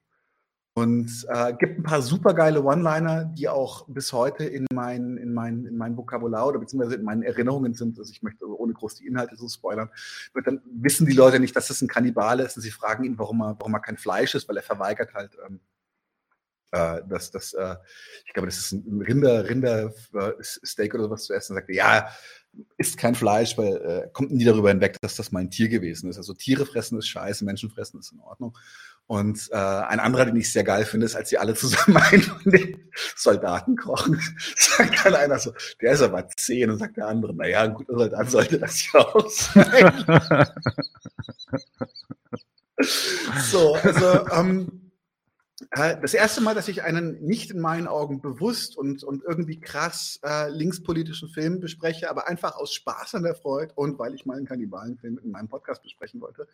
Und 0.75 1.27
äh, 1.29 1.55
gibt 1.55 1.81
ein 1.81 1.83
paar 1.83 2.03
supergeile 2.03 2.63
One-Liner, 2.63 3.25
die 3.25 3.49
auch 3.49 3.89
bis 3.89 4.13
heute 4.13 4.45
in 4.45 4.65
mein, 4.73 5.17
in, 5.17 5.35
mein, 5.35 5.65
in 5.65 5.77
mein 5.77 5.97
Vokabular 5.97 6.47
oder 6.47 6.61
beziehungsweise 6.61 6.95
in 6.95 7.03
meinen 7.03 7.25
Erinnerungen 7.25 7.75
sind. 7.75 7.99
Also 7.99 8.13
ich 8.13 8.23
möchte 8.23 8.47
ohne 8.47 8.75
groß 8.75 8.95
die 8.95 9.07
Inhalte 9.09 9.35
so 9.35 9.49
spoilern. 9.49 9.91
Dann 10.45 10.61
wissen 10.71 11.05
die 11.05 11.17
Leute 11.17 11.41
nicht, 11.41 11.57
dass 11.57 11.67
das 11.67 11.83
ein 11.83 11.89
Kannibale 11.89 12.45
ist 12.45 12.57
und 12.57 12.63
sie 12.63 12.71
fragen 12.71 13.03
ihn, 13.03 13.19
warum 13.19 13.41
er, 13.41 13.57
warum 13.59 13.75
er 13.75 13.81
kein 13.81 13.97
Fleisch 13.97 14.37
ist, 14.37 14.49
weil 14.49 14.57
er 14.57 14.63
verweigert 14.63 15.15
halt 15.15 15.37
ähm, 15.45 15.59
äh, 16.73 17.01
das, 17.09 17.31
das, 17.31 17.53
äh, 17.55 17.77
ich 18.27 18.33
glaube, 18.33 18.49
das 18.49 18.59
ist 18.59 18.73
ein 18.73 19.03
Rinder, 19.03 19.49
Rindersteak 19.49 20.95
oder 20.95 21.05
sowas 21.05 21.25
zu 21.25 21.35
essen. 21.35 21.55
Sagte, 21.55 21.73
ja, 21.73 22.09
isst 22.77 22.99
kein 22.99 23.15
Fleisch, 23.15 23.57
weil 23.57 23.77
äh, 23.77 24.09
kommt 24.13 24.33
nie 24.33 24.45
darüber 24.45 24.69
hinweg, 24.71 25.01
dass 25.01 25.17
das 25.17 25.33
mal 25.33 25.41
ein 25.41 25.51
Tier 25.51 25.69
gewesen 25.69 26.11
ist. 26.11 26.17
Also 26.19 26.35
Tiere 26.35 26.67
fressen 26.67 26.99
ist 26.99 27.09
scheiße, 27.09 27.45
Menschen 27.45 27.71
fressen 27.71 28.01
ist 28.01 28.13
in 28.13 28.21
Ordnung. 28.21 28.57
Und 29.07 29.49
äh, 29.53 29.57
ein 29.57 30.01
anderer, 30.01 30.27
den 30.27 30.37
ich 30.37 30.53
sehr 30.53 30.65
geil 30.65 30.85
finde, 30.85 31.07
ist, 31.07 31.17
als 31.17 31.31
sie 31.31 31.39
alle 31.39 31.55
zusammen 31.55 31.97
einen 32.13 32.23
von 32.23 32.53
den 32.53 32.91
Soldaten 33.17 33.75
kochen, 33.75 34.21
sagt 34.57 35.05
dann 35.05 35.15
einer 35.15 35.39
so, 35.39 35.55
der 35.81 35.93
ist 35.93 36.03
aber 36.03 36.29
zehn 36.29 36.71
und 36.71 36.79
sagt 36.79 36.99
der 36.99 37.07
andere, 37.07 37.35
naja, 37.35 37.63
ein 37.63 37.73
guter 37.75 37.97
Soldat 37.97 38.31
sollte 38.31 38.59
das 38.59 38.93
ja 38.93 39.01
auch 39.01 39.31
sein. 39.31 40.47
so, 43.51 43.75
also 43.77 44.27
ähm, 44.31 44.67
äh, 44.69 44.88
das 45.71 46.15
erste 46.15 46.41
Mal, 46.41 46.55
dass 46.55 46.69
ich 46.69 46.85
einen 46.85 47.21
nicht 47.21 47.51
in 47.51 47.61
meinen 47.61 47.89
Augen 47.89 48.21
bewusst 48.21 48.77
und, 48.77 49.03
und 49.03 49.25
irgendwie 49.25 49.59
krass 49.59 50.21
äh, 50.25 50.49
linkspolitischen 50.51 51.29
Film 51.31 51.59
bespreche, 51.59 52.09
aber 52.09 52.29
einfach 52.29 52.57
aus 52.57 52.73
Spaß 52.75 53.17
an 53.17 53.25
der 53.25 53.35
Freude 53.35 53.75
und 53.75 53.99
weil 53.99 54.15
ich 54.15 54.25
mal 54.25 54.37
einen 54.37 54.47
Kannibalenfilm 54.47 55.19
in 55.23 55.31
meinem 55.33 55.49
Podcast 55.49 55.83
besprechen 55.83 56.21
wollte. 56.21 56.47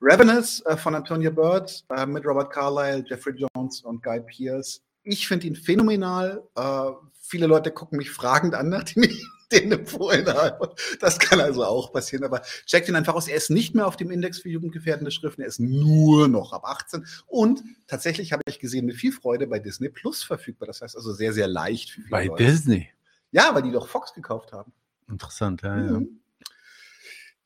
Ravenous 0.00 0.60
äh, 0.66 0.76
von 0.76 0.94
Antonia 0.94 1.30
Bird 1.30 1.84
äh, 1.96 2.04
mit 2.04 2.26
Robert 2.26 2.52
Carlyle, 2.52 3.04
Jeffrey 3.06 3.34
Jones 3.34 3.80
und 3.80 4.02
Guy 4.02 4.20
Pearce. 4.20 4.82
Ich 5.04 5.28
finde 5.28 5.46
ihn 5.46 5.56
phänomenal. 5.56 6.42
Äh, 6.56 6.90
viele 7.20 7.46
Leute 7.46 7.70
gucken 7.70 7.98
mich 7.98 8.10
fragend 8.10 8.54
an, 8.54 8.68
nachdem 8.70 9.04
ich 9.04 9.24
den 9.52 9.72
empfohlen 9.72 10.26
habe. 10.26 10.74
Das 11.00 11.18
kann 11.18 11.40
also 11.40 11.64
auch 11.64 11.92
passieren. 11.92 12.24
Aber 12.24 12.42
checkt 12.66 12.88
ihn 12.88 12.96
einfach 12.96 13.14
aus. 13.14 13.28
Er 13.28 13.36
ist 13.36 13.50
nicht 13.50 13.74
mehr 13.74 13.86
auf 13.86 13.96
dem 13.96 14.10
Index 14.10 14.40
für 14.40 14.48
jugendgefährdende 14.48 15.10
Schriften. 15.10 15.42
Er 15.42 15.48
ist 15.48 15.60
nur 15.60 16.28
noch 16.28 16.52
ab 16.52 16.64
18. 16.64 17.06
Und 17.26 17.62
tatsächlich 17.86 18.32
habe 18.32 18.42
ich 18.46 18.58
gesehen, 18.58 18.86
mit 18.86 18.96
viel 18.96 19.12
Freude 19.12 19.46
bei 19.46 19.58
Disney 19.58 19.88
Plus 19.88 20.22
verfügbar. 20.22 20.66
Das 20.66 20.80
heißt 20.80 20.96
also 20.96 21.12
sehr, 21.12 21.32
sehr 21.32 21.48
leicht 21.48 21.90
für 21.90 22.00
viele 22.00 22.10
Bei 22.10 22.26
Leute. 22.26 22.44
Disney? 22.44 22.88
Ja, 23.30 23.54
weil 23.54 23.62
die 23.62 23.72
doch 23.72 23.88
Fox 23.88 24.14
gekauft 24.14 24.52
haben. 24.52 24.72
Interessant, 25.08 25.62
ja, 25.62 25.76
mhm. 25.76 26.20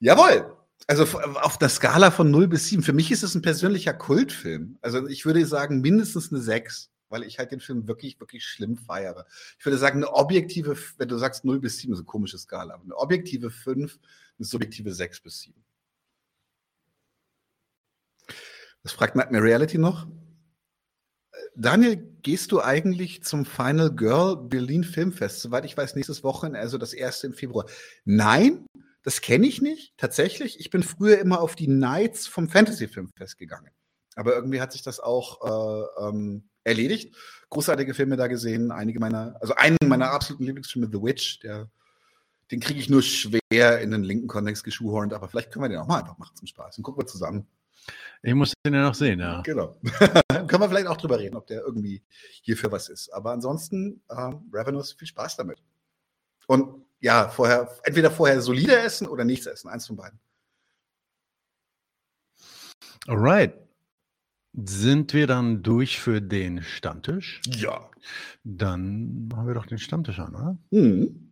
ja. 0.00 0.16
Jawohl. 0.16 0.54
Also 0.86 1.04
auf 1.42 1.58
der 1.58 1.68
Skala 1.68 2.10
von 2.10 2.30
0 2.30 2.48
bis 2.48 2.68
7. 2.68 2.82
Für 2.82 2.92
mich 2.92 3.10
ist 3.10 3.22
es 3.22 3.34
ein 3.34 3.42
persönlicher 3.42 3.92
Kultfilm. 3.92 4.78
Also 4.80 5.06
ich 5.06 5.26
würde 5.26 5.44
sagen, 5.44 5.80
mindestens 5.80 6.32
eine 6.32 6.40
6 6.40 6.90
weil 7.08 7.22
ich 7.22 7.38
halt 7.38 7.52
den 7.52 7.60
Film 7.60 7.88
wirklich, 7.88 8.18
wirklich 8.20 8.44
schlimm 8.44 8.76
feiere. 8.76 9.26
Ich 9.58 9.64
würde 9.64 9.78
sagen, 9.78 9.98
eine 9.98 10.12
objektive, 10.12 10.76
wenn 10.98 11.08
du 11.08 11.16
sagst 11.18 11.44
0 11.44 11.60
bis 11.60 11.78
7, 11.78 11.92
ist 11.92 11.98
eine 11.98 12.06
komische 12.06 12.38
Skala, 12.38 12.74
eine 12.74 12.96
objektive 12.96 13.50
5, 13.50 13.98
eine 14.38 14.44
subjektive 14.44 14.92
6 14.92 15.20
bis 15.20 15.40
7. 15.40 15.64
Das 18.82 18.92
fragt 18.92 19.16
Nightmare 19.16 19.44
Reality 19.44 19.78
noch. 19.78 20.06
Daniel, 21.54 21.96
gehst 22.22 22.52
du 22.52 22.62
eigentlich 22.62 23.24
zum 23.24 23.44
Final 23.44 23.94
Girl 23.94 24.36
Berlin 24.36 24.84
Filmfest? 24.84 25.40
Soweit 25.40 25.64
ich 25.64 25.76
weiß, 25.76 25.96
nächstes 25.96 26.22
Wochenende, 26.22 26.60
also 26.60 26.78
das 26.78 26.92
erste 26.92 27.26
im 27.26 27.32
Februar. 27.32 27.66
Nein, 28.04 28.66
das 29.02 29.20
kenne 29.20 29.46
ich 29.46 29.60
nicht, 29.60 29.96
tatsächlich. 29.96 30.60
Ich 30.60 30.70
bin 30.70 30.82
früher 30.82 31.18
immer 31.18 31.40
auf 31.40 31.56
die 31.56 31.68
Nights 31.68 32.26
vom 32.26 32.48
Fantasy 32.48 32.86
Filmfest 32.88 33.38
gegangen. 33.38 33.70
Aber 34.14 34.34
irgendwie 34.34 34.60
hat 34.60 34.72
sich 34.72 34.82
das 34.82 35.00
auch 35.00 35.44
äh, 35.44 36.08
ähm, 36.08 36.48
erledigt. 36.68 37.16
Großartige 37.50 37.94
Filme 37.94 38.16
da 38.16 38.26
gesehen, 38.26 38.70
einige 38.70 39.00
meiner, 39.00 39.36
also 39.40 39.54
einen 39.54 39.78
meiner 39.86 40.10
absoluten 40.10 40.44
Lieblingsfilme, 40.44 40.88
The 40.92 41.02
Witch, 41.02 41.40
der, 41.40 41.70
den 42.50 42.60
kriege 42.60 42.78
ich 42.78 42.90
nur 42.90 43.02
schwer 43.02 43.80
in 43.80 43.90
den 43.90 44.02
linken 44.02 44.28
Kontext 44.28 44.64
geschuhhornt, 44.64 45.12
aber 45.12 45.28
vielleicht 45.28 45.50
können 45.50 45.64
wir 45.64 45.68
den 45.68 45.78
auch 45.78 45.86
mal 45.86 46.00
einfach 46.00 46.18
machen 46.18 46.36
zum 46.36 46.46
Spaß. 46.46 46.76
Den 46.76 46.84
gucken 46.84 47.02
wir 47.02 47.06
zusammen. 47.06 47.46
Ich 48.22 48.34
muss 48.34 48.52
den 48.66 48.74
ja 48.74 48.82
noch 48.82 48.94
sehen, 48.94 49.20
ja. 49.20 49.40
Genau. 49.42 49.80
können 50.28 50.60
wir 50.60 50.68
vielleicht 50.68 50.88
auch 50.88 50.96
drüber 50.96 51.18
reden, 51.18 51.36
ob 51.36 51.46
der 51.46 51.62
irgendwie 51.62 52.02
hierfür 52.42 52.72
was 52.72 52.88
ist. 52.88 53.10
Aber 53.10 53.32
ansonsten, 53.32 54.02
ähm, 54.10 54.50
Ravenous, 54.52 54.92
viel 54.92 55.08
Spaß 55.08 55.36
damit. 55.36 55.62
Und 56.46 56.84
ja, 57.00 57.28
vorher, 57.28 57.70
entweder 57.84 58.10
vorher 58.10 58.40
solide 58.40 58.76
essen 58.78 59.06
oder 59.06 59.24
nichts 59.24 59.46
essen, 59.46 59.68
eins 59.68 59.86
von 59.86 59.96
beiden. 59.96 60.18
Alright. 63.06 63.67
Sind 64.64 65.12
wir 65.14 65.26
dann 65.26 65.62
durch 65.62 66.00
für 66.00 66.20
den 66.20 66.62
Stammtisch? 66.62 67.40
Ja. 67.46 67.88
Dann 68.42 69.28
machen 69.28 69.46
wir 69.46 69.54
doch 69.54 69.66
den 69.66 69.78
Stammtisch 69.78 70.18
an, 70.18 70.34
oder? 70.34 70.58
Mhm. 70.70 71.27